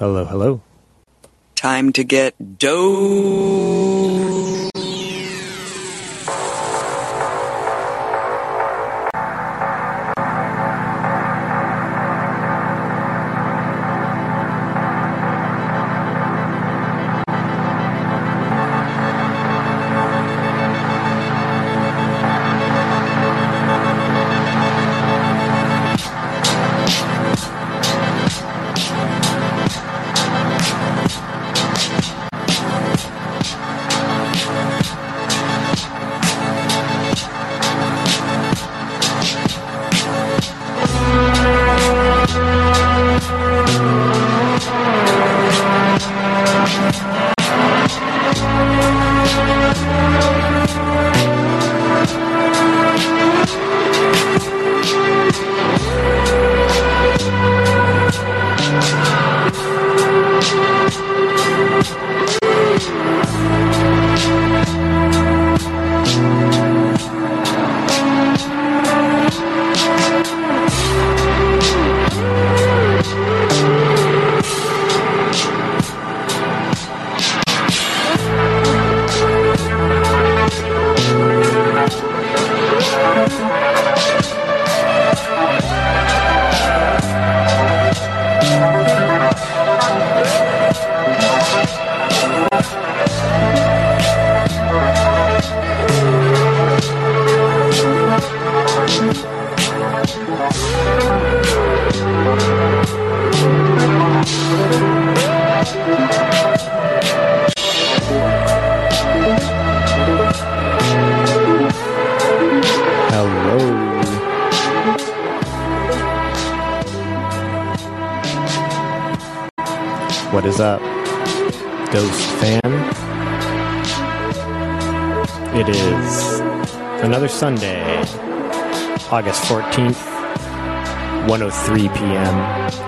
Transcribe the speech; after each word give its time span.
Hello, 0.00 0.24
hello. 0.24 0.62
Time 1.56 1.92
to 1.92 2.04
get 2.04 2.58
dough. 2.58 4.69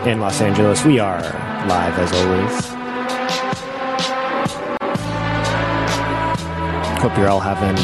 In 0.07 0.21
Los 0.21 0.41
Angeles. 0.41 0.85
We 0.85 0.99
are 0.99 1.21
live 1.21 1.99
as 1.99 2.13
always. 2.13 2.69
Hope 7.01 7.17
you're 7.17 7.29
all 7.29 7.41
having 7.41 7.77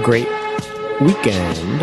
a 0.00 0.04
great 0.04 0.28
weekend. 1.00 1.80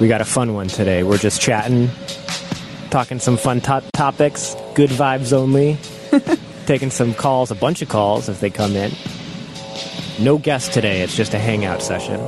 We 0.00 0.08
got 0.08 0.20
a 0.20 0.24
fun 0.24 0.54
one 0.54 0.68
today. 0.68 1.02
We're 1.02 1.18
just 1.18 1.40
chatting, 1.40 1.90
talking 2.90 3.18
some 3.18 3.36
fun 3.36 3.60
to- 3.62 3.84
topics, 3.92 4.56
good 4.74 4.90
vibes 4.90 5.32
only, 5.32 5.78
taking 6.66 6.90
some 6.90 7.14
calls, 7.14 7.50
a 7.50 7.54
bunch 7.54 7.82
of 7.82 7.88
calls 7.88 8.28
as 8.28 8.40
they 8.40 8.50
come 8.50 8.74
in. 8.76 8.92
No 10.18 10.38
guest 10.38 10.72
today, 10.72 11.02
it's 11.02 11.16
just 11.16 11.34
a 11.34 11.38
hangout 11.38 11.82
session. 11.82 12.20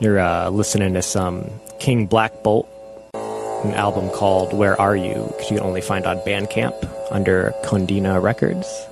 You're 0.00 0.20
uh, 0.20 0.50
listening 0.50 0.94
to 0.94 1.02
some 1.02 1.50
King 1.80 2.06
Black 2.06 2.44
Bolt, 2.44 2.68
an 3.14 3.72
album 3.74 4.10
called 4.10 4.52
Where 4.52 4.80
Are 4.80 4.94
You? 4.94 5.24
Because 5.26 5.50
you 5.50 5.56
can 5.56 5.66
only 5.66 5.80
find 5.80 6.06
on 6.06 6.18
Bandcamp 6.18 6.88
under 7.10 7.52
Condina 7.64 8.22
Records. 8.22 8.86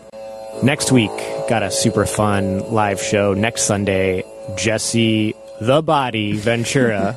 Next 0.64 0.90
week, 0.90 1.12
got 1.48 1.62
a 1.62 1.70
super 1.70 2.06
fun 2.06 2.72
live 2.72 3.00
show. 3.00 3.34
Next 3.34 3.62
Sunday, 3.62 4.24
Jesse 4.56 5.36
the 5.60 5.80
Body 5.80 6.32
Ventura. 6.32 7.16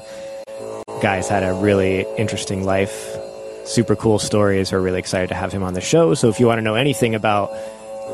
Guy's 1.01 1.27
had 1.27 1.41
a 1.41 1.53
really 1.53 2.06
interesting 2.16 2.63
life. 2.63 3.16
Super 3.66 3.95
cool 3.95 4.19
stories. 4.19 4.71
We're 4.71 4.81
really 4.81 5.00
excited 5.00 5.29
to 5.29 5.35
have 5.35 5.51
him 5.51 5.63
on 5.63 5.73
the 5.73 5.81
show. 5.81 6.13
So 6.13 6.29
if 6.29 6.39
you 6.39 6.45
want 6.45 6.59
to 6.59 6.63
know 6.63 6.75
anything 6.75 7.16
about 7.16 7.51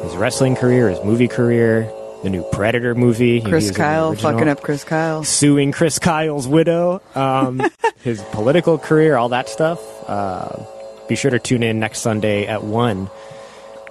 his 0.03 0.15
wrestling 0.15 0.55
career, 0.55 0.89
his 0.89 1.03
movie 1.03 1.27
career, 1.27 1.91
the 2.25 2.31
new 2.31 2.43
Predator 2.51 2.95
movie, 2.95 3.39
Chris 3.39 3.51
was 3.51 3.67
in 3.67 3.73
the 3.73 3.79
Kyle 3.79 4.15
fucking 4.15 4.47
up 4.47 4.61
Chris 4.63 4.83
Kyle. 4.83 5.23
suing 5.23 5.71
Chris 5.71 5.99
Kyle's 5.99 6.47
widow, 6.47 6.99
um, 7.13 7.61
his 8.01 8.19
political 8.31 8.79
career, 8.79 9.15
all 9.15 9.29
that 9.29 9.47
stuff. 9.47 9.79
Uh, 10.09 10.65
be 11.07 11.15
sure 11.15 11.29
to 11.29 11.37
tune 11.37 11.61
in 11.61 11.79
next 11.79 11.99
Sunday 11.99 12.47
at 12.47 12.63
1. 12.63 13.09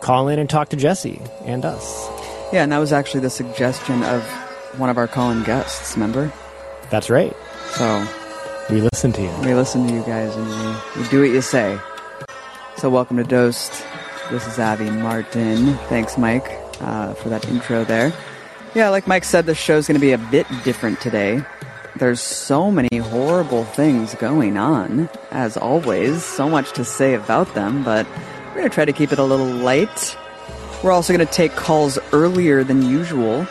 Call 0.01 0.27
in 0.29 0.41
and 0.41 0.51
talk 0.51 0.71
to 0.71 0.77
Jesse 0.77 1.23
and 1.45 1.65
us. 1.65 2.09
Yeah, 2.53 2.65
and 2.65 2.73
that 2.73 2.79
was 2.79 2.93
actually 2.93 3.21
the 3.21 3.31
suggestion 3.31 4.03
of 4.03 4.25
one 4.79 4.91
of 4.91 4.99
our 4.99 5.07
call-in 5.07 5.45
guests. 5.45 5.95
Remember? 5.95 6.33
That's 6.91 7.09
right. 7.09 7.35
So 7.71 8.05
We 8.69 8.81
listen 8.81 9.13
to 9.13 9.23
you. 9.23 9.31
we 9.43 9.55
listen 9.55 9.87
to 9.87 9.95
you 9.95 10.03
guys 10.03 10.35
and 10.35 10.47
we, 10.97 11.03
we 11.03 11.09
do 11.09 11.21
what 11.21 11.31
you 11.31 11.41
say. 11.41 11.79
So 12.79 12.91
welcome 12.91 13.17
to 13.19 13.25
Dosed. 13.25 13.85
This 14.31 14.45
is 14.49 14.59
Abby 14.59 14.91
Martin. 14.91 15.75
Thanks, 15.89 16.19
Mike, 16.19 16.49
uh, 16.81 17.15
for 17.15 17.29
that 17.29 17.47
intro 17.49 17.85
there. 17.85 18.13
Yeah, 18.75 18.89
like 18.89 19.07
Mike 19.07 19.25
said, 19.25 19.47
the 19.47 19.55
show's 19.55 19.87
going 19.87 20.01
to 20.01 20.01
be 20.01 20.13
a 20.13 20.19
bit 20.19 20.47
different 20.65 21.01
today. 21.01 21.43
There's 21.97 22.21
so 22.21 22.73
many 22.73 22.97
horrible 22.97 23.65
things 23.65 24.17
going 24.17 24.57
on, 24.57 25.09
as 25.31 25.57
always. 25.57 26.25
So 26.25 26.49
much 26.49 26.73
to 26.73 26.85
say 26.85 27.15
about 27.15 27.55
them, 27.55 27.85
but 27.85 28.05
we're 28.49 28.57
going 28.57 28.69
to 28.69 28.75
try 28.75 28.85
to 28.85 28.93
keep 28.93 29.13
it 29.13 29.21
a 29.21 29.25
little 29.25 29.47
light. 29.47 30.17
We're 30.83 30.91
also 30.91 31.15
going 31.15 31.25
to 31.25 31.33
take 31.33 31.53
calls 31.53 31.99
earlier 32.13 32.65
than 32.65 32.83
usual. 32.83 33.47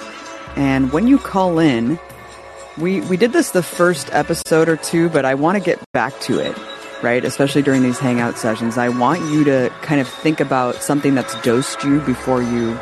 And 0.58 0.92
when 0.92 1.08
you 1.08 1.18
call 1.18 1.58
in, 1.60 1.98
we 2.78 3.02
we 3.02 3.18
did 3.18 3.32
this 3.32 3.52
the 3.52 3.64
first 3.64 4.10
episode 4.12 4.68
or 4.68 4.76
two, 4.76 5.08
but 5.10 5.26
I 5.26 5.36
want 5.36 5.58
to 5.58 5.64
get 5.64 5.80
back 5.94 6.20
to 6.22 6.40
it, 6.40 6.58
right? 7.02 7.24
Especially 7.24 7.62
during 7.62 7.82
these 7.82 7.98
hangout 7.98 8.38
sessions. 8.38 8.78
I 8.78 8.90
want 8.90 9.22
you 9.32 9.44
to 9.46 9.72
kind 9.82 10.02
of 10.02 10.08
think 10.08 10.40
about 10.40 10.76
something 10.76 11.16
that's 11.16 11.40
dosed 11.42 11.84
you 11.84 12.02
before 12.02 12.42
you 12.42 12.78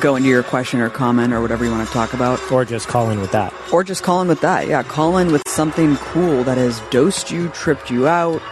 go 0.00 0.16
into 0.16 0.28
your 0.28 0.42
question 0.42 0.80
or 0.80 0.90
comment 0.90 1.32
or 1.32 1.40
whatever 1.40 1.64
you 1.64 1.70
want 1.70 1.86
to 1.86 1.92
talk 1.92 2.12
about. 2.12 2.40
Or 2.52 2.64
just 2.64 2.88
call 2.88 3.10
in 3.10 3.20
with 3.20 3.32
that. 3.32 3.52
Or 3.72 3.84
just 3.84 4.02
call 4.02 4.22
in 4.22 4.28
with 4.28 4.40
that. 4.40 4.68
Yeah, 4.68 4.82
call 4.82 5.18
in 5.18 5.32
with 5.32 5.42
something 5.48 5.96
cool 5.96 6.44
that 6.44 6.58
has 6.58 6.80
dosed 6.90 7.30
you, 7.30 7.48
tripped 7.50 7.90
you 7.90 8.06
out, 8.06 8.42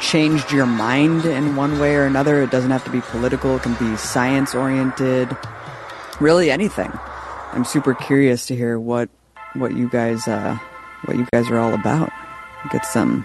changed 0.00 0.52
your 0.52 0.66
mind 0.66 1.24
in 1.24 1.56
one 1.56 1.78
way 1.78 1.96
or 1.96 2.04
another. 2.04 2.42
It 2.42 2.50
doesn't 2.50 2.70
have 2.70 2.84
to 2.84 2.90
be 2.90 3.00
political, 3.00 3.56
it 3.56 3.62
can 3.62 3.74
be 3.74 3.96
science 3.96 4.54
oriented. 4.54 5.36
Really 6.20 6.50
anything. 6.50 6.92
I'm 7.52 7.64
super 7.64 7.94
curious 7.94 8.46
to 8.46 8.56
hear 8.56 8.78
what 8.78 9.08
what 9.54 9.74
you 9.74 9.88
guys 9.88 10.28
uh 10.28 10.58
what 11.04 11.16
you 11.16 11.26
guys 11.32 11.50
are 11.50 11.58
all 11.58 11.74
about. 11.74 12.12
Get 12.70 12.84
some 12.84 13.24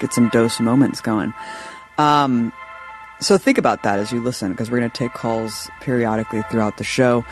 get 0.00 0.12
some 0.12 0.28
dose 0.28 0.60
moments 0.60 1.00
going. 1.00 1.32
Um 1.98 2.52
so 3.20 3.38
think 3.38 3.58
about 3.58 3.82
that 3.82 3.98
as 3.98 4.12
you 4.12 4.22
listen 4.22 4.52
because 4.52 4.70
we're 4.70 4.78
going 4.78 4.90
to 4.90 4.96
take 4.96 5.12
calls 5.12 5.70
periodically 5.80 6.42
throughout 6.50 6.76
the 6.76 6.84
show. 6.84 7.24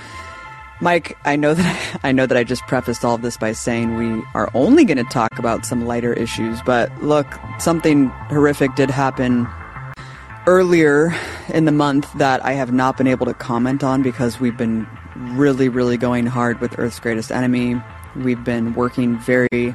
Mike, 0.81 1.17
I 1.25 1.37
know 1.37 1.55
that 1.55 2.01
I 2.03 2.13
know 2.13 2.27
that 2.27 2.37
I 2.37 2.45
just 2.45 2.67
prefaced 2.67 3.05
all 3.05 3.15
of 3.15 3.23
this 3.23 3.37
by 3.37 3.53
saying 3.53 3.95
we 3.95 4.23
are 4.35 4.51
only 4.55 4.85
going 4.85 4.99
to 4.99 5.05
talk 5.05 5.39
about 5.39 5.65
some 5.65 5.87
lighter 5.87 6.13
issues, 6.13 6.61
but 6.63 6.91
look, 7.03 7.27
something 7.59 8.09
horrific 8.29 8.75
did 8.75 8.91
happen 8.91 9.47
earlier 10.47 11.15
in 11.51 11.67
the 11.67 11.73
month 11.73 12.13
that 12.15 12.45
I 12.45 12.55
have 12.55 12.73
not 12.73 12.97
been 12.97 13.07
able 13.07 13.27
to 13.27 13.35
comment 13.35 13.85
on 13.85 14.03
because 14.03 14.41
we've 14.41 14.57
been 14.57 14.89
really 15.15 15.69
really 15.69 15.97
going 15.97 16.27
hard 16.27 16.61
with 16.61 16.79
Earth's 16.79 16.99
Greatest 16.99 17.31
Enemy. 17.31 17.81
We've 18.17 18.43
been 18.43 18.75
working 18.75 19.19
very 19.21 19.75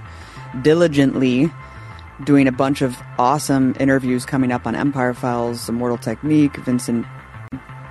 diligently 0.61 1.51
doing 2.23 2.47
a 2.47 2.51
bunch 2.51 2.81
of 2.81 2.97
awesome 3.17 3.75
interviews 3.79 4.25
coming 4.25 4.51
up 4.51 4.65
on 4.65 4.75
Empire 4.75 5.13
Files, 5.13 5.69
Immortal 5.69 5.97
Technique, 5.97 6.57
Vincent 6.57 7.05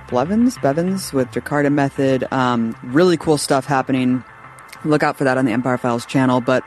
Blevins, 0.09 0.57
Bevins 0.57 1.13
with 1.13 1.29
Jakarta 1.31 1.71
Method. 1.71 2.25
Um, 2.31 2.75
really 2.83 3.17
cool 3.17 3.37
stuff 3.37 3.65
happening. 3.65 4.23
Look 4.83 5.03
out 5.03 5.17
for 5.17 5.23
that 5.23 5.37
on 5.37 5.45
the 5.45 5.51
Empire 5.51 5.77
Files 5.77 6.05
channel. 6.05 6.41
But 6.41 6.63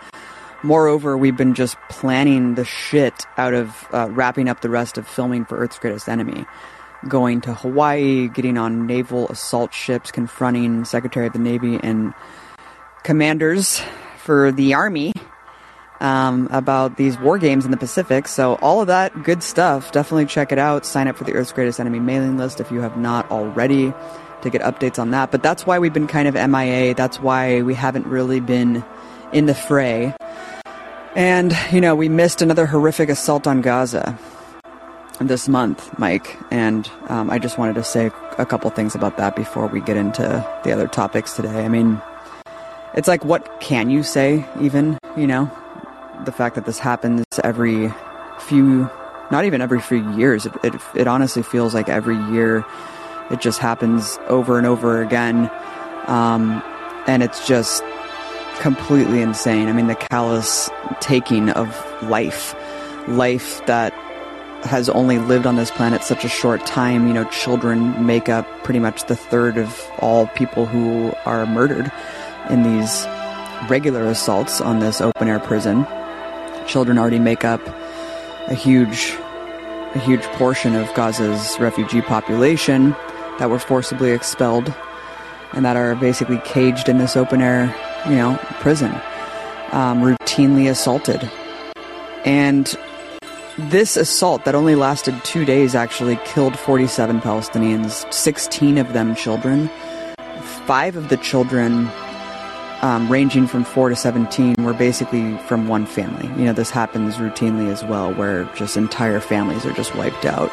moreover, 0.62 1.16
we've 1.16 1.36
been 1.36 1.54
just 1.54 1.76
planning 1.88 2.54
the 2.54 2.64
shit 2.64 3.26
out 3.36 3.54
of 3.54 3.86
uh, 3.92 4.08
wrapping 4.10 4.48
up 4.48 4.60
the 4.60 4.70
rest 4.70 4.98
of 4.98 5.06
filming 5.06 5.44
for 5.44 5.58
Earth's 5.58 5.78
Greatest 5.78 6.08
Enemy. 6.08 6.44
Going 7.08 7.40
to 7.42 7.54
Hawaii, 7.54 8.28
getting 8.28 8.58
on 8.58 8.86
naval 8.86 9.28
assault 9.28 9.72
ships, 9.72 10.10
confronting 10.10 10.84
Secretary 10.84 11.26
of 11.26 11.32
the 11.32 11.38
Navy 11.38 11.80
and 11.82 12.12
commanders 13.04 13.80
for 14.18 14.52
the 14.52 14.74
Army 14.74 15.14
um, 16.00 16.48
about 16.50 16.96
these 16.96 17.18
war 17.18 17.38
games 17.38 17.64
in 17.64 17.70
the 17.70 17.76
Pacific. 17.76 18.26
So 18.26 18.54
all 18.56 18.80
of 18.80 18.86
that 18.88 19.22
good 19.22 19.42
stuff. 19.42 19.92
Definitely 19.92 20.26
check 20.26 20.52
it 20.52 20.58
out. 20.58 20.84
Sign 20.86 21.08
up 21.08 21.16
for 21.16 21.24
the 21.24 21.34
Earth's 21.34 21.52
Greatest 21.52 21.78
Enemy 21.78 22.00
mailing 22.00 22.36
list 22.36 22.60
if 22.60 22.70
you 22.70 22.80
have 22.80 22.96
not 22.96 23.30
already 23.30 23.92
to 24.42 24.50
get 24.50 24.62
updates 24.62 24.98
on 24.98 25.10
that. 25.10 25.30
But 25.30 25.42
that's 25.42 25.66
why 25.66 25.78
we've 25.78 25.92
been 25.92 26.06
kind 26.06 26.26
of 26.26 26.34
MIA. 26.34 26.94
That's 26.94 27.20
why 27.20 27.62
we 27.62 27.74
haven't 27.74 28.06
really 28.06 28.40
been 28.40 28.84
in 29.32 29.46
the 29.46 29.54
fray. 29.54 30.14
And, 31.14 31.56
you 31.72 31.80
know, 31.80 31.94
we 31.94 32.08
missed 32.08 32.40
another 32.40 32.66
horrific 32.66 33.08
assault 33.08 33.46
on 33.46 33.60
Gaza 33.60 34.18
this 35.20 35.48
month, 35.48 35.98
Mike. 35.98 36.38
And 36.50 36.90
um, 37.08 37.30
I 37.30 37.38
just 37.38 37.58
wanted 37.58 37.74
to 37.74 37.84
say 37.84 38.10
a 38.38 38.46
couple 38.46 38.70
things 38.70 38.94
about 38.94 39.18
that 39.18 39.36
before 39.36 39.66
we 39.66 39.80
get 39.80 39.96
into 39.96 40.22
the 40.64 40.72
other 40.72 40.88
topics 40.88 41.34
today. 41.34 41.64
I 41.64 41.68
mean, 41.68 42.00
it's 42.94 43.08
like, 43.08 43.24
what 43.24 43.60
can 43.60 43.90
you 43.90 44.02
say, 44.02 44.46
even? 44.60 44.98
You 45.16 45.26
know, 45.26 45.50
the 46.24 46.32
fact 46.32 46.54
that 46.54 46.66
this 46.66 46.78
happens 46.78 47.24
every 47.42 47.92
few, 48.40 48.90
not 49.30 49.44
even 49.44 49.60
every 49.60 49.80
few 49.80 50.10
years. 50.16 50.46
It, 50.46 50.52
it, 50.62 50.74
it 50.94 51.06
honestly 51.06 51.42
feels 51.42 51.74
like 51.74 51.88
every 51.88 52.16
year 52.32 52.64
it 53.30 53.40
just 53.40 53.58
happens 53.58 54.18
over 54.28 54.58
and 54.58 54.66
over 54.66 55.02
again. 55.02 55.50
Um, 56.06 56.62
and 57.06 57.22
it's 57.22 57.46
just 57.46 57.82
completely 58.60 59.22
insane. 59.22 59.68
I 59.68 59.72
mean, 59.72 59.86
the 59.86 59.94
callous 59.94 60.68
taking 61.00 61.50
of 61.50 61.68
life, 62.02 62.54
life 63.08 63.64
that 63.66 63.92
has 64.64 64.90
only 64.90 65.18
lived 65.18 65.46
on 65.46 65.56
this 65.56 65.70
planet 65.70 66.02
such 66.02 66.24
a 66.24 66.28
short 66.28 66.66
time. 66.66 67.06
You 67.06 67.14
know, 67.14 67.24
children 67.30 68.04
make 68.04 68.28
up 68.28 68.46
pretty 68.64 68.80
much 68.80 69.04
the 69.04 69.16
third 69.16 69.56
of 69.56 69.80
all 70.00 70.26
people 70.28 70.66
who 70.66 71.12
are 71.24 71.46
murdered 71.46 71.90
in 72.50 72.62
these 72.62 73.06
regular 73.68 74.04
assaults 74.06 74.60
on 74.60 74.80
this 74.80 75.00
open 75.00 75.28
air 75.28 75.40
prison. 75.40 75.86
Children 76.66 76.98
already 76.98 77.18
make 77.18 77.44
up 77.44 77.60
a 78.48 78.54
huge, 78.54 79.16
a 79.94 79.98
huge 79.98 80.22
portion 80.38 80.74
of 80.74 80.86
Gaza's 80.94 81.58
refugee 81.58 82.02
population 82.02 82.90
that 83.38 83.50
were 83.50 83.58
forcibly 83.58 84.10
expelled 84.10 84.74
and 85.52 85.64
that 85.64 85.76
are 85.76 85.94
basically 85.96 86.38
caged 86.44 86.88
in 86.88 86.98
this 86.98 87.16
open 87.16 87.40
air, 87.40 87.74
you 88.06 88.16
know, 88.16 88.38
prison, 88.60 88.92
um, 89.72 90.00
routinely 90.02 90.70
assaulted. 90.70 91.30
And 92.24 92.76
this 93.58 93.96
assault 93.96 94.44
that 94.44 94.54
only 94.54 94.74
lasted 94.74 95.14
two 95.24 95.44
days 95.44 95.74
actually 95.74 96.18
killed 96.24 96.58
47 96.58 97.20
Palestinians, 97.20 98.10
16 98.12 98.78
of 98.78 98.92
them 98.92 99.14
children. 99.14 99.68
Five 100.66 100.96
of 100.96 101.08
the 101.08 101.16
children, 101.16 101.86
um, 102.82 103.10
ranging 103.10 103.46
from 103.46 103.64
4 103.64 103.90
to 103.90 103.96
17, 103.96 104.56
were 104.60 104.72
basically 104.72 105.36
from 105.38 105.68
one 105.68 105.86
family. 105.86 106.26
You 106.38 106.46
know, 106.46 106.52
this 106.52 106.70
happens 106.70 107.16
routinely 107.16 107.70
as 107.70 107.84
well, 107.84 108.12
where 108.14 108.44
just 108.54 108.76
entire 108.76 109.20
families 109.20 109.66
are 109.66 109.72
just 109.72 109.94
wiped 109.94 110.24
out 110.24 110.50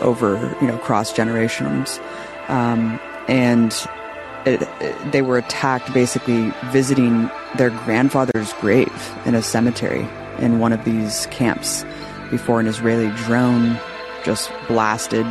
over, 0.00 0.56
you 0.60 0.66
know, 0.66 0.78
cross 0.78 1.12
generations. 1.12 2.00
Um, 2.48 2.98
and 3.28 3.72
it, 4.44 4.62
it, 4.80 5.12
they 5.12 5.22
were 5.22 5.38
attacked 5.38 5.92
basically 5.92 6.52
visiting 6.70 7.30
their 7.56 7.70
grandfather's 7.70 8.52
grave 8.54 9.14
in 9.24 9.34
a 9.34 9.42
cemetery 9.42 10.06
in 10.38 10.58
one 10.58 10.72
of 10.72 10.84
these 10.84 11.26
camps 11.26 11.84
before 12.30 12.58
an 12.58 12.66
Israeli 12.66 13.10
drone 13.24 13.78
just 14.24 14.50
blasted 14.66 15.26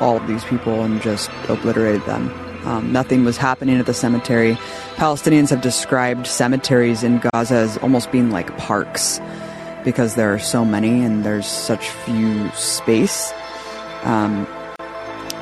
all 0.00 0.16
of 0.16 0.26
these 0.26 0.44
people 0.44 0.82
and 0.82 1.00
just 1.00 1.30
obliterated 1.48 2.04
them. 2.04 2.28
Um, 2.66 2.92
nothing 2.92 3.24
was 3.24 3.36
happening 3.36 3.78
at 3.78 3.86
the 3.86 3.94
cemetery. 3.94 4.54
Palestinians 4.96 5.50
have 5.50 5.60
described 5.60 6.26
cemeteries 6.26 7.04
in 7.04 7.20
Gaza 7.20 7.54
as 7.54 7.78
almost 7.78 8.10
being 8.10 8.30
like 8.30 8.56
parks 8.58 9.20
because 9.84 10.16
there 10.16 10.34
are 10.34 10.38
so 10.40 10.64
many 10.64 11.04
and 11.04 11.24
there's 11.24 11.46
such 11.46 11.88
few 11.88 12.50
space 12.50 13.32
um, 14.02 14.48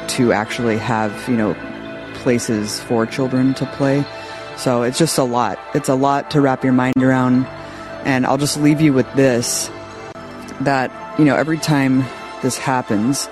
to 0.09 0.35
actually 0.35 0.77
have, 0.77 1.27
you 1.27 1.35
know, 1.35 1.57
places 2.17 2.81
for 2.83 3.07
children 3.07 3.55
to 3.55 3.65
play. 3.73 4.05
So 4.59 4.83
it's 4.83 4.99
just 4.99 5.17
a 5.17 5.25
lot. 5.25 5.59
It's 5.75 5.89
a 5.89 5.95
lot 5.95 6.31
to 6.33 6.43
wrap 6.43 6.63
your 6.63 6.75
mind 6.75 7.03
around. 7.03 7.47
And 8.05 8.27
I'll 8.27 8.37
just 8.37 8.61
leave 8.61 8.83
you 8.83 8.93
with 8.93 9.11
this 9.15 9.71
that, 10.61 11.19
you 11.19 11.25
know, 11.25 11.37
every 11.37 11.57
time 11.57 12.05
this 12.43 12.59
happens, 12.59 13.29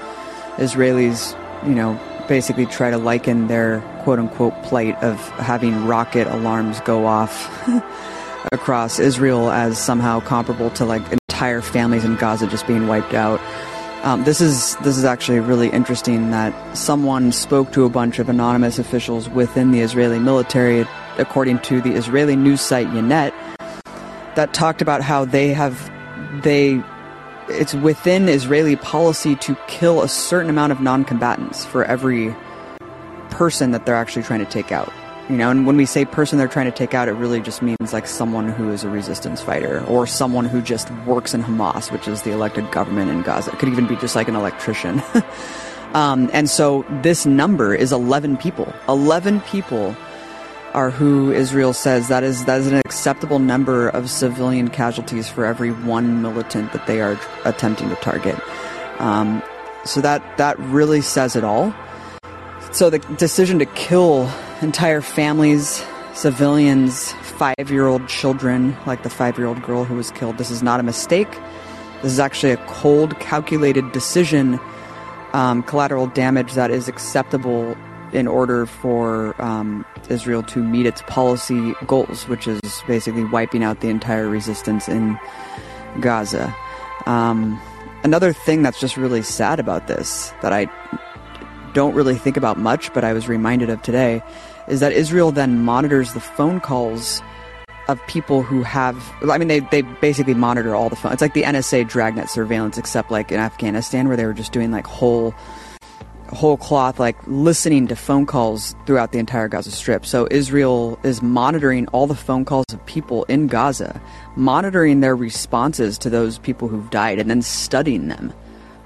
Israelis, 0.56 1.36
you 1.66 1.74
know, 1.74 2.00
basically 2.28 2.66
try 2.66 2.90
to 2.90 2.98
liken 2.98 3.48
their 3.48 3.80
quote 4.02 4.18
unquote 4.18 4.54
plight 4.64 5.00
of 5.02 5.18
having 5.38 5.86
rocket 5.86 6.26
alarms 6.26 6.80
go 6.80 7.06
off 7.06 7.50
across 8.52 8.98
Israel 8.98 9.50
as 9.50 9.78
somehow 9.78 10.20
comparable 10.20 10.70
to 10.70 10.84
like 10.84 11.02
entire 11.12 11.60
families 11.60 12.04
in 12.04 12.16
Gaza 12.16 12.46
just 12.46 12.66
being 12.66 12.86
wiped 12.86 13.14
out. 13.14 13.40
Um, 14.04 14.24
this 14.24 14.40
is 14.40 14.74
this 14.76 14.96
is 14.98 15.04
actually 15.04 15.38
really 15.38 15.68
interesting 15.68 16.32
that 16.32 16.76
someone 16.76 17.30
spoke 17.30 17.70
to 17.72 17.84
a 17.84 17.88
bunch 17.88 18.18
of 18.18 18.28
anonymous 18.28 18.80
officials 18.80 19.28
within 19.28 19.70
the 19.70 19.80
Israeli 19.80 20.18
military, 20.18 20.84
according 21.18 21.60
to 21.60 21.80
the 21.80 21.92
Israeli 21.92 22.34
news 22.34 22.60
site 22.60 22.88
Ynet, 22.88 23.32
that 24.34 24.52
talked 24.52 24.82
about 24.82 25.02
how 25.02 25.24
they 25.24 25.52
have 25.52 25.88
they 26.42 26.82
it's 27.52 27.74
within 27.74 28.28
Israeli 28.28 28.76
policy 28.76 29.36
to 29.36 29.56
kill 29.68 30.02
a 30.02 30.08
certain 30.08 30.50
amount 30.50 30.72
of 30.72 30.80
non-combatants 30.80 31.64
for 31.64 31.84
every 31.84 32.34
person 33.30 33.70
that 33.72 33.86
they're 33.86 33.96
actually 33.96 34.22
trying 34.22 34.40
to 34.40 34.50
take 34.50 34.72
out. 34.72 34.92
You 35.28 35.36
know, 35.36 35.50
and 35.50 35.66
when 35.66 35.76
we 35.76 35.86
say 35.86 36.04
person 36.04 36.38
they're 36.38 36.48
trying 36.48 36.66
to 36.66 36.76
take 36.76 36.94
out, 36.94 37.08
it 37.08 37.12
really 37.12 37.40
just 37.40 37.62
means 37.62 37.92
like 37.92 38.06
someone 38.06 38.48
who 38.48 38.70
is 38.70 38.84
a 38.84 38.88
resistance 38.88 39.40
fighter 39.40 39.84
or 39.86 40.06
someone 40.06 40.44
who 40.44 40.60
just 40.60 40.90
works 41.06 41.32
in 41.32 41.42
Hamas, 41.42 41.92
which 41.92 42.08
is 42.08 42.22
the 42.22 42.32
elected 42.32 42.70
government 42.70 43.10
in 43.10 43.22
Gaza. 43.22 43.52
It 43.52 43.58
could 43.58 43.68
even 43.68 43.86
be 43.86 43.96
just 43.96 44.16
like 44.16 44.28
an 44.28 44.36
electrician. 44.36 45.02
um, 45.94 46.28
and 46.32 46.50
so 46.50 46.84
this 47.02 47.24
number 47.24 47.74
is 47.74 47.92
11 47.92 48.36
people. 48.38 48.72
11 48.88 49.40
people 49.42 49.96
are 50.74 50.90
who 50.90 51.30
Israel 51.32 51.72
says 51.72 52.08
that 52.08 52.22
is 52.22 52.44
that 52.46 52.60
is 52.60 52.66
an 52.66 52.74
acceptable 52.74 53.38
number 53.38 53.88
of 53.88 54.10
civilian 54.10 54.68
casualties 54.68 55.28
for 55.28 55.44
every 55.44 55.70
one 55.70 56.22
militant 56.22 56.72
that 56.72 56.86
they 56.86 57.00
are 57.00 57.18
attempting 57.44 57.88
to 57.88 57.96
target. 57.96 58.38
Um, 58.98 59.42
so 59.84 60.00
that 60.00 60.22
that 60.38 60.58
really 60.58 61.00
says 61.00 61.36
it 61.36 61.44
all. 61.44 61.74
So 62.72 62.88
the 62.88 62.98
decision 62.98 63.58
to 63.58 63.66
kill 63.66 64.30
entire 64.62 65.00
families, 65.00 65.84
civilians, 66.14 67.12
five 67.12 67.70
year 67.70 67.86
old 67.86 68.08
children, 68.08 68.76
like 68.86 69.02
the 69.02 69.10
five 69.10 69.36
year 69.36 69.46
old 69.46 69.62
girl 69.62 69.84
who 69.84 69.96
was 69.96 70.10
killed. 70.12 70.38
This 70.38 70.50
is 70.50 70.62
not 70.62 70.80
a 70.80 70.82
mistake. 70.82 71.30
This 72.02 72.12
is 72.12 72.20
actually 72.20 72.52
a 72.52 72.56
cold, 72.66 73.18
calculated 73.20 73.92
decision, 73.92 74.58
um, 75.34 75.62
collateral 75.62 76.06
damage 76.08 76.54
that 76.54 76.70
is 76.70 76.88
acceptable 76.88 77.76
in 78.12 78.28
order 78.28 78.66
for 78.66 79.40
um, 79.42 79.84
Israel 80.08 80.42
to 80.42 80.62
meet 80.62 80.86
its 80.86 81.02
policy 81.02 81.74
goals, 81.86 82.28
which 82.28 82.46
is 82.46 82.60
basically 82.86 83.24
wiping 83.24 83.64
out 83.64 83.80
the 83.80 83.88
entire 83.88 84.28
resistance 84.28 84.88
in 84.88 85.18
Gaza. 86.00 86.54
Um, 87.06 87.60
another 88.04 88.32
thing 88.32 88.62
that's 88.62 88.80
just 88.80 88.96
really 88.96 89.22
sad 89.22 89.58
about 89.58 89.86
this, 89.86 90.32
that 90.42 90.52
I 90.52 90.66
don't 91.72 91.94
really 91.94 92.16
think 92.16 92.36
about 92.36 92.58
much, 92.58 92.92
but 92.92 93.04
I 93.04 93.12
was 93.12 93.28
reminded 93.28 93.70
of 93.70 93.82
today, 93.82 94.22
is 94.68 94.80
that 94.80 94.92
Israel 94.92 95.32
then 95.32 95.64
monitors 95.64 96.12
the 96.12 96.20
phone 96.20 96.60
calls 96.60 97.22
of 97.88 98.04
people 98.06 98.42
who 98.42 98.62
have 98.62 98.96
I 99.28 99.38
mean 99.38 99.48
they, 99.48 99.60
they 99.60 99.82
basically 99.82 100.34
monitor 100.34 100.74
all 100.74 100.88
the 100.88 100.96
phones. 100.96 101.14
It's 101.14 101.22
like 101.22 101.34
the 101.34 101.42
NSA 101.42 101.88
dragnet 101.88 102.28
surveillance 102.28 102.78
except 102.78 103.10
like 103.10 103.32
in 103.32 103.40
Afghanistan 103.40 104.06
where 104.06 104.16
they 104.16 104.24
were 104.24 104.32
just 104.32 104.52
doing 104.52 104.70
like 104.70 104.86
whole 104.86 105.34
whole 106.32 106.56
cloth 106.56 106.98
like 106.98 107.16
listening 107.26 107.86
to 107.88 107.96
phone 107.96 108.26
calls 108.26 108.74
throughout 108.86 109.12
the 109.12 109.18
entire 109.18 109.48
Gaza 109.48 109.70
strip. 109.70 110.06
So 110.06 110.26
Israel 110.30 110.98
is 111.02 111.22
monitoring 111.22 111.86
all 111.88 112.06
the 112.06 112.14
phone 112.14 112.44
calls 112.44 112.66
of 112.72 112.84
people 112.86 113.24
in 113.24 113.46
Gaza, 113.46 114.00
monitoring 114.36 115.00
their 115.00 115.14
responses 115.14 115.98
to 115.98 116.10
those 116.10 116.38
people 116.38 116.68
who've 116.68 116.90
died 116.90 117.18
and 117.18 117.28
then 117.28 117.42
studying 117.42 118.08
them 118.08 118.32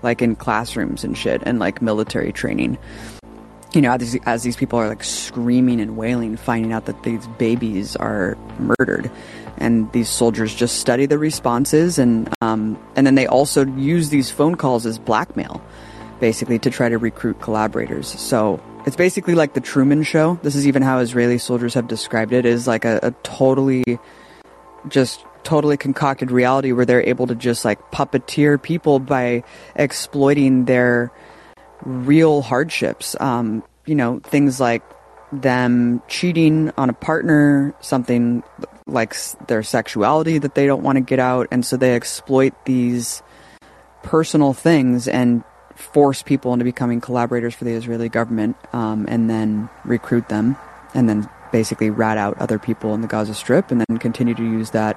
like 0.02 0.22
in 0.22 0.36
classrooms 0.36 1.04
and 1.04 1.16
shit 1.16 1.42
and 1.44 1.58
like 1.58 1.80
military 1.80 2.32
training. 2.32 2.78
You 3.72 3.82
know, 3.82 3.92
as, 3.92 4.16
as 4.24 4.42
these 4.42 4.56
people 4.56 4.78
are 4.78 4.88
like 4.88 5.04
screaming 5.04 5.80
and 5.80 5.96
wailing, 5.96 6.36
finding 6.36 6.72
out 6.72 6.86
that 6.86 7.02
these 7.02 7.26
babies 7.38 7.94
are 7.96 8.38
murdered, 8.58 9.10
and 9.58 9.90
these 9.92 10.08
soldiers 10.08 10.54
just 10.54 10.78
study 10.78 11.04
the 11.04 11.18
responses, 11.18 11.98
and 11.98 12.32
um, 12.40 12.78
and 12.94 13.06
then 13.06 13.16
they 13.16 13.26
also 13.26 13.66
use 13.66 14.08
these 14.08 14.30
phone 14.30 14.54
calls 14.54 14.86
as 14.86 14.98
blackmail, 14.98 15.60
basically 16.20 16.58
to 16.60 16.70
try 16.70 16.88
to 16.88 16.98
recruit 16.98 17.40
collaborators. 17.40 18.08
So 18.08 18.62
it's 18.86 18.96
basically 18.96 19.34
like 19.34 19.54
the 19.54 19.60
Truman 19.60 20.02
Show. 20.02 20.38
This 20.42 20.54
is 20.54 20.66
even 20.66 20.82
how 20.82 20.98
Israeli 20.98 21.38
soldiers 21.38 21.74
have 21.74 21.88
described 21.88 22.32
it: 22.32 22.46
is 22.46 22.66
like 22.66 22.84
a, 22.84 23.00
a 23.02 23.10
totally, 23.22 23.98
just 24.88 25.24
totally 25.42 25.76
concocted 25.76 26.30
reality 26.30 26.72
where 26.72 26.84
they're 26.84 27.02
able 27.02 27.26
to 27.26 27.34
just 27.34 27.64
like 27.64 27.80
puppeteer 27.90 28.60
people 28.60 28.98
by 28.98 29.42
exploiting 29.74 30.64
their 30.64 31.12
real 31.82 32.42
hardships. 32.42 33.16
Um, 33.20 33.62
you 33.86 33.94
know, 33.94 34.20
things 34.20 34.60
like 34.60 34.82
them 35.32 36.02
cheating 36.08 36.72
on 36.76 36.90
a 36.90 36.92
partner, 36.92 37.74
something 37.80 38.42
like 38.86 39.16
their 39.48 39.62
sexuality 39.62 40.38
that 40.38 40.54
they 40.54 40.66
don't 40.66 40.82
want 40.82 40.96
to 40.96 41.00
get 41.00 41.18
out, 41.18 41.48
and 41.50 41.64
so 41.64 41.76
they 41.76 41.94
exploit 41.94 42.52
these 42.64 43.22
personal 44.02 44.52
things 44.52 45.08
and 45.08 45.42
force 45.76 46.22
people 46.22 46.52
into 46.52 46.64
becoming 46.64 47.00
collaborators 47.00 47.54
for 47.54 47.64
the 47.64 47.72
Israeli 47.72 48.08
government, 48.08 48.56
um, 48.72 49.06
and 49.08 49.30
then 49.30 49.68
recruit 49.84 50.28
them, 50.28 50.56
and 50.94 51.08
then 51.08 51.28
basically 51.52 51.90
rat 51.90 52.18
out 52.18 52.36
other 52.38 52.58
people 52.58 52.94
in 52.94 53.02
the 53.02 53.08
Gaza 53.08 53.34
Strip, 53.34 53.70
and 53.70 53.84
then 53.86 53.98
continue 53.98 54.34
to 54.34 54.42
use 54.42 54.70
that 54.70 54.96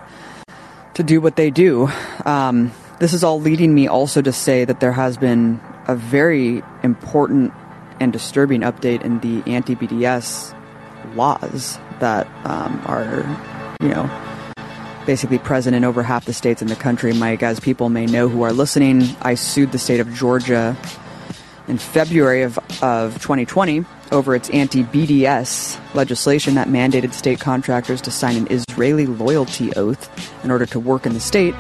to 0.96 1.04
do 1.04 1.22
what 1.22 1.36
they 1.36 1.50
do. 1.52 1.90
Um, 2.26 2.72
this 3.00 3.14
is 3.14 3.24
all 3.24 3.40
leading 3.40 3.74
me 3.74 3.88
also 3.88 4.22
to 4.22 4.34
say 4.34 4.66
that 4.66 4.80
there 4.80 4.92
has 4.92 5.18
been 5.18 5.62
a 5.88 5.96
very 5.96 6.62
important 6.84 7.54
and 8.00 8.14
disturbing 8.14 8.62
update 8.62 9.04
in 9.04 9.20
the 9.20 9.44
anti 9.52 9.76
BDS 9.76 10.56
laws 11.16 11.78
that 12.00 12.28
um, 12.46 12.82
are, 12.86 13.26
you 13.82 13.90
know, 13.90 14.10
basically 15.10 15.40
present 15.40 15.76
in 15.76 15.84
over 15.84 16.04
half 16.04 16.26
the 16.26 16.34
states 16.34 16.62
in 16.62 16.68
the 16.68 16.76
country. 16.76 17.14
Mike, 17.14 17.42
as 17.42 17.60
people 17.60 17.90
may 17.90 18.06
know 18.06 18.30
who 18.30 18.44
are 18.44 18.54
listening, 18.54 19.02
I 19.24 19.34
sued 19.34 19.72
the 19.72 19.80
state 19.80 20.00
of 20.00 20.14
Georgia 20.14 20.78
in 21.68 21.80
February 21.80 22.44
of, 22.44 22.60
of 22.84 23.16
2020 23.16 23.84
over 24.12 24.36
its 24.36 24.52
anti 24.52 24.84
BDS 24.84 25.80
legislation 25.96 26.54
that 26.54 26.68
mandated 26.68 27.14
state 27.14 27.40
contractors 27.40 28.02
to 28.02 28.12
sign 28.12 28.36
an 28.36 28.46
Israeli 28.52 29.08
loyalty 29.08 29.74
oath 29.74 30.08
in 30.44 30.52
order 30.52 30.68
to 30.68 30.80
work 30.80 31.08
in 31.08 31.16
the 31.16 31.20
state. 31.20 31.56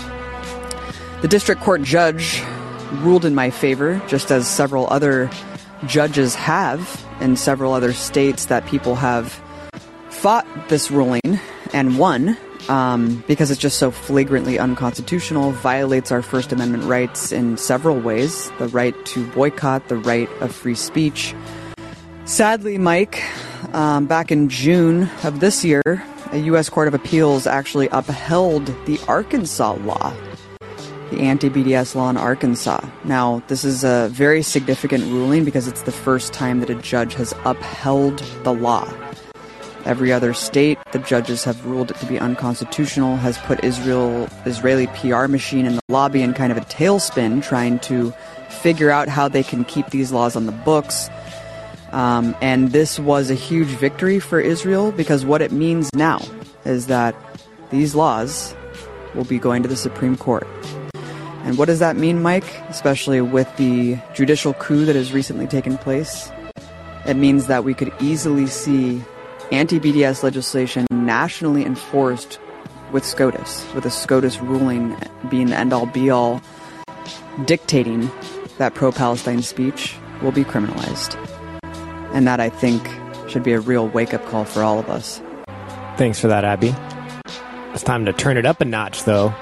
The 1.23 1.27
district 1.27 1.61
court 1.61 1.81
judge 1.81 2.43
ruled 3.01 3.25
in 3.25 3.33
my 3.33 3.49
favor, 3.49 3.99
just 4.07 4.29
as 4.29 4.47
several 4.47 4.85
other 4.91 5.27
judges 5.87 6.35
have 6.35 7.03
in 7.19 7.35
several 7.35 7.73
other 7.73 7.93
states 7.93 8.45
that 8.45 8.67
people 8.67 8.93
have 8.93 9.41
fought 10.11 10.45
this 10.69 10.91
ruling 10.91 11.39
and 11.73 11.97
won 11.97 12.37
um, 12.69 13.23
because 13.27 13.51
it's 13.51 13.59
just 13.59 13.77
so 13.77 13.91
flagrantly 13.91 14.57
unconstitutional, 14.57 15.51
violates 15.51 16.11
our 16.11 16.21
First 16.21 16.51
Amendment 16.51 16.83
rights 16.85 17.31
in 17.31 17.57
several 17.57 17.99
ways 17.99 18.51
the 18.59 18.67
right 18.69 18.95
to 19.07 19.27
boycott, 19.31 19.87
the 19.89 19.97
right 19.97 20.29
of 20.39 20.55
free 20.55 20.75
speech. 20.75 21.35
Sadly, 22.25 22.77
Mike, 22.77 23.21
um, 23.73 24.05
back 24.05 24.31
in 24.31 24.47
June 24.49 25.09
of 25.23 25.39
this 25.39 25.65
year, 25.65 25.81
a 26.31 26.37
U.S. 26.37 26.69
Court 26.69 26.87
of 26.87 26.93
Appeals 26.93 27.47
actually 27.47 27.89
upheld 27.91 28.67
the 28.85 28.99
Arkansas 29.07 29.73
law 29.73 30.13
the 31.09 31.21
anti 31.21 31.49
BDS 31.49 31.95
law 31.95 32.09
in 32.09 32.17
Arkansas. 32.17 32.87
Now, 33.03 33.41
this 33.47 33.63
is 33.63 33.83
a 33.83 34.09
very 34.11 34.41
significant 34.41 35.05
ruling 35.05 35.43
because 35.43 35.67
it's 35.67 35.81
the 35.81 35.91
first 35.91 36.33
time 36.33 36.59
that 36.59 36.69
a 36.69 36.75
judge 36.75 37.15
has 37.15 37.33
upheld 37.45 38.19
the 38.43 38.53
law. 38.53 38.87
Every 39.85 40.11
other 40.11 40.33
state, 40.33 40.77
the 40.91 40.99
judges 40.99 41.43
have 41.45 41.65
ruled 41.65 41.91
it 41.91 41.97
to 41.97 42.05
be 42.05 42.19
unconstitutional, 42.19 43.15
has 43.17 43.37
put 43.39 43.63
Israel 43.63 44.27
Israeli 44.45 44.87
PR 44.87 45.27
machine 45.27 45.65
in 45.65 45.75
the 45.75 45.81
lobby 45.87 46.21
in 46.21 46.33
kind 46.33 46.51
of 46.51 46.57
a 46.57 46.61
tailspin, 46.61 47.41
trying 47.41 47.79
to 47.79 48.11
figure 48.49 48.89
out 48.89 49.07
how 49.07 49.27
they 49.27 49.43
can 49.43 49.63
keep 49.63 49.89
these 49.89 50.11
laws 50.11 50.35
on 50.35 50.45
the 50.45 50.51
books. 50.51 51.09
Um, 51.91 52.35
and 52.41 52.71
this 52.71 52.99
was 52.99 53.31
a 53.31 53.35
huge 53.35 53.67
victory 53.67 54.19
for 54.19 54.39
Israel 54.39 54.91
because 54.91 55.25
what 55.25 55.41
it 55.41 55.51
means 55.51 55.89
now 55.95 56.19
is 56.65 56.87
that 56.87 57.15
these 57.71 57.95
laws 57.95 58.53
will 59.15 59.23
be 59.23 59.39
going 59.39 59.63
to 59.63 59.69
the 59.69 59.75
Supreme 59.75 60.15
Court. 60.15 60.47
And 61.43 61.57
what 61.57 61.65
does 61.65 61.79
that 61.79 61.95
mean, 61.95 62.21
Mike? 62.21 62.45
Especially 62.69 63.21
with 63.21 63.47
the 63.57 63.97
judicial 64.13 64.53
coup 64.55 64.85
that 64.85 64.95
has 64.95 65.13
recently 65.13 65.47
taken 65.47 65.77
place? 65.77 66.31
It 67.05 67.15
means 67.15 67.47
that 67.47 67.63
we 67.63 67.73
could 67.73 67.91
easily 67.99 68.45
see 68.45 69.01
anti 69.51 69.79
BDS 69.79 70.23
legislation 70.23 70.85
nationally 70.91 71.65
enforced 71.65 72.39
with 72.91 73.05
SCOTUS, 73.05 73.65
with 73.73 73.85
a 73.85 73.89
SCOTUS 73.89 74.39
ruling 74.41 74.95
being 75.29 75.47
the 75.47 75.57
end 75.57 75.73
all 75.73 75.85
be 75.85 76.09
all, 76.09 76.41
dictating 77.45 78.09
that 78.57 78.73
pro 78.73 78.91
Palestine 78.91 79.41
speech 79.41 79.95
will 80.21 80.31
be 80.31 80.43
criminalized. 80.43 81.15
And 82.13 82.27
that, 82.27 82.39
I 82.39 82.49
think, 82.49 82.87
should 83.29 83.43
be 83.43 83.53
a 83.53 83.59
real 83.59 83.87
wake 83.87 84.13
up 84.13 84.25
call 84.25 84.45
for 84.45 84.63
all 84.63 84.79
of 84.79 84.89
us. 84.89 85.21
Thanks 85.97 86.19
for 86.19 86.27
that, 86.27 86.43
Abby. 86.43 86.75
It's 87.73 87.83
time 87.83 88.05
to 88.05 88.13
turn 88.13 88.37
it 88.37 88.45
up 88.45 88.61
a 88.61 88.65
notch, 88.65 89.03
though, 89.03 89.33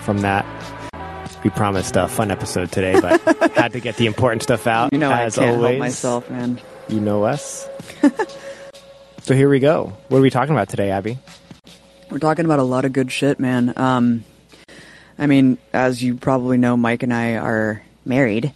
from 0.00 0.18
that 0.18 0.46
we 1.44 1.50
promised 1.50 1.94
a 1.94 2.08
fun 2.08 2.30
episode 2.30 2.72
today, 2.72 2.98
but 2.98 3.20
had 3.54 3.72
to 3.72 3.80
get 3.80 3.96
the 3.96 4.06
important 4.06 4.42
stuff 4.42 4.66
out. 4.66 4.92
You 4.92 4.98
know, 4.98 5.12
as 5.12 5.38
I 5.38 5.44
can't 5.44 5.56
always. 5.56 5.70
help 5.70 5.78
myself, 5.78 6.30
man. 6.30 6.60
You 6.88 7.00
know 7.00 7.24
us. 7.24 7.68
so 9.24 9.34
here 9.34 9.48
we 9.48 9.58
go. 9.58 9.92
What 10.08 10.18
are 10.18 10.20
we 10.20 10.30
talking 10.30 10.54
about 10.54 10.68
today, 10.68 10.90
Abby? 10.90 11.18
We're 12.10 12.20
talking 12.20 12.44
about 12.44 12.60
a 12.60 12.64
lot 12.64 12.84
of 12.84 12.92
good 12.92 13.10
shit, 13.10 13.40
man. 13.40 13.72
Um, 13.76 14.24
I 15.18 15.26
mean, 15.26 15.58
as 15.72 16.02
you 16.02 16.14
probably 16.14 16.58
know, 16.58 16.76
Mike 16.76 17.02
and 17.02 17.12
I 17.12 17.34
are 17.36 17.82
married, 18.04 18.54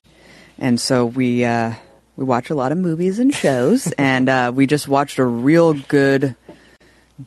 and 0.59 0.81
so 0.81 1.07
we 1.07 1.45
uh, 1.45 1.73
we 2.17 2.25
watch 2.25 2.51
a 2.51 2.55
lot 2.55 2.71
of 2.71 2.79
movies 2.79 3.19
and 3.19 3.35
shows, 3.35 3.91
and 3.99 4.29
uh, 4.29 4.53
we 4.55 4.69
just 4.69 4.87
watched 4.87 5.19
a 5.19 5.25
real 5.25 5.75
good 5.75 6.37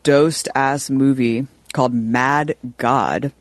dosed 0.03 0.47
ass 0.55 0.89
movie 0.89 1.47
called 1.73 1.93
Mad 1.93 2.55
God 2.77 3.33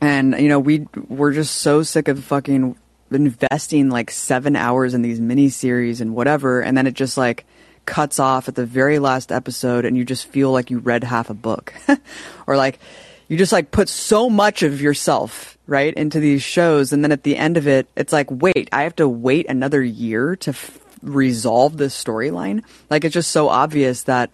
and 0.00 0.38
you 0.38 0.48
know 0.48 0.58
we 0.58 0.86
we're 1.08 1.32
just 1.32 1.56
so 1.56 1.82
sick 1.82 2.08
of 2.08 2.22
fucking 2.24 2.76
investing 3.10 3.90
like 3.90 4.10
seven 4.10 4.56
hours 4.56 4.94
in 4.94 5.02
these 5.02 5.20
miniseries 5.20 6.00
and 6.00 6.14
whatever, 6.14 6.60
and 6.60 6.76
then 6.76 6.86
it 6.86 6.94
just 6.94 7.18
like 7.18 7.44
cuts 7.90 8.20
off 8.20 8.46
at 8.46 8.54
the 8.54 8.64
very 8.64 9.00
last 9.00 9.32
episode, 9.32 9.84
and 9.84 9.96
you 9.96 10.04
just 10.04 10.28
feel 10.28 10.52
like 10.52 10.70
you 10.70 10.78
read 10.78 11.02
half 11.02 11.28
a 11.28 11.34
book, 11.34 11.74
or 12.46 12.56
like 12.56 12.78
you 13.26 13.36
just 13.36 13.50
like 13.50 13.72
put 13.72 13.88
so 13.88 14.30
much 14.30 14.62
of 14.62 14.80
yourself 14.80 15.58
right 15.66 15.92
into 15.94 16.20
these 16.20 16.40
shows, 16.40 16.92
and 16.92 17.02
then 17.02 17.10
at 17.10 17.24
the 17.24 17.36
end 17.36 17.56
of 17.56 17.66
it, 17.66 17.88
it's 17.96 18.12
like 18.12 18.28
wait, 18.30 18.68
I 18.72 18.84
have 18.84 18.94
to 18.96 19.08
wait 19.08 19.46
another 19.48 19.82
year 19.82 20.36
to 20.36 20.50
f- 20.50 20.78
resolve 21.02 21.76
this 21.76 22.00
storyline. 22.00 22.62
Like 22.88 23.04
it's 23.04 23.12
just 23.12 23.32
so 23.32 23.48
obvious 23.48 24.04
that 24.04 24.30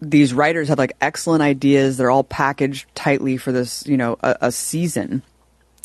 these 0.00 0.34
writers 0.34 0.66
have 0.68 0.78
like 0.78 0.96
excellent 1.00 1.42
ideas. 1.42 1.96
They're 1.96 2.10
all 2.10 2.24
packaged 2.24 2.92
tightly 2.96 3.36
for 3.36 3.52
this, 3.52 3.86
you 3.86 3.96
know, 3.96 4.18
a, 4.20 4.36
a 4.42 4.52
season. 4.52 5.22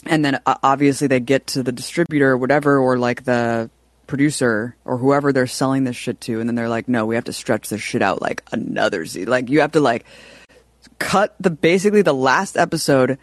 And 0.07 0.25
then 0.25 0.39
uh, 0.43 0.55
obviously 0.63 1.07
they 1.07 1.19
get 1.19 1.45
to 1.47 1.61
the 1.61 1.71
distributor 1.71 2.31
or 2.31 2.37
whatever, 2.37 2.79
or 2.79 2.97
like 2.97 3.25
the 3.25 3.69
producer 4.09 4.75
or 4.83 4.97
whoever 4.97 5.31
they're 5.31 5.47
selling 5.47 5.85
this 5.85 5.95
shit 5.95 6.19
to. 6.21 6.39
And 6.41 6.49
then 6.49 6.55
they're 6.55 6.67
like, 6.67 6.89
no, 6.89 7.05
we 7.05 7.15
have 7.15 7.25
to 7.25 7.33
stretch 7.33 7.69
this 7.69 7.79
shit 7.79 8.01
out 8.01 8.21
like 8.21 8.43
another 8.51 9.05
season. 9.05 9.29
Like 9.29 9.49
you 9.49 9.61
have 9.61 9.73
to 9.73 9.79
like 9.79 10.03
cut 10.97 11.35
the 11.39 11.51
basically 11.51 12.01
the 12.01 12.13
last 12.13 12.57
episode, 12.57 13.17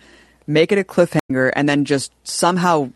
make 0.47 0.73
it 0.73 0.79
a 0.79 0.85
cliffhanger, 0.85 1.53
and 1.55 1.69
then 1.69 1.85
just 1.85 2.13
somehow 2.23 2.91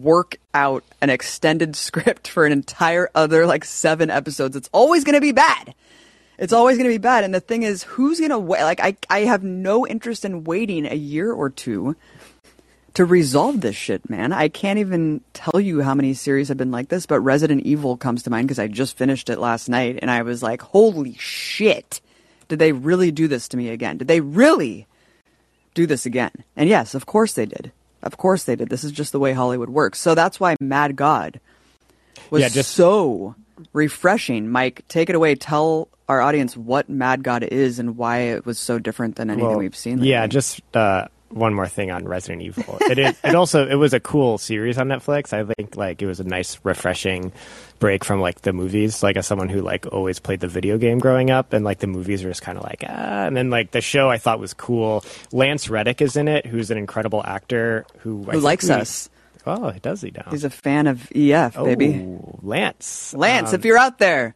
work 0.00 0.38
out 0.54 0.82
an 1.00 1.10
extended 1.10 1.76
script 1.76 2.26
for 2.26 2.46
an 2.46 2.52
entire 2.52 3.10
other 3.14 3.46
like 3.46 3.64
seven 3.64 4.10
episodes. 4.10 4.56
It's 4.56 4.70
always 4.72 5.04
going 5.04 5.14
to 5.14 5.20
be 5.20 5.32
bad. 5.32 5.74
It's 6.36 6.52
always 6.52 6.76
going 6.76 6.90
to 6.90 6.94
be 6.94 6.98
bad. 6.98 7.22
And 7.22 7.32
the 7.32 7.40
thing 7.40 7.62
is, 7.62 7.84
who's 7.84 8.18
going 8.18 8.30
to 8.30 8.38
wait? 8.38 8.62
Like, 8.62 8.80
I, 8.80 8.96
I 9.08 9.20
have 9.20 9.44
no 9.44 9.86
interest 9.86 10.24
in 10.24 10.42
waiting 10.42 10.84
a 10.84 10.96
year 10.96 11.32
or 11.32 11.48
two 11.48 11.94
to 12.94 13.04
resolve 13.04 13.60
this 13.60 13.74
shit, 13.76 14.08
man. 14.08 14.32
I 14.32 14.48
can't 14.48 14.78
even 14.78 15.20
tell 15.32 15.60
you 15.60 15.82
how 15.82 15.94
many 15.94 16.14
series 16.14 16.48
have 16.48 16.56
been 16.56 16.70
like 16.70 16.88
this, 16.88 17.06
but 17.06 17.20
Resident 17.20 17.62
Evil 17.62 17.96
comes 17.96 18.22
to 18.22 18.30
mind 18.30 18.46
because 18.48 18.58
I 18.58 18.68
just 18.68 18.96
finished 18.96 19.28
it 19.28 19.38
last 19.38 19.68
night 19.68 19.98
and 20.00 20.10
I 20.10 20.22
was 20.22 20.42
like, 20.42 20.62
holy 20.62 21.14
shit. 21.18 22.00
Did 22.48 22.58
they 22.58 22.72
really 22.72 23.10
do 23.10 23.26
this 23.26 23.48
to 23.48 23.56
me 23.56 23.68
again? 23.70 23.96
Did 23.98 24.06
they 24.08 24.20
really 24.20 24.86
do 25.74 25.86
this 25.86 26.06
again? 26.06 26.30
And 26.56 26.68
yes, 26.68 26.94
of 26.94 27.04
course 27.06 27.32
they 27.32 27.46
did. 27.46 27.72
Of 28.02 28.16
course 28.16 28.44
they 28.44 28.54
did. 28.54 28.68
This 28.68 28.84
is 28.84 28.92
just 28.92 29.12
the 29.12 29.18
way 29.18 29.32
Hollywood 29.32 29.70
works. 29.70 29.98
So 29.98 30.14
that's 30.14 30.38
why 30.38 30.56
Mad 30.60 30.94
God 30.94 31.40
was 32.30 32.42
Yeah, 32.42 32.48
just- 32.48 32.72
so 32.72 33.34
refreshing. 33.72 34.48
Mike, 34.50 34.84
take 34.88 35.08
it 35.08 35.16
away. 35.16 35.34
Tell 35.34 35.88
our 36.08 36.20
audience 36.20 36.56
what 36.56 36.88
Mad 36.88 37.22
God 37.24 37.42
is 37.42 37.78
and 37.78 37.96
why 37.96 38.18
it 38.18 38.44
was 38.46 38.58
so 38.58 38.78
different 38.78 39.16
than 39.16 39.30
anything 39.30 39.48
Well, 39.48 39.58
we've 39.58 39.74
seen. 39.74 39.98
Yeah, 40.04 40.26
just 40.26 40.60
uh, 40.76 41.06
one 41.34 41.52
more 41.52 41.66
thing 41.66 41.90
on 41.90 42.06
Resident 42.06 42.42
Evil. 42.42 42.78
It 42.82 42.98
is, 42.98 43.16
it 43.24 43.34
also 43.34 43.66
it 43.66 43.74
was 43.74 43.92
a 43.92 44.00
cool 44.00 44.38
series 44.38 44.78
on 44.78 44.88
Netflix. 44.88 45.32
I 45.32 45.44
think 45.54 45.76
like 45.76 46.00
it 46.00 46.06
was 46.06 46.20
a 46.20 46.24
nice 46.24 46.58
refreshing 46.62 47.32
break 47.80 48.04
from 48.04 48.20
like 48.20 48.42
the 48.42 48.52
movies. 48.52 49.02
Like 49.02 49.16
as 49.16 49.26
someone 49.26 49.48
who 49.48 49.60
like 49.60 49.86
always 49.92 50.20
played 50.20 50.40
the 50.40 50.48
video 50.48 50.78
game 50.78 50.98
growing 50.98 51.30
up, 51.30 51.52
and 51.52 51.64
like 51.64 51.78
the 51.80 51.86
movies 51.88 52.22
were 52.22 52.30
just 52.30 52.42
kind 52.42 52.56
of 52.56 52.64
like 52.64 52.84
ah. 52.88 53.26
And 53.26 53.36
then 53.36 53.50
like 53.50 53.72
the 53.72 53.80
show 53.80 54.08
I 54.08 54.18
thought 54.18 54.38
was 54.38 54.54
cool. 54.54 55.04
Lance 55.32 55.68
Reddick 55.68 56.00
is 56.00 56.16
in 56.16 56.28
it, 56.28 56.46
who's 56.46 56.70
an 56.70 56.78
incredible 56.78 57.22
actor 57.24 57.84
who 57.98 58.22
Who 58.24 58.40
likes 58.40 58.70
us? 58.70 59.10
Oh, 59.46 59.70
he 59.70 59.80
does 59.80 60.00
he 60.00 60.10
now? 60.10 60.28
He's 60.30 60.44
a 60.44 60.50
fan 60.50 60.86
of 60.86 61.02
EF, 61.14 61.54
baby. 61.54 62.00
Oh, 62.00 62.38
Lance. 62.42 63.12
Lance, 63.14 63.50
Um, 63.50 63.54
if 63.56 63.64
you're 63.66 63.76
out 63.76 63.98
there, 63.98 64.34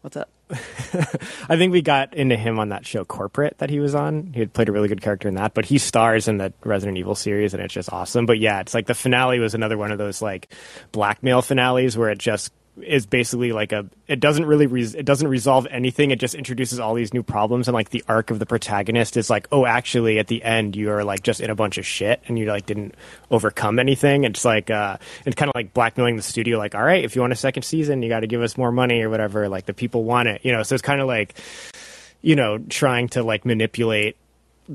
what's 0.00 0.16
up? 0.16 0.28
I 0.50 1.56
think 1.56 1.72
we 1.72 1.82
got 1.82 2.14
into 2.14 2.36
him 2.36 2.58
on 2.58 2.68
that 2.68 2.86
show 2.86 3.04
Corporate 3.04 3.58
that 3.58 3.68
he 3.68 3.80
was 3.80 3.94
on. 3.94 4.32
He 4.32 4.40
had 4.40 4.52
played 4.52 4.68
a 4.68 4.72
really 4.72 4.88
good 4.88 5.02
character 5.02 5.28
in 5.28 5.34
that, 5.34 5.54
but 5.54 5.64
he 5.64 5.78
stars 5.78 6.28
in 6.28 6.38
the 6.38 6.52
Resident 6.64 6.98
Evil 6.98 7.16
series 7.16 7.52
and 7.52 7.62
it's 7.62 7.74
just 7.74 7.92
awesome. 7.92 8.26
But 8.26 8.38
yeah, 8.38 8.60
it's 8.60 8.74
like 8.74 8.86
the 8.86 8.94
finale 8.94 9.40
was 9.40 9.54
another 9.54 9.76
one 9.76 9.90
of 9.90 9.98
those 9.98 10.22
like 10.22 10.52
blackmail 10.92 11.42
finales 11.42 11.96
where 11.96 12.10
it 12.10 12.18
just 12.18 12.52
is 12.82 13.06
basically 13.06 13.52
like 13.52 13.72
a 13.72 13.86
it 14.06 14.20
doesn't 14.20 14.46
really 14.46 14.66
res- 14.66 14.94
it 14.94 15.04
doesn't 15.04 15.28
resolve 15.28 15.66
anything. 15.70 16.10
It 16.10 16.18
just 16.18 16.34
introduces 16.34 16.78
all 16.78 16.94
these 16.94 17.14
new 17.14 17.22
problems 17.22 17.68
and 17.68 17.74
like 17.74 17.90
the 17.90 18.04
arc 18.08 18.30
of 18.30 18.38
the 18.38 18.46
protagonist 18.46 19.16
is 19.16 19.30
like 19.30 19.48
oh 19.52 19.66
actually 19.66 20.18
at 20.18 20.26
the 20.26 20.42
end 20.42 20.76
you're 20.76 21.04
like 21.04 21.22
just 21.22 21.40
in 21.40 21.50
a 21.50 21.54
bunch 21.54 21.78
of 21.78 21.86
shit 21.86 22.22
and 22.28 22.38
you 22.38 22.46
like 22.46 22.66
didn't 22.66 22.94
overcome 23.30 23.78
anything. 23.78 24.24
It's 24.24 24.44
like 24.44 24.70
uh 24.70 24.98
it's 25.24 25.36
kind 25.36 25.48
of 25.48 25.54
like 25.54 25.72
blackmailing 25.74 26.16
the 26.16 26.22
studio 26.22 26.58
like 26.58 26.74
all 26.74 26.82
right 26.82 27.04
if 27.04 27.14
you 27.14 27.20
want 27.22 27.32
a 27.32 27.36
second 27.36 27.62
season 27.62 28.02
you 28.02 28.08
got 28.08 28.20
to 28.20 28.26
give 28.26 28.42
us 28.42 28.56
more 28.56 28.72
money 28.72 29.02
or 29.02 29.10
whatever 29.10 29.48
like 29.48 29.66
the 29.66 29.74
people 29.74 30.04
want 30.04 30.28
it 30.28 30.44
you 30.44 30.52
know? 30.52 30.62
So 30.62 30.74
it's 30.74 30.82
kind 30.82 31.00
of 31.00 31.06
like 31.06 31.34
you 32.22 32.36
know 32.36 32.58
trying 32.58 33.08
to 33.10 33.22
like 33.22 33.44
manipulate 33.44 34.16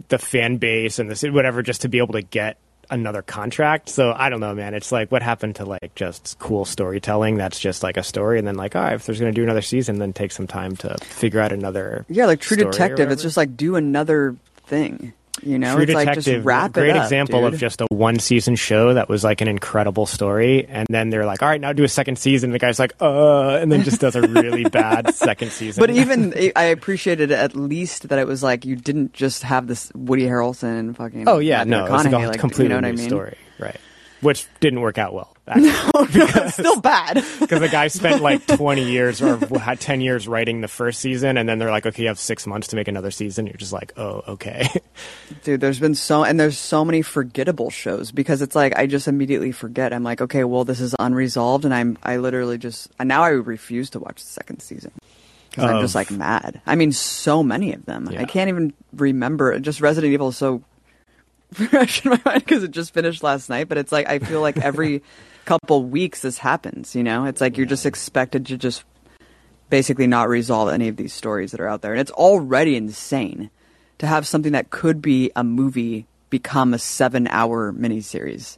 the 0.07 0.17
fan 0.17 0.57
base 0.57 0.99
and 0.99 1.09
this 1.09 1.23
whatever 1.23 1.61
just 1.61 1.81
to 1.81 1.89
be 1.89 1.97
able 1.97 2.13
to 2.13 2.21
get 2.21 2.57
another 2.91 3.21
contract. 3.21 3.89
So 3.89 4.13
I 4.15 4.29
don't 4.29 4.39
know, 4.39 4.53
man. 4.53 4.73
It's 4.73 4.91
like 4.91 5.11
what 5.11 5.23
happened 5.23 5.55
to 5.55 5.65
like 5.65 5.95
just 5.95 6.37
cool 6.37 6.65
storytelling 6.65 7.37
that's 7.37 7.59
just 7.59 7.81
like 7.81 7.97
a 7.97 8.03
story 8.03 8.37
and 8.37 8.47
then 8.47 8.55
like, 8.55 8.75
all 8.75 8.83
right, 8.83 8.93
if 8.93 9.05
there's 9.05 9.19
going 9.19 9.33
to 9.33 9.35
do 9.35 9.43
another 9.43 9.61
season, 9.61 9.97
then 9.97 10.13
take 10.13 10.31
some 10.31 10.47
time 10.47 10.75
to 10.77 10.97
figure 10.99 11.39
out 11.39 11.51
another. 11.51 12.05
Yeah, 12.09 12.25
like 12.27 12.41
True 12.41 12.57
Detective. 12.57 13.09
It's 13.09 13.23
just 13.23 13.37
like 13.37 13.57
do 13.57 13.75
another 13.75 14.35
thing. 14.67 15.13
You 15.43 15.57
know, 15.57 15.73
True 15.73 15.83
it's 15.83 15.93
like 15.93 16.07
Detective, 16.07 16.35
just 16.35 16.45
wrap 16.45 16.73
great 16.73 16.95
up, 16.95 17.03
example 17.03 17.41
dude. 17.41 17.53
of 17.55 17.59
just 17.59 17.81
a 17.81 17.87
one 17.89 18.19
season 18.19 18.55
show 18.55 18.93
that 18.93 19.09
was 19.09 19.23
like 19.23 19.41
an 19.41 19.47
incredible 19.47 20.05
story, 20.05 20.65
and 20.67 20.87
then 20.89 21.09
they're 21.09 21.25
like, 21.25 21.41
"All 21.41 21.49
right, 21.49 21.59
now 21.59 21.73
do 21.73 21.83
a 21.83 21.87
second 21.87 22.17
season." 22.19 22.49
And 22.49 22.53
the 22.55 22.59
guy's 22.59 22.77
like, 22.77 22.93
"Uh," 23.01 23.55
and 23.55 23.71
then 23.71 23.83
just 23.83 23.99
does 23.99 24.15
a 24.15 24.21
really 24.21 24.63
bad 24.69 25.15
second 25.15 25.51
season. 25.51 25.81
But 25.81 25.89
even 25.89 26.33
I 26.55 26.65
appreciated 26.65 27.31
at 27.31 27.55
least 27.55 28.09
that 28.09 28.19
it 28.19 28.27
was 28.27 28.43
like 28.43 28.65
you 28.65 28.75
didn't 28.75 29.13
just 29.13 29.43
have 29.43 29.67
this 29.67 29.91
Woody 29.95 30.25
Harrelson 30.25 30.95
fucking 30.95 31.27
oh 31.27 31.39
yeah, 31.39 31.63
Matthew 31.63 31.71
no, 31.71 31.85
it's 31.85 32.05
like 32.05 32.13
a 32.13 32.27
like, 32.27 32.39
completely 32.39 32.65
you 32.65 32.69
know 32.69 32.75
what 32.75 32.81
new 32.81 32.87
I 32.89 32.91
mean? 32.91 33.09
story, 33.09 33.37
right? 33.59 33.79
Which 34.21 34.47
didn't 34.59 34.81
work 34.81 34.97
out 34.97 35.13
well. 35.13 35.35
Actually. 35.47 36.21
It's 36.21 36.53
still 36.53 36.79
bad. 36.79 37.15
because 37.39 37.59
the 37.59 37.67
guy 37.69 37.87
spent 37.87 38.21
like 38.21 38.45
20 38.45 38.83
years 38.83 39.21
or 39.21 39.37
had 39.57 39.79
10 39.79 39.99
years 39.99 40.27
writing 40.27 40.61
the 40.61 40.67
first 40.67 40.99
season 40.99 41.37
and 41.37 41.49
then 41.49 41.59
they're 41.59 41.71
like 41.71 41.85
okay 41.85 42.03
you 42.03 42.07
have 42.07 42.19
six 42.19 42.45
months 42.47 42.67
to 42.69 42.75
make 42.75 42.87
another 42.87 43.11
season 43.11 43.47
you're 43.47 43.55
just 43.55 43.73
like 43.73 43.91
oh 43.97 44.23
okay 44.27 44.69
Dude, 45.43 45.59
there's 45.59 45.79
been 45.79 45.95
so 45.95 46.23
and 46.23 46.39
there's 46.39 46.57
so 46.57 46.85
many 46.85 47.01
forgettable 47.01 47.69
shows 47.69 48.11
because 48.11 48.41
it's 48.41 48.55
like 48.55 48.77
I 48.77 48.85
just 48.85 49.07
immediately 49.07 49.51
forget. 49.51 49.93
I'm 49.93 50.03
like, 50.03 50.21
okay, 50.21 50.43
well, 50.43 50.65
this 50.65 50.79
is 50.79 50.95
unresolved, 50.99 51.65
and 51.65 51.73
I'm 51.73 51.97
I 52.03 52.17
literally 52.17 52.57
just 52.57 52.89
and 52.99 53.07
now 53.07 53.23
I 53.23 53.29
refuse 53.29 53.89
to 53.91 53.99
watch 53.99 54.21
the 54.21 54.29
second 54.29 54.61
season 54.61 54.91
because 55.49 55.69
I'm 55.69 55.81
just 55.81 55.95
like 55.95 56.11
mad. 56.11 56.61
I 56.65 56.75
mean, 56.75 56.91
so 56.91 57.43
many 57.43 57.73
of 57.73 57.85
them. 57.85 58.09
Yeah. 58.11 58.21
I 58.21 58.25
can't 58.25 58.49
even 58.49 58.73
remember. 58.93 59.59
Just 59.59 59.81
Resident 59.81 60.13
Evil 60.13 60.29
is 60.29 60.37
so 60.37 60.61
fresh 61.69 62.05
in 62.05 62.11
my 62.11 62.21
mind 62.25 62.45
because 62.45 62.63
it 62.63 62.71
just 62.71 62.93
finished 62.93 63.23
last 63.23 63.49
night. 63.49 63.67
But 63.67 63.77
it's 63.77 63.91
like 63.91 64.07
I 64.07 64.19
feel 64.19 64.41
like 64.41 64.57
every 64.57 65.03
couple 65.45 65.83
weeks 65.83 66.21
this 66.21 66.37
happens. 66.37 66.95
You 66.95 67.03
know, 67.03 67.25
it's 67.25 67.41
like 67.41 67.57
you're 67.57 67.65
just 67.65 67.85
expected 67.85 68.45
to 68.47 68.57
just 68.57 68.83
basically 69.69 70.07
not 70.07 70.29
resolve 70.29 70.69
any 70.69 70.87
of 70.87 70.97
these 70.97 71.13
stories 71.13 71.51
that 71.51 71.59
are 71.59 71.67
out 71.67 71.81
there, 71.81 71.91
and 71.91 72.01
it's 72.01 72.11
already 72.11 72.75
insane 72.75 73.49
to 73.99 74.07
have 74.07 74.25
something 74.25 74.53
that 74.53 74.69
could 74.69 75.01
be 75.01 75.31
a 75.35 75.43
movie 75.43 76.07
become 76.29 76.73
a 76.73 76.79
seven-hour 76.79 77.73
miniseries. 77.73 78.57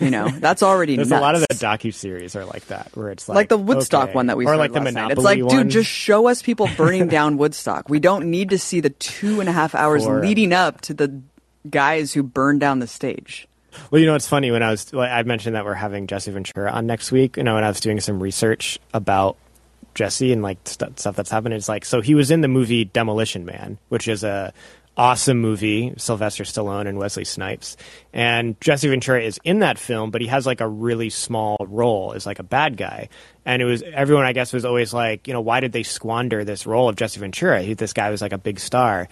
You 0.00 0.10
know, 0.10 0.28
that's 0.38 0.62
already 0.62 0.96
there's 0.96 1.10
nuts. 1.10 1.18
a 1.18 1.22
lot 1.22 1.34
of 1.34 1.40
the 1.42 1.54
docu 1.54 1.92
series 1.92 2.36
are 2.36 2.44
like 2.44 2.66
that 2.66 2.90
where 2.94 3.10
it's 3.10 3.28
like 3.28 3.34
like 3.36 3.48
the 3.48 3.58
Woodstock 3.58 4.04
okay. 4.04 4.14
one 4.14 4.26
that 4.26 4.36
we 4.36 4.46
or 4.46 4.56
like 4.56 4.72
the 4.72 4.80
monopoly 4.80 5.08
night. 5.08 5.12
It's 5.12 5.24
like, 5.24 5.44
one. 5.44 5.64
dude, 5.64 5.70
just 5.70 5.90
show 5.90 6.28
us 6.28 6.40
people 6.40 6.70
burning 6.76 7.08
down 7.08 7.36
Woodstock. 7.36 7.88
We 7.88 7.98
don't 7.98 8.30
need 8.30 8.50
to 8.50 8.58
see 8.58 8.80
the 8.80 8.90
two 8.90 9.40
and 9.40 9.48
a 9.48 9.52
half 9.52 9.74
hours 9.74 10.06
leading 10.06 10.52
up 10.52 10.80
to 10.82 10.94
the 10.94 11.20
guys 11.70 12.12
who 12.12 12.22
burned 12.22 12.60
down 12.60 12.78
the 12.78 12.86
stage. 12.86 13.46
Well, 13.90 14.00
you 14.00 14.06
know, 14.06 14.14
it's 14.14 14.26
funny 14.26 14.50
when 14.50 14.62
I 14.62 14.70
was, 14.70 14.92
I 14.94 15.22
mentioned 15.22 15.54
that 15.54 15.64
we're 15.64 15.74
having 15.74 16.06
Jesse 16.06 16.30
Ventura 16.30 16.70
on 16.70 16.86
next 16.86 17.12
week. 17.12 17.36
You 17.36 17.44
know, 17.44 17.54
when 17.54 17.64
I 17.64 17.68
was 17.68 17.80
doing 17.80 18.00
some 18.00 18.22
research 18.22 18.78
about 18.92 19.36
Jesse 19.94 20.32
and 20.32 20.42
like 20.42 20.58
st- 20.64 20.98
stuff 20.98 21.16
that's 21.16 21.30
happened, 21.30 21.54
it's 21.54 21.68
like, 21.68 21.84
so 21.84 22.00
he 22.00 22.14
was 22.14 22.30
in 22.30 22.40
the 22.40 22.48
movie 22.48 22.84
Demolition 22.84 23.44
Man, 23.44 23.78
which 23.88 24.08
is 24.08 24.24
a 24.24 24.52
awesome 24.96 25.38
movie, 25.38 25.94
Sylvester 25.96 26.42
Stallone 26.42 26.88
and 26.88 26.98
Wesley 26.98 27.24
Snipes. 27.24 27.76
And 28.12 28.60
Jesse 28.60 28.88
Ventura 28.88 29.22
is 29.22 29.38
in 29.44 29.60
that 29.60 29.78
film, 29.78 30.10
but 30.10 30.20
he 30.20 30.26
has 30.26 30.44
like 30.44 30.60
a 30.60 30.66
really 30.66 31.08
small 31.08 31.56
role 31.60 32.14
as 32.14 32.26
like 32.26 32.40
a 32.40 32.42
bad 32.42 32.76
guy. 32.76 33.08
And 33.44 33.62
it 33.62 33.64
was, 33.64 33.82
everyone, 33.82 34.26
I 34.26 34.32
guess, 34.32 34.52
was 34.52 34.64
always 34.64 34.92
like, 34.92 35.28
you 35.28 35.34
know, 35.34 35.40
why 35.40 35.60
did 35.60 35.70
they 35.70 35.84
squander 35.84 36.44
this 36.44 36.66
role 36.66 36.88
of 36.88 36.96
Jesse 36.96 37.20
Ventura? 37.20 37.62
He, 37.62 37.74
this 37.74 37.92
guy 37.92 38.10
was 38.10 38.20
like 38.20 38.32
a 38.32 38.38
big 38.38 38.58
star 38.58 39.08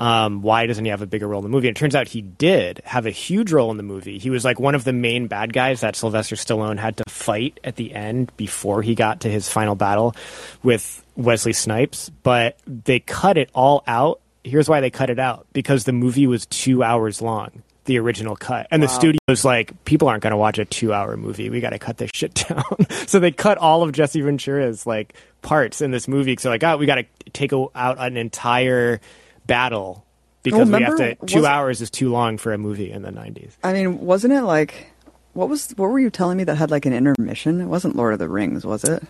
um, 0.00 0.40
why 0.40 0.64
doesn't 0.64 0.82
he 0.82 0.90
have 0.90 1.02
a 1.02 1.06
bigger 1.06 1.28
role 1.28 1.40
in 1.40 1.42
the 1.44 1.50
movie? 1.50 1.68
And 1.68 1.76
it 1.76 1.78
turns 1.78 1.94
out 1.94 2.08
he 2.08 2.22
did 2.22 2.80
have 2.86 3.04
a 3.04 3.10
huge 3.10 3.52
role 3.52 3.70
in 3.70 3.76
the 3.76 3.82
movie. 3.82 4.18
He 4.18 4.30
was 4.30 4.46
like 4.46 4.58
one 4.58 4.74
of 4.74 4.82
the 4.82 4.94
main 4.94 5.26
bad 5.26 5.52
guys 5.52 5.82
that 5.82 5.94
Sylvester 5.94 6.36
Stallone 6.36 6.78
had 6.78 6.96
to 6.96 7.04
fight 7.06 7.60
at 7.62 7.76
the 7.76 7.94
end 7.94 8.34
before 8.38 8.80
he 8.80 8.94
got 8.94 9.20
to 9.20 9.28
his 9.28 9.50
final 9.50 9.74
battle 9.74 10.16
with 10.62 11.04
Wesley 11.16 11.52
Snipes. 11.52 12.08
But 12.22 12.56
they 12.66 12.98
cut 12.98 13.36
it 13.36 13.50
all 13.54 13.84
out. 13.86 14.20
Here's 14.42 14.70
why 14.70 14.80
they 14.80 14.88
cut 14.88 15.10
it 15.10 15.18
out 15.18 15.46
because 15.52 15.84
the 15.84 15.92
movie 15.92 16.26
was 16.26 16.46
two 16.46 16.82
hours 16.82 17.20
long. 17.20 17.62
The 17.84 17.98
original 17.98 18.36
cut, 18.36 18.68
and 18.70 18.82
the 18.82 18.88
studio 18.88 19.18
was 19.26 19.44
like, 19.44 19.84
"People 19.84 20.06
aren't 20.08 20.22
going 20.22 20.32
to 20.32 20.36
watch 20.36 20.58
a 20.58 20.64
two-hour 20.64 21.16
movie. 21.16 21.50
We 21.50 21.60
got 21.60 21.70
to 21.70 21.78
cut 21.78 21.96
this 21.96 22.10
shit 22.14 22.34
down." 22.48 22.62
so 23.06 23.18
they 23.18 23.32
cut 23.32 23.58
all 23.58 23.82
of 23.82 23.90
Jesse 23.90 24.20
Ventura's 24.20 24.86
like 24.86 25.14
parts 25.42 25.80
in 25.80 25.90
this 25.90 26.06
movie. 26.06 26.36
So 26.38 26.50
like, 26.50 26.62
oh, 26.62 26.76
we 26.76 26.86
got 26.86 26.96
to 26.96 27.06
take 27.32 27.52
a, 27.52 27.66
out 27.74 27.98
an 27.98 28.16
entire 28.16 29.00
battle 29.50 30.04
because 30.42 30.70
we 30.70 30.82
have 30.82 30.96
to. 30.96 31.14
Two 31.26 31.44
hours 31.44 31.80
is 31.82 31.90
too 31.90 32.10
long 32.10 32.38
for 32.38 32.52
a 32.52 32.58
movie 32.58 32.90
in 32.90 33.02
the 33.02 33.10
'90s. 33.10 33.52
I 33.62 33.72
mean, 33.74 34.00
wasn't 34.00 34.32
it 34.32 34.42
like 34.42 34.86
what 35.34 35.48
was 35.48 35.72
what 35.72 35.90
were 35.90 35.98
you 35.98 36.10
telling 36.10 36.38
me 36.38 36.44
that 36.44 36.56
had 36.56 36.70
like 36.70 36.86
an 36.86 36.92
intermission? 36.92 37.60
It 37.60 37.66
wasn't 37.66 37.96
Lord 37.96 38.12
of 38.14 38.18
the 38.18 38.28
Rings, 38.28 38.64
was 38.64 38.84
it? 38.84 39.02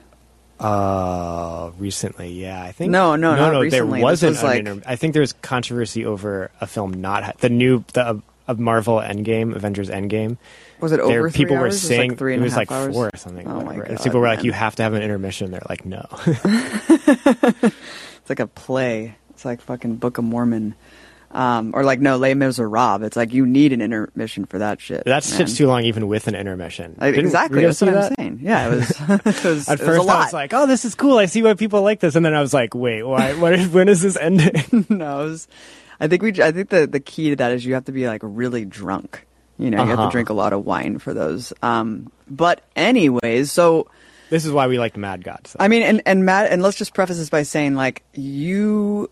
Uh, 0.59 1.71
recently, 1.79 2.33
yeah, 2.33 2.63
I 2.63 2.73
think. 2.73 2.91
No, 2.91 3.17
no, 3.17 3.35
not 3.35 3.53
no. 3.53 3.61
recently. 3.63 3.99
There 4.01 4.03
wasn't. 4.05 4.31
was 4.33 4.43
an 4.43 4.47
like- 4.49 4.59
inter- 4.59 4.83
I 4.87 4.97
think 4.97 5.15
there's 5.15 5.33
controversy 5.35 6.05
over 6.05 6.51
a 6.61 6.67
film 6.67 6.93
not 7.01 7.25
ha- 7.25 7.33
the 7.39 7.49
new 7.49 7.85
the 7.95 8.03
of, 8.03 8.23
of 8.47 8.59
Marvel 8.59 8.97
Endgame, 8.97 9.55
Avengers 9.57 9.89
Endgame. 9.89 10.37
Was 10.81 10.93
it 10.93 10.97
There, 10.97 11.05
over 11.21 11.31
three 11.31 11.39
people 11.45 11.57
were 11.57 11.63
hours? 11.63 11.75
It 11.75 11.77
was, 11.77 11.83
saying 11.89 12.11
like 12.11 12.19
three 12.19 12.33
it 12.33 12.37
and 12.37 12.43
a 12.43 12.45
was 12.45 12.57
like 12.57 12.71
hours? 12.73 12.95
four 12.95 13.11
or 13.13 13.17
something. 13.17 13.47
Oh 13.47 13.61
my 13.61 13.77
whatever. 13.77 13.95
God, 13.97 14.03
people 14.03 14.21
were 14.21 14.27
like, 14.27 14.45
"You 14.45 14.53
have 14.53 14.77
to 14.77 14.83
have 14.83 14.93
an 14.95 15.03
intermission." 15.03 15.51
They're 15.51 15.63
like, 15.69 15.85
"No." 15.87 16.07
It's 18.23 18.29
like 18.29 18.41
a 18.41 18.47
play. 18.47 19.17
It's 19.41 19.47
like 19.47 19.63
fucking 19.63 19.97
Book 19.97 20.19
of 20.19 20.25
Mormon. 20.25 20.75
Um, 21.31 21.71
or 21.75 21.83
like 21.83 21.99
no, 21.99 22.19
Les 22.19 22.35
Miserables. 22.35 23.01
It's 23.03 23.17
like 23.17 23.33
you 23.33 23.47
need 23.47 23.73
an 23.73 23.81
intermission 23.81 24.45
for 24.45 24.59
that 24.59 24.83
shit. 24.83 25.05
that 25.07 25.27
man. 25.31 25.39
shit's 25.39 25.57
too 25.57 25.67
long, 25.67 25.85
even 25.85 26.09
with 26.09 26.29
an 26.29 26.35
intermission. 26.35 26.95
Like, 27.01 27.15
exactly. 27.17 27.65
That's 27.65 27.81
what 27.81 27.91
see 27.91 27.97
I'm 27.97 28.15
saying. 28.19 28.41
Yeah, 28.43 28.67
it 28.67 28.71
was. 28.71 28.91
it 29.09 29.25
was, 29.25 29.69
At 29.71 29.81
it 29.81 29.87
was 29.87 29.89
first, 29.97 30.09
a 30.09 30.13
I 30.13 30.25
was 30.25 30.33
like, 30.35 30.53
"Oh, 30.53 30.67
this 30.67 30.85
is 30.85 30.95
cool. 30.95 31.17
I 31.17 31.25
see 31.25 31.43
why 31.43 31.55
people 31.55 31.81
like 31.81 32.01
this," 32.01 32.17
and 32.17 32.27
then 32.27 32.35
I 32.35 32.43
was 32.43 32.53
like, 32.53 32.75
"Wait, 32.75 33.03
why? 33.03 33.33
When, 33.41 33.73
when 33.73 33.89
is 33.89 34.03
this 34.03 34.19
ending?" 34.19 34.85
no, 34.91 35.19
was, 35.19 35.49
I 35.99 36.07
think 36.09 36.21
we. 36.21 36.31
I 36.43 36.53
think 36.53 36.69
the 36.69 36.87
the 36.87 37.01
key 37.01 37.31
to 37.31 37.37
that 37.37 37.53
is 37.53 37.65
you 37.65 37.73
have 37.73 37.87
to 37.87 37.93
be 37.93 38.07
like 38.09 38.21
really 38.23 38.67
drunk. 38.67 39.27
You 39.57 39.71
know, 39.71 39.83
you 39.83 39.89
have 39.89 39.99
Uh-huh. 40.01 40.09
to 40.09 40.13
drink 40.13 40.29
a 40.29 40.35
lot 40.35 40.53
of 40.53 40.67
wine 40.67 40.99
for 40.99 41.15
those. 41.15 41.55
Um, 41.63 42.13
but 42.29 42.61
anyways, 42.77 43.53
so 43.53 43.87
this 44.29 44.45
is 44.45 44.53
why 44.53 44.67
we 44.67 44.79
liked 44.79 44.99
Mad 44.99 45.25
God. 45.25 45.47
So. 45.47 45.57
I 45.61 45.69
mean, 45.69 45.83
and 45.83 46.03
and 46.05 46.27
Matt, 46.27 46.51
and 46.53 46.61
let's 46.61 46.77
just 46.77 46.93
preface 46.93 47.17
this 47.17 47.31
by 47.31 47.45
saying 47.45 47.75
like 47.77 48.03
you 48.15 49.09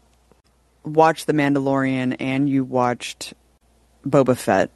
watched 0.84 1.26
The 1.26 1.32
Mandalorian 1.32 2.16
and 2.20 2.48
you 2.48 2.64
watched 2.64 3.34
Boba 4.06 4.36
Fett, 4.36 4.70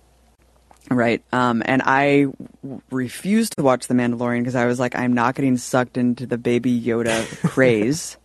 right? 0.91 1.23
Um, 1.33 1.63
and 1.65 1.83
I 1.83 2.23
w- 2.63 2.81
refused 2.91 3.57
to 3.57 3.63
watch 3.63 3.87
The 3.89 3.95
Mandalorian 3.95 4.41
because 4.41 4.55
I 4.57 4.67
was 4.67 4.79
like, 4.81 4.95
I'm 4.97 5.13
not 5.13 5.35
getting 5.35 5.57
sucked 5.57 5.97
into 5.97 6.27
the 6.27 6.39
Baby 6.39 6.81
Yoda 6.81 7.27
craze. 7.49 8.17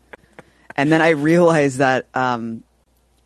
And 0.76 0.92
then 0.92 1.02
I 1.02 1.10
realized 1.10 1.80
that 1.80 2.06
um, 2.14 2.64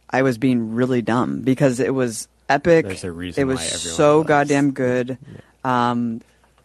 I 0.10 0.22
was 0.22 0.38
being 0.38 0.74
really 0.74 1.02
dumb 1.02 1.42
because 1.42 1.80
it 1.80 1.94
was 1.94 2.28
epic. 2.48 2.86
There's 2.86 3.04
a 3.04 3.12
reason 3.12 3.42
it 3.42 3.46
was 3.46 3.62
so 3.62 4.18
loves- 4.18 4.28
goddamn 4.28 4.72
good. 4.72 5.18
Um, 5.64 6.22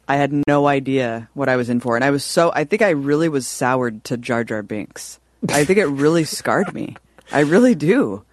I 0.09 0.16
had 0.16 0.33
no 0.46 0.68
idea 0.68 1.29
what 1.35 1.49
I 1.49 1.57
was 1.57 1.68
in 1.68 1.81
for, 1.81 1.96
and 1.96 2.05
I 2.05 2.11
was 2.11 2.22
so. 2.22 2.53
I 2.55 2.62
think 2.62 2.81
I 2.81 2.90
really 2.90 3.29
was 3.29 3.44
soured 3.44 4.05
to 4.05 4.16
Jar 4.16 4.44
Jar 4.44 4.62
Binks. 4.62 5.18
I 5.49 5.64
think 5.64 5.81
it 5.81 5.87
really 5.87 6.22
scarred 6.22 6.72
me. 6.72 6.96
I 7.33 7.41
really 7.41 7.75
do. 7.75 8.25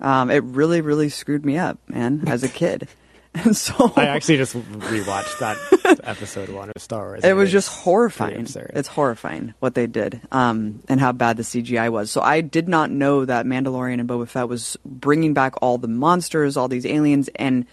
Um, 0.00 0.30
it 0.30 0.42
really, 0.44 0.80
really 0.80 1.08
screwed 1.08 1.44
me 1.44 1.58
up, 1.58 1.78
man, 1.88 2.24
as 2.26 2.42
a 2.42 2.48
kid. 2.48 2.88
And 3.32 3.56
so 3.56 3.92
I 3.94 4.06
actually 4.06 4.38
just 4.38 4.56
rewatched 4.56 5.38
that 5.38 6.00
episode 6.02 6.48
one 6.48 6.72
of 6.74 6.82
Star 6.82 7.06
Wars. 7.06 7.24
it 7.24 7.34
was 7.34 7.52
just 7.52 7.68
horrifying. 7.68 8.44
It's 8.54 8.88
horrifying 8.88 9.54
what 9.60 9.76
they 9.76 9.86
did, 9.86 10.20
um, 10.32 10.82
and 10.88 10.98
how 10.98 11.12
bad 11.12 11.36
the 11.36 11.44
CGI 11.44 11.92
was. 11.92 12.10
So 12.10 12.20
I 12.22 12.40
did 12.40 12.68
not 12.68 12.90
know 12.90 13.24
that 13.24 13.46
Mandalorian 13.46 14.00
and 14.00 14.08
Boba 14.08 14.26
Fett 14.26 14.48
was 14.48 14.76
bringing 14.84 15.32
back 15.32 15.54
all 15.62 15.78
the 15.78 15.86
monsters, 15.86 16.56
all 16.56 16.66
these 16.66 16.84
aliens, 16.84 17.30
and 17.36 17.66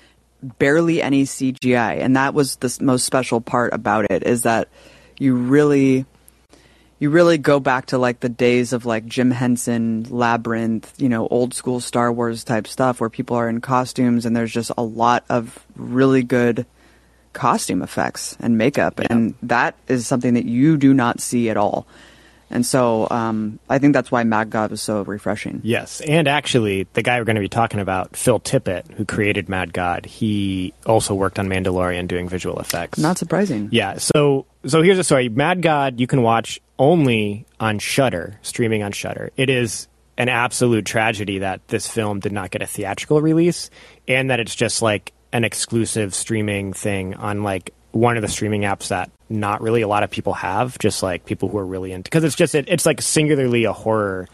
barely 0.43 1.01
any 1.01 1.23
CGI. 1.23 2.01
And 2.01 2.15
that 2.15 2.35
was 2.35 2.57
the 2.57 2.77
most 2.79 3.05
special 3.05 3.41
part 3.41 3.73
about 3.73 4.11
it 4.11 4.21
is 4.21 4.43
that 4.43 4.67
you 5.17 5.33
really, 5.33 6.05
you 6.99 7.09
really 7.09 7.37
go 7.37 7.59
back 7.59 7.87
to 7.87 7.97
like 7.97 8.19
the 8.19 8.29
days 8.29 8.73
of 8.73 8.85
like 8.85 9.05
Jim 9.05 9.31
Henson, 9.31 10.03
Labyrinth, 10.09 10.93
you 10.97 11.09
know, 11.09 11.27
old 11.27 11.53
school 11.53 11.79
Star 11.79 12.11
Wars 12.11 12.43
type 12.43 12.67
stuff 12.67 12.99
where 12.99 13.09
people 13.09 13.35
are 13.35 13.49
in 13.49 13.61
costumes 13.61 14.25
and 14.25 14.35
there's 14.35 14.51
just 14.51 14.71
a 14.77 14.83
lot 14.83 15.23
of 15.29 15.65
really 15.75 16.23
good 16.23 16.65
costume 17.33 17.83
effects 17.83 18.35
and 18.39 18.57
makeup, 18.57 18.99
and 18.99 19.35
that 19.43 19.75
is 19.87 20.07
something 20.07 20.33
that 20.33 20.45
you 20.45 20.75
do 20.75 20.93
not 20.93 21.19
see 21.19 21.49
at 21.49 21.57
all. 21.57 21.85
And 22.49 22.65
so 22.65 23.07
um, 23.11 23.59
I 23.69 23.79
think 23.79 23.93
that's 23.93 24.11
why 24.11 24.23
Mad 24.23 24.49
God 24.49 24.71
was 24.71 24.81
so 24.81 25.03
refreshing. 25.03 25.61
Yes, 25.63 26.01
and 26.01 26.27
actually, 26.27 26.87
the 26.93 27.03
guy 27.03 27.19
we're 27.19 27.25
going 27.25 27.35
to 27.35 27.41
be 27.41 27.49
talking 27.49 27.79
about, 27.79 28.15
Phil 28.15 28.39
Tippett, 28.39 28.91
who 28.93 29.05
created 29.05 29.49
Mad 29.49 29.73
God, 29.73 30.05
he 30.05 30.73
also 30.85 31.13
worked 31.13 31.39
on 31.39 31.47
Mandalorian 31.47 32.07
doing 32.07 32.29
visual 32.29 32.59
effects. 32.59 32.99
Not 32.99 33.17
surprising. 33.17 33.69
Yeah. 33.71 33.97
So 33.97 34.45
so 34.65 34.81
here's 34.81 34.97
the 34.97 35.03
story. 35.03 35.29
Mad 35.29 35.61
God 35.61 35.99
you 35.99 36.07
can 36.07 36.21
watch 36.21 36.59
only 36.79 37.45
on 37.59 37.79
Shudder, 37.79 38.39
streaming 38.41 38.83
on 38.83 38.91
Shudder. 38.91 39.31
It 39.35 39.49
is 39.49 39.87
an 40.17 40.29
absolute 40.29 40.85
tragedy 40.85 41.39
that 41.39 41.67
this 41.67 41.87
film 41.87 42.19
did 42.19 42.31
not 42.31 42.49
get 42.49 42.61
a 42.61 42.65
theatrical 42.65 43.21
release 43.21 43.69
and 44.07 44.29
that 44.31 44.39
it's 44.39 44.55
just 44.55 44.81
like 44.81 45.13
an 45.31 45.43
exclusive 45.43 46.15
streaming 46.15 46.73
thing 46.73 47.13
on 47.15 47.43
like 47.43 47.73
one 47.97 48.15
of 48.15 48.21
the 48.21 48.27
streaming 48.27 48.61
apps 48.61 48.89
that 48.89 49.09
not 49.27 49.61
really 49.61 49.81
a 49.81 49.87
lot 49.87 50.03
of 50.03 50.11
people 50.11 50.33
have, 50.33 50.77
just 50.77 51.01
like 51.01 51.25
people 51.25 51.49
who 51.49 51.57
are 51.57 51.65
really 51.65 51.91
into 51.91 52.03
because 52.09 52.23
it's 52.23 52.35
just 52.35 52.53
it, 52.53 52.65
it's 52.67 52.85
like 52.85 53.01
singularly 53.01 53.63
a 53.65 53.73
horror 53.73 54.27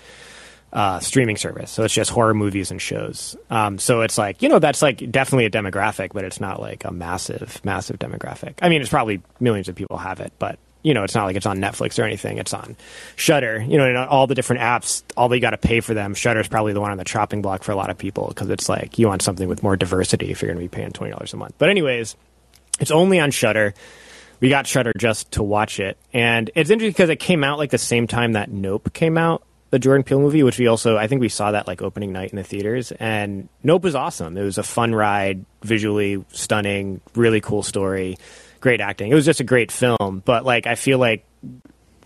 uh, 0.73 0.99
streaming 0.99 1.38
service. 1.38 1.71
So 1.71 1.84
it's 1.84 1.93
just 1.93 2.10
horror 2.10 2.34
movies 2.34 2.71
and 2.71 2.82
shows. 2.82 3.38
Um, 3.49 3.78
so 3.80 4.02
it's 4.02 4.17
like, 4.17 4.41
you 4.41 4.49
know, 4.49 4.60
that's 4.60 4.82
like 4.82 5.10
definitely 5.12 5.45
a 5.45 5.52
demographic, 5.52 6.10
but 6.13 6.26
it's 6.26 6.41
not 6.41 6.60
like 6.60 6.84
a 6.84 6.91
massive, 6.91 7.63
massive 7.63 7.99
demographic. 7.99 8.56
I 8.62 8.69
mean, 8.69 8.82
it's 8.82 8.89
probably 8.89 9.21
millions 9.39 9.69
of 9.69 9.76
people 9.76 9.97
have 9.97 10.19
it, 10.19 10.34
but 10.39 10.58
you 10.82 10.93
know, 10.93 11.06
it's 11.06 11.15
not 11.15 11.23
like 11.23 11.38
it's 11.38 11.45
on 11.45 11.60
Netflix 11.60 11.97
or 11.97 12.04
anything. 12.04 12.39
It's 12.39 12.54
on 12.54 12.76
Shudder. 13.15 13.62
You 13.62 13.78
know, 13.78 13.86
and 13.86 13.97
all 13.97 14.28
the 14.28 14.36
different 14.36 14.62
apps, 14.62 15.04
all 15.15 15.34
you 15.34 15.39
got 15.39 15.52
to 15.52 15.58
pay 15.58 15.80
for 15.80 15.93
them. 15.93 16.13
Shudder 16.13 16.41
is 16.41 16.49
probably 16.49 16.73
the 16.73 16.82
one 16.82 16.91
on 16.91 16.97
the 16.97 17.06
chopping 17.06 17.41
block 17.41 17.63
for 17.63 17.71
a 17.71 17.76
lot 17.78 17.89
of 17.89 17.97
people 17.97 18.28
because 18.28 18.49
it's 18.49 18.67
like 18.67 18.99
you 18.99 19.08
want 19.08 19.21
something 19.21 19.47
with 19.47 19.63
more 19.63 19.78
diversity 19.78 20.32
if 20.32 20.41
you're 20.41 20.49
going 20.49 20.58
to 20.58 20.69
be 20.69 20.76
paying 20.76 20.91
twenty 20.91 21.13
dollars 21.13 21.34
a 21.34 21.38
month. 21.38 21.56
But 21.58 21.69
anyways, 21.69 22.17
it's 22.80 22.92
only 22.92 23.20
on 23.20 23.32
Shudder. 23.32 23.74
We 24.40 24.50
got 24.50 24.68
Shudder 24.68 24.92
just 24.98 25.32
to 25.34 25.44
watch 25.44 25.80
it, 25.80 25.98
and 26.12 26.50
it's 26.56 26.70
interesting 26.70 26.92
because 26.92 27.10
it 27.10 27.18
came 27.18 27.44
out 27.44 27.58
like 27.58 27.72
the 27.72 27.78
same 27.78 28.08
time 28.08 28.34
that 28.34 28.52
Nope 28.52 28.94
came 28.94 29.18
out, 29.18 29.44
the 29.70 29.80
Jordan 29.80 30.04
Peele 30.04 30.20
movie, 30.20 30.44
which 30.44 30.60
we 30.60 30.68
also 30.68 30.98
I 30.98 31.08
think 31.08 31.22
we 31.22 31.30
saw 31.30 31.52
that 31.52 31.66
like 31.66 31.82
opening 31.82 32.12
night 32.12 32.32
in 32.32 32.36
the 32.36 32.44
theaters, 32.44 32.92
and 32.92 33.48
Nope 33.64 33.84
was 33.84 33.96
awesome. 33.96 34.38
It 34.38 34.44
was 34.44 34.58
a 34.58 34.64
fun 34.64 34.94
ride, 34.94 35.46
visually 35.62 36.26
stunning, 36.30 37.00
really 37.16 37.40
cool 37.40 37.64
story, 37.64 38.18
great 38.60 38.82
acting. 38.82 39.12
It 39.12 39.16
was 39.16 39.26
just 39.26 39.40
a 39.40 39.46
great 39.46 39.72
film, 39.72 40.22
but 40.26 40.44
like 40.44 40.68
I 40.68 40.76
feel 40.76 41.00
like 41.00 41.26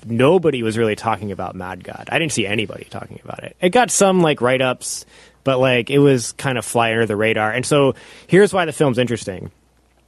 nobody 0.05 0.63
was 0.63 0.77
really 0.77 0.95
talking 0.95 1.31
about 1.31 1.55
Mad 1.55 1.83
God. 1.83 2.09
I 2.11 2.19
didn't 2.19 2.33
see 2.33 2.45
anybody 2.45 2.85
talking 2.85 3.19
about 3.23 3.43
it. 3.43 3.55
It 3.61 3.69
got 3.69 3.89
some 3.91 4.21
like 4.21 4.41
write 4.41 4.61
ups, 4.61 5.05
but 5.43 5.59
like 5.59 5.89
it 5.89 5.99
was 5.99 6.33
kind 6.33 6.57
of 6.57 6.65
fly 6.65 6.91
under 6.91 7.05
the 7.05 7.15
radar. 7.15 7.51
And 7.51 7.65
so 7.65 7.95
here's 8.27 8.53
why 8.53 8.65
the 8.65 8.73
film's 8.73 8.97
interesting. 8.97 9.51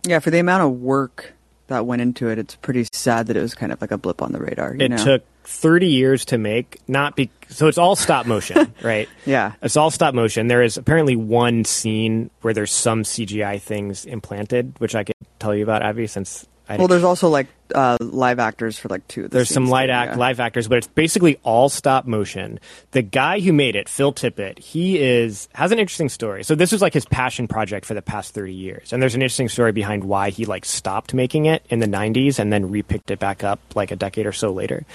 Yeah, 0.06 0.20
for 0.20 0.30
the 0.32 0.40
amount 0.40 0.64
of 0.64 0.80
work 0.80 1.34
that 1.68 1.86
went 1.86 2.02
into 2.02 2.30
it, 2.30 2.40
it's 2.40 2.56
pretty 2.56 2.88
sad 2.92 3.28
that 3.28 3.38
it 3.38 3.42
was 3.42 3.54
kind 3.54 3.72
of 3.72 3.80
like 3.82 3.92
a 3.92 3.98
blip 3.98 4.22
on 4.22 4.32
the 4.32 4.40
radar. 4.40 4.74
You 4.76 4.86
It 4.86 4.90
know? 4.90 4.98
took 5.04 5.24
30 5.44 5.88
years 5.88 6.26
to 6.26 6.38
make, 6.38 6.80
not 6.88 7.16
be 7.16 7.30
so 7.50 7.68
it's 7.68 7.78
all 7.78 7.96
stop 7.96 8.26
motion, 8.26 8.74
right? 8.84 9.10
Yeah. 9.26 9.54
It's 9.62 9.76
all 9.78 9.92
stop 9.92 10.14
motion. 10.14 10.48
There 10.48 10.62
is 10.64 10.78
apparently 10.78 11.16
one 11.16 11.66
scene 11.66 12.30
where 12.42 12.54
there's 12.54 12.72
some 12.72 13.04
CGI 13.04 13.62
things 13.62 14.06
implanted, 14.06 14.74
which 14.80 14.96
I 14.96 15.04
could 15.04 15.16
tell 15.40 15.54
you 15.56 15.64
about, 15.64 15.82
Abby, 15.82 16.08
since 16.08 16.46
I 16.70 16.78
Well, 16.78 16.88
there's 16.88 17.04
also 17.04 17.30
like 17.30 17.48
uh, 17.74 17.98
live 18.00 18.38
actors 18.38 18.78
for 18.78 18.90
like 18.90 19.08
two. 19.08 19.26
Of 19.26 19.32
the 19.32 19.38
There's 19.38 19.50
some 19.50 19.68
light 19.68 19.90
act, 19.90 20.12
yeah. 20.12 20.18
live 20.18 20.40
actors, 20.40 20.68
but 20.68 20.78
it's 20.78 20.88
basically 20.88 21.40
all 21.42 21.68
stop 21.68 22.06
motion. 22.06 22.60
The 22.92 23.02
guy 23.02 23.40
who 23.40 23.52
made 23.52 23.76
it, 23.76 23.90
Phil 23.90 24.14
Tippett, 24.14 24.60
he 24.60 25.00
is 25.00 25.50
has 25.56 25.72
an 25.72 25.80
interesting 25.80 26.10
story. 26.10 26.44
So 26.44 26.54
this 26.54 26.72
was 26.72 26.82
like 26.82 26.94
his 26.94 27.06
passion 27.06 27.48
project 27.48 27.88
for 27.88 27.96
the 27.96 28.04
past 28.04 28.36
30 28.36 28.54
years, 28.54 28.94
and 28.94 29.02
there's 29.02 29.16
an 29.16 29.24
interesting 29.24 29.50
story 29.50 29.72
behind 29.72 30.04
why 30.04 30.30
he 30.30 30.46
like 30.46 30.64
stopped 30.64 31.14
making 31.14 31.46
it 31.46 31.66
in 31.70 31.80
the 31.80 31.88
90s 31.88 32.38
and 32.38 32.54
then 32.54 32.70
repicked 32.70 33.10
it 33.10 33.18
back 33.18 33.44
up 33.44 33.60
like 33.74 33.90
a 33.90 33.96
decade 33.96 34.28
or 34.28 34.32
so 34.32 34.54
later. 34.54 34.86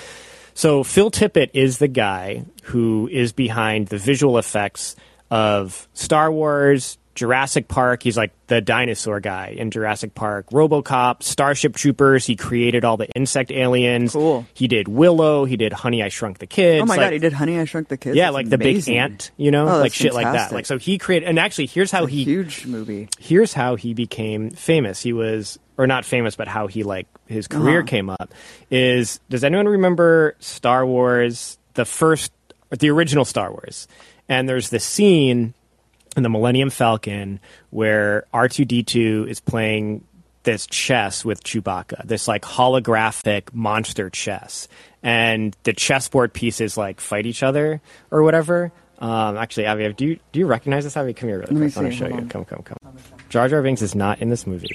So 0.54 0.84
Phil 0.84 1.10
Tippett 1.10 1.50
is 1.54 1.78
the 1.78 1.88
guy 1.88 2.44
who 2.62 3.08
is 3.10 3.32
behind 3.32 3.88
the 3.88 3.98
visual 3.98 4.38
effects 4.38 4.94
of 5.28 5.88
Star 5.94 6.30
Wars, 6.30 6.98
Jurassic 7.14 7.68
Park. 7.68 8.02
He's 8.02 8.16
like 8.16 8.32
the 8.48 8.60
dinosaur 8.60 9.20
guy 9.20 9.54
in 9.56 9.70
Jurassic 9.70 10.14
Park, 10.14 10.50
RoboCop, 10.50 11.22
Starship 11.22 11.74
Troopers. 11.76 12.26
He 12.26 12.36
created 12.36 12.84
all 12.84 12.96
the 12.96 13.08
insect 13.10 13.50
aliens. 13.50 14.12
Cool. 14.12 14.46
He 14.54 14.68
did 14.68 14.88
Willow. 14.88 15.44
He 15.44 15.56
did 15.56 15.72
Honey 15.72 16.02
I 16.02 16.08
Shrunk 16.08 16.38
the 16.38 16.46
Kids. 16.46 16.82
Oh 16.82 16.86
my 16.86 16.96
like- 16.96 17.06
god, 17.06 17.12
he 17.12 17.18
did 17.18 17.32
Honey 17.32 17.58
I 17.60 17.64
Shrunk 17.64 17.88
the 17.88 17.96
Kids. 17.96 18.16
Yeah, 18.16 18.26
That's 18.26 18.34
like 18.34 18.48
the 18.50 18.58
big 18.58 18.88
ant, 18.88 19.30
you 19.36 19.50
know, 19.50 19.68
Oh, 19.68 19.78
like 19.80 19.92
shit 19.94 20.12
like 20.14 20.24
that. 20.32 20.52
Like 20.52 20.66
so 20.66 20.78
he 20.78 20.98
created 20.98 21.28
and 21.28 21.38
actually 21.38 21.66
here's 21.66 21.90
how 21.90 22.06
he 22.06 22.24
huge 22.24 22.66
movie. 22.66 23.08
here's 23.18 23.52
how 23.52 23.76
he 23.76 23.94
became 23.94 24.50
famous. 24.50 25.00
He 25.02 25.12
was, 25.12 25.58
or 25.78 25.86
not 25.86 26.04
famous, 26.04 26.36
but 26.36 26.48
how 26.48 26.66
he 26.66 26.82
like 26.82 27.06
his 27.26 27.46
career 27.48 27.78
Uh-huh. 27.80 27.86
came 27.86 28.10
up. 28.10 28.32
Is 28.70 29.20
does 29.28 29.44
anyone 29.44 29.66
remember 29.66 30.36
Star 30.40 30.84
Wars, 30.86 31.58
the 31.74 31.84
first, 31.84 32.32
the 32.70 32.90
original 32.90 33.24
Star 33.24 33.50
Wars? 33.50 33.88
And 34.28 34.48
there's 34.48 34.70
the 34.70 34.80
scene 34.80 35.52
in 36.16 36.22
the 36.22 36.28
Millennium 36.28 36.70
Falcon 36.70 37.40
where 37.70 38.26
R 38.32 38.48
two 38.48 38.64
D 38.64 38.82
two 38.82 39.26
is 39.28 39.40
playing 39.40 40.04
this 40.44 40.66
chess 40.66 41.24
with 41.24 41.42
Chewbacca, 41.42 42.06
this 42.06 42.28
like 42.28 42.42
holographic 42.42 43.52
monster 43.54 44.10
chess, 44.10 44.68
and 45.02 45.56
the 45.62 45.72
chessboard 45.72 46.32
pieces 46.34 46.76
like 46.76 47.00
fight 47.00 47.26
each 47.26 47.42
other 47.42 47.80
or 48.10 48.22
whatever. 48.22 48.72
Um, 48.98 49.36
actually, 49.36 49.66
Abby, 49.66 49.92
do 49.92 50.06
you 50.06 50.18
do 50.32 50.38
you 50.38 50.46
recognize 50.46 50.84
this? 50.84 50.96
Abby, 50.96 51.14
come 51.14 51.28
here 51.28 51.38
really 51.40 51.54
Let 51.54 51.60
me 51.60 51.66
quick. 51.70 51.76
I 51.76 51.80
want 51.80 51.92
to 51.92 51.92
see, 51.92 51.98
show 51.98 52.04
hold 52.08 52.18
you. 52.20 52.24
on. 52.24 52.28
Come, 52.28 52.44
come, 52.44 52.62
come. 52.62 52.78
Jar 53.28 53.48
Jar 53.48 53.62
Binks 53.62 53.82
is 53.82 53.94
not 53.94 54.20
in 54.20 54.28
this 54.28 54.46
movie. 54.46 54.68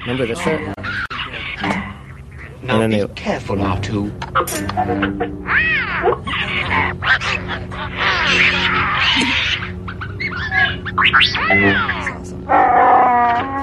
Remember 0.00 0.26
this 0.26 0.40
shit? 0.40 0.60
Now 2.64 2.78
then 2.78 2.90
be 2.90 3.00
they- 3.02 3.08
careful, 3.14 3.56
R2. 10.62 12.22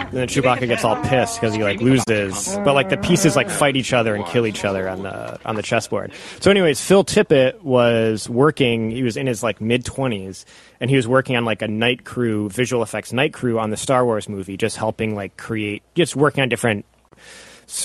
And 0.10 0.18
then 0.18 0.28
Chewbacca 0.28 0.68
gets 0.68 0.84
all 0.84 0.96
pissed 1.04 1.40
because 1.40 1.54
he 1.54 1.64
like 1.64 1.82
loses, 1.82 2.56
but 2.64 2.74
like 2.74 2.90
the 2.90 2.98
pieces 2.98 3.36
like 3.36 3.50
fight 3.50 3.76
each 3.76 3.94
other 3.94 4.16
and 4.16 4.26
kill 4.26 4.48
each 4.48 4.66
other 4.66 4.90
on 4.90 5.04
the 5.04 5.40
on 5.46 5.56
the 5.56 5.62
chessboard. 5.62 6.12
So, 6.40 6.50
anyways, 6.50 6.82
Phil 6.82 7.04
Tippett 7.04 7.62
was 7.62 8.28
working. 8.28 8.90
He 8.90 9.04
was 9.04 9.18
in 9.18 9.28
his 9.28 9.44
like 9.44 9.62
mid 9.62 9.86
twenties, 9.86 10.46
and 10.80 10.90
he 10.90 10.96
was 10.96 11.08
working 11.08 11.36
on 11.36 11.46
like 11.46 11.62
a 11.62 11.68
night 11.68 12.06
crew, 12.06 12.50
visual 12.50 12.82
effects 12.82 13.14
night 13.14 13.34
crew 13.34 13.60
on 13.60 13.70
the 13.70 13.78
Star 13.78 14.04
Wars 14.04 14.28
movie, 14.28 14.58
just 14.58 14.78
helping 14.78 15.16
like 15.16 15.38
create, 15.38 15.84
just 15.94 16.16
working 16.16 16.42
on 16.42 16.50
different 16.50 16.86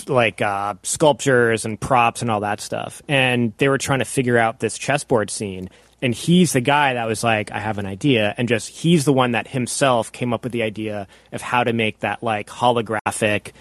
like 0.09 0.41
uh, 0.41 0.75
sculptures 0.83 1.65
and 1.65 1.79
props 1.81 2.23
and 2.23 2.31
all 2.31 2.41
that 2.41 2.61
stuff. 2.61 3.03
And 3.09 3.53
they 3.59 3.69
were 3.69 3.79
trying 3.79 3.99
to 3.99 4.05
figure 4.05 4.39
out 4.39 4.61
this 4.61 4.79
chessboard 4.79 5.31
scene. 5.31 5.69
And 6.03 6.15
he's 6.15 6.53
the 6.53 6.61
guy 6.61 6.95
that 6.95 7.07
was 7.07 7.25
like, 7.25 7.51
I 7.51 7.59
have 7.59 7.79
an 7.79 7.87
idea. 7.87 8.35
And 8.37 8.49
just, 8.49 8.69
he's 8.69 9.05
the 9.05 9.13
one 9.13 9.33
that 9.33 9.49
himself 9.49 10.13
came 10.13 10.33
up 10.33 10.45
with 10.45 10.53
the 10.53 10.63
idea 10.63 11.07
of 11.33 11.41
how 11.41 11.65
to 11.65 11.73
make 11.73 12.01
that 12.01 12.23
like 12.23 12.49
holographic 12.49 13.53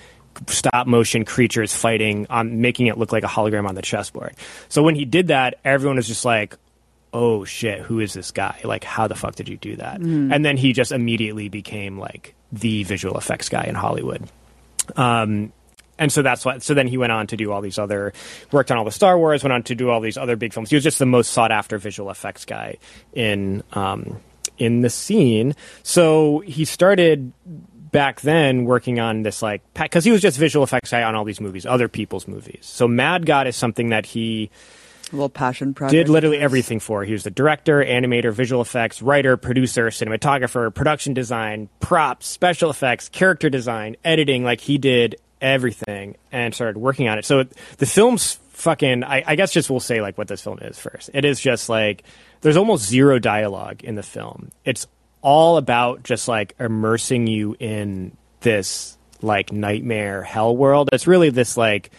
stop 0.48 0.88
motion 0.88 1.26
creatures 1.26 1.76
fighting 1.76 2.26
on 2.30 2.60
making 2.60 2.88
it 2.88 2.98
look 2.98 3.12
like 3.12 3.24
a 3.24 3.28
hologram 3.28 3.68
on 3.68 3.76
the 3.76 3.82
chessboard. 3.82 4.34
So 4.68 4.84
when 4.84 4.96
he 4.96 5.06
did 5.06 5.28
that, 5.28 5.60
everyone 5.64 5.98
was 5.98 6.08
just 6.08 6.26
like, 6.26 6.58
oh 7.14 7.46
shit, 7.46 7.80
who 7.82 8.00
is 8.00 8.14
this 8.14 8.32
guy? 8.32 8.60
Like, 8.64 8.84
how 8.84 9.08
the 9.08 9.16
fuck 9.16 9.36
did 9.36 9.48
you 9.48 9.58
do 9.58 9.76
that? 9.76 10.00
And 10.34 10.44
then 10.44 10.58
he 10.58 10.74
just 10.74 10.92
immediately 10.92 11.48
became 11.48 12.00
like 12.00 12.34
the 12.52 12.84
visual 12.84 13.18
effects 13.18 13.50
guy 13.50 13.66
in 13.66 13.76
Hollywood. 13.76 14.28
Um, 14.96 15.54
and 15.98 16.12
so 16.12 16.22
that's 16.22 16.46
why. 16.46 16.58
So 16.60 16.74
then 16.74 16.88
he 16.88 16.98
went 16.98 17.12
on 17.12 17.28
to 17.28 17.38
do 17.38 17.52
all 17.52 17.62
these 17.62 17.78
other, 17.78 18.14
worked 18.52 18.72
on 18.72 18.78
all 18.78 18.86
the 18.86 18.92
Star 18.92 19.18
Wars, 19.18 19.44
went 19.44 19.54
on 19.54 19.64
to 19.64 19.76
do 19.76 19.90
all 19.90 20.02
these 20.02 20.18
other 20.18 20.36
big 20.36 20.54
films. 20.54 20.70
He 20.70 20.76
was 20.76 20.84
just 20.84 21.00
the 21.00 21.06
most 21.06 21.32
sought 21.32 21.52
after 21.52 21.78
visual 21.78 22.10
effects 22.10 22.46
guy 22.46 22.78
in 23.14 23.64
um, 23.74 24.18
in 24.58 24.82
the 24.82 24.90
scene. 24.90 25.56
So 25.84 26.40
he 26.40 26.66
started 26.66 27.32
back 27.92 28.22
then 28.22 28.66
working 28.66 29.00
on 29.00 29.22
this 29.22 29.42
like 29.42 29.62
because 29.74 30.04
he 30.04 30.12
was 30.12 30.22
just 30.22 30.38
visual 30.38 30.64
effects 30.64 30.92
guy 30.92 31.04
on 31.04 31.16
all 31.16 31.24
these 31.24 31.40
movies, 31.40 31.66
other 31.66 31.88
people's 31.88 32.28
movies. 32.28 32.60
So 32.62 32.88
Mad 32.88 33.26
God 33.26 33.48
is 33.48 33.56
something 33.56 33.90
that 33.90 34.06
he 34.06 34.50
little 35.14 35.30
passion 35.30 35.74
project. 35.74 35.92
did 35.92 36.10
literally 36.10 36.40
everything 36.40 36.80
for. 36.80 37.04
He 37.04 37.14
was 37.14 37.24
the 37.24 37.32
director, 37.32 37.84
animator, 37.84 38.34
visual 38.34 38.62
effects, 38.62 39.02
writer, 39.02 39.38
producer, 39.38 39.88
cinematographer, 39.88 40.74
production 40.74 41.14
design, 41.14 41.70
props, 41.80 42.28
special 42.28 42.70
effects, 42.70 43.10
character 43.10 43.50
design, 43.50 43.96
editing. 44.04 44.44
Like 44.44 44.62
he 44.62 44.78
did 44.78 45.16
everything 45.44 46.16
and 46.32 46.56
started 46.56 46.78
working 46.78 47.08
on 47.08 47.20
it. 47.20 47.26
So 47.26 47.44
the 47.78 47.86
film's 47.86 48.40
fucking. 48.52 49.04
I, 49.04 49.24
I 49.28 49.36
guess 49.36 49.52
just 49.52 49.70
we'll 49.70 49.80
say 49.80 50.02
like 50.02 50.18
what 50.18 50.28
this 50.28 50.42
film 50.42 50.60
is 50.60 50.80
first. 50.80 51.12
It 51.14 51.26
is 51.26 51.40
just 51.40 51.70
like 51.70 52.04
there's 52.42 52.58
almost 52.58 52.86
zero 52.86 53.20
dialogue 53.20 53.84
in 53.84 53.96
the 53.96 54.04
film. 54.04 54.50
It's 54.66 54.88
all 55.22 55.58
about 55.58 56.04
just 56.04 56.28
like 56.28 56.56
immersing 56.60 57.28
you 57.28 57.56
in 57.60 58.18
this 58.42 58.98
like 59.22 59.52
nightmare 59.52 60.24
hell 60.24 60.56
world. 60.56 60.90
It's 60.92 61.08
really 61.08 61.30
this 61.30 61.58
like 61.58 61.92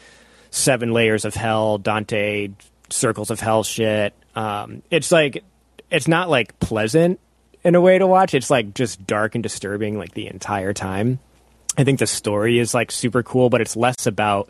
seven 0.51 0.93
layers 0.93 1.25
of 1.25 1.35
hell, 1.35 1.79
Dante 1.79 2.51
circles 2.91 3.31
of 3.31 3.41
hell 3.41 3.63
shit. 3.63 4.15
Um, 4.35 4.83
it's 4.91 5.13
like 5.13 5.45
it's 5.91 6.09
not 6.09 6.29
like 6.29 6.59
pleasant 6.61 7.21
in 7.63 7.75
a 7.75 7.81
way 7.81 7.99
to 7.99 8.07
watch. 8.07 8.35
It's 8.35 8.51
like 8.51 8.75
just 8.75 9.07
dark 9.07 9.35
and 9.35 9.43
disturbing 9.43 9.99
like 9.99 10.15
the 10.15 10.27
entire 10.29 10.73
time. 10.73 11.19
I 11.77 11.85
think 11.85 11.99
the 11.99 12.07
story 12.07 12.59
is 12.59 12.75
like 12.75 12.91
super 12.91 13.23
cool, 13.23 13.51
but 13.51 13.61
it's 13.61 13.77
less 13.77 14.07
about 14.07 14.49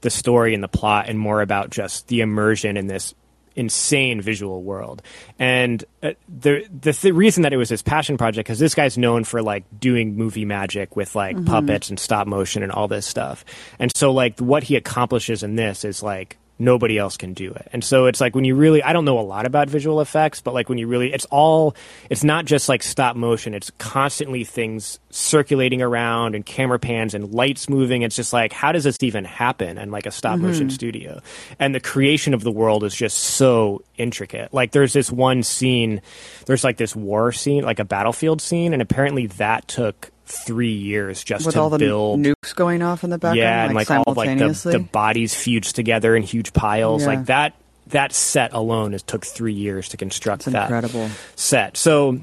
the 0.00 0.10
story 0.10 0.54
and 0.54 0.62
the 0.62 0.68
plot 0.68 1.08
and 1.08 1.18
more 1.18 1.40
about 1.40 1.70
just 1.70 2.08
the 2.08 2.20
immersion 2.20 2.76
in 2.76 2.86
this 2.86 3.14
insane 3.56 4.20
visual 4.20 4.62
world. 4.62 5.02
And 5.38 5.82
uh, 6.02 6.12
the 6.28 6.66
the 6.80 6.92
th- 6.92 7.14
reason 7.14 7.42
that 7.42 7.52
it 7.52 7.56
was 7.56 7.70
his 7.70 7.82
passion 7.82 8.18
project 8.18 8.46
because 8.46 8.58
this 8.58 8.74
guy's 8.74 8.98
known 8.98 9.24
for 9.24 9.42
like 9.42 9.64
doing 9.80 10.16
movie 10.16 10.44
magic 10.44 10.94
with 10.94 11.14
like 11.14 11.42
puppets 11.46 11.88
and 11.88 11.98
stop 11.98 12.26
motion 12.26 12.62
and 12.62 12.70
all 12.70 12.86
this 12.86 13.06
stuff. 13.06 13.44
And 13.78 13.90
so 13.96 14.12
like 14.12 14.38
what 14.38 14.62
he 14.62 14.76
accomplishes 14.76 15.42
in 15.42 15.56
this 15.56 15.84
is 15.84 16.02
like 16.02 16.36
nobody 16.58 16.98
else 16.98 17.16
can 17.16 17.34
do 17.34 17.52
it. 17.52 17.68
And 17.72 17.84
so 17.84 18.06
it's 18.06 18.20
like 18.20 18.34
when 18.34 18.44
you 18.44 18.54
really 18.54 18.82
I 18.82 18.92
don't 18.92 19.04
know 19.04 19.18
a 19.18 19.22
lot 19.22 19.46
about 19.46 19.68
visual 19.68 20.00
effects, 20.00 20.40
but 20.40 20.54
like 20.54 20.68
when 20.68 20.78
you 20.78 20.86
really 20.86 21.12
it's 21.12 21.26
all 21.26 21.76
it's 22.10 22.24
not 22.24 22.44
just 22.44 22.68
like 22.68 22.82
stop 22.82 23.16
motion, 23.16 23.54
it's 23.54 23.70
constantly 23.78 24.44
things 24.44 24.98
circulating 25.10 25.82
around 25.82 26.34
and 26.34 26.44
camera 26.44 26.78
pans 26.78 27.14
and 27.14 27.32
lights 27.32 27.68
moving. 27.68 28.02
It's 28.02 28.16
just 28.16 28.32
like 28.32 28.52
how 28.52 28.72
does 28.72 28.84
this 28.84 28.96
even 29.02 29.24
happen 29.24 29.78
in 29.78 29.90
like 29.90 30.06
a 30.06 30.10
stop 30.10 30.38
motion 30.38 30.64
hmm. 30.64 30.70
studio? 30.70 31.20
And 31.58 31.74
the 31.74 31.80
creation 31.80 32.34
of 32.34 32.42
the 32.42 32.52
world 32.52 32.84
is 32.84 32.94
just 32.94 33.18
so 33.18 33.82
intricate. 33.96 34.52
Like 34.54 34.72
there's 34.72 34.92
this 34.92 35.10
one 35.10 35.42
scene, 35.42 36.00
there's 36.46 36.64
like 36.64 36.76
this 36.76 36.96
war 36.96 37.32
scene, 37.32 37.64
like 37.64 37.78
a 37.78 37.84
battlefield 37.84 38.40
scene, 38.40 38.72
and 38.72 38.80
apparently 38.80 39.26
that 39.26 39.68
took 39.68 40.10
three 40.26 40.72
years 40.72 41.22
just 41.22 41.46
with 41.46 41.54
to 41.54 41.60
all 41.60 41.70
the 41.70 41.78
build 41.78 42.20
nukes 42.20 42.54
going 42.54 42.82
off 42.82 43.04
in 43.04 43.10
the 43.10 43.18
background, 43.18 43.38
yeah, 43.38 43.64
and 43.64 43.74
like, 43.74 43.88
like 43.88 44.06
all 44.06 44.14
like 44.14 44.38
the, 44.38 44.70
the 44.72 44.78
bodies 44.80 45.34
fused 45.34 45.76
together 45.76 46.14
in 46.16 46.22
huge 46.22 46.52
piles. 46.52 47.02
Yeah. 47.02 47.08
Like 47.08 47.26
that 47.26 47.54
that 47.88 48.12
set 48.12 48.52
alone 48.52 48.94
is 48.94 49.02
took 49.02 49.24
three 49.24 49.52
years 49.52 49.90
to 49.90 49.96
construct 49.96 50.42
It's 50.42 50.52
that 50.52 50.64
incredible. 50.64 51.08
set. 51.36 51.76
So 51.76 52.20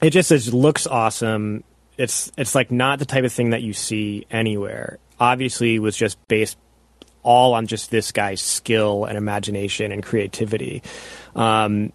it 0.00 0.10
just 0.10 0.30
is, 0.30 0.54
looks 0.54 0.86
awesome. 0.86 1.64
It's 1.98 2.30
it's 2.38 2.54
like 2.54 2.70
not 2.70 2.98
the 2.98 3.06
type 3.06 3.24
of 3.24 3.32
thing 3.32 3.50
that 3.50 3.62
you 3.62 3.72
see 3.72 4.26
anywhere. 4.30 4.98
Obviously, 5.18 5.76
it 5.76 5.80
was 5.80 5.96
just 5.96 6.16
based 6.28 6.56
all 7.22 7.54
on 7.54 7.66
just 7.66 7.90
this 7.90 8.12
guy's 8.12 8.40
skill 8.40 9.04
and 9.04 9.16
imagination 9.16 9.92
and 9.92 10.02
creativity. 10.02 10.82
Um, 11.36 11.92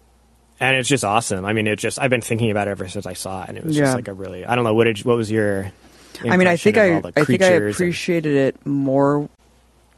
and 0.60 0.76
it's 0.76 0.88
just 0.88 1.04
awesome. 1.04 1.44
I 1.44 1.52
mean, 1.52 1.66
it 1.66 1.78
just 1.78 1.98
I've 2.00 2.10
been 2.10 2.20
thinking 2.20 2.50
about 2.50 2.68
it 2.68 2.72
ever 2.72 2.88
since 2.88 3.06
I 3.06 3.12
saw 3.14 3.42
it, 3.44 3.48
and 3.50 3.58
it 3.58 3.64
was 3.64 3.76
Yeah. 3.76 3.84
just 3.84 3.94
like 3.96 4.08
a 4.08 4.12
really 4.12 4.44
I 4.44 4.54
don't 4.54 4.64
know 4.64 4.74
what 4.74 4.84
did 4.84 4.98
what 5.04 5.16
was 5.16 5.30
your 5.30 5.72
I 6.24 6.36
mean, 6.36 6.48
I 6.48 6.56
think 6.56 6.76
I, 6.76 6.96
I 6.96 7.00
think 7.00 7.18
I 7.18 7.24
creatures 7.24 7.50
and- 7.50 7.70
appreciated 7.74 8.34
it 8.36 8.66
more 8.66 9.28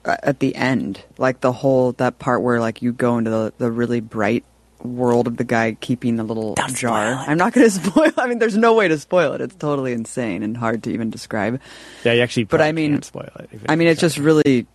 uh, 0.04 0.16
at 0.22 0.38
the 0.40 0.54
end, 0.54 1.02
like 1.18 1.40
the 1.40 1.52
whole 1.52 1.92
that 1.92 2.18
part 2.18 2.42
where 2.42 2.60
like 2.60 2.82
you 2.82 2.92
go 2.92 3.16
into 3.18 3.30
the, 3.30 3.52
the 3.58 3.70
really 3.70 4.00
bright 4.00 4.44
world 4.82 5.26
of 5.26 5.36
the 5.36 5.44
guy 5.44 5.76
keeping 5.80 6.16
the 6.16 6.22
little 6.24 6.54
jar. 6.74 7.14
I'm 7.26 7.36
not 7.38 7.52
going 7.54 7.64
to 7.70 7.70
spoil. 7.70 8.12
I 8.18 8.26
mean, 8.26 8.38
there's 8.38 8.56
no 8.56 8.74
way 8.74 8.88
to 8.88 8.98
spoil 8.98 9.32
it. 9.34 9.40
It's 9.42 9.54
totally 9.54 9.92
insane 9.92 10.42
and 10.42 10.56
hard 10.56 10.82
to 10.84 10.90
even 10.92 11.08
describe. 11.10 11.60
Yeah, 12.04 12.12
you 12.14 12.22
actually. 12.22 12.44
But 12.44 12.60
I 12.62 12.72
mean- 12.72 12.92
can't 12.92 13.04
spoil 13.04 13.30
it. 13.38 13.50
I 13.68 13.76
mean, 13.76 13.88
it's 13.88 14.00
sorry. 14.00 14.08
just 14.10 14.18
really, 14.18 14.66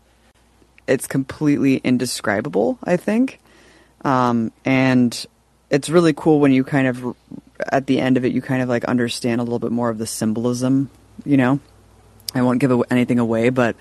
it's 0.88 1.06
completely 1.08 1.78
indescribable. 1.78 2.78
I 2.84 2.98
think, 2.98 3.40
um, 4.04 4.52
and 4.64 5.26
it's 5.76 5.90
really 5.90 6.14
cool 6.14 6.40
when 6.40 6.54
you 6.54 6.64
kind 6.64 6.88
of, 6.88 7.16
at 7.72 7.86
the 7.86 8.00
end 8.00 8.16
of 8.16 8.24
it, 8.24 8.32
you 8.32 8.42
kind 8.42 8.62
of 8.62 8.70
like 8.70 8.86
understand 8.86 9.42
a 9.42 9.44
little 9.44 9.60
bit 9.60 9.72
more 9.72 9.90
of 9.90 9.98
the 9.98 10.08
symbolism. 10.08 10.90
You 11.26 11.38
know, 11.38 11.60
I 12.34 12.42
won't 12.42 12.60
give 12.60 12.72
anything 12.90 13.20
away, 13.20 13.50
but 13.50 13.76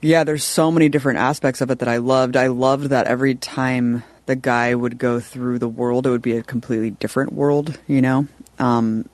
yeah, 0.00 0.24
there's 0.24 0.44
so 0.44 0.70
many 0.70 0.88
different 0.88 1.18
aspects 1.18 1.60
of 1.60 1.70
it 1.70 1.80
that 1.80 1.88
I 1.88 1.98
loved. 1.98 2.36
I 2.36 2.48
loved 2.48 2.86
that 2.86 3.06
every 3.06 3.34
time 3.34 4.02
the 4.26 4.36
guy 4.36 4.74
would 4.74 4.96
go 4.98 5.20
through 5.20 5.58
the 5.58 5.68
world, 5.68 6.06
it 6.06 6.10
would 6.10 6.22
be 6.22 6.36
a 6.36 6.42
completely 6.42 6.90
different 6.90 7.32
world. 7.32 7.78
You 7.86 8.00
know. 8.00 8.26
Um, 8.58 9.08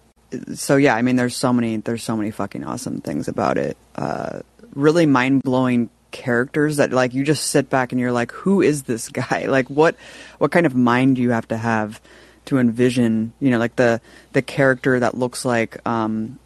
so 0.54 0.76
yeah, 0.76 0.94
I 0.94 1.02
mean, 1.02 1.16
there's 1.16 1.36
so 1.36 1.52
many, 1.52 1.78
there's 1.78 2.04
so 2.04 2.16
many 2.16 2.30
fucking 2.30 2.64
awesome 2.64 3.00
things 3.00 3.26
about 3.26 3.58
it. 3.58 3.76
Uh, 3.96 4.40
really 4.74 5.06
mind 5.06 5.42
blowing 5.42 5.90
characters 6.10 6.76
that 6.78 6.92
like 6.92 7.14
you 7.14 7.24
just 7.24 7.46
sit 7.48 7.70
back 7.70 7.92
and 7.92 8.00
you're 8.00 8.12
like, 8.12 8.32
who 8.32 8.60
is 8.62 8.84
this 8.84 9.08
guy? 9.08 9.46
Like, 9.48 9.68
what, 9.68 9.96
what 10.38 10.50
kind 10.52 10.66
of 10.66 10.74
mind 10.74 11.16
do 11.16 11.22
you 11.22 11.30
have 11.30 11.48
to 11.48 11.56
have 11.56 12.00
to 12.46 12.58
envision? 12.58 13.32
You 13.40 13.50
know, 13.50 13.58
like 13.58 13.76
the 13.76 14.00
the 14.32 14.42
character 14.42 15.00
that 15.00 15.16
looks 15.16 15.44
like 15.44 15.78
um, 15.88 16.38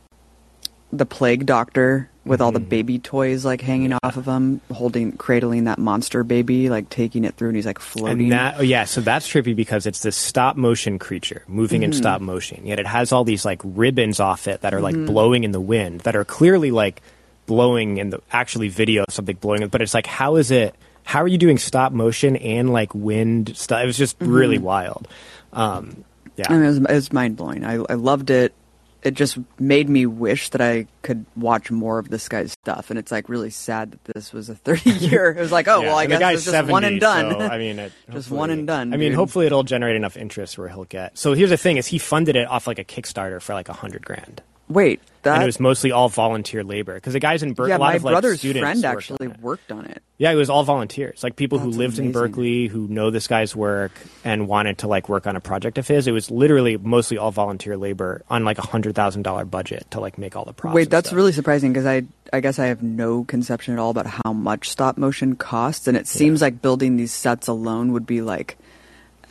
the 0.92 1.06
plague 1.06 1.46
doctor 1.46 2.08
with 2.24 2.40
all 2.40 2.52
the 2.52 2.60
baby 2.60 2.98
toys 2.98 3.44
like 3.44 3.60
hanging 3.60 3.92
off 4.02 4.16
of 4.16 4.24
him, 4.26 4.58
holding, 4.72 5.12
cradling 5.12 5.64
that 5.64 5.78
monster 5.78 6.24
baby, 6.24 6.70
like 6.70 6.88
taking 6.88 7.24
it 7.24 7.34
through, 7.34 7.48
and 7.48 7.56
he's 7.56 7.66
like 7.66 7.78
floating. 7.78 8.22
And 8.22 8.32
that, 8.32 8.54
oh, 8.58 8.62
yeah, 8.62 8.84
so 8.84 9.02
that's 9.02 9.28
trippy 9.28 9.54
because 9.54 9.84
it's 9.84 10.00
this 10.00 10.16
stop 10.16 10.56
motion 10.56 10.98
creature 10.98 11.42
moving 11.46 11.82
Mm-hmm. 11.82 11.92
in 11.92 11.92
stop 11.92 12.22
motion. 12.22 12.64
Yet 12.66 12.78
it 12.80 12.86
has 12.86 13.12
all 13.12 13.24
these 13.24 13.44
like 13.44 13.60
ribbons 13.62 14.20
off 14.20 14.48
it 14.48 14.62
that 14.62 14.72
are 14.72 14.78
Mm-hmm. 14.80 15.00
like 15.00 15.06
blowing 15.06 15.44
in 15.44 15.50
the 15.52 15.60
wind 15.60 16.00
that 16.02 16.16
are 16.16 16.24
clearly 16.24 16.70
like 16.70 17.02
blowing 17.46 17.96
in 17.98 18.10
the 18.10 18.20
actually 18.30 18.68
video 18.68 19.04
of 19.06 19.12
something 19.14 19.36
blowing. 19.36 19.66
But 19.68 19.82
it's 19.82 19.94
like, 19.94 20.06
how 20.06 20.36
is 20.36 20.50
it? 20.50 20.74
How 21.04 21.22
are 21.22 21.28
you 21.28 21.38
doing 21.38 21.58
stop 21.58 21.92
motion 21.92 22.36
and 22.36 22.72
like 22.72 22.94
wind 22.94 23.56
stuff? 23.56 23.82
It 23.82 23.86
was 23.86 23.98
just 23.98 24.16
really 24.20 24.58
wild. 24.58 25.06
Um, 25.52 26.04
yeah, 26.36 26.46
Mm-hmm. 26.46 26.52
I 26.52 26.56
mean, 26.56 26.64
it 26.64 26.68
was, 26.68 26.76
it 26.78 26.90
was 26.94 27.12
mind 27.12 27.36
blowing. 27.36 27.64
I, 27.64 27.74
I 27.88 27.94
loved 27.94 28.30
it. 28.30 28.54
It 29.02 29.12
just 29.12 29.36
made 29.60 29.86
me 29.90 30.06
wish 30.06 30.48
that 30.48 30.62
I 30.62 30.86
could 31.02 31.26
watch 31.36 31.70
more 31.70 31.98
of 31.98 32.08
this 32.08 32.26
guy's 32.26 32.52
stuff. 32.52 32.88
And 32.88 32.98
it's 32.98 33.12
like 33.12 33.28
really 33.28 33.50
sad 33.50 33.92
that 33.92 34.14
this 34.14 34.32
was 34.32 34.48
a 34.48 34.54
30 34.54 34.90
year. 34.90 35.30
It 35.30 35.38
was 35.40 35.52
like, 35.52 35.68
oh, 35.68 35.82
Yeah, 35.82 35.88
well, 35.88 35.98
I 35.98 36.04
and 36.04 36.12
guess 36.18 36.34
it's 36.36 36.44
just 36.46 36.68
one 36.70 36.84
and 36.84 36.98
done. 36.98 37.32
so, 37.32 37.38
I 37.40 37.58
mean, 37.58 37.78
it, 37.78 37.92
Just 38.10 38.30
one 38.30 38.48
and 38.48 38.66
done, 38.66 38.94
I 38.94 38.96
mean, 38.96 39.10
dude. 39.10 39.16
hopefully 39.16 39.44
it'll 39.44 39.62
generate 39.62 39.94
enough 39.96 40.16
interest 40.16 40.56
where 40.56 40.68
he'll 40.70 40.84
get. 40.84 41.18
So 41.18 41.34
here's 41.34 41.50
the 41.50 41.58
thing: 41.58 41.76
is 41.76 41.86
he 41.86 41.98
funded 41.98 42.34
it 42.34 42.48
off 42.48 42.66
like 42.66 42.78
a 42.78 42.84
Kickstarter 42.84 43.42
for 43.42 43.52
like 43.52 43.68
a 43.68 43.74
hundred 43.74 44.06
grand. 44.06 44.42
Wait, 44.68 45.02
that. 45.24 45.34
and 45.34 45.42
it 45.42 45.46
was 45.46 45.60
mostly 45.60 45.90
all 45.92 46.08
volunteer 46.08 46.62
labor 46.62 46.94
because 46.94 47.12
the 47.12 47.20
guys 47.20 47.42
in 47.42 47.52
Berkeley, 47.52 47.70
yeah, 47.70 47.78
my 47.78 47.94
of 47.94 48.04
like 48.04 48.12
brother's 48.12 48.40
friend 48.40 48.64
worked 48.64 48.84
actually 48.84 49.26
on 49.26 49.40
worked 49.40 49.72
on 49.72 49.86
it. 49.86 50.02
Yeah, 50.16 50.30
it 50.30 50.36
was 50.36 50.48
all 50.48 50.62
volunteers, 50.62 51.22
like 51.24 51.34
people 51.36 51.58
who 51.58 51.66
That's 51.70 51.78
lived 51.78 51.98
in. 51.98 52.12
Berkeley 52.12 52.68
who 52.68 52.86
know 52.86 53.10
this 53.10 53.26
guy's 53.26 53.56
work 53.56 53.92
and 54.22 54.46
wanted 54.46 54.78
to 54.78 54.88
like 54.88 55.08
work 55.08 55.26
on 55.26 55.34
a 55.34 55.40
project 55.40 55.76
of 55.76 55.88
his. 55.88 56.06
It 56.06 56.12
was 56.12 56.30
literally 56.30 56.76
mostly 56.76 57.18
all 57.18 57.32
volunteer 57.32 57.76
labor 57.76 58.22
on 58.30 58.44
like 58.44 58.58
a 58.58 58.66
hundred 58.66 58.94
thousand 58.94 59.22
dollar 59.22 59.44
budget 59.44 59.90
to 59.90 60.00
like 60.00 60.16
make 60.16 60.36
all 60.36 60.44
the 60.44 60.52
props. 60.52 60.74
Wait, 60.74 60.90
that's 60.90 61.08
stuff. 61.08 61.16
really 61.16 61.32
surprising 61.32 61.72
because 61.72 61.86
I 61.86 62.02
I 62.32 62.40
guess 62.40 62.58
I 62.58 62.66
have 62.66 62.82
no 62.82 63.24
conception 63.24 63.74
at 63.74 63.80
all 63.80 63.90
about 63.90 64.06
how 64.06 64.32
much 64.32 64.70
stop 64.70 64.96
motion 64.96 65.34
costs, 65.36 65.88
and 65.88 65.96
it 65.96 66.06
seems 66.06 66.40
like 66.40 66.62
building 66.62 66.96
these 66.96 67.12
sets 67.12 67.48
alone 67.48 67.92
would 67.92 68.06
be 68.06 68.20
like 68.22 68.56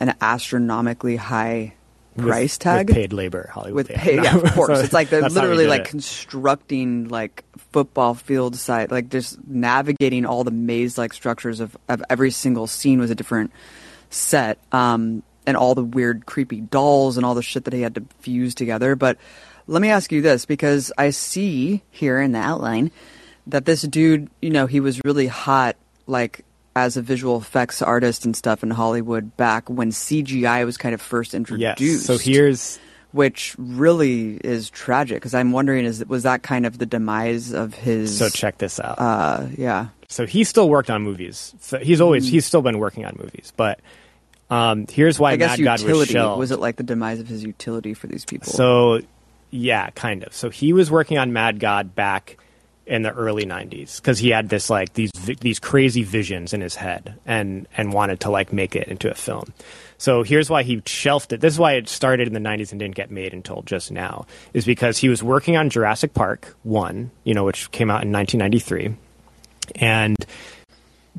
an 0.00 0.14
astronomically 0.20 1.16
high 1.16 1.74
price 2.16 2.58
tag 2.58 2.88
with 2.88 2.96
paid 2.96 3.12
labor. 3.12 3.50
Hollywood 3.52 3.88
with 3.88 4.06
yeah. 4.06 4.22
Yeah, 4.22 4.36
of 4.42 4.52
course. 4.52 4.78
so 4.78 4.84
it's 4.84 4.92
like 4.92 5.10
they're 5.10 5.20
that's 5.20 5.34
how 5.34 5.42
we 5.42 5.48
literally 5.48 5.66
like 5.66 5.82
it. 5.82 5.88
constructing 5.88 7.08
like 7.08 7.44
football 7.72 8.14
field 8.14 8.56
site, 8.56 8.90
like 8.90 9.08
just 9.08 9.38
navigating 9.46 10.24
all 10.26 10.44
the 10.44 10.50
maze 10.50 10.96
like 10.96 11.12
structures 11.12 11.60
of, 11.60 11.76
of 11.88 12.02
every 12.08 12.30
single 12.30 12.66
scene 12.66 12.98
was 12.98 13.10
a 13.10 13.14
different 13.14 13.52
set. 14.10 14.58
Um, 14.72 15.22
and 15.46 15.56
all 15.56 15.74
the 15.74 15.84
weird, 15.84 16.26
creepy 16.26 16.60
dolls 16.60 17.16
and 17.16 17.26
all 17.26 17.34
the 17.34 17.42
shit 17.42 17.64
that 17.64 17.74
he 17.74 17.82
had 17.82 17.96
to 17.96 18.04
fuse 18.20 18.54
together. 18.54 18.96
But 18.96 19.18
let 19.66 19.82
me 19.82 19.90
ask 19.90 20.10
you 20.12 20.22
this 20.22 20.46
because 20.46 20.92
I 20.96 21.10
see 21.10 21.82
here 21.90 22.20
in 22.20 22.32
the 22.32 22.38
outline 22.38 22.90
that 23.46 23.64
this 23.64 23.82
dude, 23.82 24.30
you 24.40 24.50
know, 24.50 24.66
he 24.66 24.80
was 24.80 25.04
really 25.04 25.26
hot, 25.26 25.76
like 26.06 26.44
as 26.76 26.96
a 26.96 27.02
visual 27.02 27.38
effects 27.38 27.82
artist 27.82 28.24
and 28.24 28.36
stuff 28.36 28.62
in 28.62 28.70
Hollywood 28.70 29.36
back 29.36 29.68
when 29.70 29.90
CGI 29.90 30.64
was 30.64 30.76
kind 30.76 30.94
of 30.94 31.00
first 31.00 31.34
introduced 31.34 31.80
yes. 31.80 32.02
So 32.04 32.18
here's 32.18 32.78
which 33.12 33.54
really 33.58 34.38
is 34.42 34.70
tragic 34.70 35.18
because 35.18 35.34
I'm 35.34 35.52
wondering 35.52 35.84
is 35.84 36.04
was 36.06 36.24
that 36.24 36.42
kind 36.42 36.66
of 36.66 36.78
the 36.78 36.86
demise 36.86 37.52
of 37.52 37.72
his 37.74 38.18
so 38.18 38.28
check 38.28 38.58
this 38.58 38.80
out. 38.80 38.98
uh 38.98 39.46
yeah 39.56 39.88
so 40.14 40.26
he 40.26 40.44
still 40.44 40.68
worked 40.68 40.90
on 40.90 41.02
movies. 41.02 41.54
So 41.60 41.78
he's 41.78 42.00
always 42.00 42.28
he's 42.28 42.46
still 42.46 42.62
been 42.62 42.78
working 42.78 43.04
on 43.04 43.16
movies, 43.18 43.52
but 43.56 43.80
um, 44.50 44.86
here's 44.88 45.18
why 45.18 45.32
I 45.32 45.36
guess 45.36 45.58
Mad 45.58 45.64
God 45.64 45.72
was 45.72 45.82
utility 45.82 46.12
shelved. 46.12 46.38
was 46.38 46.50
it 46.52 46.60
like 46.60 46.76
the 46.76 46.84
demise 46.84 47.18
of 47.18 47.26
his 47.26 47.42
utility 47.42 47.94
for 47.94 48.06
these 48.06 48.24
people 48.24 48.52
So, 48.52 49.00
yeah, 49.50 49.90
kind 49.90 50.22
of. 50.22 50.32
So 50.32 50.50
he 50.50 50.72
was 50.72 50.90
working 50.90 51.18
on 51.18 51.32
Mad 51.32 51.58
God 51.58 51.94
back 51.96 52.36
in 52.86 53.02
the 53.02 53.12
early 53.12 53.46
90s 53.46 53.96
because 53.96 54.18
he 54.18 54.30
had 54.30 54.48
this 54.48 54.68
like 54.68 54.92
these 54.92 55.10
these 55.40 55.58
crazy 55.58 56.02
visions 56.02 56.52
in 56.52 56.60
his 56.60 56.74
head 56.74 57.18
and 57.24 57.66
and 57.76 57.92
wanted 57.92 58.20
to 58.20 58.30
like 58.30 58.52
make 58.52 58.76
it 58.76 58.88
into 58.88 59.10
a 59.10 59.14
film. 59.14 59.52
So 59.96 60.22
here's 60.22 60.50
why 60.50 60.64
he 60.64 60.82
shelved 60.84 61.32
it. 61.32 61.40
This 61.40 61.54
is 61.54 61.58
why 61.58 61.74
it 61.74 61.88
started 61.88 62.26
in 62.28 62.34
the 62.34 62.40
90s 62.40 62.72
and 62.72 62.78
didn't 62.78 62.94
get 62.94 63.10
made 63.10 63.32
until 63.32 63.62
just 63.62 63.90
now 63.90 64.26
is 64.52 64.66
because 64.66 64.98
he 64.98 65.08
was 65.08 65.22
working 65.22 65.56
on 65.56 65.70
Jurassic 65.70 66.12
Park 66.14 66.54
1 66.64 67.10
you 67.24 67.34
know 67.34 67.44
which 67.44 67.70
came 67.70 67.90
out 67.90 68.02
in 68.02 68.12
1993 68.12 68.96
and 69.76 70.16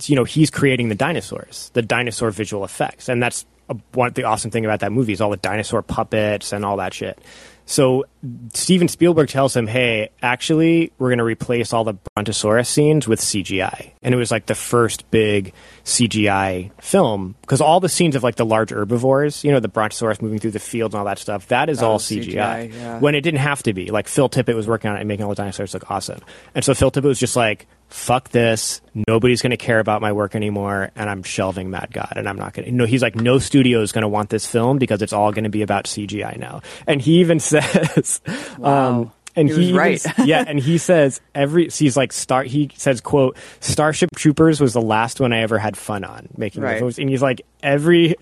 you 0.04 0.15
know 0.15 0.23
he's 0.23 0.51
creating 0.51 0.89
the 0.89 0.95
dinosaurs 0.95 1.71
the 1.73 1.82
dinosaur 1.82 2.30
visual 2.30 2.63
effects. 2.63 3.10
And 3.10 3.23
that's 3.23 3.45
a, 3.69 3.75
one 3.93 4.13
the 4.13 4.23
awesome 4.23 4.51
thing 4.51 4.65
about 4.65 4.82
that 4.82 4.91
movie 4.91 5.13
is 5.13 5.21
all 5.21 5.32
the 5.32 5.38
dinosaur 5.38 5.82
puppets 5.82 6.54
and 6.54 6.63
all 6.63 6.78
that 6.78 6.93
shit 6.93 7.17
so 7.65 8.06
Steven 8.54 8.88
Spielberg 8.88 9.30
tells 9.30 9.56
him, 9.56 9.67
"Hey, 9.67 10.10
actually, 10.21 10.91
we're 10.99 11.10
going 11.10 11.17
to 11.17 11.23
replace 11.23 11.73
all 11.73 11.84
the 11.84 11.95
Brontosaurus 12.15 12.69
scenes 12.69 13.08
with 13.08 13.19
CGI." 13.19 13.91
And 14.04 14.13
it 14.13 14.17
was 14.17 14.32
like 14.32 14.45
the 14.45 14.56
first 14.56 15.10
big 15.10 15.54
CGI 15.84 16.71
film 16.80 17.36
because 17.41 17.62
all 17.62 17.80
the 17.80 17.89
scenes 17.89 18.15
of 18.15 18.23
like 18.23 18.36
the 18.36 18.45
large 18.45 18.71
herbivores, 18.71 19.43
you 19.43 19.51
know, 19.51 19.60
the 19.60 19.67
Brontosaurus 19.67 20.21
moving 20.21 20.39
through 20.39 20.51
the 20.51 20.60
fields 20.60 20.93
and 20.93 20.99
all 20.99 21.06
that 21.06 21.19
stuff, 21.19 21.47
that 21.47 21.69
is 21.69 21.80
That 21.80 21.86
all 21.86 21.99
CGI. 21.99 22.34
CGI, 22.34 22.73
yeah. 22.73 22.99
When 22.99 23.15
it 23.15 23.21
didn't 23.21 23.39
have 23.39 23.63
to 23.63 23.73
be. 23.73 23.91
Like 23.91 24.08
Phil 24.08 24.30
Tippett 24.30 24.56
was 24.56 24.67
working 24.67 24.89
on 24.91 24.97
it 24.97 25.01
and 25.01 25.08
making 25.08 25.23
all 25.23 25.30
the 25.30 25.36
dinosaurs 25.36 25.73
look 25.73 25.89
awesome. 25.89 26.21
And 26.54 26.63
so 26.63 26.73
Phil 26.73 26.91
Tippett 26.91 27.04
was 27.04 27.19
just 27.19 27.36
like, 27.36 27.67
"Fuck 27.89 28.29
this! 28.29 28.81
Nobody's 29.07 29.41
going 29.41 29.51
to 29.51 29.57
care 29.57 29.79
about 29.79 30.01
my 30.01 30.11
work 30.11 30.35
anymore, 30.35 30.91
and 30.95 31.09
I'm 31.09 31.23
shelving 31.23 31.69
Mad 31.69 31.89
God, 31.93 32.13
and 32.15 32.27
I'm 32.27 32.37
not 32.37 32.53
going 32.53 32.65
to." 32.67 32.71
No, 32.71 32.85
he's 32.85 33.01
like, 33.01 33.15
"No 33.15 33.39
studio 33.39 33.81
is 33.81 33.91
going 33.91 34.01
to 34.03 34.07
want 34.07 34.29
this 34.29 34.45
film 34.45 34.77
because 34.77 35.01
it's 35.01 35.13
all 35.13 35.31
going 35.31 35.43
to 35.45 35.49
be 35.49 35.61
about 35.61 35.85
CGI 35.85 36.37
now." 36.37 36.61
And 36.87 37.01
he 37.01 37.19
even 37.19 37.39
says, 37.51 38.21
Wow. 38.57 38.89
um, 39.01 39.11
and 39.37 39.47
He 39.49 39.53
he, 39.53 39.59
was 39.59 39.67
even- 39.69 39.77
right. 39.77 40.05
yeah, 40.25 40.43
and 40.47 40.59
he 40.59 40.77
says 40.77 41.19
every 41.33 41.69
so 41.69 41.83
he's 41.85 41.97
like 41.97 42.11
star. 42.13 42.43
He 42.43 42.71
says, 42.75 43.01
"quote 43.01 43.37
Starship 43.59 44.09
Troopers 44.15 44.59
was 44.61 44.73
the 44.73 44.81
last 44.81 45.19
one 45.19 45.33
I 45.33 45.39
ever 45.41 45.57
had 45.59 45.75
fun 45.77 46.03
on 46.03 46.27
making." 46.37 46.63
Right. 46.63 46.79
Those. 46.79 46.97
And 46.99 47.09
he's 47.09 47.21
like 47.21 47.41
every 47.61 48.15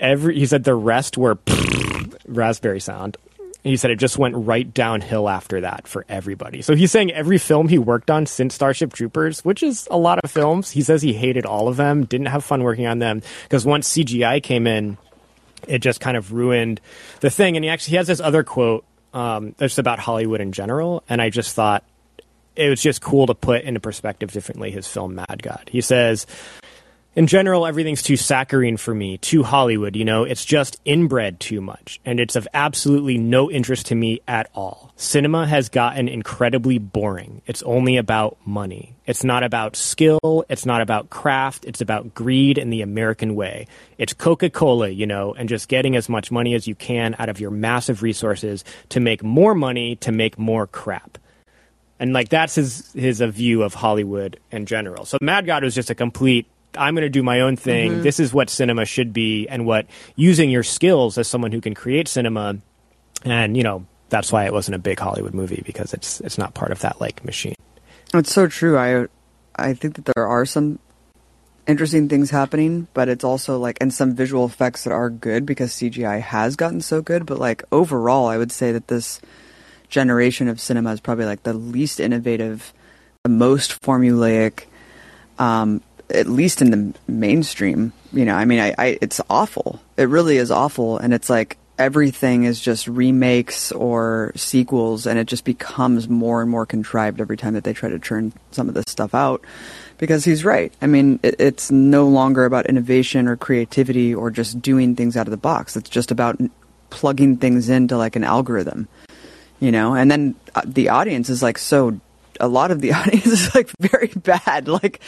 every. 0.00 0.38
He 0.38 0.46
said 0.46 0.64
the 0.64 0.74
rest 0.74 1.16
were 1.16 1.38
raspberry 2.26 2.80
sound. 2.80 3.16
And 3.64 3.70
he 3.70 3.76
said 3.76 3.90
it 3.90 3.96
just 3.96 4.18
went 4.18 4.34
right 4.36 4.72
downhill 4.72 5.28
after 5.28 5.60
that 5.60 5.86
for 5.86 6.04
everybody. 6.08 6.62
So 6.62 6.74
he's 6.74 6.90
saying 6.90 7.12
every 7.12 7.38
film 7.38 7.68
he 7.68 7.78
worked 7.78 8.10
on 8.10 8.26
since 8.26 8.54
Starship 8.54 8.92
Troopers, 8.92 9.44
which 9.44 9.62
is 9.62 9.86
a 9.90 9.96
lot 9.96 10.18
of 10.18 10.30
films, 10.30 10.70
he 10.72 10.82
says 10.82 11.02
he 11.02 11.12
hated 11.12 11.46
all 11.46 11.68
of 11.68 11.76
them, 11.76 12.04
didn't 12.04 12.26
have 12.26 12.44
fun 12.44 12.64
working 12.64 12.86
on 12.86 12.98
them 12.98 13.22
because 13.44 13.64
once 13.64 13.92
CGI 13.92 14.42
came 14.42 14.66
in, 14.66 14.98
it 15.68 15.78
just 15.78 16.00
kind 16.00 16.16
of 16.16 16.32
ruined 16.32 16.80
the 17.20 17.30
thing. 17.30 17.56
And 17.56 17.64
he 17.64 17.70
actually 17.70 17.90
he 17.92 17.96
has 17.96 18.08
this 18.08 18.20
other 18.20 18.42
quote 18.42 18.84
um, 19.14 19.54
that's 19.58 19.78
about 19.78 19.98
Hollywood 19.98 20.40
in 20.40 20.52
general, 20.52 21.04
and 21.08 21.20
I 21.20 21.30
just 21.30 21.54
thought 21.54 21.84
it 22.56 22.68
was 22.68 22.82
just 22.82 23.00
cool 23.00 23.26
to 23.26 23.34
put 23.34 23.62
into 23.62 23.80
perspective 23.80 24.32
differently 24.32 24.70
his 24.70 24.86
film 24.86 25.14
Mad 25.14 25.42
God. 25.42 25.68
He 25.70 25.80
says, 25.80 26.26
in 27.14 27.26
general, 27.26 27.66
everything's 27.66 28.02
too 28.02 28.16
saccharine 28.16 28.78
for 28.78 28.94
me, 28.94 29.18
too 29.18 29.42
Hollywood, 29.42 29.96
you 29.96 30.04
know, 30.04 30.24
it's 30.24 30.44
just 30.44 30.80
inbred 30.84 31.40
too 31.40 31.60
much, 31.60 32.00
and 32.06 32.18
it's 32.18 32.36
of 32.36 32.48
absolutely 32.54 33.18
no 33.18 33.50
interest 33.50 33.86
to 33.86 33.94
me 33.94 34.20
at 34.26 34.48
all. 34.54 34.92
Cinema 34.96 35.46
has 35.46 35.68
gotten 35.68 36.08
incredibly 36.08 36.78
boring. 36.78 37.42
It's 37.46 37.62
only 37.64 37.98
about 37.98 38.38
money. 38.46 38.94
It's 39.04 39.24
not 39.24 39.42
about 39.42 39.76
skill, 39.76 40.44
it's 40.48 40.64
not 40.64 40.80
about 40.80 41.10
craft, 41.10 41.66
it's 41.66 41.82
about 41.82 42.14
greed 42.14 42.56
and 42.56 42.72
the 42.72 42.80
American 42.80 43.34
way. 43.34 43.66
It's 43.98 44.14
Coca 44.14 44.48
Cola, 44.48 44.88
you 44.88 45.06
know, 45.06 45.34
and 45.34 45.48
just 45.48 45.68
getting 45.68 45.96
as 45.96 46.08
much 46.08 46.30
money 46.30 46.54
as 46.54 46.66
you 46.66 46.74
can 46.74 47.14
out 47.18 47.28
of 47.28 47.40
your 47.40 47.50
massive 47.50 48.02
resources 48.02 48.64
to 48.88 49.00
make 49.00 49.22
more 49.22 49.54
money 49.54 49.96
to 49.96 50.12
make 50.12 50.38
more 50.38 50.66
crap 50.66 51.18
and 52.02 52.12
like 52.12 52.28
that's 52.30 52.56
his 52.56 52.92
his 52.94 53.20
a 53.20 53.28
view 53.28 53.62
of 53.62 53.74
Hollywood 53.74 54.40
in 54.50 54.66
general. 54.66 55.04
So 55.04 55.18
Mad 55.20 55.46
God 55.46 55.62
was 55.62 55.72
just 55.72 55.88
a 55.88 55.94
complete. 55.94 56.46
I'm 56.76 56.94
going 56.94 57.02
to 57.02 57.10
do 57.10 57.22
my 57.22 57.40
own 57.40 57.56
thing. 57.56 58.02
This 58.02 58.20
is 58.20 58.32
what 58.32 58.50
cinema 58.50 58.84
should 58.84 59.12
be, 59.12 59.46
and 59.48 59.66
what 59.66 59.86
using 60.16 60.50
your 60.50 60.62
skills 60.62 61.18
as 61.18 61.28
someone 61.28 61.52
who 61.52 61.60
can 61.60 61.74
create 61.74 62.08
cinema, 62.08 62.58
and 63.24 63.56
you 63.56 63.62
know 63.62 63.86
that's 64.08 64.30
why 64.30 64.44
it 64.44 64.52
wasn't 64.52 64.74
a 64.74 64.78
big 64.78 65.00
Hollywood 65.00 65.34
movie 65.34 65.62
because 65.64 65.92
it's 65.94 66.20
it's 66.20 66.38
not 66.38 66.54
part 66.54 66.70
of 66.70 66.80
that 66.80 67.00
like 67.00 67.24
machine. 67.24 67.54
It's 68.14 68.32
so 68.32 68.46
true. 68.46 68.76
I 68.78 69.06
I 69.56 69.74
think 69.74 69.96
that 69.96 70.04
there 70.14 70.26
are 70.26 70.44
some 70.44 70.78
interesting 71.66 72.08
things 72.08 72.30
happening, 72.30 72.88
but 72.94 73.08
it's 73.08 73.24
also 73.24 73.58
like 73.58 73.78
and 73.80 73.92
some 73.92 74.14
visual 74.14 74.44
effects 74.44 74.84
that 74.84 74.92
are 74.92 75.10
good 75.10 75.46
because 75.46 75.72
CGI 75.72 76.20
has 76.20 76.56
gotten 76.56 76.80
so 76.80 77.00
good, 77.00 77.26
but 77.26 77.38
like 77.38 77.64
overall 77.72 78.26
I 78.26 78.36
would 78.36 78.52
say 78.52 78.72
that 78.72 78.88
this 78.88 79.20
generation 79.88 80.48
of 80.48 80.60
cinema 80.60 80.92
is 80.92 81.00
probably 81.00 81.26
like 81.26 81.42
the 81.42 81.52
least 81.52 82.00
innovative, 82.00 82.72
the 83.24 83.30
most 83.30 83.80
formulaic 83.80 84.64
um 85.38 85.82
at 86.12 86.26
least 86.26 86.62
in 86.62 86.70
the 86.70 86.98
mainstream, 87.06 87.92
you 88.12 88.24
know, 88.24 88.34
I 88.34 88.44
mean 88.44 88.60
I, 88.60 88.74
I 88.78 88.98
it's 89.00 89.20
awful. 89.28 89.80
It 89.96 90.04
really 90.04 90.36
is 90.36 90.50
awful. 90.50 90.98
And 90.98 91.12
it's 91.12 91.30
like 91.30 91.56
everything 91.78 92.44
is 92.44 92.60
just 92.60 92.86
remakes 92.86 93.72
or 93.72 94.32
sequels 94.36 95.06
and 95.06 95.18
it 95.18 95.26
just 95.26 95.44
becomes 95.44 96.08
more 96.08 96.42
and 96.42 96.50
more 96.50 96.66
contrived 96.66 97.20
every 97.20 97.36
time 97.36 97.54
that 97.54 97.64
they 97.64 97.72
try 97.72 97.88
to 97.88 97.98
churn 97.98 98.32
some 98.50 98.68
of 98.68 98.74
this 98.74 98.84
stuff 98.88 99.14
out. 99.14 99.42
Because 99.98 100.24
he's 100.24 100.44
right. 100.44 100.72
I 100.80 100.86
mean 100.86 101.20
it, 101.22 101.36
it's 101.38 101.70
no 101.70 102.08
longer 102.08 102.44
about 102.44 102.66
innovation 102.66 103.26
or 103.26 103.36
creativity 103.36 104.14
or 104.14 104.30
just 104.30 104.60
doing 104.60 104.96
things 104.96 105.16
out 105.16 105.26
of 105.26 105.32
the 105.32 105.36
box. 105.36 105.76
It's 105.76 105.90
just 105.90 106.10
about 106.10 106.38
plugging 106.90 107.38
things 107.38 107.68
into 107.68 107.96
like 107.96 108.16
an 108.16 108.24
algorithm 108.24 108.88
you 109.62 109.70
know? 109.70 109.94
And 109.94 110.10
then 110.10 110.34
uh, 110.56 110.62
the 110.66 110.88
audience 110.88 111.30
is 111.30 111.40
like 111.40 111.56
so 111.56 111.98
a 112.40 112.48
lot 112.48 112.70
of 112.70 112.80
the 112.80 112.92
audience 112.94 113.26
is 113.26 113.54
like 113.54 113.70
very 113.78 114.08
bad. 114.08 114.68
Like 114.68 115.00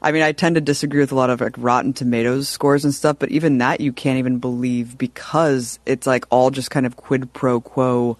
i 0.00 0.10
mean 0.10 0.22
i 0.22 0.32
tend 0.32 0.56
to 0.56 0.60
disagree 0.60 1.00
with 1.00 1.12
a 1.12 1.14
lot 1.14 1.30
of 1.30 1.40
like 1.40 1.54
rotten 1.56 1.92
tomatoes 1.92 2.48
scores 2.48 2.84
and 2.84 2.92
stuff 2.92 3.16
but 3.20 3.30
even 3.30 3.58
that 3.58 3.80
you 3.80 3.92
can't 3.92 4.18
even 4.18 4.38
believe 4.38 4.98
because 4.98 5.78
it's 5.86 6.08
like 6.08 6.24
all 6.30 6.50
just 6.50 6.70
kind 6.72 6.86
of 6.86 6.96
quid 6.96 7.32
pro 7.32 7.60
quo 7.60 8.18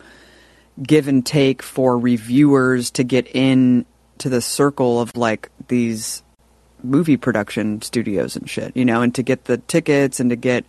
give 0.82 1.08
and 1.08 1.26
take 1.26 1.62
for 1.62 1.98
reviewers 1.98 2.90
to 2.92 3.04
get 3.04 3.26
in 3.34 3.84
to 4.18 4.28
the 4.28 4.40
circle 4.40 5.00
of 5.00 5.16
like 5.16 5.50
these 5.68 6.22
movie 6.84 7.16
production 7.16 7.80
studios 7.82 8.36
and 8.36 8.48
shit, 8.48 8.76
you 8.76 8.84
know, 8.84 9.02
and 9.02 9.14
to 9.14 9.22
get 9.22 9.44
the 9.44 9.58
tickets 9.58 10.20
and 10.20 10.30
to 10.30 10.36
get 10.36 10.64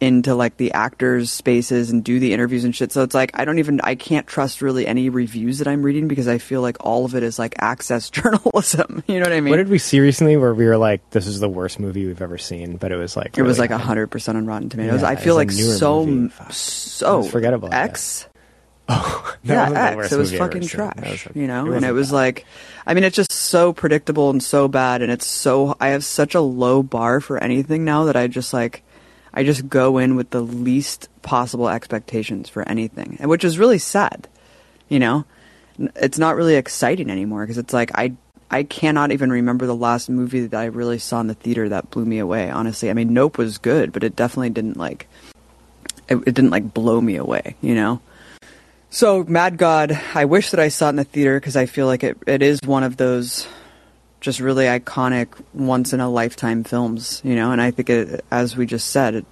into 0.00 0.34
like 0.34 0.56
the 0.58 0.72
actors' 0.72 1.32
spaces 1.32 1.90
and 1.90 2.04
do 2.04 2.20
the 2.20 2.32
interviews 2.32 2.62
and 2.64 2.74
shit. 2.74 2.92
So 2.92 3.02
it's 3.02 3.14
like 3.14 3.32
I 3.34 3.44
don't 3.44 3.58
even 3.58 3.80
I 3.82 3.94
can't 3.96 4.26
trust 4.26 4.62
really 4.62 4.86
any 4.86 5.08
reviews 5.08 5.58
that 5.58 5.66
I'm 5.66 5.82
reading 5.82 6.06
because 6.06 6.28
I 6.28 6.38
feel 6.38 6.62
like 6.62 6.76
all 6.80 7.04
of 7.04 7.14
it 7.16 7.22
is 7.22 7.38
like 7.38 7.56
access 7.58 8.10
journalism. 8.10 9.02
You 9.08 9.20
know 9.20 9.24
what 9.24 9.32
I 9.32 9.40
mean? 9.40 9.50
What 9.50 9.56
did 9.56 9.68
we 9.68 9.78
see 9.78 10.00
recently 10.00 10.36
where 10.36 10.54
we 10.54 10.66
were 10.66 10.76
like, 10.76 11.08
"This 11.10 11.26
is 11.26 11.40
the 11.40 11.48
worst 11.48 11.80
movie 11.80 12.06
we've 12.06 12.22
ever 12.22 12.38
seen," 12.38 12.76
but 12.76 12.92
it 12.92 12.96
was 12.96 13.16
like 13.16 13.36
it 13.38 13.42
was 13.42 13.58
like 13.58 13.70
high. 13.70 13.78
hundred 13.78 14.08
percent 14.08 14.36
on 14.38 14.46
Rotten 14.46 14.68
Tomatoes. 14.68 15.00
Yeah, 15.02 15.08
I 15.08 15.16
feel 15.16 15.34
like 15.34 15.50
so 15.50 16.04
movie. 16.06 16.34
So 16.50 17.20
Let's 17.20 17.32
forget 17.32 17.58
that. 17.60 17.72
X. 17.72 18.26
Oh, 18.90 19.36
that 19.44 19.70
yeah, 19.70 19.96
X. 19.98 20.12
It 20.12 20.16
was 20.16 20.32
movie 20.32 20.40
I've 20.40 20.48
ever 20.48 20.52
fucking 20.52 20.68
trash, 20.68 21.28
you 21.34 21.46
know. 21.46 21.72
and 21.72 21.84
it 21.84 21.92
was 21.92 22.08
bad. 22.08 22.14
like, 22.14 22.46
I 22.86 22.94
mean, 22.94 23.04
it's 23.04 23.16
just 23.16 23.30
so 23.32 23.74
predictable 23.74 24.30
and 24.30 24.42
so 24.42 24.66
bad, 24.66 25.02
and 25.02 25.12
it's 25.12 25.26
so. 25.26 25.76
I 25.78 25.88
have 25.88 26.06
such 26.06 26.34
a 26.34 26.40
low 26.40 26.82
bar 26.82 27.20
for 27.20 27.36
anything 27.36 27.84
now 27.84 28.04
that 28.04 28.16
I 28.16 28.28
just 28.28 28.54
like, 28.54 28.82
I 29.38 29.44
just 29.44 29.68
go 29.68 29.98
in 29.98 30.16
with 30.16 30.30
the 30.30 30.40
least 30.40 31.08
possible 31.22 31.68
expectations 31.68 32.48
for 32.48 32.68
anything, 32.68 33.18
which 33.20 33.44
is 33.44 33.56
really 33.56 33.78
sad. 33.78 34.26
You 34.88 34.98
know, 34.98 35.26
it's 35.94 36.18
not 36.18 36.34
really 36.34 36.56
exciting 36.56 37.08
anymore 37.08 37.44
because 37.44 37.56
it's 37.56 37.72
like 37.72 37.96
I. 37.96 38.14
I 38.50 38.62
cannot 38.62 39.12
even 39.12 39.30
remember 39.30 39.66
the 39.66 39.76
last 39.76 40.08
movie 40.08 40.46
that 40.46 40.58
I 40.58 40.64
really 40.64 40.98
saw 40.98 41.20
in 41.20 41.26
the 41.26 41.34
theater 41.34 41.68
that 41.68 41.90
blew 41.90 42.06
me 42.06 42.18
away. 42.18 42.50
Honestly, 42.50 42.88
I 42.88 42.94
mean, 42.94 43.12
Nope 43.12 43.36
was 43.36 43.58
good, 43.58 43.92
but 43.92 44.02
it 44.02 44.16
definitely 44.16 44.48
didn't 44.48 44.78
like. 44.78 45.06
It, 46.08 46.16
it 46.16 46.32
didn't 46.32 46.48
like 46.48 46.72
blow 46.72 46.98
me 46.98 47.16
away. 47.16 47.56
You 47.60 47.74
know. 47.74 48.00
So, 48.90 49.22
Mad 49.22 49.58
God, 49.58 50.00
I 50.14 50.24
wish 50.24 50.50
that 50.50 50.58
I 50.58 50.68
saw 50.68 50.86
it 50.86 50.90
in 50.90 50.96
the 50.96 51.04
theater 51.04 51.38
because 51.38 51.56
I 51.56 51.66
feel 51.66 51.86
like 51.86 52.02
it, 52.02 52.16
it 52.26 52.42
is 52.42 52.58
one 52.64 52.82
of 52.82 52.96
those 52.96 53.46
just 54.20 54.40
really 54.40 54.64
iconic, 54.64 55.28
once 55.54 55.92
in 55.92 56.00
a 56.00 56.08
lifetime 56.08 56.64
films, 56.64 57.20
you 57.24 57.34
know. 57.34 57.52
And 57.52 57.60
I 57.60 57.70
think, 57.70 57.90
it, 57.90 58.24
as 58.30 58.56
we 58.56 58.66
just 58.66 58.88
said, 58.88 59.14
it, 59.14 59.26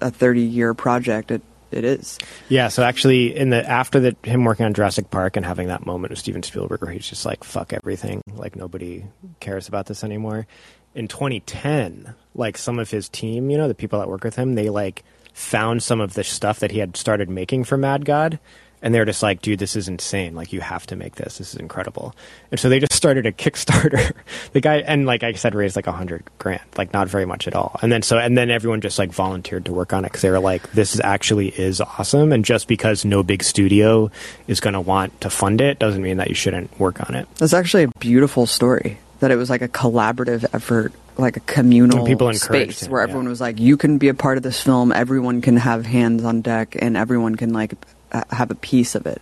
a 0.00 0.10
thirty 0.10 0.42
year 0.42 0.74
project. 0.74 1.30
It 1.30 1.42
it 1.74 1.84
is. 1.84 2.18
Yeah, 2.48 2.68
so 2.68 2.82
actually, 2.82 3.36
in 3.36 3.50
the 3.50 3.68
after 3.68 4.00
the 4.00 4.16
him 4.22 4.44
working 4.44 4.66
on 4.66 4.74
Jurassic 4.74 5.10
Park 5.10 5.36
and 5.36 5.44
having 5.44 5.68
that 5.68 5.84
moment 5.84 6.10
with 6.10 6.18
Steven 6.18 6.42
Spielberg, 6.42 6.82
where 6.82 6.92
he's 6.92 7.08
just 7.08 7.26
like, 7.26 7.44
"Fuck 7.44 7.72
everything," 7.72 8.22
like 8.34 8.56
nobody 8.56 9.04
cares 9.40 9.68
about 9.68 9.86
this 9.86 10.04
anymore. 10.04 10.46
In 10.94 11.08
2010, 11.08 12.14
like 12.34 12.56
some 12.56 12.78
of 12.78 12.90
his 12.90 13.08
team, 13.08 13.50
you 13.50 13.58
know, 13.58 13.66
the 13.66 13.74
people 13.74 13.98
that 13.98 14.08
work 14.08 14.22
with 14.22 14.36
him, 14.36 14.54
they 14.54 14.70
like 14.70 15.02
found 15.32 15.82
some 15.82 16.00
of 16.00 16.14
the 16.14 16.22
stuff 16.22 16.60
that 16.60 16.70
he 16.70 16.78
had 16.78 16.96
started 16.96 17.28
making 17.28 17.64
for 17.64 17.76
Mad 17.76 18.04
God, 18.04 18.38
and 18.84 18.94
they're 18.94 19.06
just 19.06 19.22
like, 19.22 19.40
dude, 19.40 19.58
this 19.58 19.76
is 19.76 19.88
insane. 19.88 20.34
Like, 20.34 20.52
you 20.52 20.60
have 20.60 20.86
to 20.88 20.96
make 20.96 21.14
this. 21.14 21.38
This 21.38 21.54
is 21.54 21.56
incredible. 21.58 22.14
And 22.50 22.60
so 22.60 22.68
they 22.68 22.78
just 22.78 22.92
started 23.04 23.24
a 23.24 23.32
Kickstarter. 23.32 24.12
the 24.52 24.60
guy, 24.60 24.76
and 24.80 25.06
like 25.06 25.22
I 25.22 25.32
said, 25.32 25.54
raised 25.54 25.74
like 25.74 25.86
a 25.86 25.92
hundred 25.92 26.22
grand, 26.38 26.60
like 26.76 26.92
not 26.92 27.08
very 27.08 27.24
much 27.24 27.48
at 27.48 27.54
all. 27.54 27.80
And 27.80 27.90
then 27.90 28.02
so, 28.02 28.18
and 28.18 28.36
then 28.36 28.50
everyone 28.50 28.82
just 28.82 28.98
like 28.98 29.10
volunteered 29.10 29.64
to 29.64 29.72
work 29.72 29.94
on 29.94 30.04
it 30.04 30.08
because 30.08 30.20
they 30.20 30.28
were 30.28 30.38
like, 30.38 30.70
this 30.72 30.94
is 30.94 31.00
actually 31.00 31.48
is 31.48 31.80
awesome. 31.80 32.30
And 32.30 32.44
just 32.44 32.68
because 32.68 33.06
no 33.06 33.22
big 33.22 33.42
studio 33.42 34.10
is 34.48 34.60
going 34.60 34.74
to 34.74 34.82
want 34.82 35.18
to 35.22 35.30
fund 35.30 35.62
it 35.62 35.78
doesn't 35.78 36.02
mean 36.02 36.18
that 36.18 36.28
you 36.28 36.34
shouldn't 36.34 36.78
work 36.78 37.08
on 37.08 37.16
it. 37.16 37.26
That's 37.36 37.54
actually 37.54 37.84
a 37.84 37.88
beautiful 38.00 38.44
story. 38.46 38.98
That 39.20 39.30
it 39.30 39.36
was 39.36 39.48
like 39.48 39.62
a 39.62 39.68
collaborative 39.68 40.44
effort, 40.52 40.92
like 41.16 41.38
a 41.38 41.40
communal 41.40 42.04
space 42.34 42.82
him, 42.82 42.92
where 42.92 43.00
yeah. 43.00 43.04
everyone 43.04 43.28
was 43.28 43.40
like, 43.40 43.58
"You 43.58 43.78
can 43.78 43.96
be 43.96 44.08
a 44.08 44.14
part 44.14 44.36
of 44.36 44.42
this 44.42 44.60
film. 44.60 44.92
Everyone 44.92 45.40
can 45.40 45.56
have 45.56 45.86
hands 45.86 46.24
on 46.24 46.42
deck, 46.42 46.76
and 46.78 46.94
everyone 46.94 47.36
can 47.36 47.54
like 47.54 47.72
Uh, 48.14 48.22
have 48.30 48.50
a 48.50 48.54
piece 48.54 48.94
of 48.94 49.06
it." 49.06 49.20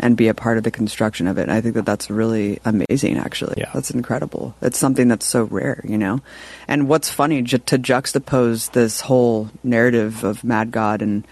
And 0.00 0.16
be 0.16 0.28
a 0.28 0.34
part 0.34 0.58
of 0.58 0.62
the 0.62 0.70
construction 0.70 1.26
of 1.26 1.38
it. 1.38 1.42
And 1.42 1.50
I 1.50 1.60
think 1.60 1.74
that 1.74 1.84
that's 1.84 2.08
really 2.08 2.60
amazing, 2.64 3.16
actually. 3.18 3.54
Yeah. 3.56 3.70
That's 3.74 3.90
incredible. 3.90 4.54
It's 4.62 4.78
something 4.78 5.08
that's 5.08 5.26
so 5.26 5.42
rare, 5.42 5.80
you 5.82 5.98
know? 5.98 6.20
And 6.68 6.86
what's 6.86 7.10
funny, 7.10 7.42
ju- 7.42 7.58
to 7.58 7.80
juxtapose 7.80 8.70
this 8.70 9.00
whole 9.00 9.50
narrative 9.64 10.22
of 10.22 10.44
Mad 10.44 10.70
God 10.70 11.02
and 11.02 11.26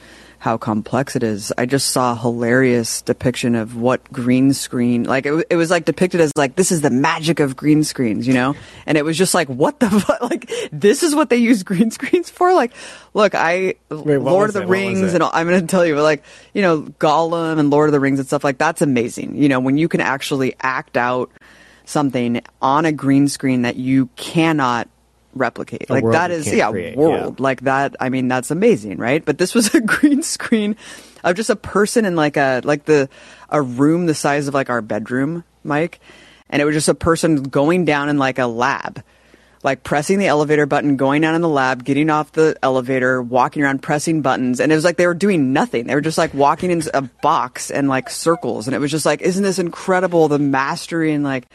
how 0.47 0.57
complex 0.57 1.17
it 1.17 1.25
is. 1.25 1.53
I 1.59 1.67
just 1.67 1.89
saw 1.89 2.13
a 2.13 2.15
hilarious 2.15 3.03
depiction 3.03 3.57
of 3.57 3.75
what 3.75 4.13
green 4.13 4.53
screen, 4.53 5.03
like 5.03 5.27
it, 5.27 5.45
it 5.51 5.57
was 5.57 5.73
like 5.73 5.85
depicted 5.85 6.21
as 6.21 6.31
like 6.37 6.55
this 6.55 6.71
is 6.71 6.83
the 6.83 6.91
magic 6.91 7.41
of 7.41 7.57
green 7.57 7.83
screens, 7.83 8.29
you 8.29 8.33
know? 8.33 8.55
And 8.87 8.97
it 8.97 9.05
was 9.05 9.19
just 9.19 9.35
like, 9.35 9.49
what 9.49 9.81
the 9.81 9.91
fuck? 10.01 10.21
Like 10.23 10.49
this 10.71 11.03
is 11.03 11.17
what 11.17 11.31
they 11.31 11.37
use 11.39 11.65
green 11.65 11.91
screens 11.99 12.31
for? 12.31 12.55
Like, 12.55 12.71
look, 13.13 13.35
I 13.35 13.75
Wait, 13.91 14.19
Lord 14.19 14.51
of 14.51 14.55
the 14.55 14.63
it? 14.63 14.69
Rings 14.69 15.15
and 15.15 15.23
all, 15.25 15.33
I'm 15.35 15.49
going 15.49 15.61
to 15.61 15.67
tell 15.67 15.85
you, 15.85 16.01
like 16.01 16.23
you 16.55 16.63
know, 16.63 16.83
Gollum 16.83 17.59
and 17.59 17.69
Lord 17.69 17.89
of 17.89 17.93
the 17.93 17.99
Rings 17.99 18.21
and 18.21 18.29
stuff 18.29 18.45
like 18.45 18.59
that's 18.59 18.83
amazing. 18.83 19.35
You 19.35 19.49
know, 19.49 19.59
when 19.59 19.77
you 19.77 19.89
can 19.89 20.01
actually 20.01 20.55
act 20.63 20.97
out 20.97 21.29
something 21.87 22.41
on 22.63 22.85
a 22.85 22.93
green 22.93 23.27
screen 23.27 23.63
that 23.63 23.75
you 23.75 24.11
cannot 24.15 24.89
replicate. 25.37 25.89
A 25.91 25.93
like 25.93 26.05
that 26.11 26.31
is 26.31 26.53
yeah, 26.53 26.71
create, 26.71 26.97
world 26.97 27.37
yeah. 27.39 27.43
like 27.43 27.63
that. 27.63 27.97
I 28.01 28.09
mean, 28.09 28.29
that's 28.29 28.51
amazing, 28.51 28.99
right? 28.99 29.25
But 29.25 29.39
this 29.39 29.55
was 29.55 29.75
a 29.75 29.81
green 29.83 30.23
screen 30.23 30.77
of 31.25 31.37
just 31.37 31.51
a 31.51 31.57
person 31.57 32.05
in 32.05 32.17
like 32.17 32.37
a 32.37 32.61
like 32.65 32.85
the 32.85 33.09
a 33.49 33.61
room 33.61 34.07
the 34.07 34.15
size 34.15 34.49
of 34.49 34.55
like 34.55 34.71
our 34.71 34.83
bedroom, 34.83 35.45
Mike, 35.65 36.01
and 36.51 36.63
it 36.63 36.65
was 36.65 36.75
just 36.75 36.89
a 36.89 36.95
person 36.95 37.43
going 37.45 37.85
down 37.85 38.09
in 38.09 38.19
like 38.19 38.39
a 38.39 38.47
lab. 38.47 39.03
Like 39.63 39.83
pressing 39.83 40.21
the 40.21 40.29
elevator 40.29 40.65
button, 40.65 40.97
going 40.97 41.23
down 41.23 41.35
in 41.35 41.41
the 41.41 41.49
lab, 41.49 41.83
getting 41.83 42.09
off 42.09 42.31
the 42.31 42.57
elevator, 42.63 43.21
walking 43.21 43.65
around, 43.65 43.83
pressing 43.83 44.23
buttons, 44.23 44.61
and 44.61 44.71
it 44.71 44.77
was 44.77 44.85
like 44.85 44.97
they 44.97 45.09
were 45.09 45.15
doing 45.15 45.53
nothing. 45.53 45.89
They 45.89 45.95
were 45.97 46.01
just 46.01 46.19
like 46.19 46.33
walking 46.35 46.71
in 46.71 46.83
a 46.95 47.03
box 47.03 47.73
and 47.73 47.89
like 47.89 48.09
circles, 48.09 48.69
and 48.69 48.77
it 48.77 48.79
was 48.79 48.93
just 48.93 49.07
like, 49.07 49.23
isn't 49.23 49.43
this 49.43 49.59
incredible? 49.59 50.29
The 50.29 50.39
mastery 50.39 51.13
and 51.13 51.25
like 51.25 51.47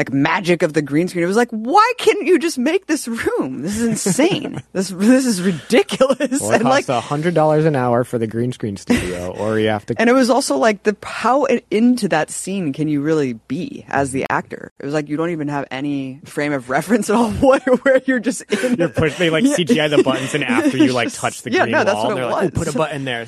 like 0.00 0.14
magic 0.14 0.62
of 0.62 0.72
the 0.72 0.80
green 0.80 1.08
screen. 1.08 1.22
It 1.22 1.26
was 1.26 1.36
like, 1.36 1.50
why 1.50 1.92
can't 1.98 2.26
you 2.26 2.38
just 2.38 2.56
make 2.56 2.86
this 2.86 3.06
room? 3.06 3.60
This 3.60 3.76
is 3.78 3.86
insane. 3.86 4.62
this 4.72 4.88
this 4.88 5.26
is 5.26 5.42
ridiculous. 5.42 6.40
Well, 6.40 6.52
it 6.52 6.54
and 6.54 6.64
like 6.64 6.86
costs 6.86 6.88
a 6.88 7.02
hundred 7.02 7.34
dollars 7.34 7.66
an 7.66 7.76
hour 7.76 8.02
for 8.04 8.16
the 8.16 8.26
green 8.26 8.50
screen 8.50 8.78
studio, 8.78 9.30
or 9.38 9.58
you 9.58 9.68
have 9.68 9.84
to. 9.86 9.94
and 10.00 10.08
it 10.08 10.14
was 10.14 10.30
also 10.30 10.56
like 10.56 10.84
the 10.84 10.96
how 11.02 11.44
into 11.70 12.08
that 12.08 12.30
scene 12.30 12.72
can 12.72 12.88
you 12.88 13.02
really 13.02 13.34
be 13.34 13.84
as 13.88 14.12
the 14.12 14.24
actor? 14.30 14.72
It 14.78 14.86
was 14.86 14.94
like 14.94 15.10
you 15.10 15.18
don't 15.18 15.30
even 15.30 15.48
have 15.48 15.66
any 15.70 16.22
frame 16.24 16.54
of 16.54 16.70
reference 16.70 17.10
at 17.10 17.16
all. 17.16 17.30
What 17.40 17.62
where 17.84 18.00
you're 18.06 18.20
just 18.20 18.42
in. 18.42 18.76
You're 18.76 18.88
push, 18.88 19.18
they 19.18 19.28
like 19.28 19.44
CGI 19.44 19.90
the 19.90 20.02
buttons, 20.02 20.34
and 20.34 20.44
after 20.44 20.78
you 20.78 20.94
like 20.94 21.12
touch 21.12 21.42
the 21.42 21.52
Yeah, 21.52 21.64
green 21.64 21.72
no, 21.72 21.84
wall, 21.92 22.14
they're 22.14 22.26
like, 22.26 22.52
"Oh, 22.54 22.58
put 22.58 22.68
a 22.68 22.72
button 22.72 23.04
there." 23.04 23.26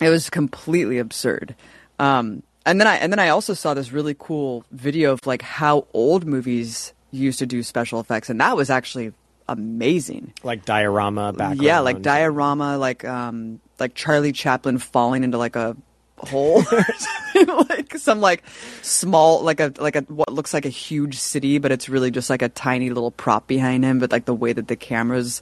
It 0.00 0.08
was 0.08 0.30
completely 0.30 0.98
absurd. 0.98 1.54
Um, 1.98 2.42
and 2.66 2.80
then 2.80 2.86
I 2.88 2.96
and 2.96 3.12
then 3.12 3.20
I 3.20 3.28
also 3.28 3.54
saw 3.54 3.72
this 3.72 3.92
really 3.92 4.14
cool 4.18 4.64
video 4.72 5.12
of 5.12 5.24
like 5.24 5.40
how 5.40 5.86
old 5.94 6.26
movies 6.26 6.92
used 7.12 7.38
to 7.38 7.46
do 7.46 7.62
special 7.62 8.00
effects, 8.00 8.28
and 8.28 8.40
that 8.40 8.56
was 8.56 8.68
actually 8.68 9.12
amazing. 9.48 10.32
like 10.42 10.64
diorama 10.64 11.32
background. 11.32 11.62
Yeah, 11.62 11.78
like 11.78 12.02
diorama, 12.02 12.76
like 12.76 13.04
um, 13.04 13.60
like 13.78 13.94
Charlie 13.94 14.32
Chaplin 14.32 14.78
falling 14.78 15.22
into 15.22 15.38
like 15.38 15.54
a 15.54 15.76
hole, 16.18 16.58
or 16.72 16.84
something, 16.84 17.66
like 17.68 17.96
some 17.96 18.20
like 18.20 18.42
small, 18.82 19.42
like 19.42 19.60
a 19.60 19.72
like 19.78 19.94
a 19.94 20.00
what 20.02 20.32
looks 20.32 20.52
like 20.52 20.66
a 20.66 20.70
huge 20.70 21.18
city, 21.18 21.58
but 21.58 21.70
it's 21.70 21.88
really 21.88 22.10
just 22.10 22.28
like 22.28 22.42
a 22.42 22.48
tiny 22.48 22.90
little 22.90 23.12
prop 23.12 23.46
behind 23.46 23.84
him. 23.84 24.00
But 24.00 24.10
like 24.10 24.24
the 24.24 24.34
way 24.34 24.52
that 24.52 24.66
the 24.66 24.76
cameras 24.76 25.40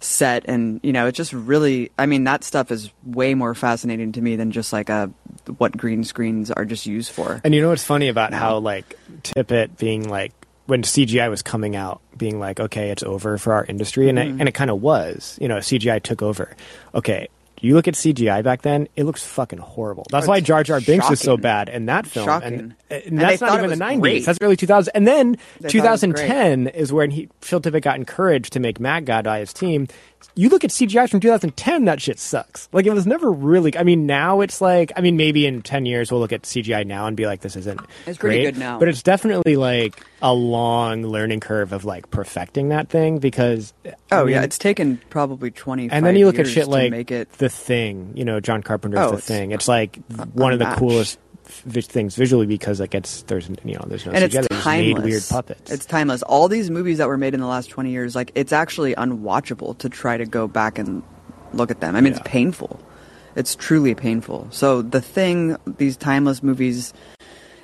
set, 0.00 0.44
and 0.46 0.80
you 0.82 0.92
know, 0.92 1.06
it's 1.06 1.16
just 1.16 1.32
really. 1.32 1.90
I 1.98 2.06
mean, 2.06 2.24
that 2.24 2.42
stuff 2.44 2.70
is 2.70 2.90
way 3.04 3.34
more 3.34 3.54
fascinating 3.54 4.12
to 4.12 4.20
me 4.20 4.36
than 4.36 4.50
just 4.50 4.72
like 4.72 4.88
a 4.88 5.10
what 5.58 5.76
green 5.76 6.04
screens 6.04 6.50
are 6.50 6.64
just 6.64 6.86
used 6.86 7.12
for. 7.12 7.40
And 7.44 7.54
you 7.54 7.60
know 7.62 7.68
what's 7.68 7.84
funny 7.84 8.08
about 8.08 8.32
how 8.32 8.58
like 8.58 8.98
Tippett 9.22 9.76
being 9.78 10.08
like 10.08 10.32
when 10.66 10.82
CGI 10.82 11.28
was 11.28 11.42
coming 11.42 11.74
out, 11.76 12.00
being 12.16 12.38
like, 12.38 12.60
okay, 12.60 12.90
it's 12.90 13.02
over 13.02 13.38
for 13.38 13.52
our 13.54 13.64
industry, 13.64 14.08
and 14.08 14.18
Mm-hmm. 14.18 14.36
it, 14.36 14.40
and 14.40 14.48
it 14.48 14.52
kind 14.52 14.70
of 14.70 14.80
was. 14.80 15.36
You 15.40 15.48
know, 15.48 15.56
CGI 15.58 16.02
took 16.02 16.22
over. 16.22 16.54
Okay. 16.94 17.28
You 17.60 17.74
look 17.74 17.86
at 17.88 17.94
CGI 17.94 18.42
back 18.42 18.62
then; 18.62 18.88
it 18.96 19.04
looks 19.04 19.22
fucking 19.22 19.58
horrible. 19.58 20.06
That's 20.10 20.26
why 20.26 20.40
Jar 20.40 20.62
Jar 20.64 20.80
Binks 20.80 21.10
is 21.10 21.20
so 21.20 21.36
bad 21.36 21.68
in 21.68 21.86
that 21.86 22.06
film, 22.06 22.26
Shocking. 22.26 22.52
and, 22.54 22.74
and 22.90 23.02
And 23.06 23.20
that's 23.20 23.40
not 23.40 23.58
even 23.58 23.70
the 23.70 23.84
'90s. 23.84 24.00
great. 24.00 24.24
That's 24.24 24.38
early 24.40 24.56
2000s. 24.56 24.88
And 24.94 25.06
then 25.06 25.32
They 25.60 25.68
thought 25.70 25.84
it 25.84 25.90
was 25.90 26.00
2010 26.00 26.66
is 26.68 26.92
when 26.92 27.10
he 27.10 27.28
Phil 27.40 27.60
Tippett 27.60 27.82
got 27.82 27.96
encouraged 27.96 28.52
to 28.54 28.60
make 28.60 28.80
Mad 28.80 29.04
God 29.06 29.24
by 29.24 29.40
his 29.40 29.52
team. 29.52 29.88
You 30.34 30.48
look 30.48 30.64
at 30.64 30.70
CGI 30.70 31.08
from 31.10 31.20
2010, 31.20 31.84
that 31.86 32.00
shit 32.00 32.18
sucks. 32.18 32.68
Like 32.72 32.86
it 32.86 32.92
was 32.92 33.06
never 33.06 33.30
really. 33.30 33.76
I 33.76 33.82
mean, 33.82 34.06
now 34.06 34.40
it's 34.40 34.60
like. 34.60 34.92
I 34.96 35.00
mean, 35.00 35.16
maybe 35.16 35.46
in 35.46 35.62
10 35.62 35.86
years 35.86 36.10
we'll 36.10 36.20
look 36.20 36.32
at 36.32 36.42
CGI 36.42 36.86
now 36.86 37.06
and 37.06 37.16
be 37.16 37.26
like, 37.26 37.40
this 37.40 37.56
isn't. 37.56 37.80
It's 38.06 38.18
pretty 38.18 38.42
great. 38.42 38.54
good 38.54 38.58
now. 38.58 38.78
but 38.78 38.88
it's 38.88 39.02
definitely 39.02 39.56
like 39.56 40.04
a 40.22 40.32
long 40.32 41.02
learning 41.02 41.40
curve 41.40 41.72
of 41.72 41.84
like 41.84 42.10
perfecting 42.10 42.68
that 42.68 42.88
thing 42.88 43.18
because. 43.18 43.72
I 43.86 43.94
Oh 44.12 44.24
mean, 44.24 44.34
yeah, 44.34 44.42
it's 44.42 44.58
taken 44.58 45.00
probably 45.10 45.50
twenty. 45.50 45.90
and 45.90 46.04
then 46.04 46.16
you 46.16 46.26
look 46.26 46.38
at 46.38 46.46
shit 46.46 46.68
like 46.68 46.90
make 46.90 47.10
it. 47.10 47.30
the 47.34 47.48
thing, 47.48 48.12
you 48.14 48.24
know, 48.24 48.40
John 48.40 48.62
Carpenter's 48.62 49.00
Oh, 49.00 49.10
the 49.12 49.20
thing. 49.22 49.52
It's 49.52 49.68
like 49.68 49.98
one 50.34 50.52
of 50.52 50.58
the 50.58 50.74
coolest 50.76 51.18
things 51.52 52.16
visually 52.16 52.46
because 52.46 52.80
like 52.80 52.94
it's 52.94 53.22
there's 53.22 53.48
you 53.64 53.74
know 53.74 53.84
there's 53.86 54.06
no 54.06 54.12
and 54.12 54.24
it's 54.24 54.34
timeless. 54.48 54.64
made 54.66 54.98
weird 55.04 55.22
puppets. 55.28 55.70
It's 55.70 55.86
timeless. 55.86 56.22
All 56.22 56.48
these 56.48 56.70
movies 56.70 56.98
that 56.98 57.08
were 57.08 57.18
made 57.18 57.34
in 57.34 57.40
the 57.40 57.46
last 57.46 57.70
twenty 57.70 57.90
years, 57.90 58.14
like 58.14 58.32
it's 58.34 58.52
actually 58.52 58.94
unwatchable 58.94 59.76
to 59.78 59.88
try 59.88 60.16
to 60.16 60.26
go 60.26 60.48
back 60.48 60.78
and 60.78 61.02
look 61.52 61.70
at 61.70 61.80
them. 61.80 61.96
I 61.96 62.00
mean, 62.00 62.12
Yeah. 62.12 62.18
it's 62.20 62.28
painful. 62.28 62.80
It's 63.36 63.54
truly 63.54 63.94
painful. 63.94 64.48
So 64.50 64.82
the 64.82 65.00
thing, 65.00 65.56
these 65.78 65.96
timeless 65.96 66.42
movies, 66.42 66.92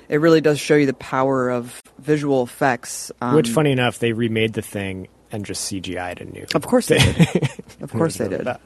it 0.07 0.17
really 0.21 0.39
does 0.41 0.59
show 0.59 0.75
you 0.75 0.85
the 0.85 0.93
power 0.93 1.49
of 1.49 1.81
visual 1.99 2.43
effects. 2.43 3.11
Um, 3.21 3.35
Which, 3.35 3.49
funny 3.49 3.71
enough, 3.71 3.99
they 3.99 4.13
remade 4.13 4.53
the 4.53 4.61
thing 4.61 5.07
and 5.29 5.45
just 5.45 5.69
CGI'd 5.69 6.21
a 6.21 6.25
new. 6.25 6.45
Of 6.55 6.65
course 6.65 6.87
they 6.87 6.99
did. 6.99 7.49
Of 7.81 7.91
course 7.91 8.17
they 8.17 8.27
did. 8.27 8.45
bad. 8.45 8.59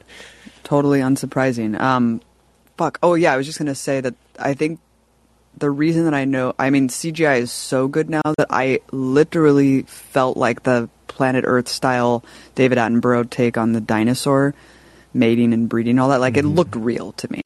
Totally 0.62 1.00
unsurprising. 1.00 1.78
Um, 1.78 2.20
fuck. 2.78 2.98
Oh 3.02 3.14
yeah, 3.14 3.34
I 3.34 3.36
was 3.36 3.46
just 3.46 3.58
gonna 3.58 3.74
say 3.74 4.00
that 4.00 4.14
I 4.38 4.54
think 4.54 4.78
the 5.56 5.70
reason 5.70 6.04
that 6.04 6.14
I 6.14 6.24
know, 6.24 6.54
I 6.58 6.70
mean, 6.70 6.88
CGI 6.88 7.40
is 7.40 7.52
so 7.52 7.88
good 7.88 8.08
now 8.10 8.22
that 8.38 8.46
I 8.50 8.80
literally 8.90 9.82
felt 9.82 10.36
like 10.36 10.62
the 10.62 10.88
Planet 11.08 11.44
Earth 11.46 11.68
style 11.68 12.24
David 12.54 12.78
Attenborough 12.78 13.28
take 13.28 13.58
on 13.58 13.72
the 13.72 13.80
dinosaur 13.80 14.54
mating 15.14 15.52
and 15.52 15.68
breeding, 15.68 15.98
all 15.98 16.08
that. 16.08 16.20
Like 16.20 16.36
it 16.36 16.44
looked 16.44 16.74
real 16.74 17.12
to 17.12 17.30
me. 17.30 17.42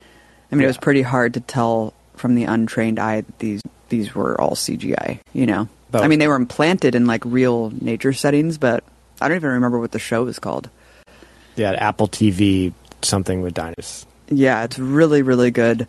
I 0.50 0.54
mean, 0.54 0.64
it 0.64 0.68
was 0.68 0.78
pretty 0.78 1.02
hard 1.02 1.34
to 1.34 1.40
tell 1.40 1.92
from 2.14 2.34
the 2.36 2.44
untrained 2.44 2.98
eye 2.98 3.22
that 3.22 3.38
these 3.40 3.60
these 3.88 4.14
were 4.14 4.40
all 4.40 4.52
CGI. 4.54 5.18
You 5.32 5.46
know, 5.46 5.68
But- 5.90 6.04
I 6.04 6.08
mean, 6.08 6.18
they 6.20 6.28
were 6.28 6.36
implanted 6.36 6.94
in 6.94 7.06
like 7.06 7.22
real 7.24 7.72
nature 7.80 8.12
settings, 8.12 8.56
but 8.56 8.84
I 9.20 9.28
don't 9.28 9.36
even 9.36 9.50
remember 9.50 9.78
what 9.80 9.90
the 9.92 9.98
show 9.98 10.24
was 10.24 10.38
called. 10.38 10.70
Yeah, 11.56 11.72
Apple 11.72 12.06
TV 12.08 12.72
something 13.02 13.42
with 13.42 13.54
dinosaurs. 13.54 14.06
Yeah, 14.28 14.62
it's 14.64 14.78
really, 14.78 15.22
really 15.22 15.50
good. 15.50 15.86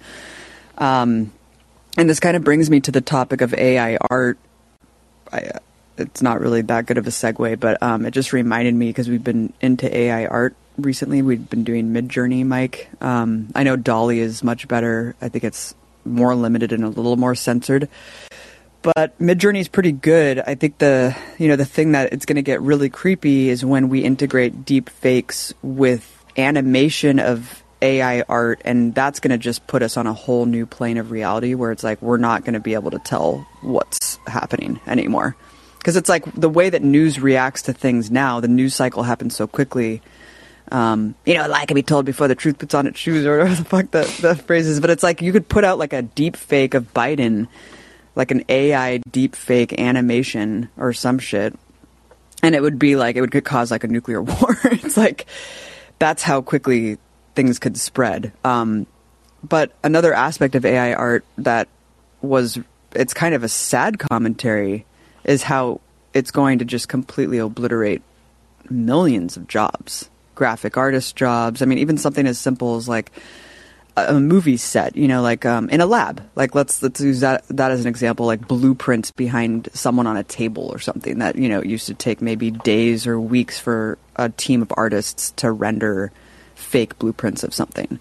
Um, 0.78 1.32
and 1.98 2.10
this 2.10 2.20
kind 2.20 2.38
of 2.38 2.43
brings 2.43 2.70
me 2.70 2.80
to 2.82 2.91
the 2.91 3.02
topic 3.02 3.41
of 3.41 3.54
AI 3.54 3.98
art. 4.10 4.38
I, 5.32 5.39
uh, 5.39 5.60
it's 5.98 6.22
not 6.22 6.39
really 6.39 6.62
that 6.62 6.86
good 6.86 7.00
of 7.00 7.08
a 7.08 7.10
segue, 7.10 7.60
but 7.60 7.82
um, 7.82 8.06
it 8.06 8.12
just 8.12 8.32
reminded 8.32 8.76
me 8.76 8.89
because 8.89 9.10
we've 9.10 9.24
been 9.24 9.52
into 9.60 9.93
AI 9.95 10.28
art 10.28 10.56
recently. 10.78 11.24
We've 11.24 11.50
been 11.50 11.64
doing 11.64 11.91
Midjourney, 11.91 12.45
Mike. 12.45 12.88
Um, 13.02 13.50
I 13.56 13.64
know 13.64 13.76
DALL-E 13.76 14.20
is 14.20 14.43
much 14.43 14.68
better. 14.68 15.16
I 15.22 15.30
think 15.30 15.43
it's 15.43 15.74
more 16.06 16.36
limited 16.36 16.72
and 16.72 16.84
a 16.84 16.89
little 16.89 17.18
more 17.18 17.34
censored. 17.34 17.89
But 18.84 19.18
Midjourney 19.20 19.60
is 19.60 19.68
pretty 19.68 19.91
good. 19.91 20.39
I 20.39 20.56
think 20.56 20.78
the 20.78 21.18
you 21.39 21.48
know 21.48 21.56
the 21.56 21.66
thing 21.66 21.91
that 21.93 22.14
it's 22.14 22.26
going 22.26 22.38
to 22.38 22.41
get 22.41 22.62
really 22.62 22.89
creepy 22.89 23.50
is 23.50 23.66
when 23.66 23.89
we 23.89 24.02
integrate 24.04 24.66
deep 24.66 24.89
fakes 24.89 25.54
with 25.62 26.24
animation 26.38 27.20
of 27.20 27.64
AI 27.82 28.21
art, 28.21 28.61
and 28.65 28.93
that's 28.93 29.19
going 29.19 29.32
to 29.32 29.38
just 29.38 29.67
put 29.67 29.82
us 29.82 29.97
on 29.97 30.07
a 30.07 30.13
whole 30.13 30.45
new 30.45 30.65
plane 30.65 30.97
of 30.97 31.11
reality 31.11 31.53
where 31.53 31.71
it's 31.71 31.84
like 31.84 32.01
we're 32.01 32.17
not 32.17 32.43
going 32.43 32.53
to 32.53 32.59
be 32.59 32.73
able 32.73 32.91
to 32.91 32.99
tell 32.99 33.47
what's 33.61 34.19
happening 34.28 34.80
anymore. 34.88 35.36
Because 35.78 35.95
it's 35.95 36.09
like 36.09 36.25
the 36.34 36.49
way 36.49 36.69
that 36.69 36.82
news 36.82 37.19
reacts 37.19 37.63
to 37.63 37.73
things 37.73 38.11
now, 38.11 38.39
the 38.39 38.47
news 38.47 38.75
cycle 38.75 39.03
happens 39.03 39.36
so 39.36 39.47
quickly. 39.47 40.01
Um, 40.71 41.15
you 41.25 41.36
know, 41.36 41.47
a 41.47 41.49
lie 41.49 41.65
can 41.65 41.75
be 41.75 41.84
told 41.84 42.05
before 42.05 42.28
the 42.28 42.36
truth 42.36 42.57
puts 42.57 42.73
on 42.73 42.88
its 42.88 42.99
shoes, 42.99 43.25
or 43.25 43.38
whatever 43.38 43.55
the 43.55 43.65
fuck 43.65 43.91
the, 43.91 44.19
the 44.21 44.36
phrase 44.36 44.67
is. 44.67 44.80
But 44.80 44.89
it's 44.89 45.03
like 45.03 45.21
you 45.21 45.32
could 45.32 45.47
put 45.47 45.63
out 45.63 45.78
like 45.78 45.93
a 45.93 46.01
deep 46.01 46.36
fake 46.36 46.73
of 46.73 46.93
Biden, 46.93 47.47
like 48.15 48.32
an 48.32 48.43
AI 48.49 48.97
deep 48.97 49.36
fake 49.36 49.80
animation 49.80 50.69
or 50.75 50.91
some 50.91 51.19
shit, 51.19 51.55
and 52.43 52.53
it 52.53 52.61
would 52.61 52.80
be 52.80 52.95
like 52.95 53.15
it 53.15 53.21
would 53.21 53.45
cause 53.45 53.71
like 53.71 53.84
a 53.84 53.88
nuclear 53.88 54.21
war. 54.23 54.57
it's 54.63 54.97
like 54.97 55.25
that's 55.99 56.21
how 56.21 56.41
quickly 56.41 56.97
things 57.38 57.60
could 57.60 57.78
spread. 57.78 58.34
Um, 58.44 58.88
but 59.44 59.72
another 59.84 60.14
aspect 60.14 60.56
of 60.56 60.66
AI 60.66 60.94
art 60.94 61.24
that 61.38 61.70
was 62.22 62.60
it's 62.94 63.14
kind 63.14 63.36
of 63.36 63.44
a 63.44 63.48
sad 63.48 64.00
commentary 64.00 64.86
is 65.24 65.44
how 65.44 65.80
it's 66.14 66.32
going 66.32 66.60
to 66.60 66.66
just 66.66 66.90
completely 66.90 67.38
obliterate 67.38 68.02
millions 68.70 69.38
of 69.38 69.48
jobs 69.48 70.10
graphic 70.36 70.78
artist 70.78 71.16
jobs 71.16 71.62
i 71.62 71.66
mean 71.66 71.78
even 71.78 71.98
something 71.98 72.26
as 72.28 72.38
simple 72.38 72.76
as 72.76 72.90
like 72.90 73.12
a, 73.96 74.20
movie 74.20 74.58
set 74.58 74.96
you 74.96 75.08
know 75.08 75.22
like 75.22 75.46
um, 75.46 75.70
in 75.70 75.80
a 75.80 75.86
lab 75.86 76.22
like 76.36 76.54
let's 76.54 76.82
let's 76.84 77.00
use 77.02 77.22
that 77.22 77.48
that 77.48 77.72
as 77.72 77.82
an 77.82 77.88
example 77.88 78.26
like 78.26 78.48
blueprints 78.48 79.12
behind 79.12 79.70
someone 79.74 80.06
on 80.06 80.18
a 80.18 80.24
table 80.24 80.70
or 80.72 80.80
something 80.80 81.20
that 81.20 81.36
you 81.36 81.50
know 81.50 81.62
used 81.64 81.88
to 81.88 81.94
take 81.94 82.22
maybe 82.22 82.52
days 82.52 83.08
or 83.08 83.20
weeks 83.20 83.60
for 83.60 83.98
a 84.16 84.30
team 84.30 84.62
of 84.62 84.72
artists 84.76 85.32
to 85.38 85.52
render 85.52 86.12
fake 86.58 86.97
blueprints 86.99 87.43
of 87.43 87.53
something 87.53 87.99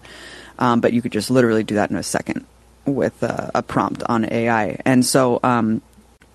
um, 0.59 0.81
but 0.81 0.93
you 0.93 1.01
could 1.01 1.11
just 1.11 1.29
literally 1.29 1.63
do 1.63 1.75
that 1.75 1.91
in 1.91 1.95
a 1.95 2.03
second 2.03 2.45
with 2.85 3.21
uh, 3.23 3.51
a 3.53 3.61
prompt 3.61 4.03
on 4.03 4.31
AI. 4.31 4.79
And 4.85 5.05
so, 5.05 5.39
um, 5.43 5.81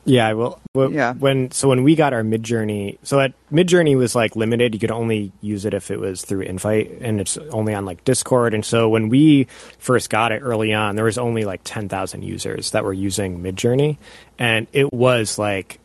yeah, 0.04 0.32
well, 0.32 0.60
well, 0.74 0.92
Yeah. 0.92 1.14
When 1.14 1.50
so 1.52 1.68
when 1.68 1.84
we 1.84 1.94
got 1.94 2.12
our 2.12 2.22
Midjourney, 2.22 2.98
so 3.04 3.20
at 3.20 3.34
Midjourney 3.52 3.96
was 3.96 4.14
like 4.14 4.34
limited. 4.34 4.74
You 4.74 4.80
could 4.80 4.90
only 4.90 5.30
use 5.40 5.64
it 5.64 5.74
if 5.74 5.90
it 5.90 6.00
was 6.00 6.24
through 6.24 6.40
Invite, 6.40 6.98
and 7.00 7.20
it's 7.20 7.38
only 7.50 7.72
on 7.72 7.84
like 7.84 8.04
Discord. 8.04 8.52
And 8.52 8.64
so 8.64 8.88
when 8.88 9.08
we 9.08 9.44
first 9.78 10.10
got 10.10 10.32
it 10.32 10.40
early 10.40 10.74
on, 10.74 10.96
there 10.96 11.04
was 11.04 11.18
only 11.18 11.44
like 11.44 11.60
ten 11.62 11.88
thousand 11.88 12.22
users 12.22 12.72
that 12.72 12.84
were 12.84 12.92
using 12.92 13.42
Midjourney, 13.42 13.98
and 14.38 14.66
it 14.72 14.92
was 14.92 15.38
like. 15.38 15.78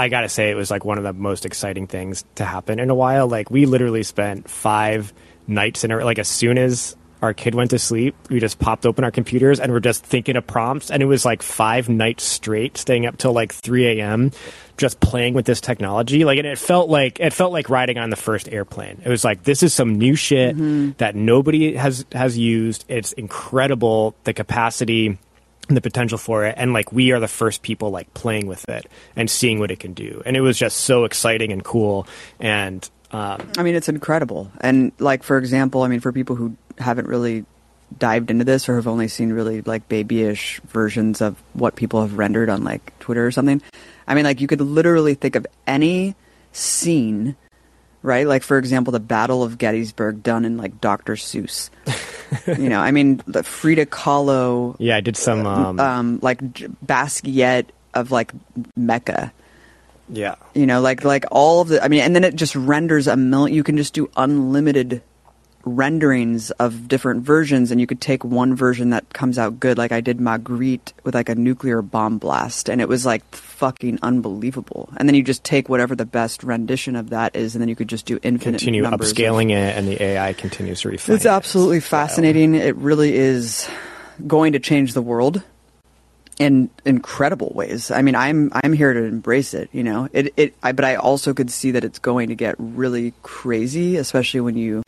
I 0.00 0.08
gotta 0.08 0.28
say, 0.28 0.52
it 0.52 0.54
was 0.54 0.70
like 0.70 0.84
one 0.84 0.98
of 0.98 1.02
the 1.02 1.12
most 1.12 1.44
exciting 1.44 1.88
things 1.88 2.24
to 2.36 2.44
happen 2.44 2.78
in 2.78 2.88
a 2.88 2.94
while. 2.94 3.26
Like 3.26 3.50
we 3.50 3.66
literally 3.66 4.04
spent 4.04 4.48
five 4.48 5.12
nights 5.48 5.84
in 5.84 5.90
a 5.90 6.04
like 6.04 6.18
as 6.18 6.28
soon 6.28 6.58
as 6.58 6.96
our 7.22 7.34
kid 7.34 7.54
went 7.54 7.70
to 7.70 7.78
sleep, 7.78 8.14
we 8.30 8.40
just 8.40 8.58
popped 8.58 8.86
open 8.86 9.04
our 9.04 9.10
computers 9.10 9.58
and 9.58 9.72
we're 9.72 9.80
just 9.80 10.04
thinking 10.04 10.36
of 10.36 10.46
prompts. 10.46 10.90
And 10.90 11.02
it 11.02 11.06
was 11.06 11.24
like 11.24 11.42
five 11.42 11.88
nights 11.88 12.24
straight, 12.24 12.76
staying 12.76 13.06
up 13.06 13.18
till 13.18 13.32
like 13.32 13.52
3 13.52 13.98
a.m., 13.98 14.30
just 14.76 15.00
playing 15.00 15.34
with 15.34 15.44
this 15.44 15.60
technology. 15.60 16.24
Like, 16.24 16.38
and 16.38 16.46
it 16.46 16.58
felt 16.58 16.88
like, 16.88 17.18
it 17.18 17.32
felt 17.32 17.52
like 17.52 17.68
riding 17.68 17.98
on 17.98 18.10
the 18.10 18.16
first 18.16 18.48
airplane. 18.48 19.02
It 19.04 19.08
was 19.08 19.24
like, 19.24 19.42
this 19.42 19.64
is 19.64 19.74
some 19.74 19.98
new 19.98 20.14
shit 20.14 20.54
mm-hmm. 20.54 20.92
that 20.98 21.16
nobody 21.16 21.74
has, 21.74 22.06
has 22.12 22.38
used. 22.38 22.84
It's 22.86 23.12
incredible. 23.12 24.14
The 24.22 24.32
capacity 24.32 25.18
and 25.68 25.76
the 25.76 25.82
potential 25.82 26.16
for 26.16 26.46
it 26.46 26.54
and 26.56 26.72
like 26.72 26.92
we 26.92 27.12
are 27.12 27.20
the 27.20 27.28
first 27.28 27.60
people 27.60 27.90
like 27.90 28.14
playing 28.14 28.46
with 28.46 28.66
it 28.70 28.86
and 29.16 29.28
seeing 29.28 29.58
what 29.58 29.70
it 29.70 29.78
can 29.78 29.92
do 29.92 30.22
and 30.24 30.34
it 30.34 30.40
was 30.40 30.56
just 30.56 30.78
so 30.78 31.04
exciting 31.04 31.52
and 31.52 31.62
cool 31.62 32.06
and 32.40 32.88
um, 33.10 33.50
I 33.56 33.62
mean, 33.62 33.74
it's 33.74 33.88
incredible. 33.88 34.50
And 34.60 34.92
like, 34.98 35.22
for 35.22 35.38
example, 35.38 35.82
I 35.82 35.88
mean, 35.88 36.00
for 36.00 36.12
people 36.12 36.36
who 36.36 36.56
haven't 36.78 37.08
really 37.08 37.44
dived 37.96 38.30
into 38.30 38.44
this 38.44 38.68
or 38.68 38.76
have 38.76 38.86
only 38.86 39.08
seen 39.08 39.32
really 39.32 39.62
like 39.62 39.88
babyish 39.88 40.60
versions 40.66 41.22
of 41.22 41.42
what 41.54 41.74
people 41.74 42.02
have 42.02 42.18
rendered 42.18 42.50
on 42.50 42.64
like 42.64 42.98
Twitter 42.98 43.26
or 43.26 43.30
something, 43.30 43.62
I 44.06 44.14
mean, 44.14 44.24
like 44.24 44.40
you 44.40 44.46
could 44.46 44.60
literally 44.60 45.14
think 45.14 45.36
of 45.36 45.46
any 45.66 46.14
scene, 46.52 47.34
right? 48.02 48.26
Like, 48.26 48.42
for 48.42 48.58
example, 48.58 48.92
the 48.92 49.00
Battle 49.00 49.42
of 49.42 49.56
Gettysburg 49.56 50.22
done 50.22 50.44
in 50.44 50.58
like 50.58 50.80
Dr. 50.80 51.14
Seuss. 51.14 51.70
you 52.58 52.68
know, 52.68 52.80
I 52.80 52.90
mean, 52.90 53.22
the 53.26 53.42
Frida 53.42 53.86
Kahlo, 53.86 54.76
yeah 54.78 54.96
i 54.96 55.00
did 55.00 55.16
some 55.16 55.46
um, 55.46 55.80
um, 55.80 56.18
like 56.20 56.40
Basquiat 56.40 57.66
of 57.94 58.10
like 58.10 58.32
Mecca. 58.76 59.32
Yeah 60.10 60.34
you 60.54 60.66
know 60.66 60.80
like 60.80 61.04
like 61.04 61.24
all 61.30 61.60
of 61.60 61.68
the 61.68 61.82
i 61.82 61.88
mean 61.88 62.00
and 62.00 62.14
then 62.14 62.24
it 62.24 62.34
just 62.34 62.54
renders 62.56 63.06
a 63.06 63.16
million 63.16 63.54
you 63.54 63.62
can 63.62 63.76
just 63.76 63.94
do 63.94 64.10
unlimited 64.16 65.02
renderings 65.64 66.50
of 66.52 66.88
different 66.88 67.22
versions 67.22 67.70
and 67.70 67.80
you 67.80 67.86
could 67.86 68.00
take 68.00 68.24
one 68.24 68.54
version 68.54 68.90
that 68.90 69.12
comes 69.12 69.38
out 69.38 69.60
good 69.60 69.76
like 69.76 69.92
i 69.92 70.00
did 70.00 70.18
magritte 70.18 70.92
with 71.04 71.14
like 71.14 71.28
a 71.28 71.34
nuclear 71.34 71.82
bomb 71.82 72.16
blast 72.16 72.70
and 72.70 72.80
it 72.80 72.88
was 72.88 73.04
like 73.04 73.22
fucking 73.34 73.98
unbelievable 74.02 74.88
and 74.96 75.08
then 75.08 75.14
you 75.14 75.22
just 75.22 75.44
take 75.44 75.68
whatever 75.68 75.94
the 75.94 76.06
best 76.06 76.42
rendition 76.42 76.96
of 76.96 77.10
that 77.10 77.34
is 77.36 77.54
and 77.54 77.60
then 77.60 77.68
you 77.68 77.76
could 77.76 77.88
just 77.88 78.06
do 78.06 78.18
infinite 78.22 78.58
continue 78.58 78.82
numbers 78.82 79.10
of- 79.10 79.16
upscaling 79.16 79.50
it 79.50 79.76
and 79.76 79.88
the 79.88 80.02
ai 80.02 80.32
continues 80.32 80.80
to 80.80 80.88
refine 80.88 81.16
it's 81.16 81.24
it. 81.24 81.28
absolutely 81.28 81.80
style. 81.80 82.06
fascinating. 82.06 82.54
It 82.54 82.76
really 82.76 83.14
is 83.14 83.68
going 84.26 84.52
to 84.54 84.58
change 84.58 84.94
the 84.94 85.02
world 85.02 85.42
in 86.38 86.70
incredible 86.84 87.52
ways. 87.54 87.90
I 87.90 88.02
mean, 88.02 88.14
I'm 88.14 88.50
I'm 88.52 88.72
here 88.72 88.92
to 88.92 89.04
embrace 89.04 89.54
it. 89.54 89.68
You 89.72 89.82
know, 89.82 90.08
it 90.12 90.32
it. 90.36 90.54
I, 90.62 90.72
but 90.72 90.84
I 90.84 90.96
also 90.96 91.34
could 91.34 91.50
see 91.50 91.72
that 91.72 91.84
it's 91.84 91.98
going 91.98 92.28
to 92.28 92.34
get 92.34 92.54
really 92.58 93.12
crazy, 93.22 93.96
especially 93.96 94.40
when 94.40 94.56
you 94.56 94.82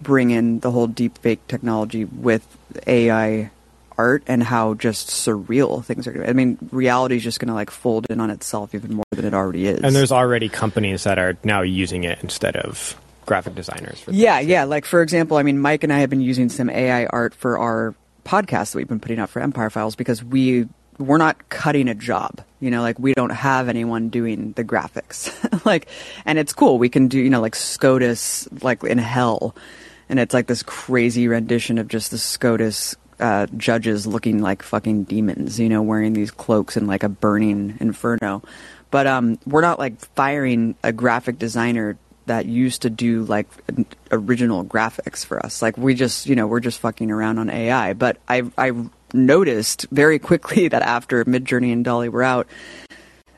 bring 0.00 0.30
in 0.30 0.60
the 0.60 0.70
whole 0.70 0.86
deep 0.86 1.18
fake 1.18 1.46
technology 1.48 2.04
with 2.04 2.46
AI 2.86 3.50
art 3.98 4.22
and 4.26 4.42
how 4.42 4.74
just 4.74 5.08
surreal 5.08 5.82
things 5.82 6.06
are 6.06 6.12
going 6.12 6.26
to. 6.26 6.26
be. 6.26 6.30
I 6.30 6.34
mean, 6.34 6.58
reality 6.70 7.16
is 7.16 7.22
just 7.22 7.40
going 7.40 7.48
to 7.48 7.54
like 7.54 7.70
fold 7.70 8.06
in 8.10 8.20
on 8.20 8.30
itself 8.30 8.74
even 8.74 8.94
more 8.94 9.04
than 9.12 9.24
it 9.24 9.32
already 9.32 9.66
is. 9.66 9.80
and 9.80 9.96
there's 9.96 10.12
already 10.12 10.48
companies 10.48 11.04
that 11.04 11.18
are 11.18 11.36
now 11.44 11.62
using 11.62 12.04
it 12.04 12.18
instead 12.22 12.56
of 12.56 13.00
graphic 13.24 13.54
designers 13.54 14.00
for 14.00 14.12
Yeah, 14.12 14.40
yeah. 14.40 14.64
Like 14.64 14.84
for 14.84 15.02
example, 15.02 15.36
I 15.36 15.42
mean, 15.42 15.58
Mike 15.58 15.84
and 15.84 15.92
I 15.92 16.00
have 16.00 16.10
been 16.10 16.20
using 16.20 16.48
some 16.48 16.68
AI 16.68 17.06
art 17.06 17.34
for 17.34 17.58
our 17.58 17.94
podcast 18.24 18.72
that 18.72 18.78
we've 18.78 18.88
been 18.88 19.00
putting 19.00 19.18
out 19.18 19.30
for 19.30 19.40
Empire 19.40 19.70
Files 19.70 19.96
because 19.96 20.22
we 20.22 20.68
we're 20.98 21.18
not 21.18 21.48
cutting 21.48 21.88
a 21.88 21.94
job. 21.94 22.40
You 22.60 22.70
know, 22.70 22.82
like 22.82 22.98
we 22.98 23.14
don't 23.14 23.30
have 23.30 23.68
anyone 23.68 24.08
doing 24.08 24.52
the 24.52 24.64
graphics. 24.64 25.64
like, 25.66 25.88
and 26.24 26.38
it's 26.38 26.52
cool. 26.52 26.78
We 26.78 26.88
can 26.88 27.08
do 27.08 27.18
you 27.18 27.30
know 27.30 27.40
like 27.40 27.54
SCOTUS 27.54 28.48
like 28.62 28.82
in 28.84 28.98
hell, 28.98 29.54
and 30.08 30.18
it's 30.18 30.34
like 30.34 30.46
this 30.46 30.62
crazy 30.62 31.28
rendition 31.28 31.78
of 31.78 31.88
just 31.88 32.10
the 32.10 32.18
SCOTUS. 32.18 32.96
Uh, 33.18 33.46
judges 33.56 34.06
looking 34.06 34.42
like 34.42 34.62
fucking 34.62 35.04
demons, 35.04 35.58
you 35.58 35.70
know, 35.70 35.80
wearing 35.80 36.12
these 36.12 36.30
cloaks 36.30 36.76
in 36.76 36.86
like 36.86 37.02
a 37.02 37.08
burning 37.08 37.74
inferno. 37.80 38.42
But 38.90 39.06
um, 39.06 39.38
we're 39.46 39.62
not 39.62 39.78
like 39.78 39.98
firing 40.14 40.74
a 40.82 40.92
graphic 40.92 41.38
designer 41.38 41.96
that 42.26 42.46
used 42.46 42.82
to 42.82 42.90
do 42.90 43.24
like 43.24 43.48
original 44.12 44.64
graphics 44.64 45.24
for 45.24 45.44
us. 45.44 45.62
Like 45.62 45.78
we 45.78 45.94
just, 45.94 46.26
you 46.26 46.36
know, 46.36 46.46
we're 46.46 46.60
just 46.60 46.80
fucking 46.80 47.10
around 47.10 47.38
on 47.38 47.48
AI. 47.48 47.94
But 47.94 48.18
I 48.28 48.42
I 48.58 48.72
noticed 49.12 49.86
very 49.90 50.18
quickly 50.18 50.68
that 50.68 50.82
after 50.82 51.24
Midjourney 51.24 51.72
and 51.72 51.84
DALL-E 51.84 52.08
were 52.08 52.22
out, 52.22 52.46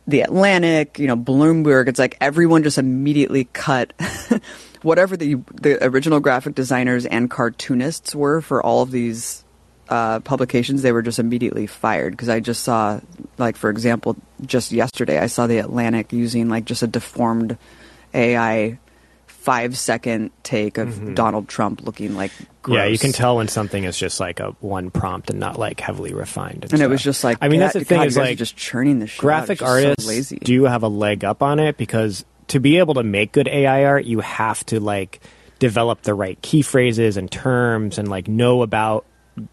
the 0.07 0.23
Atlantic, 0.23 0.99
you 0.99 1.07
know, 1.07 1.16
Bloomberg, 1.16 1.89
it's 1.89 1.99
like 1.99 2.16
everyone 2.21 2.62
just 2.62 2.79
immediately 2.79 3.45
cut 3.53 3.93
whatever 4.83 5.16
the 5.16 5.35
the 5.55 5.85
original 5.85 6.21
graphic 6.21 6.55
designers 6.55 7.05
and 7.07 7.31
cartoonists 7.31 8.14
were 8.14 8.41
for 8.41 8.62
all 8.62 8.83
of 8.83 8.91
these 8.91 9.45
uh, 9.89 10.21
publications. 10.21 10.83
They 10.83 10.93
were 10.93 11.03
just 11.03 11.19
immediately 11.19 11.66
fired 11.66 12.12
because 12.12 12.29
I 12.29 12.41
just 12.41 12.62
saw, 12.62 13.01
like 13.37 13.57
for 13.57 13.71
example, 13.71 14.16
just 14.45 14.73
yesterday 14.73 15.19
I 15.19 15.27
saw 15.27 15.47
the 15.47 15.59
Atlantic 15.59 16.12
using 16.12 16.49
like 16.49 16.64
just 16.64 16.83
a 16.83 16.87
deformed 16.87 17.59
AI 18.14 18.79
five 19.49 19.79
second 19.79 20.31
take 20.43 20.77
of 20.77 20.89
mm-hmm. 20.89 21.15
Donald 21.15 21.49
Trump 21.49 21.81
looking 21.87 22.15
like 22.15 22.31
gross. 22.61 22.77
Yeah, 22.77 22.85
you 22.85 22.99
can 22.99 23.13
tell 23.13 23.37
when 23.37 23.49
something 23.49 23.85
is 23.85 23.97
just 23.97 24.21
like 24.21 24.41
a 24.41 24.51
one 24.61 24.91
prompt 24.91 25.31
and 25.31 25.41
not 25.41 25.59
like 25.59 25.81
heavily 25.81 26.13
refined. 26.13 26.67
And 26.71 26.83
it 26.83 26.87
was 26.87 27.03
just 27.03 27.25
like 27.25 27.39
I 27.41 27.49
mean, 27.49 27.59
that's 27.59 27.73
God- 27.73 27.81
the 27.81 27.85
thing 27.87 27.99
God, 28.01 28.07
is 28.09 28.15
you 28.15 28.21
guys 28.21 28.27
are 28.27 28.31
like 28.33 28.39
just 28.39 28.57
churning 28.59 28.99
the 28.99 29.07
shit. 29.07 29.19
graphic 29.19 29.61
just 29.61 29.71
so 29.71 29.75
artists 29.75 30.07
lazy. 30.07 30.37
do 30.37 30.65
have 30.65 30.83
a 30.83 30.89
leg 30.89 31.25
up 31.25 31.43
on 31.43 31.61
it 31.61 31.79
because 31.79 32.27
to 32.49 32.61
be 32.61 32.77
able 32.77 32.93
to 32.95 33.03
make 33.03 33.33
good 33.33 33.49
AI 33.49 33.85
art, 33.85 34.05
you 34.05 34.21
have 34.21 34.67
to 34.67 34.81
like 34.81 35.21
develop 35.59 36.03
the 36.03 36.13
right 36.13 36.41
key 36.43 36.61
phrases 36.61 37.17
and 37.17 37.31
terms 37.31 37.97
and 37.97 38.07
like 38.07 38.29
know 38.29 38.61
about 38.61 39.07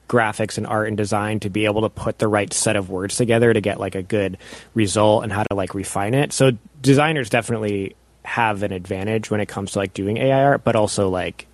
graphics 0.09 0.57
and 0.57 0.67
art 0.67 0.89
and 0.89 0.97
design 0.97 1.39
to 1.39 1.49
be 1.49 1.63
able 1.63 1.83
to 1.83 1.89
put 1.89 2.19
the 2.19 2.27
right 2.27 2.51
set 2.51 2.75
of 2.75 2.89
words 2.89 3.15
together 3.15 3.53
to 3.53 3.61
get 3.61 3.79
like 3.79 3.95
a 3.95 4.03
good 4.03 4.37
result 4.73 5.23
and 5.23 5.31
how 5.31 5.43
to 5.43 5.55
like 5.55 5.73
refine 5.73 6.13
it. 6.13 6.33
So 6.33 6.51
designers 6.81 7.29
definitely 7.29 7.95
have 8.25 8.63
an 8.63 8.71
advantage 8.71 9.29
when 9.31 9.39
it 9.39 9.47
comes 9.47 9.71
to 9.73 9.79
like 9.79 9.93
doing 9.93 10.17
AI 10.17 10.43
art, 10.43 10.63
but 10.63 10.75
also 10.75 11.09
like 11.09 11.47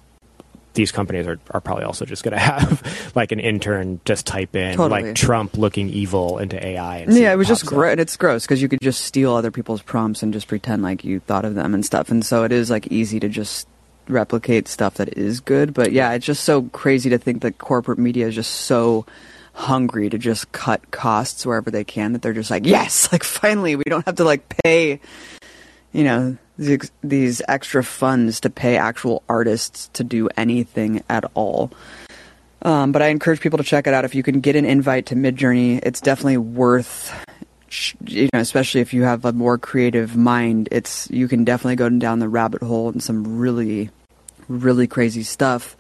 these 0.74 0.92
companies 0.92 1.28
are, 1.28 1.40
are 1.52 1.60
probably 1.60 1.84
also 1.84 2.06
just 2.06 2.24
going 2.24 2.32
to 2.38 2.40
have 2.40 3.12
like 3.16 3.32
an 3.32 3.40
intern 3.40 4.00
just 4.06 4.26
type 4.26 4.56
in 4.56 4.78
Totally. 4.78 5.04
like 5.04 5.16
Trump 5.16 5.58
looking 5.58 5.90
evil 5.90 6.38
into 6.38 6.64
AI. 6.66 6.98
And 6.98 7.14
Yeah, 7.14 7.34
it 7.34 7.36
was 7.36 7.48
just 7.48 7.66
gross. 7.66 7.98
It's 7.98 8.18
gross 8.18 8.46
because 8.46 8.62
you 8.62 8.70
could 8.70 8.82
just 8.82 9.02
steal 9.02 9.34
other 9.34 9.52
people's 9.52 9.82
prompts 9.82 10.24
and 10.24 10.34
just 10.34 10.48
pretend 10.48 10.82
like 10.82 11.04
you 11.04 11.20
thought 11.20 11.46
of 11.46 11.56
them 11.56 11.74
and 11.74 11.86
stuff. 11.86 12.10
And 12.10 12.26
so 12.26 12.44
it 12.44 12.52
is 12.52 12.70
like 12.70 12.88
easy 12.88 13.20
to 13.20 13.30
just 13.30 13.68
replicate 14.08 14.68
stuff 14.68 14.96
that 14.96 15.18
is 15.18 15.40
good. 15.40 15.74
But 15.74 15.92
yeah, 15.92 16.14
it's 16.14 16.26
just 16.26 16.44
so 16.44 16.64
crazy 16.64 17.10
to 17.10 17.18
think 17.18 17.42
that 17.42 17.58
corporate 17.58 18.00
media 18.00 18.28
is 18.28 18.36
just 18.36 18.52
so 18.52 19.06
hungry 19.54 20.10
to 20.10 20.18
just 20.18 20.52
cut 20.52 20.92
costs 20.92 21.46
wherever 21.46 21.70
they 21.70 21.84
can 21.84 22.14
that 22.14 22.22
they're 22.22 22.34
just 22.34 22.52
like, 22.52 22.66
yes, 22.66 23.10
like 23.12 23.24
finally 23.24 23.76
we 23.76 23.84
don't 23.84 24.06
have 24.06 24.16
to 24.16 24.24
like 24.24 24.48
pay, 24.64 25.00
you 25.92 26.04
know, 26.04 26.38
these, 26.62 26.92
these 27.04 27.42
extra 27.48 27.84
funds 27.84 28.40
to 28.42 28.50
pay 28.50 28.78
actual 28.78 29.24
artists 29.28 29.90
to 29.94 30.04
do 30.04 30.30
anything 30.38 31.04
at 31.10 31.26
all. 31.34 31.72
Um, 32.62 32.92
but 32.92 33.02
I 33.02 33.08
encourage 33.08 33.40
people 33.42 33.58
to 33.58 33.64
check 33.64 33.88
it 33.88 33.94
out. 33.94 34.06
If 34.06 34.14
you 34.14 34.22
can 34.24 34.40
get 34.40 34.56
an 34.56 34.66
invite 34.66 35.08
to 35.08 35.16
Midjourney, 35.16 35.80
it's 35.84 36.00
definitely 36.00 36.38
worth. 36.38 37.12
You 38.06 38.30
know, 38.34 38.40
especially 38.40 38.82
if 38.82 38.94
you 38.94 39.04
have 39.04 39.24
a 39.26 39.32
more 39.34 39.58
creative 39.58 40.16
mind, 40.16 40.68
it's 40.72 41.10
you 41.10 41.28
can 41.28 41.44
definitely 41.46 41.78
go 41.78 41.90
down 41.90 42.20
the 42.20 42.28
rabbit 42.30 42.62
hole 42.62 42.90
and 42.90 43.02
some 43.02 43.38
really, 43.40 43.90
really 44.50 44.88
crazy 44.88 45.24
stuff. 45.24 45.76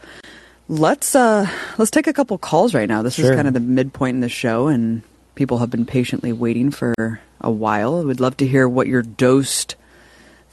Let's 0.69 1.13
uh 1.15 1.47
let's 1.77 1.91
take 1.91 2.07
a 2.07 2.13
couple 2.13 2.37
calls 2.37 2.73
right 2.73 2.87
now. 2.87 3.01
This 3.01 3.15
Sure. 3.15 3.29
is 3.31 3.35
kind 3.35 3.47
of 3.47 3.53
the 3.53 3.59
midpoint 3.59 4.15
in 4.15 4.21
the 4.21 4.29
show, 4.29 4.67
and 4.67 5.01
people 5.35 5.57
have 5.57 5.69
been 5.69 5.85
patiently 5.85 6.31
waiting 6.31 6.71
for 6.71 7.19
a 7.41 7.51
while. 7.51 8.03
We'd 8.05 8.21
love 8.21 8.37
to 8.37 8.47
hear 8.47 8.69
what 8.69 8.87
your 8.87 9.01
dosed 9.01 9.75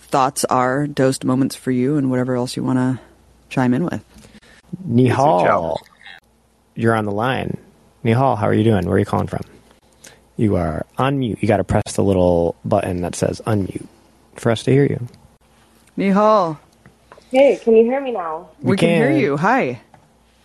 thoughts 0.08 0.44
are, 0.46 0.86
dosed 0.86 1.24
moments 1.24 1.54
for 1.56 1.70
you, 1.70 1.96
and 1.96 2.10
whatever 2.10 2.34
else 2.34 2.56
you 2.56 2.62
want 2.64 2.78
to 2.78 3.00
chime 3.48 3.74
in 3.74 3.84
with. 3.84 4.04
Nihal, 4.86 5.76
you're 6.74 6.94
on 6.94 7.04
the 7.04 7.12
line. 7.12 7.56
Nihal, 8.04 8.36
how 8.38 8.46
are 8.46 8.54
you 8.54 8.64
doing? 8.64 8.86
Where 8.86 8.96
are 8.96 8.98
you 8.98 9.04
calling 9.04 9.26
from? 9.26 9.42
You 10.36 10.56
are 10.56 10.86
on 10.98 11.18
mute. 11.18 11.38
You 11.40 11.48
got 11.48 11.56
to 11.58 11.64
press 11.64 11.94
the 11.94 12.04
little 12.04 12.54
button 12.64 13.00
that 13.02 13.14
says 13.16 13.40
unmute 13.46 13.86
for 14.36 14.50
us 14.52 14.62
to 14.64 14.70
hear 14.72 14.84
you. 14.84 15.06
Nihal, 15.96 16.58
Hey, 17.30 17.58
can 17.62 17.76
you 17.76 17.84
hear 17.84 18.00
me 18.00 18.12
now? 18.12 18.48
we, 18.62 18.70
We 18.70 18.76
can. 18.78 18.88
hear 18.88 19.10
you. 19.10 19.36
Hi. 19.36 19.80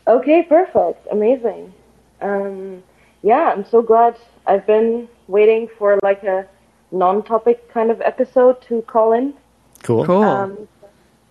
Okay, 0.07 0.43
perfect. 0.43 1.07
Amazing. 1.11 1.71
Um, 2.21 2.83
yeah, 3.21 3.53
I'm 3.55 3.65
so 3.69 3.81
glad. 3.81 4.17
I've 4.45 4.65
been 4.67 5.07
waiting 5.27 5.69
for 5.77 5.97
like 6.03 6.23
a 6.23 6.45
non-topic 6.91 7.71
kind 7.71 7.89
of 7.89 8.01
episode 8.01 8.61
to 8.63 8.81
call 8.81 9.13
in. 9.13 9.33
Cool. 9.83 10.05
Cool. 10.05 10.23
Um, 10.23 10.67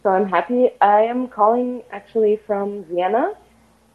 so 0.03 0.11
I'm 0.11 0.29
happy. 0.29 0.71
I 0.81 1.03
am 1.03 1.29
calling 1.29 1.83
actually 1.91 2.37
from 2.47 2.85
Vienna, 2.85 3.33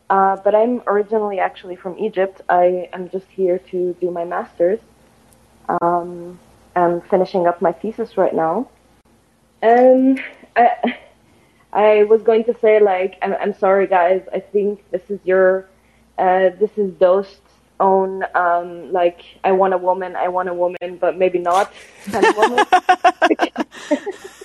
uh, 0.09 0.37
but 0.37 0.55
I'm 0.55 0.81
originally 0.87 1.39
actually 1.39 1.75
from 1.75 1.97
Egypt. 1.99 2.41
I 2.49 2.89
am 2.91 3.09
just 3.09 3.27
here 3.27 3.59
to 3.71 3.95
do 4.01 4.09
my 4.09 4.25
master's. 4.25 4.79
Um, 5.81 6.39
I'm 6.75 7.01
finishing 7.01 7.45
up 7.45 7.61
my 7.61 7.71
thesis 7.71 8.17
right 8.17 8.33
now. 8.33 8.69
Um, 9.61 10.17
I, 10.55 10.97
I 11.73 12.03
was 12.05 12.23
going 12.23 12.45
to 12.45 12.57
say 12.59 12.79
like 12.79 13.17
I'm, 13.21 13.33
I'm 13.33 13.53
sorry 13.53 13.85
guys. 13.85 14.23
I 14.33 14.39
think 14.39 14.83
this 14.91 15.03
is 15.09 15.19
your, 15.23 15.67
uh, 16.17 16.49
this 16.59 16.71
is 16.77 16.91
Dost's 16.93 17.41
own 17.79 18.23
um, 18.33 18.91
like 18.91 19.21
I 19.43 19.51
want 19.51 19.73
a 19.73 19.77
woman, 19.77 20.15
I 20.15 20.29
want 20.29 20.49
a 20.49 20.53
woman, 20.53 20.97
but 20.99 21.17
maybe 21.17 21.37
not 21.37 21.71
kind 22.05 22.25
of 22.25 22.37
woman. 22.37 22.65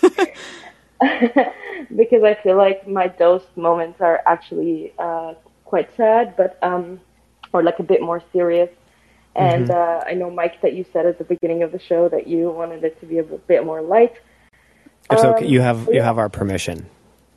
because 1.97 2.23
I 2.23 2.37
feel 2.43 2.57
like 2.57 2.87
my 2.87 3.09
dose 3.09 3.45
moments 3.57 4.01
are 4.01 4.21
actually 4.27 4.93
uh, 4.99 5.35
quite 5.65 5.95
sad, 5.97 6.37
but 6.37 6.59
um, 6.63 7.01
or 7.53 7.63
like 7.63 7.79
a 7.79 7.83
bit 7.83 8.01
more 8.03 8.23
serious. 8.33 8.71
And 9.35 9.71
uh, 9.71 10.03
I 10.07 10.13
know 10.13 10.31
Mike 10.31 10.61
that 10.61 10.75
you 10.75 10.85
said 10.93 11.07
at 11.07 11.17
the 11.17 11.25
beginning 11.25 11.63
of 11.63 11.73
the 11.73 11.79
show 11.79 12.09
that 12.11 12.27
you 12.27 12.51
wanted 12.51 12.85
it 12.85 13.01
to 13.01 13.07
be 13.07 13.17
a 13.19 13.23
bit 13.23 13.65
more 13.65 13.81
light. 13.81 14.15
It's 15.11 15.25
okay. 15.25 15.47
Um, 15.47 15.51
You 15.51 15.61
have 15.63 15.89
you 15.91 16.03
have 16.03 16.19
our 16.19 16.29
permission 16.29 16.87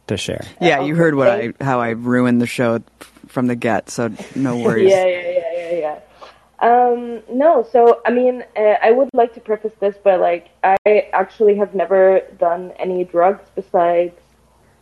to 0.07 0.17
share. 0.17 0.45
yeah, 0.61 0.81
you 0.81 0.95
heard 0.95 1.15
what 1.15 1.29
I 1.29 1.53
how 1.61 1.79
I 1.79 1.91
ruined 1.91 2.41
the 2.41 2.47
show 2.47 2.79
from 3.27 3.47
the 3.47 3.55
get, 3.55 3.89
so 3.89 4.11
no 4.35 4.57
worries. 4.63 4.91
Yeah, 4.91 5.05
yeah, 5.05 5.21
yeah, 5.21 5.51
yeah, 5.53 5.71
yeah. 5.79 5.99
Um, 6.65 7.21
no, 7.31 7.61
so 7.71 8.01
I 8.07 8.11
mean, 8.11 8.43
uh, 8.57 8.77
I 8.81 8.89
would 8.89 9.09
like 9.13 9.35
to 9.35 9.39
preface 9.39 9.73
this 9.79 9.97
by 9.97 10.15
like, 10.15 10.49
I 10.63 11.09
actually 11.13 11.55
have 11.57 11.75
never 11.75 12.21
done 12.39 12.71
any 12.79 13.03
drugs 13.03 13.43
besides, 13.53 14.19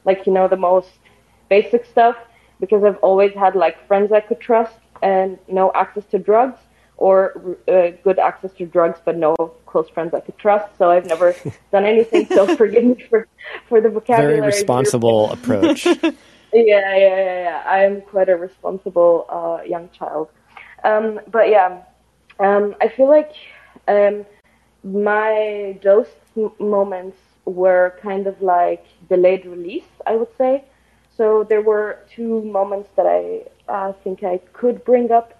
like, 0.05 0.25
you 0.25 0.31
know, 0.31 0.47
the 0.47 0.55
most 0.55 0.91
basic 1.49 1.85
stuff 1.85 2.15
because 2.61 2.85
I've 2.85 3.01
always 3.09 3.33
had 3.33 3.53
like 3.55 3.75
friends 3.85 4.13
I 4.13 4.21
could 4.21 4.39
trust 4.39 4.77
and 5.01 5.37
no 5.49 5.73
access 5.75 6.05
to 6.11 6.19
drugs 6.19 6.59
or 6.95 7.57
uh, 7.67 7.89
good 8.01 8.17
access 8.17 8.53
to 8.53 8.65
drugs 8.65 8.99
but 9.03 9.17
no 9.17 9.35
close 9.65 9.89
friends 9.89 10.13
I 10.13 10.21
could 10.21 10.37
trust. 10.37 10.77
So 10.77 10.89
I've 10.89 11.05
never 11.05 11.35
done 11.73 11.83
anything. 11.83 12.27
So 12.27 12.55
forgive 12.55 12.85
me 12.85 12.95
for 13.09 13.27
for 13.67 13.81
the 13.81 13.89
vocabulary. 13.89 14.39
Very 14.39 14.47
responsible 14.55 15.31
approach. 15.33 15.85
Yeah, 16.55 16.95
yeah, 16.95 17.15
yeah, 17.15 17.43
yeah. 17.47 17.63
I'm 17.65 18.01
quite 18.01 18.29
a 18.29 18.37
responsible 18.37 19.25
uh, 19.27 19.63
young 19.65 19.89
child. 19.89 20.29
Um, 20.83 21.19
but 21.31 21.49
yeah, 21.49 21.81
um, 22.39 22.75
I 22.81 22.87
feel 22.89 23.07
like 23.07 23.31
um, 23.87 24.25
my 24.83 25.77
dose 25.81 26.13
moments 26.59 27.17
were 27.45 27.97
kind 28.01 28.27
of 28.27 28.41
like 28.41 28.85
delayed 29.09 29.45
release, 29.45 29.89
I 30.05 30.15
would 30.15 30.35
say. 30.37 30.63
So 31.15 31.43
there 31.43 31.61
were 31.61 31.99
two 32.09 32.41
moments 32.43 32.89
that 32.95 33.05
I 33.05 33.43
uh, 33.71 33.93
think 34.03 34.23
I 34.23 34.39
could 34.53 34.83
bring 34.83 35.11
up 35.11 35.33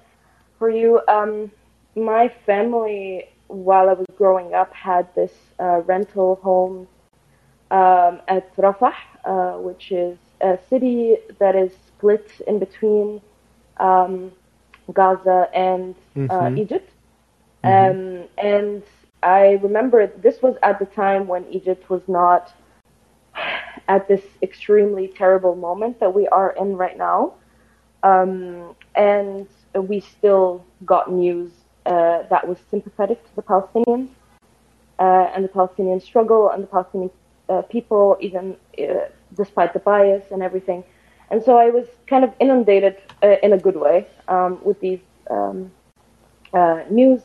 for 0.60 0.70
you. 0.70 1.02
Um, 1.08 1.52
my 1.96 2.30
family, 2.46 3.26
while 3.48 3.90
I 3.90 3.94
was 3.94 4.06
growing 4.18 4.54
up, 4.54 4.74
had 4.74 5.08
this 5.16 5.34
uh, 5.60 5.82
rental 5.86 6.36
home 6.36 6.88
um, 7.72 8.22
at 8.28 8.56
Rafah, 8.58 8.94
uh, 9.26 9.54
which 9.60 9.92
is 9.92 10.18
a 10.42 10.58
city 10.70 11.18
that 11.40 11.56
is 11.56 11.72
split 11.88 12.30
in 12.48 12.60
between 12.60 13.22
um, 13.78 14.32
Gaza 14.92 15.50
and 15.54 15.96
uh, 16.30 16.52
Egypt. 16.56 16.90
Um, 17.64 18.26
and 18.38 18.84
I 19.22 19.60
remember 19.62 20.08
this 20.08 20.42
was 20.42 20.56
at 20.64 20.80
the 20.80 20.86
time 20.86 21.28
when 21.28 21.46
Egypt 21.50 21.90
was 21.90 22.02
not 22.08 22.54
at 23.88 24.08
this 24.08 24.22
extremely 24.42 25.08
terrible 25.08 25.56
moment 25.56 26.00
that 26.00 26.14
we 26.14 26.28
are 26.28 26.52
in 26.60 26.76
right 26.76 26.98
now. 26.98 27.34
Um, 28.04 28.76
and 28.96 29.48
we 29.76 30.00
still 30.02 30.64
got 30.86 31.12
news 31.12 31.52
uh, 31.86 32.24
that 32.30 32.48
was 32.48 32.58
sympathetic 32.70 33.24
to 33.24 33.36
the 33.36 33.42
Palestinians 33.42 34.10
uh, 35.00 35.32
and 35.34 35.44
the 35.44 35.50
Palestinian 35.50 36.00
struggle 36.00 36.50
and 36.50 36.64
the 36.64 36.68
Palestinian 36.68 37.12
uh, 37.50 37.62
people, 37.64 38.18
even 38.20 38.56
uh, 38.80 39.08
despite 39.36 39.74
the 39.74 39.80
bias 39.80 40.24
and 40.32 40.42
everything. 40.44 40.84
And 41.32 41.44
so 41.44 41.58
I 41.58 41.70
was 41.70 41.88
kind 42.08 42.24
of 42.24 42.34
inundated 42.40 42.98
uh, 43.24 43.36
in 43.42 43.54
a 43.54 43.58
good 43.58 43.76
way 43.76 44.08
um, 44.28 44.60
with 44.64 44.80
these 44.80 45.00
um, 45.30 45.72
uh, 46.54 46.84
news. 46.90 47.22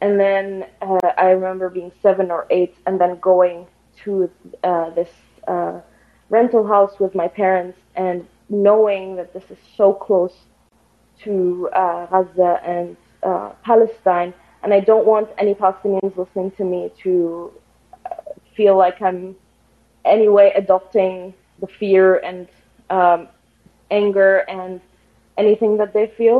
And 0.00 0.18
then 0.18 0.66
uh, 0.82 0.98
I 1.18 1.30
remember 1.30 1.68
being 1.68 1.92
seven 2.02 2.30
or 2.30 2.46
eight 2.50 2.74
and 2.86 3.00
then 3.00 3.18
going 3.20 3.66
to 4.04 4.30
uh, 4.62 4.90
this 4.90 5.10
uh, 5.46 5.80
rental 6.30 6.66
house 6.66 6.98
with 6.98 7.14
my 7.14 7.28
parents 7.28 7.78
and 7.94 8.26
knowing 8.48 9.16
that 9.16 9.32
this 9.32 9.50
is 9.50 9.58
so 9.76 9.92
close 9.92 10.34
to 11.20 11.68
uh, 11.72 12.06
Gaza 12.06 12.60
and 12.64 12.96
Palestine. 13.62 14.34
And 14.62 14.72
I 14.74 14.80
don't 14.80 15.06
want 15.06 15.28
any 15.38 15.54
Palestinians 15.54 16.16
listening 16.16 16.50
to 16.52 16.64
me 16.64 16.90
to 17.02 17.52
feel 18.54 18.76
like 18.76 19.00
I'm 19.02 19.36
anyway 20.04 20.52
adopting 20.54 21.34
the 21.60 21.66
fear 21.66 22.16
and 22.16 22.48
um, 22.94 23.28
anger 23.90 24.32
and 24.56 24.80
anything 25.36 25.72
that 25.80 25.92
they 25.96 26.06
feel, 26.18 26.38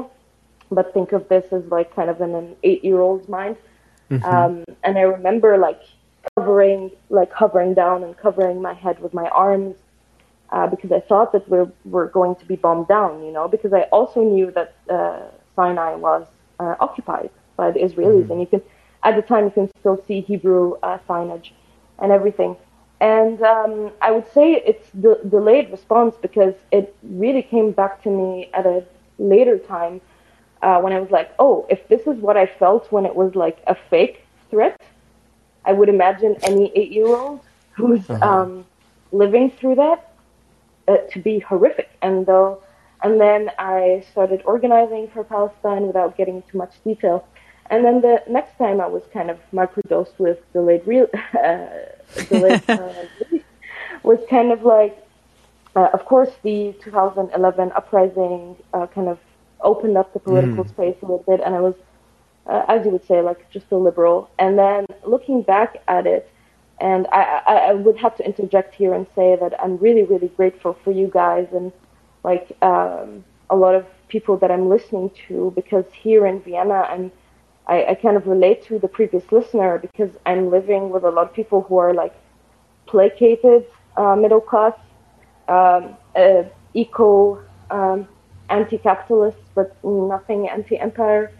but 0.76 0.84
think 0.94 1.12
of 1.18 1.22
this 1.28 1.46
as 1.52 1.64
like 1.76 1.88
kind 1.98 2.08
of 2.12 2.20
in 2.20 2.32
an 2.34 2.48
eight-year-old's 2.62 3.28
mind. 3.28 3.56
Um, 4.32 4.64
and 4.84 4.92
I 5.02 5.04
remember 5.16 5.50
like 5.68 5.80
covering, 6.36 6.80
like 7.10 7.32
hovering 7.32 7.72
down 7.82 7.98
and 8.04 8.16
covering 8.16 8.62
my 8.68 8.74
head 8.84 8.96
with 9.04 9.12
my 9.12 9.28
arms 9.46 9.76
uh, 10.54 10.66
because 10.68 10.92
I 10.92 11.00
thought 11.00 11.32
that 11.32 11.44
we 11.48 11.58
were 11.94 12.06
going 12.06 12.34
to 12.36 12.44
be 12.52 12.56
bombed 12.56 12.88
down, 12.88 13.24
you 13.24 13.32
know, 13.32 13.48
because 13.48 13.72
I 13.72 13.82
also 13.96 14.22
knew 14.22 14.50
that 14.52 14.74
uh, 14.88 15.22
Sinai 15.56 15.94
was 15.96 16.26
uh, 16.60 16.76
occupied 16.86 17.30
by 17.56 17.70
the 17.70 17.80
Israelis, 17.80 18.30
and 18.30 18.40
you 18.40 18.46
can, 18.46 18.62
at 19.02 19.16
the 19.16 19.22
time, 19.22 19.44
you 19.44 19.50
can 19.50 19.68
still 19.80 19.98
see 20.06 20.20
Hebrew 20.20 20.74
uh, 20.82 20.98
signage 21.08 21.50
and 21.98 22.12
everything. 22.12 22.56
And 23.00 23.42
um, 23.42 23.92
I 24.00 24.10
would 24.12 24.30
say 24.32 24.62
it's 24.66 24.88
the 24.94 25.20
delayed 25.28 25.70
response 25.70 26.14
because 26.20 26.54
it 26.72 26.94
really 27.02 27.42
came 27.42 27.72
back 27.72 28.02
to 28.04 28.10
me 28.10 28.48
at 28.54 28.66
a 28.66 28.84
later 29.18 29.58
time 29.58 30.00
uh, 30.62 30.80
when 30.80 30.92
I 30.92 31.00
was 31.00 31.10
like, 31.10 31.30
oh, 31.38 31.66
if 31.68 31.86
this 31.88 32.06
is 32.06 32.16
what 32.20 32.36
I 32.36 32.46
felt 32.46 32.90
when 32.90 33.04
it 33.04 33.14
was 33.14 33.34
like 33.34 33.58
a 33.66 33.74
fake 33.74 34.24
threat, 34.50 34.80
I 35.64 35.72
would 35.72 35.88
imagine 35.88 36.36
any 36.42 36.72
eight-year-old 36.74 37.40
who's 37.72 38.08
um, 38.22 38.64
living 39.12 39.50
through 39.50 39.76
that 39.76 40.12
uh, 40.88 40.98
to 41.10 41.18
be 41.20 41.38
horrific. 41.40 41.90
And 42.02 42.26
though, 42.26 42.62
and 43.02 43.20
then 43.20 43.50
I 43.58 44.04
started 44.10 44.42
organizing 44.44 45.08
for 45.08 45.24
Palestine 45.24 45.86
without 45.86 46.16
getting 46.16 46.42
too 46.50 46.58
much 46.58 46.82
detail. 46.84 47.26
And 47.70 47.84
then 47.84 48.00
the 48.00 48.22
next 48.28 48.56
time 48.56 48.80
I 48.80 48.86
was 48.86 49.02
kind 49.12 49.30
of 49.30 49.38
microdosed 49.52 50.18
with 50.18 50.38
delayed 50.52 50.86
real, 50.86 51.08
uh, 51.44 51.66
was 54.02 54.20
kind 54.30 54.52
of 54.52 54.62
like, 54.62 54.96
uh, 55.76 55.88
of 55.92 56.04
course, 56.04 56.30
the 56.42 56.74
2011 56.82 57.72
uprising 57.72 58.56
uh, 58.72 58.86
kind 58.86 59.08
of 59.08 59.18
opened 59.60 59.96
up 59.96 60.12
the 60.12 60.20
political 60.20 60.64
space 60.68 60.96
a 61.02 61.06
little 61.06 61.24
bit, 61.26 61.40
and 61.44 61.54
I 61.54 61.60
was, 61.60 61.74
uh, 62.46 62.64
as 62.68 62.84
you 62.84 62.92
would 62.92 63.06
say, 63.06 63.22
like 63.22 63.50
just 63.50 63.66
a 63.72 63.76
liberal. 63.76 64.30
And 64.38 64.58
then 64.58 64.86
looking 65.04 65.42
back 65.42 65.82
at 65.88 66.06
it, 66.06 66.30
And 66.80 67.06
I, 67.12 67.22
I, 67.46 67.54
I 67.70 67.72
would 67.74 67.96
have 67.98 68.16
to 68.16 68.24
interject 68.26 68.74
here 68.74 68.94
and 68.94 69.06
say 69.14 69.36
that 69.36 69.52
I'm 69.62 69.78
really, 69.78 70.02
really 70.02 70.28
grateful 70.28 70.74
for 70.84 70.92
you 70.92 71.08
guys 71.08 71.46
and 71.52 71.72
like 72.24 72.56
um, 72.62 73.24
a 73.50 73.56
lot 73.56 73.74
of 73.74 73.86
people 74.08 74.36
that 74.38 74.50
I'm 74.50 74.68
listening 74.68 75.10
to 75.28 75.52
because 75.54 75.84
here 75.92 76.26
in 76.26 76.40
Vienna, 76.40 76.86
I'm 76.90 77.12
I, 77.66 77.84
I 77.86 77.94
kind 77.94 78.16
of 78.16 78.26
relate 78.26 78.62
to 78.64 78.78
the 78.78 78.88
previous 78.88 79.30
listener 79.32 79.78
because 79.78 80.10
I'm 80.26 80.50
living 80.50 80.90
with 80.90 81.04
a 81.04 81.10
lot 81.10 81.28
of 81.28 81.32
people 81.32 81.62
who 81.62 81.78
are 81.78 81.94
like 81.94 82.14
placated 82.86 83.66
uh, 83.96 84.16
middle 84.16 84.40
class, 84.40 84.74
um, 85.48 85.96
uh, 86.14 86.42
eco, 86.74 87.42
um, 87.70 88.06
anti-capitalist, 88.50 89.38
but 89.54 89.76
nothing 89.84 90.48
anti-empire. 90.48 91.32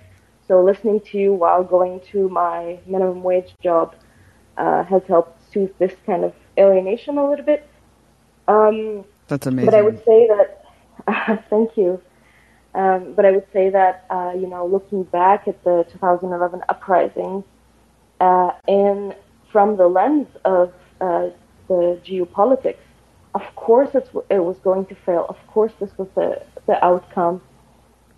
So 0.47 0.63
listening 0.63 1.01
to 1.01 1.19
you 1.19 1.33
while 1.33 1.65
going 1.65 2.01
to 2.13 2.29
my 2.29 2.79
minimum 2.87 3.23
wage 3.23 3.55
job 3.63 3.95
uh, 4.57 4.85
has 4.85 5.03
helped 5.05 5.53
soothe 5.53 5.73
this 5.79 5.95
kind 6.07 6.25
of 6.25 6.35
alienation 6.59 7.19
a 7.19 7.29
little 7.29 7.45
bit. 7.45 7.69
Um, 8.49 9.05
That's 9.29 9.47
amazing. 9.47 9.71
but 9.71 9.75
I 9.75 9.83
would 9.83 10.05
say 10.05 10.29
that, 10.29 11.45
thank 11.51 11.77
you. 11.77 12.01
Um, 12.75 13.13
but 13.15 13.25
I 13.25 13.31
would 13.31 13.47
say 13.53 13.71
that, 13.71 14.05
uh, 14.11 14.33
you 14.35 14.49
know, 14.49 14.67
looking 14.67 15.05
back 15.05 15.47
at 15.47 15.63
the 15.63 15.87
2011 15.93 16.63
uprising, 16.69 17.45
uh, 18.21 18.51
and 18.67 19.15
from 19.53 19.77
the 19.77 19.87
lens 19.87 20.27
of 20.45 20.73
uh, 21.01 21.29
the 21.69 22.01
geopolitics, 22.05 22.83
of 23.35 23.43
course 23.55 23.95
it, 23.95 24.09
was 24.31 24.59
going 24.59 24.87
to 24.87 24.95
fail. 24.95 25.27
Of 25.29 25.37
course 25.47 25.73
this 25.79 25.97
was 25.99 26.09
the, 26.15 26.43
the 26.67 26.85
outcome. 26.85 27.41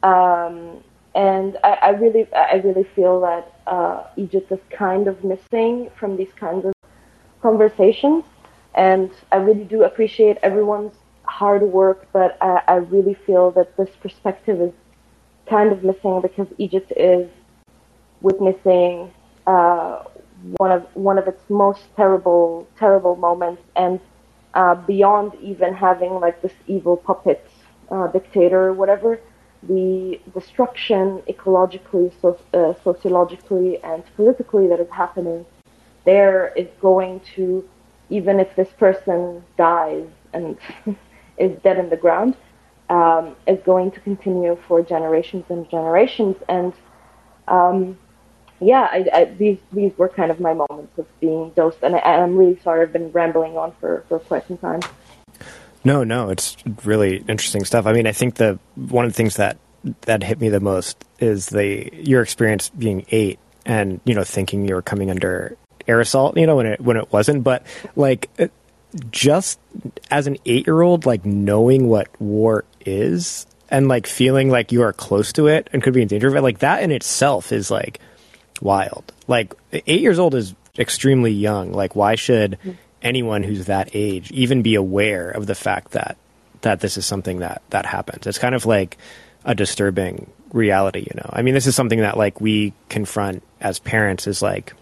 Um, 0.03 0.83
and 1.15 1.57
I, 1.65 1.73
I 1.83 1.89
really, 1.91 2.33
I 2.35 2.57
really 2.57 2.85
feel 2.95 3.21
that 3.23 3.61
uh, 3.67 4.05
Egypt 4.17 4.53
is 4.53 4.61
kind 4.71 5.09
of 5.09 5.25
missing 5.25 5.91
from 5.99 6.17
these 6.17 6.33
kinds 6.39 6.67
of 6.67 6.73
conversations. 7.43 8.25
And 8.75 9.11
I 9.33 9.37
really 9.37 9.65
do 9.65 9.85
appreciate 9.85 10.37
everyone's 10.43 10.95
hard 11.27 11.63
work, 11.63 12.07
but 12.13 12.37
I, 12.41 12.63
I 12.69 12.75
really 12.77 13.15
feel 13.15 13.51
that 13.53 13.77
this 13.77 13.91
perspective 14.01 14.61
is 14.61 14.73
kind 15.49 15.73
of 15.73 15.85
missing 15.85 16.21
because 16.21 16.49
Egypt 16.59 16.93
is 16.97 17.29
witnessing 18.21 19.13
uh, 19.47 20.03
one 20.59 20.73
of 20.73 20.85
one 20.95 21.19
of 21.19 21.29
its 21.29 21.43
most 21.49 21.83
terrible 21.97 22.67
terrible 22.79 23.17
moments, 23.17 23.63
and 23.77 24.01
uh, 24.55 24.75
beyond 24.75 25.35
even 25.41 25.75
having 25.75 26.15
like 26.15 26.43
this 26.43 26.55
evil 26.67 26.97
puppet 26.97 27.49
uh, 27.91 28.07
dictator 28.09 28.69
or 28.69 28.73
whatever, 28.73 29.21
the 29.63 30.21
destruction 30.35 31.23
ecologically, 31.29 32.13
so, 32.21 32.39
uh, 32.55 32.75
sociologically, 32.83 33.83
and 33.83 34.03
politically 34.17 34.67
that 34.69 34.81
is 34.81 34.91
happening 34.91 35.45
there 36.07 36.53
is 36.57 36.69
going 36.81 37.21
to, 37.35 37.69
even 38.09 38.41
if 38.41 38.55
this 38.57 38.69
person 38.79 39.45
dies 39.59 40.07
and 40.33 40.57
is 41.39 41.57
dead 41.63 41.79
in 41.79 41.91
the 41.91 41.97
ground, 41.97 42.37
um, 42.89 43.37
is 43.47 43.61
going 43.65 43.91
to 43.93 44.01
continue 44.01 44.57
for 44.67 44.83
generations 44.83 45.45
and 45.49 45.69
generations. 45.71 46.37
And 46.49 46.73
um, 47.49 47.99
yeah, 48.61 48.89
I, 48.91 49.07
I, 49.13 49.25
these 49.25 49.59
these 49.73 49.97
were 49.99 50.09
kind 50.09 50.31
of 50.31 50.41
my 50.41 50.55
moments 50.55 50.99
of 50.99 51.07
being 51.21 51.51
dosed, 51.51 51.79
and 51.83 51.97
I, 51.97 52.01
I'm 52.01 52.37
really 52.37 52.59
sorry 52.61 52.83
I've 52.83 52.93
been 52.93 53.13
rambling 53.13 53.57
on 53.57 53.73
for, 53.81 54.05
for 54.09 54.19
quite 54.19 54.47
some 54.49 54.59
time. 54.59 54.81
No, 55.85 56.03
no, 56.03 56.31
it's 56.31 56.57
really 56.85 57.19
interesting 57.29 57.65
stuff. 57.65 57.87
I 57.87 57.93
mean, 57.93 58.07
I 58.07 58.13
think 58.13 58.37
the 58.37 58.59
one 58.75 59.05
of 59.05 59.13
the 59.13 59.17
things 59.17 59.37
that 59.37 59.59
that 60.03 60.23
hit 60.23 60.41
me 60.41 60.49
the 60.49 60.61
most 60.61 61.05
is 61.21 61.47
the 61.47 61.91
your 61.93 62.23
experience 62.23 62.71
being 62.71 63.07
eight 63.11 63.39
and 63.65 64.01
you 64.05 64.15
know 64.15 64.25
thinking 64.25 64.67
you 64.67 64.75
were 64.75 64.83
coming 64.83 65.11
under 65.11 65.57
assault, 65.89 66.37
you 66.37 66.47
know, 66.47 66.57
when 66.57 66.67
it 66.67 66.81
when 66.81 66.97
it 66.97 67.13
wasn't, 67.13 67.45
but 67.45 67.65
like 67.95 68.31
just 69.11 69.59
as 70.11 70.27
an 70.27 70.37
eight 70.47 70.67
year 70.67 70.83
old, 70.83 71.07
like 71.07 71.25
knowing 71.25 71.89
what 71.89 72.09
war 72.21 72.65
is 72.85 73.47
and 73.69 73.89
like 73.89 74.07
feeling 74.07 74.51
like 74.51 74.73
you 74.73 74.83
are 74.83 74.93
close 74.93 75.33
to 75.35 75.49
it 75.49 75.69
and 75.73 75.83
could 75.83 75.95
be 75.95 76.03
in 76.03 76.09
danger 76.09 76.29
of 76.29 76.37
it, 76.37 76.43
like 76.43 76.61
that 76.61 76.83
in 76.83 76.91
itself 76.91 77.53
is 77.53 77.71
like 77.71 78.01
wild. 78.61 79.13
Like 79.27 79.55
eight 79.73 80.01
years 80.01 80.19
old 80.19 80.35
is 80.35 80.55
extremely 80.79 81.33
young. 81.33 81.73
Like 81.73 81.97
why 81.97 82.15
should 82.15 82.59
anyone 83.03 83.43
who's 83.43 83.67
that 83.67 83.91
age 83.93 84.31
even 84.33 84.63
be 84.63 84.75
aware 84.75 85.31
of 85.31 85.47
the 85.47 85.55
fact 85.55 85.93
that 85.93 86.17
that 86.63 86.81
this 86.81 86.97
is 86.97 87.07
something 87.07 87.41
that 87.41 87.63
that 87.71 87.87
happens? 87.87 88.27
It's 88.27 88.39
kind 88.39 88.55
of 88.55 88.67
like 88.67 88.97
a 89.45 89.55
disturbing 89.55 90.31
reality, 90.53 91.01
you 91.01 91.13
know. 91.15 91.31
I 91.33 91.43
mean, 91.43 91.55
this 91.55 91.67
is 91.67 91.75
something 91.75 92.01
that 92.01 92.17
like 92.17 92.41
we 92.41 92.73
confront 92.89 93.43
as 93.61 93.79
parents 93.79 94.27
is 94.27 94.43
like, 94.43 94.75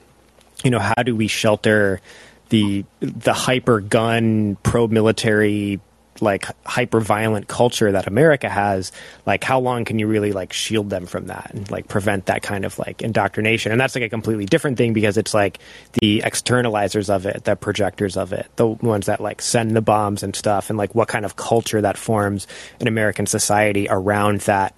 you 0.62 0.70
know, 0.70 0.78
how 0.78 1.02
do 1.02 1.16
we 1.16 1.26
shelter 1.26 2.00
the 2.48 2.84
the 3.00 3.32
hyper 3.32 3.80
gun 3.80 4.56
pro 4.62 4.86
military 4.86 5.80
like 6.20 6.46
hyper 6.64 7.00
violent 7.00 7.48
culture 7.48 7.92
that 7.92 8.06
America 8.06 8.48
has, 8.48 8.92
like 9.26 9.42
how 9.42 9.58
long 9.58 9.84
can 9.84 9.98
you 9.98 10.06
really 10.06 10.32
like 10.32 10.52
shield 10.52 10.90
them 10.90 11.06
from 11.06 11.26
that 11.26 11.50
and 11.52 11.70
like 11.70 11.88
prevent 11.88 12.26
that 12.26 12.42
kind 12.42 12.64
of 12.64 12.78
like 12.78 13.02
indoctrination? 13.02 13.72
And 13.72 13.80
that's 13.80 13.94
like 13.94 14.04
a 14.04 14.08
completely 14.08 14.46
different 14.46 14.76
thing 14.76 14.92
because 14.92 15.16
it's 15.16 15.34
like 15.34 15.58
the 16.00 16.22
externalizers 16.24 17.12
of 17.12 17.26
it, 17.26 17.44
the 17.44 17.56
projectors 17.56 18.16
of 18.16 18.32
it, 18.32 18.46
the 18.56 18.66
ones 18.66 19.06
that 19.06 19.20
like 19.20 19.42
send 19.42 19.76
the 19.76 19.82
bombs 19.82 20.22
and 20.22 20.34
stuff, 20.34 20.70
and 20.70 20.78
like 20.78 20.94
what 20.94 21.08
kind 21.08 21.24
of 21.24 21.36
culture 21.36 21.80
that 21.80 21.98
forms 21.98 22.46
in 22.80 22.88
American 22.88 23.26
society 23.26 23.86
around 23.88 24.40
that 24.42 24.74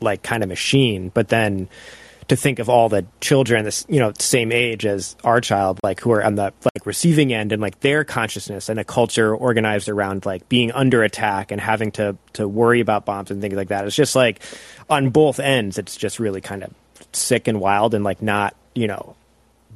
like 0.00 0.22
kind 0.22 0.42
of 0.42 0.48
machine. 0.48 1.10
But 1.12 1.28
then 1.28 1.68
to 2.30 2.36
think 2.36 2.60
of 2.60 2.68
all 2.68 2.88
the 2.88 3.04
children 3.20 3.64
this 3.64 3.84
you 3.88 3.98
know 3.98 4.12
same 4.20 4.52
age 4.52 4.86
as 4.86 5.16
our 5.24 5.40
child 5.40 5.80
like 5.82 5.98
who 5.98 6.12
are 6.12 6.22
on 6.22 6.36
the 6.36 6.52
like 6.64 6.86
receiving 6.86 7.32
end 7.32 7.50
and 7.50 7.60
like 7.60 7.80
their 7.80 8.04
consciousness 8.04 8.68
and 8.68 8.78
a 8.78 8.84
culture 8.84 9.34
organized 9.34 9.88
around 9.88 10.24
like 10.24 10.48
being 10.48 10.70
under 10.70 11.02
attack 11.02 11.50
and 11.50 11.60
having 11.60 11.90
to 11.90 12.16
to 12.32 12.46
worry 12.46 12.78
about 12.78 13.04
bombs 13.04 13.32
and 13.32 13.40
things 13.40 13.54
like 13.54 13.66
that 13.66 13.84
it's 13.84 13.96
just 13.96 14.14
like 14.14 14.40
on 14.88 15.10
both 15.10 15.40
ends 15.40 15.76
it's 15.76 15.96
just 15.96 16.20
really 16.20 16.40
kind 16.40 16.62
of 16.62 16.72
sick 17.12 17.48
and 17.48 17.60
wild 17.60 17.94
and 17.94 18.04
like 18.04 18.22
not 18.22 18.54
you 18.76 18.86
know 18.86 19.16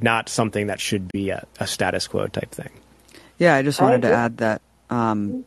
not 0.01 0.29
something 0.29 0.69
that 0.69 0.81
should 0.81 1.09
be 1.11 1.31
a, 1.31 1.45
a 1.59 1.67
status 1.67 2.07
quo 2.07 2.29
type 2.29 2.53
thing 2.53 2.71
Yeah, 3.37 3.57
I 3.57 3.63
just 3.63 3.81
wanted 3.81 4.03
to 4.03 4.13
add 4.13 4.37
that. 4.37 4.63
Um, 4.91 5.45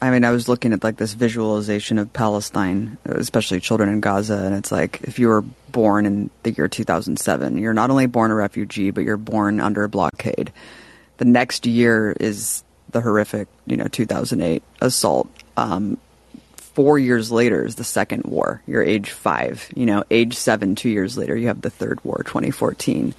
I 0.00 0.10
mean, 0.10 0.24
I 0.24 0.30
was 0.30 0.48
looking 0.48 0.72
at 0.72 0.82
like 0.82 0.96
this 0.96 1.12
visualization 1.12 1.98
of 1.98 2.12
Palestine, 2.12 2.96
especially 3.04 3.60
children 3.60 3.90
in 3.90 4.00
Gaza, 4.00 4.38
and 4.38 4.54
it's 4.54 4.72
like 4.72 5.00
if 5.02 5.18
you 5.18 5.28
were 5.28 5.44
born 5.72 6.06
in 6.06 6.30
the 6.42 6.52
year 6.52 6.68
2007, 6.68 7.58
you're 7.58 7.74
not 7.74 7.90
only 7.90 8.06
born 8.06 8.30
a 8.30 8.34
refugee, 8.34 8.90
but 8.90 9.04
you're 9.04 9.16
born 9.16 9.60
under 9.60 9.84
a 9.84 9.88
blockade. 9.88 10.52
The 11.18 11.24
next 11.24 11.66
year 11.66 12.16
is 12.18 12.62
the 12.90 13.00
horrific, 13.00 13.48
you 13.66 13.76
know, 13.76 13.88
2008 13.88 14.62
assault. 14.80 15.28
Um, 15.56 15.98
four 16.56 16.98
years 16.98 17.32
later 17.32 17.64
is 17.64 17.74
the 17.74 17.84
second 17.84 18.24
war. 18.24 18.62
You're 18.66 18.84
age 18.84 19.10
five. 19.10 19.68
You 19.74 19.86
know, 19.86 20.04
age 20.10 20.34
seven, 20.34 20.74
two 20.74 20.88
years 20.88 21.18
later, 21.18 21.36
you 21.36 21.48
have 21.48 21.60
the 21.60 21.70
third 21.70 22.02
war, 22.04 22.22
2014. 22.24 23.14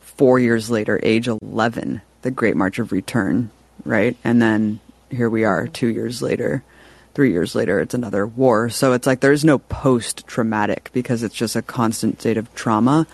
Four 0.00 0.38
years 0.38 0.70
later, 0.70 1.00
age 1.02 1.26
11, 1.26 2.00
the 2.22 2.30
Great 2.30 2.56
March 2.56 2.78
of 2.78 2.92
Return, 2.92 3.50
right? 3.84 4.16
And 4.22 4.40
then 4.40 4.78
here 5.10 5.28
we 5.28 5.44
are, 5.44 5.66
two 5.66 5.88
years 5.88 6.22
later. 6.22 6.62
Three 7.14 7.32
years 7.32 7.54
later, 7.54 7.80
it's 7.80 7.94
another 7.94 8.26
war. 8.26 8.70
So 8.70 8.92
it's 8.94 9.06
like 9.06 9.20
there's 9.20 9.44
no 9.44 9.58
post 9.58 10.26
traumatic 10.26 10.90
because 10.92 11.22
it's 11.22 11.34
just 11.34 11.56
a 11.56 11.62
constant 11.62 12.20
state 12.20 12.38
of 12.38 12.52
trauma 12.54 13.06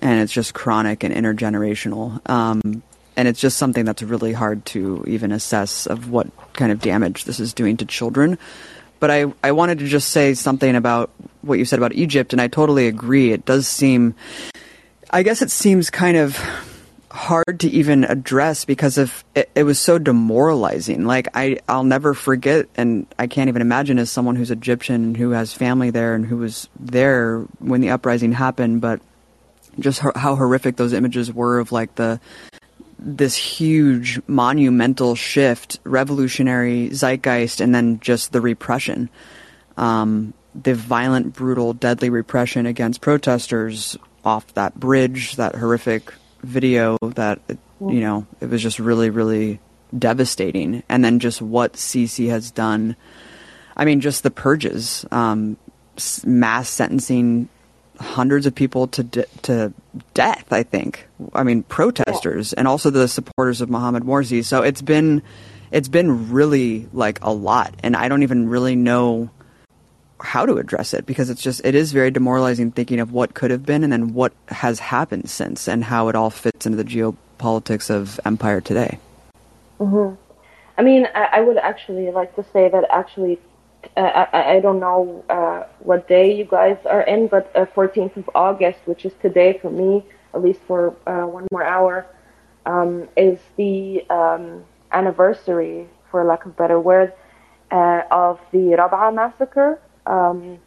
and 0.00 0.20
it's 0.20 0.32
just 0.32 0.54
chronic 0.54 1.04
and 1.04 1.14
intergenerational. 1.14 2.28
Um, 2.28 2.82
and 3.16 3.28
it's 3.28 3.40
just 3.40 3.58
something 3.58 3.84
that's 3.84 4.02
really 4.02 4.32
hard 4.32 4.64
to 4.66 5.04
even 5.06 5.30
assess 5.30 5.86
of 5.86 6.10
what 6.10 6.28
kind 6.54 6.72
of 6.72 6.80
damage 6.80 7.24
this 7.24 7.38
is 7.38 7.52
doing 7.52 7.76
to 7.78 7.84
children. 7.84 8.38
But 8.98 9.10
I, 9.10 9.32
I 9.42 9.52
wanted 9.52 9.78
to 9.80 9.86
just 9.86 10.08
say 10.08 10.34
something 10.34 10.74
about 10.74 11.10
what 11.42 11.58
you 11.58 11.64
said 11.64 11.78
about 11.78 11.92
Egypt, 11.92 12.32
and 12.32 12.40
I 12.40 12.48
totally 12.48 12.86
agree. 12.86 13.32
It 13.32 13.44
does 13.44 13.66
seem, 13.66 14.14
I 15.10 15.22
guess 15.22 15.42
it 15.42 15.50
seems 15.50 15.90
kind 15.90 16.16
of 16.16 16.38
hard 17.10 17.60
to 17.60 17.68
even 17.68 18.04
address 18.04 18.64
because 18.64 18.96
of 18.96 19.24
it, 19.34 19.50
it 19.54 19.64
was 19.64 19.78
so 19.78 19.98
demoralizing. 19.98 21.04
Like 21.04 21.28
I, 21.34 21.58
I'll 21.68 21.84
never 21.84 22.14
forget, 22.14 22.66
and 22.76 23.06
I 23.18 23.26
can't 23.26 23.48
even 23.48 23.62
imagine 23.62 23.98
as 23.98 24.10
someone 24.10 24.36
who's 24.36 24.50
Egyptian 24.50 24.96
and 24.96 25.16
who 25.16 25.30
has 25.30 25.52
family 25.52 25.90
there 25.90 26.14
and 26.14 26.24
who 26.24 26.36
was 26.36 26.68
there 26.78 27.40
when 27.58 27.80
the 27.80 27.90
uprising 27.90 28.32
happened, 28.32 28.80
but 28.80 29.00
just 29.78 30.00
ho- 30.00 30.12
how 30.14 30.36
horrific 30.36 30.76
those 30.76 30.92
images 30.92 31.32
were 31.32 31.58
of 31.58 31.72
like 31.72 31.94
the 31.96 32.20
this 33.02 33.34
huge 33.34 34.20
monumental 34.26 35.14
shift, 35.14 35.80
revolutionary 35.84 36.90
zeitgeist, 36.90 37.60
and 37.60 37.74
then 37.74 37.98
just 38.00 38.32
the 38.32 38.40
repression. 38.40 39.08
Um, 39.76 40.34
the 40.54 40.74
violent, 40.74 41.32
brutal, 41.32 41.72
deadly 41.72 42.10
repression 42.10 42.66
against 42.66 43.00
protesters 43.00 43.96
off 44.24 44.52
that 44.54 44.74
bridge, 44.78 45.36
that 45.36 45.54
horrific 45.54 46.12
video 46.42 46.96
that, 47.02 47.40
you 47.80 48.00
know, 48.00 48.26
it 48.40 48.48
was 48.48 48.62
just 48.62 48.78
really, 48.78 49.10
really 49.10 49.60
devastating. 49.96 50.82
And 50.88 51.04
then 51.04 51.18
just 51.18 51.42
what 51.42 51.74
Sisi 51.74 52.28
has 52.30 52.50
done. 52.50 52.96
I 53.76 53.84
mean, 53.84 54.00
just 54.00 54.22
the 54.22 54.30
purges, 54.30 55.04
um, 55.10 55.56
mass 56.24 56.68
sentencing 56.68 57.48
hundreds 57.98 58.46
of 58.46 58.54
people 58.54 58.86
to 58.88 59.02
de- 59.02 59.26
to 59.42 59.72
death. 60.14 60.52
I 60.52 60.62
think. 60.62 61.06
I 61.34 61.42
mean, 61.42 61.62
protesters 61.62 62.52
and 62.52 62.66
also 62.66 62.90
the 62.90 63.08
supporters 63.08 63.60
of 63.60 63.68
Mohammed 63.68 64.04
Morsi. 64.04 64.44
So 64.44 64.62
it's 64.62 64.82
been 64.82 65.22
it's 65.70 65.88
been 65.88 66.30
really 66.30 66.88
like 66.92 67.18
a 67.22 67.32
lot, 67.32 67.74
and 67.82 67.94
I 67.94 68.08
don't 68.08 68.22
even 68.22 68.48
really 68.48 68.76
know 68.76 69.30
how 70.22 70.46
to 70.46 70.56
address 70.56 70.94
it 70.94 71.06
because 71.06 71.30
it's 71.30 71.42
just 71.42 71.60
it 71.64 71.74
is 71.74 71.92
very 71.92 72.10
demoralizing 72.10 72.70
thinking 72.70 73.00
of 73.00 73.12
what 73.12 73.34
could 73.34 73.50
have 73.50 73.64
been 73.64 73.82
and 73.84 73.92
then 73.92 74.14
what 74.14 74.32
has 74.48 74.78
happened 74.78 75.28
since 75.28 75.68
and 75.68 75.84
how 75.84 76.08
it 76.08 76.14
all 76.14 76.30
fits 76.30 76.66
into 76.66 76.76
the 76.76 76.84
geopolitics 76.84 77.90
of 77.90 78.20
empire 78.24 78.60
today. 78.60 78.98
Mm-hmm. 79.78 80.14
I 80.76 80.82
mean, 80.82 81.06
I, 81.14 81.28
I, 81.32 81.40
would 81.40 81.58
actually 81.58 82.10
like 82.10 82.34
to 82.36 82.44
say 82.52 82.68
that 82.68 82.84
actually, 82.90 83.38
uh, 83.96 84.00
I, 84.00 84.56
I, 84.56 84.60
don't 84.60 84.80
know 84.80 85.24
uh, 85.28 85.64
what 85.80 86.08
day 86.08 86.34
you 86.34 86.44
guys 86.44 86.78
are 86.86 87.02
in, 87.02 87.28
but 87.28 87.50
uh, 87.54 87.66
14th 87.66 88.16
of 88.16 88.30
August, 88.34 88.78
which 88.84 89.04
is 89.04 89.12
today 89.20 89.58
for 89.60 89.70
me, 89.70 90.04
at 90.34 90.42
least 90.42 90.60
for 90.66 90.94
uh, 91.06 91.26
one 91.26 91.46
more 91.50 91.64
hour, 91.64 92.06
um, 92.66 93.08
is 93.16 93.38
the 93.56 94.06
um, 94.10 94.64
anniversary, 94.92 95.88
for 96.10 96.24
lack 96.24 96.44
of 96.44 96.52
a 96.52 96.54
better 96.54 96.80
word, 96.80 97.12
uh, 97.70 98.02
of 98.10 98.40
the 98.52 98.76
Rab'a 98.78 99.14
massacre 99.14 99.78
um, 100.06 100.58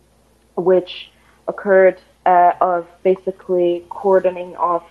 which 0.56 1.10
occurred 1.48 2.02
uh, 2.26 2.54
of 2.62 2.88
basically 3.04 3.84
cordoning 3.90 4.56
off 4.56 4.84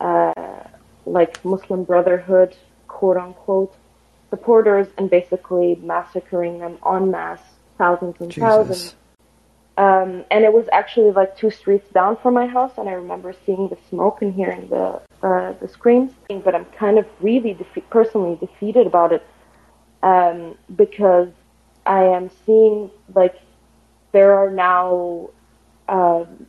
uh, 0.00 0.32
like 1.06 1.44
Muslim 1.44 1.84
Brotherhood, 1.84 2.56
quote 2.88 3.16
unquote, 3.16 3.74
supporters 4.30 4.86
and 4.96 5.10
basically 5.10 5.76
massacring 5.82 6.58
them 6.60 6.78
en 6.86 7.10
masse, 7.10 7.42
thousands 7.78 8.16
and 8.20 8.30
Jesus. 8.30 8.42
thousands. 8.42 8.94
Um, 9.76 10.24
and 10.30 10.44
it 10.44 10.52
was 10.52 10.66
actually 10.72 11.10
like 11.12 11.36
two 11.36 11.50
streets 11.50 11.88
down 11.92 12.16
from 12.16 12.34
my 12.34 12.46
house, 12.46 12.72
and 12.76 12.88
I 12.88 12.92
remember 12.92 13.34
seeing 13.46 13.68
the 13.68 13.78
smoke 13.88 14.20
and 14.20 14.34
hearing 14.34 14.68
the 14.68 15.00
uh, 15.22 15.52
the 15.60 15.68
screams. 15.68 16.12
But 16.28 16.54
I'm 16.54 16.66
kind 16.66 16.98
of 16.98 17.06
really 17.20 17.54
defe- 17.54 17.88
personally 17.88 18.36
defeated 18.36 18.86
about 18.86 19.12
it 19.12 19.26
um, 20.02 20.56
because 20.76 21.28
I 21.86 22.02
am 22.04 22.30
seeing 22.44 22.90
like 23.14 23.36
there 24.12 24.34
are 24.38 24.50
now 24.50 25.30
um, 25.88 26.46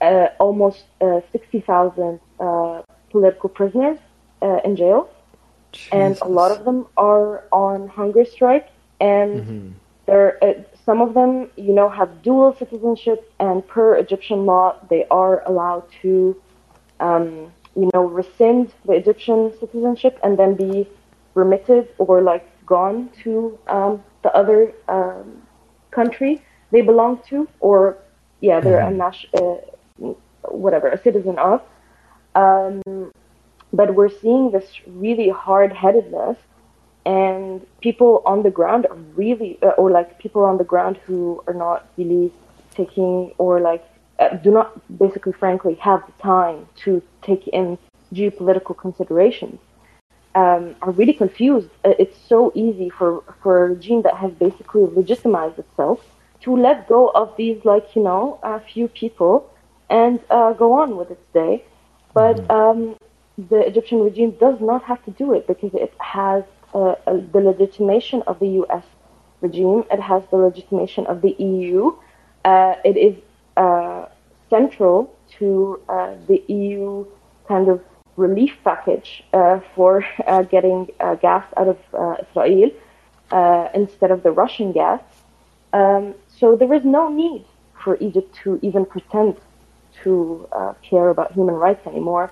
uh, 0.00 0.28
almost 0.38 0.84
uh, 1.00 1.20
60,000 1.32 2.20
uh, 2.38 2.82
political 3.10 3.48
prisoners 3.48 3.98
uh, 4.42 4.60
in 4.64 4.76
jail, 4.76 5.08
Jesus. 5.72 5.92
and 5.92 6.18
a 6.22 6.28
lot 6.28 6.50
of 6.50 6.64
them 6.64 6.86
are 6.96 7.44
on 7.52 7.88
hunger 7.88 8.24
strike. 8.24 8.68
And 9.00 9.40
mm-hmm. 9.40 9.68
there, 10.06 10.42
uh, 10.42 10.54
some 10.84 11.00
of 11.00 11.14
them, 11.14 11.50
you 11.56 11.72
know, 11.72 11.88
have 11.88 12.22
dual 12.22 12.54
citizenship, 12.58 13.32
and 13.38 13.66
per 13.66 13.96
Egyptian 13.96 14.46
law, 14.46 14.76
they 14.88 15.06
are 15.10 15.42
allowed 15.46 15.84
to, 16.02 16.36
um, 17.00 17.52
you 17.74 17.90
know, 17.92 18.04
rescind 18.04 18.72
the 18.84 18.92
Egyptian 18.92 19.52
citizenship 19.60 20.18
and 20.22 20.38
then 20.38 20.54
be 20.54 20.88
remitted 21.34 21.88
or 21.98 22.22
like 22.22 22.44
gone 22.64 23.10
to 23.22 23.58
um, 23.68 24.02
the 24.22 24.34
other 24.34 24.72
um, 24.88 25.42
country 25.90 26.42
they 26.70 26.80
belong 26.80 27.20
to, 27.28 27.48
or 27.60 27.98
yeah, 28.40 28.60
they're 28.60 28.78
mm-hmm. 28.78 28.94
a 28.94 29.04
national, 29.04 29.74
uh, 30.02 30.08
whatever, 30.50 30.88
a 30.88 31.00
citizen 31.02 31.38
of. 31.38 31.62
Um, 32.34 33.12
but 33.72 33.94
we're 33.94 34.10
seeing 34.10 34.50
this 34.50 34.66
really 34.86 35.28
hard-headedness, 35.28 36.36
and 37.04 37.64
people 37.80 38.22
on 38.26 38.42
the 38.42 38.50
ground 38.50 38.86
are 38.86 38.96
really, 39.14 39.58
uh, 39.62 39.68
or 39.78 39.90
like 39.90 40.18
people 40.18 40.44
on 40.44 40.58
the 40.58 40.64
ground 40.64 40.98
who 41.06 41.42
are 41.46 41.54
not 41.54 41.88
really 41.96 42.32
taking, 42.72 43.32
or 43.38 43.60
like 43.60 43.84
uh, 44.18 44.36
do 44.36 44.50
not 44.50 44.98
basically, 44.98 45.32
frankly, 45.32 45.74
have 45.74 46.04
the 46.06 46.22
time 46.22 46.68
to 46.84 47.02
take 47.22 47.46
in 47.48 47.78
geopolitical 48.12 48.76
considerations. 48.76 49.58
Um, 50.34 50.76
are 50.82 50.90
really 50.90 51.14
confused. 51.14 51.70
Uh, 51.82 51.94
it's 51.98 52.18
so 52.28 52.52
easy 52.54 52.90
for, 52.90 53.24
for 53.42 53.64
a 53.64 53.68
regime 53.70 54.02
that 54.02 54.16
has 54.16 54.32
basically 54.32 54.82
legitimized 54.82 55.58
itself 55.58 56.04
to 56.46 56.56
let 56.56 56.88
go 56.88 57.08
of 57.08 57.36
these, 57.36 57.58
like, 57.64 57.96
you 57.96 58.02
know, 58.02 58.38
a 58.44 58.60
few 58.60 58.86
people 58.86 59.50
and 59.90 60.20
uh, 60.30 60.52
go 60.52 60.74
on 60.74 60.96
with 60.96 61.10
its 61.10 61.26
day. 61.34 61.64
But 62.14 62.36
mm-hmm. 62.36 62.50
um, 62.50 62.96
the 63.36 63.66
Egyptian 63.66 63.98
regime 64.00 64.30
does 64.40 64.60
not 64.60 64.84
have 64.84 65.04
to 65.06 65.10
do 65.10 65.34
it 65.34 65.48
because 65.48 65.74
it 65.74 65.92
has 65.98 66.44
uh, 66.72 66.94
the 67.32 67.40
legitimation 67.40 68.22
of 68.28 68.38
the 68.38 68.48
US 68.62 68.84
regime, 69.40 69.82
it 69.90 70.00
has 70.00 70.22
the 70.30 70.36
legitimation 70.36 71.04
of 71.06 71.20
the 71.20 71.34
EU. 71.38 71.92
Uh, 72.44 72.74
it 72.84 72.96
is 72.96 73.16
uh, 73.56 74.06
central 74.48 75.12
to 75.38 75.80
uh, 75.88 76.14
the 76.28 76.44
EU 76.46 77.04
kind 77.48 77.68
of 77.68 77.82
relief 78.16 78.56
package 78.62 79.24
uh, 79.32 79.58
for 79.74 80.04
getting 80.50 80.88
gas 81.20 81.44
out 81.56 81.68
of 81.68 81.78
Israel 82.28 82.70
instead 83.74 84.12
of 84.12 84.22
the 84.22 84.30
Russian 84.30 84.70
gas. 84.72 85.02
Um, 85.72 86.14
so 86.38 86.56
there 86.56 86.72
is 86.72 86.84
no 86.84 87.08
need 87.08 87.44
for 87.82 87.96
Egypt 87.98 88.34
to 88.42 88.58
even 88.62 88.84
pretend 88.84 89.36
to 90.02 90.48
uh, 90.52 90.74
care 90.82 91.08
about 91.08 91.32
human 91.32 91.54
rights 91.54 91.86
anymore. 91.86 92.30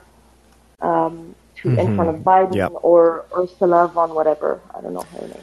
Um, 0.80 1.34
to 1.56 1.68
mm-hmm. 1.68 1.78
in 1.78 1.96
front 1.96 2.10
of 2.10 2.22
Biden 2.22 2.54
yep. 2.54 2.72
or 2.82 3.24
Ursula 3.36 3.88
von 3.88 4.14
whatever 4.14 4.60
I 4.74 4.80
don't 4.80 4.92
know 4.92 5.02
her 5.02 5.28
name. 5.28 5.38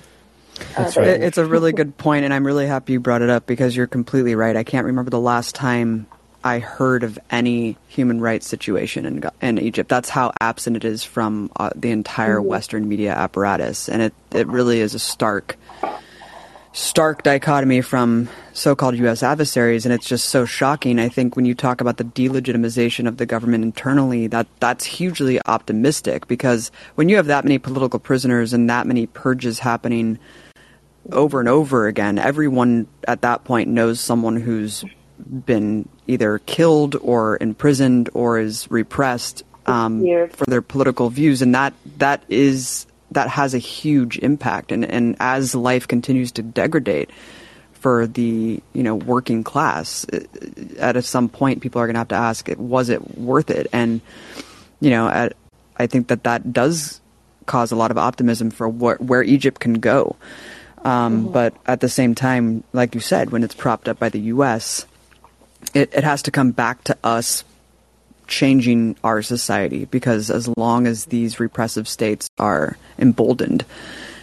That's 0.76 0.98
uh, 0.98 1.02
right. 1.02 1.22
It's 1.22 1.38
a 1.38 1.46
really 1.46 1.72
good 1.72 1.98
point, 1.98 2.26
and 2.26 2.34
I'm 2.34 2.46
really 2.46 2.68
happy 2.68 2.94
you 2.94 3.00
brought 3.00 3.22
it 3.22 3.30
up 3.30 3.46
because 3.46 3.76
you're 3.76 3.88
completely 3.88 4.36
right. 4.36 4.56
I 4.56 4.64
can't 4.64 4.86
remember 4.86 5.10
the 5.10 5.20
last 5.20 5.56
time 5.56 6.06
I 6.44 6.60
heard 6.60 7.04
of 7.04 7.18
any 7.30 7.78
human 7.88 8.20
rights 8.20 8.48
situation 8.48 9.06
in 9.06 9.24
in 9.42 9.58
Egypt. 9.58 9.90
That's 9.90 10.10
how 10.10 10.34
absent 10.40 10.76
it 10.76 10.86
is 10.86 11.04
from 11.04 11.52
uh, 11.56 11.72
the 11.76 11.92
entire 11.92 12.38
mm-hmm. 12.38 12.48
Western 12.48 12.88
media 12.88 13.14
apparatus, 13.14 13.90
and 13.90 14.02
it 14.02 14.14
it 14.32 14.48
really 14.48 14.80
is 14.80 14.94
a 14.94 15.00
stark 15.00 15.58
stark 16.74 17.24
dichotomy 17.24 17.82
from 17.82 18.30
so-called 18.54 18.96
U.S. 18.98 19.24
adversaries, 19.24 19.86
and 19.86 19.94
it's 19.94 20.08
just 20.08 20.30
so 20.30 20.46
shocking. 20.46 21.00
I 21.00 21.10
think 21.10 21.36
when 21.36 21.46
you 21.46 21.54
talk 21.54 21.82
about 21.82 21.98
the 21.98 22.04
delegitimization 22.04 23.08
of 23.08 23.18
the 23.18 23.26
government 23.26 23.64
internally, 23.64 24.28
that 24.28 24.48
that's 24.60 24.86
hugely 24.86 25.40
optimistic 25.46 26.28
because 26.28 26.72
when 26.96 27.10
you 27.10 27.18
have 27.18 27.28
that 27.28 27.44
many 27.44 27.60
political 27.60 28.00
prisoners 28.00 28.54
and 28.54 28.70
that 28.70 28.88
many 28.88 29.08
purges 29.08 29.60
happening 29.60 30.20
over 31.12 31.40
and 31.40 31.50
over 31.50 31.88
again, 31.88 32.18
everyone 32.18 32.88
at 33.08 33.22
that 33.22 33.44
point 33.44 33.70
knows 33.70 34.00
someone 34.00 34.38
who's 34.38 34.86
been 35.46 35.88
either 36.08 36.40
killed 36.40 36.96
or 37.02 37.38
imprisoned 37.42 38.10
or 38.14 38.40
is 38.40 38.70
repressed 38.72 39.44
um, 39.66 40.02
for 40.32 40.46
their 40.48 40.62
political 40.62 41.10
views, 41.10 41.42
and 41.42 41.54
that 41.54 41.74
that 41.98 42.24
is 42.30 42.88
that 43.12 43.30
has 43.30 43.54
a 43.54 43.60
huge 43.60 44.18
impact. 44.20 44.72
And, 44.72 44.86
and 44.86 45.16
as 45.20 45.54
life 45.54 45.88
continues 45.88 46.32
to 46.34 46.42
degrade 46.42 47.12
for 47.74 48.06
the 48.08 48.62
you 48.74 48.84
know 48.84 48.96
working 48.96 49.44
class, 49.44 50.06
uh, 50.12 50.20
at 50.78 51.04
some 51.04 51.30
point 51.30 51.62
people 51.62 51.82
are 51.82 51.88
going 51.88 51.96
to 51.96 52.00
have 52.00 52.08
to 52.10 52.16
ask, 52.16 52.48
was 52.58 52.90
it 52.90 53.18
worth 53.18 53.50
it? 53.50 53.68
And 53.74 54.02
you 54.80 54.90
know, 54.90 55.08
at, 55.08 55.34
I 55.78 55.88
think 55.88 56.08
that 56.08 56.24
that 56.24 56.52
does 56.52 57.02
cause 57.46 57.72
a 57.72 57.76
lot 57.76 57.92
of 57.92 57.98
optimism 57.98 58.52
for 58.52 58.68
what, 58.68 59.02
where 59.02 59.24
Egypt 59.24 59.60
can 59.60 59.76
go. 59.76 60.16
Um, 60.84 61.24
mm-hmm. 61.24 61.34
But 61.34 61.56
at 61.66 61.80
the 61.80 61.90
same 61.90 62.16
time, 62.16 62.64
like 62.74 62.96
you 62.96 63.02
said, 63.02 63.30
when 63.30 63.44
it's 63.44 63.54
propped 63.54 63.88
up 63.88 64.00
by 64.00 64.10
the 64.10 64.20
U.S., 64.20 64.86
it, 65.74 65.94
it 65.94 66.04
has 66.04 66.24
to 66.24 66.32
come 66.32 66.52
back 66.52 66.84
to 66.86 66.98
us 67.04 67.44
changing 68.32 68.96
our 69.04 69.22
society 69.22 69.86
because 69.86 70.32
as 70.32 70.48
long 70.58 70.88
as 70.88 71.06
these 71.06 71.40
repressive 71.40 71.88
states 71.88 72.30
are 72.40 72.78
emboldened 72.98 73.66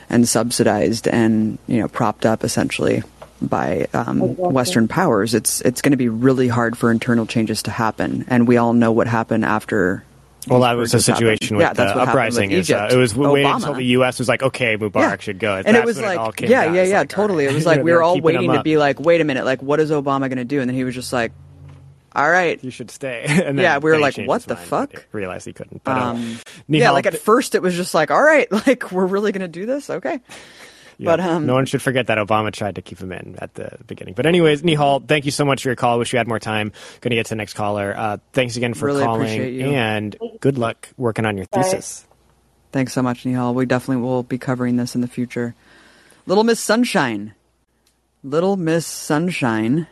and 0.09 0.26
subsidized 0.26 1.06
and 1.06 1.59
you 1.66 1.78
know 1.78 1.88
propped 1.88 2.24
up 2.24 2.42
essentially 2.42 3.02
by 3.40 3.86
um, 3.92 4.22
exactly. 4.22 4.48
Western 4.48 4.88
powers, 4.88 5.34
it's 5.34 5.61
it's 5.61 5.82
going 5.82 5.92
to 5.92 5.98
be 5.98 6.09
really 6.09 6.48
hard 6.48 6.76
for 6.76 6.90
internal 6.90 7.26
changes 7.26 7.62
to 7.64 7.70
happen. 7.70 8.24
And 8.28 8.48
we 8.48 8.56
all 8.56 8.72
know 8.72 8.90
what 8.90 9.06
happened 9.06 9.44
after. 9.44 10.02
Well, 10.48 10.61
that 10.61 10.72
was 10.72 10.92
the 10.92 11.00
situation 11.00 11.59
happened. 11.61 11.78
with 11.78 11.88
yeah, 11.88 11.94
the 11.94 12.00
uprising. 12.00 12.50
Is, 12.50 12.70
uh, 12.70 12.88
it 12.90 12.96
was 12.96 13.12
Obama. 13.12 13.32
waiting 13.34 13.52
until 13.52 13.74
the 13.74 13.84
U.S. 13.84 14.18
was 14.18 14.28
like, 14.28 14.42
"Okay, 14.42 14.78
Mubarak 14.78 14.94
yeah. 14.94 15.16
should 15.18 15.38
go," 15.38 15.54
and 15.64 15.76
it 15.76 15.84
was 15.84 16.00
like, 16.00 16.40
"Yeah, 16.40 16.72
yeah, 16.72 16.82
yeah, 16.82 16.98
like, 17.00 17.11
totally." 17.11 17.44
Right. 17.44 17.52
It 17.52 17.54
was 17.54 17.66
like 17.72 17.82
we 17.82 17.92
were 17.92 18.02
all 18.02 18.18
waiting 18.18 18.50
to 18.52 18.62
be 18.62 18.78
like, 18.78 18.98
"Wait 18.98 19.20
a 19.20 19.24
minute, 19.24 19.44
like, 19.44 19.62
what 19.62 19.78
is 19.78 19.90
Obama 19.90 20.20
going 20.20 20.38
to 20.38 20.46
do?" 20.46 20.61
And 20.61 20.68
then 20.68 20.74
he 20.74 20.84
was 20.84 20.94
just 20.94 21.12
like, 21.12 21.32
all 22.14 22.30
right, 22.30 22.62
you 22.62 22.70
should 22.70 22.90
stay. 22.90 23.24
and 23.28 23.59
yeah, 23.59 23.78
we 23.78 23.90
were 23.90 23.98
like, 23.98 24.16
what 24.16 24.42
the 24.42 24.56
fuck? 24.56 25.06
Realized 25.12 25.46
he 25.46 25.52
couldn't. 25.52 25.84
But, 25.84 25.98
um, 25.98 26.16
um, 26.16 26.38
yeah, 26.68 26.90
like 26.90 27.06
at 27.06 27.18
first 27.18 27.54
it 27.54 27.62
was 27.62 27.74
just 27.74 27.94
like, 27.94 28.11
all 28.11 28.22
right, 28.22 28.50
like 28.66 28.90
we're 28.92 29.06
really 29.06 29.32
going 29.32 29.42
to 29.42 29.48
do 29.48 29.66
this, 29.66 29.90
okay. 29.90 30.20
Yeah. 31.00 31.12
But 31.12 31.20
um, 31.20 31.46
no 31.46 31.54
one 31.54 31.66
should 31.66 31.80
forget 31.80 32.09
that 32.09 32.18
Obama 32.18 32.52
tried 32.52 32.74
to 32.74 32.82
keep 32.82 32.98
him 32.98 33.12
in 33.12 33.36
at 33.38 33.54
the 33.54 33.78
beginning. 33.86 34.14
But 34.14 34.26
anyways, 34.26 34.62
Nihal, 34.62 35.06
thank 35.06 35.26
you 35.26 35.30
so 35.30 35.44
much 35.44 35.62
for 35.62 35.68
your 35.68 35.76
call. 35.76 35.96
Wish 35.98 36.12
you 36.12 36.18
had 36.18 36.26
more 36.26 36.40
time. 36.40 36.72
Going 37.00 37.11
to 37.11 37.16
get 37.16 37.26
to 37.26 37.30
the 37.30 37.36
next 37.36 37.54
caller. 37.54 37.94
Uh, 37.96 38.16
thanks 38.32 38.56
again 38.56 38.74
for 38.74 38.86
really 38.86 39.04
calling, 39.04 39.62
and 39.62 40.16
good 40.40 40.59
luck 40.59 40.88
working 40.96 41.24
on 41.24 41.36
your 41.36 41.46
thesis. 41.46 42.04
Thanks 42.72 42.92
so 42.92 43.02
much, 43.02 43.22
Nihal. 43.22 43.54
We 43.54 43.64
definitely 43.64 44.02
will 44.02 44.24
be 44.24 44.38
covering 44.38 44.76
this 44.76 44.96
in 44.96 45.00
the 45.00 45.06
future. 45.06 45.54
Little 46.26 46.44
Miss 46.44 46.59
Sunshine. 46.59 47.34
Little 48.24 48.56
Miss 48.56 48.84
Sunshine 48.84 49.86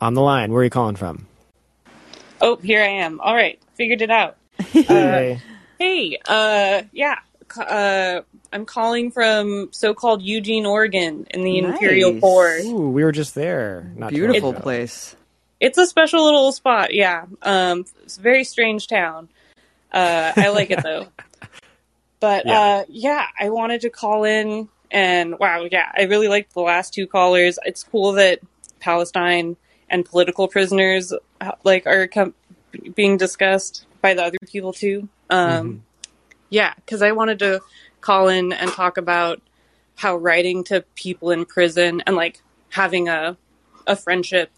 on 0.00 0.14
the 0.14 0.20
line. 0.22 0.52
Where 0.52 0.60
are 0.60 0.64
you 0.64 0.70
calling 0.70 0.96
from? 0.96 1.26
Oh, 2.40 2.56
here 2.56 2.82
I 2.82 2.88
am. 2.88 3.20
All 3.20 3.34
right, 3.34 3.60
figured 3.74 4.02
it 4.02 4.10
out. 4.10 4.36
Hey. 4.72 5.40
Hey, 5.78 6.18
uh, 6.28 6.82
yeah, 6.92 7.18
uh, 7.58 8.20
I'm 8.52 8.64
calling 8.64 9.10
from 9.10 9.70
so-called 9.72 10.22
Eugene, 10.22 10.66
Oregon, 10.66 11.26
in 11.30 11.42
the 11.42 11.58
Imperial 11.58 12.12
Nice. 12.12 12.20
Forest. 12.20 12.68
Ooh, 12.68 12.90
we 12.90 13.02
were 13.02 13.10
just 13.12 13.34
there. 13.34 13.90
Not 13.96 14.10
Beautiful 14.10 14.54
place. 14.54 15.16
It's 15.58 15.76
a 15.76 15.86
special 15.86 16.24
little 16.24 16.52
spot. 16.52 16.94
Yeah, 16.94 17.24
um, 17.42 17.84
it's 18.04 18.18
a 18.18 18.20
very 18.20 18.44
strange 18.44 18.86
town. 18.86 19.28
Uh, 19.92 20.32
I 20.36 20.50
like 20.50 20.70
it 20.70 20.82
though. 20.82 21.08
But 22.20 22.46
Yeah. 22.46 22.58
uh, 22.60 22.84
yeah, 22.88 23.26
I 23.38 23.50
wanted 23.50 23.82
to 23.82 23.90
call 23.90 24.24
in, 24.24 24.68
and 24.90 25.38
wow, 25.38 25.66
yeah, 25.70 25.90
I 25.94 26.04
really 26.04 26.28
liked 26.28 26.54
the 26.54 26.60
last 26.60 26.94
two 26.94 27.06
callers. 27.06 27.58
It's 27.66 27.82
cool 27.84 28.12
that 28.12 28.38
Palestine 28.80 29.56
and 29.94 30.04
political 30.04 30.48
prisoners 30.48 31.12
uh, 31.40 31.52
like 31.62 31.86
are 31.86 32.08
com- 32.08 32.34
being 32.96 33.16
discussed 33.16 33.86
by 34.02 34.12
the 34.12 34.24
other 34.24 34.38
people 34.44 34.72
too. 34.72 35.08
Um, 35.30 35.84
Yeah, 36.50 36.74
because 36.74 37.00
I 37.00 37.12
wanted 37.12 37.38
to 37.38 37.62
call 38.00 38.28
in 38.28 38.52
and 38.52 38.70
talk 38.72 38.96
about 38.96 39.40
how 39.94 40.16
writing 40.16 40.64
to 40.64 40.84
people 40.96 41.30
in 41.30 41.46
prison 41.46 42.02
and 42.06 42.16
like 42.16 42.42
having 42.70 43.08
a 43.08 43.36
a 43.86 43.94
friendship 43.94 44.50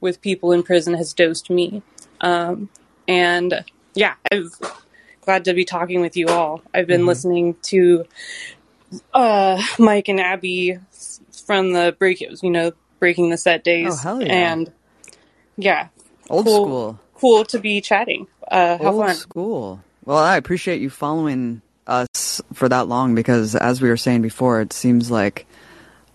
with 0.00 0.20
people 0.20 0.52
in 0.52 0.62
prison 0.62 0.94
has 0.94 1.12
dosed 1.12 1.50
me. 1.50 1.82
Um, 2.20 2.68
and 3.08 3.64
yeah, 3.94 4.14
I'm 4.30 4.50
glad 5.22 5.44
to 5.46 5.54
be 5.54 5.64
talking 5.64 6.00
with 6.00 6.16
you 6.16 6.28
all. 6.28 6.62
I've 6.72 6.86
been 6.86 7.04
listening 7.04 7.56
to 7.62 8.04
uh, 9.12 9.60
Mike 9.78 10.06
and 10.06 10.20
Abby 10.20 10.78
from 11.44 11.72
the 11.72 11.96
break, 11.98 12.22
It 12.22 12.30
was 12.30 12.44
you 12.44 12.50
know, 12.50 12.72
breaking 12.98 13.30
the 13.30 13.36
set 13.36 13.64
days. 13.64 13.88
Oh, 13.92 13.96
hell 13.96 14.22
yeah. 14.22 14.32
And 14.52 14.72
yeah, 15.56 15.88
Old 16.30 16.46
Cool. 16.46 16.64
school. 16.64 17.00
cool 17.14 17.44
to 17.46 17.58
be 17.58 17.80
chatting. 17.80 18.26
Uh, 18.50 18.78
Old 18.80 19.06
fun. 19.06 19.14
school. 19.16 19.82
Well, 20.04 20.18
I 20.18 20.36
appreciate 20.36 20.80
you 20.80 20.90
following 20.90 21.60
us 21.86 22.40
for 22.54 22.68
that 22.68 22.88
long 22.88 23.14
because, 23.14 23.54
as 23.54 23.80
we 23.82 23.88
were 23.88 23.96
saying 23.96 24.22
before, 24.22 24.60
it 24.60 24.72
seems 24.72 25.10
like 25.10 25.46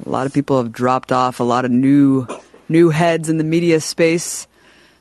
a 0.05 0.09
lot 0.09 0.25
of 0.25 0.33
people 0.33 0.57
have 0.57 0.71
dropped 0.71 1.11
off. 1.11 1.39
A 1.39 1.43
lot 1.43 1.65
of 1.65 1.71
new 1.71 2.27
new 2.69 2.89
heads 2.89 3.29
in 3.29 3.37
the 3.37 3.43
media 3.43 3.79
space. 3.81 4.47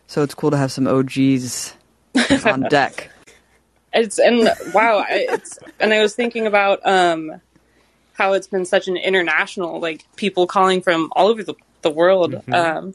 So 0.07 0.23
it's 0.23 0.35
cool 0.35 0.51
to 0.51 0.57
have 0.59 0.71
some 0.73 0.87
OGs 0.87 1.75
on 2.45 2.63
deck. 2.69 3.11
It's 3.95 4.19
and 4.19 4.51
wow, 4.75 5.05
it's 5.09 5.59
and 5.81 5.93
I 5.93 6.01
was 6.03 6.15
thinking 6.15 6.47
about 6.47 6.81
um 6.87 7.41
how 8.15 8.35
it's 8.35 8.47
been 8.47 8.65
such 8.67 8.89
an 8.89 8.97
international 8.97 9.81
like 9.81 10.05
people 10.17 10.47
calling 10.47 10.83
from 10.83 11.11
all 11.17 11.29
over 11.29 11.43
the, 11.43 11.55
the 11.83 11.91
world 11.91 12.43
um 12.53 12.95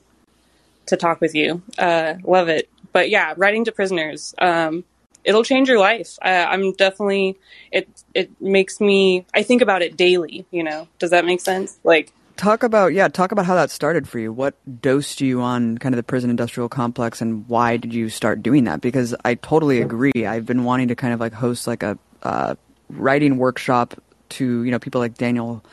to 0.88 0.98
talk 0.98 1.22
with 1.22 1.36
you. 1.36 1.62
Uh 1.78 2.16
love 2.24 2.50
it. 2.50 2.70
But 2.92 3.10
yeah, 3.10 3.34
writing 3.38 3.66
to 3.66 3.72
prisoners 3.72 4.34
um 4.40 4.84
it'll 5.24 5.44
change 5.44 5.68
your 5.68 5.80
life. 5.80 6.18
Uh, 6.24 6.46
I'm 6.50 6.72
definitely 6.74 7.38
it 7.72 7.88
it 8.14 8.42
makes 8.42 8.80
me 8.80 9.26
I 9.34 9.44
think 9.44 9.62
about 9.62 9.82
it 9.82 9.98
daily, 9.98 10.46
you 10.52 10.64
know. 10.64 10.88
Does 11.00 11.12
that 11.12 11.26
make 11.26 11.42
sense? 11.42 11.78
Like 11.84 12.12
Talk 12.38 12.62
about 12.62 12.94
yeah, 12.94 13.08
talk 13.08 13.32
about 13.32 13.48
how 13.48 13.56
that 13.56 13.72
started 13.72 14.08
for 14.08 14.20
you. 14.20 14.32
What 14.32 14.54
dosed 14.82 15.22
you 15.22 15.42
on 15.42 15.80
kind 15.80 15.96
of 15.96 15.98
the 15.98 16.04
prison 16.04 16.30
industrial 16.30 16.70
complex, 16.70 17.20
and 17.20 17.48
why 17.50 17.78
did 17.78 17.96
you 17.96 18.10
start 18.10 18.44
doing 18.44 18.66
that? 18.66 18.80
Because 18.80 19.16
I 19.26 19.34
totally 19.34 19.82
agree. 19.82 20.12
I've 20.24 20.46
been 20.46 20.64
wanting 20.64 20.90
to 20.90 20.96
kind 20.96 21.16
of 21.16 21.20
like 21.20 21.34
host 21.34 21.66
like 21.66 21.82
a 21.82 21.98
uh, 22.22 22.54
writing 22.90 23.38
workshop 23.38 23.96
to 24.30 24.64
you 24.64 24.70
know 24.70 24.78
people 24.78 25.02
like 25.02 25.18
Daniel 25.18 25.64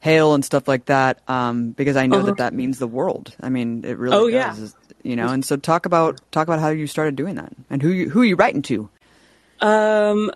Hale 0.00 0.34
and 0.34 0.44
stuff 0.44 0.68
like 0.68 0.86
that, 0.86 1.20
um, 1.28 1.72
because 1.72 1.96
I 1.96 2.06
know 2.06 2.18
Uh-huh. 2.18 2.26
that 2.26 2.36
that 2.38 2.54
means 2.54 2.78
the 2.78 2.86
world. 2.86 3.34
I 3.40 3.48
mean, 3.48 3.84
it 3.84 3.98
really 3.98 4.16
Oh, 4.16 4.30
does. 4.30 4.58
yeah. 4.60 4.68
You 5.02 5.16
know, 5.16 5.28
and 5.28 5.44
so 5.44 5.56
talk 5.56 5.86
about 5.86 6.20
talk 6.32 6.46
about 6.46 6.60
how 6.60 6.68
you 6.68 6.86
started 6.86 7.16
doing 7.16 7.34
that 7.36 7.52
and 7.70 7.82
who 7.82 7.88
you, 7.90 8.10
who 8.10 8.22
are 8.22 8.24
you 8.24 8.36
writing 8.36 8.62
to. 8.62 8.88
Um, 9.60 10.30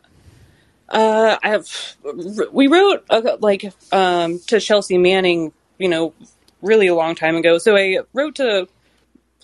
uh, 0.89 1.39
I 1.43 1.49
have. 1.51 1.69
We 2.53 2.67
wrote 2.67 3.05
uh, 3.09 3.37
like 3.41 3.73
um 3.93 4.41
to 4.49 4.61
Chelsea 4.61 4.99
Manning, 4.99 5.53
you 5.79 5.89
know, 5.89 6.15
really 6.61 6.87
a 6.89 6.95
long 6.95 7.15
time 7.15 7.37
ago. 7.37 7.59
So 7.59 7.77
I 7.77 7.99
wrote 8.13 8.37
to 8.37 8.69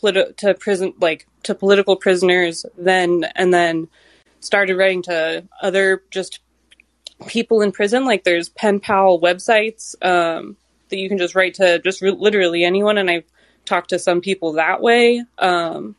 politi- 0.03 0.37
to 0.39 0.55
prison 0.55 0.95
like 1.01 1.27
to 1.45 1.55
political 1.55 1.97
prisoners 1.97 2.66
then, 2.77 3.25
and 3.35 3.53
then 3.55 3.89
started 4.41 4.77
writing 4.77 5.03
to 5.03 5.45
other 5.62 6.03
just 6.11 6.41
people 7.27 7.62
in 7.62 7.73
prison. 7.73 8.05
Like 8.05 8.25
there's 8.25 8.49
pen 8.49 8.81
pal 8.81 9.19
websites 9.19 9.95
um, 10.05 10.57
that 10.89 10.99
you 10.99 11.09
can 11.09 11.19
just 11.19 11.35
write 11.35 11.55
to 11.55 11.79
just 11.81 12.01
re- 12.03 12.11
literally 12.11 12.64
anyone, 12.64 12.99
and 12.99 13.11
I've 13.11 13.25
talked 13.64 13.91
to 13.91 13.99
some 13.99 14.21
people 14.21 14.53
that 14.55 14.81
way. 14.81 15.25
Um, 15.39 15.97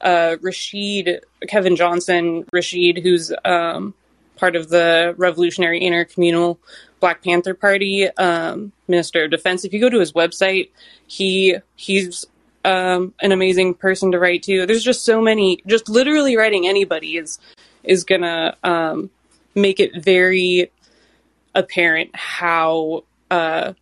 uh, 0.00 0.36
Rashid, 0.40 1.24
Kevin 1.48 1.76
Johnson, 1.76 2.44
Rashid, 2.52 2.98
who's 2.98 3.32
um, 3.44 3.94
part 4.36 4.56
of 4.56 4.70
the 4.70 5.14
Revolutionary 5.18 5.80
Intercommunal 5.80 6.56
Black 7.00 7.22
Panther 7.22 7.54
Party, 7.54 8.08
um, 8.08 8.72
Minister 8.88 9.24
of 9.24 9.30
Defense. 9.30 9.64
If 9.64 9.72
you 9.72 9.80
go 9.80 9.90
to 9.90 10.00
his 10.00 10.12
website, 10.12 10.70
he 11.06 11.56
he's 11.76 12.26
um, 12.64 13.14
an 13.20 13.32
amazing 13.32 13.74
person 13.74 14.12
to 14.12 14.18
write 14.18 14.42
to. 14.44 14.66
There's 14.66 14.84
just 14.84 15.04
so 15.04 15.20
many. 15.20 15.62
Just 15.66 15.88
literally 15.88 16.36
writing 16.36 16.66
anybody 16.66 17.16
is 17.16 17.38
is 17.84 18.04
gonna 18.04 18.56
um, 18.64 19.10
make 19.54 19.80
it 19.80 20.02
very 20.02 20.70
apparent 21.54 22.14
how 22.14 23.04
uh, 23.30 23.72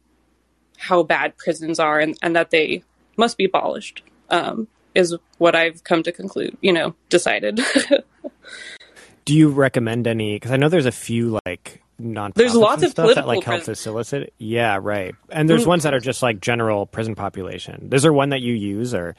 how 0.77 1.03
bad 1.03 1.37
prisons 1.37 1.79
are 1.79 1.99
and, 1.99 2.16
and 2.23 2.37
that 2.37 2.51
they 2.51 2.83
must 3.16 3.37
be 3.37 3.45
abolished. 3.45 4.03
Um, 4.31 4.69
is 4.95 5.16
what 5.39 5.55
I've 5.55 5.85
come 5.85 6.03
to 6.03 6.12
conclude. 6.12 6.57
You 6.61 6.73
know, 6.73 6.95
decided. 7.09 7.61
Do 9.25 9.35
you 9.35 9.51
recommend 9.51 10.07
any? 10.07 10.37
Because 10.37 10.51
I 10.53 10.57
know 10.57 10.69
there's 10.69 10.87
a 10.87 10.93
few 10.93 11.39
like 11.45 11.83
non. 11.99 12.33
There's 12.35 12.55
lots 12.55 12.83
of 12.83 12.91
stuff 12.91 13.14
that 13.14 13.27
like 13.27 13.45
help 13.45 13.59
prisons. 13.59 13.79
facilitate. 13.79 14.33
Yeah, 14.39 14.79
right. 14.81 15.14
And 15.29 15.49
there's 15.49 15.64
Mm. 15.64 15.69
ones 15.69 15.83
that 15.83 15.93
are 15.95 16.01
just 16.01 16.23
like 16.23 16.41
general 16.41 16.87
prison 16.87 17.14
population. 17.14 17.91
Is 17.93 18.03
there 18.03 18.12
one 18.12 18.31
that 18.31 18.41
you 18.41 18.55
use 18.55 18.95
or? 18.95 19.16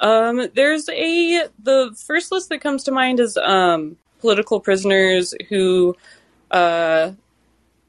Um, 0.00 0.48
there's 0.54 0.88
a 0.88 1.46
the 1.62 1.96
first 2.06 2.32
list 2.32 2.48
that 2.50 2.60
comes 2.60 2.84
to 2.84 2.92
mind 2.92 3.20
is 3.20 3.36
um 3.36 3.96
political 4.20 4.60
prisoners 4.60 5.34
who 5.48 5.96
uh 6.50 7.12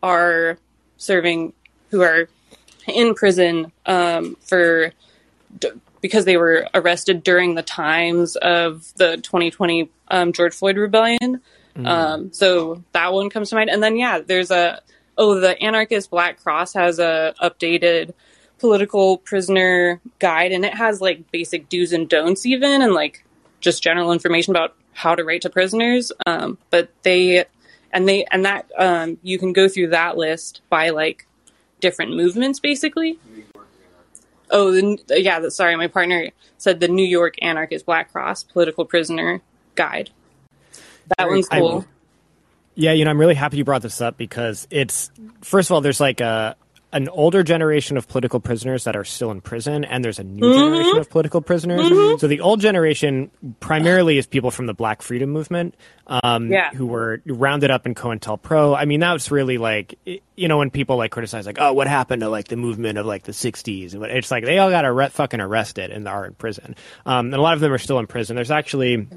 are 0.03 0.57
serving 0.97 1.53
who 1.89 2.01
are 2.01 2.27
in 2.87 3.13
prison 3.13 3.71
um 3.85 4.35
for 4.41 4.91
d- 5.59 5.71
because 6.01 6.25
they 6.25 6.37
were 6.37 6.67
arrested 6.73 7.23
during 7.23 7.55
the 7.55 7.63
times 7.63 8.35
of 8.35 8.93
the 8.97 9.17
2020 9.17 9.89
um, 10.09 10.31
George 10.31 10.53
Floyd 10.53 10.77
rebellion. 10.77 11.41
Um, 11.85 12.33
so 12.33 12.83
that 12.93 13.13
one 13.13 13.29
comes 13.29 13.49
to 13.49 13.55
mind, 13.55 13.69
and 13.69 13.83
then 13.83 13.97
yeah, 13.97 14.19
there's 14.19 14.49
a 14.49 14.81
oh 15.17 15.39
the 15.39 15.61
anarchist 15.61 16.09
Black 16.09 16.41
Cross 16.41 16.73
has 16.73 16.97
a 16.97 17.35
updated 17.41 18.13
political 18.57 19.19
prisoner 19.19 20.01
guide, 20.17 20.51
and 20.51 20.65
it 20.65 20.73
has 20.73 21.01
like 21.01 21.29
basic 21.31 21.69
do's 21.69 21.93
and 21.93 22.09
don'ts 22.09 22.47
even, 22.47 22.81
and 22.81 22.93
like 22.93 23.23
just 23.59 23.83
general 23.83 24.11
information 24.11 24.55
about 24.55 24.75
how 24.97 25.13
to 25.13 25.23
write 25.23 25.43
to 25.43 25.49
prisoners. 25.49 26.11
Um, 26.25 26.57
but 26.71 26.89
they 27.03 27.45
and 27.93 28.09
they 28.09 28.25
and 28.31 28.45
that 28.45 28.69
um, 28.77 29.19
you 29.21 29.37
can 29.37 29.53
go 29.53 29.69
through 29.69 29.89
that 29.89 30.17
list 30.17 30.61
by 30.69 30.89
like 30.89 31.27
different 31.79 32.15
movements 32.15 32.59
basically. 32.59 33.19
Oh, 34.49 34.71
the, 34.71 35.21
yeah. 35.21 35.39
The, 35.39 35.51
sorry, 35.51 35.75
my 35.75 35.87
partner 35.87 36.31
said 36.57 36.79
the 36.79 36.87
New 36.87 37.05
York 37.05 37.35
Anarchist 37.43 37.85
Black 37.85 38.11
Cross 38.11 38.43
Political 38.45 38.85
Prisoner 38.85 39.41
Guide. 39.75 40.09
That 41.17 41.27
one's 41.29 41.47
I- 41.51 41.59
cool. 41.59 41.85
Yeah, 42.73 42.91
you 42.91 43.05
know, 43.05 43.11
I'm 43.11 43.19
really 43.19 43.33
happy 43.35 43.57
you 43.57 43.63
brought 43.63 43.81
this 43.81 44.01
up 44.01 44.17
because 44.17 44.67
it's 44.69 45.11
first 45.41 45.69
of 45.69 45.73
all, 45.73 45.81
there's 45.81 45.99
like 45.99 46.21
a 46.21 46.55
an 46.93 47.09
older 47.09 47.43
generation 47.43 47.97
of 47.97 48.07
political 48.07 48.39
prisoners 48.39 48.85
that 48.85 48.95
are 48.95 49.03
still 49.03 49.29
in 49.31 49.41
prison, 49.41 49.83
and 49.83 50.05
there's 50.05 50.19
a 50.19 50.23
new 50.23 50.41
Mm-hmm. 50.41 50.59
generation 50.73 50.97
of 50.99 51.09
political 51.09 51.41
prisoners. 51.41 51.85
So 52.21 52.27
the 52.27 52.39
old 52.39 52.61
generation 52.61 53.29
primarily 53.59 54.17
is 54.17 54.25
people 54.25 54.51
from 54.51 54.67
the 54.67 54.73
Black 54.73 55.01
Freedom 55.01 55.29
Movement, 55.29 55.75
um, 56.07 56.49
Yeah. 56.49 56.69
who 56.71 56.85
were 56.85 57.21
rounded 57.25 57.71
up 57.71 57.85
in 57.85 57.93
COINTELPRO. 57.93 58.73
I 58.77 58.85
mean, 58.85 59.01
that 59.01 59.11
was 59.11 59.29
really 59.31 59.57
like, 59.57 59.95
you 60.05 60.47
know, 60.47 60.59
when 60.59 60.69
people 60.71 60.95
like 60.95 61.11
criticize, 61.11 61.45
like, 61.45 61.57
oh, 61.59 61.73
what 61.73 61.87
happened 61.87 62.21
to 62.21 62.29
like 62.29 62.47
the 62.47 62.55
movement 62.55 62.97
of 62.97 63.05
like 63.05 63.23
the 63.23 63.33
'60s? 63.33 63.91
And 63.91 63.99
what- 64.01 64.09
It's 64.11 64.31
like 64.31 64.45
they 64.45 64.57
all 64.59 64.69
got 64.69 64.85
arre- 64.85 65.09
fucking 65.09 65.41
arrested 65.41 65.91
and 65.91 66.07
are 66.07 66.25
in 66.25 66.35
prison, 66.35 66.75
um, 67.05 67.25
and 67.27 67.35
a 67.35 67.41
lot 67.41 67.53
of 67.55 67.59
them 67.59 67.73
are 67.73 67.77
still 67.77 67.99
in 67.99 68.07
prison. 68.07 68.35
There's 68.37 68.49
actually 68.51 69.07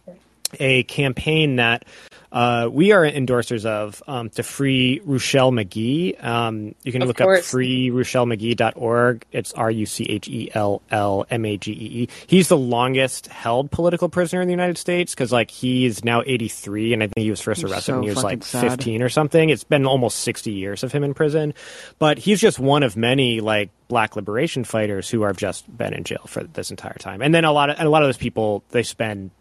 a 0.59 0.83
campaign 0.83 1.57
that 1.57 1.85
uh, 2.33 2.69
we 2.71 2.93
are 2.93 3.03
endorsers 3.03 3.65
of 3.67 4.03
um, 4.07 4.31
to 4.31 4.43
free 4.43 5.01
Ruchell 5.07 5.53
Magee. 5.53 6.17
Um, 6.17 6.75
you 6.85 6.93
can 6.93 7.03
Of 7.03 7.09
look 7.09 7.17
course. 7.19 7.53
up 7.53 7.59
freeruchellemcgee.org. 7.59 9.25
It's 9.33 9.53
R 9.53 9.71
U 9.71 9.87
C 9.87 10.05
H 10.05 10.29
E 10.29 10.51
L 10.55 10.83
L 10.91 11.27
M 11.31 11.45
A 11.45 11.57
G 11.57 11.73
E 11.73 12.03
E. 12.03 12.09
He's 12.27 12.49
the 12.49 12.57
longest 12.57 13.27
held 13.29 13.71
political 13.71 14.09
prisoner 14.09 14.41
in 14.41 14.49
the 14.49 14.53
United 14.53 14.79
States 14.79 15.15
because, 15.15 15.33
like, 15.33 15.51
he's 15.51 16.05
now 16.05 16.23
83, 16.25 16.93
and 16.93 17.03
I 17.03 17.07
think 17.07 17.25
he 17.25 17.31
was 17.31 17.41
first 17.41 17.65
arrested 17.65 17.83
so 17.83 17.95
when 17.95 18.03
he 18.05 18.11
was 18.11 18.23
fucking 18.23 18.39
like 18.41 18.45
sad. 18.45 18.71
15 18.71 19.03
or 19.03 19.09
something. 19.09 19.51
It's 19.51 19.65
been 19.65 19.87
almost 19.87 20.19
60 20.21 20.53
years 20.53 20.85
of 20.85 20.93
him 20.93 21.05
in 21.05 21.15
prison, 21.15 21.55
but 21.99 22.19
he's 22.19 22.41
just 22.41 22.59
one 22.59 22.83
of 22.83 22.97
many 22.97 23.41
like 23.41 23.71
black 23.89 24.15
liberation 24.15 24.63
fighters 24.65 25.11
who 25.11 25.23
have 25.23 25.37
just 25.37 25.67
been 25.77 25.93
in 25.93 26.05
jail 26.05 26.23
for 26.27 26.45
this 26.45 26.71
entire 26.71 26.95
time. 26.95 27.23
And 27.23 27.35
then 27.35 27.45
a 27.45 27.53
lot 27.53 27.71
of 27.71 27.77
and 27.79 27.87
a 27.87 27.91
lot 27.91 28.03
of 28.03 28.09
those 28.09 28.17
people 28.17 28.63
they 28.71 28.85
spend 28.85 29.33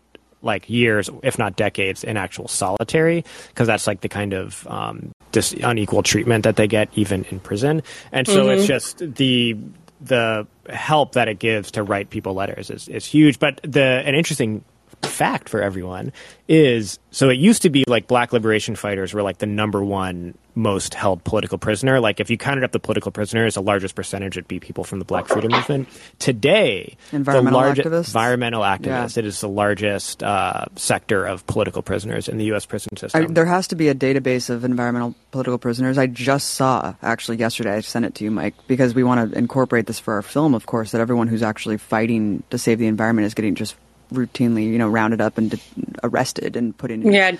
like 0.41 0.69
years, 0.69 1.09
if 1.23 1.37
not 1.37 1.55
decades, 1.55 2.03
in 2.03 2.17
actual 2.17 2.47
solitary, 2.47 3.23
because 3.49 3.67
that's 3.67 3.87
like 3.87 4.01
the 4.01 4.09
kind 4.09 4.33
of 4.33 4.65
um, 4.67 5.11
dis- 5.31 5.53
unequal 5.53 6.03
treatment 6.03 6.43
that 6.43 6.55
they 6.55 6.67
get 6.67 6.89
even 6.95 7.25
in 7.25 7.39
prison. 7.39 7.83
And 8.11 8.27
so 8.27 8.49
it's 8.49 8.65
just 8.65 8.99
the 8.99 9.57
the 10.01 10.47
help 10.69 11.13
that 11.13 11.27
it 11.27 11.39
gives 11.39 11.71
to 11.71 11.83
write 11.83 12.09
people 12.09 12.33
letters 12.33 12.69
is, 12.69 12.87
is 12.87 13.05
huge. 13.05 13.39
But 13.39 13.59
the 13.63 13.83
an 13.83 14.15
interesting 14.15 14.63
fact 15.07 15.49
for 15.49 15.61
everyone 15.61 16.11
is 16.47 16.99
so 17.11 17.29
it 17.29 17.37
used 17.37 17.61
to 17.61 17.69
be 17.69 17.83
like 17.87 18.07
black 18.07 18.33
liberation 18.33 18.75
fighters 18.75 19.13
were 19.13 19.21
like 19.23 19.37
the 19.39 19.45
number 19.45 19.83
one 19.83 20.35
most 20.55 20.93
held 20.93 21.23
political 21.23 21.57
prisoner. 21.57 21.99
Like 22.01 22.19
if 22.19 22.29
you 22.29 22.37
counted 22.37 22.63
up 22.65 22.71
the 22.73 22.79
political 22.79 23.11
prisoners, 23.11 23.53
the 23.53 23.61
largest 23.61 23.95
percentage 23.95 24.35
would 24.35 24.47
be 24.47 24.59
people 24.59 24.83
from 24.83 24.99
the 24.99 25.05
Black 25.05 25.27
Freedom 25.27 25.51
Movement. 25.51 25.87
Today, 26.19 26.97
Environmental 27.13 27.59
large- 27.61 27.77
activists? 27.77 28.07
environmental 28.07 28.61
activists, 28.63 29.15
Yeah. 29.15 29.19
it 29.19 29.25
is 29.25 29.39
the 29.39 29.47
largest 29.47 30.21
uh, 30.21 30.65
sector 30.75 31.25
of 31.25 31.45
political 31.47 31.81
prisoners 31.81 32.27
in 32.27 32.37
the 32.37 32.45
U.S. 32.45 32.65
prison 32.65 32.89
I, 32.93 32.99
system. 32.99 33.33
there 33.33 33.45
has 33.45 33.67
to 33.69 33.75
be 33.75 33.87
a 33.87 33.95
database 33.95 34.49
of 34.49 34.65
environmental 34.65 35.15
political 35.31 35.57
prisoners. 35.59 35.97
I 35.97 36.07
just 36.07 36.49
saw 36.51 36.93
actually 37.01 37.37
yesterday. 37.37 37.75
I 37.75 37.79
sent 37.79 38.03
it 38.05 38.15
to 38.15 38.25
you, 38.25 38.31
Mike, 38.31 38.55
because 38.67 38.93
we 38.93 39.03
want 39.03 39.31
to 39.31 39.37
incorporate 39.37 39.85
this 39.87 39.99
for 39.99 40.15
our 40.15 40.21
film. 40.21 40.53
Of 40.55 40.65
course, 40.65 40.91
that 40.91 40.99
everyone 40.99 41.27
who's 41.29 41.43
actually 41.43 41.77
fighting 41.77 42.43
to 42.49 42.57
save 42.57 42.79
the 42.79 42.87
environment 42.87 43.25
is 43.27 43.33
getting 43.33 43.55
just 43.55 43.75
routinely, 44.11 44.65
you 44.65 44.77
know, 44.77 44.87
rounded 44.87 45.21
up 45.21 45.37
and 45.37 45.51
de- 45.51 45.59
arrested 46.03 46.55
and 46.55 46.77
put 46.77 46.91
in. 46.91 47.11
Yeah, 47.11 47.31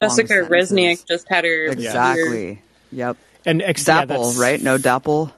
Jessica 0.00 0.28
sentences. 0.28 0.72
Reznicek 0.72 1.06
just 1.06 1.28
had 1.28 1.44
her 1.44 1.66
exactly. 1.66 2.62
Yep. 2.92 3.16
and 3.44 3.62
ex- 3.62 3.86
yeah, 3.86 4.02
DAPL, 4.04 4.08
that's- 4.08 4.38
right? 4.38 4.62
No 4.62 4.78
DAPL. 4.78 5.32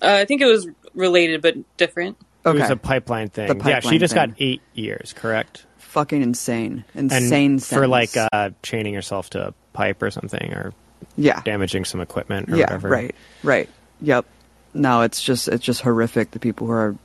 Uh, 0.00 0.06
I 0.06 0.24
think 0.26 0.42
it 0.42 0.46
was 0.46 0.68
related 0.94 1.42
but 1.42 1.56
different. 1.76 2.16
It 2.44 2.54
was 2.54 2.70
a 2.70 2.76
pipeline 2.76 3.28
thing. 3.28 3.48
The 3.48 3.68
yeah, 3.68 3.80
she 3.80 3.98
just 3.98 4.14
thing. 4.14 4.28
got 4.28 4.36
eight 4.38 4.62
years, 4.72 5.12
correct? 5.12 5.66
Fucking 5.78 6.22
insane. 6.22 6.84
And 6.94 7.10
Insane. 7.12 7.58
for 7.58 7.86
like 7.86 8.10
uh, 8.16 8.50
chaining 8.62 8.94
yourself 8.94 9.30
to 9.30 9.48
a 9.48 9.54
pipe 9.72 10.02
or 10.02 10.10
something, 10.10 10.52
or 10.54 10.72
yeah. 11.16 11.40
damaging 11.42 11.84
some 11.84 12.00
equipment 12.00 12.48
or 12.50 12.56
yeah. 12.56 12.64
whatever. 12.64 12.88
Right. 12.88 13.14
Right. 13.42 13.68
Yep. 14.00 14.26
No, 14.74 15.02
it's 15.02 15.22
just 15.22 15.48
it's 15.48 15.64
just 15.64 15.80
horrific. 15.80 16.30
The 16.30 16.38
people 16.38 16.66
who 16.66 16.72
are 16.72 16.96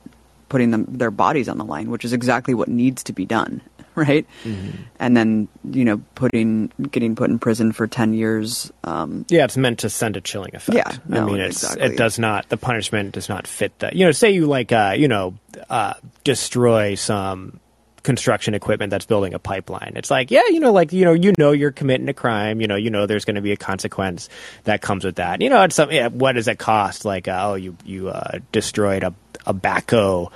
putting 0.54 0.70
them 0.70 0.86
their 0.88 1.10
bodies 1.10 1.48
on 1.48 1.58
the 1.58 1.64
line, 1.64 1.90
which 1.90 2.04
is 2.04 2.12
exactly 2.12 2.54
what 2.54 2.68
needs 2.68 3.02
to 3.02 3.12
be 3.12 3.26
done, 3.26 3.60
right? 3.96 4.24
Mm-hmm. 4.44 4.82
And 5.00 5.16
then 5.16 5.48
you 5.68 5.84
know 5.84 6.00
putting 6.14 6.70
getting 6.92 7.16
put 7.16 7.28
in 7.28 7.40
prison 7.40 7.72
for 7.72 7.88
ten 7.88 8.14
years. 8.14 8.72
Um, 8.84 9.26
Yeah, 9.28 9.46
it's 9.46 9.56
meant 9.56 9.80
to 9.80 9.90
send 9.90 10.16
a 10.16 10.20
chilling 10.20 10.54
effect. 10.54 10.76
Yeah, 10.76 11.18
I 11.18 11.24
mean, 11.24 11.40
it's 11.40 11.64
exactly. 11.64 11.86
it 11.86 11.96
does 11.96 12.20
not 12.20 12.48
the 12.50 12.56
punishment 12.56 13.14
does 13.14 13.28
not 13.28 13.48
fit 13.48 13.76
that. 13.80 13.96
You 13.96 14.04
know, 14.04 14.12
say 14.12 14.30
you 14.30 14.46
like 14.46 14.70
uh, 14.70 14.94
you 14.96 15.08
know 15.08 15.34
uh, 15.68 15.94
destroy 16.22 16.94
some 16.94 17.58
construction 18.04 18.54
equipment 18.54 18.90
that's 18.90 19.06
building 19.06 19.34
a 19.34 19.40
pipeline. 19.40 19.94
It's 19.96 20.10
like, 20.12 20.30
yeah, 20.30 20.42
you 20.50 20.60
know, 20.60 20.70
like 20.70 20.92
you 20.92 21.04
know, 21.04 21.14
you 21.14 21.32
know, 21.36 21.50
you're 21.50 21.72
committing 21.72 22.08
a 22.08 22.14
crime. 22.14 22.60
You 22.60 22.68
know, 22.68 22.76
you 22.76 22.90
know, 22.90 23.06
there's 23.06 23.24
going 23.24 23.34
to 23.34 23.42
be 23.42 23.50
a 23.50 23.56
consequence 23.56 24.28
that 24.64 24.82
comes 24.82 25.04
with 25.04 25.16
that. 25.16 25.40
You 25.40 25.50
know, 25.50 25.64
it's 25.64 25.74
something. 25.74 25.96
Yeah, 25.96 26.08
what 26.08 26.32
does 26.36 26.46
it 26.46 26.60
cost? 26.60 27.04
Like, 27.04 27.26
uh, 27.26 27.40
oh, 27.42 27.54
you 27.56 27.76
you 27.84 28.10
uh, 28.10 28.38
destroyed 28.52 29.02
a 29.02 29.12
a 29.46 29.52
backhoe 29.52 30.30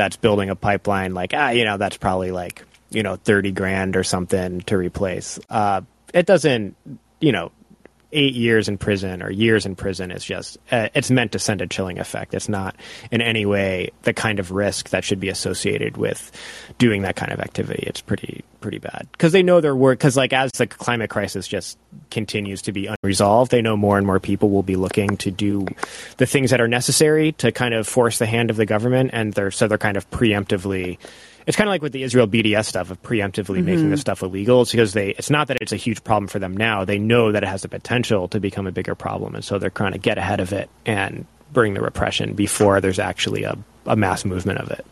that's 0.00 0.16
building 0.16 0.48
a 0.48 0.56
pipeline. 0.56 1.12
Like, 1.12 1.34
ah, 1.34 1.50
you 1.50 1.66
know, 1.66 1.76
that's 1.76 1.98
probably 1.98 2.30
like 2.30 2.64
you 2.88 3.02
know 3.02 3.16
thirty 3.16 3.52
grand 3.52 3.96
or 3.96 4.02
something 4.02 4.62
to 4.62 4.78
replace. 4.78 5.38
Uh, 5.50 5.82
it 6.14 6.24
doesn't, 6.24 6.74
you 7.20 7.32
know, 7.32 7.52
eight 8.12 8.34
years 8.34 8.68
in 8.68 8.78
prison 8.78 9.22
or 9.22 9.30
years 9.30 9.66
in 9.66 9.76
prison 9.76 10.10
is 10.10 10.24
just 10.24 10.58
uh, 10.70 10.88
it's 10.94 11.10
meant 11.10 11.32
to 11.32 11.38
send 11.38 11.60
a 11.60 11.66
chilling 11.66 11.98
effect. 11.98 12.34
It's 12.34 12.48
not 12.48 12.76
in 13.10 13.20
any 13.20 13.46
way 13.46 13.90
the 14.02 14.12
kind 14.12 14.38
of 14.38 14.50
risk 14.50 14.90
that 14.90 15.04
should 15.04 15.20
be 15.20 15.28
associated 15.28 15.96
with 15.96 16.30
doing 16.78 17.02
that 17.02 17.16
kind 17.16 17.32
of 17.32 17.40
activity. 17.40 17.84
It's 17.86 18.00
pretty 18.00 18.44
pretty 18.60 18.78
bad. 18.78 19.08
Because 19.12 19.32
they 19.32 19.42
know 19.42 19.60
their 19.60 19.76
work 19.76 19.98
because 19.98 20.16
like 20.16 20.32
as 20.32 20.50
the 20.52 20.66
climate 20.66 21.10
crisis 21.10 21.46
just 21.46 21.78
continues 22.10 22.62
to 22.62 22.72
be 22.72 22.86
unresolved 22.86 23.50
they 23.50 23.62
know 23.62 23.76
more 23.76 23.96
and 23.96 24.06
more 24.06 24.20
people 24.20 24.50
will 24.50 24.62
be 24.62 24.76
looking 24.76 25.16
to 25.16 25.30
do 25.30 25.66
the 26.18 26.26
things 26.26 26.50
that 26.50 26.60
are 26.60 26.68
necessary 26.68 27.32
to 27.32 27.50
kind 27.52 27.74
of 27.74 27.86
force 27.86 28.18
the 28.18 28.26
hand 28.26 28.50
of 28.50 28.56
the 28.56 28.66
government 28.66 29.10
and 29.12 29.32
they're 29.32 29.50
so 29.50 29.66
they're 29.66 29.78
kind 29.78 29.96
of 29.96 30.08
preemptively 30.10 30.98
it's 31.46 31.56
kind 31.56 31.68
of 31.68 31.72
like 31.72 31.82
with 31.82 31.92
the 31.92 32.02
Israel 32.02 32.26
BDS 32.26 32.66
stuff 32.66 32.90
of 32.90 33.02
preemptively 33.02 33.62
making 33.62 33.90
this 33.90 34.00
stuff 34.00 34.22
illegal. 34.22 34.62
It's 34.62 34.70
because 34.70 34.92
they, 34.92 35.10
it's 35.10 35.30
not 35.30 35.48
that 35.48 35.58
it's 35.60 35.72
a 35.72 35.76
huge 35.76 36.04
problem 36.04 36.28
for 36.28 36.38
them 36.38 36.56
now. 36.56 36.84
They 36.84 36.98
know 36.98 37.32
that 37.32 37.42
it 37.42 37.48
has 37.48 37.62
the 37.62 37.68
potential 37.68 38.28
to 38.28 38.40
become 38.40 38.66
a 38.66 38.72
bigger 38.72 38.94
problem. 38.94 39.34
And 39.34 39.44
so 39.44 39.58
they're 39.58 39.70
trying 39.70 39.92
to 39.92 39.98
get 39.98 40.18
ahead 40.18 40.40
of 40.40 40.52
it 40.52 40.68
and 40.86 41.26
bring 41.52 41.74
the 41.74 41.80
repression 41.80 42.34
before 42.34 42.80
there's 42.80 42.98
actually 42.98 43.44
a, 43.44 43.56
a 43.86 43.96
mass 43.96 44.24
movement 44.24 44.58
of 44.60 44.70
it. 44.70 44.84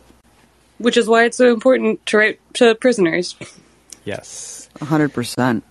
Which 0.79 0.97
is 0.97 1.07
why 1.09 1.25
it's 1.25 1.37
so 1.37 1.53
important 1.53 2.05
to 2.07 2.19
write 2.19 2.41
to 2.55 2.75
prisoners. 2.75 3.35
Yes. 4.05 4.69
hundred 4.81 5.13
percent. 5.13 5.65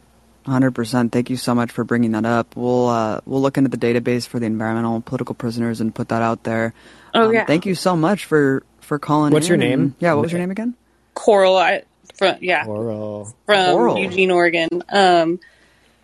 Hundred 0.46 0.72
percent. 0.72 1.12
Thank 1.12 1.30
you 1.30 1.38
so 1.38 1.56
much 1.56 1.72
for 1.72 1.84
bringing 1.84 2.12
that 2.12 2.26
up. 2.26 2.56
We'll 2.56 2.88
uh, 2.88 3.22
we'll 3.26 3.42
look 3.42 3.58
into 3.58 3.70
the 3.70 3.78
database 3.78 4.28
for 4.28 4.40
the 4.40 4.46
environmental 4.46 5.02
political 5.02 5.36
prisoners 5.36 5.82
and 5.82 5.94
put 5.94 6.10
that 6.10 6.22
out 6.22 6.44
there. 6.44 6.74
Oh, 7.14 7.28
Um, 7.28 7.34
yeah. 7.34 7.46
Thank 7.46 7.66
you 7.66 7.76
so 7.76 7.96
much 7.96 8.26
for 8.26 8.64
for 8.88 8.98
calling. 8.98 9.34
What's 9.34 9.48
in 9.48 9.50
your 9.50 9.58
name? 9.58 9.82
and- 9.82 9.94
yeah. 10.00 10.14
What 10.14 10.24
was 10.24 10.32
your 10.32 10.40
name 10.40 10.52
again? 10.52 10.74
Coral, 11.14 11.58
I, 11.58 11.84
from, 12.16 12.38
yeah, 12.42 12.64
Coral 12.66 13.26
from 13.46 13.72
Coral. 13.72 13.98
Eugene, 13.98 14.32
Oregon. 14.32 14.84
Um, 14.90 15.40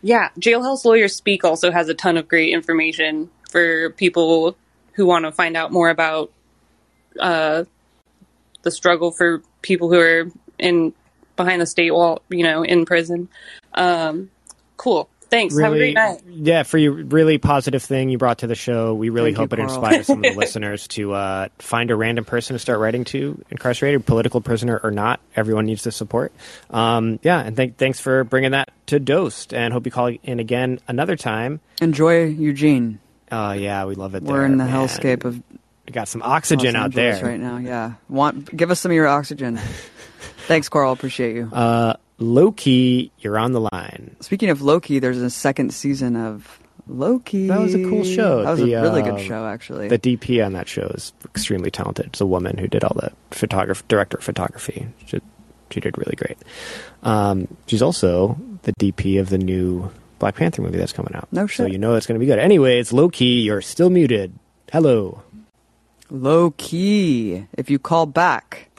yeah, 0.02 0.30
Jailhouse 0.40 0.84
Lawyers 0.86 1.16
Speak 1.16 1.46
also 1.46 1.72
has 1.72 1.88
a 1.88 1.94
ton 1.94 2.18
of 2.18 2.28
great 2.28 2.54
information 2.54 3.30
for 3.50 3.92
people 3.92 4.58
who 4.94 5.06
want 5.06 5.26
to 5.26 5.32
find 5.32 5.56
out 5.56 5.72
more 5.72 5.90
about 5.90 6.32
uh, 7.20 7.64
the 8.64 8.72
struggle 8.72 9.12
for 9.12 9.42
people 9.62 9.90
who 9.90 10.00
are 10.00 10.32
in 10.60 10.94
behind 11.36 11.62
the 11.62 11.66
state 11.66 11.92
wall, 11.92 12.22
you 12.30 12.44
know, 12.44 12.64
in 12.64 12.86
prison. 12.86 13.30
Um, 13.74 14.30
cool. 14.78 15.10
Thanks. 15.34 15.60
Have 15.60 15.74
a 15.74 15.78
great 15.78 15.96
night. 15.96 16.22
yeah, 16.28 16.64
for 16.64 16.78
your 16.78 16.94
really 16.94 17.38
positive 17.38 17.82
thing 17.84 18.10
you 18.10 18.18
brought 18.18 18.40
to 18.40 18.48
the 18.48 18.56
show. 18.56 18.94
We 18.94 19.10
really 19.10 19.34
Thank 19.34 19.52
hope 19.52 19.58
you, 19.58 19.64
it 19.64 19.68
Carl. 19.68 19.82
inspires 19.84 20.08
some 20.08 20.18
of 20.20 20.24
the 20.34 20.34
listeners 20.40 20.88
to 20.90 21.14
uh, 21.14 21.48
find 21.60 21.92
a 21.92 21.96
random 21.96 22.26
person 22.26 22.54
to 22.54 22.60
start 22.60 22.80
writing 22.80 23.04
to, 23.06 23.44
incarcerated, 23.50 24.06
political 24.06 24.42
prisoner 24.42 24.80
or 24.84 24.92
not. 24.92 25.20
Everyone 25.36 25.66
needs 25.66 25.84
the 25.84 25.92
support. 25.92 26.32
Um, 26.70 27.20
yeah, 27.24 27.40
and 27.40 27.56
th- 27.58 27.74
thanks 27.78 28.00
for 28.00 28.24
bringing 28.24 28.52
that 28.52 28.70
to 28.88 29.00
Dost, 29.00 29.54
and 29.54 29.74
hope 29.74 29.86
you 29.86 29.92
call 29.92 30.08
in 30.24 30.40
again 30.40 30.80
another 30.88 31.16
time. 31.16 31.60
Enjoy 31.82 32.26
Eugene. 32.26 33.00
Oh 33.32 33.52
yeah, 33.54 33.86
we 33.86 33.96
love 33.96 34.14
it. 34.16 34.24
We're 34.24 34.38
there, 34.38 34.46
in 34.46 34.58
the 34.58 34.66
man. 34.66 34.74
hellscape 34.74 35.26
of 35.26 35.42
We 35.88 35.92
got 35.92 36.08
some 36.08 36.22
Los 36.22 36.30
oxygen 36.30 36.76
out 36.76 36.86
Angeles 36.96 37.20
there. 37.20 37.30
right 37.30 37.40
now. 37.40 37.58
Yeah. 37.58 37.94
Want 38.10 38.56
give 38.56 38.70
us 38.72 38.80
some 38.80 38.92
of 38.92 38.96
your 38.96 39.08
oxygen. 39.08 39.58
Thanks, 40.48 40.70
Coral. 40.70 40.92
Appreciate 40.92 41.36
you. 41.36 41.50
Uh, 41.52 41.96
Loki, 42.24 43.12
you're 43.20 43.38
on 43.38 43.52
the 43.52 43.62
line. 43.62 44.16
Speaking 44.22 44.50
of 44.50 44.62
Loki, 44.62 45.00
there's 45.00 45.18
a 45.18 45.30
second 45.30 45.74
season 45.74 46.16
of 46.16 46.60
Loki. 46.88 47.48
That 47.48 47.60
was 47.60 47.76
a 47.76 47.84
cool 47.84 48.04
show. 48.04 48.44
That 48.44 48.52
was 48.52 48.60
The, 48.62 48.74
a 48.74 48.82
really 48.82 49.02
um, 49.02 49.16
good 49.16 49.26
show, 49.26 49.46
actually. 49.46 49.90
The 49.90 50.00
DP 50.00 50.46
on 50.46 50.54
that 50.54 50.68
show 50.68 50.88
is 50.88 51.14
extremely 51.26 51.70
talented. 51.70 52.08
It's 52.08 52.22
a 52.22 52.26
woman 52.26 52.58
who 52.58 52.68
did 52.68 52.84
all 52.84 52.96
the 52.96 53.12
photography, 53.32 53.84
director 53.88 54.18
of 54.18 54.24
photography. 54.24 54.88
She, 55.06 55.20
she 55.70 55.80
did 55.80 55.98
really 55.98 56.16
great. 56.16 56.38
Um, 57.04 57.48
she's 57.68 57.82
also 57.82 58.38
the 58.64 58.74
DP 58.74 59.20
of 59.20 59.30
the 59.30 59.38
new 59.38 59.92
Black 60.20 60.36
Panther 60.36 60.62
movie 60.62 60.78
that's 60.78 60.94
coming 60.94 61.14
out. 61.16 61.28
No 61.32 61.48
So 61.48 61.66
you 61.66 61.78
know 61.78 61.96
it's 61.96 62.08
going 62.08 62.16
to 62.16 62.20
be 62.20 62.26
good. 62.26 62.40
Anyway, 62.40 62.80
it's 62.80 62.94
Loki. 62.94 63.26
You're 63.26 63.62
still 63.62 63.90
muted. 63.90 64.34
Hello. 64.72 65.22
Loki. 66.10 67.48
If 67.54 67.70
you 67.70 67.80
call 67.80 68.06
back. 68.06 68.70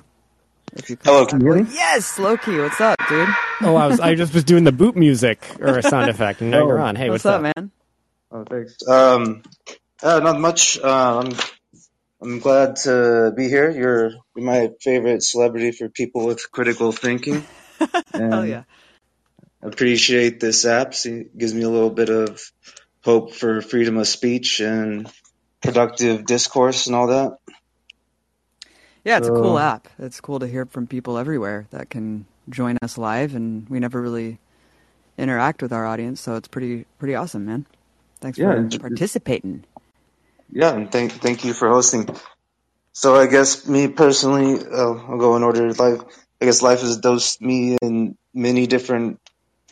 If 0.77 0.91
you 0.91 0.97
Hello, 1.05 1.25
can 1.25 1.41
you 1.41 1.53
hear 1.53 1.63
me? 1.63 1.71
Yes, 1.73 2.19
Loki. 2.19 2.59
What's 2.59 2.81
up, 2.81 2.97
dude? 3.09 3.29
Oh, 3.63 3.77
I 3.77 3.87
was 3.87 4.01
I 4.01 4.15
just 4.17 4.35
was 4.35 4.43
doing 4.45 4.65
the 4.65 4.73
boot 4.73 4.97
music 4.97 5.45
or 5.61 5.79
a 5.79 5.83
sound 5.83 6.11
effect, 6.15 6.41
and 6.41 6.51
now 6.51 6.63
Oh. 6.63 6.67
you're 6.67 6.81
on. 6.81 6.97
Hey, 6.97 7.11
what's, 7.11 7.25
what's, 7.25 7.37
up, 7.37 7.43
man? 7.57 7.71
Oh, 8.33 8.45
thanks. 8.45 8.77
Um, 8.89 9.43
uh, 10.03 10.19
not 10.21 10.41
much. 10.41 10.79
Uh, 10.81 11.23
I'm 11.25 11.33
I'm 12.21 12.39
glad 12.41 12.77
to 12.85 13.33
be 13.37 13.49
here. 13.49 13.71
You're, 13.71 14.11
you're 14.35 14.45
my 14.45 14.71
favorite 14.81 15.23
celebrity 15.23 15.71
for 15.73 15.89
people 15.89 16.27
with 16.27 16.51
critical 16.51 16.91
thinking. 16.91 17.45
and 18.13 18.33
Hell 18.33 18.47
yeah. 18.47 18.65
I 19.63 19.67
appreciate 19.69 20.41
this 20.41 20.65
app. 20.65 20.95
See, 20.95 21.11
it 21.11 21.39
gives 21.39 21.55
me 21.55 21.63
a 21.63 21.71
little 21.71 21.91
bit 21.91 22.09
of 22.09 22.41
hope 23.03 23.35
for 23.35 23.61
freedom 23.63 23.99
of 23.99 24.09
speech 24.09 24.61
and 24.61 25.11
productive 25.63 26.25
discourse 26.27 26.87
and 26.87 26.97
all 26.97 27.09
that. 27.09 27.37
Yeah, 29.05 29.19
it's 29.19 29.29
a 29.29 29.33
cool 29.33 29.59
app. 29.59 29.89
It's 29.99 30.21
cool 30.21 30.39
to 30.41 30.47
hear 30.47 30.65
from 30.65 30.87
people 30.87 31.19
everywhere 31.19 31.67
that 31.71 31.91
can 31.91 32.25
join 32.49 32.79
us 32.83 32.97
live, 32.97 33.35
and 33.35 33.69
we 33.69 33.79
never 33.79 34.01
really 34.01 34.39
interact 35.19 35.63
with 35.63 35.73
our 35.73 35.87
audience, 35.87 36.21
so 36.21 36.37
it's 36.37 36.49
pretty 36.49 36.87
pretty 36.99 37.15
awesome, 37.15 37.45
man. 37.45 37.67
Thanks 38.21 38.39
Yeah, 38.39 38.69
for 38.69 38.79
participating. 38.79 39.65
Yeah, 40.51 40.75
and 40.75 40.91
thank 40.91 41.13
thank 41.13 41.45
you 41.45 41.53
for 41.53 41.69
hosting. 41.69 42.09
So 42.93 43.15
I 43.17 43.27
guess 43.27 43.67
me 43.69 43.89
personally, 43.89 44.59
uh, 44.65 44.95
I'll 44.95 45.19
go 45.19 45.37
in 45.37 45.43
order. 45.43 45.73
Life, 45.73 46.01
I 46.41 46.45
guess 46.47 46.63
life 46.63 46.81
has 46.81 46.97
dosed 46.99 47.43
me 47.43 47.77
in 47.83 48.17
many 48.33 48.67
different, 48.67 49.21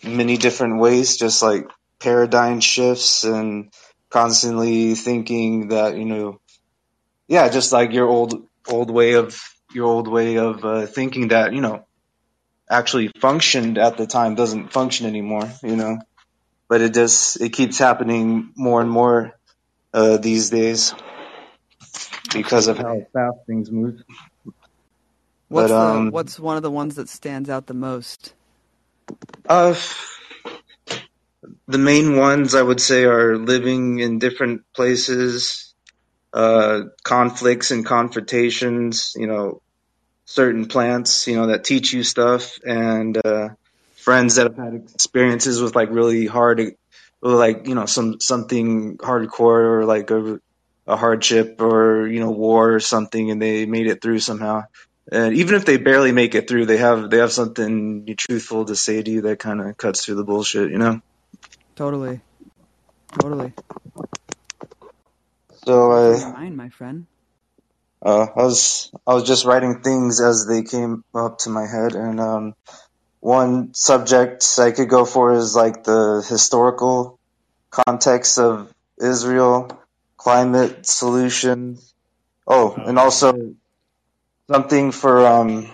many 0.04 0.36
different 0.36 0.78
ways, 0.78 1.16
just 1.16 1.42
like 1.42 1.66
paradigm 2.00 2.60
shifts 2.60 3.24
and 3.24 3.72
constantly 4.10 4.94
thinking 4.94 5.68
that 5.68 5.96
you 5.96 6.04
know, 6.04 6.40
yeah, 7.28 7.48
just 7.48 7.72
like 7.72 7.92
your 7.92 8.08
old 8.08 8.46
old 8.68 8.90
way 8.90 9.14
of 9.14 9.40
your 9.72 9.86
old 9.86 10.08
way 10.08 10.38
of 10.38 10.64
uh, 10.64 10.86
thinking 10.86 11.28
that 11.28 11.52
you 11.52 11.60
know, 11.60 11.86
actually 12.70 13.10
functioned 13.20 13.78
at 13.78 13.96
the 13.96 14.06
time 14.06 14.34
doesn't 14.34 14.72
function 14.72 15.06
anymore, 15.06 15.50
you 15.62 15.76
know. 15.76 15.98
But 16.68 16.80
it 16.80 16.94
just 16.94 17.40
it 17.40 17.50
keeps 17.50 17.78
happening 17.78 18.52
more 18.56 18.80
and 18.80 18.90
more 18.90 19.32
uh, 19.92 20.16
these 20.16 20.50
days 20.50 20.94
because 22.32 22.68
of 22.68 22.78
how 22.78 23.00
fast 23.12 23.38
things 23.46 23.70
move. 23.70 24.02
What's 25.48 25.68
But, 25.68 25.76
the, 25.76 25.76
um, 25.76 26.10
what's 26.12 26.40
one 26.40 26.56
of 26.56 26.62
the 26.62 26.70
ones 26.70 26.94
that 26.94 27.10
stands 27.10 27.50
out 27.50 27.66
the 27.66 27.74
most? 27.74 28.32
Uh, 29.46 29.74
the 31.66 31.78
main 31.78 32.16
ones 32.16 32.54
I 32.54 32.62
would 32.62 32.80
say 32.80 33.04
are 33.04 33.36
living 33.36 33.98
in 33.98 34.18
different 34.18 34.62
places, 34.74 35.71
uh, 36.32 36.82
conflicts 37.02 37.70
and 37.70 37.84
confrontations, 37.84 39.14
you 39.16 39.26
know, 39.26 39.60
certain 40.24 40.66
plants, 40.66 41.26
you 41.26 41.36
know, 41.36 41.48
that 41.48 41.64
teach 41.64 41.92
you 41.92 42.02
stuff 42.02 42.58
and, 42.64 43.18
uh, 43.24 43.50
friends 43.96 44.36
that 44.36 44.46
have 44.46 44.56
had 44.56 44.74
experiences 44.94 45.60
with 45.60 45.76
like 45.76 45.90
really 45.90 46.26
hard, 46.26 46.74
like, 47.20 47.68
you 47.68 47.74
know, 47.74 47.86
some, 47.86 48.20
something 48.20 48.96
hardcore 48.98 49.80
or 49.80 49.84
like 49.84 50.10
a, 50.10 50.40
a 50.86 50.96
hardship 50.96 51.60
or, 51.60 52.08
you 52.08 52.20
know, 52.20 52.30
war 52.30 52.72
or 52.72 52.80
something 52.80 53.30
and 53.30 53.40
they 53.40 53.66
made 53.66 53.86
it 53.86 54.00
through 54.00 54.18
somehow. 54.18 54.64
And 55.10 55.34
even 55.34 55.54
if 55.56 55.64
they 55.64 55.76
barely 55.76 56.12
make 56.12 56.34
it 56.34 56.48
through, 56.48 56.66
they 56.66 56.78
have, 56.78 57.10
they 57.10 57.18
have 57.18 57.32
something 57.32 58.06
truthful 58.16 58.64
to 58.64 58.76
say 58.76 59.02
to 59.02 59.10
you 59.10 59.20
that 59.22 59.38
kind 59.38 59.60
of 59.60 59.76
cuts 59.76 60.04
through 60.04 60.14
the 60.14 60.24
bullshit, 60.24 60.70
you 60.70 60.78
know? 60.78 61.00
Totally. 61.76 62.20
Totally. 63.20 63.52
So, 65.64 65.92
uh, 65.92 66.18
Never 66.18 66.32
mind, 66.32 66.56
my 66.56 66.68
friend. 66.70 67.06
Uh, 68.04 68.26
I 68.34 68.42
was 68.42 68.90
I 69.06 69.14
was 69.14 69.24
just 69.24 69.44
writing 69.44 69.80
things 69.80 70.20
as 70.20 70.46
they 70.46 70.62
came 70.62 71.04
up 71.14 71.38
to 71.38 71.50
my 71.50 71.66
head, 71.66 71.94
and 71.94 72.18
um, 72.20 72.54
one 73.20 73.74
subject 73.74 74.44
I 74.58 74.72
could 74.72 74.88
go 74.88 75.04
for 75.04 75.32
is 75.34 75.54
like 75.54 75.84
the 75.84 76.24
historical 76.28 77.18
context 77.70 78.38
of 78.38 78.72
Israel, 79.00 79.70
climate 80.16 80.86
solutions. 80.86 81.94
Oh, 82.46 82.74
and 82.74 82.98
also 82.98 83.54
something 84.50 84.92
for 84.92 85.26
um 85.26 85.70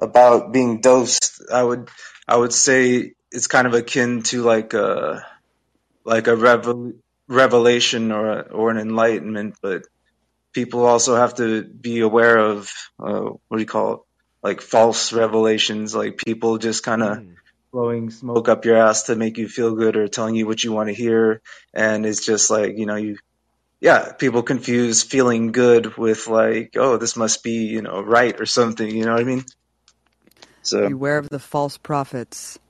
about 0.00 0.52
being 0.52 0.80
dosed. 0.80 1.42
I 1.52 1.62
would 1.62 1.88
I 2.28 2.36
would 2.36 2.52
say 2.52 3.12
it's 3.30 3.46
kind 3.46 3.66
of 3.66 3.74
akin 3.74 4.22
to 4.24 4.42
like 4.42 4.74
a 4.74 5.24
like 6.04 6.26
a 6.28 6.36
revel, 6.36 6.92
revelation 7.32 8.12
or 8.12 8.42
or 8.42 8.70
an 8.70 8.78
enlightenment, 8.78 9.56
but 9.62 9.82
people 10.52 10.84
also 10.84 11.16
have 11.16 11.34
to 11.36 11.64
be 11.64 12.00
aware 12.00 12.36
of 12.38 12.70
uh, 13.00 13.30
what 13.48 13.56
do 13.56 13.60
you 13.60 13.66
call 13.66 13.92
it? 13.94 14.00
Like 14.42 14.60
false 14.60 15.12
revelations, 15.12 15.94
like 15.94 16.18
people 16.18 16.58
just 16.58 16.82
kind 16.82 17.02
of 17.02 17.24
blowing 17.72 18.10
smoke 18.10 18.48
up 18.48 18.64
your 18.64 18.76
ass 18.76 19.04
to 19.04 19.16
make 19.16 19.38
you 19.38 19.48
feel 19.48 19.74
good 19.74 19.96
or 19.96 20.08
telling 20.08 20.34
you 20.34 20.46
what 20.46 20.62
you 20.62 20.72
want 20.72 20.88
to 20.88 20.94
hear, 20.94 21.40
and 21.72 22.04
it's 22.04 22.24
just 22.26 22.50
like 22.50 22.76
you 22.76 22.86
know 22.86 22.96
you. 22.96 23.18
Yeah, 23.80 24.12
people 24.12 24.44
confuse 24.44 25.02
feeling 25.02 25.50
good 25.50 25.96
with 25.96 26.28
like, 26.28 26.74
oh, 26.76 26.98
this 26.98 27.16
must 27.16 27.42
be, 27.42 27.64
you 27.64 27.82
know, 27.82 28.00
right 28.00 28.40
or 28.40 28.46
something. 28.46 28.88
You 28.88 29.04
know 29.04 29.14
what 29.14 29.20
I 29.20 29.24
mean? 29.24 29.44
So 30.62 30.88
Beware 30.88 31.18
of 31.18 31.28
the 31.28 31.40
false 31.40 31.78
prophets. 31.78 32.60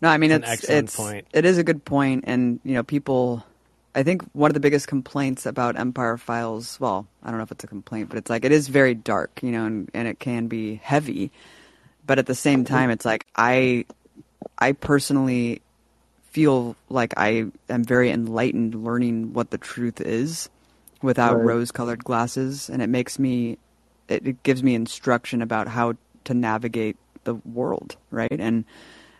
No, 0.00 0.08
I 0.08 0.16
mean 0.16 0.30
That's 0.30 0.44
an 0.46 0.52
it's 0.52 0.62
excellent 0.62 0.84
it's 0.84 0.96
point. 0.96 1.26
it 1.32 1.44
is 1.44 1.58
a 1.58 1.64
good 1.64 1.84
point, 1.84 2.24
and 2.26 2.60
you 2.64 2.74
know 2.74 2.82
people. 2.82 3.44
I 3.94 4.02
think 4.02 4.22
one 4.32 4.50
of 4.50 4.54
the 4.54 4.60
biggest 4.60 4.88
complaints 4.88 5.44
about 5.44 5.78
Empire 5.78 6.16
Files, 6.16 6.80
well, 6.80 7.06
I 7.22 7.28
don't 7.28 7.36
know 7.38 7.44
if 7.44 7.52
it's 7.52 7.64
a 7.64 7.66
complaint, 7.68 8.08
but 8.08 8.18
it's 8.18 8.30
like 8.30 8.44
it 8.44 8.52
is 8.52 8.68
very 8.68 8.94
dark, 8.94 9.40
you 9.42 9.50
know, 9.50 9.66
and, 9.66 9.90
and 9.92 10.08
it 10.08 10.18
can 10.18 10.46
be 10.48 10.76
heavy. 10.76 11.30
But 12.06 12.18
at 12.18 12.26
the 12.26 12.34
same 12.34 12.64
time, 12.64 12.90
it's 12.90 13.04
like 13.04 13.26
I, 13.36 13.84
I 14.58 14.72
personally 14.72 15.60
feel 16.30 16.74
like 16.88 17.12
I 17.18 17.46
am 17.68 17.84
very 17.84 18.10
enlightened 18.10 18.74
learning 18.74 19.34
what 19.34 19.50
the 19.50 19.58
truth 19.58 20.00
is 20.00 20.48
without 21.02 21.36
Right. 21.36 21.44
rose-colored 21.44 22.02
glasses, 22.02 22.70
and 22.70 22.80
it 22.80 22.88
makes 22.88 23.18
me, 23.18 23.58
it, 24.08 24.26
it 24.26 24.42
gives 24.42 24.62
me 24.62 24.74
instruction 24.74 25.42
about 25.42 25.68
how 25.68 25.94
to 26.24 26.34
navigate 26.34 26.96
the 27.24 27.34
world, 27.34 27.96
right, 28.10 28.32
and 28.32 28.64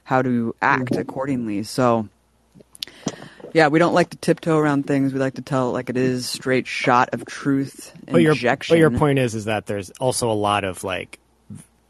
how 0.05 0.23
to 0.23 0.55
act 0.63 0.97
accordingly. 0.97 1.63
So. 1.63 2.09
Yeah, 3.55 3.69
we 3.69 3.79
don't 3.79 3.95
like 3.95 4.11
to 4.11 4.17
tiptoe 4.17 4.57
around 4.59 4.87
things. 4.87 5.13
We 5.13 5.19
like 5.19 5.35
to 5.35 5.43
tell 5.43 5.71
it 5.71 5.73
like 5.73 5.91
it 5.91 5.97
is, 5.97 6.29
straight 6.29 6.67
shot 6.67 7.11
of 7.13 7.25
truth, 7.27 7.93
But 8.11 8.23
your 8.23 8.33
injection. 8.33 8.75
but 8.75 8.79
your 8.79 8.91
point 8.91 9.19
is 9.19 9.35
is 9.35 9.45
that 9.47 9.67
there's 9.67 9.91
also 10.01 10.31
a 10.31 10.35
lot 10.35 10.65
of 10.65 10.85
like, 10.85 11.19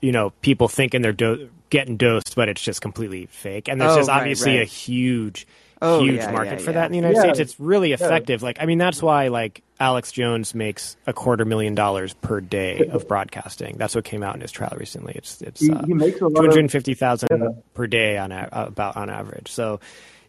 you 0.00 0.12
know, 0.12 0.30
people 0.42 0.68
thinking 0.68 1.02
they're 1.02 1.12
do- 1.12 1.48
getting 1.70 1.96
dosed, 1.96 2.34
but 2.36 2.48
it's 2.48 2.60
just 2.62 2.80
completely 2.82 3.26
fake. 3.26 3.68
And 3.68 3.80
there's 3.80 3.92
Oh, 3.92 3.96
just 3.98 4.08
right, 4.08 4.18
obviously 4.20 4.56
right. 4.58 4.62
a 4.62 4.64
huge, 4.64 5.46
Oh, 5.80 6.00
huge 6.02 6.16
yeah, 6.16 6.30
market 6.32 6.58
yeah, 6.60 6.64
for 6.64 6.70
yeah. 6.70 6.74
that 6.74 6.86
in 6.86 6.92
the 6.92 6.98
United 6.98 7.16
Yeah. 7.16 7.22
States. 7.22 7.38
It's 7.38 7.58
really 7.60 7.92
effective. 7.92 8.42
Like, 8.42 8.58
I 8.60 8.66
mean, 8.66 8.78
that's 8.78 9.02
why 9.02 9.28
like 9.28 9.62
Alex 9.80 10.12
Jones 10.12 10.54
makes 10.54 10.96
a 11.06 11.12
quarter 11.12 11.44
million 11.44 11.74
dollars 11.74 12.14
per 12.14 12.40
day 12.40 12.88
of 12.92 13.06
broadcasting. 13.08 13.76
That's 13.78 13.94
what 13.94 14.04
came 14.04 14.22
out 14.22 14.34
in 14.34 14.40
his 14.40 14.52
trial 14.52 14.74
recently. 14.78 15.12
It's 15.16 15.40
it's 15.42 15.60
he, 15.60 15.72
uh, 15.72 15.84
he 15.86 15.94
makes 15.94 16.20
a 16.20 16.26
lot 16.28 16.40
two 16.42 16.46
of 16.48 16.54
hundred 16.54 16.70
fifty 16.70 16.94
thousand 16.94 17.28
Yeah. 17.32 17.48
per 17.74 17.86
day 17.86 18.16
on 18.18 18.30
a, 18.32 18.48
about 18.52 18.96
on 18.96 19.10
average. 19.10 19.50
So, 19.50 19.80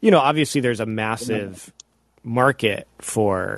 you 0.03 0.11
know, 0.11 0.19
obviously 0.19 0.59
there's 0.59 0.81
a 0.81 0.85
massive 0.85 1.71
market 2.23 2.89
for 2.99 3.57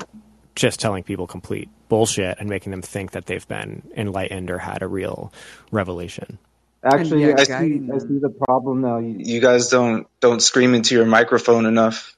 just 0.53 0.79
telling 0.79 1.03
people 1.03 1.25
complete 1.25 1.69
bullshit 1.89 2.37
and 2.39 2.47
making 2.47 2.69
them 2.69 2.83
think 2.83 3.11
that 3.11 3.25
they've 3.25 3.47
been 3.47 3.81
enlightened 3.97 4.51
or 4.51 4.59
had 4.59 4.83
a 4.83 4.87
real 4.87 5.33
revelation. 5.71 6.37
Actually, 6.83 7.33
I 7.33 7.43
see. 7.45 7.89
I 7.91 7.97
see 7.97 8.19
the 8.19 8.29
problem 8.45 8.81
now. 8.81 8.99
You, 8.99 9.15
you 9.17 9.41
guys 9.41 9.69
don't 9.69 10.07
don't 10.19 10.39
scream 10.39 10.75
into 10.75 10.93
your 10.93 11.07
microphone 11.07 11.65
enough. 11.65 12.15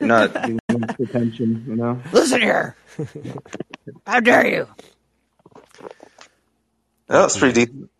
You're 0.00 0.08
not 0.08 0.34
attention. 0.98 1.66
You 1.68 1.76
know. 1.76 2.02
Listen 2.12 2.40
here. 2.40 2.76
How 4.06 4.20
dare 4.20 4.46
you? 4.46 4.68
That's 7.08 7.36
pretty 7.36 7.66
deep. 7.66 7.90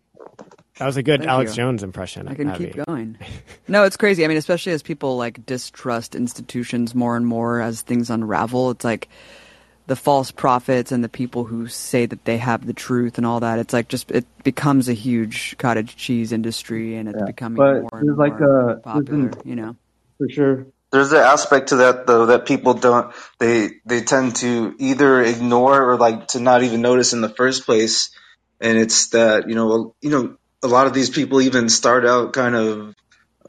That 0.79 0.85
was 0.85 0.97
a 0.97 1.03
good 1.03 1.21
Thank 1.21 1.29
Alex 1.31 1.51
you. 1.51 1.63
Jones 1.63 1.83
impression. 1.83 2.27
I 2.27 2.35
can 2.35 2.49
Avi. 2.49 2.65
keep 2.71 2.85
going. 2.85 3.17
No, 3.69 3.83
it's 3.83 3.97
crazy. 3.97 4.23
I 4.23 4.29
mean, 4.29 4.37
especially 4.37 4.71
as 4.71 4.81
people 4.81 5.17
like 5.17 5.45
distrust 5.45 6.15
institutions 6.15 6.95
more 6.95 7.17
and 7.17 7.25
more 7.27 7.59
as 7.59 7.81
things 7.81 8.09
unravel. 8.09 8.71
It's 8.71 8.85
like 8.85 9.09
the 9.87 9.95
false 9.97 10.31
prophets 10.31 10.91
and 10.93 11.03
the 11.03 11.09
people 11.09 11.43
who 11.43 11.67
say 11.67 12.05
that 12.05 12.23
they 12.23 12.37
have 12.37 12.65
the 12.65 12.71
truth 12.73 13.17
and 13.17 13.25
all 13.25 13.41
that. 13.41 13.59
It's 13.59 13.73
like 13.73 13.89
just 13.89 14.09
it 14.11 14.25
becomes 14.43 14.87
a 14.87 14.93
huge 14.93 15.57
cottage 15.57 15.97
cheese 15.97 16.31
industry, 16.31 16.95
and 16.95 17.09
it's 17.09 17.17
Yeah. 17.19 17.25
becoming 17.25 17.57
But 17.57 17.81
more 17.81 17.89
and 17.99 18.07
there's 18.07 18.17
like 18.17 18.39
more 18.39 18.69
a- 18.71 18.79
popular. 18.79 19.29
there's 19.31 19.45
You 19.45 19.55
know. 19.55 19.75
For 20.17 20.29
sure. 20.29 20.67
There's 20.91 21.11
an 21.11 21.17
aspect 21.19 21.69
to 21.69 21.75
that 21.77 22.07
though 22.07 22.27
that 22.27 22.45
people 22.45 22.73
don't 22.75 23.13
they 23.39 23.71
they 23.85 24.01
tend 24.01 24.37
to 24.37 24.75
either 24.79 25.21
ignore 25.23 25.91
or 25.91 25.97
like 25.97 26.27
to 26.29 26.39
not 26.39 26.63
even 26.63 26.81
notice 26.81 27.11
in 27.11 27.19
the 27.19 27.29
first 27.29 27.65
place. 27.65 28.11
And 28.61 28.77
it's 28.77 29.09
that, 29.09 29.49
you 29.49 29.55
know, 29.55 29.93
you 30.01 30.09
know, 30.09 30.37
a 30.67 30.73
lot 30.73 30.87
of 30.87 30.93
these 30.93 31.09
people 31.09 31.41
even 31.41 31.69
start 31.69 32.05
out 32.05 32.33
kind 32.33 32.55
of, 32.55 32.95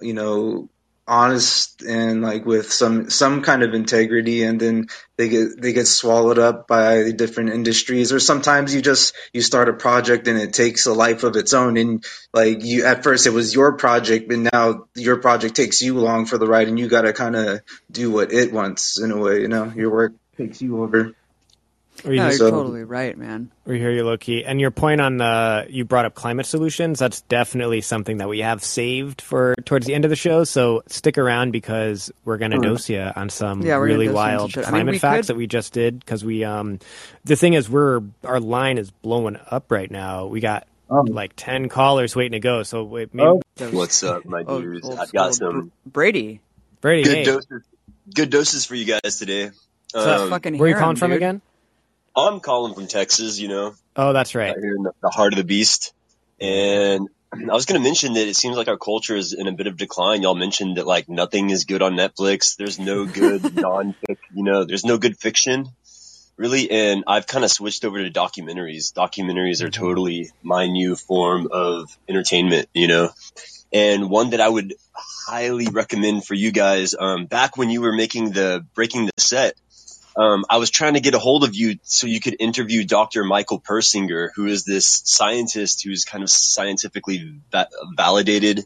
you 0.00 0.14
know, 0.14 0.68
honest 1.08 1.82
and 1.82 2.20
like 2.20 2.44
with 2.44 2.70
some 2.70 3.08
some 3.08 3.40
kind 3.40 3.62
of 3.62 3.72
integrity 3.72 4.42
and 4.42 4.60
then 4.60 4.86
they 5.16 5.30
get 5.30 5.58
they 5.58 5.72
get 5.72 5.86
swallowed 5.86 6.38
up 6.38 6.68
by 6.68 7.12
different 7.12 7.48
industries 7.48 8.12
or 8.12 8.20
sometimes 8.20 8.74
you 8.74 8.82
just 8.82 9.16
you 9.32 9.40
start 9.40 9.70
a 9.70 9.72
project 9.72 10.28
and 10.28 10.38
it 10.38 10.52
takes 10.52 10.84
a 10.84 10.92
life 10.92 11.24
of 11.24 11.34
its 11.34 11.54
own 11.54 11.78
and 11.78 12.04
like 12.34 12.62
you 12.62 12.84
at 12.84 13.02
first 13.02 13.26
it 13.26 13.30
was 13.30 13.54
your 13.54 13.78
project 13.78 14.28
but 14.28 14.38
now 14.52 14.84
your 14.94 15.16
project 15.16 15.56
takes 15.56 15.80
you 15.80 15.98
along 15.98 16.26
for 16.26 16.36
the 16.36 16.46
ride 16.46 16.68
and 16.68 16.78
you 16.78 16.88
got 16.88 17.02
to 17.02 17.14
kind 17.14 17.36
of 17.36 17.62
do 17.90 18.10
what 18.10 18.30
it 18.30 18.52
wants 18.52 19.00
in 19.00 19.10
a 19.10 19.16
way 19.16 19.40
you 19.40 19.48
know? 19.48 19.72
Your 19.74 19.90
work 19.90 20.12
takes 20.36 20.60
you 20.60 20.82
over 20.82 21.14
We, 22.04 22.16
No, 22.16 22.28
just- 22.28 22.38
you're 22.38 22.48
So- 22.48 22.54
totally 22.56 22.84
right, 22.84 23.16
man. 23.18 23.50
we 23.64 23.78
hear 23.78 23.90
you, 23.90 24.04
Loki. 24.04 24.44
And 24.44 24.60
your 24.60 24.70
point 24.70 25.00
on 25.00 25.16
the 25.16 25.66
you 25.68 25.84
brought 25.84 26.04
up 26.04 26.14
climate 26.14 26.46
solutions. 26.46 26.98
That's 27.00 27.22
definitely 27.22 27.80
something 27.80 28.18
that 28.18 28.28
we 28.28 28.38
have 28.40 28.62
saved 28.62 29.20
for 29.20 29.54
towards 29.64 29.86
the 29.86 29.94
end 29.94 30.04
of 30.04 30.08
the 30.10 30.16
show. 30.16 30.44
So 30.44 30.82
stick 30.86 31.18
around 31.18 31.50
because 31.50 32.12
we're 32.24 32.38
gonna 32.38 32.60
dose 32.60 32.88
you 32.88 33.00
on 33.16 33.30
some 33.30 33.62
Yeah, 33.62 33.76
really 33.76 34.06
dose 34.06 34.14
you 34.14 34.18
on 34.20 34.26
some 34.30 34.36
wild 34.38 34.50
shit. 34.52 34.58
I 34.68 34.70
mean, 34.70 34.80
climate 34.84 35.00
facts 35.00 35.16
could- 35.26 35.34
that 35.34 35.36
we 35.38 35.46
just 35.48 35.72
did. 35.72 35.98
Because 36.00 36.24
we 36.24 36.44
um, 36.44 36.78
the 37.24 37.34
thing 37.36 37.54
is, 37.54 37.68
we're 37.68 38.00
our 38.24 38.38
line 38.40 38.78
is 38.78 38.90
blowing 38.90 39.38
up 39.50 39.70
right 39.72 39.90
now. 39.90 40.26
We 40.26 40.40
got 40.40 40.66
Oh. 40.90 41.00
like 41.02 41.32
ten 41.36 41.68
callers 41.68 42.14
waiting 42.16 42.32
to 42.32 42.40
go. 42.40 42.62
So 42.62 42.84
wait, 42.84 43.12
maybe 43.12 43.28
Oh. 43.28 43.40
What's 43.72 44.02
up, 44.04 44.24
my 44.24 44.44
Oh, 44.46 44.62
dudes? 44.62 44.86
old 44.88 44.98
I've 45.00 45.12
got 45.12 45.34
some 45.34 45.72
Brady. 45.84 46.40
Brady, 46.80 47.02
good 47.02 47.16
hey, 47.16 47.24
doses. 47.24 47.62
Good 48.14 48.30
doses 48.30 48.64
for 48.64 48.76
you 48.76 48.84
guys 48.84 49.18
today. 49.18 49.50
So 49.88 50.24
Um, 50.24 50.30
fucking 50.30 50.58
where 50.58 50.66
are 50.66 50.68
you 50.68 50.74
hear 50.74 50.80
calling 50.80 50.94
him, 50.96 51.00
from 51.00 51.10
dude. 51.10 51.16
again? 51.16 51.42
I'm 52.18 52.40
calling 52.40 52.74
from 52.74 52.86
Texas, 52.86 53.38
you 53.38 53.48
know, 53.48 53.74
Oh, 53.96 54.12
that's 54.12 54.34
right. 54.34 54.50
out 54.50 54.58
here 54.60 54.74
in 54.76 54.82
the, 54.82 54.92
the 55.02 55.10
heart 55.10 55.32
of 55.32 55.36
the 55.38 55.44
beast. 55.44 55.92
And 56.40 57.08
I 57.32 57.52
was 57.54 57.66
going 57.66 57.80
to 57.80 57.84
mention 57.86 58.14
that 58.14 58.26
it 58.28 58.36
seems 58.36 58.56
like 58.56 58.68
our 58.68 58.76
culture 58.78 59.16
is 59.16 59.32
in 59.32 59.46
a 59.48 59.52
bit 59.52 59.66
of 59.66 59.76
decline. 59.76 60.22
Y'all 60.22 60.34
mentioned 60.34 60.76
that 60.76 60.86
like 60.86 61.08
nothing 61.08 61.50
is 61.50 61.64
good 61.64 61.82
on 61.82 61.94
Netflix. 61.94 62.56
There's 62.56 62.78
no 62.78 63.06
good 63.06 63.54
non 63.60 63.94
you 64.34 64.44
know, 64.44 64.64
there's 64.64 64.84
no 64.84 64.98
good 64.98 65.18
fiction 65.18 65.66
really. 66.36 66.70
And 66.70 67.02
I've 67.06 67.26
kind 67.26 67.44
of 67.44 67.50
switched 67.50 67.84
over 67.84 67.98
to 68.02 68.10
documentaries. 68.10 68.92
Documentaries 68.92 69.60
are 69.62 69.70
totally 69.70 70.30
my 70.42 70.66
new 70.68 70.94
form 70.94 71.48
of 71.50 71.90
entertainment, 72.08 72.68
you 72.72 72.86
know, 72.86 73.10
and 73.72 74.08
one 74.08 74.30
that 74.30 74.40
I 74.40 74.48
would 74.48 74.74
highly 74.94 75.66
recommend 75.68 76.24
for 76.24 76.34
you 76.34 76.52
guys. 76.52 76.94
Um, 76.98 77.26
back 77.26 77.56
when 77.56 77.70
you 77.70 77.80
were 77.82 77.92
making 77.92 78.30
the 78.30 78.64
breaking 78.74 79.06
the 79.06 79.12
set, 79.18 79.54
um, 80.18 80.44
I 80.50 80.56
was 80.58 80.70
trying 80.70 80.94
to 80.94 81.00
get 81.00 81.14
a 81.14 81.18
hold 81.18 81.44
of 81.44 81.54
you 81.54 81.78
so 81.84 82.06
you 82.08 82.20
could 82.20 82.36
interview 82.40 82.84
Dr. 82.84 83.22
Michael 83.24 83.60
Persinger, 83.60 84.28
who 84.34 84.46
is 84.46 84.64
this 84.64 85.02
scientist 85.04 85.84
who's 85.84 86.04
kind 86.04 86.22
of 86.24 86.28
scientifically 86.30 87.40
va- 87.52 87.68
validated 87.96 88.64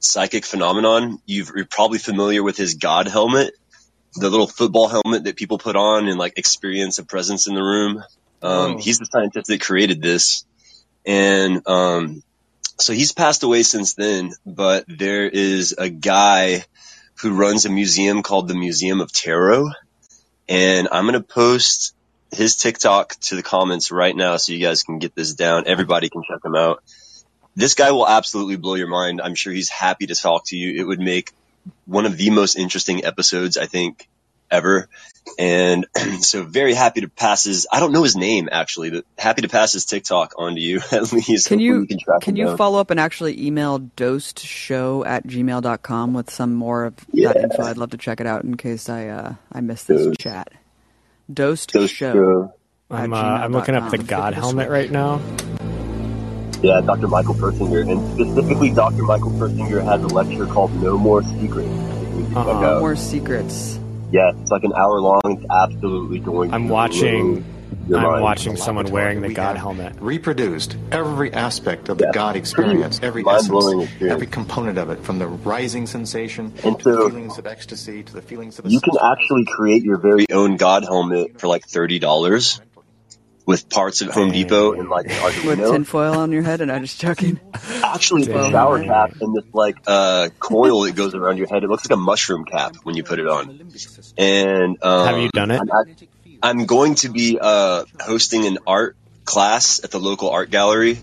psychic 0.00 0.44
phenomenon. 0.44 1.20
You've, 1.26 1.50
you're 1.54 1.66
probably 1.66 1.98
familiar 1.98 2.42
with 2.42 2.56
his 2.56 2.74
God 2.74 3.08
helmet, 3.08 3.52
the 4.14 4.30
little 4.30 4.46
football 4.46 4.88
helmet 4.88 5.24
that 5.24 5.36
people 5.36 5.58
put 5.58 5.74
on 5.76 6.08
and 6.08 6.18
like 6.18 6.38
experience 6.38 6.98
a 6.98 7.04
presence 7.04 7.46
in 7.48 7.54
the 7.54 7.62
room. 7.62 7.98
Um, 8.42 8.72
Oh. 8.74 8.78
he's 8.78 8.98
the 8.98 9.06
scientist 9.06 9.46
that 9.48 9.60
created 9.60 10.00
this. 10.02 10.44
And, 11.04 11.66
um, 11.68 12.22
so 12.78 12.92
he's 12.92 13.12
passed 13.12 13.42
away 13.44 13.62
since 13.64 13.94
then, 13.94 14.32
but 14.46 14.84
there 14.88 15.28
is 15.28 15.74
a 15.78 15.88
guy 15.88 16.64
who 17.20 17.34
runs 17.34 17.64
a 17.64 17.70
museum 17.70 18.22
called 18.22 18.48
the 18.48 18.54
Museum 18.54 19.00
of 19.00 19.12
Tarot. 19.12 19.70
And 20.52 20.88
I'm 20.92 21.04
going 21.04 21.14
to 21.14 21.26
post 21.26 21.94
his 22.30 22.56
TikTok 22.56 23.14
to 23.20 23.36
the 23.36 23.42
comments 23.42 23.90
right 23.90 24.14
now 24.14 24.36
so 24.36 24.52
you 24.52 24.58
guys 24.58 24.82
can 24.82 24.98
get 24.98 25.14
this 25.14 25.32
down. 25.32 25.64
Everybody 25.66 26.10
can 26.10 26.22
check 26.30 26.44
him 26.44 26.54
out. 26.54 26.82
This 27.56 27.72
guy 27.72 27.90
will 27.92 28.06
absolutely 28.06 28.56
blow 28.56 28.74
your 28.74 28.86
mind. 28.86 29.22
I'm 29.22 29.34
sure 29.34 29.50
he's 29.50 29.70
happy 29.70 30.08
to 30.08 30.14
talk 30.14 30.44
to 30.48 30.56
you. 30.58 30.78
It 30.78 30.86
would 30.86 31.00
make 31.00 31.32
one 31.86 32.04
of 32.04 32.18
the 32.18 32.28
most 32.28 32.56
interesting 32.56 33.02
episodes, 33.02 33.56
I 33.56 33.64
think, 33.64 34.06
ever. 34.50 34.90
And 35.38 35.86
so 36.20 36.42
very 36.42 36.74
happy 36.74 37.02
to 37.02 37.08
pass 37.08 37.44
his, 37.44 37.66
I 37.70 37.80
don't 37.80 37.92
know 37.92 38.02
his 38.02 38.16
name 38.16 38.48
actually, 38.52 38.90
but 38.90 39.04
happy 39.16 39.42
to 39.42 39.48
pass 39.48 39.72
his 39.72 39.84
TikTok 39.84 40.34
on 40.36 40.54
to 40.56 40.60
you 40.60 40.80
at 40.92 41.12
least. 41.12 41.46
Can 41.48 41.58
you 41.60 41.86
can, 41.86 41.98
track 41.98 42.20
can 42.22 42.36
you 42.36 42.46
down. 42.46 42.56
follow 42.56 42.78
up 42.80 42.90
and 42.90 42.98
actually 43.00 43.40
email 43.46 43.78
dosedshow 43.80 45.06
at 45.06 45.26
gmail.com 45.26 46.12
with 46.14 46.30
some 46.30 46.54
more 46.54 46.84
of 46.84 46.94
Yeah. 47.12 47.32
that 47.32 47.42
info? 47.44 47.62
I'd 47.62 47.78
love 47.78 47.90
to 47.90 47.98
check 47.98 48.20
it 48.20 48.26
out 48.26 48.44
in 48.44 48.56
case 48.56 48.88
I 48.88 49.08
uh, 49.08 49.34
I 49.52 49.60
missed 49.60 49.86
this 49.88 50.04
Dose. 50.06 50.16
chat. 50.18 50.52
Dosed 51.32 51.72
Those 51.72 51.90
show. 51.90 52.12
show. 52.12 52.54
I'm, 52.90 53.14
uh, 53.14 53.16
I'm 53.16 53.52
looking 53.52 53.74
up 53.74 53.90
the 53.90 53.98
God 53.98 54.34
helmet 54.34 54.68
right 54.68 54.90
now. 54.90 55.20
Yeah, 56.62 56.80
Dr. 56.82 57.08
Michael 57.08 57.34
Persinger, 57.34 57.90
and 57.90 58.12
specifically 58.14 58.70
Dr. 58.70 59.02
Michael 59.02 59.30
Persinger 59.32 59.82
has 59.82 60.02
a 60.02 60.06
lecture 60.08 60.46
called 60.46 60.72
No 60.82 60.98
More 60.98 61.22
Secrets. 61.22 61.68
that 61.70 62.00
you 62.18 62.24
can 62.24 62.26
check 62.28 62.36
Uh-uh. 62.36 62.60
No 62.60 62.80
more 62.80 62.94
secrets. 62.96 63.78
Yeah, 64.12 64.32
it's 64.40 64.50
like 64.50 64.64
an 64.64 64.72
hour 64.74 65.00
long. 65.00 65.20
It's 65.24 65.44
absolutely 65.50 66.20
going. 66.20 66.52
I'm 66.52 66.66
to 66.68 66.72
watching. 66.72 67.44
I'm 67.86 67.90
mind. 68.02 68.22
watching 68.22 68.56
someone 68.56 68.86
wearing 68.92 69.22
the 69.22 69.32
God 69.34 69.56
helmet. 69.56 69.94
Reproduced 70.00 70.76
every 70.92 71.32
aspect 71.32 71.88
of 71.88 71.98
the 71.98 72.04
Yeah. 72.04 72.12
God 72.12 72.36
experience, 72.36 73.00
every 73.02 73.24
essence, 73.26 73.48
experience. 73.48 73.90
every 74.02 74.26
component 74.28 74.78
of 74.78 74.90
it, 74.90 75.02
from 75.02 75.18
the 75.18 75.26
rising 75.26 75.86
sensation 75.86 76.52
And 76.62 76.78
to 76.78 76.84
so- 76.84 77.04
the 77.04 77.10
feelings 77.10 77.38
of 77.38 77.46
ecstasy 77.46 78.02
to 78.04 78.12
the 78.12 78.22
feelings 78.22 78.58
of 78.58 78.66
You 78.66 78.80
can 78.80 78.94
actually 79.02 79.44
create 79.46 79.82
your 79.82 79.96
very 79.96 80.26
own 80.30 80.56
God 80.56 80.84
helmet 80.84 81.40
for 81.40 81.48
like 81.48 81.66
thirty 81.66 81.98
dollars 81.98 82.60
with 83.46 83.68
parts 83.68 84.02
at 84.02 84.10
Home 84.10 84.30
Dang. 84.30 84.42
Depot 84.42 84.72
and 84.72 84.88
like 84.88 85.06
With 85.44 85.58
tinfoil 85.58 86.18
on 86.18 86.32
your 86.32 86.42
head, 86.42 86.60
and 86.60 86.70
I'm 86.70 86.82
just 86.82 87.00
joking. 87.00 87.40
Actually, 87.82 88.22
it's 88.22 88.30
a 88.30 88.50
shower 88.50 88.82
cap 88.84 89.14
and 89.20 89.34
this 89.36 89.44
like 89.52 89.76
uh 89.86 90.28
coil 90.38 90.82
that 90.82 90.94
goes 90.94 91.14
around 91.14 91.38
your 91.38 91.48
head. 91.48 91.64
It 91.64 91.68
looks 91.70 91.88
like 91.88 91.96
a 91.96 92.00
mushroom 92.00 92.44
cap 92.44 92.76
when 92.84 92.96
you 92.96 93.02
put 93.04 93.18
it 93.18 93.26
on. 93.26 93.60
And 94.16 94.78
um, 94.82 95.06
Have 95.06 95.18
you 95.18 95.28
done 95.30 95.50
it? 95.50 95.60
I'm, 95.60 95.70
act- 95.70 96.04
I'm 96.42 96.66
going 96.66 96.94
to 96.96 97.08
be 97.08 97.38
uh 97.40 97.84
hosting 98.00 98.46
an 98.46 98.58
art 98.66 98.96
class 99.24 99.82
at 99.84 99.90
the 99.90 99.98
local 100.00 100.30
art 100.30 100.50
gallery, 100.50 100.98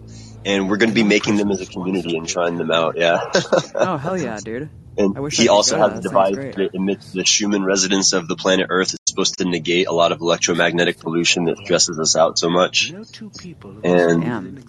and 0.45 0.70
we're 0.70 0.78
going 0.78 0.90
to 0.90 0.95
be 0.95 1.03
making 1.03 1.38
them 1.38 1.52
as 1.52 1.61
a 1.61 1.66
community 1.66 2.18
and 2.18 2.28
trying 2.28 2.57
them 2.57 2.72
out. 2.72 2.98
Yeah. 2.98 3.20
Oh 3.76 3.98
hell 3.98 4.18
yeah, 4.18 4.40
dude! 4.44 4.70
And 4.99 5.15
I 5.15 5.21
wish 5.21 5.38
he 5.38 5.43
could 5.43 5.51
also 5.51 5.77
go. 5.77 5.89
has 5.89 5.99
a 5.99 6.01
device 6.01 6.35
that 6.35 6.71
emits 6.73 7.11
the 7.13 7.23
Schumann 7.23 7.63
resonance 7.63 8.11
of 8.11 8.27
the 8.27 8.35
planet 8.35 8.67
Earth. 8.69 8.93
It's 8.93 9.09
supposed 9.09 9.38
to 9.38 9.45
negate 9.45 9.88
a 9.88 9.93
lot 9.93 10.11
of 10.11 10.19
electromagnetic 10.19 10.99
pollution 10.99 11.45
that 11.45 11.57
stresses 11.57 11.97
us 11.97 12.17
out 12.17 12.38
so 12.38 12.49
much. 12.49 12.91
And 13.81 14.21
Damn. 14.21 14.59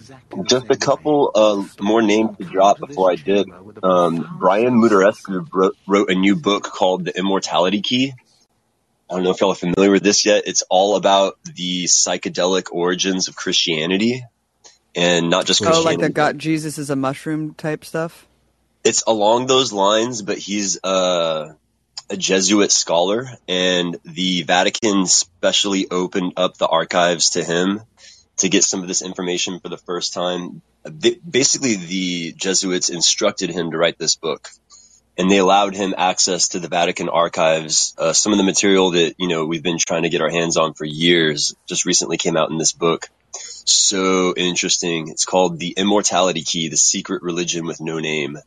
just 0.47 0.67
a 0.69 0.77
couple 0.77 1.31
uh, 1.35 1.83
more 1.83 2.01
names 2.01 2.37
to 2.37 2.45
drop 2.45 2.79
before 2.79 3.11
I 3.11 3.15
dip. 3.15 3.45
Um, 3.83 4.25
Brian 4.39 4.81
Muraresku 4.81 5.45
wrote, 5.53 5.75
wrote 5.85 6.09
a 6.09 6.15
new 6.15 6.37
book 6.37 6.63
called 6.63 7.03
The 7.03 7.17
Immortality 7.17 7.81
Key. 7.81 8.13
I 9.09 9.15
don't 9.15 9.23
know 9.23 9.31
if 9.31 9.41
y'all 9.41 9.51
are 9.51 9.55
familiar 9.55 9.91
with 9.91 10.03
this 10.03 10.25
yet. 10.25 10.43
It's 10.47 10.63
all 10.69 10.95
about 10.95 11.33
the 11.43 11.83
psychedelic 11.85 12.71
origins 12.71 13.27
of 13.27 13.35
Christianity 13.35 14.23
and 14.95 15.29
not 15.29 15.45
just 15.45 15.61
Oh, 15.65 15.81
like 15.83 15.99
the 15.99 16.09
God 16.09 16.39
Jesus 16.39 16.77
is 16.77 16.89
a 16.89 16.95
mushroom 16.95 17.53
type 17.55 17.83
stuff. 17.83 18.27
It's 18.83 19.03
along 19.05 19.47
those 19.47 19.71
lines, 19.71 20.21
but 20.21 20.37
he's 20.37 20.79
a 20.83 21.55
Jesuit 22.17 22.71
scholar, 22.71 23.29
and 23.47 23.97
the 24.03 24.43
Vatican 24.43 25.05
specially 25.05 25.87
opened 25.89 26.33
up 26.37 26.57
the 26.57 26.67
archives 26.67 27.31
to 27.31 27.43
him 27.43 27.81
to 28.37 28.49
get 28.49 28.63
some 28.63 28.81
of 28.81 28.87
this 28.87 29.01
information 29.01 29.59
for 29.59 29.69
the 29.69 29.77
first 29.77 30.13
time. 30.13 30.61
Basically, 31.29 31.75
the 31.75 32.33
Jesuits 32.33 32.89
instructed 32.89 33.51
him 33.51 33.71
to 33.71 33.77
write 33.77 33.99
this 33.99 34.15
book, 34.15 34.49
and 35.17 35.29
they 35.29 35.37
allowed 35.37 35.75
him 35.75 35.93
access 35.97 36.49
to 36.49 36.59
the 36.59 36.67
Vatican 36.67 37.07
archives. 37.07 37.93
Uh, 37.97 38.13
some 38.13 38.31
of 38.31 38.37
the 38.37 38.43
material 38.43 38.91
that 38.91 39.15
you 39.17 39.27
know 39.27 39.45
we've 39.45 39.63
been 39.63 39.77
trying 39.77 40.03
to 40.03 40.09
get 40.09 40.21
our 40.21 40.29
hands 40.29 40.57
on 40.57 40.73
for 40.73 40.85
years 40.85 41.55
just 41.67 41.85
recently 41.85 42.17
came 42.17 42.35
out 42.35 42.49
in 42.49 42.57
this 42.57 42.73
book. 42.73 43.07
So 43.33 44.33
interesting. 44.35 45.09
It's 45.09 45.25
called 45.25 45.59
The 45.59 45.75
Immortality 45.77 46.41
Key: 46.41 46.69
The 46.69 46.77
Secret 46.77 47.21
Religion 47.21 47.65
with 47.65 47.79
No 47.79 47.99
Name. 47.99 48.39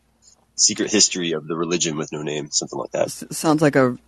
Secret 0.57 0.91
History 0.91 1.33
of 1.33 1.47
the 1.47 1.57
Religion 1.57 1.97
with 1.97 2.13
No 2.13 2.23
Name, 2.23 2.51
something 2.51 2.79
like 2.79 2.91
that. 2.93 3.07
S- 3.07 3.25
sounds 3.31 3.61
like 3.63 3.77
a 3.77 3.99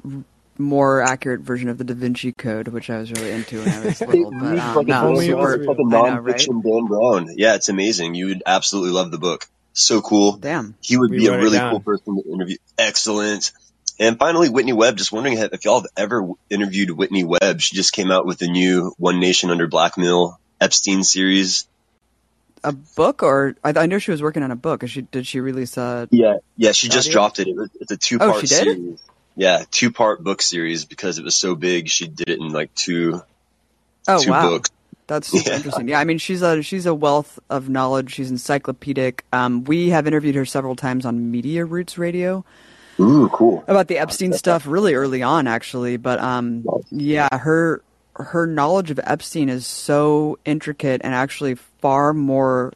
more 0.58 1.02
accurate 1.02 1.40
version 1.40 1.68
of 1.68 1.78
the 1.78 1.84
Da 1.84 1.94
Vinci 1.94 2.32
Code, 2.32 2.68
which 2.68 2.88
I 2.88 2.98
was 2.98 3.10
really 3.12 3.30
into 3.30 3.58
when 3.58 3.68
I 3.68 3.86
was 3.86 4.00
little. 4.06 4.30
But 4.30 4.58
um, 4.58 4.74
like, 4.76 4.86
a, 4.86 4.90
no, 4.90 5.08
only 5.08 5.26
it 5.28 5.30
it's 5.30 5.38
super, 5.38 5.58
was- 5.58 5.66
like 5.66 5.78
a 5.78 5.82
I 5.82 6.14
know, 6.14 6.20
right? 6.20 6.38
Dan 6.38 6.86
Brown. 6.86 7.34
Yeah, 7.36 7.54
it's 7.56 7.68
amazing. 7.68 8.14
You 8.14 8.26
would 8.28 8.42
absolutely 8.46 8.92
love 8.92 9.10
the 9.10 9.18
book. 9.18 9.46
So 9.72 10.00
cool. 10.00 10.36
Damn. 10.38 10.74
He 10.80 10.96
would 10.96 11.10
We 11.10 11.18
be 11.18 11.26
a 11.26 11.36
really 11.36 11.58
cool 11.58 11.80
person 11.80 12.22
to 12.22 12.32
interview. 12.32 12.56
Excellent. 12.78 13.52
And 13.98 14.18
finally, 14.18 14.48
Whitney 14.48 14.72
Webb. 14.72 14.96
Just 14.96 15.12
wondering 15.12 15.36
if 15.36 15.64
y'all 15.64 15.80
have 15.80 15.90
ever 15.96 16.30
interviewed 16.48 16.90
Whitney 16.90 17.24
Webb. 17.24 17.60
She 17.60 17.76
just 17.76 17.92
came 17.92 18.10
out 18.10 18.24
with 18.24 18.38
the 18.38 18.48
new 18.48 18.94
One 18.96 19.20
Nation 19.20 19.50
Under 19.50 19.66
Blackmail 19.66 20.40
Epstein 20.60 21.04
series. 21.04 21.66
A 22.68 22.72
book, 22.72 23.22
or 23.22 23.54
I, 23.62 23.72
I 23.76 23.86
know 23.86 23.98
she 23.98 24.10
was 24.10 24.20
working 24.20 24.42
on 24.42 24.50
a 24.50 24.56
book. 24.56 24.82
Is 24.82 24.90
she 24.90 25.02
did 25.02 25.26
she 25.26 25.38
release 25.40 25.76
a? 25.76 26.08
Yeah, 26.10 26.38
yeah. 26.56 26.72
She 26.72 26.88
just 26.88 27.06
Audio? 27.08 27.12
dropped 27.12 27.38
it. 27.38 27.46
it 27.48 27.56
was, 27.56 27.70
it's 27.80 27.92
a 27.92 27.96
two-part 27.96 28.34
Oh, 28.34 28.40
she 28.40 28.46
did? 28.48 28.64
series. 28.64 29.02
Yeah, 29.36 29.64
two-part 29.70 30.24
book 30.24 30.42
series 30.42 30.84
because 30.84 31.18
it 31.18 31.24
was 31.24 31.36
so 31.36 31.54
big. 31.54 31.88
She 31.88 32.08
did 32.08 32.28
it 32.28 32.40
in 32.40 32.48
like 32.48 32.74
two 32.74 33.22
Oh 34.08 34.20
two 34.22 34.30
wow, 34.32 34.50
books. 34.50 34.70
that's 35.06 35.28
super 35.28 35.48
Yeah. 35.48 35.56
interesting. 35.56 35.88
Yeah, 35.88 36.00
I 36.00 36.04
mean 36.04 36.18
she's 36.18 36.42
a 36.42 36.62
she's 36.62 36.86
a 36.86 36.94
wealth 36.94 37.38
of 37.48 37.68
knowledge. 37.68 38.12
She's 38.14 38.30
encyclopedic. 38.30 39.24
Um, 39.32 39.62
we 39.64 39.90
have 39.90 40.06
interviewed 40.08 40.34
her 40.34 40.44
several 40.44 40.74
times 40.74 41.06
on 41.06 41.30
Media 41.30 41.64
Roots 41.64 41.96
Radio. 41.98 42.44
Ooh, 42.98 43.28
cool. 43.32 43.62
about 43.68 43.88
the 43.88 43.98
Epstein 43.98 44.32
stuff 44.32 44.66
really 44.66 44.94
early 44.94 45.22
on, 45.22 45.46
actually. 45.46 45.98
But 45.98 46.18
um, 46.18 46.64
yeah, 46.90 47.28
her 47.30 47.82
her 48.18 48.46
knowledge 48.46 48.90
of 48.90 49.00
Epstein 49.02 49.48
is 49.48 49.66
so 49.66 50.38
intricate 50.44 51.00
and 51.04 51.14
actually 51.14 51.54
far 51.54 52.12
more 52.14 52.72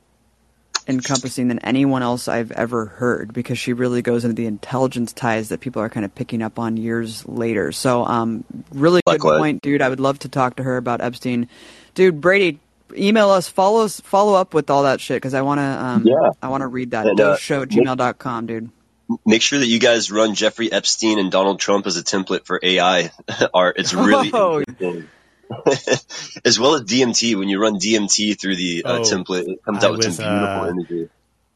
encompassing 0.88 1.48
than 1.48 1.58
anyone 1.60 2.02
else 2.02 2.26
I've 2.26 2.50
ever 2.52 2.86
heard 2.86 3.32
because 3.32 3.58
she 3.58 3.72
really 3.72 4.02
goes 4.02 4.24
into 4.24 4.34
the 4.34 4.46
intelligence 4.46 5.12
ties 5.12 5.50
that 5.50 5.60
people 5.60 5.80
are 5.82 5.88
kind 5.88 6.04
of 6.04 6.14
picking 6.14 6.42
up 6.42 6.58
on 6.58 6.76
years 6.76 7.26
later. 7.28 7.70
So 7.70 8.04
um, 8.04 8.44
really 8.72 9.00
good 9.06 9.20
point, 9.20 9.62
dude. 9.62 9.82
I 9.82 9.88
would 9.88 10.00
love 10.00 10.18
to 10.20 10.28
talk 10.28 10.56
to 10.56 10.62
her 10.62 10.76
about 10.76 11.00
Epstein, 11.00 11.48
dude. 11.94 12.20
Brady. 12.20 12.58
Email 12.96 13.30
us, 13.30 13.48
follow 13.48 13.84
us, 13.84 14.00
follow 14.00 14.34
up 14.34 14.52
with 14.52 14.68
all 14.68 14.82
that 14.82 15.00
shit 15.00 15.14
because 15.14 15.32
I 15.32 15.42
want 15.42 15.58
to, 15.58 15.62
um, 15.62 16.02
Yeah. 16.04 16.30
I 16.42 16.48
want 16.48 16.62
to 16.62 16.66
read 16.66 16.90
that. 16.90 17.06
And, 17.06 17.20
uh, 17.20 17.36
show 17.36 17.62
at 17.62 17.68
gmail.com, 17.68 18.46
dude. 18.46 18.70
Make 19.24 19.42
sure 19.42 19.60
that 19.60 19.66
you 19.68 19.78
guys 19.78 20.10
run 20.10 20.34
Jeffrey 20.34 20.72
Epstein 20.72 21.20
and 21.20 21.30
Donald 21.30 21.60
Trump 21.60 21.86
as 21.86 21.96
a 21.96 22.02
template 22.02 22.46
for 22.46 22.58
AI 22.60 23.12
art. 23.54 23.76
It's 23.78 23.94
really 23.94 24.30
Oh. 24.34 24.64
Interesting. 25.66 26.40
as 26.44 26.58
well 26.58 26.74
as 26.74 26.82
DMT. 26.82 27.36
When 27.38 27.48
you 27.48 27.60
run 27.60 27.76
DMT 27.78 28.40
through 28.40 28.56
the 28.56 28.84
uh, 28.84 28.98
Oh, 28.98 29.00
template, 29.02 29.48
it 29.48 29.62
comes 29.64 29.82
I 29.84 29.88
out 29.88 29.92
with 29.96 30.06
was, 30.06 30.16
some 30.16 30.24
beautiful 30.24 30.62
uh, 30.62 30.68
imagery. 30.70 31.08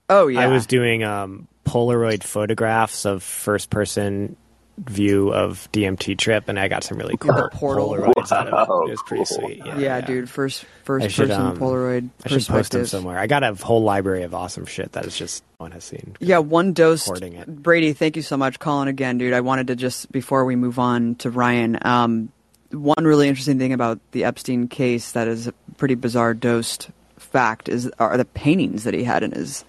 Oh 0.08 0.26
yeah, 0.28 0.40
I 0.40 0.48
was 0.48 0.66
doing 0.66 1.02
um, 1.02 1.48
Polaroid 1.64 2.22
photographs 2.22 3.06
of 3.06 3.22
first 3.22 3.70
person 3.70 4.36
view 4.78 5.32
of 5.32 5.68
DMT 5.72 6.18
trip, 6.18 6.48
and 6.48 6.58
I 6.58 6.68
got 6.68 6.82
some 6.84 6.98
really 6.98 7.16
cool 7.16 7.32
The 7.32 7.48
portal. 7.52 7.90
Polaroids 7.90 8.32
out 8.32 8.48
of 8.48 8.68
it. 8.68 8.88
It 8.88 8.90
was 8.90 9.02
pretty 9.06 9.24
cool. 9.24 9.38
sweet. 9.40 9.58
Yeah, 9.64 9.78
Yeah, 9.78 10.00
dude. 10.00 10.28
First, 10.28 10.64
first 10.82 11.10
should, 11.10 11.28
person 11.28 11.42
um, 11.42 11.56
Polaroid 11.56 12.10
I 12.24 12.28
should 12.28 12.46
post 12.46 12.72
them 12.72 12.86
somewhere. 12.86 13.18
I 13.18 13.26
got 13.26 13.44
a 13.44 13.54
whole 13.54 13.82
library 13.82 14.24
of 14.24 14.34
awesome 14.34 14.66
shit 14.66 14.92
that 14.92 15.06
is 15.06 15.16
just 15.16 15.44
no 15.60 15.64
one 15.64 15.72
has 15.72 15.84
seen. 15.84 16.16
Yeah, 16.20 16.38
one 16.38 16.72
dose. 16.72 17.06
Recording 17.06 17.34
it. 17.34 17.46
Brady, 17.62 17.92
thank 17.92 18.16
you 18.16 18.22
so 18.22 18.36
much. 18.36 18.58
Calling 18.58 18.88
again, 18.88 19.18
dude. 19.18 19.32
I 19.32 19.42
wanted 19.42 19.68
to 19.68 19.76
just 19.76 20.10
before 20.10 20.44
we 20.44 20.56
move 20.56 20.78
on 20.78 21.14
to 21.16 21.30
Ryan. 21.30 21.78
Um, 21.82 22.32
one 22.74 23.04
really 23.04 23.28
interesting 23.28 23.58
thing 23.58 23.72
about 23.72 23.98
the 24.12 24.24
Epstein 24.24 24.68
case 24.68 25.12
that 25.12 25.28
is 25.28 25.46
a 25.46 25.52
pretty 25.76 25.94
bizarre 25.94 26.34
dosed 26.34 26.90
fact 27.16 27.68
is 27.68 27.90
are 27.98 28.16
the 28.16 28.24
paintings 28.24 28.84
that 28.84 28.94
he 28.94 29.04
had 29.04 29.22
in 29.22 29.32
his 29.32 29.64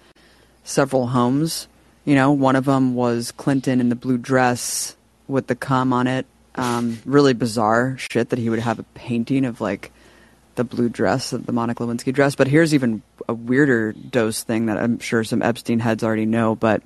several 0.64 1.08
homes. 1.08 1.68
You 2.04 2.14
know, 2.14 2.32
one 2.32 2.56
of 2.56 2.64
them 2.64 2.94
was 2.94 3.32
Clinton 3.32 3.80
in 3.80 3.88
the 3.88 3.96
blue 3.96 4.18
dress 4.18 4.96
with 5.26 5.46
the 5.46 5.56
cum 5.56 5.92
on 5.92 6.06
it. 6.06 6.26
Um, 6.54 7.00
really 7.04 7.34
bizarre 7.34 7.96
shit 7.98 8.30
that 8.30 8.38
he 8.38 8.48
would 8.48 8.60
have 8.60 8.78
a 8.78 8.84
painting 8.94 9.44
of 9.44 9.60
like 9.60 9.92
the 10.54 10.64
blue 10.64 10.88
dress, 10.88 11.30
the 11.30 11.52
Monica 11.52 11.82
Lewinsky 11.82 12.12
dress. 12.14 12.34
But 12.34 12.48
here's 12.48 12.72
even 12.72 13.02
a 13.28 13.34
weirder 13.34 13.92
dose 13.92 14.42
thing 14.42 14.66
that 14.66 14.78
I'm 14.78 14.98
sure 14.98 15.22
some 15.22 15.42
Epstein 15.42 15.80
heads 15.80 16.02
already 16.02 16.24
know. 16.24 16.54
But 16.54 16.82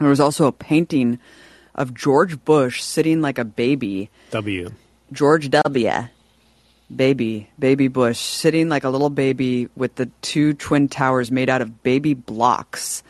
there 0.00 0.08
was 0.08 0.20
also 0.20 0.46
a 0.46 0.52
painting 0.52 1.18
of 1.74 1.94
George 1.94 2.42
Bush 2.44 2.82
sitting 2.82 3.20
like 3.20 3.38
a 3.38 3.44
baby. 3.44 4.10
W. 4.30 4.72
George 5.12 5.50
W. 5.50 5.92
Baby, 6.94 7.50
baby 7.58 7.88
Bush, 7.88 8.18
sitting 8.18 8.68
like 8.68 8.84
a 8.84 8.90
little 8.90 9.10
baby 9.10 9.68
with 9.76 9.96
the 9.96 10.06
two 10.22 10.54
twin 10.54 10.88
towers 10.88 11.30
made 11.32 11.50
out 11.50 11.60
of 11.60 11.82
baby 11.82 12.14
blocks 12.14 13.02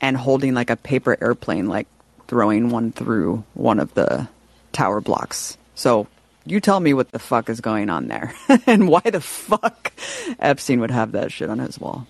and 0.00 0.16
holding 0.16 0.54
like 0.54 0.70
a 0.70 0.76
paper 0.76 1.16
airplane, 1.20 1.68
like 1.68 1.86
throwing 2.26 2.70
one 2.70 2.90
through 2.90 3.44
one 3.54 3.78
of 3.78 3.94
the 3.94 4.28
tower 4.72 5.00
blocks. 5.00 5.56
So 5.74 6.08
you 6.44 6.60
tell 6.60 6.80
me 6.80 6.94
what 6.94 7.12
the 7.12 7.18
fuck 7.18 7.48
is 7.48 7.60
going 7.60 7.90
on 7.90 8.08
there 8.08 8.34
and 8.66 8.88
why 8.88 9.00
the 9.00 9.20
fuck 9.20 9.92
Epstein 10.38 10.80
would 10.80 10.90
have 10.90 11.12
that 11.12 11.30
shit 11.30 11.50
on 11.50 11.58
his 11.58 11.78
wall. 11.78 12.06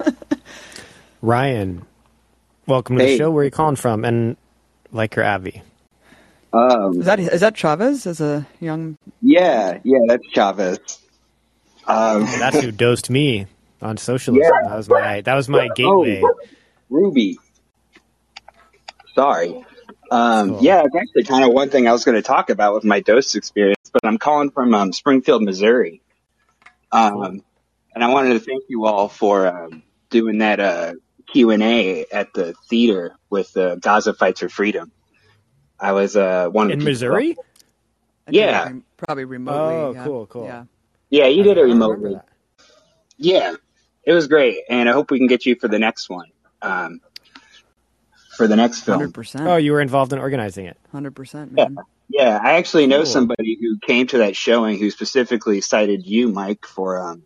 Ryan, 1.22 1.86
welcome 2.66 2.98
to 2.98 3.04
the 3.04 3.16
show. 3.18 3.30
Where 3.30 3.42
are 3.42 3.44
you 3.44 3.50
calling 3.50 3.76
from? 3.76 4.04
And 4.04 4.36
like 4.92 5.14
your 5.16 5.24
Abby. 5.24 5.62
Um, 6.52 7.00
Is 7.00 7.06
that 7.06 7.18
is 7.18 7.40
that 7.40 7.56
Chavez 7.56 8.06
as 8.06 8.20
a 8.20 8.46
young? 8.60 8.98
yeah, 9.22 9.78
yeah, 9.84 9.98
that's 10.06 10.26
Chavez. 10.28 10.78
Um, 11.86 12.24
That's 12.38 12.60
who 12.60 12.70
dosed 12.70 13.10
me 13.10 13.46
on 13.80 13.96
socialism. 13.96 14.42
Yeah. 14.42 14.68
That 14.68 14.76
was 14.76 14.88
my 14.88 15.20
that 15.22 15.34
was 15.34 15.48
my 15.48 15.68
gateway. 15.74 16.22
Oh, 16.24 16.34
Ruby. 16.90 17.38
Sorry. 19.14 19.64
Um, 20.10 20.50
Cool. 20.50 20.62
Yeah, 20.62 20.84
it's 20.84 20.94
actually 20.94 21.24
kind 21.24 21.44
of 21.44 21.52
one 21.52 21.70
thing 21.70 21.88
I 21.88 21.92
was 21.92 22.04
going 22.04 22.16
to 22.16 22.22
talk 22.22 22.50
about 22.50 22.74
with 22.74 22.84
my 22.84 23.00
dose 23.00 23.34
experience, 23.34 23.90
but 23.92 24.04
I'm 24.04 24.18
calling 24.18 24.50
from 24.50 24.74
um, 24.74 24.92
Springfield, 24.92 25.42
Missouri. 25.42 26.02
Um, 26.92 27.42
and 27.94 28.04
I 28.04 28.08
wanted 28.08 28.34
to 28.34 28.40
thank 28.40 28.64
you 28.68 28.84
all 28.84 29.08
for 29.08 29.46
um, 29.46 29.82
doing 30.10 30.38
that 30.38 30.60
uh, 30.60 30.92
Q&A 31.28 32.04
at 32.12 32.32
the 32.34 32.54
theater 32.68 33.16
with 33.30 33.56
uh, 33.56 33.76
Gaza 33.76 34.12
Fights 34.12 34.40
for 34.40 34.48
Freedom. 34.50 34.92
I 35.82 35.92
was 35.92 36.16
uh, 36.16 36.48
one 36.48 36.66
of 36.68 36.72
In 36.72 36.78
the 36.78 36.82
people- 36.84 36.90
Missouri? 36.92 37.36
Yeah. 38.30 38.64
Rem- 38.64 38.84
probably 38.96 39.24
remotely. 39.24 39.60
Oh, 39.74 39.92
yeah. 39.94 40.04
cool, 40.04 40.26
cool. 40.26 40.44
Yeah. 40.46 40.64
Yeah, 41.10 41.26
you 41.26 41.42
did 41.42 41.58
it 41.58 41.62
remotely. 41.62 42.16
Yeah, 43.18 43.54
it 44.04 44.12
was 44.12 44.28
great, 44.28 44.60
and 44.70 44.88
I 44.88 44.92
hope 44.92 45.10
we 45.10 45.18
can 45.18 45.26
get 45.26 45.44
you 45.44 45.56
for 45.56 45.68
the 45.68 45.78
next 45.78 46.08
one. 46.08 46.28
Um, 46.62 47.00
for 48.36 48.46
the 48.46 48.56
next 48.56 48.80
film. 48.80 48.98
Hundred 49.00 49.14
percent. 49.14 49.46
Oh, 49.46 49.56
you 49.56 49.72
were 49.72 49.80
involved 49.80 50.12
in 50.12 50.18
organizing 50.18 50.64
it. 50.66 50.78
Hundred 50.90 51.14
percent, 51.14 51.52
Yeah. 51.56 51.68
man. 51.68 51.84
Yeah, 52.08 52.40
I 52.42 52.52
actually 52.54 52.86
know 52.86 52.98
Cool. 52.98 53.06
somebody 53.06 53.58
who 53.60 53.78
came 53.78 54.06
to 54.08 54.18
that 54.18 54.36
showing 54.36 54.78
who 54.78 54.90
specifically 54.90 55.60
cited 55.60 56.06
you, 56.06 56.28
Mike, 56.28 56.64
for 56.66 56.98
um, 56.98 57.22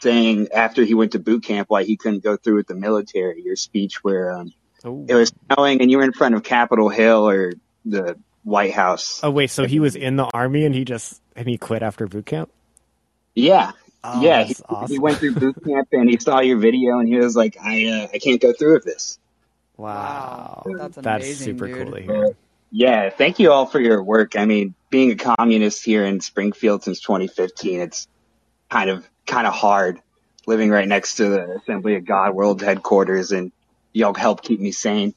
saying 0.00 0.48
after 0.54 0.84
he 0.84 0.94
went 0.94 1.12
to 1.12 1.18
boot 1.18 1.44
camp 1.44 1.70
why 1.70 1.84
he 1.84 1.96
couldn't 1.96 2.22
go 2.22 2.36
through 2.36 2.56
with 2.56 2.66
the 2.66 2.74
military. 2.74 3.42
Your 3.42 3.56
speech 3.56 4.02
where 4.04 4.32
um, 4.32 4.52
Oh. 4.84 5.04
it 5.08 5.14
was 5.14 5.32
snowing 5.52 5.80
and 5.80 5.90
you 5.90 5.98
were 5.98 6.02
in 6.04 6.12
front 6.12 6.34
of 6.34 6.42
Capitol 6.42 6.88
Hill 6.88 7.28
or 7.28 7.52
the 7.84 8.16
White 8.44 8.72
House. 8.72 9.20
Oh 9.22 9.30
wait, 9.30 9.50
so 9.50 9.66
he 9.66 9.78
was 9.80 9.96
in 9.96 10.16
the 10.16 10.24
army 10.24 10.64
and 10.64 10.74
he 10.74 10.84
just 10.84 11.20
and 11.36 11.48
he 11.48 11.58
quit 11.58 11.82
after 11.82 12.06
boot 12.06 12.26
camp? 12.26 12.50
Yeah, 13.34 13.72
Oh, 14.04 14.20
yeah. 14.20 14.42
He, 14.44 14.56
awesome. 14.68 14.92
he 14.92 14.98
went 14.98 15.18
through 15.18 15.34
boot 15.36 15.56
camp 15.64 15.88
and 15.92 16.10
he 16.10 16.18
saw 16.18 16.40
your 16.40 16.58
video 16.58 16.98
and 16.98 17.08
he 17.08 17.16
was 17.16 17.36
like, 17.36 17.56
"I 17.62 17.86
uh, 17.86 18.08
I 18.12 18.18
can't 18.18 18.40
go 18.40 18.52
through 18.52 18.74
with 18.74 18.84
this." 18.84 19.18
Wow. 19.76 20.64
That's 20.76 20.96
That's 20.96 21.24
amazing, 21.24 21.44
super 21.44 21.66
dude. 21.66 21.76
cool 21.86 21.94
to 21.96 22.02
hear. 22.02 22.36
Yeah, 22.70 23.10
thank 23.10 23.38
you 23.38 23.52
all 23.52 23.66
for 23.66 23.80
your 23.80 24.02
work. 24.02 24.36
I 24.36 24.44
mean, 24.46 24.74
being 24.90 25.10
a 25.12 25.16
communist 25.16 25.84
here 25.84 26.04
in 26.04 26.20
Springfield 26.20 26.82
since 26.82 27.00
2015, 27.00 27.80
it's 27.80 28.08
kind 28.70 28.90
of 28.90 29.08
kind 29.26 29.46
of 29.46 29.52
hard 29.54 30.00
living 30.46 30.70
right 30.70 30.88
next 30.88 31.16
to 31.16 31.28
the 31.28 31.56
Assembly 31.56 31.96
of 31.96 32.04
God 32.04 32.34
World 32.34 32.60
headquarters, 32.62 33.30
and 33.32 33.52
y'all 33.92 34.14
help 34.14 34.42
keep 34.42 34.58
me 34.58 34.72
sane. 34.72 35.14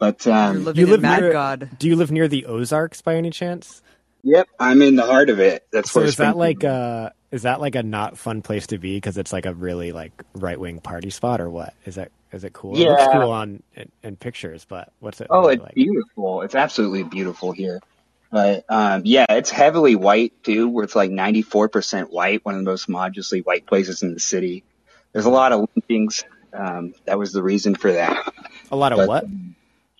But 0.00 0.24
You're 0.26 0.34
um, 0.34 0.64
living 0.64 0.80
You 0.80 0.86
in 0.86 0.90
live 0.92 1.02
Mad 1.02 1.20
near 1.22 1.32
God. 1.32 1.70
Do 1.78 1.86
you 1.86 1.94
live 1.94 2.10
near 2.10 2.26
the 2.26 2.46
Ozarks 2.46 3.02
by 3.02 3.14
any 3.16 3.30
chance? 3.30 3.82
yep, 4.22 4.48
I'm 4.58 4.82
in 4.82 4.96
the 4.96 5.06
heart 5.06 5.30
of 5.30 5.38
it. 5.40 5.66
That's 5.72 5.92
So 5.92 6.00
where 6.00 6.08
is 6.08 6.16
that 6.16 6.36
like 6.36 6.64
uh 6.64 7.10
is 7.30 7.42
that 7.42 7.60
like 7.60 7.74
a 7.76 7.82
not 7.82 8.18
fun 8.18 8.42
place 8.42 8.66
to 8.68 8.78
be 8.78 8.96
because 8.96 9.16
it's 9.16 9.32
like 9.32 9.46
a 9.46 9.54
really 9.54 9.92
like 9.92 10.12
right 10.34 10.58
wing 10.58 10.80
party 10.80 11.10
spot 11.10 11.40
or 11.40 11.48
what? 11.48 11.74
Is 11.84 11.94
that 11.94 12.10
is 12.32 12.42
it 12.44 12.52
cool? 12.52 12.74
It 12.76 12.88
looks 12.88 13.02
Yeah. 13.02 13.12
cool 13.12 13.30
on 13.30 13.62
in, 13.76 13.92
in 14.02 14.16
pictures, 14.16 14.64
but 14.68 14.92
what's 15.00 15.20
it? 15.20 15.28
Oh, 15.30 15.40
really 15.42 15.54
it's 15.54 15.62
like? 15.62 15.74
beautiful. 15.74 16.42
It's 16.42 16.54
absolutely 16.54 17.02
beautiful 17.04 17.52
here. 17.52 17.80
But 18.32 18.64
um, 18.68 19.02
yeah, 19.04 19.26
it's 19.28 19.50
heavily 19.50 19.96
white 19.96 20.32
too. 20.44 20.68
Where 20.68 20.84
it's 20.84 20.96
like 20.96 21.10
94% 21.10 22.10
white, 22.10 22.44
one 22.44 22.54
of 22.54 22.60
the 22.64 22.70
most 22.70 22.88
modestly 22.88 23.40
white 23.40 23.66
places 23.66 24.02
in 24.02 24.14
the 24.14 24.20
city. 24.20 24.64
There's 25.12 25.26
a 25.26 25.30
lot 25.30 25.52
of 25.52 25.68
lynchings. 25.74 26.24
Um, 26.52 26.94
that 27.06 27.18
was 27.18 27.32
the 27.32 27.42
reason 27.42 27.74
for 27.74 27.92
that. 27.92 28.32
a 28.70 28.76
lot 28.76 28.92
of 28.92 28.98
but- 28.98 29.08
what? 29.08 29.24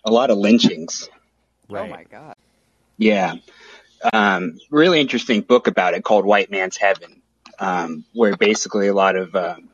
A 0.03 0.11
lot 0.11 0.29
of 0.29 0.37
lynchings. 0.37 1.09
Right. 1.69 1.87
Oh 1.87 1.91
my 1.91 2.03
god. 2.03 2.35
Yeah. 2.97 3.35
Um, 4.13 4.59
really 4.69 4.99
interesting 4.99 5.41
book 5.41 5.67
about 5.67 5.93
it 5.93 6.03
called 6.03 6.25
White 6.25 6.49
Man's 6.49 6.77
Heaven, 6.77 7.21
um, 7.59 8.03
where 8.13 8.35
basically 8.35 8.87
a 8.87 8.93
lot 8.93 9.15
of 9.15 9.35
um, 9.35 9.69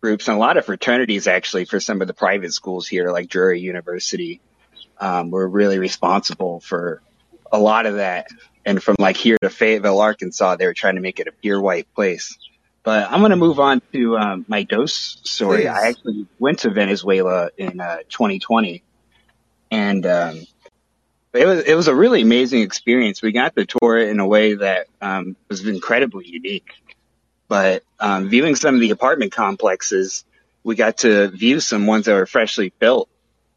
groups 0.00 0.28
and 0.28 0.36
a 0.36 0.40
lot 0.40 0.56
of 0.56 0.66
fraternities 0.66 1.26
actually 1.26 1.64
for 1.64 1.80
some 1.80 2.00
of 2.00 2.06
the 2.06 2.14
private 2.14 2.52
schools 2.52 2.86
here, 2.86 3.10
like 3.10 3.28
Drury 3.28 3.60
University, 3.60 4.40
um, 4.98 5.30
were 5.30 5.48
really 5.48 5.78
responsible 5.78 6.60
for 6.60 7.02
a 7.50 7.58
lot 7.58 7.86
of 7.86 7.96
that. 7.96 8.28
And 8.64 8.82
from 8.82 8.96
like 8.98 9.16
here 9.16 9.36
to 9.42 9.50
Fayetteville, 9.50 10.00
Arkansas, 10.00 10.56
they 10.56 10.66
were 10.66 10.74
trying 10.74 10.94
to 10.94 11.00
make 11.00 11.18
it 11.18 11.26
a 11.26 11.32
pure 11.32 11.60
white 11.60 11.92
place. 11.94 12.38
But 12.84 13.10
I'm 13.10 13.20
going 13.20 13.30
to 13.30 13.36
move 13.36 13.60
on 13.60 13.80
to 13.92 14.18
um, 14.18 14.44
my 14.48 14.64
dose 14.64 15.18
story. 15.22 15.62
Please. 15.62 15.68
I 15.68 15.88
actually 15.88 16.26
went 16.38 16.60
to 16.60 16.70
Venezuela 16.70 17.50
in 17.56 17.80
uh, 17.80 17.98
2020, 18.08 18.82
and 19.72 20.04
um, 20.04 20.46
it 21.32 21.46
was 21.46 21.64
it 21.64 21.74
was 21.74 21.88
a 21.88 21.94
really 21.94 22.20
amazing 22.20 22.60
experience. 22.60 23.22
We 23.22 23.32
got 23.32 23.56
to 23.56 23.64
tour 23.64 23.96
it 23.96 24.10
in 24.10 24.20
a 24.20 24.26
way 24.26 24.54
that 24.54 24.86
um, 25.00 25.34
was 25.48 25.66
incredibly 25.66 26.28
unique. 26.28 26.70
But 27.48 27.82
um, 27.98 28.28
viewing 28.28 28.54
some 28.54 28.74
of 28.74 28.80
the 28.80 28.90
apartment 28.90 29.32
complexes, 29.32 30.24
we 30.62 30.74
got 30.74 30.98
to 30.98 31.28
view 31.28 31.60
some 31.60 31.86
ones 31.86 32.04
that 32.06 32.14
were 32.14 32.26
freshly 32.26 32.72
built, 32.78 33.08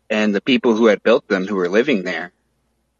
and 0.10 0.34
the 0.34 0.42
people 0.42 0.76
who 0.76 0.88
had 0.88 1.04
built 1.04 1.28
them, 1.28 1.48
who 1.48 1.56
were 1.56 1.70
living 1.70 2.04
there, 2.04 2.32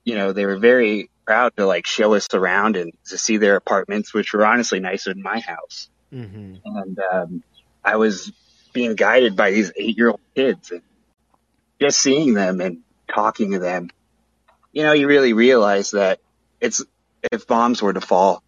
you 0.04 0.16
know, 0.16 0.34
they 0.34 0.46
were 0.46 0.58
very 0.58 1.10
proud 1.26 1.56
to 1.58 1.66
like 1.66 1.88
show 1.88 2.14
us 2.14 2.28
around 2.34 2.76
and 2.76 2.94
to 3.06 3.18
see 3.18 3.38
their 3.38 3.56
apartments, 3.56 4.14
which 4.14 4.34
were 4.34 4.46
honestly 4.46 4.80
nicer 4.80 5.14
than 5.14 5.24
my 5.24 5.40
house. 5.40 5.90
hmm 6.12 6.56
And 6.66 7.00
um, 7.12 7.44
I 7.84 7.96
was 7.96 8.32
being 8.74 8.96
guided 8.96 9.38
by 9.38 9.52
these 9.52 9.72
eight-year-old 9.76 10.20
kids, 10.36 10.72
and 10.72 10.82
just 11.80 12.00
seeing 12.00 12.34
them 12.34 12.60
and 12.60 12.84
talking 13.08 13.52
to 13.52 13.60
them, 13.60 13.90
you 14.72 14.84
know, 14.84 14.94
you 14.94 15.08
really 15.08 15.34
realize 15.34 15.92
that 15.92 16.20
it's 16.60 16.84
if 17.32 17.48
bombs 17.48 17.82
were 17.82 17.94
to 17.94 18.02
fall, 18.02 18.44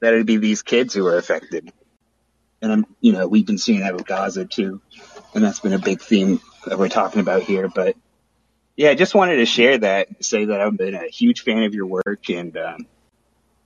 that 0.00 0.14
it'd 0.14 0.26
be 0.26 0.36
these 0.36 0.62
kids 0.62 0.94
who 0.94 1.06
are 1.06 1.18
affected. 1.18 1.72
And 2.62 2.72
I'm, 2.72 2.86
you 3.00 3.12
know, 3.12 3.26
we've 3.26 3.46
been 3.46 3.58
seeing 3.58 3.80
that 3.80 3.94
with 3.94 4.06
Gaza 4.06 4.44
too, 4.44 4.80
and 5.34 5.42
that's 5.42 5.60
been 5.60 5.72
a 5.72 5.78
big 5.78 6.00
theme 6.00 6.40
that 6.66 6.78
we're 6.78 6.88
talking 6.88 7.20
about 7.20 7.42
here. 7.42 7.68
But 7.68 7.96
yeah, 8.76 8.90
I 8.90 8.94
just 8.94 9.14
wanted 9.14 9.36
to 9.36 9.46
share 9.46 9.78
that, 9.78 10.24
say 10.24 10.46
that 10.46 10.60
I've 10.60 10.76
been 10.76 10.94
a 10.94 11.08
huge 11.08 11.42
fan 11.42 11.64
of 11.64 11.74
your 11.74 11.86
work, 11.86 12.28
and 12.28 12.56
um, 12.56 12.86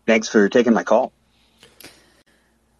thanks 0.06 0.28
for 0.28 0.48
taking 0.48 0.72
my 0.72 0.84
call. 0.84 1.12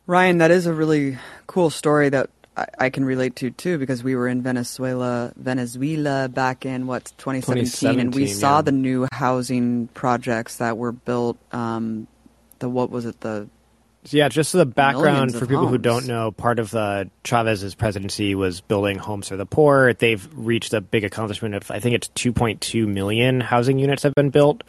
Ryan, 0.06 0.38
that 0.38 0.50
is 0.50 0.66
a 0.66 0.74
really 0.74 1.18
cool 1.46 1.70
story 1.70 2.10
that 2.10 2.30
I, 2.56 2.66
I 2.78 2.90
can 2.90 3.04
relate 3.04 3.36
to 3.36 3.50
too 3.50 3.78
because 3.78 4.04
we 4.04 4.14
were 4.16 4.28
in 4.28 4.42
Venezuela, 4.42 5.32
Venezuela 5.36 6.28
back 6.28 6.64
in 6.66 6.86
what 6.86 7.12
2017, 7.18 8.00
and 8.00 8.14
we 8.14 8.26
2017, 8.26 8.34
saw 8.34 8.62
the 8.62 8.72
new 8.72 9.06
housing 9.12 9.88
projects 9.88 10.56
that 10.56 10.76
were 10.76 10.92
built. 10.92 11.38
Um, 11.52 12.06
the 12.60 12.68
what 12.68 12.90
was 12.90 13.04
it? 13.04 13.20
The 13.20 13.48
yeah, 14.10 14.28
just 14.28 14.52
the 14.52 14.66
background 14.66 15.34
for 15.34 15.46
people 15.46 15.66
who 15.66 15.78
don't 15.78 16.06
know, 16.06 16.30
part 16.30 16.58
of 16.58 16.70
the 16.70 17.10
Chavez's 17.22 17.74
presidency 17.74 18.34
was 18.34 18.60
building 18.60 18.98
homes 18.98 19.28
for 19.28 19.36
the 19.36 19.46
poor. 19.46 19.94
They've 19.94 20.28
reached 20.34 20.74
a 20.74 20.80
big 20.80 21.04
accomplishment 21.04 21.54
of 21.54 21.70
I 21.70 21.80
think 21.80 21.94
it's 21.94 22.08
2.2 22.08 22.86
million 22.86 23.40
housing 23.40 23.78
units 23.78 24.02
have 24.02 24.14
been 24.14 24.30
built 24.30 24.62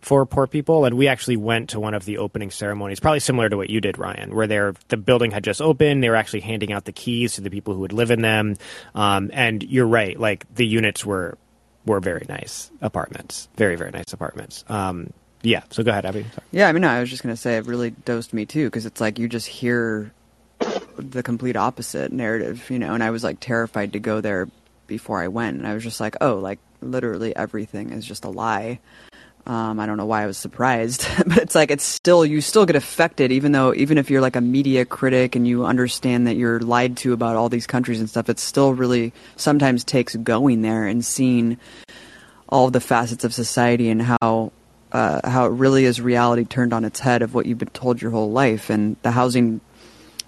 for 0.00 0.26
poor 0.26 0.46
people, 0.46 0.84
and 0.86 0.96
we 0.96 1.06
actually 1.08 1.36
went 1.36 1.70
to 1.70 1.80
one 1.80 1.94
of 1.94 2.04
the 2.04 2.18
opening 2.18 2.50
ceremonies, 2.50 3.00
probably 3.00 3.20
similar 3.20 3.48
to 3.48 3.56
what 3.56 3.70
you 3.70 3.80
did, 3.80 3.98
Ryan, 3.98 4.34
where 4.34 4.46
they're, 4.46 4.74
the 4.88 4.96
building 4.96 5.30
had 5.30 5.44
just 5.44 5.60
opened. 5.62 6.02
They 6.02 6.08
were 6.08 6.16
actually 6.16 6.40
handing 6.40 6.72
out 6.72 6.84
the 6.84 6.92
keys 6.92 7.34
to 7.34 7.42
the 7.42 7.50
people 7.50 7.74
who 7.74 7.80
would 7.80 7.92
live 7.92 8.10
in 8.10 8.22
them, 8.22 8.56
um, 8.94 9.30
and 9.32 9.62
you're 9.62 9.86
right, 9.86 10.18
like 10.18 10.52
the 10.54 10.66
units 10.66 11.04
were 11.04 11.38
were 11.86 12.00
very 12.00 12.26
nice 12.28 12.70
apartments, 12.82 13.48
very 13.56 13.76
very 13.76 13.90
nice 13.90 14.12
apartments. 14.12 14.64
Um, 14.68 15.12
yeah, 15.42 15.62
so 15.70 15.82
go 15.82 15.90
ahead, 15.90 16.06
Abby. 16.06 16.22
Sorry. 16.22 16.46
yeah, 16.52 16.68
I 16.68 16.72
mean, 16.72 16.82
no, 16.82 16.88
I 16.88 17.00
was 17.00 17.10
just 17.10 17.22
gonna 17.22 17.36
say 17.36 17.56
it 17.56 17.66
really 17.66 17.90
dosed 17.90 18.32
me 18.32 18.46
too 18.46 18.66
because 18.66 18.86
it's 18.86 19.00
like 19.00 19.18
you 19.18 19.28
just 19.28 19.46
hear 19.46 20.12
the 20.98 21.22
complete 21.22 21.56
opposite 21.56 22.12
narrative, 22.12 22.68
you 22.70 22.78
know. 22.78 22.94
And 22.94 23.02
I 23.02 23.10
was 23.10 23.24
like 23.24 23.40
terrified 23.40 23.92
to 23.94 23.98
go 23.98 24.20
there 24.20 24.48
before 24.86 25.22
I 25.22 25.28
went, 25.28 25.56
and 25.56 25.66
I 25.66 25.74
was 25.74 25.82
just 25.82 26.00
like, 26.00 26.16
oh, 26.20 26.36
like 26.36 26.58
literally 26.80 27.34
everything 27.34 27.90
is 27.90 28.04
just 28.04 28.24
a 28.24 28.28
lie. 28.28 28.80
Um, 29.46 29.80
I 29.80 29.86
don't 29.86 29.96
know 29.96 30.06
why 30.06 30.22
I 30.22 30.26
was 30.26 30.36
surprised, 30.36 31.06
but 31.26 31.38
it's 31.38 31.54
like 31.54 31.70
it's 31.70 31.84
still 31.84 32.26
you 32.26 32.40
still 32.40 32.66
get 32.66 32.76
affected, 32.76 33.32
even 33.32 33.52
though 33.52 33.72
even 33.74 33.96
if 33.98 34.10
you're 34.10 34.20
like 34.20 34.36
a 34.36 34.40
media 34.40 34.84
critic 34.84 35.34
and 35.34 35.48
you 35.48 35.64
understand 35.64 36.26
that 36.26 36.36
you're 36.36 36.60
lied 36.60 36.98
to 36.98 37.12
about 37.12 37.36
all 37.36 37.48
these 37.48 37.66
countries 37.66 38.00
and 38.00 38.10
stuff, 38.10 38.28
it 38.28 38.38
still 38.38 38.74
really 38.74 39.12
sometimes 39.36 39.84
takes 39.84 40.14
going 40.16 40.62
there 40.62 40.86
and 40.86 41.04
seeing 41.04 41.56
all 42.48 42.70
the 42.70 42.80
facets 42.80 43.24
of 43.24 43.32
society 43.32 43.88
and 43.88 44.02
how 44.02 44.52
uh, 44.92 45.28
how 45.28 45.46
it 45.46 45.50
really 45.50 45.84
is 45.84 46.00
reality 46.00 46.44
turned 46.44 46.72
on 46.72 46.84
its 46.84 47.00
head 47.00 47.22
of 47.22 47.34
what 47.34 47.46
you've 47.46 47.58
been 47.58 47.68
told 47.68 48.00
your 48.02 48.10
whole 48.10 48.30
life, 48.30 48.70
and 48.70 48.96
the 49.02 49.10
housing 49.10 49.60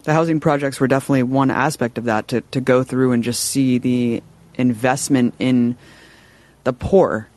the 0.05 0.13
housing 0.13 0.41
projects 0.41 0.81
were 0.81 0.89
definitely 0.89 1.23
one 1.23 1.51
aspect 1.51 1.99
of 1.99 2.05
that 2.05 2.29
to 2.29 2.41
to 2.53 2.61
go 2.61 2.83
through 2.83 3.13
and 3.13 3.25
just 3.25 3.45
see 3.45 3.79
the 3.79 4.23
investment 4.55 5.35
in 5.39 5.77
the 6.65 6.73
poor 6.73 7.29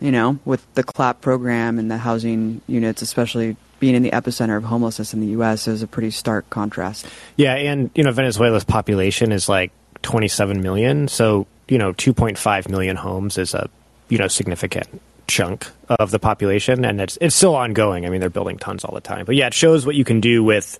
you 0.00 0.12
know, 0.12 0.38
with 0.44 0.66
the 0.74 0.82
CLAP 0.82 1.20
program 1.20 1.78
and 1.78 1.90
the 1.90 1.96
housing 1.96 2.60
units, 2.66 3.02
especially 3.02 3.56
being 3.80 3.94
in 3.94 4.02
the 4.02 4.10
epicenter 4.10 4.56
of 4.56 4.64
homelessness 4.64 5.14
in 5.14 5.20
the 5.20 5.28
U.S., 5.28 5.68
is 5.68 5.82
a 5.82 5.86
pretty 5.86 6.10
stark 6.10 6.48
contrast. 6.50 7.06
Yeah, 7.36 7.54
and 7.54 7.90
you 7.94 8.04
know, 8.04 8.12
Venezuela's 8.12 8.64
population 8.64 9.32
is 9.32 9.48
like 9.48 9.72
27 10.02 10.62
million, 10.62 11.08
so 11.08 11.46
you 11.68 11.78
know, 11.78 11.92
2.5 11.92 12.68
million 12.68 12.96
homes 12.96 13.38
is 13.38 13.54
a 13.54 13.68
you 14.08 14.18
know 14.18 14.28
significant 14.28 14.88
chunk 15.28 15.68
of 15.88 16.10
the 16.10 16.18
population, 16.18 16.84
and 16.84 17.00
it's 17.00 17.16
it's 17.20 17.36
still 17.36 17.54
ongoing. 17.54 18.04
I 18.06 18.08
mean, 18.10 18.20
they're 18.20 18.30
building 18.30 18.58
tons 18.58 18.84
all 18.84 18.94
the 18.94 19.00
time, 19.00 19.24
but 19.24 19.36
yeah, 19.36 19.46
it 19.46 19.54
shows 19.54 19.86
what 19.86 19.94
you 19.94 20.04
can 20.04 20.20
do 20.20 20.42
with 20.42 20.78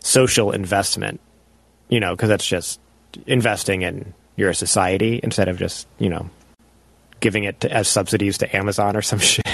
social 0.00 0.52
investment. 0.52 1.20
You 1.90 2.00
know, 2.00 2.14
because 2.14 2.28
that's 2.28 2.46
just 2.46 2.80
investing 3.26 3.82
in 3.82 4.14
your 4.36 4.52
society 4.54 5.20
instead 5.22 5.48
of 5.48 5.58
just 5.58 5.86
you 5.98 6.08
know 6.08 6.30
giving 7.20 7.44
it 7.44 7.60
to, 7.60 7.72
as 7.72 7.88
subsidies 7.88 8.38
to 8.38 8.56
Amazon 8.56 8.96
or 8.96 9.02
some 9.02 9.18
shit. 9.18 9.44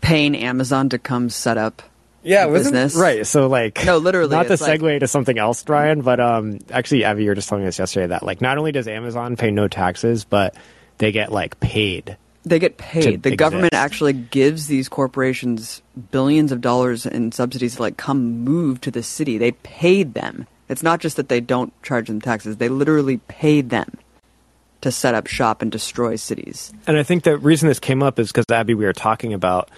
Paying 0.00 0.34
Amazon 0.36 0.88
to 0.88 0.98
come 0.98 1.28
set 1.28 1.58
up 1.58 1.82
yeah, 2.22 2.46
business. 2.48 2.94
right. 2.94 3.26
So 3.26 3.46
like, 3.48 3.84
No, 3.84 3.98
literally, 3.98 4.34
not 4.34 4.46
to 4.46 4.54
it's 4.54 4.62
like- 4.62 4.80
segue 4.80 5.00
to 5.00 5.08
something 5.08 5.38
else, 5.38 5.66
Ryan, 5.68 6.00
but 6.02 6.20
um, 6.20 6.58
actually, 6.70 7.04
Abby, 7.04 7.24
you 7.24 7.30
were 7.30 7.34
just 7.34 7.48
telling 7.48 7.64
me 7.64 7.68
this 7.68 7.78
yesterday 7.78 8.06
that 8.08 8.22
like, 8.22 8.40
not 8.40 8.56
only 8.58 8.72
does 8.72 8.88
Amazon 8.88 9.36
pay 9.36 9.50
no 9.50 9.68
taxes, 9.68 10.24
but 10.24 10.54
they 10.98 11.12
get 11.12 11.32
like 11.32 11.60
paid. 11.60 12.16
They 12.44 12.58
get 12.58 12.78
paid. 12.78 13.22
The 13.22 13.36
government 13.36 13.74
actually 13.74 14.14
gives 14.14 14.66
these 14.66 14.88
corporations 14.88 15.82
billions 16.10 16.52
of 16.52 16.60
dollars 16.60 17.04
in 17.04 17.32
subsidies 17.32 17.76
to 17.76 17.82
like 17.82 17.96
come 17.98 18.40
move 18.40 18.80
to 18.82 18.90
the 18.90 19.02
city. 19.02 19.36
They 19.36 19.52
paid 19.52 20.14
them. 20.14 20.46
It's 20.68 20.82
not 20.82 21.00
just 21.00 21.16
that 21.16 21.28
they 21.28 21.40
don't 21.40 21.72
charge 21.82 22.06
them 22.06 22.20
taxes. 22.20 22.56
They 22.56 22.68
literally 22.68 23.18
paid 23.28 23.70
them 23.70 23.98
to 24.80 24.90
set 24.90 25.14
up 25.14 25.26
shop 25.26 25.62
and 25.62 25.70
destroy 25.70 26.16
cities. 26.16 26.72
And 26.86 26.96
I 26.96 27.02
think 27.02 27.24
the 27.24 27.36
reason 27.36 27.68
this 27.68 27.80
came 27.80 28.02
up 28.02 28.18
is 28.18 28.28
because 28.32 28.46
Abby, 28.50 28.74
we 28.74 28.84
were 28.84 28.92
talking 28.92 29.34
about 29.34 29.70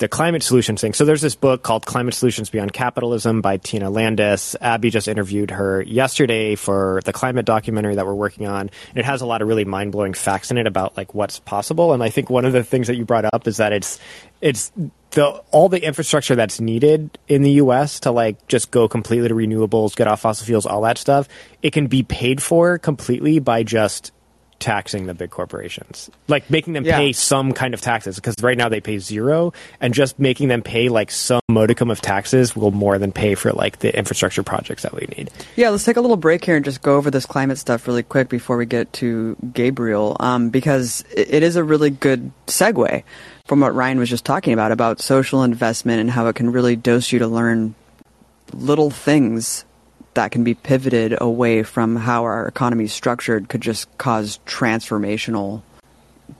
the 0.00 0.08
climate 0.08 0.42
solutions 0.42 0.80
thing. 0.80 0.94
So 0.94 1.04
there's 1.04 1.20
this 1.20 1.34
book 1.34 1.62
called 1.62 1.84
Climate 1.84 2.14
Solutions 2.14 2.48
Beyond 2.48 2.72
Capitalism 2.72 3.42
by 3.42 3.58
Tina 3.58 3.90
Landis. 3.90 4.56
Abby 4.58 4.88
just 4.88 5.08
interviewed 5.08 5.50
her 5.50 5.82
yesterday 5.82 6.54
for 6.54 7.02
the 7.04 7.12
climate 7.12 7.44
documentary 7.44 7.94
that 7.96 8.06
we're 8.06 8.14
working 8.14 8.46
on. 8.46 8.70
And 8.88 8.96
it 8.96 9.04
has 9.04 9.20
a 9.20 9.26
lot 9.26 9.42
of 9.42 9.48
really 9.48 9.66
mind 9.66 9.92
blowing 9.92 10.14
facts 10.14 10.50
in 10.50 10.56
it 10.56 10.66
about 10.66 10.96
like 10.96 11.14
what's 11.14 11.38
possible. 11.38 11.92
And 11.92 12.02
I 12.02 12.08
think 12.08 12.30
one 12.30 12.46
of 12.46 12.54
the 12.54 12.64
things 12.64 12.86
that 12.86 12.96
you 12.96 13.04
brought 13.04 13.26
up 13.30 13.46
is 13.46 13.58
that 13.58 13.74
it's 13.74 14.00
it's 14.40 14.72
the 15.10 15.26
all 15.50 15.68
the 15.68 15.84
infrastructure 15.84 16.34
that's 16.34 16.60
needed 16.60 17.18
in 17.28 17.42
the 17.42 17.52
US 17.52 18.00
to 18.00 18.10
like 18.10 18.48
just 18.48 18.70
go 18.70 18.88
completely 18.88 19.28
to 19.28 19.34
renewables, 19.34 19.94
get 19.94 20.08
off 20.08 20.22
fossil 20.22 20.46
fuels, 20.46 20.64
all 20.64 20.80
that 20.80 20.96
stuff, 20.96 21.28
it 21.60 21.74
can 21.74 21.88
be 21.88 22.02
paid 22.04 22.42
for 22.42 22.78
completely 22.78 23.38
by 23.38 23.64
just 23.64 24.12
taxing 24.60 25.06
the 25.06 25.14
big 25.14 25.30
corporations, 25.30 26.08
like 26.28 26.48
making 26.50 26.74
them 26.74 26.84
Yeah. 26.84 26.98
pay 26.98 27.12
some 27.12 27.52
kind 27.52 27.74
of 27.74 27.80
taxes. 27.80 28.16
Because 28.16 28.36
right 28.42 28.56
now 28.56 28.68
they 28.68 28.80
pay 28.80 28.98
zero, 28.98 29.52
and 29.80 29.92
just 29.92 30.18
making 30.18 30.48
them 30.48 30.62
pay 30.62 30.88
like 30.88 31.10
some 31.10 31.40
modicum 31.48 31.90
of 31.90 32.00
taxes 32.00 32.54
will 32.54 32.70
more 32.70 32.98
than 32.98 33.10
pay 33.10 33.34
for 33.34 33.52
like 33.52 33.80
the 33.80 33.96
infrastructure 33.96 34.42
projects 34.42 34.82
that 34.82 34.94
we 34.94 35.06
need. 35.16 35.30
Yeah, 35.56 35.70
let's 35.70 35.84
take 35.84 35.96
a 35.96 36.00
little 36.00 36.16
break 36.16 36.44
here 36.44 36.54
and 36.56 36.64
just 36.64 36.82
go 36.82 36.96
over 36.96 37.10
this 37.10 37.26
climate 37.26 37.58
stuff 37.58 37.86
really 37.88 38.02
quick 38.04 38.28
before 38.28 38.56
we 38.56 38.66
get 38.66 38.92
to 38.94 39.36
Gabriel, 39.52 40.16
um, 40.20 40.50
because 40.50 41.04
it, 41.16 41.34
it 41.34 41.42
is 41.42 41.56
a 41.56 41.64
really 41.64 41.90
good 41.90 42.30
segue 42.46 43.02
from 43.46 43.60
what 43.60 43.74
Ryan 43.74 43.98
was 43.98 44.08
just 44.08 44.24
talking 44.24 44.52
about 44.52 44.70
about 44.70 45.00
social 45.00 45.42
investment 45.42 46.00
and 46.00 46.10
how 46.10 46.26
it 46.28 46.36
can 46.36 46.52
really 46.52 46.76
dose 46.76 47.10
you 47.10 47.18
to 47.18 47.26
learn 47.26 47.74
little 48.52 48.90
things 48.90 49.64
that 50.14 50.30
can 50.30 50.44
be 50.44 50.54
pivoted 50.54 51.16
away 51.20 51.62
from 51.62 51.96
how 51.96 52.24
our 52.24 52.46
economy 52.46 52.84
is 52.84 52.92
structured 52.92 53.48
could 53.48 53.60
just 53.60 53.86
cause 53.98 54.40
transformational 54.46 55.62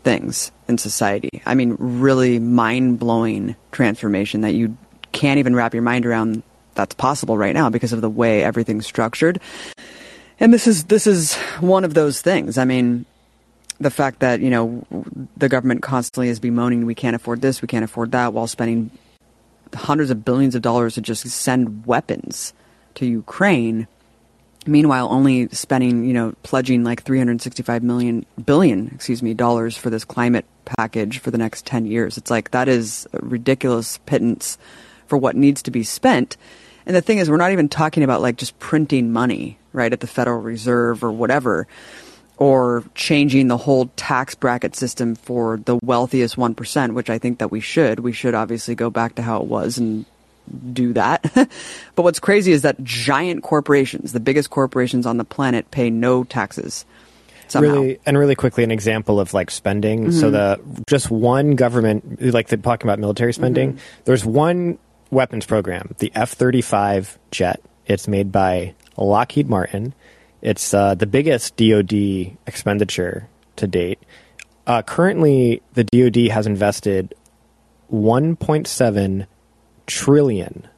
things 0.03 0.51
in 0.69 0.79
society. 0.79 1.43
I 1.47 1.55
mean, 1.55 1.77
really 1.79 2.39
mind 2.39 2.99
blowing 2.99 3.57
transformation 3.73 4.41
that 4.43 4.55
you 4.55 4.77
can't 5.13 5.39
even 5.39 5.55
wrap 5.55 5.75
your 5.75 5.83
mind 5.83 6.07
around 6.07 6.43
that's 6.75 6.95
possible 6.95 7.37
right 7.37 7.55
now 7.55 7.69
because 7.69 7.93
of 7.93 8.01
the 8.01 8.11
way 8.11 8.43
everything's 8.43 8.87
structured. 8.87 9.41
And 10.39 10.55
this 10.55 10.67
is 10.67 10.85
this 10.85 11.07
is 11.07 11.35
one 11.61 11.85
of 11.85 11.95
those 11.95 12.23
things. 12.23 12.57
I 12.57 12.65
mean, 12.65 13.05
the 13.81 13.91
fact 13.91 14.21
that, 14.21 14.41
you 14.41 14.51
know, 14.51 14.85
the 15.37 15.49
government 15.49 15.83
constantly 15.83 16.29
is 16.29 16.39
bemoaning 16.39 16.87
we 16.87 16.95
can't 16.95 17.17
afford 17.17 17.41
this, 17.41 17.63
we 17.63 17.69
can't 17.69 17.85
afford 17.85 18.13
that 18.13 18.33
while 18.33 18.47
spending 18.47 18.91
hundreds 19.75 20.11
of 20.11 20.25
billions 20.25 20.55
of 20.55 20.63
dollars 20.63 20.95
to 20.95 21.01
just 21.01 21.27
send 21.29 21.87
weapons 21.87 22.53
to 22.97 23.07
Ukraine 23.07 23.87
meanwhile 24.67 25.09
only 25.11 25.49
spending 25.49 26.05
you 26.05 26.13
know 26.13 26.35
pledging 26.43 26.85
like 26.85 27.03
365 27.03 27.83
million 27.83 28.27
billion 28.45 28.91
excuse 28.95 29.23
me 29.23 29.33
dollars 29.33 29.77
for 29.77 29.89
this 29.91 30.05
climate 30.05 30.45
package 30.65 31.19
for 31.19 31.31
the 31.31 31.39
next 31.39 31.67
10 31.67 31.87
years. 31.87 32.19
It's 32.19 32.31
like 32.31 32.51
that 32.51 32.69
is 32.69 33.09
a 33.13 33.19
ridiculous 33.19 33.99
pittance 34.07 34.59
for 35.07 35.17
what 35.17 35.35
needs 35.37 35.63
to 35.63 35.71
be 35.71 35.83
spent. 35.83 36.37
And 36.87 36.95
the 36.95 37.01
thing 37.01 37.19
is 37.19 37.31
we're 37.31 37.37
not 37.37 37.53
even 37.53 37.69
talking 37.69 38.03
about 38.03 38.23
like 38.23 38.37
just 38.37 38.59
printing 38.59 39.13
money 39.13 39.59
right 39.73 39.93
at 39.93 40.01
the 40.01 40.07
federal 40.07 40.41
reserve 40.41 41.03
or 41.03 41.13
whatever 41.13 41.67
or 42.37 42.85
changing 42.95 43.49
the 43.49 43.57
whole 43.57 43.91
tax 43.97 44.35
bracket 44.35 44.75
system 44.75 45.15
for 45.15 45.59
the 45.59 45.79
wealthiest 45.83 46.37
1% 46.37 46.95
which 46.95 47.11
i 47.11 47.19
think 47.19 47.39
that 47.39 47.51
we 47.51 47.61
should. 47.61 48.01
We 48.01 48.13
should 48.13 48.35
obviously 48.35 48.75
go 48.75 48.91
back 48.91 49.17
to 49.17 49.23
how 49.23 49.41
it 49.41 49.47
was 49.47 49.79
and 49.79 50.05
do 50.73 50.93
that. 50.95 51.31
but 51.95 52.03
what's 52.03 52.21
crazy 52.21 52.53
is 52.53 52.63
that 52.63 52.83
giant 52.83 53.43
corporations, 53.43 54.13
the 54.13 54.21
biggest 54.21 54.51
corporations 54.51 55.07
on 55.07 55.17
the 55.17 55.25
planet, 55.25 55.71
pay 55.71 55.91
no 55.91 56.25
taxes. 56.25 56.85
Somehow. 57.49 57.73
Really, 57.73 58.01
and 58.07 58.17
really 58.17 58.37
quickly, 58.37 58.63
an 58.63 58.71
example 58.71 59.19
of 59.19 59.35
like 59.35 59.51
spending. 59.51 60.13
So 60.13 60.31
the 60.31 60.61
just 60.89 61.11
one 61.11 61.57
government, 61.57 62.23
like 62.23 62.47
they're 62.47 62.59
talking 62.59 62.89
about 62.89 63.01
military 63.01 63.33
spending. 63.33 63.81
There's 64.05 64.25
one 64.25 64.79
weapons 65.11 65.47
program, 65.47 65.95
the 65.99 66.13
F-35 66.15 67.19
jet. 67.33 67.61
It's 67.87 68.07
made 68.07 68.31
by 68.31 68.75
Lockheed 68.97 69.49
Martin. 69.49 69.95
It's 70.43 70.73
uh, 70.73 70.95
the 70.95 71.07
biggest 71.07 71.57
DoD 71.57 72.37
expenditure 72.47 73.29
to 73.57 73.67
date. 73.67 73.99
Uh, 74.67 74.83
currently, 74.83 75.61
the 75.75 75.85
DoD 75.85 76.31
has 76.31 76.47
invested 76.47 77.15
1.7 77.93 79.27
trillion 79.91 80.69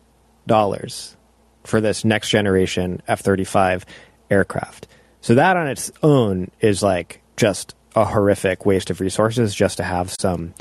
dollars 0.46 1.16
for 1.64 1.80
this 1.80 2.04
next 2.04 2.30
generation 2.30 3.02
F-35 3.06 3.84
aircraft. 4.30 4.88
So 5.20 5.34
that 5.34 5.56
on 5.56 5.68
its 5.68 5.92
own 6.02 6.50
is 6.60 6.82
like 6.82 7.20
just 7.36 7.74
a 7.94 8.04
horrific 8.04 8.64
waste 8.66 8.90
of 8.90 9.00
resources 9.00 9.54
just 9.54 9.76
to 9.76 9.84
have 9.84 10.10
some 10.18 10.54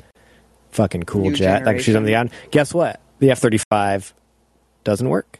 fucking 0.71 1.03
cool 1.03 1.29
New 1.29 1.35
jet 1.35 1.63
that 1.63 1.73
can 1.73 1.81
shoot 1.81 1.95
on 1.95 2.03
the 2.03 2.11
generation. 2.11 2.27
ground. 2.27 2.51
Guess 2.51 2.73
what? 2.73 2.99
The 3.19 3.31
F-35 3.31 4.13
doesn't 4.83 5.07
work. 5.07 5.39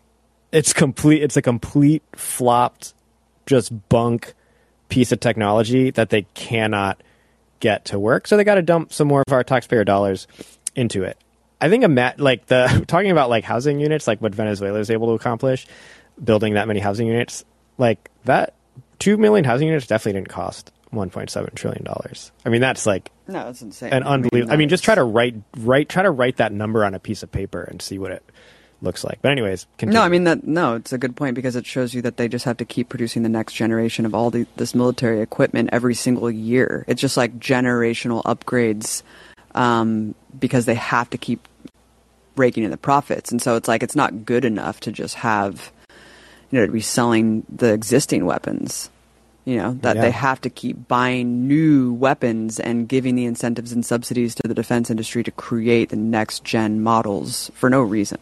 It's 0.52 0.74
complete. 0.74 1.22
It's 1.22 1.38
a 1.38 1.42
complete 1.42 2.04
flopped, 2.16 2.94
just 3.46 3.90
bunk 3.90 4.34
piece 4.90 5.12
of 5.12 5.20
technology 5.20 5.92
that 5.92 6.10
they 6.10 6.24
cannot 6.34 7.02
get 7.60 7.86
to 7.86 8.00
work. 8.00 8.28
So 8.28 8.38
they 8.38 8.44
got 8.44 8.56
to 8.56 8.62
dump 8.62 8.92
some 8.94 9.08
more 9.08 9.24
of 9.28 9.34
our 9.34 9.44
taxpayer 9.44 9.84
dollars 9.84 10.28
into 10.76 11.04
it. 11.04 11.18
I 11.62 11.70
think 11.70 11.84
a 11.84 11.88
mat 11.88 12.20
like 12.20 12.48
the 12.48 12.84
talking 12.88 13.12
about 13.12 13.30
like 13.30 13.44
housing 13.44 13.80
units, 13.80 14.08
like 14.08 14.22
what 14.22 14.34
Venezuela 14.36 14.80
is 14.80 14.90
able 14.90 15.08
to 15.08 15.14
accomplish, 15.14 15.68
building 16.22 16.56
that 16.56 16.68
many 16.68 16.80
housing 16.80 17.08
units, 17.08 17.46
like 17.78 18.10
that 18.26 18.56
two 19.00 19.18
million 19.18 19.46
housing 19.46 19.68
units 19.68 19.88
definitely 19.88 20.20
didn't 20.20 20.30
cost 20.30 20.72
one 20.90 21.10
point 21.10 21.30
seven 21.30 21.54
trillion 21.56 21.84
dollars. 21.84 22.32
I 22.46 22.50
mean, 22.50 22.62
that's 22.62 22.86
like 22.86 23.12
no, 23.28 23.46
that's 23.46 23.62
insane. 23.62 23.94
an 23.94 24.04
I 24.04 24.06
mean, 24.06 24.14
unbelievable. 24.14 24.54
I 24.54 24.58
mean, 24.58 24.70
just 24.70 24.84
try 24.84 24.96
to 24.96 25.04
write 25.04 25.36
write 25.58 25.88
try 25.88 26.04
to 26.04 26.12
write 26.12 26.38
that 26.38 26.52
number 26.52 26.84
on 26.84 26.94
a 26.94 27.00
piece 27.00 27.24
of 27.24 27.32
paper 27.32 27.62
and 27.62 27.82
see 27.82 27.98
what 27.98 28.12
it 28.12 28.24
looks 28.82 29.04
like. 29.04 29.20
But 29.22 29.32
anyways, 29.32 29.68
continue. 29.78 30.00
No, 30.00 30.04
I 30.04 30.10
mean 30.10 30.24
that. 30.26 30.46
No, 30.46 30.76
it's 30.76 30.94
a 30.94 30.98
good 30.98 31.16
point 31.16 31.36
because 31.36 31.56
it 31.56 31.66
shows 31.66 31.94
you 31.94 32.02
that 32.02 32.18
they 32.18 32.28
just 32.28 32.46
have 32.46 32.58
to 32.58 32.66
keep 32.66 32.90
producing 32.90 33.24
the 33.24 33.30
next 33.30 33.54
generation 33.54 34.06
of 34.06 34.14
all 34.14 34.32
the, 34.32 34.48
this 34.58 34.76
military 34.76 35.22
equipment 35.22 35.70
every 35.72 35.96
single 35.96 36.30
year. 36.30 36.86
It's 36.88 37.02
just 37.02 37.18
like 37.18 37.40
generational 37.40 38.24
upgrades 38.24 39.04
um, 39.56 40.16
because 40.38 40.66
they 40.66 40.76
have 40.76 41.10
to 41.12 41.18
keep 41.18 41.48
raking 42.42 42.64
in 42.64 42.72
the 42.72 42.78
profits, 42.78 43.32
and 43.32 43.42
so 43.42 43.56
it's 43.56 43.68
like 43.70 43.84
it's 43.84 43.96
not 43.96 44.26
good 44.26 44.44
enough 44.44 44.80
to 44.82 44.92
just 44.92 45.16
have 45.16 45.72
you 46.50 46.60
know 46.60 46.66
to 46.66 46.72
be 46.72 46.82
selling 46.82 47.46
the 47.48 47.72
existing 47.72 48.26
weapons. 48.26 48.90
You 49.46 49.58
know, 49.58 49.74
that 49.82 49.96
Yeah. 49.96 50.02
they 50.04 50.12
have 50.12 50.40
to 50.42 50.52
keep 50.52 50.88
buying 50.88 51.48
new 51.48 51.94
weapons 51.94 52.60
and 52.60 52.88
giving 52.88 53.16
the 53.16 53.26
incentives 53.26 53.72
and 53.72 53.84
subsidies 53.84 54.36
to 54.36 54.48
the 54.48 54.54
defense 54.54 54.92
industry 54.92 55.24
to 55.24 55.32
create 55.32 55.90
the 55.90 55.96
next 55.96 56.44
gen 56.44 56.82
models 56.84 57.50
for 57.56 57.68
no 57.68 57.82
reason. 57.82 58.20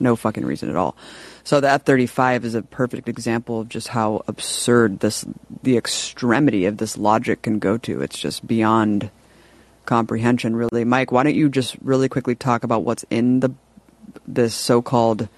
No 0.00 0.16
fucking 0.16 0.46
reason 0.46 0.70
at 0.70 0.76
all. 0.76 0.96
So 1.44 1.60
the 1.60 1.68
F 1.70 1.82
35 1.84 2.46
is 2.46 2.54
a 2.54 2.62
perfect 2.62 3.10
example 3.10 3.60
of 3.60 3.68
just 3.68 3.88
how 3.88 4.24
absurd 4.26 5.00
this, 5.00 5.26
the 5.62 5.76
extremity 5.76 6.64
of 6.64 6.78
this 6.78 6.96
logic 6.96 7.42
can 7.42 7.58
go 7.58 7.76
to. 7.78 8.00
It's 8.00 8.18
just 8.18 8.46
beyond 8.46 9.10
comprehension, 9.86 10.56
really. 10.56 10.84
Mike, 10.84 11.12
why 11.12 11.22
don't 11.22 11.34
you 11.34 11.48
just 11.48 11.76
really 11.82 12.08
quickly 12.08 12.34
talk 12.34 12.64
about 12.64 12.84
what's 12.84 13.04
in 13.10 13.40
the 13.40 13.50
this 14.26 14.54
so-called 14.54 15.28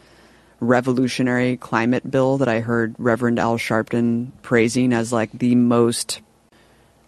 revolutionary 0.61 1.57
climate 1.57 2.11
bill 2.11 2.39
that 2.39 2.49
I 2.49 2.61
heard 2.61 2.95
Reverend 2.99 3.39
Al 3.39 3.59
Sharpton 3.59 4.31
praising 4.43 4.93
as 4.93 5.13
like 5.13 5.31
the 5.33 5.55
most 5.55 6.21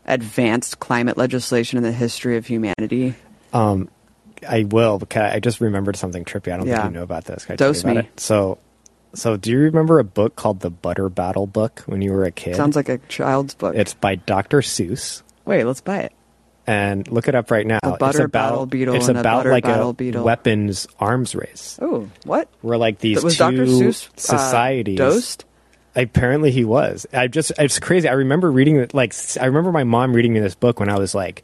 advanced 0.06 0.78
climate 0.80 1.16
legislation 1.16 1.76
in 1.76 1.82
the 1.82 1.92
history 1.92 2.36
of 2.36 2.46
humanity. 2.46 3.14
Um, 3.52 3.88
I 4.48 4.64
will 4.64 4.98
because 4.98 5.32
I 5.32 5.40
just 5.40 5.60
remembered 5.60 5.96
something 5.96 6.24
trippy. 6.24 6.52
I 6.52 6.56
don't 6.56 6.66
Yeah. 6.66 6.82
think 6.82 6.92
you 6.94 6.98
know 6.98 7.02
about 7.04 7.24
this. 7.24 7.44
Can 7.44 7.54
I 7.54 7.56
Dose 7.56 7.82
about 7.82 7.94
me. 7.96 8.00
it? 8.02 8.20
So, 8.20 8.58
so 9.14 9.36
do 9.36 9.50
you 9.50 9.58
remember 9.58 9.98
a 9.98 10.04
book 10.04 10.36
called 10.36 10.60
the 10.60 10.70
Butter 10.70 11.08
Battle 11.08 11.46
book 11.46 11.82
when 11.86 12.02
you 12.02 12.12
were 12.12 12.24
a 12.24 12.30
kid? 12.30 12.54
Sounds 12.56 12.76
like 12.76 12.88
a 12.88 12.98
child's 13.08 13.54
book. 13.54 13.74
It's 13.74 13.94
by 13.94 14.14
Dr. 14.14 14.58
Seuss. 14.60 15.22
Wait, 15.44 15.64
let's 15.64 15.80
buy 15.80 15.98
it. 16.00 16.12
And 16.68 17.10
look 17.10 17.28
it 17.28 17.34
up 17.34 17.50
right 17.50 17.66
now. 17.66 17.78
The 17.82 17.94
it's 17.94 18.18
about, 18.18 18.32
Battle 18.32 18.66
Beetle 18.66 18.94
It's 18.94 19.08
about 19.08 19.38
Butter 19.38 19.50
like 19.52 19.64
Battle 19.64 19.90
a 19.90 19.94
Beetle. 19.94 20.22
weapons 20.22 20.86
arms 21.00 21.34
race. 21.34 21.78
Oh, 21.80 22.08
what? 22.24 22.48
Where 22.60 22.76
like 22.76 22.98
these 22.98 23.24
was 23.24 23.34
two 23.34 23.38
Dr. 23.38 23.64
Seuss 23.64 24.08
uh, 24.08 24.12
societies. 24.16 24.98
dosed? 24.98 25.44
Apparently 25.96 26.50
he 26.50 26.64
was. 26.64 27.06
I 27.12 27.26
just 27.26 27.52
it's 27.58 27.78
crazy. 27.78 28.08
I 28.08 28.12
remember 28.12 28.52
reading 28.52 28.76
it 28.76 28.92
like 28.92 29.14
I 29.40 29.46
remember 29.46 29.72
my 29.72 29.84
mom 29.84 30.12
reading 30.12 30.34
me 30.34 30.40
this 30.40 30.54
book 30.54 30.78
when 30.78 30.90
I 30.90 30.98
was 30.98 31.14
like 31.14 31.42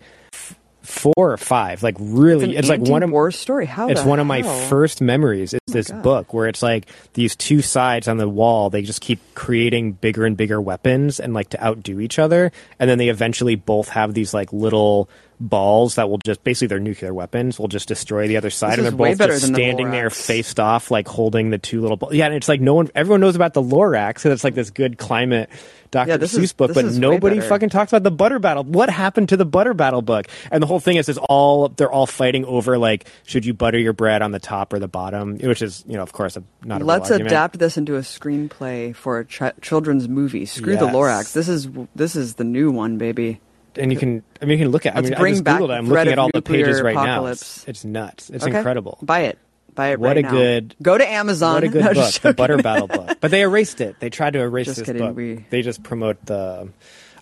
four 0.94 1.32
or 1.32 1.36
five. 1.36 1.82
Like 1.82 1.96
really, 1.98 2.50
It's 2.50 2.60
it's, 2.60 2.68
like 2.68 2.80
one 2.80 3.02
of 3.02 3.08
anti-war 3.08 3.30
story. 3.32 3.66
How 3.66 3.88
it's 3.88 4.02
one 4.02 4.20
of 4.20 4.26
my? 4.26 4.42
Oh 4.44 4.68
first 4.68 5.00
memories. 5.00 5.52
Is 5.54 5.60
oh 5.68 5.72
this 5.72 5.90
God. 5.90 6.02
book 6.02 6.34
where 6.34 6.48
it's 6.48 6.62
like 6.62 6.86
these 7.14 7.36
two 7.36 7.60
sides 7.60 8.08
on 8.08 8.16
the 8.16 8.28
wall. 8.28 8.70
They 8.70 8.82
just 8.82 9.00
keep 9.00 9.20
creating 9.34 9.92
bigger 9.92 10.24
and 10.24 10.36
bigger 10.36 10.60
weapons 10.60 11.20
and 11.20 11.34
like 11.34 11.50
to 11.50 11.62
outdo 11.64 12.00
each 12.00 12.18
other, 12.18 12.52
and 12.78 12.88
then 12.88 12.98
they 12.98 13.08
eventually 13.08 13.56
both 13.56 13.88
have 13.88 14.14
these 14.14 14.32
like 14.32 14.52
little 14.52 15.08
balls 15.48 15.96
that 15.96 16.08
will 16.08 16.18
just 16.24 16.42
basically 16.42 16.68
their 16.68 16.80
nuclear 16.80 17.12
weapons 17.12 17.58
will 17.58 17.68
just 17.68 17.88
destroy 17.88 18.26
the 18.26 18.36
other 18.36 18.50
side, 18.50 18.78
This 18.78 18.86
and 18.86 18.98
they're 18.98 19.14
both 19.14 19.18
just 19.18 19.42
than 19.42 19.52
the 19.52 19.56
standing 19.58 19.90
there 19.90 20.10
faced 20.10 20.58
off, 20.58 20.90
like 20.90 21.06
holding 21.06 21.50
the 21.50 21.58
two 21.58 21.80
little 21.80 21.96
balls. 21.96 22.14
Yeah, 22.14 22.26
and 22.26 22.34
it's 22.34 22.48
like 22.48 22.60
no 22.60 22.74
one, 22.74 22.88
everyone 22.94 23.20
knows 23.20 23.36
about 23.36 23.54
the 23.54 23.62
Lorax, 23.62 24.20
so 24.20 24.32
it's 24.32 24.44
like 24.44 24.54
this 24.54 24.70
good 24.70 24.98
climate. 24.98 25.50
Dr. 25.90 26.08
Yeah, 26.08 26.16
Seuss 26.16 26.38
is- 26.38 26.52
book, 26.52 26.74
but 26.74 26.86
nobody 26.86 27.38
fucking 27.38 27.68
talks 27.68 27.92
about 27.92 28.02
the 28.02 28.10
butter 28.10 28.40
battle. 28.40 28.64
What 28.64 28.90
happened 28.90 29.28
to 29.28 29.36
the 29.36 29.44
butter 29.44 29.74
battle 29.74 30.02
book? 30.02 30.26
And 30.50 30.60
the 30.60 30.66
whole 30.66 30.80
thing 30.80 30.96
is, 30.96 31.08
is 31.08 31.18
all 31.18 31.68
they're 31.68 31.92
all 31.92 32.06
fighting 32.06 32.44
over 32.46 32.78
like, 32.78 33.06
should 33.26 33.46
you 33.46 33.54
butter 33.54 33.78
your 33.78 33.92
bread 33.92 34.20
on 34.20 34.32
the 34.32 34.40
top 34.40 34.72
or 34.72 34.80
the 34.80 34.88
bottom? 34.88 35.38
Which 35.38 35.62
is, 35.62 35.84
you 35.86 35.94
know, 35.96 36.02
of 36.02 36.12
course, 36.12 36.36
a, 36.36 36.42
not 36.64 36.82
a 36.82 36.84
Let's 36.84 37.10
adapt 37.10 37.60
this 37.60 37.76
into 37.76 37.94
a 37.94 38.00
screenplay 38.00 38.94
for 38.96 39.20
a 39.20 39.24
ch- 39.24 39.42
children's 39.60 40.08
movie. 40.08 40.46
Screw 40.46 40.76
the 40.76 40.86
Lorax. 40.86 41.32
This 41.32 41.48
is 41.48 41.68
this 41.94 42.16
is 42.16 42.34
the 42.34 42.44
new 42.44 42.72
one, 42.72 42.98
baby. 42.98 43.40
And 43.76 43.92
you 43.92 43.98
can, 43.98 44.22
I 44.40 44.44
mean, 44.44 44.58
you 44.58 44.64
can 44.64 44.72
look 44.72 44.86
at. 44.86 44.94
Let's 44.94 45.08
I 45.08 45.10
mean, 45.10 45.18
bring 45.18 45.32
I 45.32 45.34
just 45.34 45.44
back 45.44 45.60
Googled 45.60 45.70
it. 45.70 45.72
I'm 45.72 45.88
looking 45.88 46.12
at 46.12 46.18
all 46.18 46.30
the 46.32 46.42
pages 46.42 46.80
right 46.80 46.94
now. 46.94 47.26
It's, 47.26 47.66
it's 47.66 47.84
nuts. 47.84 48.30
It's 48.30 48.44
Okay. 48.44 48.56
incredible. 48.56 48.98
Buy 49.02 49.20
it. 49.22 49.38
Buy 49.74 49.88
it 49.88 49.98
What 49.98 50.08
right 50.08 50.18
a 50.18 50.22
now. 50.22 50.30
good- 50.30 50.76
Go 50.80 50.96
to 50.96 51.08
Amazon. 51.08 51.54
What 51.54 51.64
a 51.64 51.68
good 51.68 51.84
No, 51.84 51.92
book, 51.94 52.14
the. 52.14 52.32
Butter 52.34 52.58
Battle 52.58 52.86
book. 52.86 53.18
But 53.20 53.30
they 53.32 53.42
erased 53.42 53.80
it. 53.80 53.96
They 53.98 54.10
tried 54.10 54.34
to 54.34 54.40
erase 54.42 54.66
Just 54.66 54.78
this 54.78 54.86
kidding, 54.86 55.02
book. 55.02 55.16
we- 55.16 55.44
They 55.50 55.62
just 55.62 55.82
promote 55.82 56.24
the. 56.26 56.68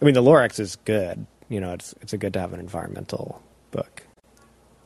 I 0.01 0.05
mean, 0.05 0.15
the 0.15 0.23
Lorax 0.23 0.61
is 0.61 0.77
good. 0.85 1.25
You 1.49 1.61
know, 1.61 1.73
it's 1.73 1.95
it's 2.03 2.13
a 2.13 2.19
good 2.19 2.33
to 2.35 2.41
have 2.41 2.53
an 2.53 2.61
environmental 2.61 3.43
book. 3.71 4.03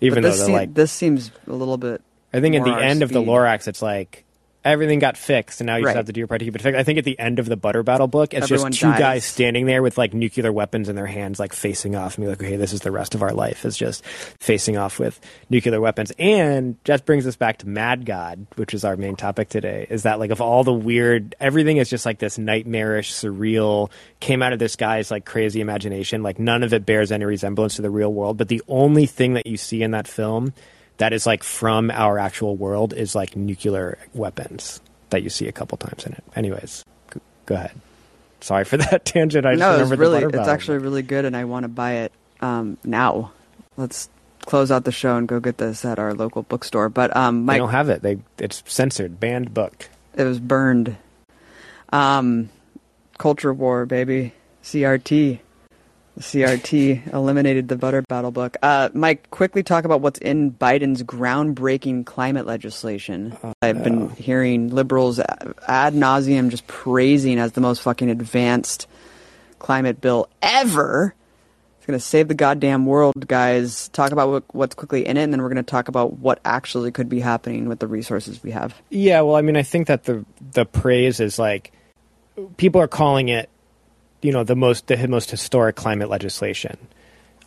Even 0.00 0.22
though 0.22 0.28
they're 0.30 0.44
seem- 0.46 0.54
like, 0.54 0.74
this 0.74 0.92
seems 0.92 1.30
a 1.48 1.52
little 1.52 1.78
bit. 1.78 2.02
I 2.32 2.40
think 2.40 2.54
at 2.54 2.64
the 2.64 2.74
end 2.76 3.02
of 3.02 3.08
the. 3.10 3.20
Lorax, 3.22 3.66
it's 3.66 3.80
like 3.82 4.24
everything 4.66 4.98
got 4.98 5.16
fixed, 5.16 5.60
and 5.60 5.66
now 5.66 5.76
you 5.76 5.84
Right. 5.84 5.92
just 5.92 5.96
have 5.96 6.06
to 6.06 6.12
do 6.12 6.20
your 6.20 6.26
part 6.26 6.40
to 6.40 6.44
keep 6.44 6.54
it 6.56 6.60
fixed. 6.62 6.78
I 6.78 6.82
think 6.82 6.98
at 6.98 7.04
the 7.04 7.18
end 7.18 7.38
of 7.38 7.46
the 7.46 7.56
Butter 7.56 7.82
Battle 7.82 8.08
book, 8.08 8.34
it's 8.34 8.44
Everyone 8.50 8.72
just 8.72 8.80
two 8.82 8.88
dies. 8.90 8.98
guys 8.98 9.24
standing 9.24 9.66
there 9.66 9.82
with 9.82 9.96
like 9.96 10.12
nuclear 10.12 10.52
weapons 10.52 10.88
in 10.88 10.96
their 10.96 11.06
hands, 11.06 11.38
like 11.38 11.52
facing 11.52 11.94
off, 11.96 12.16
and 12.18 12.24
be 12.24 12.28
like, 12.28 12.42
okay, 12.42 12.56
this 12.56 12.72
is 12.72 12.80
the 12.80 12.90
rest 12.90 13.14
of 13.14 13.22
our 13.22 13.32
life 13.32 13.64
is 13.64 13.76
just 13.76 14.04
facing 14.04 14.76
off 14.76 14.98
with 14.98 15.20
nuclear 15.48 15.80
weapons. 15.80 16.12
And 16.18 16.76
just 16.84 17.06
brings 17.06 17.26
us 17.26 17.36
back 17.36 17.58
to 17.58 17.68
Mad 17.68 18.04
God, 18.04 18.46
which 18.56 18.74
is 18.74 18.84
our 18.84 18.96
main 18.96 19.16
topic 19.16 19.48
today. 19.48 19.86
Is 19.88 20.02
that 20.02 20.18
like 20.18 20.30
of 20.30 20.40
all 20.40 20.64
the 20.64 20.72
weird, 20.72 21.34
everything 21.40 21.76
is 21.78 21.88
just 21.88 22.04
like 22.04 22.18
this 22.18 22.36
nightmarish, 22.38 23.12
surreal, 23.12 23.90
came 24.20 24.42
out 24.42 24.52
of 24.52 24.58
this 24.58 24.76
guy's 24.76 25.10
like 25.10 25.24
crazy 25.24 25.60
imagination. 25.60 26.22
Like 26.22 26.38
none 26.38 26.62
of 26.62 26.72
it 26.74 26.84
bears 26.84 27.12
any 27.12 27.24
resemblance 27.24 27.76
to 27.76 27.82
the 27.82 27.90
real 27.90 28.12
world. 28.12 28.36
But 28.36 28.48
the 28.48 28.62
only 28.68 29.06
thing 29.06 29.34
that 29.34 29.46
you 29.46 29.56
see 29.56 29.82
in 29.82 29.92
that 29.92 30.08
film 30.08 30.52
that 30.98 31.12
is 31.12 31.26
like 31.26 31.42
from 31.42 31.90
our 31.90 32.18
actual 32.18 32.56
world 32.56 32.92
is 32.92 33.14
like 33.14 33.36
nuclear 33.36 33.98
weapons 34.14 34.80
that 35.10 35.22
you 35.22 35.30
see 35.30 35.46
a 35.48 35.52
couple 35.52 35.78
times 35.78 36.06
in 36.06 36.12
it. 36.12 36.24
Anyways, 36.34 36.84
g- 37.12 37.20
go 37.46 37.54
ahead. 37.56 37.78
Sorry 38.40 38.64
for 38.64 38.76
that 38.78 39.04
tangent. 39.04 39.46
I 39.46 39.56
just 39.56 39.60
no, 39.60 39.80
it's 39.80 39.98
really 39.98 40.22
it's 40.24 40.48
actually 40.48 40.78
really 40.78 41.02
good, 41.02 41.24
and 41.24 41.36
I 41.36 41.44
want 41.44 41.64
to 41.64 41.68
buy 41.68 41.92
it 41.92 42.12
um, 42.40 42.78
now. 42.84 43.32
Let's 43.76 44.08
close 44.46 44.70
out 44.70 44.84
the 44.84 44.92
show 44.92 45.16
and 45.16 45.26
go 45.28 45.40
get 45.40 45.58
this 45.58 45.84
at 45.84 45.98
our 45.98 46.14
local 46.14 46.42
bookstore. 46.42 46.88
But 46.88 47.14
um, 47.16 47.46
they 47.46 47.58
don't 47.58 47.70
have 47.70 47.88
it. 47.90 48.02
They 48.02 48.18
it's 48.38 48.62
censored, 48.66 49.20
banned 49.20 49.52
book. 49.52 49.88
it 50.14 50.24
was 50.24 50.38
burned. 50.38 50.96
Um, 51.92 52.48
culture 53.18 53.52
war, 53.52 53.86
baby. 53.86 54.32
CRT. 54.62 55.40
CRT 56.18 57.12
eliminated 57.12 57.68
the 57.68 57.76
butter 57.76 58.02
battle 58.02 58.30
book. 58.30 58.56
Uh, 58.62 58.88
Mike, 58.94 59.30
quickly 59.30 59.62
talk 59.62 59.84
about 59.84 60.00
what's 60.00 60.18
in 60.18 60.50
Biden's 60.50 61.02
groundbreaking 61.02 62.06
climate 62.06 62.46
legislation. 62.46 63.36
I've 63.60 63.84
been 63.84 64.10
hearing 64.10 64.70
liberals 64.70 65.18
ad 65.20 65.94
nauseum 65.94 66.50
just 66.50 66.66
praising 66.66 67.38
as 67.38 67.52
the 67.52 67.60
most 67.60 67.82
fucking 67.82 68.10
advanced 68.10 68.86
climate 69.58 70.00
bill 70.00 70.28
ever. 70.42 71.14
It's 71.78 71.86
going 71.86 71.98
to 71.98 72.04
save 72.04 72.28
the 72.28 72.34
goddamn 72.34 72.86
world, 72.86 73.28
guys. 73.28 73.88
Talk 73.88 74.10
about 74.10 74.30
what, 74.30 74.54
what's 74.54 74.74
quickly 74.74 75.06
in 75.06 75.16
it, 75.16 75.22
and 75.22 75.32
then 75.32 75.42
we're 75.42 75.50
going 75.50 75.56
to 75.56 75.62
talk 75.62 75.88
about 75.88 76.14
what 76.14 76.40
actually 76.44 76.90
could 76.92 77.08
be 77.08 77.20
happening 77.20 77.68
with 77.68 77.78
the 77.78 77.86
resources 77.86 78.42
we 78.42 78.50
have. 78.52 78.74
Yeah, 78.90 79.20
well, 79.20 79.36
I 79.36 79.42
mean, 79.42 79.56
I 79.56 79.62
think 79.62 79.86
that 79.88 80.04
the 80.04 80.24
the 80.52 80.64
praise 80.64 81.20
is 81.20 81.38
like 81.38 81.72
people 82.56 82.80
are 82.80 82.88
calling 82.88 83.28
it, 83.28 83.48
you 84.26 84.32
know, 84.32 84.42
the 84.42 84.56
most 84.56 84.88
the 84.88 85.06
most 85.06 85.30
historic 85.30 85.76
climate 85.76 86.10
legislation, 86.10 86.76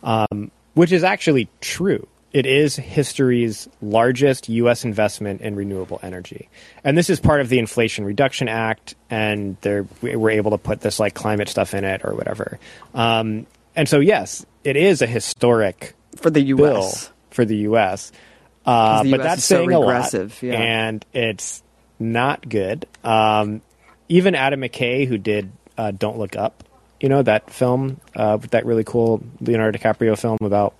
um, 0.02 0.50
which 0.72 0.92
is 0.92 1.04
actually 1.04 1.46
true. 1.60 2.08
It 2.32 2.46
is 2.46 2.74
history's 2.74 3.68
largest 3.82 4.48
U.S. 4.48 4.86
investment 4.86 5.42
in 5.42 5.56
renewable 5.56 6.00
energy, 6.02 6.48
and 6.82 6.96
this 6.96 7.10
is 7.10 7.20
part 7.20 7.42
of 7.42 7.50
the 7.50 7.58
Inflation 7.58 8.06
Reduction 8.06 8.48
Act, 8.48 8.94
and 9.10 9.58
they're 9.60 9.84
we 10.00 10.16
we're 10.16 10.30
able 10.30 10.52
to 10.52 10.58
put 10.58 10.80
this 10.80 10.98
like 10.98 11.12
climate 11.12 11.50
stuff 11.50 11.74
in 11.74 11.84
it 11.84 12.00
or 12.02 12.14
whatever. 12.14 12.58
Um, 12.94 13.46
and 13.76 13.86
so, 13.86 14.00
yes, 14.00 14.46
it 14.64 14.78
is 14.78 15.02
a 15.02 15.06
historic 15.06 15.94
For 16.16 16.30
the 16.30 16.42
bill 16.54 16.76
U.S. 16.76 17.10
for 17.30 17.44
the 17.44 17.56
U.S. 17.58 18.10
Uh, 18.64 19.02
the 19.02 19.10
but 19.10 19.20
US 19.20 19.24
that's 19.26 19.38
is 19.40 19.44
so 19.44 19.56
saying 19.56 19.72
a 19.72 19.80
lot, 19.80 19.86
regressive, 19.86 20.42
yeah. 20.42 20.54
and 20.54 21.04
it's 21.12 21.62
not 21.98 22.48
good. 22.48 22.86
Um, 23.04 23.60
even 24.08 24.34
Adam 24.34 24.62
McKay, 24.62 25.06
who 25.06 25.18
did 25.18 25.52
uh, 25.76 25.90
"Don't 25.90 26.16
Look 26.16 26.36
Up," 26.36 26.64
you 27.00 27.08
know 27.08 27.22
that 27.22 27.50
film, 27.50 28.00
uh, 28.14 28.36
that 28.50 28.66
really 28.66 28.84
cool 28.84 29.22
Leonardo 29.40 29.78
DiCaprio 29.78 30.18
film 30.18 30.38
about 30.40 30.74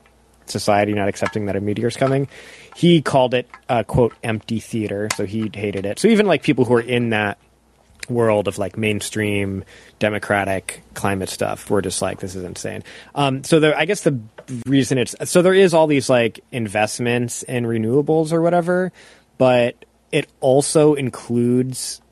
society 0.47 0.93
not 0.93 1.09
accepting 1.09 1.47
that 1.47 1.57
a 1.57 1.61
meteor's 1.61 1.97
coming. 1.97 2.29
He 2.77 3.03
called 3.03 3.35
it 3.35 3.49
uh, 3.69 3.83
"quote 3.85 4.15
empty 4.23 4.61
theater," 4.61 5.09
so 5.17 5.25
he 5.27 5.51
hated 5.53 5.87
it. 5.87 5.99
So 5.99 6.09
even 6.09 6.27
like 6.27 6.43
people 6.43 6.65
who 6.65 6.75
are 6.75 6.81
in 6.81 7.11
that 7.11 7.39
world 8.09 8.49
of 8.49 8.59
like 8.59 8.77
mainstream 8.77 9.65
democratic 10.01 10.83
climate 10.95 11.29
stuff 11.29 11.71
we're 11.71 11.81
just 11.81 12.03
like 12.03 12.19
this 12.19 12.35
is 12.35 12.43
insane 12.43 12.83
um, 13.15 13.45
so 13.45 13.73
i 13.77 13.85
guess 13.85 14.03
the 14.03 14.19
reason 14.67 14.99
it's 14.99 15.15
so 15.31 15.43
there 15.43 15.55
is 15.55 15.73
all 15.73 15.87
these 15.87 16.11
like 16.11 16.41
investments 16.51 17.45
in 17.45 17.65
renewables 17.65 18.33
or 18.33 18.43
whatever 18.43 18.91
but 19.39 19.85
it 20.11 20.29
also 20.41 20.95
includes 20.95 22.03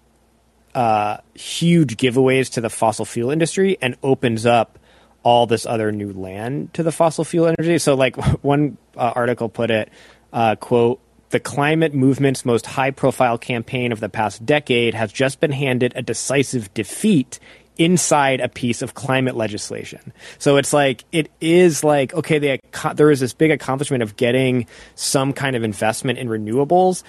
uh, 0.78 1.16
huge 1.34 1.96
giveaways 1.96 2.52
to 2.52 2.60
the 2.60 2.70
fossil 2.70 3.04
fuel 3.04 3.32
industry 3.32 3.76
and 3.82 3.96
opens 4.00 4.46
up 4.46 4.78
all 5.24 5.44
this 5.44 5.66
other 5.66 5.90
new 5.90 6.12
land 6.12 6.72
to 6.72 6.84
the 6.84 6.92
fossil 6.92 7.24
fuel 7.24 7.48
energy. 7.48 7.78
So, 7.78 7.94
like 7.94 8.14
one 8.44 8.78
uh, 8.96 9.12
article 9.16 9.48
put 9.48 9.72
it, 9.72 9.90
uh, 10.32 10.54
quote, 10.54 11.00
the 11.30 11.40
climate 11.40 11.94
movement's 11.94 12.44
most 12.44 12.64
high 12.64 12.92
profile 12.92 13.38
campaign 13.38 13.90
of 13.90 13.98
the 13.98 14.08
past 14.08 14.46
decade 14.46 14.94
has 14.94 15.12
just 15.12 15.40
been 15.40 15.50
handed 15.50 15.94
a 15.96 16.02
decisive 16.02 16.72
defeat 16.74 17.40
inside 17.76 18.40
a 18.40 18.48
piece 18.48 18.80
of 18.80 18.94
climate 18.94 19.34
legislation. 19.34 20.12
So 20.38 20.58
it's 20.58 20.72
like 20.72 21.02
it 21.10 21.28
is 21.40 21.82
like 21.82 22.14
okay, 22.14 22.38
they, 22.38 22.60
there 22.94 23.10
is 23.10 23.18
this 23.18 23.32
big 23.32 23.50
accomplishment 23.50 24.04
of 24.04 24.14
getting 24.14 24.68
some 24.94 25.32
kind 25.32 25.56
of 25.56 25.64
investment 25.64 26.20
in 26.20 26.28
renewables, 26.28 27.02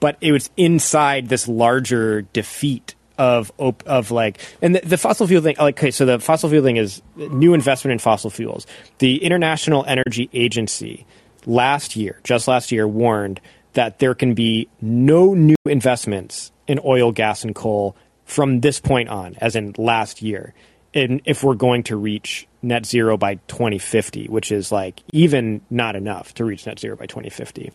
but 0.00 0.18
it 0.20 0.32
was 0.32 0.50
inside 0.58 1.30
this 1.30 1.48
larger 1.48 2.20
defeat 2.34 2.94
of 3.18 3.52
op- 3.58 3.82
of 3.86 4.10
like 4.10 4.40
and 4.60 4.74
the, 4.74 4.80
the 4.80 4.98
fossil 4.98 5.26
fuel 5.26 5.42
thing 5.42 5.56
like 5.58 5.78
okay 5.78 5.90
so 5.90 6.04
the 6.04 6.18
fossil 6.18 6.48
fuel 6.50 6.62
thing 6.62 6.76
is 6.76 7.02
new 7.16 7.54
investment 7.54 7.92
in 7.92 7.98
fossil 7.98 8.30
fuels. 8.30 8.66
The 8.98 9.22
international 9.22 9.84
energy 9.86 10.28
agency 10.32 11.06
last 11.46 11.96
year 11.96 12.20
just 12.24 12.48
last 12.48 12.72
year 12.72 12.86
warned 12.86 13.40
that 13.74 13.98
there 13.98 14.14
can 14.14 14.34
be 14.34 14.68
no 14.80 15.34
new 15.34 15.56
investments 15.66 16.50
in 16.66 16.80
oil 16.84 17.12
gas 17.12 17.44
and 17.44 17.54
coal 17.54 17.96
from 18.24 18.60
this 18.60 18.80
point 18.80 19.08
on 19.08 19.36
as 19.38 19.54
in 19.54 19.74
last 19.78 20.22
year 20.22 20.54
in, 20.92 21.20
if 21.24 21.44
we're 21.44 21.54
going 21.54 21.82
to 21.84 21.96
reach 21.96 22.48
net 22.62 22.84
zero 22.86 23.16
by 23.16 23.36
2050 23.48 24.26
which 24.28 24.50
is 24.50 24.72
like 24.72 25.02
even 25.12 25.60
not 25.70 25.94
enough 25.94 26.34
to 26.34 26.44
reach 26.44 26.66
net 26.66 26.78
zero 26.78 26.96
by 26.96 27.06
2050 27.06 27.70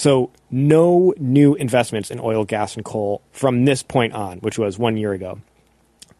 so 0.00 0.30
no 0.50 1.12
new 1.18 1.54
investments 1.56 2.10
in 2.10 2.20
oil, 2.20 2.46
gas, 2.46 2.74
and 2.74 2.82
coal 2.82 3.20
from 3.32 3.66
this 3.66 3.82
point 3.82 4.14
on, 4.14 4.38
which 4.38 4.58
was 4.58 4.78
one 4.78 4.96
year 4.96 5.12
ago. 5.12 5.42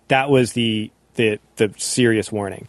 That 0.09 0.29
was 0.29 0.53
the 0.53 0.91
the 1.15 1.41
the 1.57 1.73
serious 1.79 2.31
warning. 2.31 2.69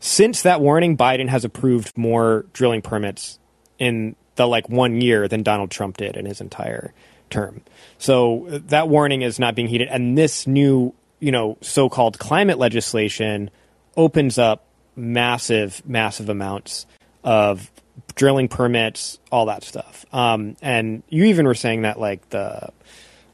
Since 0.00 0.42
that 0.42 0.60
warning, 0.60 0.98
Biden 0.98 1.28
has 1.30 1.46
approved 1.46 1.96
more 1.96 2.44
drilling 2.52 2.82
permits 2.82 3.38
in 3.78 4.14
the 4.34 4.46
like 4.46 4.68
one 4.68 5.00
year 5.00 5.26
than 5.26 5.42
Donald 5.42 5.70
Trump 5.70 5.96
did 5.96 6.18
in 6.18 6.26
his 6.26 6.42
entire 6.42 6.92
term. 7.30 7.62
So 7.96 8.46
uh, 8.46 8.58
that 8.66 8.90
warning 8.90 9.22
is 9.22 9.38
not 9.38 9.54
being 9.54 9.68
heeded, 9.68 9.88
and 9.88 10.18
this 10.18 10.46
new 10.46 10.92
you 11.18 11.32
know 11.32 11.56
so-called 11.62 12.18
climate 12.18 12.58
legislation 12.58 13.48
opens 13.96 14.36
up 14.36 14.66
massive 14.96 15.80
massive 15.86 16.28
amounts 16.28 16.84
of 17.24 17.71
drilling 18.14 18.48
permits, 18.48 19.18
all 19.30 19.46
that 19.46 19.64
stuff. 19.64 20.04
Um, 20.12 20.56
and 20.62 21.02
you 21.08 21.24
even 21.24 21.46
were 21.46 21.54
saying 21.54 21.82
that 21.82 21.98
like 21.98 22.28
the 22.30 22.70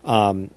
um, 0.04 0.50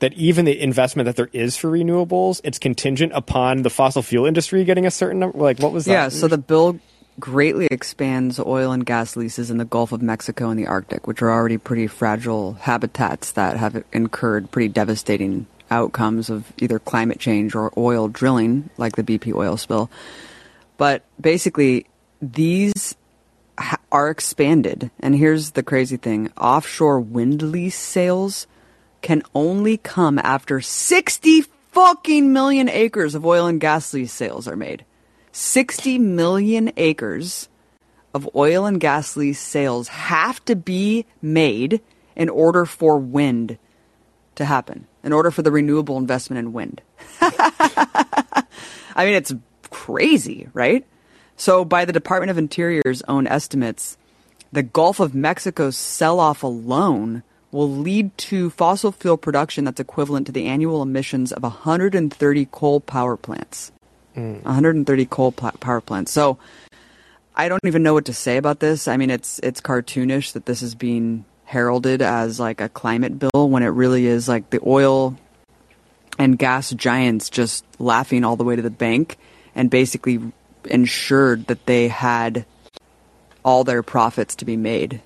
that 0.00 0.12
even 0.14 0.44
the 0.44 0.60
investment 0.60 1.06
that 1.06 1.16
there 1.16 1.30
is 1.32 1.56
for 1.56 1.70
renewables, 1.70 2.40
it's 2.44 2.58
contingent 2.58 3.12
upon 3.14 3.62
the 3.62 3.70
fossil 3.70 4.02
fuel 4.02 4.26
industry 4.26 4.64
getting 4.64 4.86
a 4.86 4.90
certain 4.90 5.18
number. 5.18 5.38
Like 5.38 5.58
what 5.60 5.72
was 5.72 5.84
that? 5.86 5.92
Yeah, 5.92 6.08
so 6.08 6.28
the 6.28 6.38
bill 6.38 6.78
greatly 7.18 7.66
expands 7.70 8.38
oil 8.38 8.70
and 8.70 8.86
gas 8.86 9.16
leases 9.16 9.50
in 9.50 9.58
the 9.58 9.64
Gulf 9.64 9.92
of 9.92 10.02
Mexico 10.02 10.50
and 10.50 10.58
the 10.58 10.66
Arctic, 10.66 11.06
which 11.06 11.20
are 11.20 11.30
already 11.30 11.58
pretty 11.58 11.86
fragile 11.86 12.54
habitats 12.54 13.32
that 13.32 13.56
have 13.56 13.82
incurred 13.92 14.50
pretty 14.50 14.68
devastating 14.68 15.46
outcomes 15.70 16.30
of 16.30 16.52
either 16.58 16.78
climate 16.78 17.18
change 17.18 17.54
or 17.54 17.72
oil 17.76 18.08
drilling, 18.08 18.70
like 18.76 18.96
the 18.96 19.02
BP 19.02 19.34
oil 19.34 19.56
spill. 19.56 19.90
But 20.76 21.04
basically, 21.20 21.86
these 22.22 22.96
are 23.90 24.10
expanded. 24.10 24.90
And 25.00 25.14
here's 25.14 25.52
the 25.52 25.62
crazy 25.62 25.96
thing 25.96 26.30
offshore 26.36 27.00
wind 27.00 27.42
lease 27.42 27.78
sales 27.78 28.46
can 29.00 29.22
only 29.34 29.76
come 29.76 30.18
after 30.18 30.60
60 30.60 31.42
fucking 31.72 32.32
million 32.32 32.68
acres 32.68 33.14
of 33.14 33.24
oil 33.24 33.46
and 33.46 33.60
gas 33.60 33.94
lease 33.94 34.12
sales 34.12 34.48
are 34.48 34.56
made. 34.56 34.84
60 35.32 35.98
million 35.98 36.72
acres 36.76 37.48
of 38.14 38.28
oil 38.34 38.66
and 38.66 38.80
gas 38.80 39.16
lease 39.16 39.40
sales 39.40 39.88
have 39.88 40.44
to 40.46 40.56
be 40.56 41.06
made 41.22 41.80
in 42.16 42.28
order 42.28 42.64
for 42.64 42.98
wind 42.98 43.58
to 44.34 44.44
happen, 44.44 44.86
in 45.04 45.12
order 45.12 45.30
for 45.30 45.42
the 45.42 45.52
renewable 45.52 45.98
investment 45.98 46.38
in 46.38 46.52
wind. 46.52 46.82
I 47.20 48.44
mean, 49.04 49.14
it's 49.14 49.32
crazy, 49.70 50.48
right? 50.52 50.84
So, 51.38 51.64
by 51.64 51.84
the 51.84 51.92
Department 51.92 52.30
of 52.30 52.36
Interior's 52.36 53.00
own 53.06 53.28
estimates, 53.28 53.96
the 54.50 54.64
Gulf 54.64 54.98
of 54.98 55.14
Mexico's 55.14 55.76
sell 55.76 56.18
off 56.18 56.42
alone 56.42 57.22
will 57.52 57.70
lead 57.70 58.16
to 58.18 58.50
fossil 58.50 58.90
fuel 58.90 59.16
production 59.16 59.64
that's 59.64 59.78
equivalent 59.78 60.26
to 60.26 60.32
the 60.32 60.46
annual 60.46 60.82
emissions 60.82 61.32
of 61.32 61.44
130 61.44 62.48
coal 62.50 62.80
power 62.80 63.16
plants. 63.16 63.70
Mm. 64.16 64.42
130 64.42 65.06
coal 65.06 65.30
power 65.30 65.80
plants. 65.80 66.10
So, 66.10 66.38
I 67.36 67.48
don't 67.48 67.64
even 67.64 67.84
know 67.84 67.94
what 67.94 68.06
to 68.06 68.12
say 68.12 68.36
about 68.36 68.58
this. 68.58 68.88
I 68.88 68.96
mean, 68.96 69.10
it's 69.10 69.38
it's 69.38 69.60
cartoonish 69.60 70.32
that 70.32 70.44
this 70.44 70.60
is 70.60 70.74
being 70.74 71.24
heralded 71.44 72.02
as 72.02 72.40
like 72.40 72.60
a 72.60 72.68
climate 72.68 73.16
bill 73.16 73.48
when 73.48 73.62
it 73.62 73.68
really 73.68 74.06
is 74.06 74.26
like 74.28 74.50
the 74.50 74.60
oil 74.66 75.16
and 76.18 76.36
gas 76.36 76.70
giants 76.72 77.30
just 77.30 77.64
laughing 77.78 78.24
all 78.24 78.34
the 78.34 78.42
way 78.42 78.56
to 78.56 78.60
the 78.60 78.70
bank 78.70 79.16
and 79.54 79.70
basically 79.70 80.20
ensured 80.66 81.46
that 81.46 81.66
they 81.66 81.88
had 81.88 82.44
all 83.44 83.64
their 83.64 83.82
profits 83.82 84.34
to 84.36 84.44
be 84.44 84.56
made. 84.56 85.00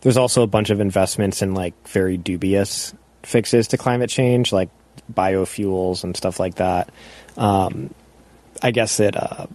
There's 0.00 0.16
also 0.16 0.42
a 0.42 0.46
bunch 0.46 0.70
of 0.70 0.80
investments 0.80 1.40
in 1.40 1.54
like 1.54 1.88
very 1.88 2.16
dubious 2.16 2.94
fixes 3.22 3.68
to 3.68 3.78
climate 3.78 4.10
change, 4.10 4.52
like 4.52 4.68
biofuels 5.12 6.04
and 6.04 6.16
stuff 6.16 6.38
like 6.38 6.56
that. 6.56 6.90
Um, 7.36 7.94
I 8.62 8.70
guess 8.70 9.00
it, 9.00 9.16
uh, 9.16 9.46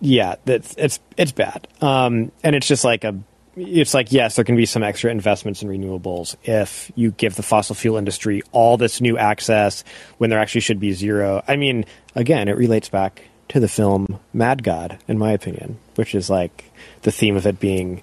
yeah, 0.00 0.36
it's 0.46 0.74
it's 0.76 1.00
it's 1.16 1.32
bad, 1.32 1.66
um, 1.80 2.32
and 2.42 2.54
it's 2.54 2.66
just 2.66 2.84
like 2.84 3.04
a 3.04 3.18
it's 3.56 3.94
like 3.94 4.12
yes, 4.12 4.36
there 4.36 4.44
can 4.44 4.56
be 4.56 4.66
some 4.66 4.82
extra 4.82 5.10
investments 5.10 5.62
in 5.62 5.68
renewables 5.68 6.36
if 6.44 6.92
you 6.94 7.10
give 7.12 7.34
the 7.36 7.42
fossil 7.42 7.74
fuel 7.74 7.96
industry 7.96 8.42
all 8.52 8.76
this 8.76 9.00
new 9.00 9.18
access 9.18 9.84
when 10.18 10.30
there 10.30 10.38
actually 10.38 10.60
should 10.60 10.80
be 10.80 10.92
zero. 10.92 11.42
I 11.46 11.56
mean, 11.56 11.84
again, 12.14 12.48
it 12.48 12.56
relates 12.56 12.88
back 12.88 13.27
to 13.48 13.60
the 13.60 13.68
film 13.68 14.18
Mad 14.32 14.62
God, 14.62 14.98
in 15.08 15.18
my 15.18 15.32
opinion, 15.32 15.78
which 15.94 16.14
is 16.14 16.30
like 16.30 16.64
the 17.02 17.12
theme 17.12 17.36
of 17.36 17.46
it 17.46 17.60
being 17.60 18.02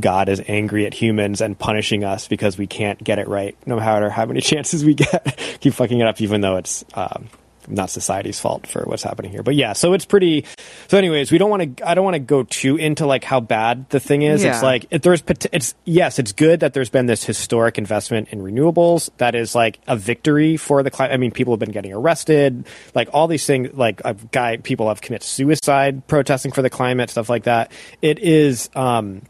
God 0.00 0.28
is 0.28 0.42
angry 0.46 0.86
at 0.86 0.94
humans 0.94 1.40
and 1.40 1.58
punishing 1.58 2.04
us 2.04 2.28
because 2.28 2.56
we 2.56 2.66
can't 2.66 3.02
get 3.02 3.18
it 3.18 3.28
right, 3.28 3.56
no 3.66 3.76
matter 3.76 4.10
how 4.10 4.24
many 4.26 4.40
chances 4.42 4.84
we 4.84 4.94
get, 4.94 5.38
keep 5.60 5.74
fucking 5.74 6.00
it 6.00 6.06
up, 6.06 6.20
even 6.20 6.40
though 6.40 6.56
it's 6.56 6.84
um, 6.94 7.28
not 7.68 7.90
society's 7.90 8.40
fault 8.40 8.66
for 8.66 8.82
what's 8.84 9.02
happening 9.02 9.30
here. 9.30 9.42
But 9.42 9.54
yeah, 9.54 9.72
so 9.72 9.92
it's 9.92 10.04
pretty. 10.04 10.44
So, 10.88 10.98
anyways, 10.98 11.30
we 11.30 11.38
don't 11.38 11.50
want 11.50 11.76
to. 11.76 11.88
I 11.88 11.94
don't 11.94 12.04
want 12.04 12.14
to 12.14 12.20
go 12.20 12.42
too 12.42 12.76
into 12.76 13.06
like 13.06 13.24
how 13.24 13.40
bad 13.40 13.88
the 13.90 14.00
thing 14.00 14.22
is. 14.22 14.42
Yeah. 14.42 14.54
It's 14.54 14.62
like 14.62 14.86
if 14.90 15.02
there's. 15.02 15.22
It's 15.52 15.74
yes, 15.84 16.18
it's 16.18 16.32
good 16.32 16.60
that 16.60 16.74
there's 16.74 16.90
been 16.90 17.06
this 17.06 17.24
historic 17.24 17.78
investment 17.78 18.28
in 18.28 18.40
renewables. 18.40 19.10
That 19.18 19.34
is 19.34 19.54
like 19.54 19.78
a 19.86 19.96
victory 19.96 20.56
for 20.56 20.82
the 20.82 20.90
climate. 20.90 21.14
I 21.14 21.16
mean, 21.16 21.30
people 21.30 21.52
have 21.52 21.60
been 21.60 21.72
getting 21.72 21.92
arrested. 21.92 22.66
Like 22.94 23.08
all 23.12 23.26
these 23.28 23.46
things. 23.46 23.72
Like 23.74 24.00
a 24.04 24.14
guy, 24.14 24.58
people 24.58 24.88
have 24.88 25.00
committed 25.00 25.26
suicide 25.26 26.06
protesting 26.06 26.52
for 26.52 26.62
the 26.62 26.70
climate, 26.70 27.10
stuff 27.10 27.28
like 27.28 27.44
that. 27.44 27.72
It 28.00 28.18
is. 28.18 28.70
um 28.74 29.22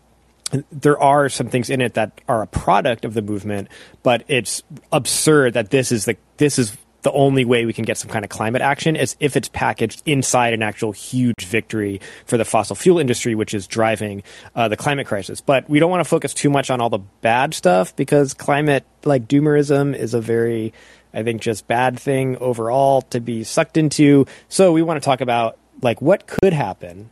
there 0.71 1.01
are 1.01 1.29
some 1.29 1.49
things 1.49 1.71
in 1.71 1.81
it 1.81 1.95
that 1.95 2.21
are 2.29 2.43
a 2.43 2.47
product 2.47 3.05
of 3.05 3.15
the 3.15 3.23
movement, 3.23 3.69
but 4.03 4.25
it's 4.29 4.63
absurd 4.93 5.55
that 5.55 5.71
this 5.71 5.91
is 5.91 6.05
the 6.05 6.17
this 6.37 6.59
is 6.59 6.77
the 7.03 7.13
only 7.13 7.45
way 7.45 7.67
we 7.67 7.73
can 7.73 7.85
get 7.85 7.99
some 7.99 8.11
kind 8.11 8.25
of 8.25 8.31
climate 8.31 8.63
action 8.63 8.97
is 8.97 9.17
if 9.21 9.37
it's 9.37 9.49
packaged 9.49 10.03
inside 10.07 10.53
an 10.53 10.63
actual 10.63 10.93
huge 10.93 11.45
victory 11.45 12.01
for 12.27 12.37
the 12.37 12.45
fossil 12.45 12.77
fuel 12.77 12.99
industry, 12.99 13.35
which 13.35 13.55
is 13.55 13.67
driving 13.67 14.23
uh, 14.55 14.69
the 14.69 14.77
climate 14.77 15.07
crisis. 15.07 15.41
But 15.41 15.69
we 15.69 15.81
don't 15.81 15.91
want 15.91 16.01
to 16.01 16.09
focus 16.09 16.33
too 16.33 16.51
much 16.51 16.71
on 16.71 16.81
all 16.81 16.91
the 16.91 17.01
bad 17.21 17.55
stuff 17.55 17.95
because 17.97 18.35
climate, 18.35 18.85
like 19.05 19.27
doomerism, 19.27 19.97
is 19.97 20.15
a 20.15 20.21
very, 20.21 20.73
I 21.13 21.23
think, 21.23 21.43
just 21.43 21.67
bad 21.67 21.99
thing 21.99 22.37
overall 22.39 23.03
to 23.03 23.21
be 23.21 23.45
sucked 23.45 23.77
into. 23.77 24.27
So 24.49 24.73
we 24.73 24.83
want 24.83 25.03
to 25.03 25.05
talk 25.05 25.21
about 25.21 25.59
like 25.83 26.01
what 26.01 26.27
could 26.27 26.53
happen 26.53 27.11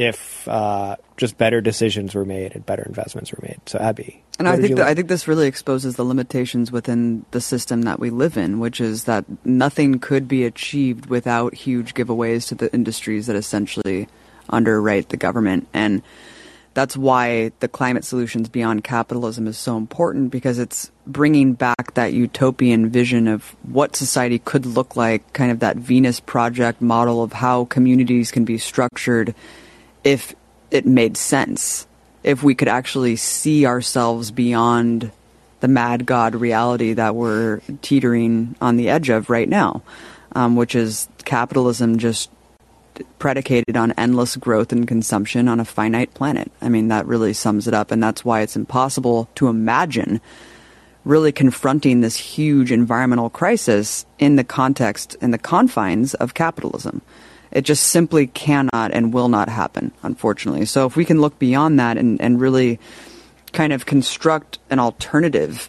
if 0.00 0.48
uh, 0.48 0.96
just 1.18 1.36
better 1.36 1.60
decisions 1.60 2.14
were 2.14 2.24
made 2.24 2.54
and 2.54 2.64
better 2.64 2.82
investments 2.82 3.30
were 3.32 3.38
made. 3.42 3.60
So 3.66 3.78
Abby, 3.78 4.22
and 4.38 4.48
I 4.48 4.56
think 4.56 4.76
that, 4.76 4.86
I 4.86 4.94
think 4.94 5.08
this 5.08 5.28
really 5.28 5.46
exposes 5.46 5.96
the 5.96 6.04
limitations 6.04 6.72
within 6.72 7.26
the 7.32 7.40
system 7.42 7.82
that 7.82 8.00
we 8.00 8.08
live 8.08 8.38
in, 8.38 8.60
which 8.60 8.80
is 8.80 9.04
that 9.04 9.26
nothing 9.44 9.98
could 9.98 10.26
be 10.26 10.44
achieved 10.44 11.06
without 11.06 11.54
huge 11.54 11.92
giveaways 11.92 12.48
to 12.48 12.54
the 12.54 12.72
industries 12.72 13.26
that 13.26 13.36
essentially 13.36 14.08
underwrite 14.48 15.10
the 15.10 15.18
government 15.18 15.68
and. 15.72 16.02
That's 16.72 16.96
why 16.96 17.50
the 17.58 17.66
climate 17.66 18.04
solutions 18.04 18.48
beyond 18.48 18.84
capitalism 18.84 19.48
is 19.48 19.58
so 19.58 19.76
important 19.76 20.30
because 20.30 20.60
it's 20.60 20.92
bringing 21.04 21.54
back 21.54 21.94
that 21.94 22.12
utopian 22.12 22.90
vision 22.90 23.26
of 23.26 23.56
what 23.64 23.96
society 23.96 24.38
could 24.38 24.64
look 24.64 24.94
like, 24.94 25.32
kind 25.32 25.50
of 25.50 25.58
that 25.58 25.76
Venus 25.78 26.20
Project 26.20 26.80
model 26.80 27.24
of 27.24 27.32
how 27.32 27.64
communities 27.64 28.30
can 28.30 28.44
be 28.44 28.56
structured 28.56 29.34
if 30.04 30.34
it 30.70 30.86
made 30.86 31.16
sense, 31.16 31.86
if 32.22 32.42
we 32.42 32.54
could 32.54 32.68
actually 32.68 33.16
see 33.16 33.66
ourselves 33.66 34.30
beyond 34.30 35.10
the 35.60 35.68
mad 35.68 36.06
god 36.06 36.34
reality 36.34 36.94
that 36.94 37.14
we're 37.14 37.60
teetering 37.82 38.56
on 38.60 38.76
the 38.76 38.88
edge 38.88 39.10
of 39.10 39.30
right 39.30 39.48
now, 39.48 39.82
um, 40.32 40.56
which 40.56 40.74
is 40.74 41.08
capitalism 41.24 41.98
just 41.98 42.30
predicated 43.18 43.76
on 43.76 43.92
endless 43.92 44.36
growth 44.36 44.72
and 44.72 44.86
consumption 44.88 45.48
on 45.48 45.60
a 45.60 45.64
finite 45.64 46.12
planet. 46.14 46.50
I 46.60 46.68
mean, 46.68 46.88
that 46.88 47.06
really 47.06 47.32
sums 47.32 47.66
it 47.66 47.74
up, 47.74 47.90
and 47.90 48.02
that's 48.02 48.24
why 48.24 48.40
it's 48.40 48.56
impossible 48.56 49.28
to 49.36 49.48
imagine 49.48 50.20
really 51.04 51.32
confronting 51.32 52.00
this 52.00 52.16
huge 52.16 52.70
environmental 52.70 53.30
crisis 53.30 54.04
in 54.18 54.36
the 54.36 54.44
context, 54.44 55.16
in 55.20 55.30
the 55.30 55.38
confines 55.38 56.14
of 56.14 56.34
capitalism. 56.34 57.00
It 57.52 57.62
just 57.62 57.88
simply 57.88 58.26
cannot 58.28 58.92
and 58.92 59.12
will 59.12 59.28
not 59.28 59.48
happen, 59.48 59.92
unfortunately. 60.02 60.66
So 60.66 60.86
if 60.86 60.96
we 60.96 61.04
can 61.04 61.20
look 61.20 61.38
beyond 61.38 61.78
that 61.80 61.98
and, 61.98 62.20
and 62.20 62.40
really 62.40 62.78
kind 63.52 63.72
of 63.72 63.86
construct 63.86 64.58
an 64.70 64.78
alternative, 64.78 65.68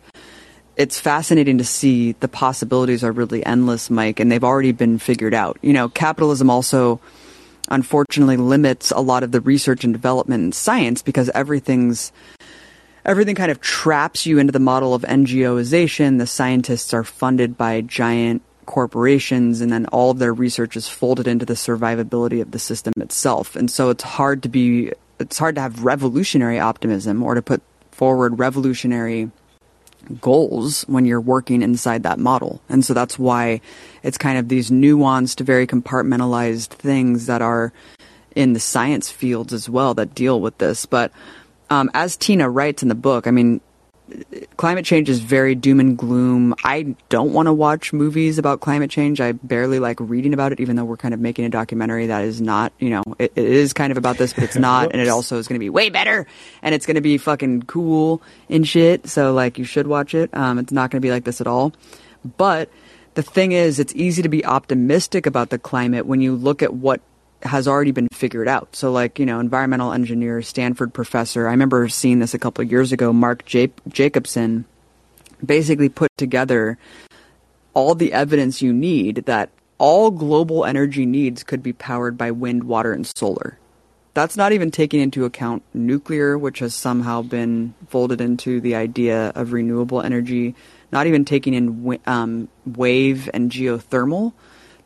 it's 0.78 1.00
fascinating 1.00 1.58
to 1.58 1.64
see 1.64 2.14
the 2.14 2.28
possibilities 2.28 3.04
are 3.04 3.12
really 3.12 3.46
endless, 3.46 3.90
Mike, 3.90 4.20
and 4.20 4.32
they've 4.32 4.44
already 4.44 4.72
been 4.72 5.00
figured 5.00 5.34
out. 5.34 5.58
You 5.62 5.74
know, 5.74 5.90
capitalism 5.90 6.50
also 6.50 7.00
unfortunately 7.70 8.38
limits 8.38 8.92
a 8.92 9.00
lot 9.00 9.24
of 9.24 9.32
the 9.32 9.42
research 9.42 9.84
and 9.84 9.94
development 9.94 10.44
in 10.44 10.52
science 10.52 11.02
because 11.02 11.30
everything's 11.30 12.12
everything 13.06 13.36
kind 13.36 13.52
of 13.52 13.62
traps 13.62 14.26
you 14.26 14.38
into 14.38 14.52
the 14.52 14.60
model 14.60 14.94
of 14.94 15.02
NGOization. 15.04 16.20
The 16.20 16.28
scientists 16.28 16.94
are 16.94 17.04
funded 17.04 17.58
by 17.58 17.82
giant 17.82 18.44
corporations 18.66 19.62
and 19.62 19.72
then 19.72 19.86
all 19.88 20.12
of 20.12 20.20
their 20.20 20.34
research 20.34 20.76
is 20.76 20.88
folded 20.88 21.28
into 21.28 21.46
the 21.46 21.54
survivability 21.54 22.42
of 22.42 22.52
the 22.52 22.60
system 22.60 22.94
itself. 22.98 23.56
And 23.56 23.70
so 23.70 23.90
it's 23.90 24.04
hard 24.04 24.44
to 24.44 24.50
be 24.50 24.92
it's 25.20 25.38
hard 25.38 25.56
to 25.56 25.62
have 25.62 25.84
revolutionary 25.84 26.60
optimism 26.60 27.22
or 27.22 27.36
to 27.36 27.42
put 27.42 27.62
forward 27.92 28.40
revolutionary 28.40 29.30
goals 30.20 30.84
when 30.84 31.06
you're 31.06 31.22
working 31.22 31.62
inside 31.62 32.04
that 32.04 32.20
model. 32.20 32.62
And 32.70 32.84
so 32.84 32.94
that's 32.94 33.20
why 33.20 33.62
it's 34.02 34.18
kind 34.18 34.40
of 34.40 34.50
these 34.50 34.72
nuanced, 34.72 35.40
very 35.42 35.68
compartmentalized 35.68 36.70
things 36.70 37.28
that 37.28 37.42
are 37.42 37.72
in 38.36 38.54
the 38.54 38.60
science 38.60 39.12
fields 39.12 39.54
as 39.54 39.70
well 39.70 39.94
that 39.94 40.16
deal 40.16 40.42
with 40.42 40.58
this. 40.58 40.86
But 40.86 41.12
um, 41.70 41.92
as 41.94 42.18
Tina 42.18 42.50
writes 42.50 42.82
in 42.82 42.90
the 42.90 42.96
book, 42.96 43.28
I 43.28 43.32
mean, 43.32 43.62
climate 44.58 44.86
change 44.86 45.10
is 45.10 45.20
very 45.20 45.56
doom 45.56 45.80
and 45.80 45.98
gloom. 45.98 46.54
I 46.64 46.96
don't 47.10 47.34
want 47.34 47.48
to 47.48 47.54
watch 47.54 47.94
movies 47.94 48.38
about 48.38 48.62
climate 48.62 48.90
change. 48.90 49.20
I 49.22 49.32
barely 49.32 49.80
like 49.80 50.00
reading 50.00 50.34
about 50.34 50.52
it, 50.52 50.60
even 50.60 50.76
though 50.76 50.86
we're 50.86 50.98
kind 50.98 51.14
of 51.14 51.20
making 51.20 51.46
a 51.46 51.50
documentary 51.50 52.08
that 52.08 52.24
is 52.24 52.42
not, 52.42 52.74
you 52.80 52.90
know, 52.90 53.04
it, 53.20 53.34
it 53.36 53.46
is 53.46 53.74
kind 53.74 53.92
of 53.92 53.98
about 53.98 54.18
this, 54.18 54.34
but 54.34 54.44
it's 54.44 54.56
not. 54.56 54.92
and 54.92 55.02
it 55.02 55.08
also 55.08 55.38
is 55.38 55.48
going 55.48 55.56
to 55.56 55.64
be 55.64 55.70
way 55.70 55.90
better 55.90 56.28
and 56.62 56.76
it's 56.76 56.86
going 56.86 56.96
to 56.96 57.02
be 57.02 57.18
fucking 57.18 57.64
cool 57.64 58.22
and 58.50 58.68
shit. 58.68 59.08
So, 59.08 59.34
like, 59.34 59.58
you 59.58 59.66
should 59.66 59.88
watch 59.88 60.14
it. 60.14 60.30
Um, 60.34 60.60
it's 60.60 60.72
not 60.72 60.92
going 60.92 61.02
to 61.02 61.06
be 61.06 61.12
like 61.12 61.24
this 61.24 61.42
at 61.42 61.48
all. 61.48 61.74
But 62.38 62.70
the 63.14 63.24
thing 63.24 63.52
is, 63.52 63.80
it's 63.80 63.94
easy 63.96 64.22
to 64.22 64.30
be 64.30 64.46
optimistic 64.46 65.26
about 65.26 65.50
the 65.50 65.60
climate 65.60 66.06
when 66.06 66.22
you 66.22 66.36
look 66.36 66.62
at 66.62 66.74
what 66.74 67.02
has 67.44 67.68
already 67.68 67.92
been 67.92 68.08
figured 68.12 68.48
out. 68.48 68.76
So, 68.76 68.92
like, 68.92 69.20
you 69.20 69.26
know, 69.26 69.40
environmental 69.40 69.94
engineer, 69.94 70.42
Stanford 70.42 70.94
professor, 70.94 71.48
I 71.48 71.52
remember 71.52 71.88
seeing 71.90 72.20
this 72.20 72.34
a 72.34 72.40
couple 72.40 72.64
of 72.64 72.72
years 72.72 72.92
ago, 72.92 73.12
Mark 73.14 73.46
J- 73.46 73.72
Jacobson 73.88 74.66
basically 75.44 75.90
put 75.90 76.10
together 76.18 76.78
all 77.74 77.96
the 77.96 78.14
evidence 78.14 78.62
you 78.62 78.74
need 78.74 79.24
that 79.26 79.50
all 79.78 80.12
global 80.12 80.66
energy 80.66 81.06
needs 81.06 81.44
could 81.44 81.64
be 81.64 81.74
powered 81.74 82.18
by 82.18 82.32
wind, 82.32 82.64
water, 82.64 82.94
and 82.94 83.08
solar. 83.08 83.58
That's 84.14 84.36
not 84.36 84.52
even 84.52 84.72
taking 84.72 85.00
into 85.00 85.26
account 85.26 85.64
nuclear, 85.74 86.38
which 86.38 86.60
has 86.60 86.76
somehow 86.76 87.22
been 87.22 87.74
folded 87.88 88.20
into 88.20 88.60
the 88.60 88.76
idea 88.76 89.30
of 89.30 89.54
renewable 89.54 90.02
energy, 90.02 90.54
not 90.92 91.08
even 91.08 91.24
taking 91.24 91.54
in 91.54 92.00
um, 92.06 92.50
wave 92.66 93.30
and 93.34 93.50
geothermal. 93.50 94.34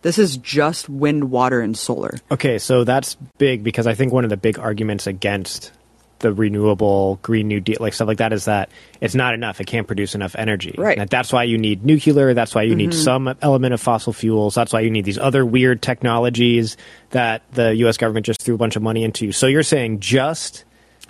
This 0.05 0.19
is 0.19 0.37
just 0.37 0.87
wind, 0.87 1.31
water, 1.31 1.61
and 1.61 1.75
solar. 1.75 2.13
Okay, 2.29 2.59
so 2.59 2.83
that's 2.83 3.15
big 3.39 3.63
because 3.63 3.87
I 3.87 3.95
think 3.95 4.13
one 4.13 4.23
of 4.23 4.29
the 4.29 4.37
big 4.37 4.59
arguments 4.59 5.07
against 5.07 5.71
the 6.19 6.31
renewable 6.31 7.17
Green 7.23 7.47
New 7.47 7.59
Deal, 7.59 7.77
like 7.79 7.93
stuff 7.93 8.07
like 8.07 8.19
that, 8.19 8.31
is 8.31 8.45
that 8.45 8.69
it's 9.01 9.15
not 9.15 9.33
enough. 9.33 9.59
It 9.59 9.65
can't 9.65 9.87
produce 9.87 10.13
enough 10.13 10.35
energy. 10.37 10.75
Right. 10.77 10.99
And 10.99 11.09
that's 11.09 11.33
why 11.33 11.45
you 11.45 11.57
need 11.57 11.83
nuclear. 11.83 12.35
That's 12.35 12.53
why 12.53 12.61
you 12.61 12.75
need 12.75 12.91
Mhm. 12.91 13.03
some 13.03 13.35
element 13.41 13.73
of 13.73 13.81
fossil 13.81 14.13
fuels. 14.13 14.53
That's 14.53 14.71
why 14.71 14.81
you 14.81 14.91
need 14.91 15.05
these 15.05 15.17
other 15.17 15.43
weird 15.43 15.81
technologies 15.81 16.77
that 17.09 17.41
the 17.53 17.73
U.S. 17.77 17.97
government 17.97 18.27
just 18.27 18.43
threw 18.43 18.53
a 18.53 18.57
bunch 18.59 18.75
of 18.75 18.83
money 18.83 19.03
into. 19.03 19.31
So 19.31 19.47
you're 19.47 19.63
saying 19.63 20.01
just 20.01 20.65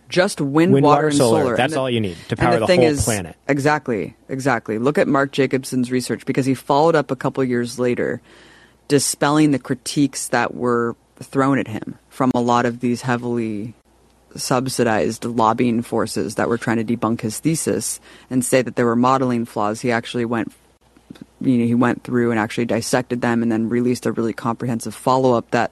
just 0.08 0.40
wind, 0.40 0.72
Wind, 0.72 0.86
water, 0.86 0.96
water, 0.98 1.08
and 1.10 1.18
solar. 1.18 1.42
solar. 1.42 1.58
That's 1.58 1.74
And 1.74 1.80
all 1.82 1.90
you 1.90 2.00
need 2.00 2.16
to 2.30 2.38
power 2.38 2.60
the 2.60 2.68
thing 2.68 2.80
whole 2.82 2.90
is- 2.92 3.04
planet. 3.04 3.36
Exactly, 3.50 4.16
exactly. 4.30 4.78
Look 4.78 4.98
at 4.98 5.08
Mark 5.10 5.34
Jacobson's 5.34 5.92
research 5.92 6.26
because 6.26 6.46
he 6.46 6.54
followed 6.54 6.96
up 6.96 7.12
a 7.12 7.16
couple 7.18 7.44
years 7.44 7.78
later, 7.80 8.22
dispelling 8.88 9.52
the 9.52 9.60
critiques 9.60 10.28
that 10.30 10.54
were 10.54 10.96
thrown 11.18 11.60
at 11.60 11.68
him 11.68 11.98
from 12.10 12.32
a 12.34 12.42
lot 12.42 12.66
of 12.66 12.80
these 12.80 13.02
heavily 13.02 13.74
subsidized 14.36 15.24
lobbying 15.24 15.82
forces 15.82 16.36
that 16.36 16.50
were 16.50 16.58
trying 16.58 16.86
to 16.86 16.98
debunk 16.98 17.22
his 17.22 17.40
thesis 17.40 18.00
and 18.30 18.44
say 18.44 18.62
that 18.62 18.76
there 18.76 18.86
were 18.86 18.96
modeling 18.96 19.46
flaws. 19.46 19.82
He 19.82 19.92
actually 19.92 20.26
went 20.26 20.52
you 21.42 21.58
know, 21.58 21.66
he 21.66 21.76
went 21.76 22.04
through 22.04 22.32
and 22.32 22.40
actually 22.40 22.66
dissected 22.66 23.22
them 23.22 23.42
and 23.42 23.52
then 23.52 23.70
released 23.70 24.06
a 24.06 24.12
really 24.12 24.34
comprehensive 24.34 24.96
follow-up 24.96 25.52
that 25.52 25.72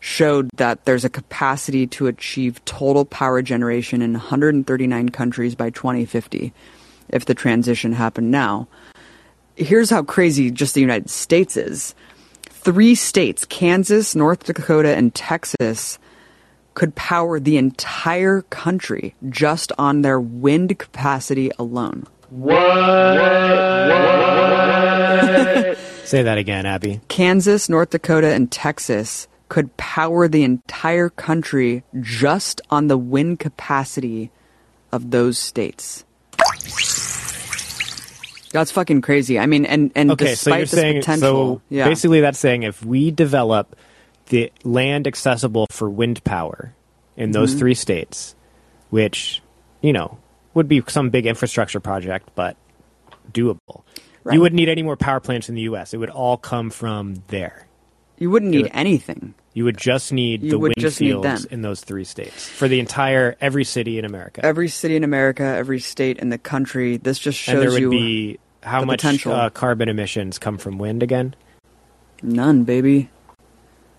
showed 0.00 0.48
that 0.56 0.84
there's 0.84 1.04
a 1.04 1.10
capacity 1.10 1.86
to 1.86 2.06
achieve 2.06 2.64
total 2.64 3.04
power 3.04 3.42
generation 3.42 4.02
in 4.02 4.14
139 4.14 5.08
countries 5.10 5.54
by 5.54 5.70
2050 5.70 6.52
if 7.10 7.26
the 7.26 7.34
transition 7.34 7.92
happened 7.92 8.30
now. 8.30 8.66
Here's 9.56 9.90
how 9.90 10.02
crazy 10.02 10.50
just 10.50 10.74
the 10.74 10.80
United 10.80 11.10
States 11.10 11.56
is. 11.56 11.94
Three 12.62 12.94
states, 12.94 13.46
Kansas, 13.46 14.14
North 14.14 14.44
Dakota, 14.44 14.94
and 14.94 15.14
Texas, 15.14 15.98
could 16.74 16.94
power 16.94 17.40
the 17.40 17.56
entire 17.56 18.42
country 18.42 19.14
just 19.30 19.72
on 19.78 20.02
their 20.02 20.20
wind 20.20 20.78
capacity 20.78 21.50
alone. 21.58 22.06
What? 22.28 22.60
Say 26.04 26.22
that 26.22 26.36
again, 26.36 26.66
Abby. 26.66 27.00
Kansas, 27.08 27.70
North 27.70 27.88
Dakota, 27.90 28.30
and 28.34 28.52
Texas 28.52 29.26
could 29.48 29.74
power 29.78 30.28
the 30.28 30.44
entire 30.44 31.08
country 31.08 31.82
just 32.02 32.60
on 32.68 32.88
the 32.88 32.98
wind 32.98 33.40
capacity 33.40 34.30
of 34.92 35.12
those 35.12 35.38
states. 35.38 36.04
That's 38.52 38.70
fucking 38.72 39.00
crazy. 39.02 39.38
I 39.38 39.46
mean, 39.46 39.64
and 39.64 39.92
and 39.94 40.10
okay, 40.12 40.26
so 40.26 40.30
despite 40.30 40.52
you're 40.58 40.60
this 40.62 40.70
saying 40.70 41.00
potential, 41.00 41.56
so 41.56 41.62
yeah, 41.68 41.88
basically 41.88 42.20
that's 42.20 42.38
saying 42.38 42.64
if 42.64 42.84
we 42.84 43.10
develop 43.10 43.76
the 44.26 44.52
land 44.64 45.06
accessible 45.06 45.66
for 45.70 45.88
wind 45.88 46.22
power 46.24 46.74
in 47.16 47.30
those 47.32 47.54
Mhm. 47.54 47.58
three 47.58 47.74
states, 47.74 48.34
which 48.90 49.40
you 49.80 49.92
know 49.92 50.18
would 50.54 50.66
be 50.68 50.82
some 50.88 51.10
big 51.10 51.26
infrastructure 51.26 51.78
project, 51.80 52.28
but 52.34 52.56
doable. 53.32 53.82
Right. 54.24 54.34
You 54.34 54.40
wouldn't 54.40 54.56
need 54.56 54.68
any 54.68 54.82
more 54.82 54.96
power 54.96 55.20
plants 55.20 55.48
in 55.48 55.54
the 55.54 55.62
U.S. 55.62 55.94
It 55.94 55.98
would 55.98 56.10
all 56.10 56.36
come 56.36 56.70
from 56.70 57.22
there. 57.28 57.66
you 58.18 58.28
wouldn't 58.30 58.50
need 58.50 58.68
anything. 58.74 59.32
You 59.52 59.64
would 59.64 59.76
just 59.76 60.12
need 60.12 60.42
You 60.44 60.50
the 60.50 60.58
would 60.58 60.68
wind 60.76 60.80
just 60.80 61.00
need 61.00 61.08
fields 61.08 61.42
them. 61.42 61.52
in 61.52 61.62
those 61.62 61.80
three 61.80 62.04
states 62.04 62.48
for 62.48 62.68
the 62.68 62.78
entire 62.78 63.36
every 63.40 63.64
city 63.64 63.98
in 63.98 64.04
America. 64.04 64.44
Every 64.44 64.68
city 64.68 64.94
in 64.96 65.02
America, 65.04 65.42
every 65.42 65.80
state 65.80 66.18
in 66.18 66.28
the 66.28 66.38
country. 66.38 66.98
This 66.98 67.18
just 67.18 67.36
shows 67.38 67.54
and 67.54 67.62
there 67.62 67.70
would 67.72 67.80
you 67.80 67.90
be 67.90 68.38
how 68.62 68.84
much 68.84 69.04
uh, 69.26 69.50
carbon 69.50 69.88
emissions 69.88 70.38
come 70.38 70.56
from 70.58 70.78
wind 70.78 71.02
again? 71.02 71.34
none, 72.22 72.64
baby. 72.64 73.08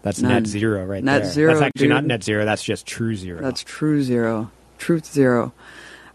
That's 0.04 0.22
None. 0.22 0.32
net 0.32 0.48
zero 0.48 0.84
right 0.86 1.04
Net 1.04 1.24
there. 1.24 1.32
zero, 1.32 1.54
That's 1.54 1.64
actually 1.66 1.88
not 1.90 2.06
net 2.06 2.24
zero. 2.24 2.44
That's 2.46 2.64
just 2.64 2.88
true 2.88 3.16
zero. 3.16 3.42
That's 3.42 3.62
true 3.64 4.02
zero, 4.02 4.50
truth 4.80 5.06
zero. 5.06 5.54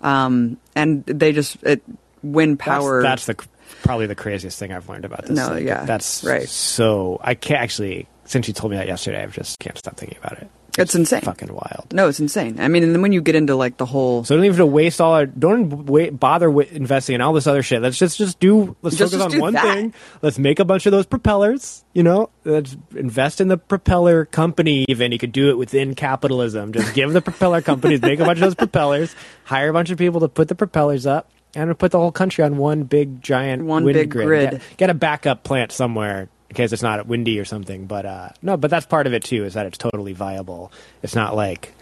Um, 0.03 0.59
and 0.75 1.05
they 1.05 1.33
just 1.33 1.63
it, 1.63 1.83
wind 2.23 2.59
That's- 2.59 2.79
power. 2.83 3.03
That's, 3.03 3.27
the 3.27 3.37
probably 3.83 4.07
the 4.07 4.15
craziest 4.17 4.59
thing 4.59 4.73
I've 4.73 4.89
learned 4.89 5.05
about 5.05 5.23
this. 5.27 5.37
No, 5.37 5.55
thing. 5.55 5.67
yeah, 5.69 5.85
that's 5.85 6.25
right. 6.25 6.49
So 6.49 7.21
I 7.23 7.35
can't 7.35 7.61
actually. 7.61 8.09
Since 8.27 8.48
you 8.48 8.55
told 8.55 8.70
me 8.73 8.77
that 8.77 8.86
yesterday, 8.86 9.23
I 9.23 9.27
just 9.27 9.59
can't 9.59 9.77
stop 9.78 9.97
thinking 9.97 10.19
about 10.19 10.39
it. 10.39 10.48
it's 10.78 10.94
insane. 10.94 11.23
Fucking 11.23 11.53
wild. 11.53 11.86
No, 11.93 12.09
it's 12.09 12.20
insane. 12.20 12.61
I 12.61 12.69
mean, 12.69 12.82
and 12.82 12.94
then 12.94 13.01
when 13.01 13.12
you 13.12 13.20
get 13.23 13.35
into 13.35 13.55
like 13.55 13.77
the 13.78 13.86
whole 13.86 14.24
So 14.24 14.35
don't 14.36 14.44
even 14.44 14.57
have 14.57 14.66
to 14.66 14.66
waste 14.66 15.01
all 15.01 15.12
our. 15.15 15.24
Don't 15.27 15.86
wait, 15.86 16.19
bother 16.20 16.47
wi- 16.48 16.69
investing 16.73 17.15
in 17.15 17.20
all 17.23 17.32
this 17.32 17.47
other 17.47 17.62
shit. 17.62 17.81
Let's 17.82 17.98
just 17.98 18.19
just 18.19 18.39
do. 18.40 18.77
Let's 18.82 18.97
Just- 18.97 19.12
focus 19.15 19.24
just 19.27 19.35
on 19.36 19.40
one 19.40 19.55
that. 19.55 19.74
thing. 19.74 19.94
Let's 20.23 20.39
make 20.39 20.59
a 20.59 20.65
bunch 20.65 20.85
of 20.86 20.93
those 20.93 21.07
propellers. 21.07 21.85
You 21.94 22.03
know, 22.03 22.28
let's 22.44 22.77
invest 22.94 23.40
in 23.40 23.48
the 23.48 23.57
propeller 23.57 24.24
company. 24.27 24.85
Even 24.89 25.12
you 25.12 25.19
could 25.19 25.32
do 25.32 25.48
it 25.51 25.57
within 25.57 25.94
capitalism. 25.94 26.73
Just 26.73 26.94
give 26.94 27.12
the 27.12 27.23
propeller 27.23 27.62
companies, 27.62 28.03
make 28.03 28.20
a 28.20 28.24
bunch 28.24 28.39
of 28.39 28.44
those 28.44 28.55
propellers, 28.55 29.15
hire 29.44 29.70
a 29.70 29.73
bunch 29.73 29.90
of 29.90 29.98
people 29.98 30.20
to 30.20 30.28
put 30.28 30.48
the 30.48 30.55
propellers 30.55 31.07
up, 31.07 31.31
and 31.55 31.78
put 31.78 31.90
the 31.93 31.98
whole 31.98 32.12
country 32.12 32.44
on 32.44 32.59
one 32.59 32.82
big 32.82 33.23
giant 33.23 33.65
One 33.65 33.85
big 33.85 34.11
grid. 34.11 34.51
Get, 34.51 34.62
get 34.77 34.90
a 34.90 34.94
backup 34.94 35.43
plant 35.43 35.73
somewhere 35.73 36.28
case 36.57 36.73
it's 36.73 36.83
not 36.83 37.07
windy 37.07 37.39
or 37.39 37.45
something. 37.45 37.87
But 37.87 38.07
uh, 38.07 38.28
no, 38.43 38.57
but 38.57 38.70
that's 38.70 38.87
part 38.87 39.07
of 39.07 39.12
it 39.15 39.23
too. 39.24 39.45
Is 39.45 39.55
that 39.55 39.66
it's 39.66 39.78
totally 39.78 40.12
viable. 40.12 40.73
It's 41.03 41.15
not 41.15 41.37
like 41.37 41.73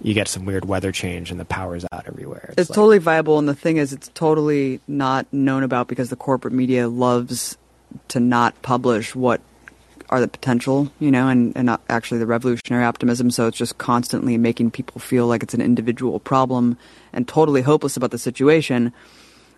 you 0.00 0.14
get 0.14 0.28
some 0.28 0.44
weird 0.44 0.64
weather 0.64 0.92
change 0.92 1.30
and 1.30 1.40
the 1.40 1.44
power's 1.44 1.84
out 1.90 2.06
everywhere. 2.06 2.54
It's 2.56 2.70
like- 2.70 2.74
totally 2.76 2.98
viable, 2.98 3.38
and 3.38 3.48
the 3.48 3.54
thing 3.54 3.78
is, 3.78 3.92
it's 3.92 4.08
totally 4.14 4.80
not 4.86 5.26
known 5.32 5.62
about 5.62 5.88
because 5.88 6.10
the 6.10 6.16
corporate 6.16 6.54
media 6.54 6.88
loves 6.88 7.56
to 8.08 8.20
not 8.20 8.60
publish 8.62 9.14
what 9.14 9.40
are 10.10 10.20
the 10.20 10.28
potential, 10.28 10.90
you 11.00 11.10
know, 11.10 11.28
and, 11.28 11.54
and 11.56 11.66
not 11.66 11.82
actually 11.90 12.18
the 12.18 12.26
revolutionary 12.26 12.84
optimism. 12.84 13.30
So 13.30 13.46
it's 13.46 13.58
just 13.58 13.76
constantly 13.76 14.38
making 14.38 14.70
people 14.70 15.00
feel 15.00 15.26
like 15.26 15.42
it's 15.42 15.52
an 15.52 15.60
individual 15.60 16.18
problem 16.18 16.78
and 17.12 17.28
totally 17.28 17.60
hopeless 17.60 17.96
about 17.96 18.10
the 18.10 18.18
situation. 18.18 18.92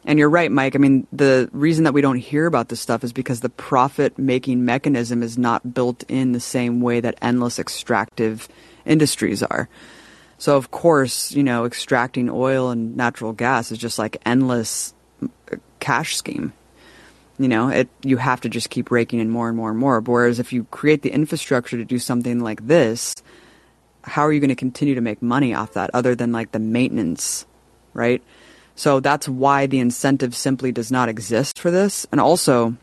And 0.05 0.19
you're 0.19 0.31
right, 0.31 0.51
Mike. 0.51 0.75
I 0.75 0.79
mean, 0.79 1.07
the 1.13 1.51
reason 1.53 1.85
that 1.85 1.93
we 1.93 2.01
don't 2.01 2.17
hear 2.17 2.47
about 2.47 2.69
this 2.69 2.81
stuff 2.81 3.05
is 3.05 3.13
because 3.13 3.41
the 3.41 3.51
profit 3.51 4.19
making 4.19 4.65
mechanism 4.65 5.23
is 5.23 5.37
not 5.37 5.75
built 5.75 6.05
in 6.09 6.33
the 6.33 6.41
same 6.41 6.81
way 6.81 7.01
that 7.01 7.19
endless 7.21 7.59
extractive 7.59 8.49
industries 8.87 9.43
are. 9.43 9.69
So, 10.39 10.57
of 10.57 10.71
course, 10.71 11.33
you 11.33 11.43
know, 11.43 11.67
extracting 11.67 12.31
oil 12.31 12.71
and 12.71 12.97
natural 12.97 13.35
gas 13.35 13.71
is 13.71 13.79
just 13.79 13.99
like 13.99 14.17
endless 14.25 14.95
uh, 15.23 15.57
cash 15.81 16.17
scheme. 16.17 16.55
You 17.39 17.49
know, 17.49 17.69
it 17.69 17.89
you 18.03 18.17
have 18.17 18.41
to 18.43 18.49
just 18.49 18.71
keep 18.71 18.91
raking 18.91 19.21
in 19.21 19.29
more 19.29 19.49
and 19.49 19.57
more 19.57 19.71
and 19.71 19.79
more. 19.79 20.01
Whereas 20.01 20.39
if 20.39 20.53
you 20.53 20.65
create 20.65 21.03
the 21.03 21.11
infrastructure 21.11 21.77
to 21.77 21.85
do 21.85 21.99
something 21.99 22.41
like 22.41 22.67
this, 22.67 23.15
how 24.03 24.23
are 24.23 24.33
you 24.33 24.41
going 24.41 24.49
to 24.49 24.57
continue 24.57 24.95
to 24.95 25.01
make 25.03 25.21
money 25.21 25.53
off 25.55 25.75
that 25.75 25.91
other 25.93 26.15
than 26.15 26.33
like 26.33 26.53
the 26.53 26.59
maintenance, 26.59 27.45
right? 27.93 28.23
So 28.81 28.99
that's 28.99 29.29
why 29.29 29.67
the 29.67 29.79
incentive 29.79 30.35
simply 30.35 30.73
does 30.73 30.91
not 30.91 31.11
exist 31.11 31.59
for 31.59 31.71
this. 31.71 32.07
And 32.11 32.19
also, 32.19 32.77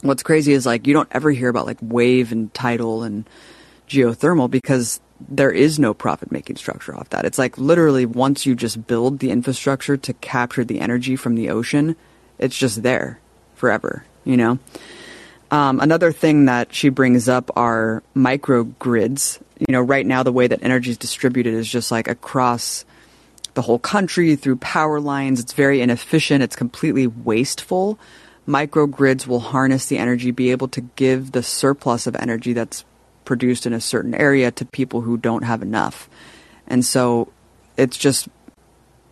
what's 0.00 0.22
crazy 0.22 0.54
is 0.54 0.64
like 0.64 0.86
you 0.86 0.94
don't 0.94 1.10
ever 1.12 1.30
hear 1.30 1.50
about 1.50 1.66
like 1.66 1.76
wave 1.82 2.32
and 2.32 2.54
tidal 2.54 3.02
and 3.02 3.28
geothermal 3.86 4.50
because 4.50 4.98
there 5.28 5.50
is 5.50 5.78
no 5.78 5.92
profit 5.92 6.32
making 6.32 6.56
structure 6.56 6.96
off 6.96 7.10
that. 7.10 7.26
It's 7.26 7.38
like 7.38 7.58
literally 7.58 8.06
once 8.06 8.46
you 8.46 8.54
just 8.54 8.86
build 8.86 9.18
the 9.18 9.30
infrastructure 9.30 9.98
to 9.98 10.14
capture 10.14 10.64
the 10.64 10.80
energy 10.80 11.16
from 11.16 11.34
the 11.34 11.50
ocean, 11.50 11.96
it's 12.38 12.56
just 12.56 12.82
there 12.82 13.20
forever, 13.56 14.06
you 14.24 14.38
know? 14.38 14.58
Um, 15.50 15.80
another 15.80 16.12
thing 16.12 16.46
that 16.46 16.74
she 16.74 16.88
brings 16.88 17.28
up 17.28 17.50
are 17.56 18.02
microgrids. 18.16 19.38
You 19.58 19.74
know, 19.74 19.82
right 19.82 20.06
now 20.06 20.22
the 20.22 20.32
way 20.32 20.46
that 20.46 20.62
energy 20.62 20.92
is 20.92 20.96
distributed 20.96 21.52
is 21.52 21.68
just 21.68 21.90
like 21.90 22.08
across 22.08 22.86
the 23.60 23.66
whole 23.66 23.78
country 23.78 24.36
through 24.36 24.56
power 24.56 24.98
lines. 25.00 25.38
It's 25.38 25.52
very 25.52 25.82
inefficient. 25.82 26.42
It's 26.42 26.56
completely 26.56 27.06
wasteful. 27.06 27.98
Microgrids 28.48 29.26
will 29.26 29.40
harness 29.40 29.84
the 29.84 29.98
energy, 29.98 30.30
be 30.30 30.50
able 30.50 30.68
to 30.68 30.80
give 30.80 31.32
the 31.32 31.42
surplus 31.42 32.06
of 32.06 32.16
energy 32.16 32.54
that's 32.54 32.86
produced 33.26 33.66
in 33.66 33.74
a 33.74 33.80
certain 33.80 34.14
area 34.14 34.50
to 34.50 34.64
people 34.64 35.02
who 35.02 35.18
don't 35.18 35.42
have 35.42 35.60
enough. 35.60 36.08
And 36.68 36.82
so 36.86 37.30
it's 37.76 37.98
just 37.98 38.30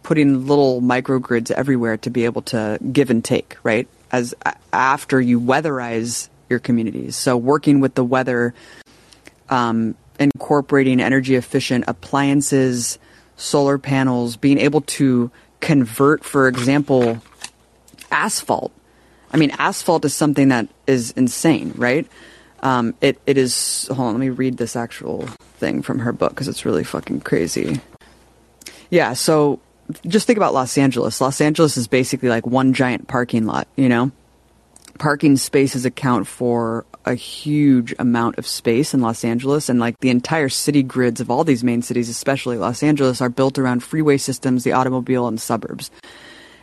putting 0.02 0.46
little 0.46 0.80
microgrids 0.80 1.50
everywhere 1.50 1.98
to 1.98 2.08
be 2.08 2.24
able 2.24 2.40
to 2.40 2.78
give 2.90 3.10
and 3.10 3.22
take, 3.22 3.58
right? 3.62 3.86
As 4.10 4.34
after 4.72 5.20
you 5.20 5.38
weatherize 5.38 6.30
your 6.48 6.58
communities. 6.58 7.16
So 7.16 7.36
working 7.36 7.80
with 7.80 7.96
the 7.96 8.04
weather, 8.04 8.54
um, 9.50 9.94
incorporating 10.18 11.02
energy 11.02 11.34
efficient 11.34 11.84
appliances, 11.86 12.98
solar 13.38 13.78
panels, 13.78 14.36
being 14.36 14.58
able 14.58 14.82
to 14.82 15.30
convert, 15.60 16.24
for 16.24 16.48
example, 16.48 17.22
asphalt. 18.10 18.72
I 19.32 19.38
mean, 19.38 19.52
asphalt 19.58 20.04
is 20.04 20.12
something 20.12 20.48
that 20.48 20.68
is 20.86 21.12
insane, 21.12 21.72
right? 21.76 22.06
Um, 22.60 22.94
it 23.00 23.20
it 23.26 23.38
is. 23.38 23.86
Hold 23.88 24.08
on, 24.08 24.14
let 24.14 24.20
me 24.20 24.30
read 24.30 24.56
this 24.56 24.76
actual 24.76 25.26
thing 25.58 25.82
from 25.82 26.00
her 26.00 26.12
book 26.12 26.30
because 26.30 26.48
it's 26.48 26.64
really 26.64 26.84
fucking 26.84 27.20
crazy. 27.20 27.80
Yeah, 28.90 29.12
so 29.12 29.60
just 30.06 30.26
think 30.26 30.38
about 30.38 30.54
Los 30.54 30.76
Angeles. 30.76 31.20
Los 31.20 31.40
Angeles 31.40 31.76
is 31.76 31.86
basically 31.86 32.28
like 32.28 32.46
one 32.46 32.72
giant 32.72 33.06
parking 33.06 33.46
lot. 33.46 33.68
You 33.76 33.88
know, 33.88 34.10
parking 34.98 35.36
spaces 35.36 35.84
account 35.84 36.26
for 36.26 36.84
a 37.04 37.14
huge 37.14 37.94
amount 37.98 38.38
of 38.38 38.46
space 38.46 38.92
in 38.92 39.00
Los 39.00 39.24
Angeles, 39.24 39.68
and 39.68 39.80
like 39.80 39.98
the 40.00 40.10
entire 40.10 40.48
city 40.48 40.82
grids 40.82 41.20
of 41.20 41.30
all 41.30 41.44
these 41.44 41.64
main 41.64 41.82
cities, 41.82 42.08
especially 42.08 42.58
Los 42.58 42.82
Angeles, 42.82 43.20
are 43.20 43.28
built 43.28 43.58
around 43.58 43.82
freeway 43.82 44.18
systems, 44.18 44.64
the 44.64 44.72
automobile, 44.72 45.26
and 45.26 45.38
the 45.38 45.42
suburbs. 45.42 45.90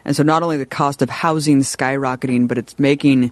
And 0.03 0.15
so, 0.15 0.23
not 0.23 0.43
only 0.43 0.57
the 0.57 0.65
cost 0.65 1.01
of 1.01 1.09
housing 1.09 1.61
skyrocketing, 1.61 2.47
but 2.47 2.57
it's 2.57 2.77
making 2.77 3.31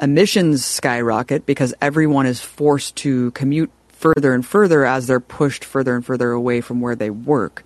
emissions 0.00 0.64
skyrocket 0.64 1.46
because 1.46 1.74
everyone 1.80 2.26
is 2.26 2.40
forced 2.40 2.96
to 2.96 3.30
commute 3.32 3.70
further 3.88 4.32
and 4.32 4.46
further 4.46 4.84
as 4.84 5.06
they're 5.06 5.18
pushed 5.18 5.64
further 5.64 5.96
and 5.96 6.04
further 6.04 6.30
away 6.30 6.60
from 6.60 6.80
where 6.80 6.94
they 6.94 7.10
work 7.10 7.64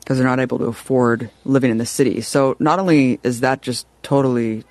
because 0.00 0.18
they're 0.18 0.26
not 0.26 0.40
able 0.40 0.58
to 0.58 0.64
afford 0.64 1.30
living 1.44 1.70
in 1.70 1.78
the 1.78 1.86
city. 1.86 2.20
So 2.20 2.56
not 2.58 2.78
only 2.78 3.20
is 3.22 3.40
that 3.40 3.62
just 3.62 3.86
totally 4.02 4.64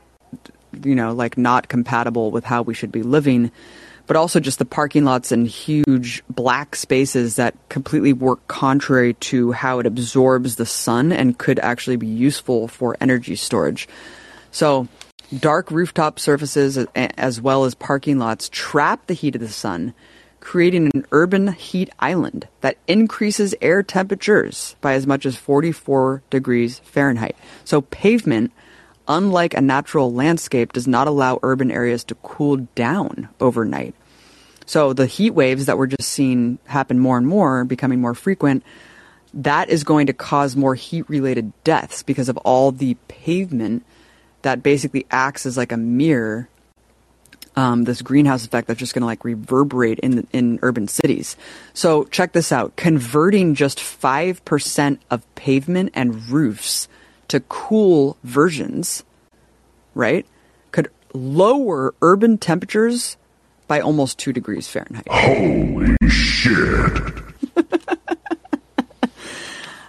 you 0.86 0.96
know 0.96 1.14
like 1.14 1.38
not 1.38 1.68
compatible 1.68 2.32
with 2.32 2.44
how 2.44 2.62
we 2.62 2.74
should 2.74 2.92
be 2.92 3.04
living 3.04 3.52
but 4.08 4.16
also 4.16 4.40
just 4.40 4.58
the 4.58 4.66
parking 4.66 5.04
lots 5.04 5.34
and 5.34 5.48
huge 5.48 6.24
black 6.30 6.78
spaces 6.78 7.36
that 7.36 7.54
completely 7.68 8.14
work 8.14 8.48
contrary 8.48 9.14
to 9.16 9.52
how 9.52 9.80
it 9.80 9.86
absorbs 9.86 10.56
the 10.56 10.66
sun 10.66 11.12
and 11.12 11.38
could 11.38 11.60
actually 11.60 11.98
be 11.98 12.08
useful 12.08 12.70
for 12.70 12.96
energy 13.02 13.36
storage. 13.36 13.86
So 14.52 14.88
Dark 15.38 15.72
rooftop 15.72 16.20
surfaces 16.20 16.78
as 16.96 17.42
well 17.42 17.66
as 17.66 17.76
parking 17.76 18.18
lots 18.18 18.48
trap 18.48 19.08
the 19.08 19.14
heat 19.14 19.36
of 19.36 19.42
the 19.42 19.50
sun, 19.50 19.94
creating 20.40 20.90
an 20.94 21.06
urban 21.12 21.52
heat 21.52 21.90
island 22.00 22.48
that 22.62 22.78
increases 22.88 23.54
air 23.62 23.84
temperatures 23.84 24.78
by 24.80 24.94
as 24.94 25.06
much 25.06 25.26
as 25.26 25.36
44 25.36 26.24
degrees 26.30 26.80
Fahrenheit. 26.80 27.36
So 27.66 27.82
pavement, 27.82 28.54
unlike 29.08 29.54
a 29.54 29.62
natural 29.62 30.14
landscape, 30.14 30.74
does 30.74 30.88
not 30.88 31.08
allow 31.08 31.40
urban 31.44 31.72
areas 31.72 32.04
to 32.06 32.16
cool 32.16 32.58
down 32.76 33.30
overnight. 33.40 33.96
So 34.66 34.94
the 34.94 35.06
heat 35.06 35.32
waves 35.32 35.66
that 35.66 35.78
we're 35.78 35.88
just 35.88 36.10
seeing 36.10 36.60
happen 36.66 37.00
more 37.00 37.18
and 37.18 37.28
more, 37.28 37.64
becoming 37.64 38.02
more 38.02 38.14
frequent, 38.14 38.64
that 39.34 39.70
is 39.70 39.84
going 39.84 40.08
to 40.08 40.14
cause 40.14 40.56
more 40.56 40.76
heat 40.76 41.10
related 41.10 41.52
deaths 41.64 42.04
because 42.04 42.30
of 42.30 42.38
all 42.38 42.72
the 42.72 42.96
pavement 43.08 43.86
that 44.42 44.64
basically 44.64 45.06
acts 45.10 45.46
as 45.46 45.58
like 45.58 45.72
a 45.72 45.78
mirror 45.78 46.50
um, 47.58 47.86
this 47.86 48.04
greenhouse 48.04 48.46
effect 48.46 48.68
that's 48.68 48.80
just 48.80 48.94
going 48.94 49.02
to 49.02 49.08
like 49.08 49.26
reverberate 49.26 50.00
in 50.00 50.28
in 50.32 50.60
urban 50.62 50.88
cities. 50.88 51.36
So 51.74 52.04
check 52.06 52.32
this 52.32 52.52
out: 52.52 52.76
converting 52.76 53.56
just 53.56 53.80
five 53.80 54.46
percent 54.46 55.02
of 55.10 55.24
pavement 55.34 55.92
and 55.96 56.30
roofs 56.30 56.88
to 57.30 57.40
cool 57.42 58.18
versions, 58.24 59.04
right, 59.94 60.26
could 60.72 60.90
lower 61.14 61.94
urban 62.02 62.38
temperatures 62.38 63.18
by 63.68 63.82
almost 63.82 64.18
two 64.18 64.34
degrees 64.34 64.68
Fahrenheit. 64.68 65.08
Holy 65.10 65.96
shit! 66.08 67.14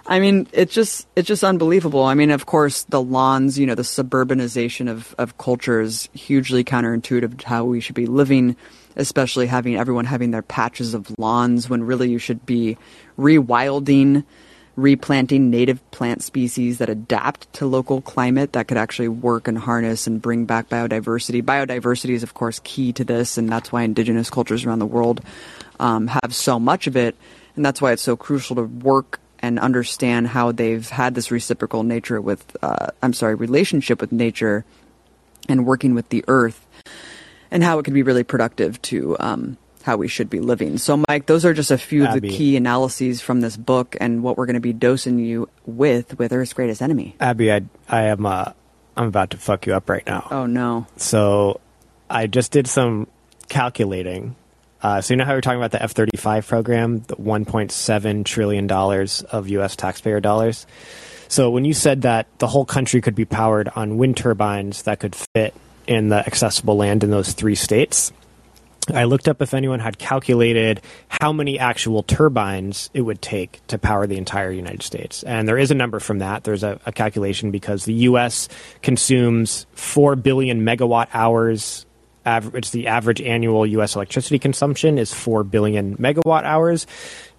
I 0.09 0.19
mean, 0.19 0.47
it's 0.51 0.73
just 0.73 1.07
it's 1.15 1.27
just 1.27 1.43
unbelievable. 1.43 2.03
I 2.03 2.15
mean, 2.15 2.31
of 2.31 2.47
course, 2.47 2.83
the 2.85 3.01
lawns, 3.01 3.59
you 3.59 3.67
know, 3.67 3.75
the 3.75 3.83
suburbanization 3.83 4.89
of 4.89 5.13
of 5.19 5.37
culture 5.37 5.79
is 5.79 6.09
hugely 6.13 6.63
counterintuitive 6.63 7.37
to 7.37 7.47
how 7.47 7.63
we 7.63 7.79
should 7.79 7.93
be 7.93 8.07
living, 8.07 8.55
especially 8.95 9.45
having 9.45 9.75
everyone 9.75 10.05
having 10.05 10.31
their 10.31 10.41
patches 10.41 10.95
of 10.95 11.13
lawns 11.19 11.69
when 11.69 11.83
really 11.83 12.09
you 12.09 12.17
should 12.17 12.43
be 12.47 12.75
rewilding, 13.19 14.23
replanting 14.81 15.49
native 15.49 15.79
plant 15.91 16.23
species 16.23 16.77
that 16.77 16.89
adapt 16.89 17.51
to 17.53 17.65
local 17.65 18.01
climate 18.01 18.53
that 18.53 18.67
could 18.67 18.77
actually 18.77 19.07
work 19.07 19.47
and 19.47 19.57
harness 19.57 20.07
and 20.07 20.21
bring 20.21 20.45
back 20.45 20.69
biodiversity. 20.69 21.41
Biodiversity 21.41 22.11
is, 22.11 22.23
of 22.23 22.33
course, 22.33 22.59
key 22.63 22.93
to 22.93 23.03
this, 23.03 23.37
and 23.37 23.49
that's 23.49 23.71
why 23.71 23.83
indigenous 23.83 24.29
cultures 24.29 24.65
around 24.65 24.79
the 24.79 24.85
world 24.85 25.21
um, 25.79 26.07
have 26.07 26.33
so 26.33 26.59
much 26.59 26.87
of 26.87 26.95
it, 26.97 27.15
and 27.55 27.65
that's 27.65 27.81
why 27.81 27.91
it's 27.91 28.01
so 28.01 28.15
crucial 28.15 28.55
to 28.55 28.63
work 28.63 29.19
and 29.39 29.59
understand 29.59 30.27
how 30.27 30.51
they've 30.51 30.89
had 30.89 31.15
this 31.15 31.31
reciprocal 31.31 31.83
nature 31.83 32.19
with, 32.19 32.57
uh, 32.61 32.87
I'm 33.01 33.13
sorry, 33.13 33.35
relationship 33.35 34.01
with 34.01 34.11
nature 34.11 34.65
and 35.47 35.65
working 35.65 35.95
with 35.95 36.09
the 36.09 36.23
earth 36.27 36.65
and 37.51 37.63
how 37.63 37.79
it 37.79 37.83
can 37.83 37.93
be 37.93 38.03
really 38.03 38.23
productive 38.23 38.81
to 38.83 39.15
um, 39.19 39.57
how 39.83 39.97
we 39.97 40.07
should 40.07 40.29
be 40.29 40.39
living. 40.39 40.77
So, 40.77 41.03
Mike, 41.07 41.25
those 41.25 41.45
are 41.45 41.53
just 41.53 41.71
a 41.71 41.77
few 41.77 42.05
Abby. 42.05 42.17
of 42.17 42.21
the 42.21 42.29
key 42.29 42.57
analyses 42.57 43.21
from 43.21 43.41
this 43.41 43.57
book 43.57 43.95
and 43.99 44.23
what 44.23 44.37
we're 44.37 44.45
going 44.45 44.55
to 44.55 44.59
be 44.59 44.73
dosing 44.73 45.19
you 45.19 45.49
with 45.65 46.17
with 46.19 46.33
Earth's 46.33 46.53
Greatest 46.53 46.81
Enemy. 46.81 47.15
Abby, 47.19 47.51
I, 47.51 47.61
I 47.87 48.03
am 48.03 48.25
uh, 48.25 48.51
I'm 48.97 49.07
about 49.07 49.31
to 49.31 49.37
fuck 49.37 49.65
you 49.65 49.73
up 49.73 49.89
right 49.89 50.05
now. 50.05 50.27
Oh, 50.31 50.45
no. 50.45 50.85
So 50.97 51.61
I 52.09 52.27
just 52.27 52.51
did 52.51 52.67
some 52.67 53.07
calculating. 53.47 54.35
Uh, 54.81 55.01
so 55.01 55.13
you 55.13 55.17
know 55.17 55.25
how 55.25 55.33
we 55.33 55.37
are 55.37 55.41
talking 55.41 55.59
about 55.59 55.71
the 55.71 55.81
F 55.81 55.91
thirty 55.91 56.17
five 56.17 56.47
program, 56.47 57.01
the 57.07 57.15
one 57.15 57.45
point 57.45 57.71
seven 57.71 58.23
trillion 58.23 58.67
dollars 58.67 59.21
of 59.23 59.49
U.S. 59.49 59.75
taxpayer 59.75 60.19
dollars. 60.21 60.65
So 61.27 61.51
when 61.51 61.63
you 61.63 61.73
said 61.73 62.03
that 62.03 62.27
the 62.39 62.47
whole 62.47 62.65
country 62.65 63.01
could 63.01 63.13
be 63.13 63.25
powered 63.25 63.69
on 63.75 63.97
wind 63.97 64.17
turbines 64.17 64.83
that 64.83 64.99
could 64.99 65.15
fit 65.15 65.53
in 65.85 66.09
the 66.09 66.17
accessible 66.25 66.75
land 66.75 67.03
in 67.03 67.11
those 67.11 67.33
three 67.33 67.55
states, 67.55 68.11
I 68.93 69.05
looked 69.05 69.27
up 69.27 69.41
if 69.41 69.53
anyone 69.53 69.79
had 69.79 69.97
calculated 69.97 70.81
how 71.07 71.31
many 71.33 71.59
actual 71.59 72.03
turbines 72.03 72.89
it 72.93 73.01
would 73.01 73.21
take 73.21 73.65
to 73.67 73.77
power 73.77 74.07
the 74.07 74.17
entire 74.17 74.51
United 74.51 74.83
States. 74.83 75.23
And 75.23 75.47
there 75.47 75.57
is 75.57 75.71
a 75.71 75.75
number 75.75 75.99
from 75.99 76.19
that. 76.19 76.43
There's 76.43 76.63
a, 76.63 76.79
a 76.85 76.91
calculation 76.91 77.51
because 77.51 77.85
the 77.85 77.93
U.S. 77.93 78.47
consumes 78.81 79.65
4 79.73 80.15
billion 80.15 80.61
megawatt 80.61 81.07
hours. 81.13 81.85
Aver- 82.25 82.57
it's 82.57 82.71
the 82.71 82.87
average 82.87 83.21
annual 83.21 83.65
U.S. 83.65 83.95
electricity 83.95 84.39
consumption 84.39 84.97
is 84.97 85.13
4 85.13 85.43
billion 85.43 85.95
megawatt 85.97 86.43
hours. 86.43 86.85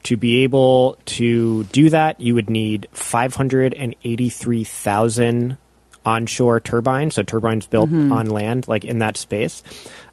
To 0.04 0.16
be 0.16 0.44
able 0.44 0.96
to 1.04 1.64
do 1.64 1.90
that, 1.90 2.18
you 2.20 2.34
would 2.34 2.48
need 2.48 2.88
583,000 2.92 5.58
onshore 6.06 6.60
turbines, 6.60 7.14
so 7.16 7.22
turbines 7.22 7.66
built 7.66 7.90
Mhm. 7.90 8.10
on 8.10 8.30
land, 8.30 8.66
like 8.66 8.86
in 8.86 9.00
that 9.00 9.18
space. 9.18 9.62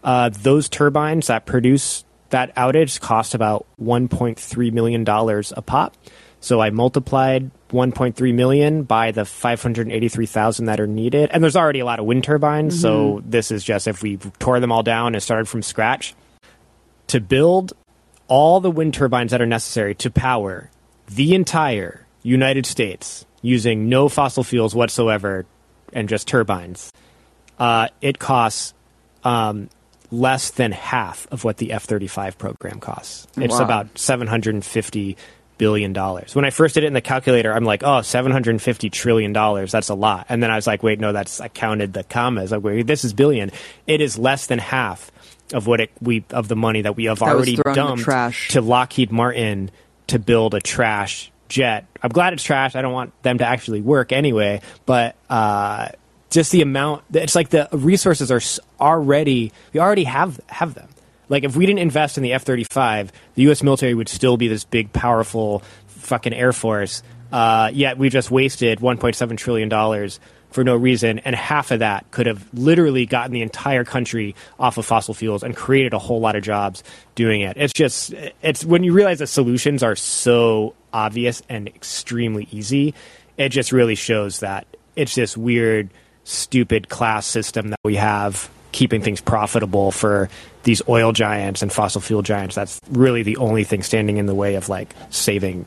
Uh, 0.03 0.29
those 0.29 0.69
turbines 0.69 1.27
that 1.27 1.45
produce 1.45 2.03
that 2.29 2.55
outage 2.55 2.99
cost 2.99 3.33
about 3.33 3.65
$1.3 3.81 4.71
million 4.73 5.07
a 5.07 5.61
pop. 5.61 5.95
So 6.39 6.61
I 6.61 6.69
multiplied 6.69 7.51
1.3 7.69 8.33
million 8.33 8.83
by 8.83 9.11
the 9.11 9.25
583,000 9.25 10.65
that 10.65 10.79
are 10.79 10.87
needed. 10.87 11.29
And 11.31 11.43
there's 11.43 11.55
already 11.55 11.79
a 11.79 11.85
lot 11.85 11.99
of 11.99 12.05
wind 12.05 12.23
turbines. 12.23 12.79
So 12.79 13.23
this 13.25 13.51
is 13.51 13.63
just 13.63 13.87
if 13.87 14.03
we 14.03 14.17
tore 14.17 14.59
them 14.59 14.71
all 14.71 14.83
down 14.83 15.15
and 15.15 15.23
started 15.23 15.47
from 15.47 15.61
scratch 15.61 16.15
to 17.07 17.19
build 17.19 17.73
all 18.27 18.59
the 18.59 18.71
wind 18.71 18.93
turbines 18.93 19.31
that 19.31 19.41
are 19.41 19.47
necessary 19.47 19.95
to 19.95 20.11
power 20.11 20.69
the 21.07 21.33
entire 21.33 22.05
United 22.23 22.65
States 22.65 23.25
using 23.41 23.89
no 23.89 24.09
fossil 24.09 24.43
fuels 24.43 24.75
whatsoever 24.75 25.45
and 25.93 26.09
just 26.09 26.27
turbines, 26.27 26.91
uh, 27.59 27.87
it 28.01 28.19
costs 28.19 28.73
um, 29.23 29.69
less 30.11 30.51
than 30.51 30.71
half 30.71 31.27
of 31.31 31.43
what 31.43 31.57
the 31.57 31.71
F 31.71 31.83
35 31.83 32.37
program 32.37 32.79
costs. 32.79 33.27
It's 33.37 33.53
Wow. 33.59 33.65
about 33.65 33.97
750 33.97 35.17
billion 35.57 35.91
dollars. 35.91 36.35
When 36.35 36.45
I 36.45 36.49
first 36.51 36.75
did 36.75 36.83
it 36.83 36.87
in 36.87 36.93
the 36.93 37.01
calculator, 37.01 37.51
I'm 37.53 37.63
like, 37.65 37.81
oh, 37.83 38.01
750 38.01 38.89
trillion 38.89 39.33
dollars. 39.33 39.71
That's 39.71 39.89
a 39.89 39.95
lot. 39.95 40.27
And 40.29 40.41
then 40.41 40.51
I 40.51 40.55
was 40.55 40.67
like, 40.67 40.83
wait, 40.83 40.99
no, 40.99 41.11
that's 41.13 41.41
I 41.41 41.47
counted 41.47 41.93
the 41.93 42.03
commas. 42.03 42.51
Like, 42.51 42.63
wait, 42.63 42.85
this 42.87 43.03
is 43.03 43.13
billion. 43.13 43.51
It 43.87 43.99
is 44.01 44.17
less 44.17 44.47
than 44.47 44.59
half 44.59 45.11
of 45.53 45.65
what 45.65 45.79
it 45.81 45.91
we 46.01 46.23
of 46.31 46.47
the 46.47 46.55
money 46.55 46.81
that 46.83 46.95
we 46.95 47.05
have 47.05 47.19
That 47.19 47.29
already 47.29 47.55
thrown 47.55 47.77
in 47.77 47.97
the 47.97 48.03
dumped 48.03 48.51
to 48.51 48.61
Lockheed 48.61 49.11
Martin 49.11 49.71
to 50.07 50.19
build 50.19 50.53
a 50.53 50.59
trash 50.61 51.31
jet. 51.49 51.85
I'm 52.03 52.11
glad 52.11 52.33
it's 52.33 52.43
trash. 52.43 52.75
I 52.75 52.81
don't 52.81 52.93
want 52.93 53.19
them 53.23 53.39
to 53.39 53.45
actually 53.45 53.81
work 53.81 54.11
anyway, 54.11 54.61
but 54.85 55.15
uh, 55.29 55.89
just 56.29 56.51
the 56.51 56.61
amount 56.61 57.03
it's 57.13 57.35
like 57.35 57.49
the 57.49 57.67
resources 57.71 58.31
are 58.31 58.41
already 58.79 59.51
we 59.73 59.79
already 59.79 60.03
have 60.03 60.39
have 60.47 60.73
them. 60.73 60.89
Like 61.29 61.43
if 61.43 61.55
we 61.55 61.65
didn't 61.65 61.79
invest 61.79 62.17
in 62.17 62.23
the 62.23 62.33
F-35, 62.33 63.09
the 63.35 63.51
US 63.51 63.61
military 63.61 63.93
would 63.93 64.09
still 64.09 64.37
be 64.37 64.47
this 64.47 64.63
big 64.63 64.93
powerful 64.93 65.61
fucking 65.87 66.33
air 66.33 66.53
force. 66.53 67.03
Uh, 67.31 67.69
yet 67.73 67.97
we 67.97 68.09
just 68.09 68.31
wasted 68.31 68.79
1.7 68.79 69.37
trillion 69.37 69.67
dollars 69.67 70.19
for 70.49 70.63
no 70.63 70.75
reason, 70.75 71.19
and 71.19 71.35
half 71.35 71.71
of 71.71 71.79
that 71.79 72.09
could 72.11 72.25
have 72.25 72.47
literally 72.53 73.05
gotten 73.05 73.33
the 73.33 73.41
entire 73.41 73.83
country 73.83 74.33
off 74.57 74.77
of 74.77 74.85
fossil 74.85 75.13
fuels 75.13 75.43
and 75.43 75.55
created 75.55 75.93
a 75.93 75.99
whole 75.99 76.19
lot 76.19 76.35
of 76.35 76.43
jobs 76.43 76.83
doing 77.15 77.41
it. 77.41 77.57
It's 77.57 77.73
just, 77.73 78.13
it's 78.41 78.63
when 78.63 78.83
you 78.83 78.93
realize 78.93 79.19
that 79.19 79.27
solutions 79.27 79.83
are 79.83 79.95
so 79.95 80.73
obvious 80.93 81.41
and 81.49 81.67
extremely 81.67 82.47
easy, 82.51 82.93
it 83.37 83.49
just 83.49 83.71
really 83.71 83.95
shows 83.95 84.39
that 84.39 84.65
it's 84.95 85.15
this 85.15 85.35
weird, 85.35 85.89
stupid 86.27 86.89
class 86.89 87.25
system 87.25 87.69
that 87.69 87.79
we 87.83 87.95
have 87.95 88.49
keeping 88.73 89.01
things 89.01 89.21
profitable 89.21 89.91
for 89.91 90.29
these 90.63 90.81
oil 90.89 91.13
giants 91.13 91.61
and 91.61 91.71
fossil 91.71 92.01
fuel 92.01 92.21
giants. 92.21 92.53
That's 92.53 92.79
really 92.89 93.23
the 93.23 93.37
only 93.37 93.63
thing 93.63 93.81
standing 93.81 94.17
in 94.17 94.25
the 94.25 94.35
way 94.35 94.55
of 94.55 94.69
like 94.69 94.93
saving 95.09 95.65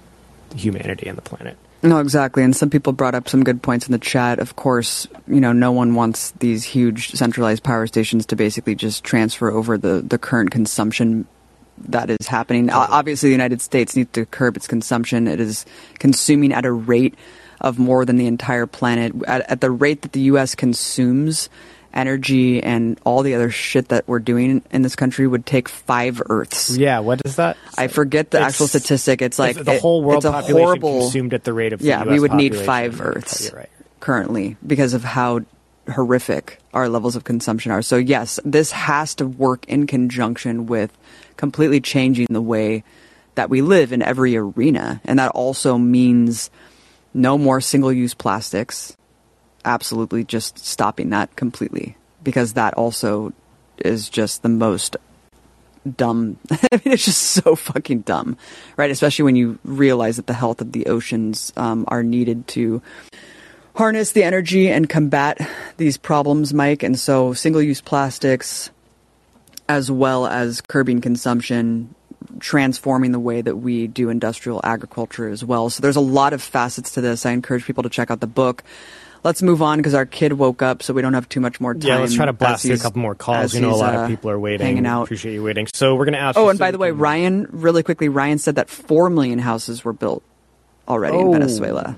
humanity 0.54 1.08
and 1.08 1.16
the 1.16 1.22
planet. 1.22 1.56
No, 1.82 1.98
exactly. 1.98 2.42
And 2.42 2.54
some 2.54 2.68
people 2.68 2.92
brought 2.92 3.14
up 3.14 3.26
some 3.26 3.42
good 3.42 3.62
points 3.62 3.86
in 3.86 3.92
the 3.92 3.98
chat. 3.98 4.38
Of 4.38 4.56
course, 4.56 5.08
you 5.26 5.40
know, 5.40 5.52
no 5.52 5.72
one 5.72 5.94
wants 5.94 6.32
these 6.32 6.62
huge 6.62 7.12
centralized 7.12 7.62
power 7.62 7.86
stations 7.86 8.26
to 8.26 8.36
basically 8.36 8.74
just 8.74 9.02
transfer 9.02 9.50
over 9.50 9.78
the, 9.78 10.02
the 10.02 10.18
current 10.18 10.50
consumption 10.50 11.26
that 11.88 12.10
is 12.10 12.28
happening. 12.28 12.68
Obviously, 12.68 13.30
the 13.30 13.34
United 13.34 13.62
States 13.62 13.96
needs 13.96 14.12
to 14.12 14.26
curb 14.26 14.56
its 14.56 14.66
consumption. 14.66 15.26
It 15.26 15.40
is 15.40 15.64
consuming 15.98 16.52
at 16.52 16.66
a 16.66 16.72
rate 16.72 17.14
of 17.60 17.78
more 17.78 18.04
than 18.04 18.16
the 18.16 18.26
entire 18.26 18.66
planet. 18.66 19.12
At, 19.26 19.50
at 19.50 19.60
the 19.60 19.70
rate 19.70 20.02
that 20.02 20.12
the 20.12 20.20
U.S. 20.22 20.54
consumes 20.54 21.48
energy 21.92 22.62
and 22.62 23.00
all 23.04 23.22
the 23.22 23.34
other 23.34 23.50
shit 23.50 23.88
that 23.88 24.06
we're 24.06 24.20
doing 24.20 24.62
in 24.70 24.82
this 24.82 24.94
country 24.94 25.26
would 25.26 25.44
take 25.44 25.68
five 25.68 26.22
Earths. 26.26 26.76
Yeah, 26.76 27.00
what 27.00 27.20
is 27.24 27.36
that? 27.36 27.56
I 27.76 27.88
forget 27.88 28.30
the 28.30 28.38
It's- 28.38 28.52
actual 28.52 28.68
statistic. 28.68 29.22
It's 29.22 29.38
like 29.38 29.56
the 29.56 29.74
it- 29.74 29.80
whole 29.80 30.02
world 30.04 30.18
it's 30.18 30.26
a 30.26 30.30
population 30.30 30.66
horrible, 30.66 31.00
consumed 31.00 31.34
at 31.34 31.42
the 31.44 31.52
rate 31.52 31.72
of 31.72 31.80
the 31.80 31.86
yeah, 31.86 32.02
US 32.02 32.08
we 32.08 32.20
would 32.20 32.32
need 32.32 32.54
five 32.54 33.00
Earths 33.00 33.52
right. 33.52 33.68
currently 33.98 34.56
because 34.64 34.94
of 34.94 35.02
how 35.02 35.40
horrific 35.92 36.58
our 36.72 36.88
levels 36.88 37.16
of 37.16 37.24
consumption 37.24 37.72
are. 37.72 37.82
So 37.82 37.96
yes, 37.96 38.38
this 38.44 38.70
has 38.70 39.14
to 39.16 39.26
work 39.26 39.66
in 39.66 39.88
conjunction 39.88 40.66
with 40.66 40.96
completely 41.36 41.80
changing 41.80 42.28
the 42.30 42.40
way 42.42 42.84
that 43.34 43.50
we 43.50 43.62
live 43.62 43.92
in 43.92 44.02
every 44.02 44.36
arena, 44.36 45.00
and 45.04 45.18
that 45.18 45.30
also 45.32 45.76
means 45.78 46.50
no 47.14 47.38
more 47.38 47.60
single-use 47.60 48.14
plastics. 48.14 48.96
Absolutely, 49.64 50.24
just 50.24 50.58
stopping 50.58 51.10
that 51.10 51.36
completely 51.36 51.96
because 52.22 52.54
that 52.54 52.74
also 52.74 53.32
is 53.78 54.08
just 54.08 54.42
the 54.42 54.48
most 54.48 54.96
dumb. 55.96 56.38
I 56.50 56.56
mean, 56.72 56.94
it's 56.94 57.04
just 57.04 57.22
so 57.22 57.56
fucking 57.56 58.00
dumb, 58.00 58.36
right? 58.76 58.90
Especially 58.90 59.24
when 59.24 59.36
you 59.36 59.58
realize 59.64 60.16
that 60.16 60.26
the 60.26 60.34
health 60.34 60.60
of 60.60 60.72
the 60.72 60.86
oceans 60.86 61.52
um, 61.56 61.84
are 61.88 62.02
needed 62.02 62.46
to 62.48 62.82
harness 63.76 64.12
the 64.12 64.24
energy 64.24 64.68
and 64.68 64.88
combat 64.88 65.38
these 65.76 65.96
problems, 65.96 66.52
Mike. 66.52 66.82
And 66.82 66.98
so, 66.98 67.32
single 67.32 67.62
use 67.62 67.80
plastics, 67.80 68.70
as 69.68 69.90
well 69.90 70.26
as 70.26 70.60
curbing 70.60 71.00
consumption, 71.00 71.94
transforming 72.38 73.12
the 73.12 73.18
way 73.20 73.40
that 73.42 73.56
we 73.56 73.86
do 73.86 74.08
industrial 74.08 74.60
agriculture 74.64 75.28
as 75.28 75.44
well. 75.44 75.70
So, 75.70 75.80
there's 75.82 75.96
a 75.96 76.00
lot 76.00 76.32
of 76.32 76.42
facets 76.42 76.92
to 76.92 77.00
this. 77.00 77.26
I 77.26 77.32
encourage 77.32 77.64
people 77.64 77.82
to 77.82 77.88
check 77.90 78.10
out 78.10 78.20
the 78.20 78.26
book. 78.26 78.62
Let's 79.22 79.42
move 79.42 79.60
on 79.60 79.78
because 79.78 79.92
our 79.92 80.06
kid 80.06 80.32
woke 80.32 80.62
up, 80.62 80.82
so 80.82 80.94
we 80.94 81.02
don't 81.02 81.12
have 81.12 81.28
too 81.28 81.40
much 81.40 81.60
more 81.60 81.74
time. 81.74 81.82
Yeah, 81.82 81.98
let's 81.98 82.14
try 82.14 82.24
to 82.24 82.32
blast 82.32 82.64
as 82.64 82.70
through 82.70 82.76
a 82.76 82.78
couple 82.78 83.02
more 83.02 83.14
calls. 83.14 83.54
You 83.54 83.60
know, 83.60 83.72
a 83.72 83.76
lot 83.76 83.94
uh, 83.94 83.98
of 84.00 84.08
people 84.08 84.30
are 84.30 84.38
waiting. 84.38 84.66
hanging 84.66 84.86
out. 84.86 85.02
Appreciate 85.02 85.34
you 85.34 85.42
waiting. 85.42 85.66
So 85.74 85.94
we're 85.94 86.06
going 86.06 86.14
to 86.14 86.20
ask. 86.20 86.38
Oh, 86.38 86.48
and 86.48 86.56
so 86.58 86.64
by 86.64 86.70
the 86.70 86.78
way, 86.78 86.88
can- 86.88 86.98
Ryan, 86.98 87.46
really 87.50 87.82
quickly, 87.82 88.08
Ryan 88.08 88.38
said 88.38 88.54
that 88.54 88.70
4 88.70 89.10
million 89.10 89.38
houses 89.38 89.84
were 89.84 89.92
built 89.92 90.22
already 90.88 91.18
in 91.18 91.26
Oh. 91.28 91.32
Venezuela. 91.32 91.96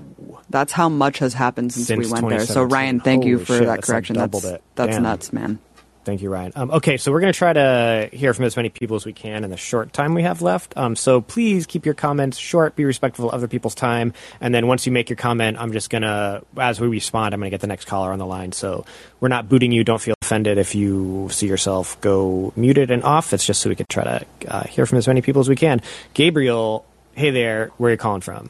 That's 0.49 0.73
how 0.73 0.89
much 0.89 1.19
has 1.19 1.33
happened 1.33 1.71
since, 1.73 1.87
Since 1.87 2.05
we 2.07 2.11
went 2.11 2.27
there. 2.29 2.45
So, 2.45 2.63
Ryan, 2.63 2.99
thank 2.99 3.23
you 3.23 3.39
for 3.39 3.57
shit, 3.57 3.67
that 3.67 3.83
correction. 3.83 4.17
that's 4.17 4.43
it. 4.43 4.61
that's 4.75 4.97
nuts, 4.97 5.31
man. 5.31 5.59
Thank 6.05 6.21
you, 6.21 6.29
Ryan. 6.29 6.51
Um, 6.55 6.71
okay, 6.71 6.97
so 6.97 7.11
we're 7.11 7.21
going 7.21 7.31
to 7.31 7.37
try 7.37 7.53
to 7.53 8.09
hear 8.11 8.33
from 8.33 8.45
as 8.45 8.57
many 8.57 8.69
people 8.69 8.95
as 8.95 9.05
we 9.05 9.13
can 9.13 9.43
in 9.43 9.49
the 9.49 9.57
short 9.57 9.93
time 9.93 10.13
we 10.13 10.23
have 10.23 10.41
left. 10.41 10.75
Um, 10.75 10.95
so 10.95 11.21
please 11.21 11.65
keep 11.65 11.85
your 11.85 11.93
comments 11.93 12.37
short, 12.37 12.75
be 12.75 12.83
respectful 12.83 13.29
of 13.29 13.33
other 13.33 13.47
people's 13.47 13.75
time, 13.75 14.13
and 14.41 14.53
then 14.53 14.67
once 14.67 14.85
you 14.85 14.91
make 14.91 15.09
your 15.09 15.15
comment, 15.15 15.57
I'm 15.59 15.71
just 15.71 15.89
going 15.89 16.01
to, 16.01 16.43
as 16.57 16.81
we 16.81 16.87
respond, 16.87 17.33
I'm 17.33 17.39
going 17.39 17.49
to 17.49 17.53
get 17.53 17.61
the 17.61 17.67
next 17.67 17.85
caller 17.85 18.11
on 18.11 18.19
the 18.19 18.25
line. 18.25 18.51
So 18.51 18.85
we're 19.21 19.29
not 19.29 19.47
booting 19.47 19.71
you. 19.71 19.83
Don't 19.83 20.01
feel 20.01 20.15
offended 20.21 20.57
if 20.57 20.75
you 20.75 21.29
see 21.31 21.47
yourself 21.47 21.99
go 22.01 22.51
muted 22.55 22.91
and 22.91 23.03
off. 23.03 23.33
It's 23.33 23.45
just 23.45 23.61
so 23.61 23.69
we 23.69 23.75
can 23.75 23.85
try 23.87 24.03
to 24.03 24.25
uh, 24.47 24.63
hear 24.65 24.85
from 24.85 24.97
as 24.97 25.07
many 25.07 25.21
people 25.21 25.39
as 25.39 25.47
we 25.47 25.55
can. 25.55 25.81
Gabriel, 26.13 26.85
hey 27.15 27.31
there, 27.31 27.71
where 27.77 27.89
are 27.89 27.91
you 27.91 27.97
calling 27.97 28.21
from? 28.21 28.49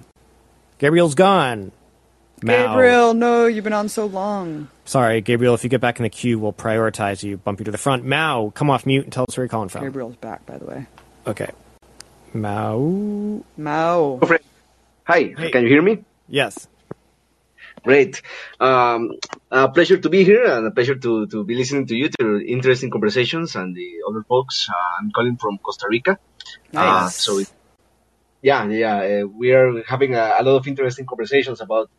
Gabriel's 0.79 1.15
gone. 1.15 1.71
Mao. 2.43 2.67
Gabriel, 2.73 3.13
no, 3.13 3.45
you've 3.45 3.63
been 3.63 3.73
on 3.73 3.89
so 3.89 4.05
long. 4.05 4.69
Sorry, 4.85 5.21
Gabriel. 5.21 5.53
If 5.53 5.63
you 5.63 5.69
get 5.69 5.81
back 5.81 5.99
in 5.99 6.03
the 6.03 6.09
queue, 6.09 6.37
we'll 6.39 6.53
prioritize 6.53 7.23
you, 7.23 7.37
bump 7.37 7.59
you 7.59 7.65
to 7.65 7.71
the 7.71 7.77
front. 7.77 8.05
Mao, 8.05 8.51
come 8.53 8.69
off 8.69 8.85
mute 8.85 9.03
and 9.05 9.13
tell 9.13 9.25
us 9.27 9.37
where 9.37 9.43
you're 9.43 9.49
calling 9.49 9.69
from. 9.69 9.83
Gabriel's 9.83 10.15
back, 10.17 10.45
by 10.45 10.57
the 10.57 10.65
way. 10.65 10.85
Okay. 11.25 11.49
Mao. 12.33 13.43
Mao. 13.57 14.19
Hi, 15.05 15.33
can 15.51 15.63
you 15.63 15.69
hear 15.69 15.81
me? 15.81 16.03
Yes. 16.27 16.67
Great. 17.83 18.21
Um, 18.59 19.11
a 19.51 19.67
pleasure 19.69 19.97
to 19.97 20.09
be 20.09 20.23
here 20.23 20.45
and 20.45 20.65
a 20.67 20.71
pleasure 20.71 20.95
to, 20.95 21.27
to 21.27 21.43
be 21.43 21.55
listening 21.55 21.85
to 21.87 21.95
you, 21.95 22.07
to 22.09 22.15
your 22.19 22.41
interesting 22.41 22.89
conversations 22.89 23.55
and 23.55 23.75
the 23.75 23.95
other 24.07 24.23
folks. 24.23 24.69
Uh, 24.69 24.73
I'm 24.99 25.11
calling 25.11 25.37
from 25.37 25.57
Costa 25.57 25.87
Rica. 25.89 26.11
Uh, 26.73 27.03
Nice. 27.03 27.15
so, 27.15 27.39
it, 27.39 27.51
yeah, 28.41 28.65
yeah, 28.67 29.23
uh, 29.23 29.27
we 29.27 29.51
are 29.51 29.83
having 29.83 30.15
a, 30.15 30.35
a 30.39 30.43
lot 30.43 30.57
of 30.57 30.67
interesting 30.67 31.05
conversations 31.05 31.59
about 31.61 31.89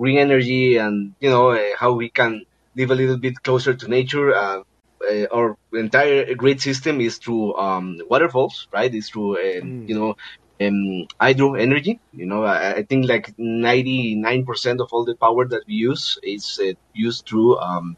green 0.00 0.18
energy 0.18 0.78
and, 0.78 1.14
you 1.20 1.30
know, 1.30 1.50
uh, 1.50 1.76
how 1.78 1.92
we 1.92 2.08
can 2.08 2.44
live 2.74 2.90
a 2.90 2.94
little 2.94 3.18
bit 3.18 3.42
closer 3.42 3.74
to 3.74 3.88
nature. 3.88 4.34
Uh, 4.34 4.62
uh, 5.10 5.26
our 5.32 5.56
entire 5.72 6.34
grid 6.34 6.60
system 6.60 7.00
is 7.00 7.18
through 7.18 7.56
um, 7.56 7.98
waterfalls, 8.08 8.68
right? 8.72 8.94
It's 8.94 9.10
through, 9.10 9.32
um, 9.38 9.84
you 9.86 9.94
know, 9.98 10.14
um, 10.64 11.06
hydro 11.20 11.54
energy. 11.54 12.00
You 12.12 12.26
know, 12.26 12.44
I, 12.44 12.74
I 12.76 12.82
think 12.82 13.08
like 13.08 13.34
99% 13.38 14.80
of 14.80 14.88
all 14.92 15.04
the 15.04 15.16
power 15.16 15.46
that 15.48 15.62
we 15.66 15.74
use 15.74 16.18
is 16.22 16.60
uh, 16.62 16.72
used 16.94 17.26
through, 17.26 17.58
um, 17.58 17.96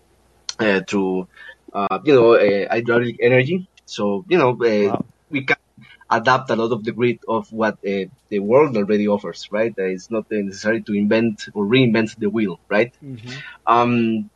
uh, 0.59 0.81
through, 0.89 1.29
uh, 1.73 1.99
you 2.05 2.15
know, 2.15 2.35
uh, 2.35 2.69
hydraulic 2.71 3.17
energy. 3.21 3.69
So, 3.87 4.25
you 4.29 4.39
know, 4.39 4.51
uh, 4.51 4.97
we 5.31 5.45
can 5.45 5.57
adapt 6.19 6.51
a 6.51 6.57
lot 6.57 6.73
of 6.73 6.85
the 6.85 6.93
grid 6.93 7.19
of 7.29 7.51
what 7.51 7.75
uh, 7.87 8.05
the 8.31 8.39
world 8.39 8.77
already 8.77 9.09
offers, 9.09 9.49
right? 9.51 9.75
Uh, 9.79 9.85
it's 9.85 10.11
not 10.11 10.25
necessary 10.31 10.83
to 10.83 10.93
invent 10.95 11.45
or 11.55 11.65
reinvent 11.65 12.17
the 12.19 12.31
wheel, 12.31 12.61
right? 12.69 12.93
Um, 13.67 14.31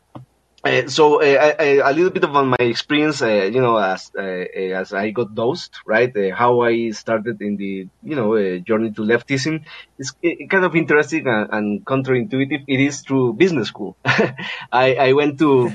uh, 0.65 0.89
so 0.89 1.23
uh, 1.23 1.25
I, 1.25 1.65
I, 1.65 1.91
a 1.91 1.93
little 1.93 2.11
bit 2.11 2.25
about 2.25 2.47
my 2.47 2.57
experience, 2.59 3.23
uh, 3.23 3.49
you 3.55 3.61
know, 3.61 3.77
as 3.77 4.11
uh, 4.19 4.45
as 4.81 4.93
I 4.93 5.11
got 5.11 5.35
dosed, 5.35 5.75
right? 5.87 6.11
Uh, 6.17 6.35
how 6.35 6.63
I 6.63 6.91
started 6.91 7.41
in 7.41 7.57
the 7.57 7.87
you 8.03 8.17
know 8.17 8.35
uh, 8.35 8.59
journey 8.59 8.91
to 8.93 9.03
leftism 9.03 9.65
is 9.99 10.13
kind 10.51 10.65
of 10.65 10.75
interesting 10.75 11.29
and, 11.29 11.49
and 11.53 11.85
counterintuitive. 11.85 12.65
It 12.67 12.81
is 12.81 13.03
through 13.03 13.35
business 13.35 13.69
school. 13.69 13.97
I, 14.05 14.95
I 14.95 15.13
went 15.13 15.39
to 15.39 15.71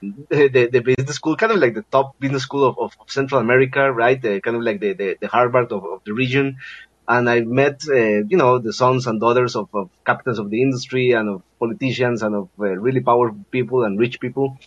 the, 0.00 0.68
the 0.72 0.80
business 0.80 1.16
school, 1.16 1.36
kind 1.36 1.52
of 1.52 1.58
like 1.58 1.74
the 1.74 1.84
top 1.90 2.18
business 2.18 2.42
school 2.42 2.64
of, 2.64 2.78
of, 2.78 2.92
Central 3.08 3.40
America, 3.40 3.92
right? 3.92 4.24
Uh, 4.24 4.40
kind 4.40 4.56
of 4.56 4.62
like 4.62 4.80
the, 4.80 4.92
the, 4.94 5.16
the 5.20 5.28
Harvard 5.28 5.72
of, 5.72 5.84
of 5.84 6.00
the 6.04 6.12
region. 6.12 6.56
and 7.08 7.28
I 7.28 7.40
met, 7.40 7.82
uh, 7.88 8.22
you 8.32 8.36
know, 8.36 8.58
the 8.58 8.72
sons 8.72 9.06
and 9.06 9.20
daughters 9.20 9.56
of, 9.56 9.68
of 9.74 9.90
captains 10.06 10.38
of 10.38 10.48
the 10.50 10.62
industry 10.62 11.12
and 11.12 11.28
of 11.28 11.42
politicians 11.58 12.22
and 12.22 12.34
of 12.34 12.48
uh, 12.58 12.64
really 12.64 13.00
powerful 13.00 13.44
people 13.50 13.84
and 13.84 13.98
rich 13.98 14.20
people. 14.20 14.58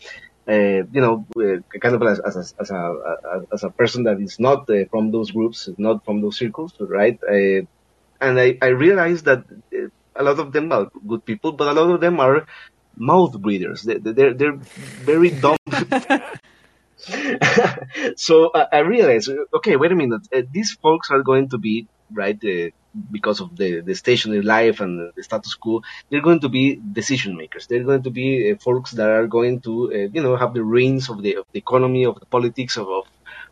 Uh, 0.46 0.84
you 0.92 1.02
know, 1.04 1.26
uh, 1.38 1.80
kind 1.80 1.96
of 1.96 2.04
as, 2.04 2.20
as, 2.20 2.54
as, 2.60 2.70
a, 2.70 3.46
as 3.54 3.64
a 3.64 3.70
person 3.70 4.04
that 4.04 4.20
is 4.20 4.40
not 4.42 4.70
uh, 4.70 4.84
from 4.92 5.10
those 5.10 5.32
groups, 5.32 5.70
not 5.78 6.04
from 6.04 6.22
those 6.22 6.38
circles, 6.38 6.74
right? 6.80 7.18
Uh, 7.24 7.62
and 8.20 8.40
I, 8.40 8.58
I 8.62 8.68
realized 8.68 9.24
that 9.26 9.46
a 10.16 10.24
lot 10.24 10.40
of 10.40 10.52
them 10.52 10.72
are 10.72 10.90
good 11.08 11.26
people, 11.26 11.54
but 11.54 11.70
a 11.70 11.74
lot 11.74 11.90
of 11.90 12.02
them 12.02 12.20
are 12.20 12.46
mouth 12.96 13.40
breathers. 13.40 13.84
They, 13.84 13.98
they're, 13.98 14.34
they're 14.34 14.58
very 14.58 15.30
dumb. 15.44 15.58
so 18.16 18.48
uh, 18.50 18.68
I 18.72 18.80
realized, 18.80 19.30
okay, 19.56 19.76
wait 19.76 19.92
a 19.92 19.96
minute. 19.96 20.28
Uh, 20.34 20.42
these 20.52 20.72
folks 20.74 21.12
are 21.12 21.22
going 21.22 21.50
to 21.50 21.58
be 21.58 21.88
right 22.12 22.38
uh, 22.44 22.70
because 23.12 23.40
of 23.42 23.56
the 23.58 23.82
the 23.82 23.96
stationary 23.96 24.42
life 24.42 24.80
and 24.80 25.12
the 25.16 25.24
status 25.24 25.56
quo. 25.56 25.82
They're 26.10 26.22
going 26.22 26.40
to 26.42 26.50
be 26.50 26.76
decision 26.76 27.36
makers. 27.36 27.68
They're 27.68 27.84
going 27.84 28.04
to 28.04 28.10
be 28.10 28.52
uh, 28.52 28.56
folks 28.58 28.92
that 28.92 29.10
are 29.10 29.28
going 29.28 29.62
to, 29.62 29.92
uh, 29.92 29.98
you 30.14 30.22
know, 30.22 30.36
have 30.38 30.54
the 30.54 30.64
reins 30.64 31.10
of 31.10 31.22
the 31.22 31.38
of 31.38 31.46
the 31.52 31.60
economy, 31.60 32.06
of 32.06 32.20
the 32.20 32.26
politics 32.26 32.78
of 32.78 32.88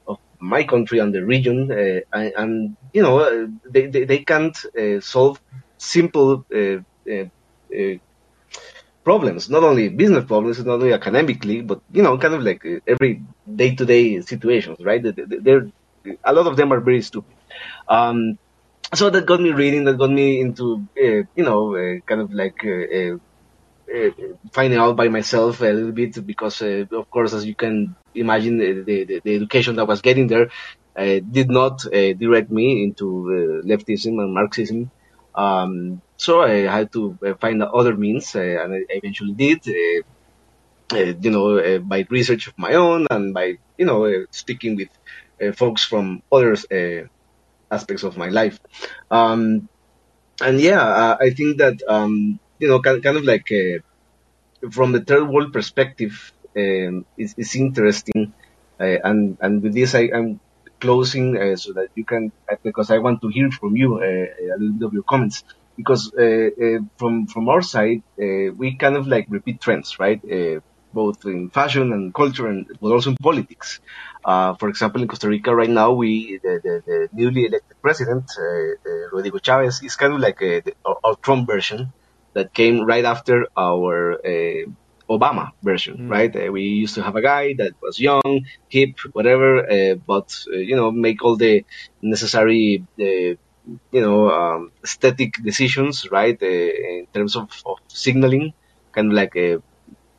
of, 0.07 0.17
my 0.39 0.63
country 0.63 0.97
and 0.97 1.13
the 1.13 1.23
region. 1.23 1.71
Uh, 1.71 1.99
and, 2.13 2.33
and, 2.35 2.77
you 2.93 3.03
know, 3.03 3.19
uh, 3.19 3.47
they 3.69 3.87
they, 3.87 4.05
they 4.05 4.19
can't 4.19 4.57
solve 5.01 5.39
simple 5.77 6.45
problems, 9.03 9.49
not 9.49 9.63
only 9.63 9.89
business 9.89 10.25
problems, 10.25 10.63
not 10.63 10.75
only 10.75 10.93
academically, 10.93 11.61
but 11.61 11.81
you 11.91 12.03
know, 12.03 12.17
kind 12.17 12.33
of 12.33 12.43
like 12.43 12.65
uh, 12.65 12.79
every 12.87 13.23
day-to-day 13.61 14.21
situations, 14.21 14.77
right? 14.83 15.01
They're, 15.03 15.69
a 16.23 16.33
lot 16.33 16.47
of 16.47 16.57
them 16.57 16.71
are 16.73 16.81
very 16.81 17.01
stupid. 17.01 17.35
Um, 17.87 18.37
so 18.93 19.09
that 19.09 19.25
got 19.25 19.41
me 19.41 19.51
reading, 19.51 19.85
that 19.85 19.97
got 19.97 20.11
me 20.11 20.41
into, 20.41 20.87
uh, 20.97 21.23
you 21.35 21.43
know, 21.43 21.75
uh, 21.75 21.99
kind 22.07 22.21
of 22.21 22.31
like 22.33 22.59
uh, 22.65 22.69
uh, 22.99 23.17
uh, 23.95 24.11
finding 24.53 24.79
out 24.79 24.95
by 24.95 25.07
myself 25.09 25.61
a 25.61 25.65
little 25.65 25.91
bit 25.91 26.25
because, 26.25 26.61
of 26.61 27.09
course, 27.09 27.33
as 27.33 27.45
you 27.45 27.55
can 27.55 27.95
imagine, 28.15 28.57
the, 28.57 28.83
the, 29.05 29.21
the 29.23 29.35
education 29.35 29.75
that 29.77 29.87
was 29.87 30.01
getting 30.01 30.27
there 30.27 30.49
did 30.97 31.49
not 31.49 31.79
direct 31.91 32.51
me 32.51 32.83
into 32.83 33.61
leftism 33.65 34.21
and 34.21 34.33
Marxism. 34.33 34.91
Um, 35.35 36.01
so 36.17 36.41
I 36.41 36.67
had 36.67 36.91
to 36.93 37.17
uh, 37.25 37.33
find 37.35 37.61
other 37.63 37.95
means, 37.95 38.35
uh, 38.35 38.39
and 38.39 38.73
I 38.73 38.81
eventually 38.89 39.33
did. 39.33 39.59
Uh, 39.67 40.03
you 40.93 41.31
know, 41.31 41.79
by 41.79 42.05
research 42.09 42.47
of 42.47 42.53
my 42.57 42.73
own 42.73 43.07
and 43.09 43.33
by 43.33 43.57
you 43.77 43.85
know 43.85 44.25
speaking 44.29 44.75
with 44.75 45.55
folks 45.55 45.85
from 45.85 46.21
other 46.29 46.57
aspects 47.71 48.03
of 48.03 48.17
my 48.17 48.27
life. 48.27 48.59
Um, 49.09 49.69
and 50.41 50.59
yeah, 50.59 51.15
I 51.17 51.29
think 51.29 51.59
that 51.59 51.81
um, 51.87 52.41
you 52.59 52.67
know, 52.67 52.81
kind, 52.81 53.01
kind 53.01 53.15
of 53.15 53.23
like 53.23 53.49
from 54.69 54.91
the 54.91 55.01
third 55.01 55.27
world 55.27 55.53
perspective, 55.53 56.33
um, 56.55 57.05
it's, 57.17 57.33
it's 57.37 57.55
interesting. 57.55 58.33
Uh, 58.79 58.97
and 59.03 59.37
and 59.41 59.63
with 59.63 59.73
this, 59.73 59.95
I, 59.95 60.09
am 60.13 60.39
closing 60.85 61.37
uh, 61.37 61.55
so 61.55 61.73
that 61.73 61.89
you 61.95 62.05
can, 62.05 62.31
because 62.63 62.89
I 62.91 62.97
want 62.97 63.21
to 63.21 63.27
hear 63.29 63.49
from 63.51 63.75
you 63.75 63.89
uh, 63.97 64.55
a 64.55 64.57
little 64.59 64.77
bit 64.79 64.85
of 64.87 64.93
your 64.93 65.03
comments 65.03 65.43
because 65.77 66.11
uh, 66.17 66.49
uh, 66.65 66.79
from 66.97 67.27
from 67.27 67.47
our 67.53 67.61
side 67.61 68.01
uh, 68.21 68.47
we 68.61 68.75
kind 68.83 68.95
of 68.97 69.07
like 69.07 69.25
repeat 69.29 69.61
trends, 69.61 69.99
right? 69.99 70.21
both 70.93 71.23
in 71.23 71.49
fashion 71.49 71.93
and 71.93 72.13
culture, 72.13 72.47
and 72.47 72.65
but 72.81 72.91
also 72.91 73.11
in 73.11 73.15
politics. 73.29 73.79
for 74.59 74.67
example, 74.73 75.01
in 75.01 75.07
Costa 75.07 75.29
Rica 75.29 75.55
right 75.55 75.69
now, 75.81 75.89
we 75.93 76.37
the, 76.43 76.53
the, 76.65 76.73
the 76.85 76.97
newly 77.13 77.45
elected 77.45 77.77
president 77.81 78.25
Rodrigo 79.13 79.39
Chaves 79.47 79.83
is 79.83 79.95
kind 79.95 80.13
of 80.13 80.19
like 80.19 80.41
a, 80.41 80.59
the, 80.65 80.73
our 80.85 81.15
Trump 81.25 81.47
version 81.47 81.93
that 82.33 82.53
came 82.53 82.75
right 82.91 83.05
after 83.05 83.47
our 83.55 84.19
Obama 85.17 85.51
version, 85.61 85.95
mm. 85.97 86.09
right? 86.09 86.33
Uh, 86.35 86.51
we 86.51 86.63
used 86.83 86.95
to 86.95 87.03
have 87.03 87.15
a 87.15 87.21
guy 87.21 87.53
that 87.61 87.73
was 87.81 87.99
young, 87.99 88.45
hip, 88.69 88.93
whatever, 89.17 89.49
uh, 89.75 89.95
but 89.95 90.27
uh, 90.53 90.57
you 90.69 90.75
know, 90.75 90.89
make 90.91 91.23
all 91.25 91.35
the 91.35 91.65
necessary 92.01 92.83
you 93.91 94.01
know, 94.01 94.29
um, 94.31 94.71
aesthetic 94.83 95.35
decisions, 95.43 96.09
right? 96.11 96.37
Uh, 96.41 96.45
in 97.01 97.07
terms 97.13 97.35
of, 97.35 97.49
of 97.65 97.77
signaling, 97.87 98.53
kind 98.91 99.07
of 99.07 99.13
like 99.13 99.35
a, 99.35 99.61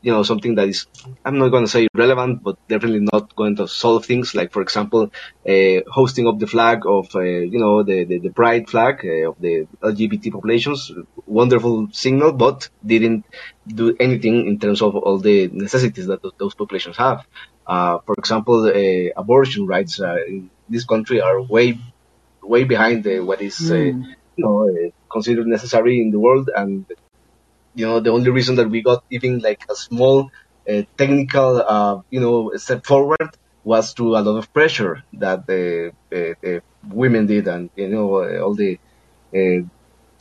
you 0.03 0.13
know, 0.13 0.23
something 0.25 0.57
that 0.57 0.69
is, 0.69 0.87
I'm 1.25 1.39
not 1.39 1.49
going 1.49 1.65
to 1.65 1.71
say 1.71 1.87
relevant, 1.95 2.43
but 2.43 2.57
definitely 2.69 3.07
not 3.13 3.35
going 3.37 3.57
to 3.57 3.69
solve 3.69 4.05
things. 4.05 4.35
Like, 4.35 4.53
for 4.53 4.61
example, 4.61 5.13
uh, 5.49 5.81
hosting 5.89 6.27
up 6.27 6.39
the 6.39 6.49
flag 6.49 6.85
of, 6.87 7.15
uh, 7.15 7.21
you 7.21 7.59
know, 7.59 7.83
the, 7.85 8.05
the, 8.05 8.19
the 8.19 8.31
pride 8.31 8.69
flag 8.69 9.01
uh, 9.05 9.31
of 9.31 9.41
the 9.41 9.67
LGBT 9.81 10.33
populations. 10.33 10.91
Wonderful 11.27 11.89
signal, 11.93 12.33
but 12.33 12.69
didn't 12.85 13.25
do 13.67 13.97
anything 13.99 14.49
in 14.49 14.59
terms 14.59 14.83
of 14.83 14.97
all 14.97 15.19
the 15.19 15.49
necessities 15.49 16.07
that 16.07 16.21
those 16.39 16.55
populations 16.55 16.97
have. 16.97 17.25
Uh, 17.67 17.99
for 18.05 18.15
example, 18.19 18.67
uh, 18.67 19.13
abortion 19.17 19.67
rights 19.67 20.01
in 20.01 20.51
this 20.69 20.85
country 20.85 21.21
are 21.21 21.41
way 21.41 21.79
way 22.43 22.65
behind 22.65 23.05
what 23.25 23.41
is 23.41 23.57
mm. 23.57 24.05
you 24.37 24.45
know 24.45 24.69
uh, 24.69 24.91
considered 25.13 25.47
necessary 25.47 26.01
in 26.01 26.11
the 26.11 26.19
world, 26.19 26.51
and 26.57 26.87
you 27.75 27.87
know 27.87 28.01
the 28.01 28.11
only 28.11 28.31
reason 28.31 28.57
that 28.57 28.69
we 28.69 28.83
got 28.83 29.05
even 29.11 29.39
like 29.41 29.63
a 29.71 29.75
small 29.75 30.31
uh, 30.69 30.83
technical 30.97 31.63
uh, 31.67 32.01
you 32.11 32.21
know 32.21 32.53
step 32.57 32.85
forward 32.87 33.29
was 33.65 33.93
through 33.93 34.17
a 34.17 34.21
lot 34.21 34.37
of 34.39 34.53
pressure 34.53 35.05
that 35.13 35.47
the, 35.47 35.93
the, 36.11 36.35
the 36.43 36.63
women 36.83 37.27
did 37.27 37.47
and 37.49 37.71
you 37.77 37.89
know 37.89 38.07
all 38.43 38.55
the 38.55 38.79
uh, 39.35 39.61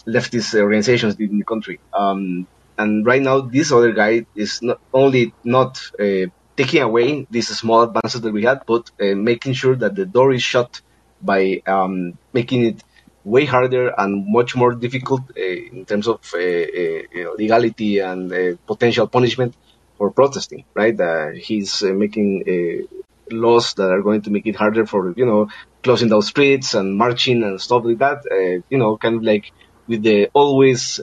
leftist 0.07 0.53
organizations 0.59 1.15
did 1.15 1.31
in 1.31 1.39
the 1.39 1.45
country. 1.45 1.79
Um, 1.93 2.47
and 2.77 3.05
right 3.05 3.21
now, 3.21 3.41
this 3.41 3.71
other 3.71 3.91
guy 3.91 4.25
is 4.35 4.59
not 4.61 4.79
only 4.93 5.35
not 5.43 5.79
uh, 5.99 6.27
taking 6.57 6.81
away 6.81 7.27
these 7.29 7.49
small 7.49 7.83
advances 7.83 8.21
that 8.21 8.33
we 8.33 8.43
had, 8.43 8.59
but 8.67 8.89
uh, 9.01 9.15
making 9.15 9.53
sure 9.53 9.75
that 9.75 9.95
the 9.95 10.05
door 10.05 10.31
is 10.33 10.43
shut 10.43 10.81
by 11.21 11.61
um, 11.67 12.17
making 12.33 12.63
it 12.65 12.83
way 13.23 13.45
harder 13.45 13.89
and 13.97 14.25
much 14.27 14.55
more 14.55 14.73
difficult 14.73 15.21
uh, 15.37 15.41
in 15.41 15.85
terms 15.85 16.07
of 16.07 16.19
uh, 16.33 16.39
uh, 16.39 17.33
legality 17.37 17.99
and 17.99 18.57
potential 18.65 19.07
punishment 19.07 19.55
for 19.97 20.11
protesting, 20.11 20.65
right? 20.73 20.97
He's 21.35 21.83
making 21.83 22.87
laws 23.29 23.75
that 23.75 23.91
are 23.91 24.01
going 24.01 24.23
to 24.23 24.31
make 24.31 24.45
it 24.47 24.55
harder 24.55 24.85
for, 24.85 25.13
you 25.15 25.25
know, 25.25 25.49
closing 25.83 26.09
down 26.09 26.21
streets 26.21 26.73
and 26.73 26.97
marching 26.97 27.43
and 27.43 27.61
stuff 27.61 27.83
like 27.85 27.99
that, 27.99 28.63
you 28.69 28.77
know, 28.77 28.97
kind 28.97 29.15
of 29.17 29.23
like 29.23 29.51
with 29.87 30.01
the 30.01 30.29
always 30.33 30.99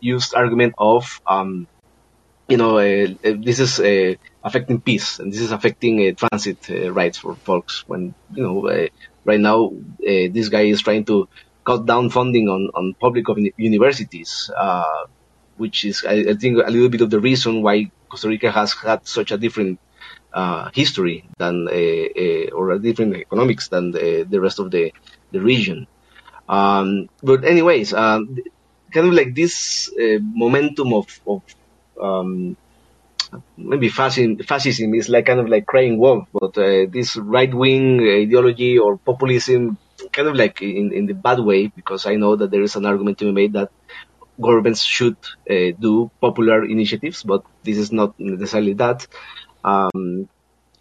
used 0.00 0.34
argument 0.34 0.74
of, 0.78 1.20
um, 1.26 1.66
you 2.48 2.56
know, 2.56 2.76
this 2.76 3.58
is 3.58 4.16
affecting 4.44 4.80
peace 4.80 5.18
and 5.18 5.32
this 5.32 5.40
is 5.40 5.50
affecting 5.50 6.14
transit 6.14 6.68
rights 6.94 7.18
for 7.18 7.34
folks 7.34 7.82
when, 7.88 8.14
you 8.32 8.42
know, 8.44 8.88
right 9.24 9.40
now 9.40 9.66
uh, 9.66 10.26
this 10.32 10.48
guy 10.48 10.62
is 10.62 10.80
trying 10.80 11.04
to 11.04 11.28
cut 11.64 11.86
down 11.86 12.10
funding 12.10 12.48
on, 12.48 12.70
on 12.74 12.94
public 12.94 13.24
universities, 13.56 14.50
uh, 14.56 15.04
which 15.56 15.84
is, 15.84 16.04
I, 16.04 16.14
I, 16.30 16.34
think, 16.34 16.58
a 16.58 16.70
little 16.70 16.88
bit 16.88 17.00
of 17.00 17.10
the 17.10 17.20
reason 17.20 17.62
why 17.62 17.90
Costa 18.08 18.28
Rica 18.28 18.50
has 18.50 18.72
had 18.72 19.06
such 19.06 19.30
a 19.30 19.38
different 19.38 19.78
uh, 20.32 20.70
history 20.74 21.24
than, 21.38 21.68
uh, 21.68 21.70
uh, 21.70 22.50
or 22.56 22.72
a 22.72 22.78
different 22.78 23.16
economics 23.16 23.68
than 23.68 23.92
the, 23.92 24.26
the 24.28 24.40
rest 24.40 24.58
of 24.58 24.70
the, 24.70 24.92
the 25.30 25.40
region. 25.40 25.86
Um, 26.48 27.08
but 27.22 27.44
anyways, 27.44 27.92
um, 27.94 28.38
kind 28.90 29.06
of 29.06 29.14
like 29.14 29.34
this 29.34 29.90
momentum 30.20 30.92
of, 30.92 31.20
of 31.26 31.42
um, 32.00 32.56
maybe 33.56 33.88
fascism, 33.88 34.94
is 34.94 35.08
like 35.08 35.26
kind 35.26 35.40
of 35.40 35.48
like 35.48 35.66
crying 35.66 35.98
wolf, 35.98 36.28
but 36.32 36.56
uh, 36.58 36.86
this 36.88 37.16
right 37.16 37.52
wing 37.52 38.00
ideology 38.00 38.78
or 38.78 38.96
populism, 38.96 39.78
kind 40.12 40.28
of 40.28 40.34
like 40.34 40.62
in, 40.62 40.92
in 40.92 41.06
the 41.06 41.14
bad 41.14 41.40
way, 41.40 41.68
because 41.68 42.06
I 42.06 42.16
know 42.16 42.36
that 42.36 42.50
there 42.50 42.62
is 42.62 42.76
an 42.76 42.86
argument 42.86 43.18
to 43.18 43.26
be 43.26 43.32
made 43.32 43.54
that 43.54 43.70
governments 44.40 44.82
should 44.82 45.16
uh, 45.50 45.72
do 45.78 46.10
popular 46.20 46.64
initiatives, 46.64 47.22
but 47.22 47.44
this 47.62 47.78
is 47.78 47.92
not 47.92 48.18
necessarily 48.18 48.74
that. 48.74 49.06
Um, 49.64 50.28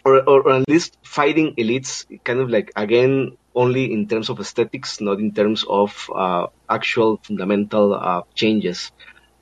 or, 0.04 0.18
or, 0.28 0.42
or, 0.42 0.52
at 0.54 0.68
least 0.68 0.98
fighting 1.04 1.54
elites, 1.56 2.06
kind 2.24 2.40
of 2.40 2.50
like 2.50 2.72
again 2.76 3.38
only 3.54 3.94
in 3.94 4.08
terms 4.08 4.30
of 4.30 4.40
aesthetics, 4.40 5.00
not 5.00 5.20
in 5.20 5.32
terms 5.34 5.64
of 5.68 6.10
uh, 6.16 6.48
actual 6.68 7.18
fundamental 7.18 7.94
uh, 7.94 8.22
changes. 8.34 8.92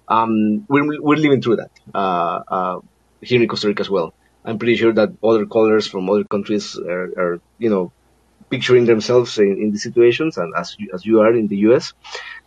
Um, 0.10 0.66
we're, 0.68 1.02
we're 1.02 1.16
living 1.16 1.42
through 1.42 1.58
that. 1.58 1.72
Uh, 1.94 2.42
uh 2.48 2.80
here 3.22 3.42
in 3.42 3.48
Costa 3.48 3.68
Rica 3.68 3.82
as 3.82 3.90
well. 3.90 4.14
I'm 4.46 4.58
pretty 4.58 4.76
sure 4.76 4.94
that 4.94 5.14
other 5.24 5.46
callers 5.46 5.88
from 5.88 6.10
other 6.10 6.24
countries 6.24 6.78
are, 6.78 7.08
are 7.18 7.42
you 7.58 7.70
know, 7.70 7.92
picturing 8.50 8.86
themselves 8.86 9.38
in, 9.38 9.62
in 9.62 9.72
the 9.72 9.78
situations 9.78 10.38
and 10.38 10.54
as 10.56 10.76
you, 10.80 10.90
as 10.94 11.06
you 11.06 11.22
are 11.22 11.34
in 11.34 11.48
the 11.48 11.58
U.S. 11.70 11.94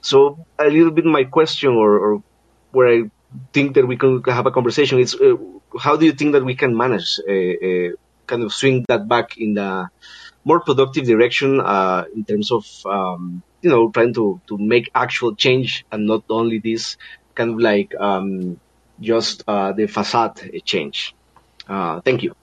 So 0.00 0.44
a 0.58 0.68
little 0.68 0.90
bit 0.90 1.04
my 1.04 1.24
question 1.24 1.70
or, 1.70 1.98
or 1.98 2.22
where 2.72 2.88
I 2.88 3.10
think 3.52 3.74
that 3.74 3.86
we 3.86 3.96
can 3.96 4.22
have 4.24 4.46
a 4.46 4.50
conversation 4.50 4.98
is 4.98 5.14
uh, 5.14 5.36
how 5.78 5.96
do 5.96 6.06
you 6.06 6.12
think 6.12 6.32
that 6.32 6.44
we 6.44 6.54
can 6.54 6.76
manage 6.76 7.20
uh, 7.28 7.32
uh, 7.32 7.90
kind 8.26 8.42
of 8.42 8.52
swing 8.52 8.84
that 8.88 9.06
back 9.08 9.38
in 9.38 9.54
the 9.54 9.88
more 10.44 10.60
productive 10.60 11.04
direction 11.06 11.60
uh, 11.60 12.04
in 12.14 12.24
terms 12.24 12.50
of 12.50 12.66
um, 12.86 13.42
you 13.62 13.70
know, 13.70 13.90
trying 13.90 14.12
to, 14.14 14.40
to 14.48 14.58
make 14.58 14.90
actual 14.94 15.34
change 15.34 15.86
and 15.90 16.06
not 16.06 16.24
only 16.28 16.58
this 16.58 16.96
kind 17.34 17.50
of 17.50 17.58
like, 17.60 17.94
um, 17.98 18.60
just, 19.02 19.44
uh, 19.46 19.72
the 19.72 19.86
facade 19.86 20.40
change. 20.64 21.14
Uh, 21.68 22.00
thank 22.00 22.22
you. 22.22 22.34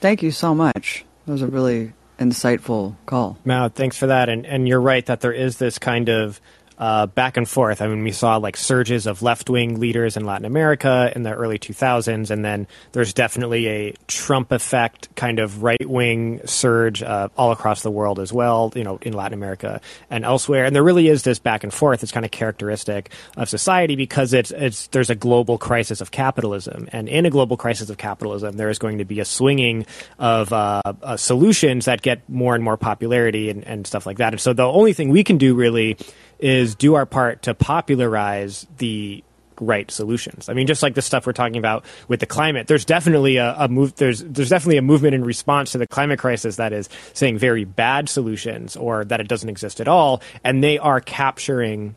Thank 0.00 0.22
you 0.22 0.30
so 0.30 0.54
much. 0.54 1.04
That 1.26 1.32
was 1.32 1.42
a 1.42 1.46
really 1.46 1.92
insightful 2.18 2.94
call. 3.06 3.38
Mao, 3.44 3.68
thanks 3.68 3.96
for 3.96 4.08
that. 4.08 4.28
And 4.28 4.46
and 4.46 4.68
you're 4.68 4.80
right 4.80 5.04
that 5.06 5.20
there 5.20 5.32
is 5.32 5.58
this 5.58 5.78
kind 5.78 6.08
of 6.08 6.40
uh, 6.78 7.06
back 7.06 7.36
and 7.36 7.48
forth. 7.48 7.80
I 7.80 7.86
mean, 7.86 8.02
we 8.02 8.12
saw 8.12 8.36
like 8.36 8.56
surges 8.56 9.06
of 9.06 9.22
left 9.22 9.48
wing 9.48 9.78
leaders 9.78 10.16
in 10.16 10.24
Latin 10.24 10.44
America 10.44 11.12
in 11.14 11.22
the 11.22 11.32
early 11.32 11.58
2000s, 11.58 12.30
and 12.30 12.44
then 12.44 12.66
there's 12.92 13.12
definitely 13.12 13.68
a 13.68 13.94
Trump 14.08 14.52
effect 14.52 15.14
kind 15.14 15.38
of 15.38 15.62
right 15.62 15.88
wing 15.88 16.40
surge 16.44 17.02
uh, 17.02 17.28
all 17.36 17.52
across 17.52 17.82
the 17.82 17.90
world 17.90 18.18
as 18.18 18.32
well, 18.32 18.72
you 18.74 18.82
know, 18.82 18.98
in 19.02 19.12
Latin 19.12 19.34
America 19.34 19.80
and 20.10 20.24
elsewhere. 20.24 20.64
And 20.64 20.74
there 20.74 20.82
really 20.82 21.08
is 21.08 21.22
this 21.22 21.38
back 21.38 21.62
and 21.62 21.72
forth. 21.72 22.02
It's 22.02 22.12
kind 22.12 22.24
of 22.24 22.32
characteristic 22.32 23.10
of 23.36 23.48
society 23.48 23.96
because 23.96 24.32
it's, 24.32 24.50
it's 24.50 24.88
there's 24.88 25.10
a 25.10 25.14
global 25.14 25.58
crisis 25.58 26.00
of 26.00 26.10
capitalism. 26.10 26.88
And 26.92 27.08
in 27.08 27.26
a 27.26 27.30
global 27.30 27.56
crisis 27.56 27.90
of 27.90 27.98
capitalism, 27.98 28.56
there 28.56 28.70
is 28.70 28.78
going 28.78 28.98
to 28.98 29.04
be 29.04 29.20
a 29.20 29.24
swinging 29.24 29.86
of 30.18 30.52
uh, 30.52 30.82
uh 31.02 31.16
solutions 31.16 31.84
that 31.84 32.02
get 32.02 32.28
more 32.28 32.54
and 32.54 32.64
more 32.64 32.76
popularity 32.76 33.50
and, 33.50 33.64
and 33.64 33.86
stuff 33.86 34.06
like 34.06 34.18
that. 34.18 34.32
And 34.32 34.40
so 34.40 34.52
the 34.52 34.64
only 34.64 34.92
thing 34.92 35.10
we 35.10 35.24
can 35.24 35.38
do 35.38 35.54
really 35.54 35.96
is 36.38 36.74
do 36.74 36.94
our 36.94 37.06
part 37.06 37.42
to 37.42 37.54
popularize 37.54 38.66
the 38.78 39.24
right 39.60 39.90
solutions. 39.90 40.48
I 40.48 40.54
mean, 40.54 40.66
just 40.66 40.82
like 40.82 40.94
the 40.94 41.02
stuff 41.02 41.26
we're 41.26 41.32
talking 41.32 41.56
about 41.56 41.84
with 42.08 42.20
the 42.20 42.26
climate, 42.26 42.66
there's 42.66 42.84
definitely 42.84 43.36
a, 43.36 43.54
a, 43.58 43.68
move. 43.68 43.94
There's 43.96 44.22
there's 44.22 44.48
definitely 44.48 44.78
a 44.78 44.82
movement 44.82 45.14
in 45.14 45.24
response 45.24 45.72
to 45.72 45.78
the 45.78 45.86
climate 45.86 46.18
crisis 46.18 46.56
that 46.56 46.72
is 46.72 46.88
saying 47.12 47.38
very 47.38 47.64
bad 47.64 48.08
solutions 48.08 48.76
or 48.76 49.04
that 49.04 49.20
it 49.20 49.28
doesn't 49.28 49.48
exist 49.48 49.80
at 49.80 49.88
all, 49.88 50.22
and 50.42 50.62
they 50.62 50.78
are 50.78 51.00
capturing. 51.00 51.96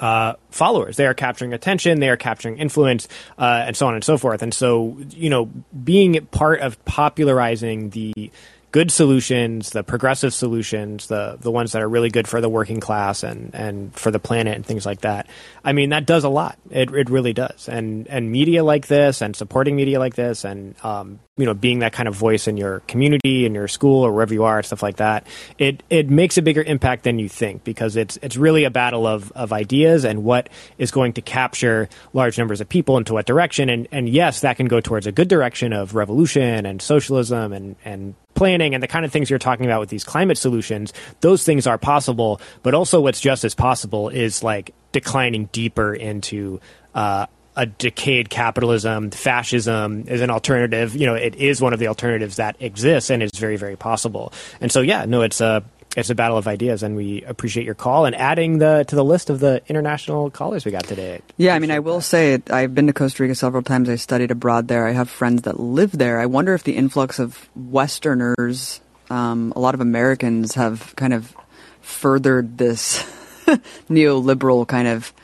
Uh, 0.00 0.34
followers. 0.50 0.96
They 0.96 1.06
are 1.06 1.14
capturing 1.14 1.52
attention. 1.52 2.00
They 2.00 2.08
are 2.08 2.16
capturing 2.16 2.58
influence, 2.58 3.06
uh, 3.38 3.62
and 3.68 3.76
so 3.76 3.86
on 3.86 3.94
and 3.94 4.02
so 4.02 4.18
forth. 4.18 4.42
And 4.42 4.52
so, 4.52 4.98
you 5.10 5.30
know, 5.30 5.48
being 5.84 6.26
part 6.32 6.58
of 6.58 6.84
popularizing 6.86 7.90
the 7.90 8.32
good 8.76 8.90
solutions, 8.90 9.70
the 9.70 9.82
progressive 9.82 10.34
solutions, 10.34 11.06
the 11.06 11.38
the 11.40 11.50
ones 11.50 11.72
that 11.72 11.80
are 11.80 11.88
really 11.88 12.10
good 12.10 12.28
for 12.28 12.42
the 12.42 12.48
working 12.50 12.78
class 12.78 13.22
and, 13.22 13.54
and 13.54 13.94
for 13.94 14.10
the 14.10 14.18
planet 14.18 14.54
and 14.54 14.66
things 14.66 14.84
like 14.84 15.00
that. 15.00 15.26
I 15.64 15.72
mean, 15.72 15.88
that 15.88 16.04
does 16.04 16.24
a 16.24 16.28
lot. 16.28 16.58
It 16.68 16.92
it 16.92 17.08
really 17.08 17.32
does. 17.32 17.70
And 17.70 18.06
and 18.08 18.30
media 18.30 18.62
like 18.64 18.86
this 18.86 19.22
and 19.22 19.34
supporting 19.34 19.76
media 19.76 19.98
like 19.98 20.14
this 20.14 20.44
and 20.44 20.74
um, 20.84 21.20
you 21.38 21.46
know 21.46 21.54
being 21.54 21.78
that 21.78 21.94
kind 21.94 22.06
of 22.06 22.14
voice 22.14 22.48
in 22.48 22.58
your 22.58 22.80
community 22.80 23.46
in 23.46 23.54
your 23.54 23.66
school 23.66 24.02
or 24.02 24.12
wherever 24.12 24.34
you 24.34 24.44
are 24.44 24.62
stuff 24.62 24.82
like 24.82 24.96
that 24.96 25.26
it 25.58 25.82
it 25.90 26.08
makes 26.08 26.38
a 26.38 26.42
bigger 26.42 26.62
impact 26.62 27.04
than 27.04 27.18
you 27.18 27.28
think 27.28 27.62
because 27.64 27.96
it's 27.96 28.18
it's 28.22 28.36
really 28.36 28.64
a 28.64 28.70
battle 28.70 29.06
of 29.06 29.32
of 29.32 29.52
ideas 29.52 30.04
and 30.04 30.24
what 30.24 30.48
is 30.78 30.90
going 30.90 31.12
to 31.12 31.20
capture 31.20 31.88
large 32.12 32.38
numbers 32.38 32.60
of 32.60 32.68
people 32.68 32.96
into 32.96 33.12
what 33.12 33.26
direction 33.26 33.68
and 33.68 33.86
and 33.92 34.08
yes 34.08 34.40
that 34.40 34.56
can 34.56 34.66
go 34.66 34.80
towards 34.80 35.06
a 35.06 35.12
good 35.12 35.28
direction 35.28 35.72
of 35.72 35.94
revolution 35.94 36.64
and 36.64 36.80
socialism 36.80 37.52
and 37.52 37.76
and 37.84 38.14
planning 38.36 38.74
and 38.74 38.82
the 38.82 38.88
kind 38.88 39.04
of 39.04 39.10
things 39.10 39.28
you're 39.28 39.38
talking 39.38 39.66
about 39.66 39.80
with 39.80 39.88
these 39.88 40.04
climate 40.04 40.38
solutions 40.38 40.92
those 41.20 41.42
things 41.42 41.66
are 41.66 41.78
possible 41.78 42.40
but 42.62 42.74
also 42.74 43.00
what's 43.00 43.20
just 43.20 43.44
as 43.44 43.54
possible 43.54 44.08
is 44.08 44.42
like 44.42 44.72
declining 44.92 45.48
deeper 45.52 45.92
into 45.92 46.60
uh, 46.94 47.26
a 47.56 47.66
decayed 47.66 48.28
capitalism, 48.28 49.10
fascism 49.10 50.04
is 50.08 50.20
an 50.20 50.30
alternative. 50.30 50.94
You 50.94 51.06
know, 51.06 51.14
it 51.14 51.34
is 51.36 51.60
one 51.60 51.72
of 51.72 51.78
the 51.78 51.88
alternatives 51.88 52.36
that 52.36 52.56
exists 52.60 53.10
and 53.10 53.22
is 53.22 53.30
very, 53.34 53.56
very 53.56 53.76
possible. 53.76 54.32
And 54.60 54.70
so, 54.70 54.82
yeah, 54.82 55.06
no, 55.06 55.22
it's 55.22 55.40
a 55.40 55.64
it's 55.96 56.10
a 56.10 56.14
battle 56.14 56.36
of 56.36 56.46
ideas, 56.46 56.82
and 56.82 56.94
we 56.94 57.22
appreciate 57.22 57.64
your 57.64 57.74
call 57.74 58.04
and 58.04 58.14
adding 58.14 58.58
the 58.58 58.84
to 58.88 58.94
the 58.94 59.04
list 59.04 59.30
of 59.30 59.40
the 59.40 59.62
international 59.66 60.30
callers 60.30 60.66
we 60.66 60.70
got 60.70 60.84
today. 60.84 61.22
Yeah, 61.38 61.54
I 61.54 61.58
mean, 61.58 61.70
I 61.70 61.78
will 61.78 62.02
say 62.02 62.40
I've 62.50 62.74
been 62.74 62.86
to 62.86 62.92
Costa 62.92 63.22
Rica 63.22 63.34
several 63.34 63.62
times. 63.62 63.88
I 63.88 63.96
studied 63.96 64.30
abroad 64.30 64.68
there. 64.68 64.86
I 64.86 64.92
have 64.92 65.08
friends 65.08 65.42
that 65.42 65.58
live 65.58 65.92
there. 65.92 66.20
I 66.20 66.26
wonder 66.26 66.52
if 66.52 66.64
the 66.64 66.76
influx 66.76 67.18
of 67.18 67.48
Westerners, 67.56 68.80
um, 69.08 69.54
a 69.56 69.58
lot 69.58 69.74
of 69.74 69.80
Americans, 69.80 70.54
have 70.54 70.94
kind 70.96 71.14
of 71.14 71.34
furthered 71.80 72.58
this 72.58 73.02
neoliberal 73.88 74.68
kind 74.68 74.88
of 74.88 75.14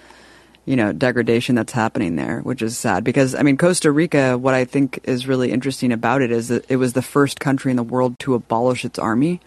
you 0.64 0.76
know, 0.76 0.92
degradation 0.92 1.56
that's 1.56 1.72
happening 1.72 2.14
there, 2.16 2.40
which 2.40 2.62
is 2.62 2.78
sad. 2.78 3.02
Because, 3.02 3.34
I 3.34 3.42
mean, 3.42 3.56
Costa 3.56 3.90
Rica, 3.90 4.38
what 4.38 4.54
I 4.54 4.64
think 4.64 5.00
is 5.04 5.26
really 5.26 5.50
interesting 5.50 5.92
about 5.92 6.22
it 6.22 6.30
is 6.30 6.48
that 6.48 6.70
it 6.70 6.76
was 6.76 6.92
the 6.92 7.02
first 7.02 7.40
country 7.40 7.72
in 7.72 7.76
the 7.76 7.82
world 7.82 8.16
to 8.20 8.34
abolish 8.34 8.84
its 8.84 8.98
army. 8.98 9.40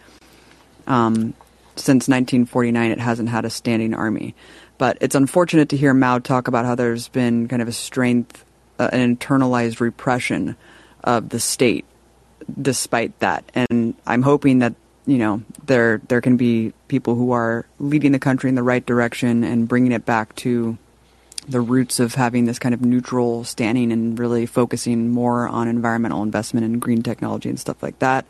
Um, 0.86 1.34
since 1.76 2.08
1949, 2.08 2.90
it 2.90 2.98
hasn't 2.98 3.28
had 3.28 3.44
a 3.44 3.50
standing 3.50 3.94
army. 3.94 4.34
But 4.78 4.98
it's 5.00 5.14
unfortunate 5.14 5.70
to 5.70 5.76
hear 5.76 5.94
Mao 5.94 6.18
talk 6.18 6.48
about 6.48 6.64
how 6.64 6.74
there's 6.74 7.08
been 7.08 7.48
kind 7.48 7.62
of 7.62 7.68
a 7.68 7.72
strength, 7.72 8.44
uh, 8.78 8.88
an 8.92 9.16
internalized 9.16 9.80
repression 9.80 10.56
of 11.04 11.28
the 11.30 11.40
state 11.40 11.84
despite 12.60 13.18
that. 13.20 13.44
And 13.54 13.94
I'm 14.06 14.22
hoping 14.22 14.60
that 14.60 14.74
you 15.06 15.18
know 15.18 15.42
there 15.64 16.00
there 16.08 16.20
can 16.20 16.36
be 16.36 16.72
people 16.88 17.14
who 17.14 17.32
are 17.32 17.66
leading 17.78 18.12
the 18.12 18.18
country 18.18 18.48
in 18.48 18.54
the 18.54 18.62
right 18.62 18.84
direction 18.84 19.44
and 19.44 19.68
bringing 19.68 19.92
it 19.92 20.04
back 20.04 20.34
to 20.36 20.76
the 21.48 21.60
roots 21.60 22.00
of 22.00 22.14
having 22.14 22.44
this 22.44 22.58
kind 22.58 22.74
of 22.74 22.82
neutral 22.82 23.44
standing 23.44 23.92
and 23.92 24.18
really 24.18 24.46
focusing 24.46 25.10
more 25.10 25.48
on 25.48 25.68
environmental 25.68 26.22
investment 26.22 26.66
and 26.66 26.80
green 26.80 27.02
technology 27.02 27.48
and 27.48 27.58
stuff 27.58 27.82
like 27.82 27.98
that. 28.00 28.26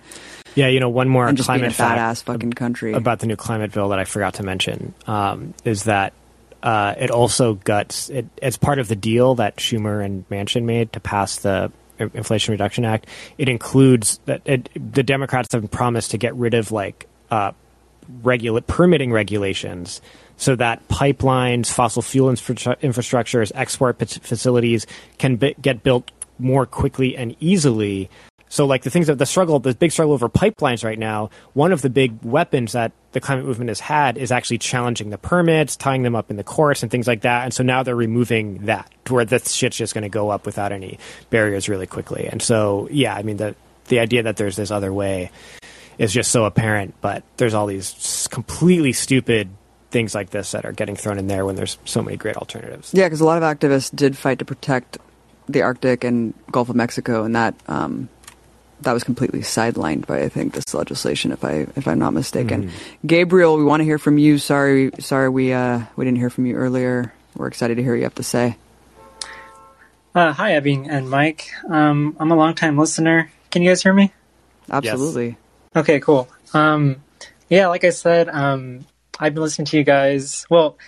Yeah, 0.54 0.68
you 0.68 0.80
know, 0.80 0.88
one 0.88 1.08
more 1.08 1.26
and 1.26 1.36
just 1.36 1.46
climate 1.46 1.76
being 1.76 1.90
a 1.90 1.94
badass 1.94 2.22
fucking 2.22 2.52
country 2.52 2.92
about 2.92 3.20
the 3.20 3.26
new 3.26 3.36
climate 3.36 3.72
bill 3.72 3.90
that 3.90 3.98
I 3.98 4.04
forgot 4.04 4.34
to 4.34 4.42
mention 4.42 4.94
um, 5.06 5.54
is 5.64 5.84
that 5.84 6.12
uh, 6.62 6.94
it 6.98 7.10
also 7.10 7.54
guts. 7.54 8.08
It, 8.10 8.26
it's 8.42 8.56
part 8.56 8.78
of 8.78 8.88
the 8.88 8.96
deal 8.96 9.36
that 9.36 9.56
Schumer 9.56 10.04
and 10.04 10.28
Manchin 10.28 10.64
made 10.64 10.92
to 10.94 11.00
pass 11.00 11.36
the 11.38 11.70
Inflation 11.98 12.52
Reduction 12.52 12.84
Act. 12.84 13.06
It 13.38 13.48
includes 13.48 14.20
that 14.26 14.42
it, 14.44 14.68
the 14.74 15.02
Democrats 15.02 15.52
have 15.52 15.70
promised 15.70 16.10
to 16.12 16.18
get 16.18 16.34
rid 16.34 16.54
of 16.54 16.72
like 16.72 17.06
uh, 17.30 17.52
regula- 18.22 18.62
permitting 18.62 19.12
regulations 19.12 20.00
so 20.36 20.56
that 20.56 20.86
pipelines, 20.88 21.70
fossil 21.70 22.02
fuel 22.02 22.28
infra- 22.28 22.76
infrastructures, 22.76 23.52
export 23.54 23.98
facilities 23.98 24.86
can 25.18 25.36
get 25.36 25.82
built 25.82 26.10
more 26.38 26.66
quickly 26.66 27.16
and 27.16 27.34
easily. 27.40 28.10
So, 28.48 28.64
like 28.64 28.82
the 28.82 28.90
things 28.90 29.08
that 29.08 29.18
the 29.18 29.26
struggle, 29.26 29.58
the 29.58 29.74
big 29.74 29.90
struggle 29.90 30.14
over 30.14 30.28
pipelines 30.28 30.84
right 30.84 30.98
now, 30.98 31.30
one 31.54 31.72
of 31.72 31.82
the 31.82 31.90
big 31.90 32.22
weapons 32.22 32.72
that 32.72 32.92
the 33.12 33.20
climate 33.20 33.44
movement 33.44 33.70
has 33.70 33.80
had 33.80 34.16
is 34.16 34.30
actually 34.30 34.58
challenging 34.58 35.10
the 35.10 35.18
permits, 35.18 35.74
tying 35.74 36.02
them 36.02 36.14
up 36.14 36.30
in 36.30 36.36
the 36.36 36.44
courts, 36.44 36.82
and 36.82 36.92
things 36.92 37.08
like 37.08 37.22
that. 37.22 37.44
And 37.44 37.52
so 37.52 37.64
now 37.64 37.82
they're 37.82 37.96
removing 37.96 38.66
that, 38.66 38.92
to 39.06 39.14
where 39.14 39.24
this 39.24 39.50
shit's 39.50 39.76
just 39.76 39.94
going 39.94 40.02
to 40.02 40.08
go 40.08 40.30
up 40.30 40.46
without 40.46 40.70
any 40.70 40.98
barriers 41.30 41.68
really 41.68 41.88
quickly. 41.88 42.28
And 42.30 42.40
so, 42.40 42.88
yeah, 42.90 43.16
I 43.16 43.22
mean, 43.22 43.38
the 43.38 43.56
the 43.86 43.98
idea 44.00 44.24
that 44.24 44.36
there's 44.36 44.56
this 44.56 44.70
other 44.70 44.92
way 44.92 45.30
is 45.98 46.12
just 46.12 46.30
so 46.30 46.44
apparent, 46.44 46.94
but 47.00 47.24
there's 47.38 47.54
all 47.54 47.66
these 47.66 48.28
completely 48.30 48.92
stupid 48.92 49.48
things 49.90 50.14
like 50.14 50.30
this 50.30 50.52
that 50.52 50.64
are 50.64 50.72
getting 50.72 50.96
thrown 50.96 51.18
in 51.18 51.26
there 51.26 51.44
when 51.44 51.56
there's 51.56 51.78
so 51.84 52.02
many 52.02 52.16
great 52.16 52.36
alternatives. 52.36 52.92
Yeah, 52.92 53.04
because 53.04 53.20
a 53.20 53.24
lot 53.24 53.42
of 53.42 53.44
activists 53.44 53.94
did 53.94 54.16
fight 54.16 54.38
to 54.40 54.44
protect 54.44 54.98
the 55.48 55.62
Arctic 55.62 56.04
and 56.04 56.34
Gulf 56.50 56.68
of 56.68 56.76
Mexico, 56.76 57.24
and 57.24 57.34
that 57.36 57.54
um, 57.68 58.08
that 58.80 58.92
was 58.92 59.04
completely 59.04 59.40
sidelined 59.40 60.06
by 60.06 60.22
I 60.22 60.28
think 60.28 60.54
this 60.54 60.74
legislation, 60.74 61.32
if 61.32 61.44
I 61.44 61.66
if 61.76 61.86
I'm 61.88 61.98
not 61.98 62.12
mistaken. 62.12 62.64
Mm-hmm. 62.68 63.06
Gabriel, 63.06 63.56
we 63.56 63.64
want 63.64 63.80
to 63.80 63.84
hear 63.84 63.98
from 63.98 64.18
you. 64.18 64.38
Sorry, 64.38 64.90
sorry 64.98 65.28
we 65.28 65.52
uh, 65.52 65.80
we 65.96 66.04
didn't 66.04 66.18
hear 66.18 66.30
from 66.30 66.46
you 66.46 66.56
earlier. 66.56 67.12
We're 67.34 67.48
excited 67.48 67.76
to 67.76 67.82
hear 67.82 67.92
what 67.92 67.98
you 67.98 68.04
have 68.04 68.14
to 68.16 68.22
say. 68.22 68.56
Uh, 70.14 70.32
hi, 70.32 70.52
Abby 70.54 70.74
and 70.88 71.10
Mike. 71.10 71.50
Um, 71.68 72.16
I'm 72.18 72.30
a 72.32 72.36
longtime 72.36 72.78
listener. 72.78 73.30
Can 73.50 73.62
you 73.62 73.70
guys 73.70 73.82
hear 73.82 73.92
me? 73.92 74.12
Absolutely. 74.70 75.28
Yes. 75.28 75.36
Okay, 75.76 76.00
cool. 76.00 76.28
Um, 76.54 77.02
yeah, 77.50 77.68
like 77.68 77.84
I 77.84 77.90
said, 77.90 78.30
um, 78.30 78.86
I've 79.18 79.34
been 79.34 79.42
listening 79.42 79.66
to 79.66 79.78
you 79.78 79.84
guys. 79.84 80.46
Well, 80.50 80.78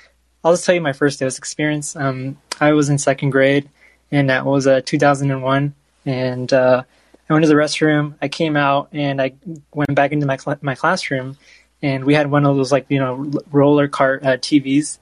I'll 0.45 0.53
just 0.53 0.65
tell 0.65 0.75
you 0.75 0.81
my 0.81 0.93
first 0.93 1.21
dose 1.21 1.39
experience. 1.39 1.97
Um, 1.97 2.39
I 2.61 2.73
was 2.73 2.89
in 2.89 2.99
second 2.99 3.31
grade, 3.31 3.69
and 4.11 4.31
that 4.31 4.45
was 4.45 4.67
uh, 4.67 4.81
2001. 4.85 5.75
And 6.05 6.53
uh, 6.53 6.83
I 7.29 7.33
went 7.33 7.45
to 7.45 7.49
the 7.49 7.55
restroom. 7.55 8.15
I 8.21 8.29
came 8.29 8.57
out, 8.57 8.89
and 8.93 9.21
I 9.21 9.35
went 9.75 9.95
back 9.95 10.13
into 10.13 10.27
my 10.27 10.37
cl- 10.37 10.59
my 10.63 10.75
classroom, 10.75 11.37
and 11.83 12.05
we 12.05 12.15
had 12.15 12.31
one 12.31 12.45
of 12.47 12.57
those 12.57 12.73
like 12.73 12.87
you 12.89 12.99
know 12.99 13.31
roller 13.51 13.89
cart 13.89 14.25
uh, 14.25 14.37
TVs, 14.37 14.99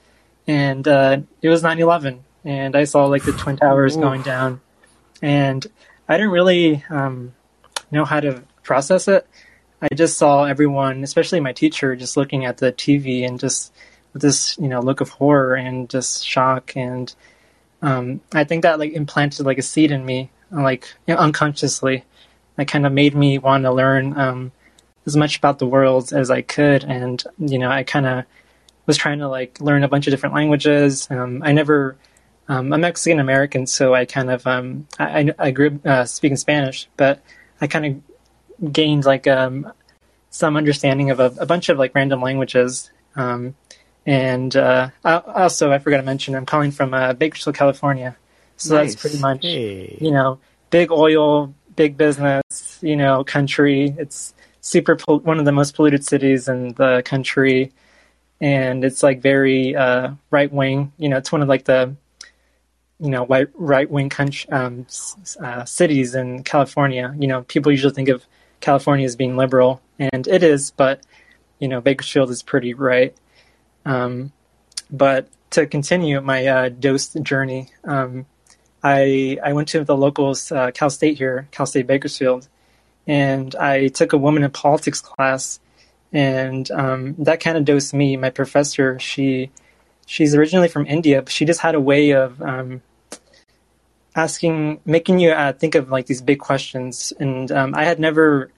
and 0.46 0.86
uh, 0.86 1.18
it 1.42 1.48
was 1.48 1.62
9/11, 1.62 2.20
and 2.44 2.76
I 2.76 2.84
saw 2.84 3.06
like 3.06 3.24
the 3.24 3.32
twin 3.32 3.56
towers 3.58 3.96
going 3.96 4.22
down, 4.22 4.60
and 5.22 5.66
I 6.08 6.16
didn't 6.16 6.32
really 6.32 6.84
um, 6.90 7.34
know 7.90 8.04
how 8.04 8.20
to 8.20 8.42
process 8.62 9.08
it. 9.08 9.26
I 9.90 9.94
just 9.94 10.18
saw 10.18 10.44
everyone, 10.44 11.02
especially 11.04 11.40
my 11.40 11.52
teacher, 11.52 11.94
just 11.94 12.16
looking 12.16 12.44
at 12.44 12.58
the 12.58 12.72
TV 12.72 13.26
and 13.26 13.38
just 13.38 13.72
with 14.12 14.22
this, 14.22 14.58
you 14.58 14.68
know, 14.68 14.80
look 14.80 15.00
of 15.00 15.10
horror 15.10 15.54
and 15.54 15.88
just 15.88 16.26
shock. 16.26 16.76
And 16.76 17.14
um, 17.82 18.20
I 18.32 18.44
think 18.44 18.62
that 18.62 18.78
like 18.78 18.92
implanted 18.92 19.46
like 19.46 19.58
a 19.58 19.62
seed 19.62 19.90
in 19.90 20.04
me, 20.04 20.30
like 20.50 20.92
you 21.06 21.14
know, 21.14 21.20
unconsciously. 21.20 22.04
That 22.56 22.68
kind 22.68 22.86
of 22.86 22.92
made 22.92 23.14
me 23.14 23.36
want 23.38 23.64
to 23.64 23.72
learn 23.72 24.18
um, 24.18 24.52
as 25.04 25.14
much 25.14 25.36
about 25.36 25.58
the 25.58 25.66
world 25.66 26.12
as 26.12 26.30
I 26.30 26.40
could. 26.40 26.84
And 26.84 27.22
you 27.38 27.58
know, 27.58 27.70
I 27.70 27.82
kind 27.82 28.06
of 28.06 28.24
was 28.86 28.96
trying 28.96 29.18
to 29.18 29.28
like 29.28 29.60
learn 29.60 29.84
a 29.84 29.88
bunch 29.88 30.06
of 30.06 30.10
different 30.10 30.34
languages. 30.34 31.06
Um, 31.10 31.42
I 31.44 31.52
never, 31.52 31.96
um, 32.48 32.72
I'm 32.72 32.80
Mexican 32.80 33.20
American, 33.20 33.66
so 33.66 33.94
I 33.94 34.04
kind 34.04 34.30
of, 34.30 34.46
um, 34.46 34.86
I, 34.98 35.32
I 35.38 35.50
grew 35.50 35.66
up 35.66 35.86
uh, 35.86 36.04
speaking 36.06 36.36
Spanish, 36.36 36.88
but 36.96 37.20
I 37.60 37.66
kind 37.66 37.86
of 37.86 38.02
gained 38.72 39.04
like 39.04 39.26
um, 39.26 39.72
some 40.30 40.56
understanding 40.56 41.10
of 41.10 41.20
a, 41.20 41.32
a 41.38 41.46
bunch 41.46 41.68
of 41.68 41.78
like 41.78 41.94
random 41.94 42.20
languages. 42.20 42.90
Um, 43.14 43.54
and 44.04 44.54
uh, 44.56 44.90
I, 45.04 45.16
also, 45.16 45.72
I 45.72 45.78
forgot 45.78 45.96
to 45.98 46.02
mention, 46.02 46.34
I'm 46.34 46.46
calling 46.46 46.70
from 46.70 46.94
uh, 46.94 47.12
Bakersfield, 47.14 47.56
California. 47.56 48.16
So 48.56 48.74
Nice. 48.74 48.92
that's 48.92 49.00
pretty 49.00 49.18
much, 49.18 49.42
Hey. 49.42 49.98
you 50.00 50.10
know, 50.10 50.38
big 50.70 50.90
oil, 50.90 51.54
big 51.74 51.96
business, 51.96 52.78
you 52.80 52.96
know, 52.96 53.24
country. 53.24 53.94
It's 53.98 54.34
super 54.60 54.96
pol- 54.96 55.20
one 55.20 55.38
of 55.38 55.44
the 55.44 55.52
most 55.52 55.74
polluted 55.74 56.04
cities 56.04 56.48
in 56.48 56.74
the 56.74 57.02
country, 57.04 57.72
and 58.40 58.84
it's 58.84 59.02
like 59.02 59.20
very 59.20 59.74
uh, 59.76 60.12
right 60.30 60.52
wing. 60.52 60.92
You 60.98 61.08
know, 61.08 61.16
it's 61.18 61.32
one 61.32 61.42
of 61.42 61.48
like 61.48 61.64
the 61.64 61.94
you 62.98 63.10
know 63.10 63.24
white 63.24 63.48
right 63.54 63.90
wing 63.90 64.08
country 64.08 64.50
um, 64.50 64.86
uh, 65.42 65.64
cities 65.64 66.14
in 66.14 66.42
California. 66.42 67.14
You 67.18 67.28
know, 67.28 67.42
people 67.42 67.70
usually 67.72 67.94
think 67.94 68.08
of 68.08 68.24
California 68.60 69.06
as 69.06 69.16
being 69.16 69.36
liberal, 69.36 69.80
and 69.98 70.26
it 70.26 70.42
is, 70.42 70.70
but 70.70 71.00
you 71.58 71.68
know, 71.68 71.80
Bakersfield 71.80 72.30
is 72.30 72.42
pretty 72.42 72.74
right. 72.74 73.16
Um, 73.84 74.32
but 74.90 75.28
to 75.50 75.66
continue 75.66 76.20
my 76.20 76.46
uh, 76.46 76.68
dose 76.68 77.08
journey, 77.08 77.70
um, 77.84 78.26
I 78.82 79.38
I 79.42 79.52
went 79.52 79.68
to 79.68 79.84
the 79.84 79.96
locals 79.96 80.52
uh, 80.52 80.70
Cal 80.72 80.90
State 80.90 81.18
here, 81.18 81.48
Cal 81.50 81.66
State 81.66 81.86
Bakersfield, 81.86 82.48
and 83.06 83.54
I 83.54 83.88
took 83.88 84.12
a 84.12 84.18
woman 84.18 84.42
in 84.42 84.50
politics 84.50 85.00
class, 85.00 85.60
and 86.12 86.70
um, 86.70 87.14
that 87.18 87.40
kind 87.40 87.56
of 87.56 87.64
dosed 87.64 87.94
me. 87.94 88.16
My 88.16 88.30
professor, 88.30 88.98
she 88.98 89.50
she's 90.06 90.34
originally 90.34 90.68
from 90.68 90.86
India, 90.86 91.22
but 91.22 91.32
she 91.32 91.44
just 91.44 91.60
had 91.60 91.74
a 91.74 91.80
way 91.80 92.10
of 92.10 92.40
um, 92.42 92.82
asking, 94.16 94.80
making 94.84 95.20
you 95.20 95.30
uh, 95.30 95.52
think 95.52 95.76
of 95.76 95.90
like 95.90 96.06
these 96.06 96.22
big 96.22 96.40
questions, 96.40 97.12
and 97.20 97.52
um, 97.52 97.74
I 97.74 97.84
had 97.84 98.00
never 98.00 98.50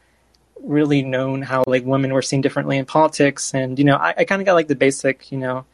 really 0.63 1.03
known 1.03 1.43
how 1.43 1.65
like 1.67 1.85
women 1.85 2.13
were 2.13 2.23
seen 2.23 2.41
differently 2.41 2.79
in 2.79 2.87
politics, 2.87 3.53
and 3.53 3.79
you 3.79 3.85
know, 3.85 3.97
I, 3.97 4.15
I 4.19 4.25
kind 4.25 4.41
of 4.41 4.47
got 4.47 4.55
like 4.55 4.69
the 4.69 4.77
basic, 4.77 5.31
you 5.31 5.39
know 5.39 5.67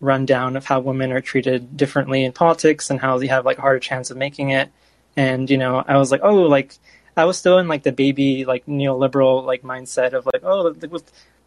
rundown 0.00 0.56
of 0.56 0.64
how 0.64 0.80
women 0.80 1.12
are 1.12 1.20
treated 1.20 1.76
differently 1.76 2.24
in 2.24 2.32
politics 2.32 2.90
and 2.90 2.98
how 2.98 3.18
they 3.18 3.26
have 3.26 3.44
like 3.44 3.58
a 3.58 3.60
harder 3.60 3.78
chance 3.78 4.10
of 4.10 4.16
making 4.16 4.50
it. 4.50 4.70
And 5.16 5.48
you 5.50 5.58
know, 5.58 5.84
I 5.86 5.98
was 5.98 6.10
like, 6.10 6.22
oh, 6.24 6.42
like 6.42 6.74
I 7.16 7.24
was 7.24 7.38
still 7.38 7.58
in 7.58 7.68
like 7.68 7.82
the 7.82 7.92
baby 7.92 8.44
like 8.44 8.66
neoliberal 8.66 9.44
like 9.44 9.62
mindset 9.62 10.12
of 10.12 10.26
like, 10.26 10.42
oh, 10.42 10.72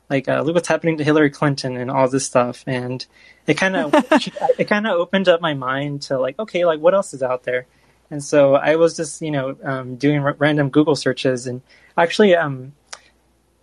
like 0.09 0.27
uh, 0.27 0.41
look 0.41 0.55
what's 0.55 0.67
happening 0.67 0.97
to 0.97 1.03
Hillary 1.03 1.29
Clinton 1.29 1.77
and 1.77 1.89
all 1.89 2.07
this 2.07 2.25
stuff. 2.25 2.63
And 2.67 3.05
it 3.47 3.55
kind 3.55 3.75
of 3.75 3.93
it 4.57 4.65
kind 4.67 4.87
of 4.87 4.93
opened 4.93 5.27
up 5.27 5.41
my 5.41 5.53
mind 5.53 6.03
to 6.03 6.19
like, 6.19 6.37
okay, 6.39 6.65
like 6.65 6.79
what 6.79 6.93
else 6.93 7.13
is 7.13 7.23
out 7.23 7.43
there? 7.43 7.67
And 8.11 8.23
so 8.23 8.55
I 8.55 8.75
was 8.75 8.95
just 8.95 9.21
you 9.21 9.31
know 9.31 9.55
um, 9.63 9.95
doing 9.95 10.19
r- 10.19 10.35
random 10.37 10.69
Google 10.69 10.95
searches 10.95 11.47
and 11.47 11.61
actually 11.97 12.35
um, 12.35 12.73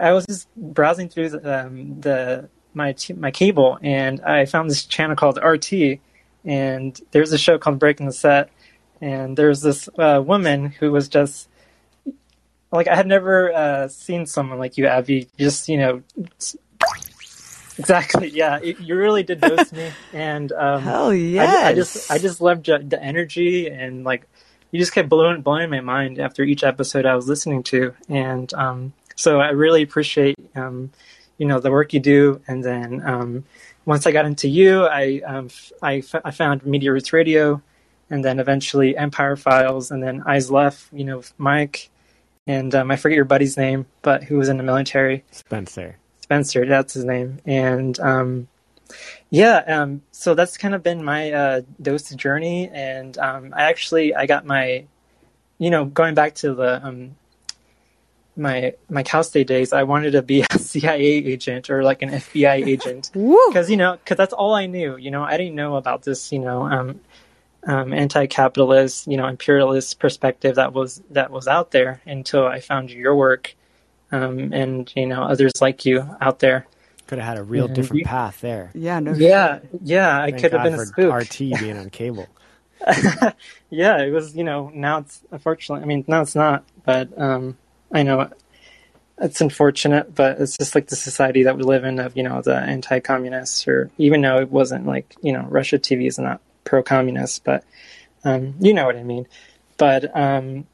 I 0.01 0.13
was 0.13 0.25
just 0.27 0.49
browsing 0.57 1.11
through 1.11 1.29
the, 1.31 1.67
um, 1.67 2.01
the 2.01 2.49
my 2.73 2.93
t- 2.93 3.13
my 3.13 3.31
cable 3.31 3.79
and 3.83 4.21
I 4.23 4.47
found 4.47 4.71
this 4.71 4.85
channel 4.87 5.15
called 5.15 5.39
RT, 5.43 6.01
and 6.45 6.99
there's 7.11 7.33
a 7.33 7.39
show 7.39 7.59
called 7.59 7.79
Breaking 7.79 8.07
the 8.07 8.13
Set, 8.13 8.51
and 9.01 9.37
there's 9.37 9.61
this 9.61 9.89
uh, 9.99 10.23
woman 10.25 10.71
who 10.71 10.91
was 10.91 11.09
just 11.09 11.50
like 12.73 12.89
I 12.89 12.97
had 12.97 13.07
never 13.07 13.53
uh, 13.53 13.89
seen 13.89 14.27
someone 14.27 14.59
like 14.59 14.77
you, 14.79 14.87
Abby. 14.87 15.29
Just 15.39 15.69
you 15.69 15.79
know, 15.79 16.03
exactly, 17.79 18.29
yeah. 18.33 18.59
it- 18.63 18.81
you 18.81 18.97
really 18.97 19.23
did 19.23 19.41
dose 19.41 19.73
me, 19.73 19.91
and 20.13 20.53
um, 20.53 20.83
Hell 20.83 21.13
I. 21.13 21.69
I 21.69 21.75
just 21.75 22.11
I 22.11 22.19
just 22.19 22.41
loved 22.41 22.67
the 22.67 22.99
energy 23.03 23.69
and 23.69 24.05
like 24.05 24.27
you 24.71 24.79
just 24.79 24.93
kept 24.93 25.09
blowing 25.09 25.43
blowing 25.43 25.71
my 25.71 25.81
mind 25.81 26.19
after 26.21 26.43
each 26.43 26.63
episode 26.63 27.07
I 27.07 27.17
was 27.17 27.29
listening 27.29 27.63
to, 27.65 27.95
and 28.09 28.53
um, 28.55 28.93
so 29.17 29.41
I 29.41 29.51
really 29.51 29.83
appreciate 29.83 30.37
um, 30.55 30.91
you 31.39 31.47
know 31.47 31.59
the 31.61 31.71
work 31.71 31.93
you 31.93 32.01
do. 32.01 32.41
And 32.47 32.63
then 32.65 33.03
um, 33.05 33.45
once 33.85 34.07
I 34.07 34.13
got 34.13 34.27
into 34.27 34.49
you, 34.49 34.85
I 34.85 35.21
um, 35.27 35.47
f- 35.47 35.73
I, 35.83 35.97
f- 35.99 36.23
I 36.25 36.31
found 36.31 36.65
Media 36.65 36.93
Roots 36.93 37.13
Radio, 37.13 37.61
and 38.11 38.25
then 38.25 38.39
eventually 38.39 38.97
Empire 38.97 39.35
Files, 39.37 39.91
and 39.91 40.01
then 40.03 40.23
Eyes 40.25 40.51
Left. 40.53 40.87
You 40.93 41.05
know, 41.05 41.23
Mike, 41.37 41.91
and 42.47 42.75
um, 42.75 42.91
I 42.91 42.97
forget 42.97 43.17
your 43.17 43.25
buddy's 43.25 43.57
name, 43.57 43.87
but 44.03 44.25
who 44.25 44.39
was 44.39 44.49
in 44.49 44.57
the 44.57 44.63
military. 44.63 45.25
Spencer. 45.31 45.97
Spencer, 46.21 46.67
that's 46.67 46.95
his 46.95 47.05
name. 47.05 47.39
And 47.45 47.99
um, 48.01 48.49
yeah, 49.31 49.63
um, 49.67 50.03
so 50.11 50.35
that's 50.35 50.57
kind 50.57 50.75
of 50.75 50.83
been 50.83 51.05
my 51.05 51.33
uh, 51.33 51.61
dose 51.81 52.11
journey. 52.11 52.69
And 52.73 53.17
um, 53.19 53.53
I 53.57 53.65
actually 53.65 54.15
I 54.15 54.27
got 54.27 54.47
my, 54.47 54.85
you 55.59 55.71
know, 55.71 55.85
going 55.85 56.15
back 56.15 56.35
to 56.37 56.55
the 56.55 56.85
um, 56.85 57.17
my 58.37 58.75
my 58.89 59.03
Cal 59.03 59.23
State 59.23 59.47
days, 59.47 59.73
I 59.73 59.83
wanted 59.83 60.13
to 60.13 60.23
be 60.23 60.43
a 60.43 60.59
CIA 60.59 61.03
agent 61.03 61.71
or 61.71 61.83
like 61.83 62.03
an 62.03 62.11
FBI 62.11 62.67
agent 62.67 63.11
because 63.13 63.71
you 63.71 63.77
know 63.77 63.97
because 63.97 64.17
that's 64.17 64.33
all 64.33 64.55
I 64.55 64.67
knew. 64.67 64.97
You 64.97 65.11
know, 65.11 65.23
I 65.23 65.37
didn't 65.37 65.55
know 65.55 65.77
about 65.77 66.03
this. 66.03 66.33
You 66.33 66.39
know. 66.41 66.63
Um, 66.63 67.01
um, 67.65 67.93
anti-capitalist, 67.93 69.07
you 69.07 69.17
know, 69.17 69.27
imperialist 69.27 69.99
perspective 69.99 70.57
that 70.57 70.73
was 70.73 71.03
that 71.11 71.31
was 71.31 71.47
out 71.49 71.71
there 71.71 72.01
until 72.07 72.47
I 72.47 72.61
found 72.61 72.91
your 72.91 73.15
work, 73.17 73.55
um, 74.13 74.53
and 74.53 74.91
you 74.97 75.07
know 75.07 75.23
others 75.23 75.53
like 75.61 75.85
you 75.85 76.09
out 76.21 76.39
there. 76.39 76.67
Could 77.07 77.19
have 77.19 77.27
had 77.29 77.39
a 77.39 77.43
real 77.43 77.67
And 77.67 77.75
different 77.75 78.01
you- 78.01 78.07
path 78.07 78.41
there. 78.41 78.71
Yeah, 78.75 79.01
no. 79.01 79.13
Yeah, 79.13 79.59
yeah, 79.83 80.17
I 80.23 80.31
Thank 80.31 80.43
could 80.43 80.53
have 80.53 80.61
God 80.61 80.65
been 80.65 80.75
a 80.75 80.79
for 80.79 80.87
spook. 80.87 81.15
RT 81.15 81.39
being 81.61 81.77
on 81.77 81.91
cable. 81.91 82.29
yeah, 83.71 83.99
it 84.03 84.11
was. 84.13 84.35
You 84.37 84.45
know, 84.45 84.71
now 84.75 84.99
it's 84.99 85.21
unfortunately. 85.31 85.83
I 85.83 85.87
mean, 85.87 86.05
now 86.07 86.23
it's 86.23 86.35
not. 86.35 86.65
But 86.85 87.17
um, 87.21 87.59
I 87.93 88.03
know 88.03 88.31
it's 89.19 89.41
unfortunate, 89.41 90.15
but 90.15 90.41
it's 90.41 90.57
just 90.57 90.75
like 90.75 90.87
the 90.87 90.97
society 90.97 91.43
that 91.43 91.57
we 91.57 91.63
live 91.63 91.85
in 91.85 91.99
of 91.99 92.17
you 92.17 92.23
know 92.23 92.41
the 92.41 92.57
anti-communists, 92.57 93.69
or 93.69 93.91
even 93.99 94.23
though 94.23 94.39
it 94.41 94.51
wasn't 94.51 94.87
like 94.87 95.15
you 95.21 95.33
know 95.33 95.47
Russia 95.49 95.79
TV 95.79 96.07
is 96.07 96.19
not 96.19 96.41
pro-communist, 96.65 97.45
but 97.45 97.65
um, 98.25 98.55
you 98.61 98.75
know 98.75 98.87
what 98.87 98.97
I 98.97 99.03
mean. 99.03 99.27
But 99.77 100.15
um, 100.17 100.67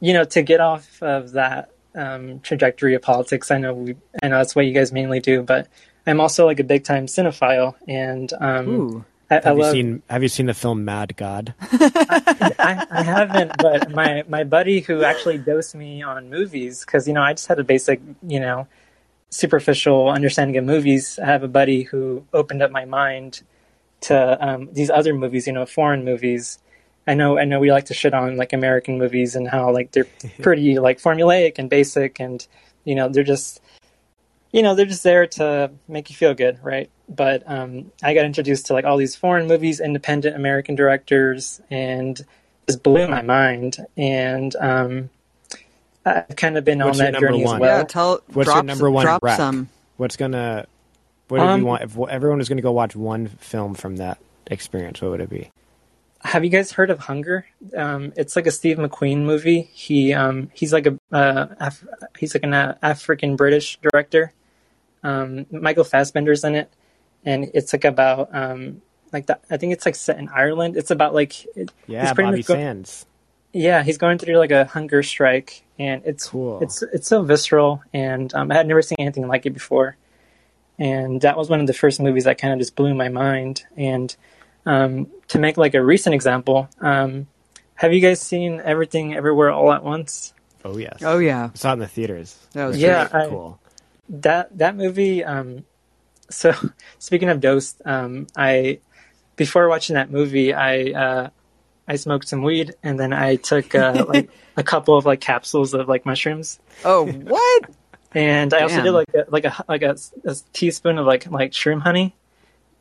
you 0.00 0.12
know, 0.12 0.24
to 0.24 0.42
get 0.42 0.60
off 0.60 1.02
of 1.02 1.32
that 1.32 1.70
um, 1.94 2.40
trajectory 2.40 2.94
of 2.94 3.02
politics, 3.02 3.50
I 3.50 3.58
know 3.58 3.74
we, 3.74 3.96
I 4.22 4.28
know 4.28 4.38
that's 4.38 4.54
what 4.54 4.66
you 4.66 4.72
guys 4.72 4.92
mainly 4.92 5.20
do, 5.20 5.42
but 5.42 5.68
I'm 6.06 6.20
also 6.20 6.46
like 6.46 6.60
a 6.60 6.64
big 6.64 6.84
time 6.84 7.06
cinephile, 7.06 7.74
and 7.86 8.32
um, 8.40 8.68
Ooh. 8.68 9.04
I, 9.30 9.36
I 9.36 9.40
Have 9.42 9.56
you 9.56 9.62
love. 9.62 9.72
seen 9.72 10.02
Have 10.08 10.22
you 10.22 10.28
seen 10.28 10.46
the 10.46 10.54
film 10.54 10.84
Mad 10.84 11.16
God? 11.16 11.54
I, 11.60 12.86
I 12.90 13.02
haven't, 13.02 13.52
but 13.58 13.90
my 13.90 14.24
my 14.28 14.44
buddy 14.44 14.80
who 14.80 15.04
actually 15.04 15.38
dosed 15.38 15.74
me 15.74 16.02
on 16.02 16.30
movies 16.30 16.84
because 16.84 17.06
you 17.06 17.14
know 17.14 17.22
I 17.22 17.34
just 17.34 17.46
had 17.46 17.58
a 17.58 17.64
basic 17.64 18.00
you 18.26 18.40
know 18.40 18.66
superficial 19.30 20.08
understanding 20.08 20.56
of 20.56 20.64
movies. 20.64 21.18
I 21.18 21.26
have 21.26 21.42
a 21.42 21.48
buddy 21.48 21.82
who 21.82 22.24
opened 22.32 22.62
up 22.62 22.70
my 22.70 22.86
mind 22.86 23.42
to 24.02 24.46
um, 24.46 24.68
these 24.72 24.90
other 24.90 25.14
movies, 25.14 25.46
you 25.46 25.52
know, 25.52 25.66
foreign 25.66 26.04
movies. 26.04 26.58
I 27.06 27.14
know 27.14 27.38
I 27.38 27.44
know 27.44 27.58
we 27.58 27.72
like 27.72 27.86
to 27.86 27.94
shit 27.94 28.14
on 28.14 28.36
like 28.36 28.52
American 28.52 28.98
movies 28.98 29.34
and 29.34 29.48
how 29.48 29.72
like 29.72 29.92
they're 29.92 30.06
pretty 30.42 30.78
like 30.78 31.00
formulaic 31.00 31.58
and 31.58 31.70
basic 31.70 32.20
and 32.20 32.46
you 32.84 32.94
know 32.94 33.08
they're 33.08 33.24
just 33.24 33.60
you 34.52 34.62
know 34.62 34.74
they're 34.74 34.86
just 34.86 35.02
there 35.02 35.26
to 35.26 35.70
make 35.88 36.10
you 36.10 36.16
feel 36.16 36.34
good, 36.34 36.58
right? 36.62 36.90
But 37.08 37.42
um, 37.46 37.92
I 38.02 38.14
got 38.14 38.24
introduced 38.24 38.66
to 38.66 38.74
like 38.74 38.84
all 38.84 38.96
these 38.96 39.16
foreign 39.16 39.46
movies, 39.46 39.80
independent 39.80 40.36
American 40.36 40.74
directors, 40.74 41.60
and 41.70 42.20
just 42.66 42.82
blew 42.82 43.08
my 43.08 43.22
mind. 43.22 43.78
And 43.96 44.54
um, 44.56 45.10
I've 46.04 46.36
kind 46.36 46.56
of 46.56 46.64
been 46.64 46.78
What's 46.78 47.00
on 47.00 47.12
that 47.12 47.20
journey 47.20 47.44
one? 47.44 47.56
as 47.56 47.60
well. 47.60 47.78
Yeah, 47.78 47.84
tell. 47.84 48.20
What's 48.32 48.46
drop, 48.46 48.56
your 48.56 48.62
number 48.64 48.90
one 48.90 49.04
Drop 49.04 49.22
rec? 49.22 49.36
some. 49.36 49.68
What's 49.96 50.16
gonna? 50.16 50.66
What 51.28 51.40
if 51.40 51.46
Um, 51.46 51.60
you 51.60 51.66
want? 51.66 51.82
If 51.82 51.98
everyone 51.98 52.38
was 52.38 52.48
gonna 52.48 52.62
go 52.62 52.72
watch 52.72 52.96
one 52.96 53.26
film 53.28 53.74
from 53.74 53.96
that 53.96 54.18
experience, 54.46 55.00
what 55.02 55.10
would 55.12 55.20
it 55.20 55.30
be? 55.30 55.50
Have 56.22 56.42
you 56.42 56.50
guys 56.50 56.72
heard 56.72 56.90
of 56.90 56.98
Hunger? 56.98 57.46
Um, 57.76 58.12
it's 58.16 58.34
like 58.34 58.46
a 58.46 58.50
Steve 58.50 58.76
McQueen 58.78 59.18
movie. 59.18 59.62
He 59.72 60.12
um, 60.14 60.50
he's 60.54 60.72
like 60.72 60.86
a 60.86 60.98
uh, 61.12 61.46
Af- 61.60 61.86
he's 62.18 62.34
like 62.34 62.42
an 62.44 62.54
uh, 62.54 62.76
African 62.82 63.36
British 63.36 63.78
director. 63.82 64.32
Um, 65.04 65.46
Michael 65.50 65.84
Fassbender's 65.84 66.42
in 66.44 66.54
it, 66.56 66.72
and 67.24 67.50
it's 67.54 67.72
like 67.72 67.84
about 67.84 68.34
um, 68.34 68.82
like 69.12 69.26
that. 69.26 69.44
I 69.50 69.56
think 69.58 69.72
it's 69.74 69.86
like 69.86 69.94
set 69.94 70.18
in 70.18 70.28
Ireland. 70.28 70.76
It's 70.76 70.90
about 70.90 71.14
like 71.14 71.44
it, 71.56 71.70
Yeah, 71.86 72.02
he's 72.02 72.12
pretty 72.14 72.26
Bobby 72.28 72.38
much 72.38 72.46
go- 72.46 72.54
Sands. 72.54 73.06
Yeah, 73.52 73.82
he's 73.82 73.96
going 73.96 74.18
through 74.18 74.36
like 74.38 74.50
a 74.50 74.64
hunger 74.64 75.02
strike, 75.02 75.62
and 75.78 76.02
it's 76.04 76.28
Cool. 76.28 76.58
it's 76.62 76.82
it's 76.82 77.06
so 77.06 77.22
visceral, 77.22 77.82
and 77.94 78.34
um, 78.34 78.50
I 78.50 78.54
had 78.54 78.66
never 78.66 78.82
seen 78.82 78.96
anything 78.98 79.26
like 79.28 79.46
it 79.46 79.50
before. 79.54 79.96
And 80.78 81.20
that 81.22 81.36
was 81.36 81.50
one 81.50 81.60
of 81.60 81.66
the 81.66 81.72
first 81.72 82.00
movies 82.00 82.24
that 82.24 82.38
kind 82.38 82.52
of 82.52 82.58
just 82.60 82.76
blew 82.76 82.94
my 82.94 83.08
mind. 83.08 83.64
And 83.76 84.14
um, 84.66 85.08
to 85.28 85.38
make 85.38 85.56
like 85.56 85.74
a 85.74 85.82
recent 85.82 86.14
example, 86.14 86.68
um, 86.80 87.26
have 87.74 87.92
you 87.92 88.00
guys 88.00 88.20
seen 88.20 88.60
Everything 88.64 89.14
Everywhere 89.14 89.50
All 89.50 89.72
at 89.72 89.82
Once? 89.82 90.32
Oh 90.64 90.76
yes. 90.76 91.00
Oh 91.02 91.18
yeah, 91.18 91.50
I 91.54 91.56
saw 91.56 91.70
it 91.70 91.74
in 91.74 91.78
the 91.80 91.86
theaters. 91.88 92.36
that 92.52 92.66
was 92.66 92.78
Yeah, 92.78 93.06
Pretty 93.08 93.26
I- 93.26 93.28
cool. 93.28 93.60
That 94.10 94.56
that 94.58 94.74
movie, 94.76 95.22
um, 95.24 95.64
so 96.30 96.52
speaking 96.98 97.28
of 97.28 97.40
dosed, 97.40 97.80
um, 97.84 98.26
I 98.36 98.78
before 99.36 99.68
watching 99.68 99.94
that 99.94 100.10
movie, 100.10 100.52
I 100.54 100.90
uh, 100.92 101.28
I 101.86 101.96
smoked 101.96 102.26
some 102.28 102.42
weed 102.42 102.74
and 102.82 102.98
then 102.98 103.12
I 103.12 103.36
took 103.36 103.74
uh, 103.74 104.04
like 104.08 104.30
a 104.56 104.62
couple 104.62 104.96
of 104.96 105.04
like 105.06 105.20
capsules 105.20 105.74
of 105.74 105.88
like 105.88 106.06
mushrooms. 106.06 106.58
Oh, 106.84 107.06
what? 107.06 107.64
And 108.14 108.54
I 108.54 108.62
also 108.62 108.82
did 108.82 108.92
like 108.92 109.08
a, 109.14 109.24
like 109.28 109.44
a 109.44 109.64
like 109.68 109.82
a, 109.82 109.96
a 110.24 110.36
teaspoon 110.52 110.98
of 110.98 111.06
like 111.06 111.30
like 111.30 111.52
shroom 111.52 111.82
honey, 111.82 112.16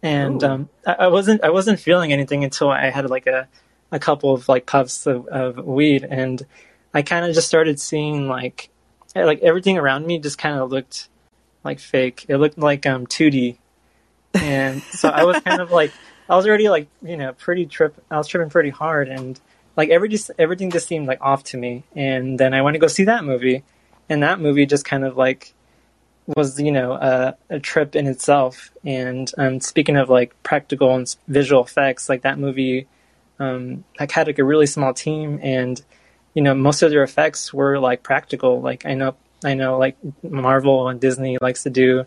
and 0.02 0.42
um, 0.44 0.70
I, 0.86 0.94
I 0.94 1.08
wasn't 1.08 1.44
I 1.44 1.50
wasn't 1.50 1.80
feeling 1.80 2.14
anything 2.14 2.44
until 2.46 2.70
I 2.70 2.90
had 2.90 3.10
like 3.10 3.28
a 3.28 3.48
a 3.92 4.00
couple 4.00 4.34
of 4.34 4.48
like 4.48 4.66
puffs 4.66 5.06
of, 5.06 5.28
of 5.28 5.58
weed, 5.66 6.06
and 6.10 6.46
I 6.94 7.02
kind 7.02 7.26
of 7.26 7.36
just 7.36 7.48
started 7.48 7.80
seeing 7.80 8.28
like 8.28 8.70
like 9.16 9.42
everything 9.42 9.78
around 9.78 10.06
me 10.06 10.20
just 10.20 10.38
kind 10.38 10.58
of 10.58 10.72
looked 10.72 11.10
like 11.64 11.80
fake. 11.80 12.26
It 12.30 12.38
looked 12.38 12.58
like 12.58 12.86
um 12.86 13.06
2D, 13.06 13.58
and 14.34 14.82
so 14.84 15.10
I 15.10 15.26
was 15.26 15.42
kind 15.42 15.62
of 15.62 15.72
like 15.72 15.92
I 16.30 16.36
was 16.36 16.48
already 16.48 16.70
like 16.70 16.88
you 17.02 17.18
know 17.18 17.34
pretty 17.34 17.66
trip. 17.66 18.02
I 18.10 18.18
was 18.18 18.28
tripping 18.28 18.50
pretty 18.50 18.70
hard, 18.70 19.10
and 19.10 19.40
like 19.76 19.90
every 19.90 20.10
just 20.10 20.32
everything 20.40 20.72
just 20.72 20.88
seemed 20.88 21.08
like 21.08 21.22
off 21.22 21.44
to 21.46 21.58
me. 21.58 21.84
And 21.96 22.40
then 22.40 22.54
I 22.54 22.62
went 22.62 22.76
to 22.76 22.80
go 22.80 22.88
see 22.88 23.06
that 23.06 23.24
movie, 23.24 23.64
and 24.10 24.24
that 24.24 24.40
movie 24.40 24.66
just 24.66 24.86
kind 24.86 25.04
of 25.04 25.18
like 25.18 25.54
was 26.36 26.60
you 26.60 26.72
know 26.72 26.94
a, 27.50 27.60
trip 27.60 27.96
in 27.96 28.08
itself. 28.08 28.72
And 28.84 29.32
um, 29.38 29.60
speaking 29.62 29.98
of 29.98 30.10
like 30.10 30.42
practical 30.44 30.94
and 30.96 31.16
visual 31.28 31.64
effects, 31.64 32.10
like 32.10 32.24
that 32.24 32.38
movie, 32.38 32.88
um, 33.40 33.84
like 34.00 34.12
had 34.12 34.28
like 34.28 34.40
a 34.40 34.44
really 34.44 34.68
small 34.68 34.94
team, 34.94 35.40
and 35.42 35.82
you 36.34 36.42
know 36.42 36.54
most 36.54 36.82
of 36.82 36.92
their 36.92 37.04
effects 37.04 37.54
were 37.54 37.80
like 37.80 38.04
practical. 38.04 38.62
Like 38.62 38.86
I 38.86 38.94
know 38.94 39.16
I 39.44 39.54
know 39.54 39.78
like 39.78 39.98
Marvel 40.24 40.90
and 40.90 41.00
Disney 41.00 41.38
likes 41.42 41.64
to 41.64 41.70
do 41.70 42.06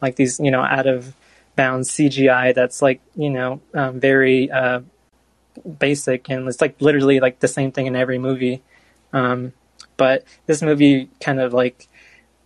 like 0.00 0.16
these 0.16 0.38
you 0.38 0.50
know 0.50 0.62
out 0.62 0.86
of 0.86 1.14
bounds 1.56 1.90
CGI 1.90 2.54
that's 2.54 2.82
like 2.82 3.00
you 3.14 3.30
know 3.30 3.60
um, 3.74 4.00
very 4.00 4.50
uh, 4.50 4.80
basic 5.78 6.30
and 6.30 6.48
it's 6.48 6.60
like 6.60 6.80
literally 6.80 7.20
like 7.20 7.40
the 7.40 7.48
same 7.48 7.72
thing 7.72 7.86
in 7.86 7.96
every 7.96 8.18
movie. 8.18 8.62
Um, 9.12 9.52
but 10.02 10.24
this 10.46 10.60
movie 10.62 11.08
kind 11.20 11.38
of 11.40 11.52
like 11.52 11.86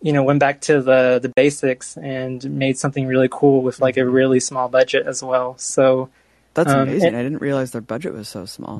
you 0.01 0.13
know 0.13 0.21
went 0.23 0.39
back 0.39 0.61
to 0.61 0.73
the 0.81 1.19
the 1.19 1.29
basics 1.29 1.97
and 1.97 2.37
made 2.51 2.77
something 2.77 3.07
really 3.07 3.29
cool 3.31 3.63
with 3.63 3.79
like 3.81 3.97
a 3.97 4.05
really 4.05 4.39
small 4.39 4.67
budget 4.69 5.07
as 5.07 5.23
well. 5.23 5.57
So 5.57 6.09
That's 6.53 6.71
um, 6.71 6.81
amazing. 6.81 7.07
and- 7.09 7.17
I 7.17 7.23
didn't 7.23 7.41
realize 7.41 7.71
their 7.71 7.81
budget 7.93 8.13
was 8.13 8.27
so 8.29 8.45
small. 8.45 8.77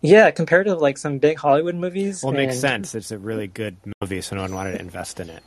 yeah, 0.00 0.30
compared 0.30 0.66
to 0.66 0.74
like 0.76 0.96
some 0.98 1.18
big 1.18 1.36
Hollywood 1.38 1.74
movies. 1.74 2.22
Well, 2.22 2.32
it 2.34 2.36
makes 2.36 2.58
sense. 2.60 2.94
It's 2.94 3.10
a 3.10 3.18
really 3.18 3.48
good 3.48 3.76
movie, 4.00 4.20
so 4.22 4.36
no 4.36 4.42
one 4.42 4.54
wanted 4.54 4.72
to 4.78 4.80
invest 4.80 5.18
in 5.20 5.28
it. 5.28 5.42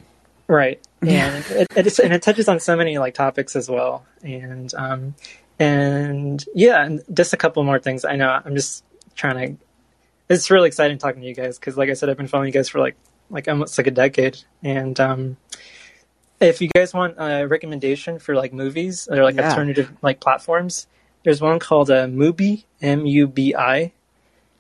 Right, 0.47 0.80
and 1.01 1.43
it, 1.49 1.68
it 1.76 1.88
is, 1.88 1.99
and 1.99 2.11
it 2.14 2.22
touches 2.22 2.47
on 2.49 2.60
so 2.60 2.76
many 2.76 2.97
like 2.97 3.14
topics 3.15 3.55
as 3.55 3.69
well, 3.69 4.03
and 4.23 4.73
um, 4.76 5.15
and 5.57 6.43
yeah, 6.53 6.84
and 6.85 7.01
just 7.14 7.31
a 7.34 7.38
couple 7.38 7.64
more 7.64 7.80
things. 7.80 8.03
I 8.03 8.15
know 8.18 8.30
I'm 8.43 8.55
just 8.55 8.84
trying 9.15 9.38
to. 9.39 9.64
It's 10.30 10.50
really 10.50 10.68
exciting 10.68 10.98
talking 10.98 11.22
to 11.22 11.28
you 11.28 11.36
guys 11.36 11.60
because, 11.60 11.78
like 11.78 11.90
I 11.90 11.94
said, 11.94 12.10
I've 12.10 12.18
been 12.18 12.28
following 12.28 12.48
you 12.48 12.54
guys 12.54 12.70
for 12.70 12.80
like 12.80 12.95
like 13.30 13.48
almost 13.48 13.78
like 13.78 13.88
a 13.88 13.91
decade, 13.91 14.38
and 14.64 15.00
um, 15.00 15.38
if 16.40 16.62
you 16.62 16.70
guys 16.70 16.94
want 16.94 17.16
a 17.18 17.45
recommendation 17.45 18.20
for 18.20 18.36
like 18.36 18.54
movies 18.54 19.08
or 19.12 19.24
like 19.24 19.36
Yeah. 19.36 19.50
alternative 19.50 19.91
like 20.02 20.20
platforms, 20.20 20.88
there's 21.24 21.41
one 21.41 21.60
called 21.60 21.90
uh, 21.90 22.06
Mubi 22.06 22.64
M 22.82 23.06
U 23.06 23.28
B 23.28 23.54
I, 23.56 23.91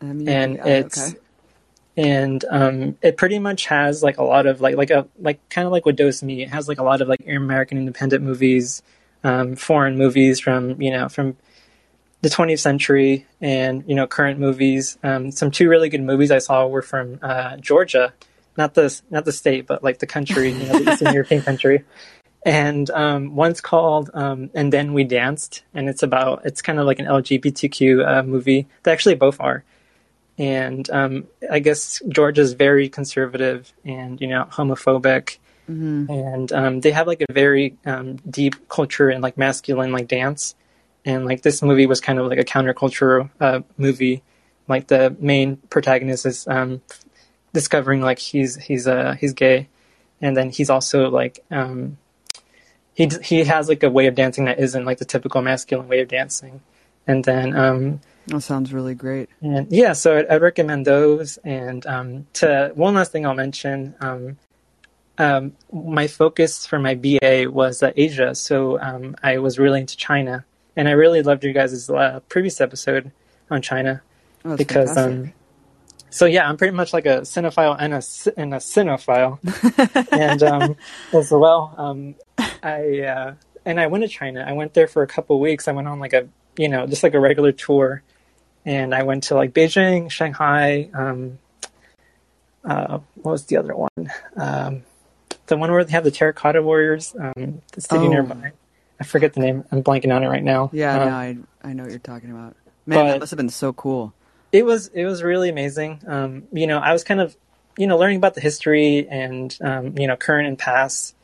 and 0.01 0.57
it's 0.65 1.09
okay. 1.11 1.19
and 1.97 2.43
um, 2.49 2.97
it 3.01 3.17
pretty 3.17 3.39
much 3.39 3.65
has 3.67 4.03
like 4.03 4.17
a 4.17 4.23
lot 4.23 4.45
of 4.45 4.59
like 4.61 4.75
like 4.75 4.91
a 4.91 5.07
like 5.19 5.39
kind 5.49 5.65
of 5.65 5.71
like 5.71 5.85
what 5.85 5.95
Dose 5.95 6.21
Me. 6.23 6.43
It 6.43 6.49
has 6.49 6.67
like 6.67 6.79
a 6.79 6.83
lot 6.83 7.01
of 7.01 7.07
like 7.07 7.21
American 7.27 7.77
independent 7.77 8.23
movies, 8.23 8.81
um, 9.23 9.55
foreign 9.55 9.97
movies 9.97 10.39
from 10.39 10.81
you 10.81 10.91
know 10.91 11.09
from 11.09 11.37
the 12.23 12.29
20th 12.29 12.59
century, 12.59 13.27
and 13.41 13.83
you 13.85 13.93
know 13.95 14.07
current 14.07 14.39
movies. 14.39 14.97
Um, 15.03 15.29
some 15.29 15.51
two 15.51 15.69
really 15.69 15.89
good 15.89 16.01
movies 16.01 16.31
I 16.31 16.39
saw 16.39 16.65
were 16.65 16.81
from 16.81 17.19
uh, 17.21 17.57
Georgia, 17.57 18.13
not 18.57 18.73
the 18.73 18.87
not 19.11 19.25
the 19.25 19.31
state, 19.31 19.67
but 19.67 19.83
like 19.83 19.99
the 19.99 20.07
country, 20.07 20.51
you 20.51 20.65
know, 20.65 20.79
the 20.79 20.91
Eastern 20.93 21.13
European 21.19 21.41
country. 21.43 21.83
And 22.45 22.89
um, 22.89 23.35
one's 23.35 23.61
called 23.61 24.09
um, 24.13 24.49
"And 24.53 24.71
Then 24.73 24.93
We 24.93 25.03
Danced," 25.03 25.63
and 25.73 25.87
it's 25.89 26.01
about 26.01 26.45
it's 26.45 26.61
kind 26.61 26.79
of 26.79 26.85
like 26.85 26.99
an 26.99 27.05
LGBTQ 27.05 28.07
uh, 28.07 28.23
movie. 28.23 28.67
They 28.83 28.91
actually 28.91 29.15
both 29.15 29.39
are 29.39 29.63
and 30.37 30.89
um, 30.89 31.27
I 31.51 31.59
guess 31.59 32.01
Georgia's 32.09 32.53
very 32.53 32.89
conservative 32.89 33.71
and 33.85 34.19
you 34.19 34.27
know 34.27 34.45
homophobic, 34.49 35.37
Mhm. 35.69 36.09
and 36.09 36.51
um, 36.51 36.79
they 36.81 36.91
have 36.91 37.05
like 37.07 37.21
a 37.21 37.31
very 37.31 37.75
um, 37.85 38.15
deep 38.29 38.55
culture 38.67 39.09
and 39.09 39.21
like 39.21 39.37
masculine 39.37 39.91
like 39.91 40.07
dance, 40.07 40.55
and 41.05 41.25
like 41.25 41.41
this 41.41 41.61
movie 41.61 41.85
was 41.85 41.99
kind 42.01 42.19
of 42.19 42.27
like 42.27 42.39
a 42.39 42.43
counterculture 42.43 43.29
uh, 43.39 43.61
movie. 43.77 44.23
Like 44.67 44.87
the 44.87 45.15
main 45.19 45.57
protagonist 45.69 46.25
is 46.25 46.47
um, 46.47 46.81
discovering 47.53 48.01
like 48.01 48.19
he's 48.19 48.55
he's 48.55 48.87
uh, 48.87 49.15
he's 49.19 49.33
gay, 49.33 49.67
and 50.21 50.35
then 50.37 50.49
he's 50.49 50.69
also 50.69 51.09
like 51.09 51.43
um, 51.51 51.97
he 52.93 53.09
he 53.23 53.43
has 53.43 53.67
like 53.69 53.83
a 53.83 53.89
way 53.89 54.07
of 54.07 54.15
dancing 54.15 54.45
that 54.45 54.59
isn't 54.59 54.85
like 54.85 54.99
the 54.99 55.05
typical 55.05 55.41
masculine 55.41 55.87
way 55.87 55.99
of 56.01 56.07
dancing, 56.07 56.61
and 57.07 57.25
then 57.25 57.55
um, 57.55 57.99
That 58.27 58.41
sounds 58.41 58.71
really 58.71 58.95
great. 58.95 59.29
and 59.41 59.69
yeah, 59.71 59.91
so 59.93 60.17
I'd, 60.17 60.27
I'd 60.27 60.41
recommend 60.41 60.87
those. 60.87 61.37
And 61.43 61.85
um, 61.85 62.27
to 62.33 62.71
one 62.75 62.93
last 62.93 63.11
thing 63.11 63.25
I'll 63.25 63.33
mention, 63.33 63.95
um, 63.99 64.37
um, 65.17 65.53
my 65.73 66.07
focus 66.07 66.65
for 66.65 66.79
my 66.79 66.95
BA 66.95 67.47
was 67.51 67.83
uh, 67.83 67.91
Asia, 67.97 68.33
so 68.33 68.79
um, 68.79 69.15
I 69.21 69.39
was 69.39 69.59
really 69.59 69.81
into 69.81 69.97
China, 69.97 70.45
and 70.75 70.87
I 70.87 70.91
really 70.91 71.21
loved 71.21 71.43
your 71.43 71.53
guys' 71.53 71.89
uh, 71.89 72.19
previous 72.29 72.59
episode 72.61 73.11
on 73.49 73.61
China 73.61 74.01
Oh, 74.45 74.57
because. 74.57 74.97
Um, 74.97 75.33
so 76.09 76.25
yeah, 76.25 76.47
I'm 76.47 76.57
pretty 76.57 76.75
much 76.75 76.93
like 76.93 77.05
a 77.07 77.21
cinephile 77.21 77.75
and 77.79 77.93
a 77.93 78.01
and 78.39 78.53
a 78.53 78.57
cinephile, 78.57 79.39
and 80.11 80.43
um, 80.43 80.75
as 81.11 81.31
well, 81.31 81.73
um, 81.77 82.15
I 82.61 82.99
uh, 83.01 83.33
and 83.65 83.79
I 83.79 83.87
went 83.87 84.03
to 84.03 84.07
China. 84.07 84.45
I 84.47 84.51
went 84.53 84.73
there 84.75 84.87
for 84.87 85.01
a 85.01 85.07
couple 85.07 85.39
weeks. 85.39 85.67
I 85.67 85.71
went 85.71 85.87
on 85.87 85.99
like 85.99 86.13
a 86.13 86.27
you 86.57 86.69
know 86.69 86.85
just 86.85 87.01
like 87.01 87.15
a 87.15 87.19
regular 87.19 87.51
tour, 87.51 88.03
and 88.63 88.93
I 88.93 89.01
went 89.03 89.23
to 89.25 89.35
like 89.35 89.53
Beijing, 89.53 90.11
Shanghai. 90.11 90.89
Um, 90.93 91.39
uh, 92.63 92.99
what 93.15 93.31
was 93.31 93.45
the 93.45 93.57
other 93.57 93.75
one? 93.75 94.11
Um, 94.37 94.83
the 95.47 95.57
one 95.57 95.71
where 95.71 95.83
they 95.83 95.91
have 95.93 96.03
the 96.03 96.11
terracotta 96.11 96.61
warriors. 96.61 97.15
Um, 97.19 97.61
the 97.73 97.81
city 97.81 98.05
Oh. 98.05 98.09
nearby. 98.09 98.51
I 99.03 99.05
forget 99.05 99.33
the 99.33 99.41
name. 99.41 99.65
I'm 99.69 99.83
blanking 99.83 100.15
on 100.15 100.23
it 100.23 100.27
right 100.27 100.43
now. 100.43 100.69
Yeah, 100.71 100.97
Um, 101.01 101.09
no, 101.09 101.15
I 101.15 101.37
I 101.69 101.73
know 101.73 101.83
what 101.83 101.91
you're 101.91 101.99
talking 101.99 102.31
about. 102.31 102.55
Man, 102.85 103.07
that 103.07 103.19
must 103.19 103.31
have 103.31 103.37
been 103.37 103.49
so 103.49 103.73
cool. 103.73 104.13
it 104.53 104.65
was 104.65 104.87
it 104.87 105.03
was 105.05 105.21
really 105.23 105.49
amazing. 105.49 105.99
Um, 106.07 106.43
you 106.53 106.67
know, 106.67 106.79
I 106.79 106.93
was 106.93 107.03
kind 107.03 107.19
of 107.19 107.35
you 107.77 107.87
know 107.87 107.97
learning 107.97 108.17
about 108.17 108.33
the 108.33 108.41
history 108.41 109.07
and 109.09 109.57
um, 109.61 109.97
you 109.97 110.07
know 110.07 110.15
current 110.15 110.47
and 110.47 110.57
past. 110.57 111.15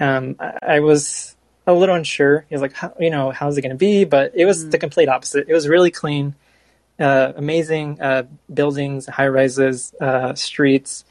Um, 0.00 0.36
I, 0.38 0.58
I 0.76 0.80
was 0.80 1.34
a 1.66 1.72
little 1.72 1.94
unsure. 1.94 2.44
He 2.48 2.54
was 2.54 2.60
like, 2.60 2.74
how, 2.74 2.92
you 3.00 3.08
know, 3.10 3.30
how's 3.30 3.56
it 3.56 3.62
going 3.62 3.70
to 3.70 3.76
be? 3.76 4.04
But 4.04 4.32
it 4.34 4.44
was 4.44 4.68
the 4.68 4.76
complete 4.78 5.08
opposite. 5.08 5.48
It 5.48 5.54
was 5.54 5.66
really 5.66 5.90
clean, 5.90 6.34
uh, 7.00 7.32
amazing 7.36 8.02
uh, 8.02 8.24
buildings, 8.52 9.06
high 9.06 9.28
rises, 9.28 9.94
uh, 9.98 10.34
streets, 10.34 11.04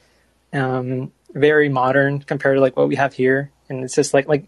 um, 0.54 1.12
very 1.34 1.70
modern 1.70 2.20
compared 2.22 2.58
to 2.58 2.62
like 2.62 2.78
what 2.78 2.88
we 2.88 2.98
have 2.98 3.14
here. 3.14 3.50
And 3.70 3.84
it's 3.84 3.96
just 3.96 4.14
like 4.14 4.28
like 4.28 4.46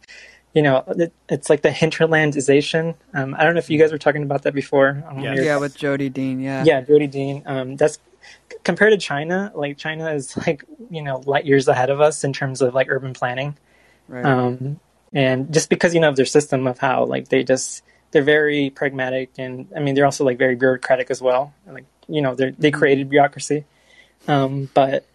you 0.56 0.62
know, 0.64 0.84
it, 0.88 1.14
it's 1.30 1.50
like 1.50 1.62
the 1.62 1.70
hinterlandization. 1.70 2.96
Um, 3.14 3.36
I 3.38 3.44
don't 3.44 3.54
know 3.54 3.60
if 3.60 3.70
you 3.70 3.78
guys 3.78 3.92
were 3.92 3.98
talking 4.00 4.24
about 4.24 4.44
that 4.44 4.54
before. 4.56 5.04
on 5.08 5.18
one 5.18 5.28
of 5.28 5.36
your- 5.36 5.44
Yeah, 5.46 5.58
with 5.58 5.76
Jodi 5.76 6.10
Dean. 6.10 6.40
Yeah. 6.40 6.64
yeah, 6.66 6.82
Jodi 6.82 7.08
Dean. 7.08 7.44
Um, 7.46 7.76
that's 7.76 8.00
compared 8.64 8.92
to 8.94 8.98
China. 8.98 9.52
Like 9.54 9.78
China 9.78 10.12
is 10.14 10.36
like 10.48 10.64
you 10.90 11.02
know 11.04 11.22
light 11.26 11.46
years 11.46 11.68
ahead 11.68 11.90
of 11.92 12.02
us 12.02 12.24
in 12.24 12.34
terms 12.34 12.62
of 12.62 12.74
like 12.74 12.88
urban 12.90 13.14
planning. 13.14 13.58
Right. 14.08 14.26
Um, 14.26 14.80
and 15.14 15.54
just 15.54 15.70
because 15.70 15.94
you 15.94 16.00
know 16.00 16.10
of 16.10 16.16
their 16.16 16.26
system 16.26 16.68
of 16.68 16.80
how 16.80 17.06
like 17.06 17.28
they 17.30 17.44
just 17.44 17.84
they're 18.12 18.24
very 18.24 18.70
pragmatic 18.70 19.32
and 19.38 19.68
I 19.76 19.80
mean 19.82 19.94
they're 19.96 20.06
also 20.06 20.24
like 20.24 20.38
very 20.38 20.56
bureaucratic 20.56 21.12
as 21.12 21.22
well. 21.22 21.54
Like 21.68 21.86
you 22.08 22.22
know 22.22 22.34
they 22.34 22.52
they 22.52 22.72
Mhm. 22.72 22.76
created 22.76 23.10
bureaucracy. 23.10 23.66
Um, 24.28 24.70
but 24.74 25.06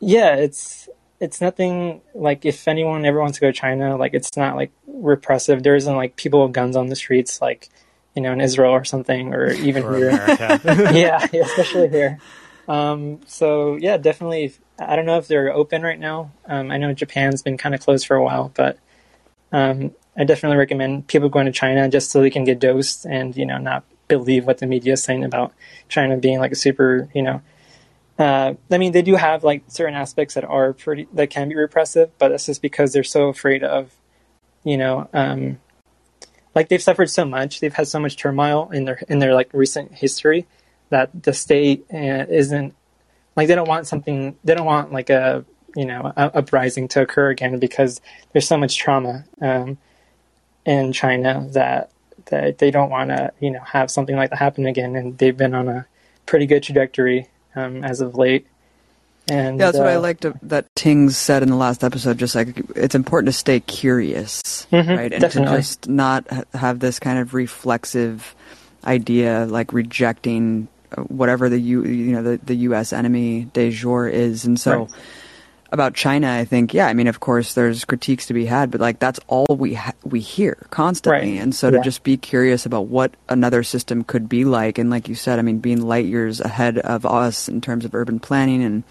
yeah, 0.00 0.36
it's 0.36 0.88
it's 1.20 1.40
nothing 1.40 2.00
like 2.14 2.46
if 2.46 2.66
anyone 2.66 3.04
ever 3.04 3.20
wants 3.20 3.36
to 3.38 3.42
go 3.42 3.48
to 3.48 3.52
China, 3.52 3.96
like 3.96 4.14
it's 4.14 4.36
not 4.36 4.56
like 4.56 4.72
repressive. 4.86 5.62
There 5.62 5.76
isn't 5.76 5.94
like 5.94 6.16
people 6.16 6.42
with 6.42 6.52
guns 6.52 6.76
on 6.76 6.86
the 6.86 6.96
streets 6.96 7.40
like 7.42 7.68
you 8.16 8.22
know 8.22 8.32
in 8.32 8.40
Israel 8.40 8.72
or 8.72 8.84
something 8.84 9.34
or 9.34 9.50
even 9.52 9.84
Or 9.84 9.96
here. 9.96 10.10
Yeah, 10.92 11.26
yeah, 11.32 11.42
especially 11.42 11.88
here. 11.88 12.18
Um, 12.66 13.20
so 13.26 13.76
yeah, 13.76 13.98
definitely. 13.98 14.54
I 14.78 14.96
don't 14.96 15.04
know 15.04 15.18
if 15.18 15.28
they're 15.28 15.52
open 15.52 15.82
right 15.82 15.98
now. 15.98 16.32
Um, 16.46 16.70
I 16.70 16.78
know 16.78 16.94
Japan's 16.94 17.42
been 17.42 17.58
kind 17.58 17.74
of 17.74 17.82
closed 17.82 18.06
for 18.06 18.16
a 18.16 18.24
while, 18.24 18.50
but 18.54 18.78
um, 19.52 19.94
I 20.16 20.24
definitely 20.24 20.56
recommend 20.56 21.06
people 21.06 21.28
going 21.28 21.46
to 21.46 21.52
China 21.52 21.86
just 21.90 22.10
so 22.10 22.22
they 22.22 22.30
can 22.30 22.44
get 22.44 22.58
dosed 22.60 23.04
and 23.04 23.36
you 23.36 23.44
know 23.44 23.58
not 23.58 23.84
believe 24.08 24.46
what 24.46 24.58
the 24.58 24.66
media 24.66 24.94
is 24.94 25.02
saying 25.02 25.22
about 25.22 25.52
China 25.88 26.16
being 26.16 26.38
like 26.38 26.52
a 26.52 26.56
super 26.56 27.10
you 27.14 27.22
know. 27.22 27.42
Uh, 28.20 28.54
I 28.70 28.76
mean, 28.76 28.92
they 28.92 29.00
do 29.00 29.16
have 29.16 29.44
like 29.44 29.62
certain 29.68 29.94
aspects 29.94 30.34
that 30.34 30.44
are 30.44 30.74
pretty 30.74 31.08
that 31.14 31.30
can 31.30 31.48
be 31.48 31.54
repressive, 31.54 32.10
but 32.18 32.28
that's 32.28 32.44
just 32.44 32.60
because 32.60 32.92
they're 32.92 33.02
so 33.02 33.28
afraid 33.28 33.64
of, 33.64 33.94
you 34.62 34.76
know, 34.76 35.08
um, 35.14 35.58
like 36.54 36.68
they've 36.68 36.82
suffered 36.82 37.08
so 37.08 37.24
much. 37.24 37.60
They've 37.60 37.72
had 37.72 37.88
so 37.88 37.98
much 37.98 38.18
turmoil 38.18 38.68
in 38.72 38.84
their 38.84 39.00
in 39.08 39.20
their 39.20 39.32
like 39.32 39.48
recent 39.54 39.94
history 39.94 40.46
that 40.90 41.22
the 41.22 41.32
state 41.32 41.86
uh, 41.90 42.26
isn't 42.28 42.74
like 43.36 43.48
they 43.48 43.54
don't 43.54 43.68
want 43.68 43.86
something. 43.86 44.36
They 44.44 44.54
don't 44.54 44.66
want 44.66 44.92
like 44.92 45.08
a 45.08 45.46
you 45.74 45.86
know 45.86 46.12
a, 46.14 46.36
uprising 46.36 46.88
to 46.88 47.00
occur 47.00 47.30
again 47.30 47.58
because 47.58 48.02
there's 48.32 48.46
so 48.46 48.58
much 48.58 48.76
trauma 48.76 49.24
um, 49.40 49.78
in 50.66 50.92
China 50.92 51.48
that 51.52 51.90
that 52.26 52.58
they 52.58 52.70
don't 52.70 52.90
want 52.90 53.08
to 53.08 53.32
you 53.40 53.50
know 53.50 53.60
have 53.60 53.90
something 53.90 54.14
like 54.14 54.28
that 54.28 54.40
happen 54.40 54.66
again. 54.66 54.94
And 54.94 55.16
they've 55.16 55.34
been 55.34 55.54
on 55.54 55.68
a 55.68 55.86
pretty 56.26 56.44
good 56.44 56.62
trajectory 56.62 57.26
um, 57.56 57.84
as 57.84 58.00
of 58.00 58.14
late. 58.14 58.46
And 59.28 59.58
yeah, 59.58 59.66
that's 59.66 59.78
what 59.78 59.86
I 59.86 59.94
uh, 59.94 60.00
liked 60.00 60.26
that 60.42 60.66
Tings 60.74 61.16
said 61.16 61.42
in 61.42 61.50
the 61.50 61.56
last 61.56 61.84
episode. 61.84 62.18
Just 62.18 62.34
like 62.34 62.62
it's 62.74 62.94
important 62.94 63.28
to 63.28 63.32
stay 63.38 63.60
curious, 63.60 64.66
Mhm, 64.72 64.96
right, 64.96 65.12
and 65.12 65.20
definitely. 65.20 65.52
to 65.56 65.58
just 65.58 65.88
not 65.88 66.26
have 66.52 66.80
this 66.80 66.98
kind 66.98 67.18
of 67.18 67.32
reflexive 67.34 68.34
idea, 68.84 69.46
like 69.48 69.72
rejecting 69.72 70.66
uh, 70.96 71.02
whatever 71.02 71.48
the 71.48 71.60
U, 71.60 71.84
you 71.84 72.12
know, 72.12 72.22
the, 72.22 72.40
the 72.42 72.54
U.S. 72.56 72.92
enemy 72.92 73.44
de 73.52 73.70
jour 73.70 74.08
is. 74.08 74.44
And 74.44 74.58
so, 74.58 74.84
Right. 74.84 74.88
About 75.72 75.94
China, 75.94 76.30
I 76.32 76.44
think, 76.44 76.74
yeah, 76.74 76.86
I 76.88 76.94
mean, 76.94 77.06
of 77.06 77.20
course, 77.20 77.54
there's 77.54 77.84
critiques 77.84 78.26
to 78.26 78.34
be 78.34 78.46
had, 78.46 78.70
but 78.70 78.80
like 78.80 78.98
that's 78.98 79.20
all 79.28 79.46
we 79.48 79.74
ha- 79.74 79.92
we 80.04 80.20
hear 80.20 80.56
constantly. 80.70 81.32
Right. 81.32 81.40
And 81.42 81.54
so 81.54 81.68
Yeah. 81.68 81.78
to 81.78 81.84
just 81.84 82.02
be 82.02 82.16
curious 82.16 82.66
about 82.66 82.86
what 82.88 83.12
another 83.28 83.62
system 83.62 84.02
could 84.04 84.28
be 84.28 84.44
like, 84.44 84.78
and 84.78 84.90
like 84.90 85.08
you 85.08 85.14
said, 85.14 85.38
I 85.38 85.42
mean, 85.42 85.58
being 85.58 85.80
light 85.82 86.06
years 86.06 86.40
ahead 86.40 86.78
of 86.78 87.06
us 87.06 87.48
in 87.48 87.60
terms 87.60 87.84
of 87.84 87.94
urban 87.94 88.18
planning 88.18 88.62
and 88.64 88.82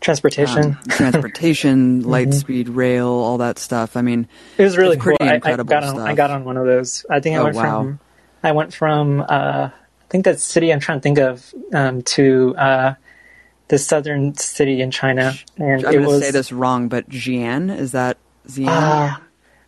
transportation. 0.00 0.64
um, 0.64 0.78
transportation, 0.88 2.02
light 2.08 2.28
Mhm. 2.28 2.34
speed 2.34 2.68
rail, 2.68 3.08
all 3.08 3.38
that 3.38 3.58
stuff. 3.58 3.96
I 3.96 4.02
mean, 4.02 4.28
It 4.58 4.62
was 4.62 4.76
really 4.76 4.96
it's 4.96 5.02
cool. 5.04 5.16
pretty 5.16 5.30
I, 5.30 5.32
I 5.32 5.36
incredible 5.36 5.70
got 5.70 5.84
on. 5.84 5.94
stuff. 5.94 6.06
I 6.08 6.14
got 6.14 6.30
on 6.30 6.44
one 6.44 6.56
of 6.56 6.66
those. 6.66 7.04
I 7.10 7.20
think 7.20 7.36
I 7.36 7.40
Oh, 7.40 7.44
went 7.44 7.56
wow. 7.56 7.62
from. 7.82 7.98
I 8.42 8.52
went 8.52 8.74
from. 8.74 9.20
Uh, 9.22 9.70
I 9.70 10.08
think 10.10 10.24
that 10.26 10.38
city 10.38 10.72
I'm 10.72 10.80
trying 10.80 10.98
to 10.98 11.02
think 11.02 11.18
of 11.18 11.52
um, 11.74 12.02
to 12.02 12.54
uh, 12.56 12.94
the 13.68 13.78
southern 13.78 14.34
city 14.36 14.80
in 14.80 14.90
China, 14.90 15.34
and 15.56 15.64
I'm 15.66 15.78
it 15.78 15.82
going 15.82 16.02
to 16.02 16.06
was. 16.08 16.22
say 16.22 16.30
this 16.30 16.52
wrong, 16.52 16.88
but 16.88 17.08
Xi'an 17.08 17.76
is 17.76 17.92
that 17.92 18.16
Xi'an? 18.48 18.66
Ah, 18.68 19.22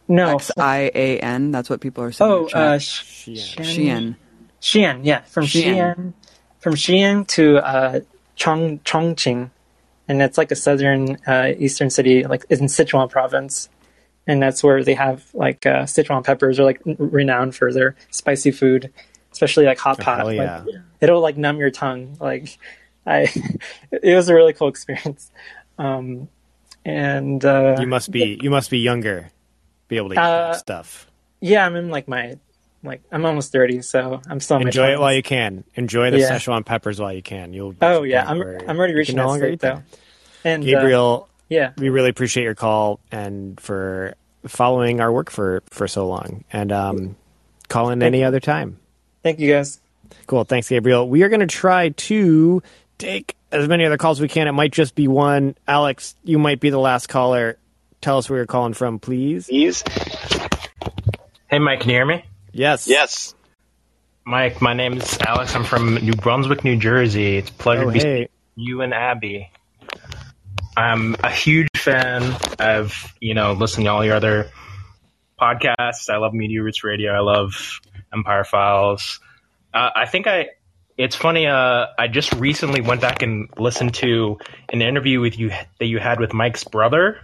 no. 0.07 0.35
X 0.37 0.51
I 0.57 0.91
A 0.95 1.19
N. 1.19 1.51
That's 1.51 1.69
what 1.69 1.81
people 1.81 2.05
are 2.05 2.13
saying. 2.13 2.31
Oh, 2.31 2.47
uh, 2.49 2.79
Sh- 2.79 3.29
Xi'an. 3.29 4.17
Xi'an, 4.61 5.01
yeah, 5.05 5.21
from 5.23 5.45
Xi'an. 5.45 5.75
Xi'an, 5.97 6.13
from 6.61 6.75
Xi'an 6.75 7.27
to 7.29 7.59
uh, 7.59 8.01
Chong 8.37 8.79
Chongqing, 8.81 9.51
and 10.09 10.21
that's 10.21 10.39
like 10.39 10.51
a 10.51 10.57
southern 10.57 11.17
uh, 11.27 11.53
eastern 11.59 11.91
city, 11.91 12.25
like 12.25 12.45
it's 12.49 12.61
in 12.61 12.67
Sichuan 12.69 13.11
province, 13.11 13.69
and 14.27 14.43
that's 14.43 14.63
where 14.65 14.83
they 14.85 14.95
have 14.95 15.25
like 15.35 15.67
uh, 15.67 15.85
Sichuan 15.85 16.25
peppers 16.25 16.59
are 16.61 16.65
like 16.65 16.81
renowned 16.85 17.55
for 17.55 17.73
their 17.73 17.95
spicy 18.11 18.51
food, 18.51 18.93
especially 19.33 19.67
like 19.67 19.79
hot 19.79 19.99
Oh, 20.01 20.03
pot. 20.05 20.19
hell 20.19 20.27
Like, 20.27 20.37
yeah. 20.37 20.65
it'll 21.01 21.21
like 21.21 21.37
numb 21.37 21.59
your 21.59 21.71
tongue. 21.71 22.17
Like, 22.21 22.59
I, 23.09 23.33
it 23.93 24.15
was 24.15 24.29
a 24.29 24.35
really 24.35 24.53
cool 24.53 24.69
experience, 24.69 25.31
um, 25.79 26.29
and 26.85 27.45
uh, 27.45 27.77
You 27.81 27.87
must 27.87 28.11
be 28.11 28.39
you 28.43 28.51
must 28.51 28.71
be 28.71 28.79
younger, 28.79 29.31
be 29.89 29.97
able 29.97 30.09
to 30.11 30.15
eat 30.15 30.19
Uh, 30.19 30.53
stuff. 30.55 31.07
yeah, 31.41 31.65
I'm 31.67 31.75
in 31.77 31.89
like 31.91 32.07
my 32.09 32.39
like 32.85 33.03
I'm 33.11 33.25
almost 33.25 33.51
thirty, 33.53 33.83
so 33.83 34.21
I'm 34.29 34.41
still 34.41 34.59
Enjoy 34.59 34.93
it 34.93 35.01
while 35.01 35.13
you 35.15 35.23
can. 35.23 35.65
Enjoy 35.75 36.11
the 36.11 36.19
Yeah. 36.21 36.31
Szechuan 36.39 36.65
peppers 36.65 37.01
while 37.01 37.13
you 37.13 37.23
can. 37.23 37.53
You'll. 37.53 37.75
Oh 37.83 38.03
yeah, 38.03 38.25
I'm 38.29 38.41
I'm 38.43 38.79
already 38.79 38.95
reaching 38.95 39.17
no 39.17 39.27
longer 39.27 39.47
state 39.49 39.61
though. 39.61 39.83
And 40.45 40.63
uh, 40.63 40.67
Gabriel, 40.67 41.29
yeah, 41.49 41.73
we 41.79 41.89
really 41.89 42.11
appreciate 42.11 42.45
your 42.45 42.55
call 42.55 43.01
and 43.11 43.61
for 43.61 44.15
following 44.47 45.01
our 45.01 45.13
work 45.13 45.31
for 45.31 45.63
for 45.71 45.89
so 45.89 46.07
long. 46.07 46.45
And 46.53 46.71
um, 46.71 47.17
call 47.69 47.91
in 47.91 47.99
Thank 48.01 48.09
any 48.13 48.21
you. 48.21 48.27
other 48.27 48.41
time. 48.41 48.79
thank 49.25 49.41
you 49.41 49.53
guys. 49.53 49.81
Cool. 50.27 50.45
Thanks, 50.45 50.69
Gabriel. 50.69 51.09
We 51.09 51.23
are 51.25 51.29
going 51.29 51.41
to 51.41 51.47
try 51.47 51.89
to 51.91 52.63
take 52.99 53.37
as 53.53 53.69
many 53.69 53.85
other 53.85 53.97
calls 53.97 54.19
as 54.19 54.23
we 54.23 54.29
can. 54.29 54.49
It 54.49 54.53
might 54.53 54.73
just 54.73 54.95
be 54.95 55.09
one. 55.09 55.55
Alex, 55.67 56.15
you 56.25 56.39
might 56.39 56.61
be 56.61 56.71
the 56.71 56.79
last 56.79 57.09
caller. 57.09 57.59
Tell 58.01 58.19
us 58.19 58.29
where 58.29 58.39
you're 58.39 58.47
calling 58.47 58.75
from, 58.75 58.99
please. 58.99 59.47
Please. 59.47 59.83
Hey, 61.51 61.59
Mike, 61.59 61.81
can 61.81 61.91
you 61.91 61.97
hear 61.97 62.07
me? 62.07 62.25
Yes. 62.53 62.87
Yes. 62.89 63.35
Mike, 64.25 64.61
my 64.61 64.75
name 64.75 64.95
is 64.99 65.19
Alex. 65.27 65.55
I'm 65.55 65.65
from 65.65 65.95
New 65.95 66.13
Brunswick, 66.13 66.63
New 66.65 66.77
Jersey. 66.77 67.39
It's 67.39 67.51
a 67.51 67.55
pleasure 67.55 67.83
Oh, 67.85 67.87
to 67.87 67.93
be 67.93 68.01
hey. 68.01 68.29
you 68.57 68.83
and 68.83 68.93
Abby. 68.93 69.51
I'm 70.77 71.17
a 71.25 71.31
huge 71.31 71.69
fan 71.77 72.37
of, 72.59 73.13
you 73.21 73.35
know, 73.35 73.53
listening 73.55 73.87
to 73.87 73.91
all 73.93 74.05
your 74.05 74.15
other 74.15 74.51
podcasts. 75.41 76.09
I 76.11 76.19
love 76.19 76.35
Media 76.35 76.63
Roots 76.63 76.85
Radio. 76.85 77.13
I 77.13 77.21
love 77.21 77.81
Empire 78.13 78.45
Files. 78.45 79.19
Uh, 79.73 79.91
I 79.97 80.07
think 80.07 80.27
I, 80.27 80.49
it's 80.99 81.17
funny, 81.17 81.47
uh, 81.47 81.87
I 81.99 82.09
just 82.09 82.33
recently 82.35 82.81
went 82.81 83.01
back 83.01 83.23
and 83.23 83.49
listened 83.57 83.95
to 83.95 84.39
an 84.71 84.83
interview 84.83 85.21
with 85.21 85.39
you 85.39 85.51
that 85.79 85.87
you 85.87 85.99
had 85.99 86.21
with 86.21 86.33
Mike's 86.35 86.65
brother 86.65 87.21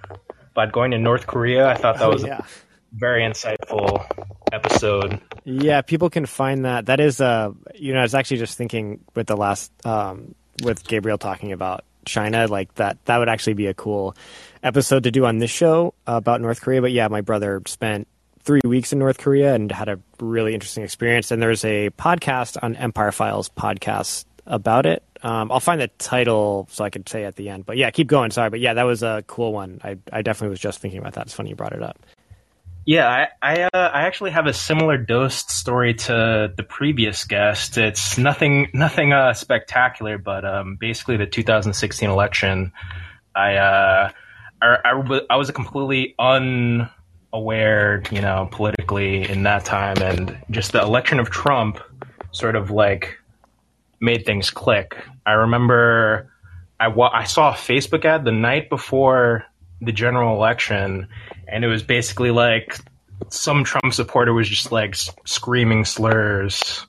about 0.52 0.72
going 0.72 0.92
to 0.92 0.98
North 0.98 1.26
Korea. 1.26 1.68
I 1.68 1.74
thought 1.74 1.98
that 1.98 2.04
Oh, 2.04 2.10
was 2.12 2.22
yeah. 2.24 2.38
a 2.38 2.44
very 2.92 3.22
insightful 3.22 4.06
episode. 4.52 5.20
Yeah, 5.44 5.82
people 5.82 6.08
can 6.08 6.26
find 6.26 6.64
that. 6.64 6.86
That 6.86 7.00
is, 7.00 7.20
uh, 7.20 7.50
you 7.74 7.92
know, 7.92 7.98
I 7.98 8.02
was 8.02 8.14
actually 8.14 8.38
just 8.38 8.56
thinking 8.56 9.00
with 9.16 9.26
the 9.26 9.36
last, 9.36 9.72
um, 9.84 10.34
with 10.62 10.86
Gabriel 10.86 11.18
talking 11.18 11.50
about 11.52 11.84
China, 12.06 12.46
like 12.46 12.72
that, 12.76 13.04
that 13.06 13.18
would 13.18 13.28
actually 13.28 13.54
be 13.54 13.66
a 13.66 13.74
cool 13.74 14.14
episode 14.62 15.02
to 15.04 15.10
do 15.10 15.24
on 15.26 15.38
this 15.38 15.50
show 15.50 15.94
about 16.06 16.40
North 16.40 16.60
Korea. 16.60 16.80
But 16.80 16.92
yeah, 16.92 17.08
my 17.08 17.22
brother 17.22 17.60
spent 17.66 18.06
three 18.44 18.60
weeks 18.64 18.92
in 18.92 18.98
North 18.98 19.18
Korea 19.18 19.54
and 19.54 19.72
had 19.72 19.88
a 19.88 19.98
really 20.20 20.54
interesting 20.54 20.84
experience. 20.84 21.30
And 21.30 21.42
there's 21.42 21.64
a 21.64 21.90
podcast 21.90 22.56
on 22.62 22.76
Empire 22.76 23.12
Files 23.12 23.48
podcast 23.48 24.26
about 24.46 24.86
it. 24.86 25.02
Um, 25.22 25.50
I'll 25.50 25.60
find 25.60 25.80
the 25.80 25.88
title 25.98 26.68
so 26.70 26.84
I 26.84 26.90
could 26.90 27.08
say 27.08 27.24
at 27.24 27.36
the 27.36 27.48
end. 27.48 27.64
But 27.64 27.78
yeah, 27.78 27.90
keep 27.90 28.06
going. 28.06 28.30
Sorry, 28.30 28.50
but 28.50 28.60
yeah, 28.60 28.74
that 28.74 28.82
was 28.82 29.02
a 29.02 29.24
cool 29.26 29.52
one. 29.52 29.80
I, 29.82 29.96
I 30.12 30.22
definitely 30.22 30.50
was 30.50 30.60
just 30.60 30.80
thinking 30.80 31.00
about 31.00 31.14
that. 31.14 31.26
It's 31.26 31.34
funny 31.34 31.50
you 31.50 31.56
brought 31.56 31.72
it 31.72 31.82
up. 31.82 31.98
Yeah, 32.86 33.08
I 33.08 33.28
I, 33.40 33.62
uh, 33.62 33.90
I 33.94 34.02
actually 34.02 34.32
have 34.32 34.46
a 34.46 34.52
similar 34.52 34.98
dosed 34.98 35.50
story 35.50 35.94
to 35.94 36.52
the 36.54 36.62
previous 36.62 37.24
guest. 37.24 37.78
It's 37.78 38.18
nothing 38.18 38.68
nothing 38.74 39.14
uh, 39.14 39.32
spectacular, 39.32 40.18
but 40.18 40.44
um, 40.44 40.76
basically 40.76 41.16
the 41.16 41.24
2016 41.24 42.10
election, 42.10 42.72
I 43.34 43.54
uh, 43.56 44.10
I, 44.60 44.76
I, 44.84 45.20
I 45.30 45.36
was 45.36 45.48
a 45.48 45.54
completely 45.54 46.14
unaware, 47.34 48.02
you 48.10 48.20
know, 48.20 48.48
politically 48.50 49.28
in 49.28 49.42
that 49.42 49.64
time, 49.64 49.96
and 49.98 50.38
just 50.50 50.72
the 50.72 50.80
election 50.80 51.18
of 51.18 51.30
Trump 51.30 51.80
sort 52.30 52.56
of 52.56 52.70
like 52.70 53.18
made 54.00 54.24
things 54.24 54.50
click. 54.50 54.96
I 55.26 55.32
remember 55.32 56.30
I 56.78 56.88
wa- 56.88 57.10
I 57.12 57.24
saw 57.24 57.50
a 57.50 57.54
Facebook 57.54 58.04
ad 58.04 58.24
the 58.24 58.32
night 58.32 58.70
before 58.70 59.44
the 59.80 59.92
general 59.92 60.36
election, 60.36 61.08
and 61.48 61.64
it 61.64 61.68
was 61.68 61.82
basically 61.82 62.30
like 62.30 62.78
some 63.28 63.64
Trump 63.64 63.92
supporter 63.92 64.32
was 64.32 64.48
just 64.48 64.70
like 64.70 64.94
screaming 65.24 65.84
slurs 65.84 66.86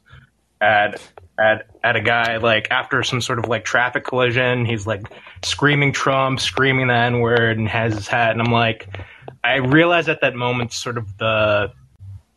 at 0.61 1.01
at 1.39 1.67
at 1.83 1.95
a 1.95 2.01
guy 2.01 2.37
like 2.37 2.69
after 2.71 3.03
some 3.03 3.19
sort 3.19 3.39
of 3.39 3.47
like 3.47 3.65
traffic 3.65 4.03
collision. 4.03 4.65
He's 4.65 4.85
like 4.85 5.07
screaming 5.43 5.91
Trump, 5.91 6.39
screaming 6.39 6.87
the 6.87 6.93
N 6.93 7.19
word, 7.19 7.57
and 7.57 7.67
has 7.67 7.93
his 7.93 8.07
hat. 8.07 8.31
And 8.31 8.41
I'm 8.41 8.51
like, 8.51 8.87
I 9.43 9.55
realized 9.55 10.09
at 10.09 10.21
that 10.21 10.35
moment 10.35 10.73
sort 10.73 10.97
of 10.97 11.17
the 11.17 11.71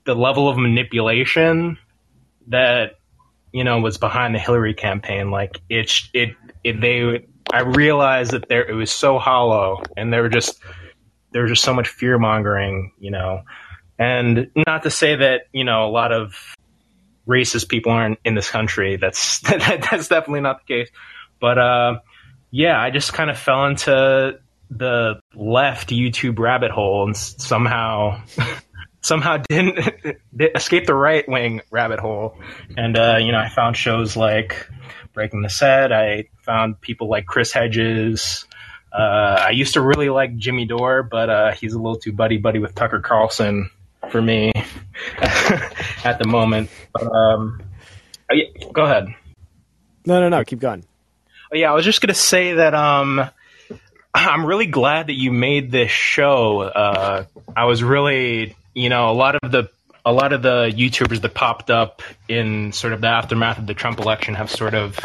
the 0.05 0.15
level 0.15 0.49
of 0.49 0.57
manipulation 0.57 1.79
that 2.49 2.99
you 3.53 3.65
know 3.65 3.81
was 3.81 3.99
behind 3.99 4.35
the 4.35 4.39
Hillary 4.39 4.75
campaign. 4.75 5.31
Like 5.31 5.61
it 5.69 5.93
it 6.13 6.31
it 6.65 6.81
they 6.81 7.27
I 7.53 7.61
realized 7.61 8.33
that 8.33 8.49
there 8.49 8.69
it 8.69 8.75
was 8.75 8.91
so 8.91 9.19
hollow, 9.19 9.83
and 9.97 10.13
there 10.13 10.23
were 10.23 10.29
just 10.29 10.59
there 11.33 11.43
was 11.43 11.51
just 11.51 11.65
so 11.65 11.75
much 11.75 11.89
fear 11.89 12.19
mongering, 12.19 12.93
you 12.99 13.11
know. 13.11 13.43
And 13.99 14.51
not 14.67 14.85
to 14.85 14.91
say 14.91 15.17
that 15.17 15.43
you 15.53 15.65
know 15.65 15.87
a 15.87 15.91
lot 15.91 16.13
of 16.13 16.35
racist 17.27 17.69
people 17.69 17.93
aren't 17.93 18.19
in 18.25 18.35
this 18.35 18.51
country. 18.51 18.97
That's 18.97 19.41
that, 19.41 19.87
that's 19.91 20.09
definitely 20.09 20.41
not 20.41 20.67
the 20.67 20.75
case. 20.75 20.91
But 21.41 21.59
uh, 21.59 22.01
yeah, 22.51 22.81
I 22.81 22.91
just 22.91 23.13
kind 23.13 23.31
of 23.31 23.39
fell 23.39 23.67
into 23.67 24.41
the 24.71 25.21
left 25.35 25.91
YouTube 25.91 26.39
rabbit 26.39 26.71
hole 26.71 27.07
and 27.07 27.17
somehow 27.17 28.21
somehow 29.01 29.39
didn't 29.49 29.79
escape 30.55 30.87
the 30.87 30.95
right 30.95 31.29
wing 31.29 31.63
rabbit 31.71 32.01
hole. 32.01 32.37
And 32.77 32.97
uh, 32.97 33.17
you 33.21 33.33
know, 33.33 33.39
I 33.39 33.49
found 33.49 33.77
shows 33.77 34.17
like 34.17 34.69
Breaking 35.13 35.43
the 35.43 35.51
Set. 35.51 35.93
I 35.93 36.29
found 36.43 36.81
people 36.81 37.09
like 37.09 37.27
Chris 37.27 37.53
Hedges. 37.53 38.47
Uh, 38.93 39.45
I 39.47 39.51
used 39.51 39.75
to 39.75 39.83
really 39.83 40.09
like 40.09 40.37
Jimmy 40.37 40.65
Dore, 40.65 41.03
but 41.03 41.29
uh, 41.29 41.53
he's 41.53 41.75
a 41.75 41.77
little 41.77 41.99
too 41.99 42.13
buddy 42.13 42.39
buddy 42.39 42.59
with 42.59 42.75
Tucker 42.75 43.01
Carlson 43.01 43.71
for 44.11 44.23
me 44.23 44.53
at 46.05 46.19
the 46.19 46.27
moment. 46.27 46.71
But, 46.93 47.07
um, 47.07 47.63
oh, 48.33 48.71
go 48.73 48.85
ahead. 48.85 49.09
No, 50.07 50.21
no, 50.21 50.29
no. 50.29 50.45
Keep 50.45 50.61
going. 50.61 50.85
Oh, 51.53 51.57
yeah, 51.57 51.71
I 51.71 51.75
was 51.75 51.85
just 51.85 52.01
gonna 52.01 52.15
say 52.15 52.55
that 52.55 52.75
um, 52.75 53.29
I'm 54.19 54.45
really 54.45 54.67
glad 54.67 55.07
that 55.07 55.15
you 55.15 55.31
made 55.31 55.71
this 55.71 55.93
show. 55.93 56.63
Uh, 56.63 57.25
I 57.57 57.67
was 57.67 57.85
really, 57.85 58.57
you 58.75 58.89
know, 58.89 59.11
a 59.11 59.13
lot 59.13 59.37
of 59.37 59.53
the 59.53 59.71
a 60.05 60.13
lot 60.13 60.33
of 60.33 60.43
the 60.43 60.73
YouTubers 60.75 61.21
that 61.21 61.35
popped 61.35 61.71
up 61.71 62.03
in 62.29 62.73
sort 62.73 62.93
of 62.95 63.01
the 63.01 63.07
aftermath 63.07 63.59
of 63.59 63.67
the 63.67 63.75
Trump 63.75 64.01
election 64.01 64.35
have 64.35 64.51
sort 64.51 64.75
of, 64.75 64.99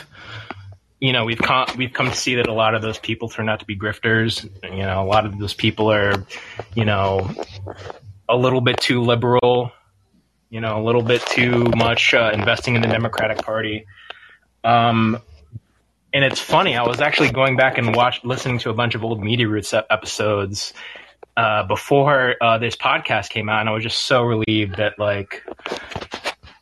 you 1.00 1.14
know, 1.14 1.26
we've 1.26 1.38
come 1.38 1.68
we've 1.78 1.94
come 1.94 2.10
to 2.10 2.16
see 2.16 2.36
that 2.36 2.48
a 2.48 2.54
lot 2.54 2.74
of 2.74 2.82
those 2.82 2.98
people 2.98 3.30
turn 3.30 3.50
out 3.50 3.60
to 3.60 3.66
be 3.66 3.78
grifters. 3.78 4.50
You 4.64 4.84
know, 4.84 5.04
a 5.04 5.06
lot 5.06 5.28
of 5.28 5.38
those 5.38 5.54
people 5.54 5.92
are, 5.92 6.26
you 6.74 6.86
know, 6.86 7.30
a 8.28 8.36
little 8.36 8.62
bit 8.62 8.80
too 8.80 9.04
liberal. 9.04 9.72
You 10.50 10.62
know, 10.62 10.82
a 10.82 10.84
little 10.84 11.04
bit 11.04 11.22
too 11.22 11.66
much 11.76 12.16
uh, 12.16 12.32
investing 12.34 12.76
in 12.76 12.82
the 12.82 12.88
Democratic 12.88 13.40
Party. 13.40 13.86
Um, 14.64 15.20
and 16.14 16.24
it's 16.24 16.40
funny. 16.40 16.78
I 16.78 16.84
was 16.84 17.02
actually 17.02 17.32
going 17.32 17.58
back 17.58 17.78
and 17.78 17.96
watch 17.96 18.24
listening 18.24 18.60
to 18.60 18.70
a 18.70 18.74
bunch 18.74 18.94
of 18.94 19.04
old 19.04 19.22
Media 19.24 19.48
Roots 19.48 19.74
episodes 19.74 20.74
uh, 21.36 21.64
before 21.64 22.36
uh, 22.40 22.60
this 22.60 22.76
podcast 22.76 23.30
came 23.30 23.50
out, 23.50 23.62
and 23.62 23.70
I 23.70 23.72
was 23.72 23.84
just 23.84 24.04
so 24.04 24.22
relieved 24.22 24.78
that 24.78 25.00
like 25.00 25.44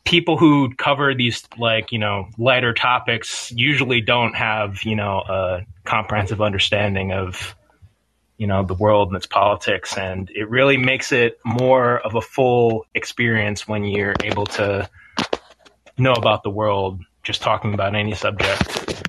people 0.04 0.38
who 0.38 0.74
cover 0.74 1.14
these 1.14 1.46
like 1.58 1.92
you 1.92 1.98
know 1.98 2.28
lighter 2.38 2.72
topics 2.72 3.52
usually 3.52 4.00
don't 4.00 4.34
have 4.34 4.82
you 4.84 4.96
know 4.96 5.20
a 5.28 5.60
comprehensive 5.84 6.40
understanding 6.40 7.12
of 7.12 7.54
you 8.38 8.46
know 8.46 8.64
the 8.64 8.74
world 8.74 9.08
and 9.08 9.16
its 9.16 9.26
politics, 9.26 9.98
and 9.98 10.30
it 10.34 10.48
really 10.48 10.78
makes 10.78 11.12
it 11.12 11.38
more 11.44 11.98
of 11.98 12.14
a 12.14 12.22
full 12.22 12.86
experience 12.94 13.68
when 13.68 13.84
you're 13.84 14.14
able 14.24 14.46
to 14.46 14.88
know 15.98 16.14
about 16.14 16.42
the 16.42 16.50
world 16.50 17.00
just 17.22 17.42
talking 17.42 17.74
about 17.74 17.94
any 17.94 18.14
subject. 18.14 19.02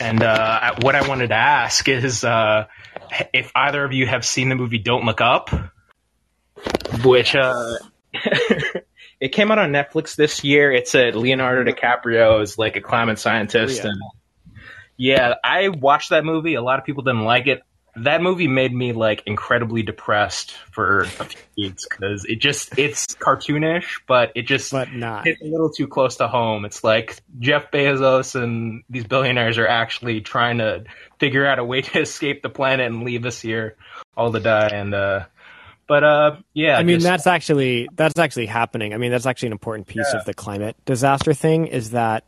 And 0.00 0.22
uh, 0.22 0.76
what 0.82 0.94
I 0.94 1.06
wanted 1.08 1.28
to 1.28 1.34
ask 1.34 1.88
is 1.88 2.24
uh, 2.24 2.66
if 3.32 3.50
either 3.54 3.84
of 3.84 3.92
you 3.92 4.06
have 4.06 4.24
seen 4.24 4.48
the 4.48 4.54
movie 4.54 4.78
Don't 4.78 5.04
Look 5.04 5.20
Up, 5.20 5.50
which 7.04 7.34
uh, 7.34 7.74
it 9.20 9.30
came 9.32 9.50
out 9.50 9.58
on 9.58 9.70
Netflix 9.72 10.16
this 10.16 10.44
year. 10.44 10.72
It's 10.72 10.94
a 10.94 11.10
Leonardo 11.10 11.70
DiCaprio 11.70 12.42
is 12.42 12.58
like 12.58 12.76
a 12.76 12.80
climate 12.80 13.18
scientist, 13.18 13.80
Oh, 13.80 13.84
yeah. 13.84 13.90
and 13.90 14.02
yeah, 14.96 15.34
I 15.44 15.68
watched 15.68 16.10
that 16.10 16.24
movie. 16.24 16.54
A 16.54 16.62
lot 16.62 16.78
of 16.78 16.84
people 16.84 17.02
didn't 17.04 17.24
like 17.24 17.46
it. 17.46 17.62
That 18.04 18.22
movie 18.22 18.48
made 18.48 18.72
me 18.74 18.92
like 18.92 19.22
incredibly 19.26 19.82
depressed 19.82 20.52
for 20.72 21.00
a 21.00 21.06
few 21.06 21.40
weeks 21.56 21.86
because 21.88 22.24
it 22.24 22.36
just 22.40 22.78
it's 22.78 23.06
cartoonish, 23.06 24.00
but 24.06 24.32
it 24.34 24.42
just 24.42 24.72
but 24.72 24.92
not. 24.92 25.24
hits 25.26 25.40
a 25.42 25.44
little 25.44 25.70
too 25.70 25.86
close 25.86 26.16
to 26.16 26.28
home. 26.28 26.64
It's 26.64 26.82
like 26.84 27.16
Jeff 27.38 27.70
Bezos 27.70 28.40
and 28.40 28.82
these 28.90 29.04
billionaires 29.04 29.58
are 29.58 29.66
actually 29.68 30.20
trying 30.20 30.58
to 30.58 30.84
figure 31.18 31.46
out 31.46 31.58
a 31.58 31.64
way 31.64 31.80
to 31.82 32.00
escape 32.00 32.42
the 32.42 32.50
planet 32.50 32.86
and 32.86 33.02
leave 33.04 33.24
us 33.26 33.40
here 33.40 33.76
all 34.16 34.32
to 34.32 34.40
die. 34.40 34.68
And 34.68 34.94
uh, 34.94 35.24
but 35.86 36.04
uh, 36.04 36.36
yeah, 36.54 36.76
I 36.78 36.82
mean, 36.82 36.96
just- 36.96 37.06
that's 37.06 37.26
actually 37.26 37.88
that's 37.94 38.18
actually 38.18 38.46
happening. 38.46 38.94
I 38.94 38.96
mean, 38.98 39.10
that's 39.10 39.26
actually 39.26 39.48
an 39.48 39.52
important 39.52 39.86
piece 39.86 40.06
Yeah. 40.12 40.20
of 40.20 40.24
the 40.26 40.34
climate 40.34 40.76
disaster 40.84 41.32
thing 41.34 41.66
is 41.66 41.90
that 41.90 42.24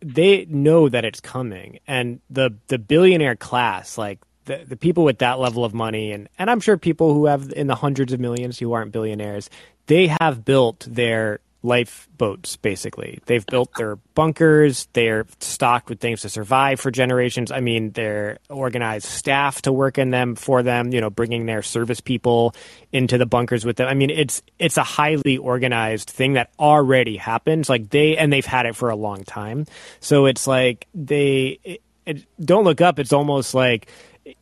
they 0.00 0.44
know 0.48 0.88
that 0.88 1.04
it's 1.04 1.20
coming, 1.20 1.80
and 1.86 2.20
the 2.30 2.54
the 2.68 2.78
billionaire 2.78 3.34
class, 3.36 3.98
like 3.98 4.20
the 4.48 4.64
the 4.66 4.76
people 4.76 5.04
with 5.04 5.18
that 5.18 5.38
level 5.38 5.64
of 5.64 5.72
money, 5.72 6.10
and 6.10 6.28
and 6.38 6.50
I'm 6.50 6.60
sure 6.60 6.76
people 6.76 7.14
who 7.14 7.26
have 7.26 7.52
in 7.52 7.68
the 7.68 7.76
hundreds 7.76 8.12
of 8.12 8.18
millions 8.18 8.58
who 8.58 8.72
aren't 8.72 8.90
billionaires, 8.90 9.48
they 9.86 10.08
have 10.20 10.44
built 10.44 10.86
their 10.88 11.40
lifeboats 11.62 12.56
basically. 12.56 13.18
They've 13.26 13.44
built 13.44 13.70
their 13.76 13.96
bunkers 14.14 14.88
they're 14.92 15.26
stocked 15.40 15.88
with 15.88 15.98
things 15.98 16.20
to 16.20 16.28
survive 16.28 16.78
for 16.78 16.92
generations. 16.92 17.50
I 17.50 17.60
mean 17.60 17.90
they're 17.90 18.38
organized 18.48 19.06
staff 19.06 19.62
to 19.62 19.72
work 19.72 19.98
in 19.98 20.10
them 20.10 20.36
for 20.36 20.62
them 20.62 20.92
you 20.92 21.00
know 21.00 21.10
bringing 21.10 21.46
their 21.46 21.62
service 21.62 22.00
people 22.00 22.54
into 22.92 23.18
the 23.18 23.26
bunkers 23.26 23.64
with 23.64 23.76
them. 23.76 23.88
I 23.88 23.94
mean 23.94 24.10
it's 24.10 24.40
it's 24.60 24.76
a 24.76 24.84
highly 24.84 25.36
organized 25.36 26.10
thing 26.10 26.34
that 26.34 26.50
already 26.60 27.16
happens. 27.16 27.68
Like 27.68 27.90
they 27.90 28.16
and 28.16 28.32
they've 28.32 28.46
had 28.46 28.66
it 28.66 28.76
for 28.76 28.90
a 28.90 28.96
long 28.96 29.24
time. 29.24 29.66
So 29.98 30.26
it's 30.26 30.46
like 30.46 30.86
they 30.94 31.58
it, 31.64 31.82
it, 32.06 32.24
don't 32.42 32.64
look 32.64 32.80
up. 32.80 33.00
It's 33.00 33.12
almost 33.12 33.52
like 33.52 33.88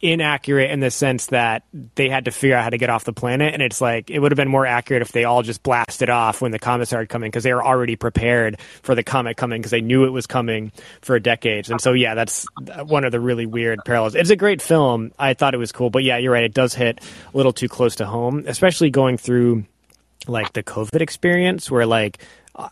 inaccurate 0.00 0.70
in 0.70 0.80
the 0.80 0.90
sense 0.90 1.26
that 1.26 1.64
they 1.94 2.08
had 2.08 2.24
to 2.26 2.30
figure 2.30 2.56
out 2.56 2.64
how 2.64 2.70
to 2.70 2.78
get 2.78 2.90
off 2.90 3.04
the 3.04 3.12
planet. 3.12 3.54
And 3.54 3.62
it's 3.62 3.80
like 3.80 4.10
it 4.10 4.18
would 4.18 4.32
have 4.32 4.36
been 4.36 4.48
more 4.48 4.66
accurate 4.66 5.02
if 5.02 5.12
they 5.12 5.24
all 5.24 5.42
just 5.42 5.62
blasted 5.62 6.10
off 6.10 6.40
when 6.40 6.52
the 6.52 6.58
comet 6.58 6.86
started 6.86 7.08
coming 7.08 7.30
because 7.30 7.44
they 7.44 7.52
were 7.52 7.64
already 7.64 7.96
prepared 7.96 8.60
for 8.82 8.94
the 8.94 9.02
comet 9.02 9.36
coming 9.36 9.60
because 9.60 9.70
they 9.70 9.80
knew 9.80 10.04
it 10.04 10.10
was 10.10 10.26
coming 10.26 10.72
for 11.00 11.18
decades. 11.18 11.70
And 11.70 11.80
so 11.80 11.92
yeah 11.92 12.14
that's 12.14 12.46
one 12.84 13.04
of 13.04 13.12
the 13.12 13.20
really 13.20 13.46
weird 13.46 13.80
parallels. 13.84 14.14
It's 14.14 14.30
a 14.30 14.36
great 14.36 14.62
film. 14.62 15.12
I 15.18 15.34
thought 15.34 15.54
it 15.54 15.58
was 15.58 15.72
cool. 15.72 15.90
But 15.90 16.04
yeah 16.04 16.18
you're 16.18 16.32
right. 16.32 16.44
It 16.44 16.54
does 16.54 16.74
hit 16.74 17.00
a 17.32 17.36
little 17.36 17.52
too 17.52 17.68
close 17.68 17.96
to 17.96 18.06
home 18.06 18.44
especially 18.46 18.90
going 18.90 19.18
through 19.18 19.64
like 20.26 20.52
the 20.52 20.62
COVID 20.62 21.00
experience 21.00 21.70
where 21.70 21.86
like 21.86 22.18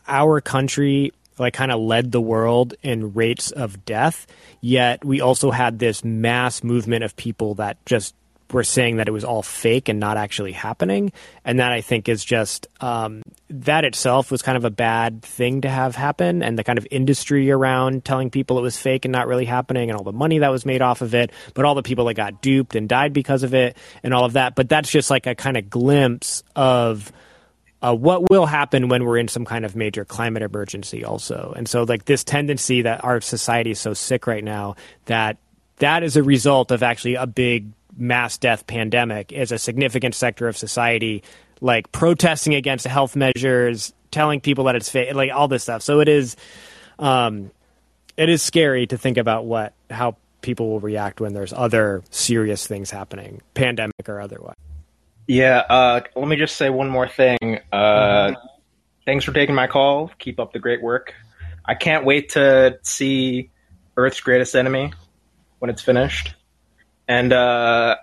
our 0.09 0.41
country 0.41 1.13
like 1.39 1.55
kind 1.55 1.73
of 1.73 1.81
led 1.81 2.13
the 2.13 2.21
world 2.21 2.75
in 2.83 3.15
rates 3.15 3.51
of 3.51 3.85
death, 3.85 4.27
yet 4.61 5.05
we 5.05 5.21
also 5.21 5.51
had 5.51 5.79
this 5.79 6.05
mass 6.05 6.63
movement 6.63 7.05
of 7.05 7.17
people 7.17 7.55
that 7.57 7.85
just 7.87 8.15
were 8.53 8.65
saying 8.65 8.97
that 8.97 9.09
it 9.09 9.11
was 9.11 9.25
all 9.25 9.43
fake 9.43 9.89
and 9.89 9.99
not 9.99 10.17
actually 10.17 10.53
happening. 10.53 11.13
And 11.45 11.59
that 11.59 11.73
I 11.73 11.81
think 11.81 12.09
is 12.09 12.25
just 12.25 12.69
um, 12.81 13.23
that 13.51 13.85
itself 13.85 14.31
was 14.31 14.43
kind 14.43 14.57
of 14.57 14.65
a 14.65 14.71
bad 14.71 15.23
thing 15.23 15.63
to 15.63 15.69
have 15.69 15.97
happen. 15.97 16.43
And 16.43 16.59
the 16.59 16.65
kind 16.65 16.79
of 16.79 16.87
industry 16.91 17.51
around 17.51 18.05
telling 18.05 18.31
people 18.31 18.59
it 18.59 18.63
was 18.63 18.79
fake 18.79 19.05
and 19.05 19.13
not 19.13 19.27
really 19.27 19.45
happening, 19.45 19.91
and 19.91 19.99
all 19.99 20.05
the 20.05 20.13
money 20.13 20.39
that 20.39 20.51
was 20.51 20.65
made 20.65 20.83
off 20.83 21.03
of 21.03 21.15
it, 21.15 21.33
but 21.55 21.65
all 21.65 21.75
the 21.75 21.83
people 21.83 22.05
that 22.07 22.15
got 22.15 22.41
duped 22.41 22.77
and 22.77 22.89
died 22.89 23.13
because 23.13 23.43
of 23.43 23.55
it, 23.55 23.77
and 24.03 24.15
all 24.15 24.25
of 24.25 24.35
that. 24.35 24.55
But 24.55 24.69
that's 24.69 24.91
just 24.91 25.11
like 25.11 25.27
a 25.27 25.35
kind 25.35 25.57
of 25.57 25.69
glimpse 25.69 26.43
of 26.55 27.13
uh, 27.85 27.95
what 27.95 28.31
will 28.31 28.47
happen 28.47 28.89
when 28.89 29.05
we're 29.05 29.19
in 29.19 29.29
some 29.29 29.45
kind 29.45 29.63
of 29.65 29.77
major 29.77 30.07
climate 30.07 30.43
emergency 30.43 31.05
also. 31.05 31.53
And 31.55 31.69
so 31.69 31.83
like 31.83 32.07
this 32.07 32.25
tendency 32.25 32.83
that 32.83 33.05
our 33.05 33.21
society 33.21 33.73
is 33.73 33.79
so 33.79 33.93
sick 33.93 34.27
right 34.27 34.43
now 34.43 34.77
that 35.05 35.37
that 35.77 36.03
is 36.03 36.17
a 36.17 36.23
result 36.23 36.71
of 36.71 36.83
actually 36.83 37.17
a 37.17 37.27
big 37.27 37.67
mass 37.95 38.39
death 38.39 38.67
pandemic 38.67 39.33
is 39.33 39.53
a 39.53 39.59
significant 39.59 40.15
sector 40.15 40.49
of 40.49 40.57
society 40.57 41.23
like 41.61 41.93
protesting 41.93 42.55
against 42.55 42.87
health 42.87 43.17
measures 43.17 43.93
telling 44.11 44.41
people 44.41 44.65
that 44.65 44.77
it's 44.77 44.89
fake 44.89 45.15
like 45.15 45.31
all 45.31 45.47
this 45.49 45.65
stuff. 45.65 45.83
So 45.83 46.01
it 46.01 46.09
is 46.09 46.37
um 46.99 47.51
it 48.17 48.31
is 48.31 48.43
scary 48.43 48.87
to 48.87 48.97
think 48.97 49.19
about 49.19 49.45
what 49.45 49.75
how 49.91 50.17
people 50.41 50.71
will 50.71 50.81
react 50.81 51.21
when 51.21 51.35
there's 51.35 51.53
other 51.53 52.03
serious 52.09 52.67
things 52.67 52.91
happening 52.91 53.43
pandemic 53.53 54.09
or 54.09 54.23
otherwise 54.23 54.55
Yeah, 55.27 55.59
uh, 55.59 56.01
let 56.15 56.29
me 56.29 56.37
just 56.37 56.57
say 56.57 56.71
one 56.71 56.91
more 56.91 57.09
thing. 57.09 57.61
Uh, 57.73 58.35
thanks 59.07 59.25
for 59.25 59.33
taking 59.33 59.55
my 59.55 59.67
call. 59.67 60.11
Keep 60.19 60.39
up 60.39 60.53
the 60.53 60.59
great 60.59 60.83
work. 60.83 61.15
I 61.65 61.75
can't 61.75 62.05
wait 62.05 62.31
to 62.31 62.79
see 62.83 63.51
Earth's 63.97 64.21
Greatest 64.21 64.55
Enemy 64.55 64.93
when 65.59 65.71
it's 65.71 65.83
finished. 65.83 66.35
And 67.09 67.33
uh, 67.33 67.97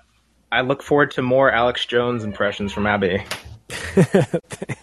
I 0.51 0.61
look 0.61 0.81
forward 0.81 1.11
to 1.11 1.21
more 1.21 1.51
Alex 1.51 1.85
Jones 1.85 2.23
impressions 2.23 2.73
from 2.73 2.87
Abby. 2.87 3.23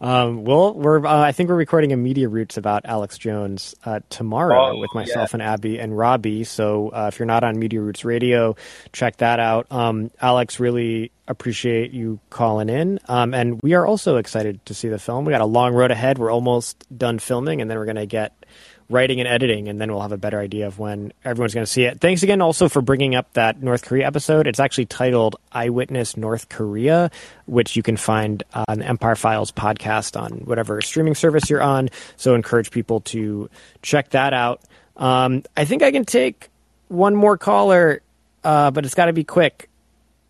Um, 0.00 0.44
well, 0.44 0.74
we're 0.74 1.04
uh, 1.06 1.20
I 1.20 1.32
think 1.32 1.48
we're 1.48 1.56
recording 1.56 1.92
a 1.92 1.96
media 1.96 2.28
roots 2.28 2.56
about 2.56 2.84
Alex 2.84 3.18
Jones 3.18 3.74
uh, 3.84 4.00
tomorrow 4.10 4.72
Oh, 4.76 4.78
with 4.80 4.94
myself 4.94 5.30
yeah. 5.30 5.36
and 5.36 5.42
Abby 5.42 5.78
and 5.78 5.96
Robbie. 5.96 6.44
So 6.44 6.90
uh, 6.90 7.10
if 7.12 7.18
you're 7.18 7.26
not 7.26 7.44
on 7.44 7.58
Media 7.58 7.80
Roots 7.80 8.04
Radio, 8.04 8.56
check 8.92 9.16
that 9.18 9.40
out. 9.40 9.66
Um, 9.70 10.10
Alex, 10.20 10.60
really 10.60 11.12
appreciate 11.28 11.90
you 11.92 12.20
calling 12.30 12.68
in, 12.68 13.00
um, 13.08 13.34
and 13.34 13.60
we 13.62 13.74
are 13.74 13.86
also 13.86 14.16
excited 14.16 14.64
to 14.66 14.74
see 14.74 14.88
the 14.88 14.98
film. 14.98 15.24
We 15.24 15.32
got 15.32 15.40
a 15.40 15.46
long 15.46 15.74
road 15.74 15.90
ahead. 15.90 16.18
We're 16.18 16.30
almost 16.30 16.84
done 16.96 17.18
filming, 17.18 17.60
and 17.60 17.70
then 17.70 17.78
we're 17.78 17.84
going 17.86 17.96
to 17.96 18.06
get 18.06 18.45
writing 18.88 19.20
and 19.20 19.28
editing, 19.28 19.68
and 19.68 19.80
then 19.80 19.90
we'll 19.90 20.02
have 20.02 20.12
a 20.12 20.16
better 20.16 20.38
idea 20.38 20.66
of 20.66 20.78
when 20.78 21.12
everyone's 21.24 21.54
going 21.54 21.66
to 21.66 21.70
see 21.70 21.84
it. 21.84 22.00
Thanks 22.00 22.22
again 22.22 22.40
also 22.40 22.68
for 22.68 22.80
bringing 22.80 23.14
up 23.14 23.32
that 23.32 23.62
North 23.62 23.84
Korea 23.84 24.06
episode. 24.06 24.46
It's 24.46 24.60
actually 24.60 24.86
titled 24.86 25.36
Eyewitness 25.52 26.16
North 26.16 26.48
Korea, 26.48 27.10
which 27.46 27.76
you 27.76 27.82
can 27.82 27.96
find 27.96 28.42
on 28.54 28.82
Empire 28.82 29.16
Files 29.16 29.50
podcast 29.50 30.20
on 30.20 30.38
whatever 30.44 30.80
streaming 30.80 31.14
service 31.14 31.50
you're 31.50 31.62
on. 31.62 31.88
So 32.16 32.34
encourage 32.34 32.70
people 32.70 33.00
to 33.00 33.50
check 33.82 34.10
that 34.10 34.32
out. 34.32 34.60
Um, 34.96 35.42
I 35.56 35.64
think 35.64 35.82
I 35.82 35.90
can 35.90 36.04
take 36.04 36.48
one 36.88 37.16
more 37.16 37.36
caller, 37.36 38.02
uh, 38.44 38.70
but 38.70 38.84
it's 38.84 38.94
got 38.94 39.06
to 39.06 39.12
be 39.12 39.24
quick. 39.24 39.68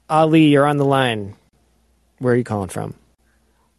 Ali, 0.09 0.45
you're 0.45 0.67
on 0.67 0.77
the 0.77 0.85
line. 0.85 1.35
Where 2.19 2.33
are 2.33 2.37
you 2.37 2.45
calling 2.45 2.69
from? 2.69 2.95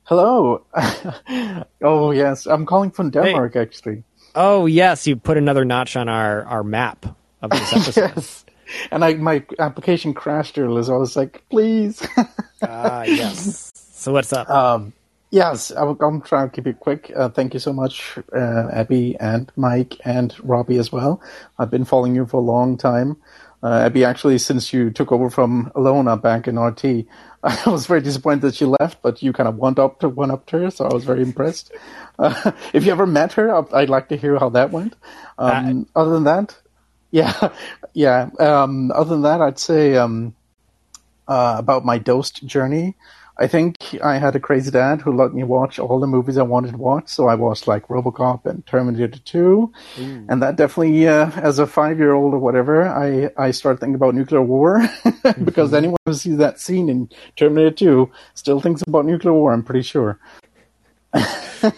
Hello. 0.04 0.64
oh 1.82 2.12
yes, 2.12 2.46
I'm 2.46 2.66
calling 2.66 2.92
from 2.92 3.10
Denmark 3.10 3.56
actually. 3.56 4.04
Oh 4.36 4.66
yes, 4.66 5.08
you 5.08 5.16
put 5.16 5.38
another 5.38 5.66
notch 5.66 5.96
on 5.96 6.10
our, 6.10 6.46
our 6.46 6.64
map 6.64 7.06
of 7.42 7.52
this 7.52 7.74
episode. 7.74 8.12
yes. 8.16 8.46
And 8.92 9.04
I 9.06 9.14
my 9.16 9.46
application 9.60 10.14
crashed 10.14 10.58
earlier, 10.60 10.84
so 10.84 10.96
I 10.96 10.98
was 10.98 11.16
like, 11.16 11.44
please. 11.50 12.06
Ah, 12.62 13.04
yes. 13.04 13.72
So 13.98 14.14
what's 14.14 14.32
up? 14.32 14.48
Um, 14.48 14.94
yes, 15.32 15.72
I 15.72 15.84
will, 15.84 15.98
I'm 16.02 16.22
trying 16.22 16.50
to 16.50 16.56
keep 16.56 16.68
it 16.68 16.80
quick. 16.80 17.12
Uh, 17.16 17.30
thank 17.30 17.56
you 17.56 17.60
so 17.60 17.74
much, 17.74 18.20
uh, 18.34 18.70
Abby 18.72 19.18
and 19.20 19.52
Mike 19.56 19.96
and 20.06 20.36
Robbie 20.48 20.78
as 20.78 20.92
well. 20.92 21.20
I've 21.58 21.72
been 21.72 21.84
following 21.84 22.14
you 22.16 22.28
for 22.28 22.38
a 22.38 22.42
long 22.42 22.78
time. 22.78 23.18
Uh, 23.64 23.82
Abby, 23.86 24.06
actually, 24.06 24.38
since 24.38 24.72
you 24.72 24.92
took 24.92 25.12
over 25.12 25.32
from 25.32 25.72
Alyona 25.76 26.22
back 26.22 26.48
in 26.48 26.60
RT, 26.60 27.08
I 27.66 27.70
was 27.70 27.86
very 27.88 28.02
disappointed 28.02 28.42
that 28.42 28.56
she 28.56 28.66
left, 28.66 29.02
but 29.02 29.24
you 29.24 29.32
kind 29.32 29.48
of 29.48 29.56
went 29.58 29.80
up 29.80 30.02
to 30.02 30.10
one 30.10 30.32
up 30.32 30.46
to 30.48 30.60
her, 30.60 30.72
so 30.72 30.86
I 30.86 30.94
was 30.94 31.06
very 31.06 31.22
impressed. 31.22 31.72
Uh, 32.20 32.52
if 32.74 32.86
you 32.86 32.92
ever 32.92 33.08
met 33.08 33.34
her, 33.34 33.54
I'd, 33.74 33.90
like 33.90 34.10
to 34.10 34.18
hear 34.18 34.38
how 34.38 34.50
that 34.50 34.72
went. 34.72 34.96
Um, 35.38 35.88
other 35.96 36.12
than 36.12 36.26
that, 36.26 36.58
yeah, 37.12 37.54
yeah. 37.94 38.30
Um, 38.38 38.92
other 38.92 39.12
than 39.12 39.22
that, 39.22 39.42
I'd 39.42 39.60
say 39.60 39.96
um, 39.96 40.36
uh, 41.28 41.56
about 41.58 41.86
my 41.86 41.98
Dosed 41.98 42.46
journey. 42.46 42.96
I 43.40 43.48
think 43.48 43.78
I 44.04 44.18
had 44.18 44.36
a 44.36 44.40
crazy 44.40 44.72
dad 44.72 45.02
who 45.02 45.12
let 45.12 45.34
me 45.34 45.44
watch 45.44 45.78
all 45.78 46.00
the 46.00 46.08
movies 46.08 46.38
I 46.38 46.44
wanted 46.44 46.72
to 46.72 46.78
watch. 46.78 47.08
So 47.10 47.28
I 47.28 47.36
watched 47.36 47.68
like 47.68 47.88
RoboCop 47.88 48.46
and 48.46 48.66
Terminator 48.66 49.20
2. 49.20 49.72
And 50.30 50.42
that 50.42 50.56
definitely, 50.56 51.08
uh, 51.08 51.30
as 51.36 51.60
a 51.60 51.68
five 51.68 52.00
year 52.00 52.14
old 52.14 52.34
or 52.34 52.40
whatever, 52.40 52.88
I, 52.88 53.30
I 53.38 53.52
started 53.52 53.80
thinking 53.80 53.96
about 53.96 54.16
nuclear 54.16 54.42
war 54.42 54.82
because 55.44 55.74
anyone 55.74 55.98
who 56.06 56.14
sees 56.14 56.38
that 56.38 56.60
scene 56.60 56.90
in 56.90 57.10
Terminator 57.36 57.76
2 57.76 58.12
still 58.34 58.60
thinks 58.60 58.82
about 58.88 59.06
nuclear 59.06 59.34
war, 59.34 59.54
I'm 59.54 59.64
pretty 59.64 59.84
sure. 59.84 60.20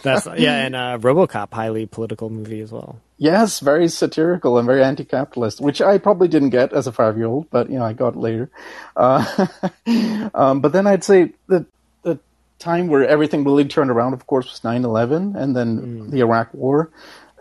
That's 0.03 0.27
yeah, 0.37 0.65
and 0.65 0.75
uh, 0.75 0.97
RoboCop, 0.99 1.53
highly 1.53 1.85
political 1.85 2.29
movie 2.29 2.61
as 2.61 2.71
well. 2.71 2.99
Yes, 3.21 3.59
very 3.59 3.89
satirical 3.89 4.57
and 4.57 4.65
very 4.65 4.81
anti-capitalist, 4.81 5.59
which 5.59 5.81
I 5.81 5.97
probably 5.97 6.29
didn't 6.29 6.51
get 6.51 6.71
as 6.71 6.87
a 6.87 6.93
five-year-old, 6.93 7.49
but 7.49 7.69
you 7.69 7.77
know 7.77 7.83
I 7.83 7.91
got 7.91 8.15
later. 8.15 8.49
Uh, 8.95 9.47
um, 10.33 10.61
but 10.61 10.71
then 10.71 10.87
I'd 10.87 11.03
say 11.03 11.33
the 11.47 11.65
the 12.03 12.17
time 12.59 12.87
where 12.87 13.05
everything 13.05 13.43
really 13.43 13.65
turned 13.65 13.91
around, 13.91 14.13
of 14.13 14.25
course, 14.25 14.49
was 14.49 14.61
9-11 14.61 15.35
and 15.35 15.53
then 15.53 16.09
the 16.09 16.21
Iraq 16.21 16.53
War, 16.53 16.91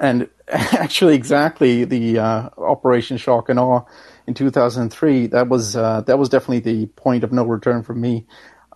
and 0.00 0.28
actually 0.48 1.14
exactly 1.14 1.84
the 1.84 2.18
uh, 2.18 2.48
Operation 2.58 3.16
Shock 3.16 3.48
and 3.48 3.60
Awe 3.60 3.82
in 4.26 4.34
2003. 4.34 5.28
That 5.28 5.48
was 5.48 5.76
uh, 5.76 6.00
that 6.02 6.18
was 6.18 6.28
definitely 6.28 6.58
the 6.58 6.86
point 6.86 7.22
of 7.22 7.30
no 7.30 7.44
return 7.44 7.84
for 7.84 7.94
me. 7.94 8.26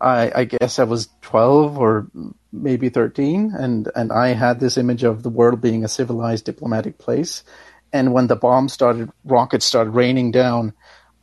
I, 0.03 0.33
I 0.35 0.45
guess 0.45 0.79
I 0.79 0.85
was 0.85 1.09
12 1.23 1.79
or 1.79 2.09
maybe 2.53 2.89
13, 2.89 3.53
and, 3.55 3.89
and 3.95 4.13
I 4.13 4.29
had 4.29 4.59
this 4.61 4.77
image 4.77 5.05
of 5.05 5.23
the 5.23 5.31
world 5.31 5.61
being 5.61 5.85
a 5.85 5.89
civilized 5.89 6.45
diplomatic 6.45 6.99
place. 6.99 7.45
And 7.93 8.13
when 8.13 8.27
the 8.27 8.37
bombs 8.37 8.73
started, 8.73 9.11
rockets 9.25 9.65
started 9.65 9.91
raining 9.91 10.33
down, 10.33 10.73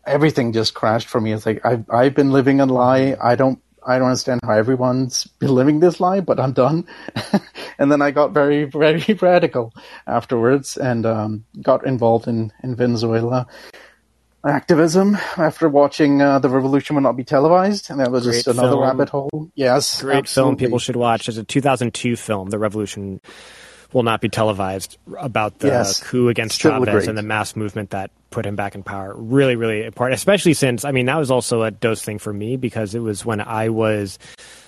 everything 0.06 0.54
just 0.54 0.74
crashed 0.74 1.08
for 1.08 1.20
me. 1.20 1.34
It's 1.34 1.46
like 1.46 1.66
I've 1.66 1.90
I've 1.90 2.16
been 2.16 2.32
living 2.32 2.60
a 2.60 2.66
lie. 2.66 3.16
I 3.22 3.36
don't 3.36 3.60
I 3.86 3.98
don't 3.98 4.08
understand 4.08 4.42
how 4.44 4.54
everyone's 4.54 5.26
been 5.40 5.54
living 5.54 5.80
this 5.80 6.00
lie, 6.00 6.20
but 6.20 6.40
I'm 6.40 6.54
done. 6.54 6.88
and 7.80 7.92
then 7.92 8.02
I 8.02 8.12
got 8.12 8.32
very 8.32 8.66
very 8.66 9.14
radical 9.22 9.74
afterwards 10.08 10.78
and 10.78 11.06
um, 11.06 11.46
got 11.62 11.86
involved 11.86 12.28
in 12.28 12.52
in 12.64 12.76
Venezuela 12.76 13.48
activism 14.46 15.18
after 15.38 15.68
watching 15.68 16.22
uh, 16.22 16.40
the 16.40 16.50
revolution 16.50 16.96
will 16.96 17.04
not 17.04 17.18
be 17.18 17.24
televised 17.24 17.90
and 17.90 18.00
that 18.00 18.12
was 18.12 18.24
just 18.24 18.48
another 18.48 18.70
film. 18.72 18.84
rabbit 18.84 19.10
hole 19.10 19.52
yes 19.56 20.02
Great 20.02 20.28
film 20.28 20.56
people 20.56 20.80
should 20.80 20.96
watch. 20.96 21.28
It's 21.28 21.38
a 21.38 21.44
2002 21.44 22.16
film, 22.16 22.50
The 22.50 22.58
Revolution 22.60 23.20
Will 23.92 24.04
Not 24.04 24.22
Be 24.22 24.30
Televised, 24.30 24.98
about 25.18 25.60
the 25.60 25.68
Yes. 25.68 26.02
coup 26.04 26.30
against 26.30 26.56
Still 26.56 26.72
Chavez 26.72 26.94
great. 26.94 27.08
and 27.10 27.18
the 27.18 27.24
mass 27.24 27.56
movement 27.56 27.90
that 27.90 28.12
put 28.30 28.46
him 28.46 28.56
back 28.56 28.76
in 28.76 28.84
power. 28.84 29.14
Really, 29.18 29.56
really 29.56 29.84
important, 29.84 30.16
especially 30.16 30.54
since, 30.54 30.86
I 30.86 30.92
mean, 30.92 31.08
that 31.08 31.18
was 31.18 31.32
also 31.32 31.64
a 31.64 31.72
dose 31.72 32.02
thing 32.04 32.20
for 32.20 32.32
me 32.32 32.56
because 32.56 32.94
it 32.94 33.00
was 33.00 33.26
when 33.26 33.42
I 33.42 33.70
was 33.70 34.20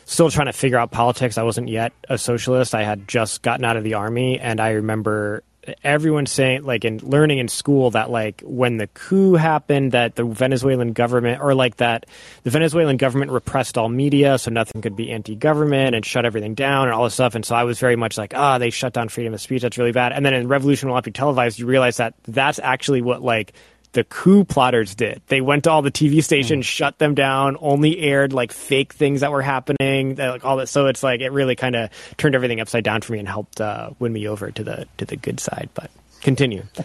still 0.06 0.32
trying 0.32 0.48
to 0.48 0.54
figure 0.54 0.80
out 0.80 0.90
politics. 0.90 1.38
I 1.38 1.44
wasn't 1.44 1.70
yet 1.70 1.94
a 2.10 2.18
socialist. 2.18 2.74
I 2.74 2.84
had 2.84 3.08
just 3.08 3.44
gotten 3.44 3.64
out 3.64 3.78
of 3.78 3.84
the 3.84 3.94
army, 3.94 4.40
and 4.40 4.60
I 4.60 4.72
remember 4.72 5.44
everyone 5.84 6.26
saying 6.26 6.64
like 6.64 6.84
in 6.86 6.98
learning 7.00 7.38
in 7.38 7.48
school 7.48 7.92
that 7.92 8.10
like 8.10 8.42
when 8.44 8.78
the 8.78 8.88
coup 8.88 9.36
happened 9.36 9.92
that 9.92 10.16
the 10.16 10.24
Venezuelan 10.24 10.94
government 10.94 11.42
or 11.42 11.54
like 11.54 11.78
that 11.78 12.08
the 12.44 12.50
Venezuelan 12.50 12.98
government 12.98 13.32
repressed 13.32 13.78
all 13.78 13.88
media 13.88 14.38
so 14.40 14.50
nothing 14.50 14.82
could 14.82 14.96
be 14.96 15.12
anti-government 15.12 15.96
and 15.96 16.04
shut 16.04 16.26
everything 16.26 16.56
down 16.56 16.88
and 16.88 16.94
all 16.94 17.04
this 17.04 17.14
stuff. 17.14 17.36
And 17.36 17.46
so 17.46 17.56
I 17.56 17.64
was 17.64 17.80
very 17.80 17.96
much 17.96 18.18
like 18.18 18.34
ah 18.36 18.58
they 18.58 18.72
shut 18.72 18.94
down 18.94 19.10
freedom 19.10 19.34
of 19.34 19.42
speech. 19.42 19.62
That's 19.62 19.78
really 19.78 19.92
bad. 19.92 20.14
And 20.14 20.26
then 20.26 20.34
in 20.34 20.48
revolution 20.48 20.90
will 20.90 20.96
not 20.96 21.04
be 21.04 21.12
televised 21.12 21.60
you 21.60 21.68
realize 21.68 21.98
that 21.98 22.16
that's 22.28 22.58
actually 22.60 23.02
what 23.02 23.22
like 23.22 23.54
the 23.94 24.04
coup 24.04 24.46
plotters 24.46 24.96
did. 24.96 25.22
They 25.28 25.42
went 25.42 25.66
to 25.66 25.72
all 25.72 25.82
the 25.82 25.92
TV 25.92 26.24
stations, 26.24 26.66
shut 26.66 26.98
them 26.98 27.14
down, 27.14 27.58
only 27.60 28.00
aired 28.00 28.34
like 28.34 28.52
fake 28.52 28.94
things 28.94 29.22
that 29.22 29.32
were 29.32 29.42
happening, 29.42 30.16
that, 30.16 30.30
like 30.30 30.46
all 30.46 30.58
that. 30.58 30.70
So 30.70 30.88
it's 30.88 31.04
like 31.04 31.22
it 31.22 31.32
really 31.32 31.56
kind 31.56 31.76
of 31.76 31.90
turned 32.18 32.36
everything 32.36 32.62
upside 32.62 32.84
down 32.84 33.02
for 33.02 33.14
me 33.14 33.20
and 33.20 33.28
helped 33.28 33.60
uh, 33.60 33.92
win 34.00 34.14
me 34.14 34.28
over 34.28 34.52
to 34.52 34.64
the 34.64 34.88
to 34.98 35.06
the 35.06 35.18
good 35.18 35.40
side. 35.40 35.70
But 35.74 35.92
continue. 36.22 36.64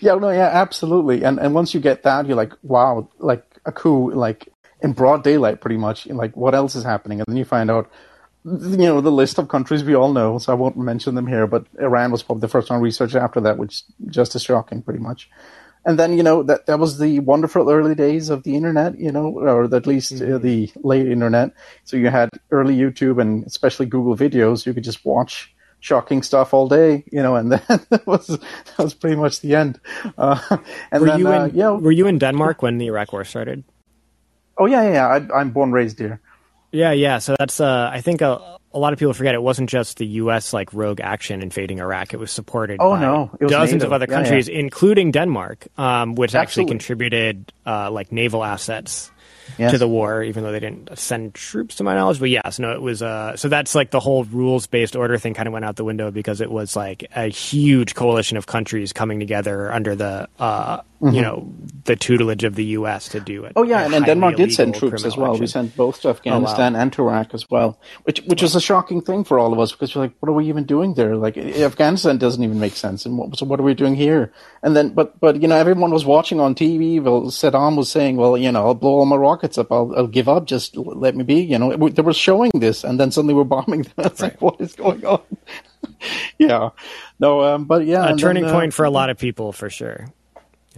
Yeah, 0.00 0.16
no, 0.16 0.30
yeah, 0.30 0.50
absolutely. 0.52 1.24
And 1.24 1.38
and 1.38 1.54
once 1.54 1.72
you 1.72 1.80
get 1.80 2.02
that, 2.02 2.26
you're 2.26 2.36
like, 2.36 2.52
wow, 2.62 3.08
like 3.18 3.42
a 3.64 3.72
coup, 3.72 4.10
like 4.10 4.52
in 4.82 4.92
broad 4.92 5.24
daylight, 5.24 5.60
pretty 5.62 5.78
much. 5.78 6.06
Like, 6.06 6.36
what 6.36 6.54
else 6.54 6.74
is 6.74 6.84
happening? 6.84 7.20
And 7.20 7.26
then 7.26 7.36
you 7.36 7.46
find 7.46 7.70
out, 7.70 7.90
you 8.44 8.76
know, 8.76 9.00
the 9.00 9.10
list 9.10 9.38
of 9.38 9.48
countries 9.48 9.82
we 9.82 9.94
all 9.94 10.12
know. 10.12 10.36
So 10.38 10.52
I 10.52 10.56
won't 10.56 10.76
mention 10.76 11.14
them 11.14 11.26
here, 11.26 11.46
but 11.46 11.66
Iran 11.80 12.12
was 12.12 12.22
probably 12.22 12.42
the 12.42 12.48
first 12.48 12.68
one 12.68 12.80
researched 12.82 13.14
after 13.14 13.40
that, 13.40 13.56
which 13.56 13.82
just 14.08 14.34
as 14.34 14.42
shocking, 14.42 14.82
pretty 14.82 15.00
much. 15.00 15.30
And 15.84 15.98
then 15.98 16.16
you 16.16 16.22
know 16.22 16.42
that 16.44 16.66
that 16.66 16.78
was 16.78 16.98
the 16.98 17.18
wonderful 17.20 17.68
early 17.68 17.94
days 17.94 18.30
of 18.30 18.44
the 18.44 18.54
internet, 18.54 18.98
you 18.98 19.10
know, 19.10 19.26
or 19.38 19.64
at 19.74 19.86
least 19.86 20.12
uh, 20.22 20.38
the 20.38 20.70
late 20.76 21.08
internet. 21.08 21.52
So 21.84 21.96
you 21.96 22.08
had 22.08 22.30
early 22.50 22.76
YouTube 22.76 23.20
and 23.20 23.44
especially 23.46 23.86
Google 23.86 24.16
videos. 24.16 24.64
You 24.64 24.74
could 24.74 24.84
just 24.84 25.04
watch 25.04 25.52
shocking 25.80 26.22
stuff 26.22 26.54
all 26.54 26.68
day, 26.68 27.02
you 27.10 27.20
know, 27.20 27.34
and 27.34 27.50
then 27.52 27.62
that 27.90 28.06
was 28.06 28.26
that 28.28 28.78
was 28.78 28.94
pretty 28.94 29.16
much 29.16 29.40
the 29.40 29.56
end. 29.56 29.80
Uh, 30.16 30.38
and 30.92 31.00
were 31.02 31.08
then 31.08 31.18
you 31.18 31.28
uh, 31.28 31.46
in 31.46 31.54
yeah, 31.54 31.70
Were 31.70 31.90
you 31.90 32.06
in 32.06 32.18
Denmark 32.18 32.62
when 32.62 32.78
the 32.78 32.86
Iraq 32.86 33.12
War 33.12 33.24
started? 33.24 33.64
oh 34.58 34.66
yeah, 34.66 34.82
yeah, 34.82 34.92
yeah. 34.92 35.06
I, 35.08 35.40
I'm 35.40 35.50
born 35.50 35.72
raised 35.72 35.98
here. 35.98 36.20
Yeah, 36.70 36.92
yeah. 36.92 37.18
So 37.18 37.34
that's 37.38 37.60
uh, 37.60 37.90
I 37.92 38.00
think 38.00 38.22
a, 38.22 38.58
a 38.74 38.78
lot 38.78 38.92
of 38.92 38.98
people 38.98 39.12
forget 39.14 39.34
it 39.34 39.42
wasn't 39.42 39.68
just 39.70 39.98
the 39.98 40.06
U.S. 40.06 40.52
like 40.52 40.72
rogue 40.72 41.00
action 41.00 41.42
invading 41.42 41.78
Iraq. 41.80 42.14
It 42.14 42.18
was 42.18 42.30
supported 42.30 42.78
Oh, 42.80 42.90
by 42.90 43.00
no. 43.00 43.30
Dozens 43.40 43.82
NATO. 43.82 43.86
of 43.86 43.92
other 43.92 44.06
countries, 44.06 44.48
yeah. 44.48 44.58
including 44.58 45.10
Denmark, 45.12 45.66
um, 45.78 46.14
which 46.14 46.34
actually 46.34 46.66
contributed 46.66 47.52
uh, 47.66 47.90
like 47.90 48.12
naval 48.12 48.42
assets 48.44 49.10
Yes. 49.58 49.72
to 49.72 49.78
the 49.78 49.88
war, 49.88 50.22
even 50.22 50.44
though 50.44 50.52
they 50.52 50.60
didn't 50.60 50.96
send 50.96 51.34
troops 51.34 51.74
to 51.76 51.84
my 51.84 51.94
knowledge. 51.94 52.20
But 52.20 52.30
yes, 52.30 52.58
no, 52.60 52.72
it 52.72 52.80
was. 52.80 53.02
Uh, 53.02 53.36
so 53.36 53.48
that's 53.48 53.74
like 53.74 53.90
the 53.90 53.98
whole 54.00 54.22
rules 54.24 54.66
based 54.68 54.94
order 54.96 55.18
thing 55.18 55.34
kind 55.34 55.46
of 55.48 55.52
went 55.52 55.64
out 55.64 55.74
the 55.76 55.84
window 55.84 56.10
because 56.12 56.40
it 56.40 56.50
was 56.50 56.76
like 56.76 57.04
a 57.16 57.26
huge 57.26 57.94
coalition 57.96 58.38
of 58.38 58.46
countries 58.46 58.92
coming 58.92 59.18
together 59.18 59.70
under 59.72 59.96
the 59.96 60.28
uh, 60.38 60.80
Mhm. 61.02 61.14
you 61.14 61.22
know 61.22 61.52
the 61.84 61.96
tutelage 61.96 62.44
of 62.44 62.54
the 62.54 62.64
U.S. 62.78 63.08
to 63.08 63.18
do 63.18 63.44
it. 63.44 63.52
Oh 63.56 63.64
yeah, 63.64 63.82
and 63.84 63.92
then 63.92 64.04
Denmark 64.04 64.36
did 64.36 64.52
send 64.52 64.76
troops 64.76 65.04
as 65.04 65.16
well. 65.16 65.32
We 65.34 65.40
We 65.40 65.46
sent 65.48 65.74
both 65.76 66.00
to 66.02 66.10
Afghanistan 66.10 66.76
and 66.76 66.92
to 66.92 67.02
Iraq 67.02 67.34
as 67.34 67.50
well, 67.50 67.76
which 68.04 68.20
which 68.28 68.40
was 68.42 68.54
a 68.54 68.60
shocking 68.60 69.00
thing 69.02 69.24
for 69.24 69.36
all 69.40 69.52
of 69.52 69.58
us 69.58 69.72
because 69.72 69.96
we're 69.96 70.02
like, 70.02 70.14
what 70.20 70.28
are 70.30 70.32
we 70.40 70.46
even 70.48 70.62
doing 70.64 70.94
there? 70.94 71.16
Like 71.16 71.36
Afghanistan 71.36 72.18
doesn't 72.18 72.44
even 72.44 72.60
make 72.60 72.76
sense, 72.76 73.04
and 73.04 73.18
what, 73.18 73.36
so 73.36 73.44
what 73.46 73.58
are 73.58 73.64
we 73.64 73.74
doing 73.74 73.96
here? 73.96 74.30
And 74.62 74.76
then, 74.76 74.94
but 74.94 75.18
but 75.18 75.42
you 75.42 75.48
know, 75.48 75.56
everyone 75.56 75.90
was 75.90 76.04
watching 76.06 76.38
on 76.38 76.54
TV. 76.54 77.02
Well, 77.02 77.22
Saddam 77.32 77.76
was 77.76 77.90
saying, 77.90 78.16
well, 78.16 78.36
you 78.38 78.52
know, 78.52 78.64
I'll 78.66 78.78
blow 78.78 78.98
all 79.00 79.06
my 79.06 79.16
rockets 79.16 79.58
up. 79.58 79.72
I'll, 79.72 79.92
I'll 79.96 80.06
give 80.06 80.28
up. 80.28 80.46
Just 80.46 80.76
let 80.76 81.16
me 81.16 81.24
be. 81.24 81.42
You 81.42 81.58
know, 81.58 81.74
they 81.90 82.02
were 82.02 82.14
showing 82.14 82.52
this, 82.54 82.84
and 82.84 83.00
then 83.00 83.10
suddenly 83.10 83.34
we're 83.34 83.50
bombing 83.56 83.82
them. 83.82 84.06
It's 84.06 84.22
like, 84.22 84.40
what 84.40 84.60
is 84.60 84.76
going 84.76 85.04
on? 85.04 85.20
yeah, 86.38 86.70
no, 87.18 87.42
um, 87.42 87.64
but 87.64 87.86
yeah, 87.86 88.06
a 88.06 88.16
turning 88.16 88.44
then, 88.44 88.54
uh, 88.54 88.58
point 88.60 88.72
for 88.74 88.84
a 88.86 88.90
lot 88.90 89.10
of 89.10 89.18
people 89.18 89.50
for 89.52 89.68
sure. 89.70 90.06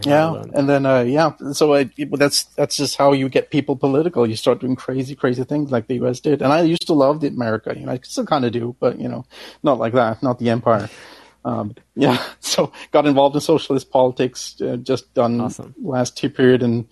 Yeah, 0.02 0.42
and 0.54 0.68
then 0.68 0.86
uh, 0.86 1.00
yeah, 1.02 1.32
so 1.52 1.74
I, 1.74 1.90
that's 2.12 2.44
that's 2.56 2.76
just 2.76 2.96
how 2.96 3.12
you 3.12 3.28
get 3.28 3.50
people 3.50 3.76
political. 3.76 4.26
You 4.28 4.36
start 4.36 4.60
doing 4.60 4.76
crazy, 4.76 5.14
crazy 5.14 5.44
things 5.44 5.70
like 5.70 5.86
the 5.86 5.94
U.S. 5.96 6.20
did, 6.20 6.42
and 6.42 6.52
I 6.52 6.62
used 6.62 6.86
to 6.86 6.94
love 6.94 7.20
the 7.20 7.28
America. 7.28 7.74
You 7.78 7.86
know, 7.86 7.92
I 7.92 8.00
still 8.02 8.26
kind 8.26 8.44
of 8.44 8.52
do, 8.52 8.74
but 8.80 8.98
you 8.98 9.08
know, 9.08 9.24
not 9.62 9.78
like 9.78 9.92
that, 9.94 10.22
not 10.22 10.38
the 10.38 10.50
empire. 10.50 10.88
Um, 11.46 11.74
yeah, 11.94 12.22
so 12.40 12.72
got 12.90 13.06
involved 13.06 13.34
in 13.36 13.40
socialist 13.40 13.90
politics. 13.90 14.60
Uh, 14.60 14.76
just 14.76 15.12
done 15.14 15.38
last 15.82 16.16
two 16.16 16.30
period 16.30 16.62
in 16.62 16.88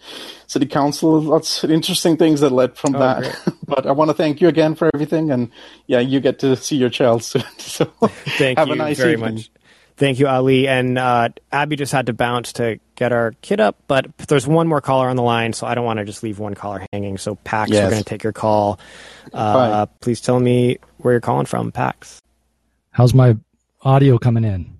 city 0.46 0.66
council. 0.66 1.20
Lots 1.20 1.64
of 1.64 1.70
interesting 1.70 2.16
things 2.16 2.40
that 2.40 2.50
led 2.52 2.76
from 2.76 2.94
Oh, 2.94 2.98
that. 3.00 3.54
but 3.66 3.86
I 3.86 3.92
want 3.92 4.10
to 4.10 4.14
thank 4.14 4.40
you 4.40 4.48
again 4.48 4.74
for 4.74 4.90
everything, 4.94 5.30
and 5.30 5.50
yeah, 5.86 6.00
you 6.00 6.20
get 6.20 6.38
to 6.40 6.54
see 6.56 6.76
your 6.76 6.90
child 6.90 7.24
soon. 7.24 7.42
So 7.58 7.86
Thank 8.38 8.58
have 8.58 8.68
you 8.68 8.74
a 8.74 8.76
nice 8.76 8.98
very 8.98 9.12
evening. 9.14 9.36
much. 9.36 9.50
Thank 9.96 10.18
you, 10.18 10.26
Ali. 10.26 10.66
And 10.68 10.98
uh, 10.98 11.28
Abby 11.52 11.76
just 11.76 11.92
had 11.92 12.06
to 12.06 12.12
bounce 12.12 12.54
to 12.54 12.78
get 13.02 13.12
our 13.12 13.32
kid 13.42 13.60
up, 13.60 13.76
but 13.88 14.06
there's 14.28 14.46
one 14.46 14.68
more 14.68 14.80
caller 14.80 15.08
on 15.08 15.16
the 15.16 15.22
line, 15.24 15.52
so 15.52 15.66
I 15.66 15.74
don't 15.74 15.84
want 15.84 15.98
to 15.98 16.04
just 16.04 16.22
leave 16.22 16.38
one 16.38 16.54
caller 16.54 16.86
hanging. 16.92 17.18
So, 17.18 17.34
Pax, 17.34 17.70
Yes. 17.72 17.82
we're 17.84 17.90
going 17.90 18.02
to 18.04 18.08
take 18.08 18.22
your 18.22 18.32
call. 18.32 18.78
Uh, 19.32 19.86
Hi. 19.86 19.86
please 20.00 20.20
tell 20.20 20.38
me 20.38 20.78
where 20.98 21.14
you're 21.14 21.20
calling 21.20 21.46
from, 21.46 21.72
Pax. 21.72 22.20
How's 22.92 23.12
my 23.12 23.36
audio 23.82 24.18
coming 24.18 24.44
in? 24.44 24.76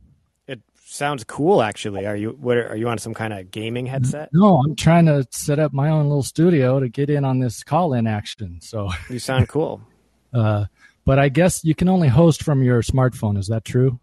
It 0.47 0.60
sounds 0.84 1.25
cool, 1.25 1.62
actually. 1.62 2.07
Are 2.07 2.15
you 2.15 2.36
what, 2.41 2.57
are 2.59 2.76
you 2.76 2.89
on 2.89 2.99
some 2.99 3.12
kind 3.15 3.33
of 3.33 3.51
gaming 3.51 3.86
headset? 3.86 4.28
No, 4.33 4.59
I'm 4.65 4.76
trying 4.76 5.07
to 5.07 5.26
set 5.31 5.59
up 5.59 5.73
my 5.73 5.89
own 5.89 6.05
little 6.09 6.23
studio 6.23 6.78
to 6.78 6.89
get 6.89 7.10
in 7.10 7.25
on 7.25 7.41
this 7.41 7.65
call-in 7.65 8.07
action. 8.07 8.60
So 8.60 8.91
You 9.10 9.18
sound 9.18 9.49
cool. 9.49 9.81
uh, 10.33 10.67
but 11.05 11.18
I 11.18 11.28
guess 11.28 11.65
you 11.65 11.75
can 11.75 11.89
only 11.89 12.07
host 12.09 12.44
from 12.44 12.62
your 12.62 12.83
smartphone. 12.83 13.36
Is 13.36 13.49
that 13.49 13.65
true? 13.65 13.99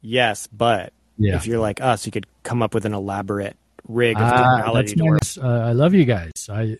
Yes, 0.00 0.46
but 0.46 0.92
Yeah. 1.18 1.36
if 1.36 1.46
you're 1.46 1.60
like 1.60 1.80
us, 1.80 2.06
you 2.06 2.12
could 2.12 2.26
come 2.42 2.62
up 2.62 2.74
with 2.74 2.84
an 2.84 2.94
elaborate 2.94 3.56
rig 3.88 4.16
of 4.16 4.22
Ah, 4.22 4.56
technology 4.56 5.00
work. 5.02 5.20
nice. 5.22 5.38
Uh, 5.38 5.46
I 5.66 5.72
love 5.72 5.94
you 5.94 6.04
guys. 6.04 6.32
I 6.48 6.76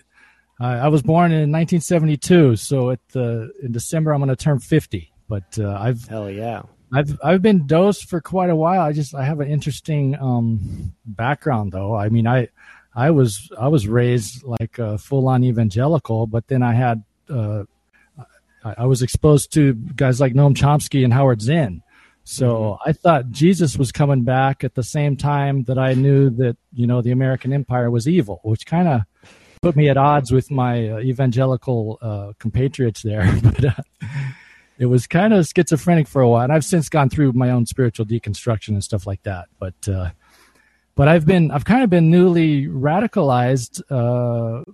I 0.60 0.74
I 0.78 0.88
was 0.88 1.02
born 1.02 1.32
in 1.32 1.50
1972, 1.52 2.56
so 2.56 2.90
at 2.90 3.00
the 3.12 3.52
in 3.62 3.72
December 3.72 4.12
I'm 4.12 4.20
going 4.20 4.28
to 4.28 4.36
turn 4.36 4.58
50. 4.58 5.10
But 5.28 5.58
uh, 5.58 5.76
I've 5.80 6.06
hell 6.08 6.30
yeah. 6.30 6.62
I've 6.92 7.18
I've 7.24 7.42
been 7.42 7.66
dosed 7.66 8.08
for 8.08 8.20
quite 8.20 8.50
a 8.50 8.56
while. 8.56 8.80
I 8.80 8.92
just 8.92 9.14
I 9.14 9.24
have 9.24 9.40
an 9.40 9.48
interesting 9.48 10.16
um, 10.20 10.92
background 11.06 11.72
though. 11.72 11.94
I 11.94 12.08
mean 12.08 12.26
I 12.26 12.48
I 12.94 13.10
was 13.10 13.50
I 13.58 13.68
was 13.68 13.88
raised 13.88 14.42
like 14.44 14.78
a 14.78 14.98
full 14.98 15.26
on 15.28 15.42
evangelical, 15.44 16.26
but 16.26 16.46
then 16.48 16.62
I 16.62 16.74
had 16.74 17.02
uh, 17.30 17.64
I, 18.64 18.74
I 18.78 18.84
was 18.86 19.00
exposed 19.02 19.52
to 19.54 19.72
guys 19.74 20.20
like 20.20 20.34
Noam 20.34 20.54
Chomsky 20.54 21.02
and 21.04 21.12
Howard 21.12 21.40
Zinn. 21.42 21.82
So 22.24 22.78
I 22.84 22.92
thought 22.92 23.30
Jesus 23.30 23.76
was 23.76 23.90
coming 23.90 24.22
back 24.22 24.62
at 24.64 24.74
the 24.74 24.82
same 24.82 25.16
time 25.16 25.64
that 25.64 25.78
I 25.78 25.94
knew 25.94 26.30
that 26.30 26.56
you 26.72 26.86
know 26.86 27.02
the 27.02 27.10
American 27.10 27.52
Empire 27.52 27.90
was 27.90 28.06
evil, 28.06 28.40
which 28.44 28.64
kind 28.64 28.88
of 28.88 29.02
put 29.60 29.76
me 29.76 29.88
at 29.88 29.96
odds 29.96 30.30
with 30.30 30.50
my 30.50 30.88
uh, 30.88 30.98
evangelical 31.00 31.98
uh, 32.00 32.32
compatriots 32.38 33.02
there. 33.02 33.32
but 33.42 33.64
uh, 33.64 33.74
it 34.78 34.86
was 34.86 35.06
kind 35.06 35.32
of 35.32 35.46
schizophrenic 35.46 36.06
for 36.06 36.22
a 36.22 36.28
while, 36.28 36.44
and 36.44 36.52
I've 36.52 36.64
since 36.64 36.88
gone 36.88 37.08
through 37.08 37.32
my 37.32 37.50
own 37.50 37.66
spiritual 37.66 38.06
deconstruction 38.06 38.68
and 38.68 38.84
stuff 38.84 39.06
like 39.06 39.22
that. 39.24 39.48
But 39.58 39.88
uh, 39.88 40.10
but 40.94 41.08
I've 41.08 41.26
been 41.26 41.50
I've 41.50 41.64
kind 41.64 41.82
of 41.82 41.90
been 41.90 42.10
newly 42.10 42.66
radicalized. 42.66 43.82
Uh, 43.90 44.64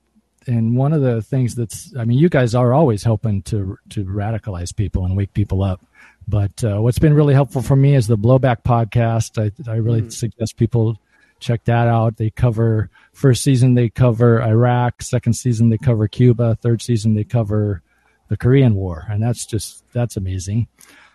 and 0.47 0.77
one 0.77 0.95
of 0.95 1.03
the 1.03 1.21
things 1.21 1.55
that's 1.55 1.95
I 1.97 2.05
mean, 2.05 2.19
you 2.19 2.29
guys 2.29 2.55
are 2.55 2.73
always 2.73 3.05
helping 3.05 3.43
to 3.43 3.79
to 3.91 4.05
radicalize 4.05 4.75
people 4.75 5.05
and 5.05 5.17
wake 5.17 5.35
people 5.35 5.63
up. 5.63 5.81
But 6.29 6.63
uh, 6.63 6.83
what's 6.83 6.99
been 6.99 7.15
really 7.15 7.33
helpful 7.33 7.63
for 7.63 7.75
me 7.75 7.95
is 7.95 8.07
the 8.07 8.19
Blowback 8.19 8.63
podcast. 8.63 9.43
I, 9.43 9.71
I 9.71 9.77
really 9.77 10.11
suggest 10.11 10.59
people 10.59 11.01
check 11.41 11.65
that 11.65 11.89
out. 11.89 12.19
They 12.19 12.29
cover 12.29 12.91
first 13.13 13.43
season 13.43 13.75
they 13.75 13.89
cover 13.89 14.43
Iraq, 14.43 15.01
second 15.03 15.33
season 15.33 15.71
they 15.71 15.79
cover 15.79 16.07
Cuba, 16.07 16.57
third 16.57 16.83
season 16.83 17.15
they 17.15 17.25
cover 17.25 17.83
the 18.29 18.37
Korean 18.37 18.75
War, 18.75 19.07
and 19.09 19.23
that's 19.23 19.47
just 19.47 19.85
that's 19.93 20.19
amazing. 20.19 20.69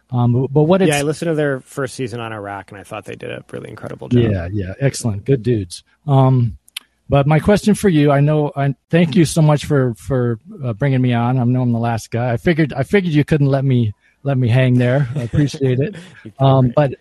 Um, 0.09 0.47
but, 0.51 0.63
what 0.63 0.81
yeah, 0.81 0.97
I 0.97 1.01
listened 1.01 1.29
to 1.29 1.35
their 1.35 1.59
first 1.59 1.95
season 1.95 2.19
on 2.19 2.33
Iraq, 2.33 2.71
and 2.71 2.79
I 2.79 2.83
thought 2.83 3.05
they 3.05 3.15
did 3.15 3.31
a 3.31 3.43
really 3.51 3.69
incredible 3.69 4.09
job. 4.09 4.31
yeah, 4.31 4.47
yeah, 4.51 4.73
excellent, 4.79 5.25
good 5.25 5.41
dudes. 5.41 5.83
Um, 6.05 6.57
but 7.09 7.27
my 7.27 7.39
question 7.39 7.73
for 7.75 7.89
you, 7.89 8.11
I 8.11 8.19
know, 8.19 8.51
I 8.55 8.75
thank 8.89 9.15
you 9.15 9.25
so 9.25 9.41
much 9.41 9.65
for 9.65 9.93
for 9.95 10.39
uh, 10.63 10.73
bringing 10.73 11.01
me 11.01 11.13
on. 11.13 11.37
I 11.37 11.43
know 11.43 11.61
I'm 11.61 11.71
the 11.71 11.79
last 11.79 12.09
guy. 12.09 12.31
I 12.31 12.37
figured 12.37 12.73
I 12.73 12.83
figured 12.83 13.13
you 13.13 13.23
couldn't 13.23 13.47
let 13.47 13.65
me 13.65 13.93
let 14.23 14.37
me 14.37 14.47
hang 14.47 14.75
there. 14.75 15.07
I 15.15 15.21
appreciate 15.23 15.79
it. 15.79 15.95
Um, 16.39 16.73
but 16.75 16.95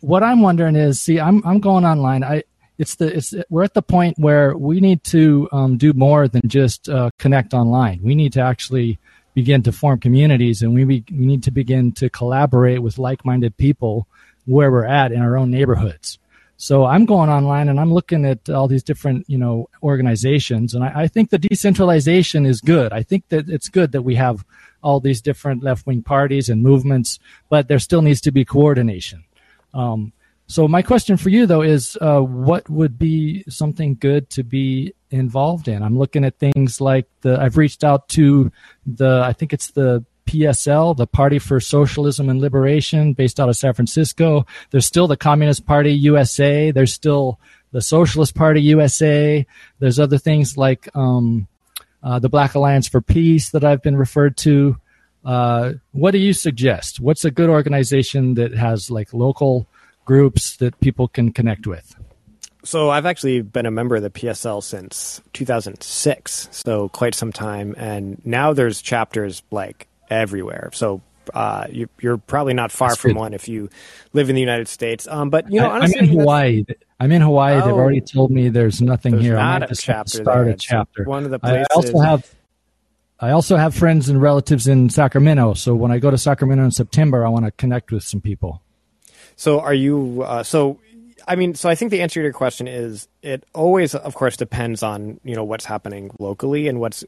what 0.00 0.22
I'm 0.22 0.42
wondering 0.42 0.76
is, 0.76 1.00
see, 1.00 1.20
I'm 1.20 1.42
I'm 1.46 1.60
going 1.60 1.84
online. 1.84 2.24
I 2.24 2.42
it's 2.78 2.96
the 2.96 3.16
it's 3.16 3.34
we're 3.50 3.64
at 3.64 3.74
the 3.74 3.82
point 3.82 4.18
where 4.18 4.56
we 4.56 4.80
need 4.80 5.04
to 5.04 5.48
um, 5.52 5.76
do 5.76 5.92
more 5.92 6.28
than 6.28 6.42
just 6.46 6.88
uh, 6.88 7.10
connect 7.18 7.54
online. 7.54 8.00
We 8.02 8.14
need 8.14 8.32
to 8.34 8.40
actually 8.40 8.98
begin 9.34 9.62
to 9.64 9.72
form 9.72 10.00
communities, 10.00 10.62
and 10.62 10.74
we 10.74 10.84
be, 10.84 11.04
we 11.10 11.26
need 11.26 11.42
to 11.44 11.50
begin 11.50 11.92
to 11.92 12.08
collaborate 12.08 12.82
with 12.82 12.98
like-minded 12.98 13.56
people 13.56 14.06
where 14.46 14.70
we're 14.70 14.84
at 14.84 15.12
in 15.12 15.20
our 15.20 15.36
own 15.36 15.50
neighborhoods. 15.50 16.18
So 16.56 16.84
I'm 16.84 17.04
going 17.04 17.30
online 17.30 17.68
and 17.68 17.80
I'm 17.80 17.92
looking 17.92 18.24
at 18.24 18.48
all 18.48 18.68
these 18.68 18.84
different, 18.84 19.28
you 19.28 19.38
know, 19.38 19.68
organizations, 19.82 20.74
and 20.74 20.84
I, 20.84 21.02
I 21.02 21.06
think 21.08 21.30
the 21.30 21.38
decentralization 21.38 22.46
is 22.46 22.60
good. 22.60 22.92
I 22.92 23.02
think 23.02 23.28
that 23.28 23.48
it's 23.48 23.68
good 23.68 23.92
that 23.92 24.02
we 24.02 24.14
have 24.14 24.44
all 24.82 25.00
these 25.00 25.20
different 25.20 25.62
left-wing 25.62 26.02
parties 26.02 26.48
and 26.48 26.62
movements, 26.62 27.18
but 27.48 27.68
there 27.68 27.78
still 27.78 28.02
needs 28.02 28.20
to 28.22 28.30
be 28.30 28.44
coordination. 28.44 29.24
Um, 29.72 30.12
so 30.46 30.68
my 30.68 30.82
question 30.82 31.16
for 31.16 31.30
you 31.30 31.46
though 31.46 31.62
is, 31.62 31.96
uh, 32.00 32.20
what 32.20 32.68
would 32.68 32.98
be 32.98 33.44
something 33.48 33.96
good 33.98 34.30
to 34.30 34.44
be 34.44 34.94
involved 35.10 35.68
in? 35.68 35.82
I'm 35.82 35.98
looking 35.98 36.24
at 36.24 36.38
things 36.38 36.80
like 36.80 37.06
the. 37.22 37.40
I've 37.40 37.56
reached 37.56 37.82
out 37.82 38.08
to 38.10 38.52
the. 38.86 39.22
I 39.24 39.32
think 39.32 39.52
it's 39.52 39.70
the 39.70 40.04
PSL, 40.26 40.96
the 40.96 41.06
Party 41.06 41.38
for 41.38 41.60
Socialism 41.60 42.28
and 42.28 42.40
Liberation, 42.40 43.12
based 43.12 43.38
out 43.38 43.48
of 43.48 43.56
San 43.56 43.74
Francisco. 43.74 44.46
There's 44.70 44.86
still 44.86 45.06
the 45.06 45.16
Communist 45.16 45.66
Party 45.66 45.92
USA. 45.92 46.70
There's 46.70 46.92
still 46.92 47.38
the 47.72 47.82
Socialist 47.82 48.34
Party 48.34 48.62
USA. 48.62 49.46
There's 49.78 49.98
other 49.98 50.18
things 50.18 50.56
like 50.56 50.88
um, 50.94 51.48
uh, 52.02 52.18
the 52.18 52.28
Black 52.28 52.54
Alliance 52.54 52.88
for 52.88 53.00
Peace 53.00 53.50
that 53.50 53.64
I've 53.64 53.82
been 53.82 53.96
referred 53.96 54.36
to. 54.38 54.76
Uh, 55.24 55.72
what 55.92 56.10
do 56.10 56.18
you 56.18 56.32
suggest? 56.32 57.00
What's 57.00 57.24
a 57.24 57.30
good 57.30 57.48
organization 57.48 58.34
that 58.34 58.54
has 58.54 58.90
like 58.90 59.12
local 59.12 59.66
groups 60.04 60.56
that 60.58 60.78
people 60.80 61.08
can 61.08 61.32
connect 61.32 61.66
with? 61.66 61.96
So 62.62 62.90
I've 62.90 63.06
actually 63.06 63.42
been 63.42 63.66
a 63.66 63.70
member 63.70 63.96
of 63.96 64.02
the 64.02 64.10
PSL 64.10 64.62
since 64.62 65.20
2006, 65.34 66.48
so 66.50 66.88
quite 66.88 67.14
some 67.14 67.30
time, 67.30 67.74
and 67.76 68.24
now 68.24 68.54
there's 68.54 68.80
chapters 68.80 69.42
like 69.50 69.86
everywhere. 70.10 70.70
So 70.72 71.00
uh, 71.32 71.66
you, 71.70 71.88
you're 72.00 72.18
probably 72.18 72.54
not 72.54 72.70
far 72.70 72.88
That's 72.90 73.00
from 73.00 73.12
good. 73.12 73.18
one 73.18 73.34
if 73.34 73.48
you 73.48 73.70
live 74.12 74.28
in 74.28 74.34
the 74.34 74.40
United 74.40 74.68
States. 74.68 75.08
Um, 75.08 75.30
but 75.30 75.50
you 75.50 75.60
know, 75.60 75.70
I, 75.70 75.84
am 75.84 75.92
in 75.92 76.04
I 76.04 76.06
Hawaii. 76.08 76.64
I'm 77.00 77.12
in 77.12 77.22
Hawaii. 77.22 77.54
They've 77.56 77.64
Oh. 77.72 77.78
already 77.78 78.00
told 78.00 78.30
me 78.30 78.48
there's 78.50 78.82
nothing 78.82 79.12
There's 79.12 79.24
here. 79.24 79.38
I 79.38 79.42
not 79.42 79.60
might 79.60 79.82
have 79.86 80.06
to 80.06 80.10
start 80.16 80.44
there. 80.44 80.48
a 80.54 80.56
chapter. 80.56 81.04
one 81.04 81.24
of 81.24 81.30
the 81.30 81.38
I 81.42 81.64
also 81.74 81.92
places- 81.92 82.02
have. 82.04 82.34
I 83.20 83.30
also 83.30 83.56
have 83.56 83.74
friends 83.74 84.08
and 84.08 84.20
relatives 84.20 84.66
in 84.66 84.90
Sacramento, 84.90 85.54
so 85.54 85.74
when 85.74 85.90
I 85.92 85.98
go 85.98 86.10
to 86.10 86.18
Sacramento 86.18 86.64
in 86.64 86.70
September, 86.72 87.24
I 87.24 87.28
want 87.30 87.44
to 87.46 87.52
connect 87.52 87.90
with 87.92 88.02
some 88.02 88.20
people. 88.20 88.60
So 89.36 89.60
are 89.60 89.72
you? 89.72 90.22
Uh, 90.26 90.42
so 90.42 90.78
I 91.26 91.36
mean, 91.36 91.54
so 91.54 91.70
I 91.70 91.74
think 91.74 91.90
the 91.90 92.02
answer 92.02 92.20
to 92.20 92.24
your 92.24 92.32
question 92.32 92.68
is 92.68 93.08
it 93.22 93.44
always, 93.54 93.94
of 93.94 94.14
course, 94.14 94.36
depends 94.36 94.82
on 94.82 95.20
you 95.24 95.34
know 95.36 95.44
what's 95.44 95.64
happening 95.64 96.10
locally 96.18 96.68
and 96.68 96.80
what's. 96.80 97.02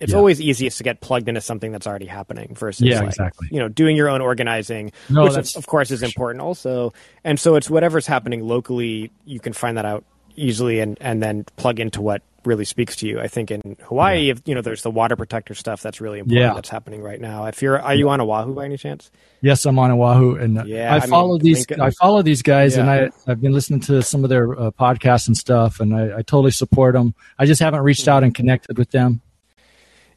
It's 0.00 0.12
Yeah. 0.12 0.18
always 0.18 0.40
easiest 0.40 0.78
to 0.78 0.84
get 0.84 1.00
plugged 1.00 1.28
into 1.28 1.40
something 1.40 1.72
that's 1.72 1.86
already 1.86 2.06
happening 2.06 2.54
versus 2.54 2.86
Yeah, 2.86 3.00
like, 3.00 3.08
exactly. 3.08 3.48
you 3.50 3.58
know 3.58 3.68
doing 3.68 3.96
your 3.96 4.08
own 4.08 4.20
organizing, 4.20 4.92
No, 5.08 5.24
which 5.24 5.56
of, 5.56 5.66
course 5.66 5.90
is 5.90 6.02
important 6.02 6.42
also. 6.42 6.92
And 7.24 7.38
so 7.40 7.56
it's 7.56 7.68
whatever's 7.70 8.06
happening 8.06 8.46
locally, 8.46 9.10
you 9.24 9.40
can 9.40 9.52
find 9.52 9.76
that 9.76 9.84
out 9.84 10.04
easily 10.36 10.80
and 10.80 10.98
and 11.00 11.22
then 11.22 11.44
plug 11.56 11.78
into 11.80 12.00
what 12.02 12.22
really 12.44 12.66
speaks 12.66 12.94
to 12.96 13.06
you. 13.08 13.18
I 13.18 13.26
think 13.26 13.50
in 13.50 13.74
Hawaii, 13.84 14.28
if, 14.28 14.42
you 14.44 14.54
know, 14.54 14.60
there's 14.60 14.82
the 14.82 14.90
water 14.90 15.16
protector 15.16 15.54
stuff 15.54 15.80
that's 15.80 15.98
really 15.98 16.18
important 16.18 16.42
Yeah. 16.42 16.52
that's 16.52 16.68
happening 16.68 17.00
right 17.00 17.18
now. 17.18 17.46
If 17.46 17.62
you're, 17.62 17.80
are 17.80 17.94
you 17.94 18.10
on 18.10 18.20
Oahu 18.20 18.52
by 18.52 18.66
any 18.66 18.76
chance? 18.76 19.10
Yes, 19.40 19.64
I'm 19.64 19.78
on 19.78 19.90
Oahu, 19.90 20.34
and 20.36 20.62
Yeah, 20.66 20.92
I 20.92 20.96
I 20.96 21.00
mean, 21.00 21.08
follow 21.08 21.38
these. 21.38 21.60
Lincoln- 21.60 21.80
I 21.80 21.88
follow 21.92 22.20
these 22.20 22.42
guys, 22.42 22.76
and 22.76 22.90
I 22.90 23.08
I've 23.26 23.40
been 23.40 23.52
listening 23.52 23.80
to 23.88 24.02
some 24.02 24.24
of 24.24 24.30
their 24.30 24.52
uh, 24.60 24.70
podcasts 24.72 25.26
and 25.26 25.34
stuff, 25.34 25.80
and 25.80 25.94
I, 25.96 26.18
I 26.18 26.22
totally 26.22 26.50
support 26.50 26.92
them. 26.92 27.14
I 27.38 27.46
just 27.46 27.62
haven't 27.62 27.80
reached 27.80 28.08
out 28.08 28.22
and 28.22 28.34
connected 28.34 28.76
with 28.76 28.90
them. 28.90 29.22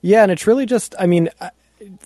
Yeah, 0.01 0.24
and 0.24 0.32
it's 0.32 0.48
really 0.48 0.66
just, 0.66 0.95
I 1.00 1.06
mean, 1.08 1.30
uh, 1.42 1.50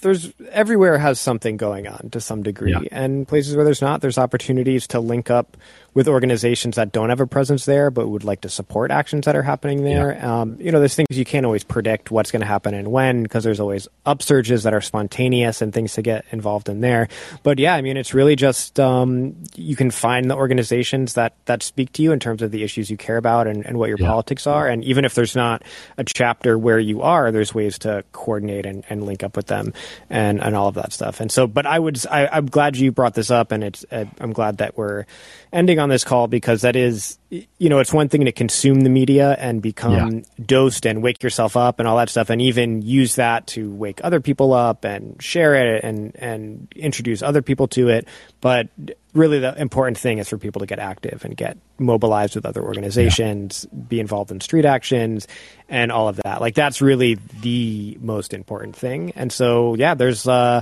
there's 0.02 0.34
everywhere 0.52 0.98
has 0.98 1.20
something 1.20 1.58
going 1.58 1.88
on 1.88 2.10
to 2.12 2.20
some 2.22 2.44
degree, 2.44 2.72
Yeah. 2.74 2.80
and 2.92 3.28
places 3.28 3.56
where 3.56 3.64
there's 3.66 3.82
not, 3.82 4.02
there's 4.02 4.18
opportunities 4.18 4.88
to 4.88 5.00
link 5.00 5.30
up 5.32 5.56
with 5.94 6.08
organizations 6.08 6.78
that 6.78 6.94
don't 6.94 7.10
have 7.10 7.20
a 7.20 7.28
presence 7.28 7.66
there, 7.66 7.92
but 7.92 8.08
would 8.08 8.24
like 8.24 8.42
to 8.42 8.50
support 8.50 8.92
actions 8.92 9.26
that 9.26 9.36
are 9.36 9.42
happening 9.44 9.84
there. 9.84 10.24
Um, 10.26 10.56
you 10.60 10.72
know, 10.72 10.80
there's 10.80 10.96
things 10.96 11.08
you 11.12 11.26
can't 11.26 11.46
always 11.46 11.66
predict 11.66 12.12
what's 12.12 12.32
going 12.32 12.40
to 12.40 12.46
happen 12.48 12.74
and 12.74 12.90
when, 12.92 13.24
because 13.24 13.44
there's 13.44 13.60
always 13.60 13.90
upsurges 14.06 14.64
that 14.64 14.74
are 14.74 14.80
spontaneous 14.80 15.62
and 15.62 15.74
things 15.74 15.94
to 15.96 16.02
get 16.02 16.24
involved 16.32 16.70
in 16.70 16.80
there. 16.80 17.10
But 17.44 17.60
yeah, 17.60 17.76
I 17.76 17.82
mean, 17.82 17.98
it's 17.98 18.14
really 18.14 18.38
just 18.38 18.80
um, 18.80 19.36
you 19.56 19.76
can 19.76 19.92
find 19.92 20.32
the 20.32 20.36
organizations 20.36 21.16
that 21.16 21.34
that 21.46 21.62
speak 21.62 21.92
to 21.94 22.04
you 22.04 22.14
in 22.14 22.20
terms 22.20 22.42
of 22.42 22.52
the 22.52 22.64
issues 22.64 22.90
you 22.90 22.96
care 22.96 23.18
about 23.18 23.48
and, 23.48 23.66
and 23.66 23.78
what 23.78 23.90
your 23.90 23.98
Yeah. 24.00 24.08
politics 24.08 24.48
are. 24.48 24.68
And 24.68 24.86
even 24.86 25.04
if 25.04 25.14
there's 25.14 25.36
not 25.36 25.62
a 25.98 26.06
chapter 26.06 26.58
where 26.58 26.80
you 26.80 27.02
are, 27.02 27.32
there's 27.32 27.54
ways 27.54 27.78
to 27.80 28.06
coordinate 28.14 28.66
and, 28.66 28.86
and 28.90 29.04
link 29.06 29.24
up 29.24 29.36
with 29.36 29.48
them 29.48 29.74
and, 30.10 30.42
and 30.42 30.56
all 30.56 30.70
of 30.70 30.76
that 30.76 30.94
stuff. 30.94 31.20
And 31.20 31.30
so, 31.30 31.48
but 31.48 31.66
I 31.66 31.78
would, 31.78 32.00
I, 32.10 32.28
I'm 32.28 32.46
glad 32.46 32.78
you 32.78 32.92
brought 32.94 33.14
this 33.14 33.30
up, 33.30 33.52
and 33.52 33.62
it's, 33.64 33.84
I'm 33.92 34.32
glad 34.32 34.60
that 34.60 34.78
we're 34.78 35.06
ending 35.54 35.80
on 35.80 35.90
this 35.90 36.04
call 36.04 36.28
because 36.28 36.62
that 36.62 36.76
is, 36.76 37.18
you 37.30 37.70
know, 37.70 37.80
it's 37.80 37.92
one 37.94 38.08
thing 38.10 38.26
to 38.26 38.32
consume 38.32 38.82
the 38.82 38.90
media 38.90 39.36
and 39.40 39.62
become 39.62 40.24
dosed 40.46 40.86
and 40.86 41.04
wake 41.04 41.22
yourself 41.24 41.58
up 41.58 41.80
and 41.80 41.88
all 41.88 41.98
that 41.98 42.10
stuff, 42.10 42.30
and 42.30 42.42
even 42.42 42.82
use 42.82 43.16
that 43.16 43.48
to 43.48 43.72
wake 43.74 44.00
other 44.04 44.20
people 44.22 44.54
up 44.54 44.86
and 44.86 45.22
share 45.22 45.76
it 45.76 45.84
and 45.84 46.16
and 46.16 46.68
introduce 46.76 47.22
other 47.22 47.42
people 47.42 47.68
to 47.68 47.90
it. 47.90 48.08
But 48.40 48.70
really, 49.14 49.40
the 49.40 49.60
important 49.60 49.98
thing 49.98 50.20
is 50.20 50.30
for 50.30 50.38
people 50.38 50.62
to 50.62 50.66
get 50.66 50.80
active 50.80 51.26
and 51.26 51.36
get 51.36 51.58
mobilized 51.78 52.36
with 52.36 52.46
other 52.46 52.64
organizations, 52.64 53.66
be 53.66 54.00
involved 54.00 54.32
in 54.32 54.40
street 54.40 54.66
actions, 54.66 55.28
and 55.68 55.92
all 55.92 56.08
of 56.08 56.18
that. 56.24 56.40
Like 56.40 56.56
that's 56.56 56.82
really 56.82 57.16
the 57.42 57.98
most 58.02 58.34
important 58.34 58.76
thing. 58.76 59.12
And 59.16 59.32
so, 59.32 59.76
yeah, 59.76 59.96
there's. 59.96 60.28
uh 60.28 60.62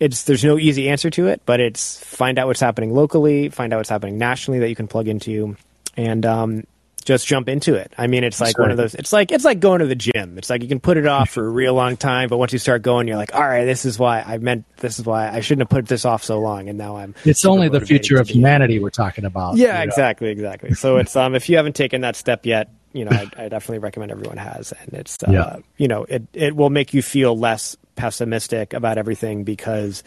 it's 0.00 0.24
there's 0.24 0.44
no 0.44 0.58
easy 0.58 0.88
answer 0.88 1.10
to 1.10 1.28
it, 1.28 1.42
but 1.46 1.60
it's 1.60 1.98
find 2.04 2.38
out 2.38 2.46
what's 2.46 2.60
happening 2.60 2.92
locally, 2.94 3.48
find 3.48 3.72
out 3.72 3.78
what's 3.78 3.88
happening 3.90 4.18
nationally 4.18 4.60
that 4.60 4.68
you 4.68 4.76
can 4.76 4.86
plug 4.88 5.08
into, 5.08 5.56
and 5.96 6.26
um, 6.26 6.64
just 7.04 7.26
jump 7.26 7.48
into 7.48 7.74
it. 7.76 7.92
I 7.96 8.06
mean, 8.08 8.24
it's 8.24 8.40
like 8.40 8.56
Sure. 8.56 8.64
one 8.64 8.70
of 8.72 8.76
those. 8.76 8.94
It's 8.94 9.12
like 9.12 9.30
it's 9.32 9.44
like 9.44 9.60
going 9.60 9.78
to 9.78 9.86
the 9.86 9.94
gym. 9.94 10.36
It's 10.38 10.50
like 10.50 10.62
you 10.62 10.68
can 10.68 10.80
put 10.80 10.96
it 10.96 11.06
off 11.06 11.30
for 11.30 11.46
a 11.46 11.48
real 11.48 11.72
long 11.72 11.96
time, 11.96 12.28
but 12.28 12.36
once 12.36 12.52
you 12.52 12.58
start 12.58 12.82
going, 12.82 13.06
you're 13.08 13.16
like, 13.16 13.34
all 13.34 13.40
right, 13.46 13.64
this 13.64 13.84
is 13.84 13.98
why 13.98 14.20
I 14.20 14.38
meant. 14.38 14.64
This 14.78 14.98
is 14.98 15.06
why 15.06 15.30
I 15.30 15.40
shouldn't 15.40 15.62
have 15.62 15.70
put 15.70 15.86
this 15.88 16.04
off 16.04 16.22
so 16.24 16.40
long, 16.40 16.68
and 16.68 16.76
now 16.76 16.96
I'm. 16.96 17.14
It's 17.24 17.44
only 17.44 17.68
the 17.68 17.80
future 17.80 18.20
of 18.20 18.28
humanity 18.28 18.78
we're 18.80 18.90
talking 18.90 19.24
about. 19.24 19.56
Yeah, 19.56 19.66
you 19.66 19.72
know. 19.86 19.90
exactly, 19.90 20.28
exactly. 20.30 20.74
So 20.74 20.96
it's 20.98 21.16
um, 21.16 21.34
if 21.34 21.48
you 21.48 21.56
haven't 21.56 21.76
taken 21.76 22.02
that 22.02 22.16
step 22.16 22.44
yet, 22.44 22.68
you 22.92 23.04
know, 23.04 23.12
I, 23.12 23.30
I 23.44 23.48
definitely 23.48 23.78
recommend 23.78 24.10
everyone 24.10 24.36
has, 24.38 24.72
and 24.72 24.92
it's 24.92 25.16
uh, 25.26 25.30
Yeah. 25.30 25.56
you 25.78 25.88
know, 25.88 26.04
it 26.04 26.24
it 26.34 26.54
will 26.56 26.70
make 26.70 26.92
you 26.92 27.02
feel 27.02 27.38
less 27.38 27.76
pessimistic 27.96 28.72
about 28.74 28.98
everything 28.98 29.44
because 29.44 30.02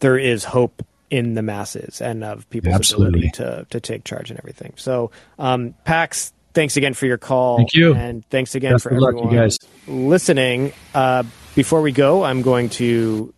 there 0.00 0.16
is 0.18 0.44
hope 0.44 0.84
in 1.10 1.34
the 1.34 1.42
masses 1.42 2.00
and 2.00 2.24
of 2.24 2.48
people's 2.50 2.74
Absolutely. 2.74 3.28
ability 3.28 3.30
to 3.32 3.66
to 3.70 3.80
take 3.80 4.04
charge 4.04 4.30
and 4.30 4.38
everything. 4.38 4.72
So, 4.76 5.10
um, 5.38 5.74
Pax, 5.84 6.32
thanks 6.54 6.76
again 6.76 6.94
for 6.94 7.06
your 7.06 7.18
call. 7.18 7.58
Thank 7.58 7.74
you. 7.74 7.94
and 7.94 8.24
thanks 8.30 8.54
again 8.54 8.72
Best 8.72 8.84
for 8.84 8.90
of 8.90 8.98
luck, 8.98 9.08
everyone 9.10 9.34
guys. 9.34 9.58
listening. 9.86 10.72
Uh, 10.94 11.24
before 11.54 11.82
we 11.82 11.92
go, 11.92 12.22
I'm 12.24 12.40
going 12.42 12.70
to. 12.70 13.32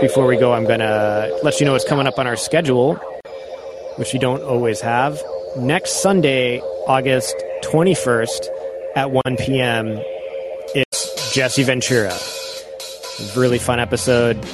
Before 0.00 0.26
we 0.26 0.36
go, 0.36 0.52
I'm 0.52 0.64
going 0.64 0.80
to 0.80 1.38
let 1.44 1.60
you 1.60 1.66
know 1.66 1.72
what's 1.72 1.84
coming 1.84 2.08
up 2.08 2.18
on 2.18 2.26
our 2.26 2.34
schedule, 2.34 2.96
which 3.96 4.12
you 4.12 4.18
don't 4.18 4.42
always 4.42 4.80
have. 4.80 5.22
Next 5.56 6.02
Sunday, 6.02 6.58
August 6.88 7.36
21st 7.62 8.48
at 8.96 9.12
1 9.12 9.22
p.m., 9.38 10.00
it's 10.74 11.32
Jesse 11.32 11.62
Ventura. 11.62 12.12
Really 13.36 13.58
fun 13.58 13.80
episode. 13.80 14.44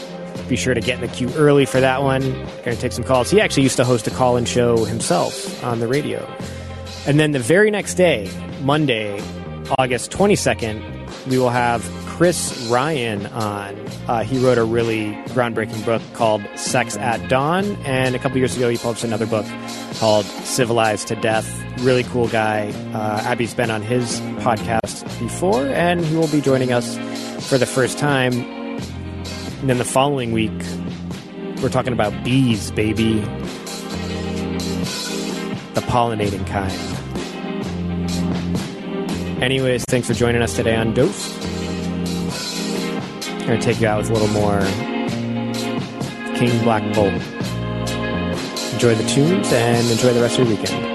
Be 0.48 0.56
sure 0.56 0.74
to 0.74 0.80
get 0.80 1.02
in 1.02 1.08
the 1.08 1.14
queue 1.14 1.30
early 1.34 1.66
for 1.66 1.80
that 1.80 2.02
one. 2.02 2.22
Going 2.22 2.64
to 2.64 2.76
take 2.76 2.92
some 2.92 3.04
calls. 3.04 3.30
He 3.30 3.40
actually 3.40 3.64
used 3.64 3.76
to 3.76 3.84
host 3.84 4.06
a 4.06 4.10
call 4.10 4.36
in 4.36 4.44
show 4.44 4.84
himself 4.84 5.62
on 5.64 5.80
the 5.80 5.88
radio. 5.88 6.24
And 7.06 7.18
then 7.18 7.32
the 7.32 7.38
very 7.38 7.70
next 7.70 7.94
day, 7.94 8.30
Monday, 8.62 9.20
August 9.78 10.10
22nd, 10.12 11.26
we 11.26 11.38
will 11.38 11.50
have 11.50 11.82
Chris 12.06 12.66
Ryan 12.70 13.26
on. 13.26 13.76
Uh, 14.08 14.24
he 14.24 14.38
wrote 14.38 14.58
a 14.58 14.64
really 14.64 15.12
groundbreaking 15.28 15.84
book 15.84 16.02
called 16.14 16.42
Sex 16.56 16.96
at 16.96 17.28
Dawn. 17.28 17.76
And 17.84 18.14
a 18.14 18.18
couple 18.18 18.38
years 18.38 18.56
ago, 18.56 18.68
he 18.68 18.76
published 18.76 19.04
another 19.04 19.26
book 19.26 19.46
called 19.98 20.24
Civilized 20.24 21.08
to 21.08 21.16
Death. 21.16 21.48
Really 21.80 22.04
cool 22.04 22.28
guy. 22.28 22.72
Uh, 22.92 23.22
Abby's 23.24 23.54
been 23.54 23.70
on 23.70 23.82
his 23.82 24.20
podcast 24.40 25.04
before, 25.20 25.66
and 25.66 26.04
he 26.04 26.16
will 26.16 26.28
be 26.28 26.40
joining 26.40 26.72
us 26.72 26.96
for 27.48 27.58
the 27.58 27.66
first 27.66 27.98
time. 27.98 28.57
And 29.60 29.68
then 29.68 29.78
the 29.78 29.84
following 29.84 30.30
week, 30.30 30.52
we're 31.60 31.68
talking 31.68 31.92
about 31.92 32.22
bees, 32.22 32.70
baby. 32.70 33.14
The 35.74 35.82
pollinating 35.86 36.46
kind. 36.46 36.72
Anyways, 39.42 39.84
thanks 39.84 40.06
for 40.06 40.14
joining 40.14 40.42
us 40.42 40.54
today 40.54 40.76
on 40.76 40.94
Dose. 40.94 41.36
I'm 43.32 43.46
going 43.46 43.60
to 43.60 43.64
take 43.64 43.80
you 43.80 43.88
out 43.88 43.98
with 43.98 44.10
a 44.10 44.12
little 44.12 44.28
more 44.28 44.60
King 46.36 46.62
Black 46.62 46.82
Bolt. 46.94 47.12
Enjoy 48.74 48.94
the 48.94 49.08
tunes 49.08 49.52
and 49.52 49.90
enjoy 49.90 50.12
the 50.12 50.20
rest 50.20 50.38
of 50.38 50.48
your 50.48 50.56
weekend. 50.56 50.87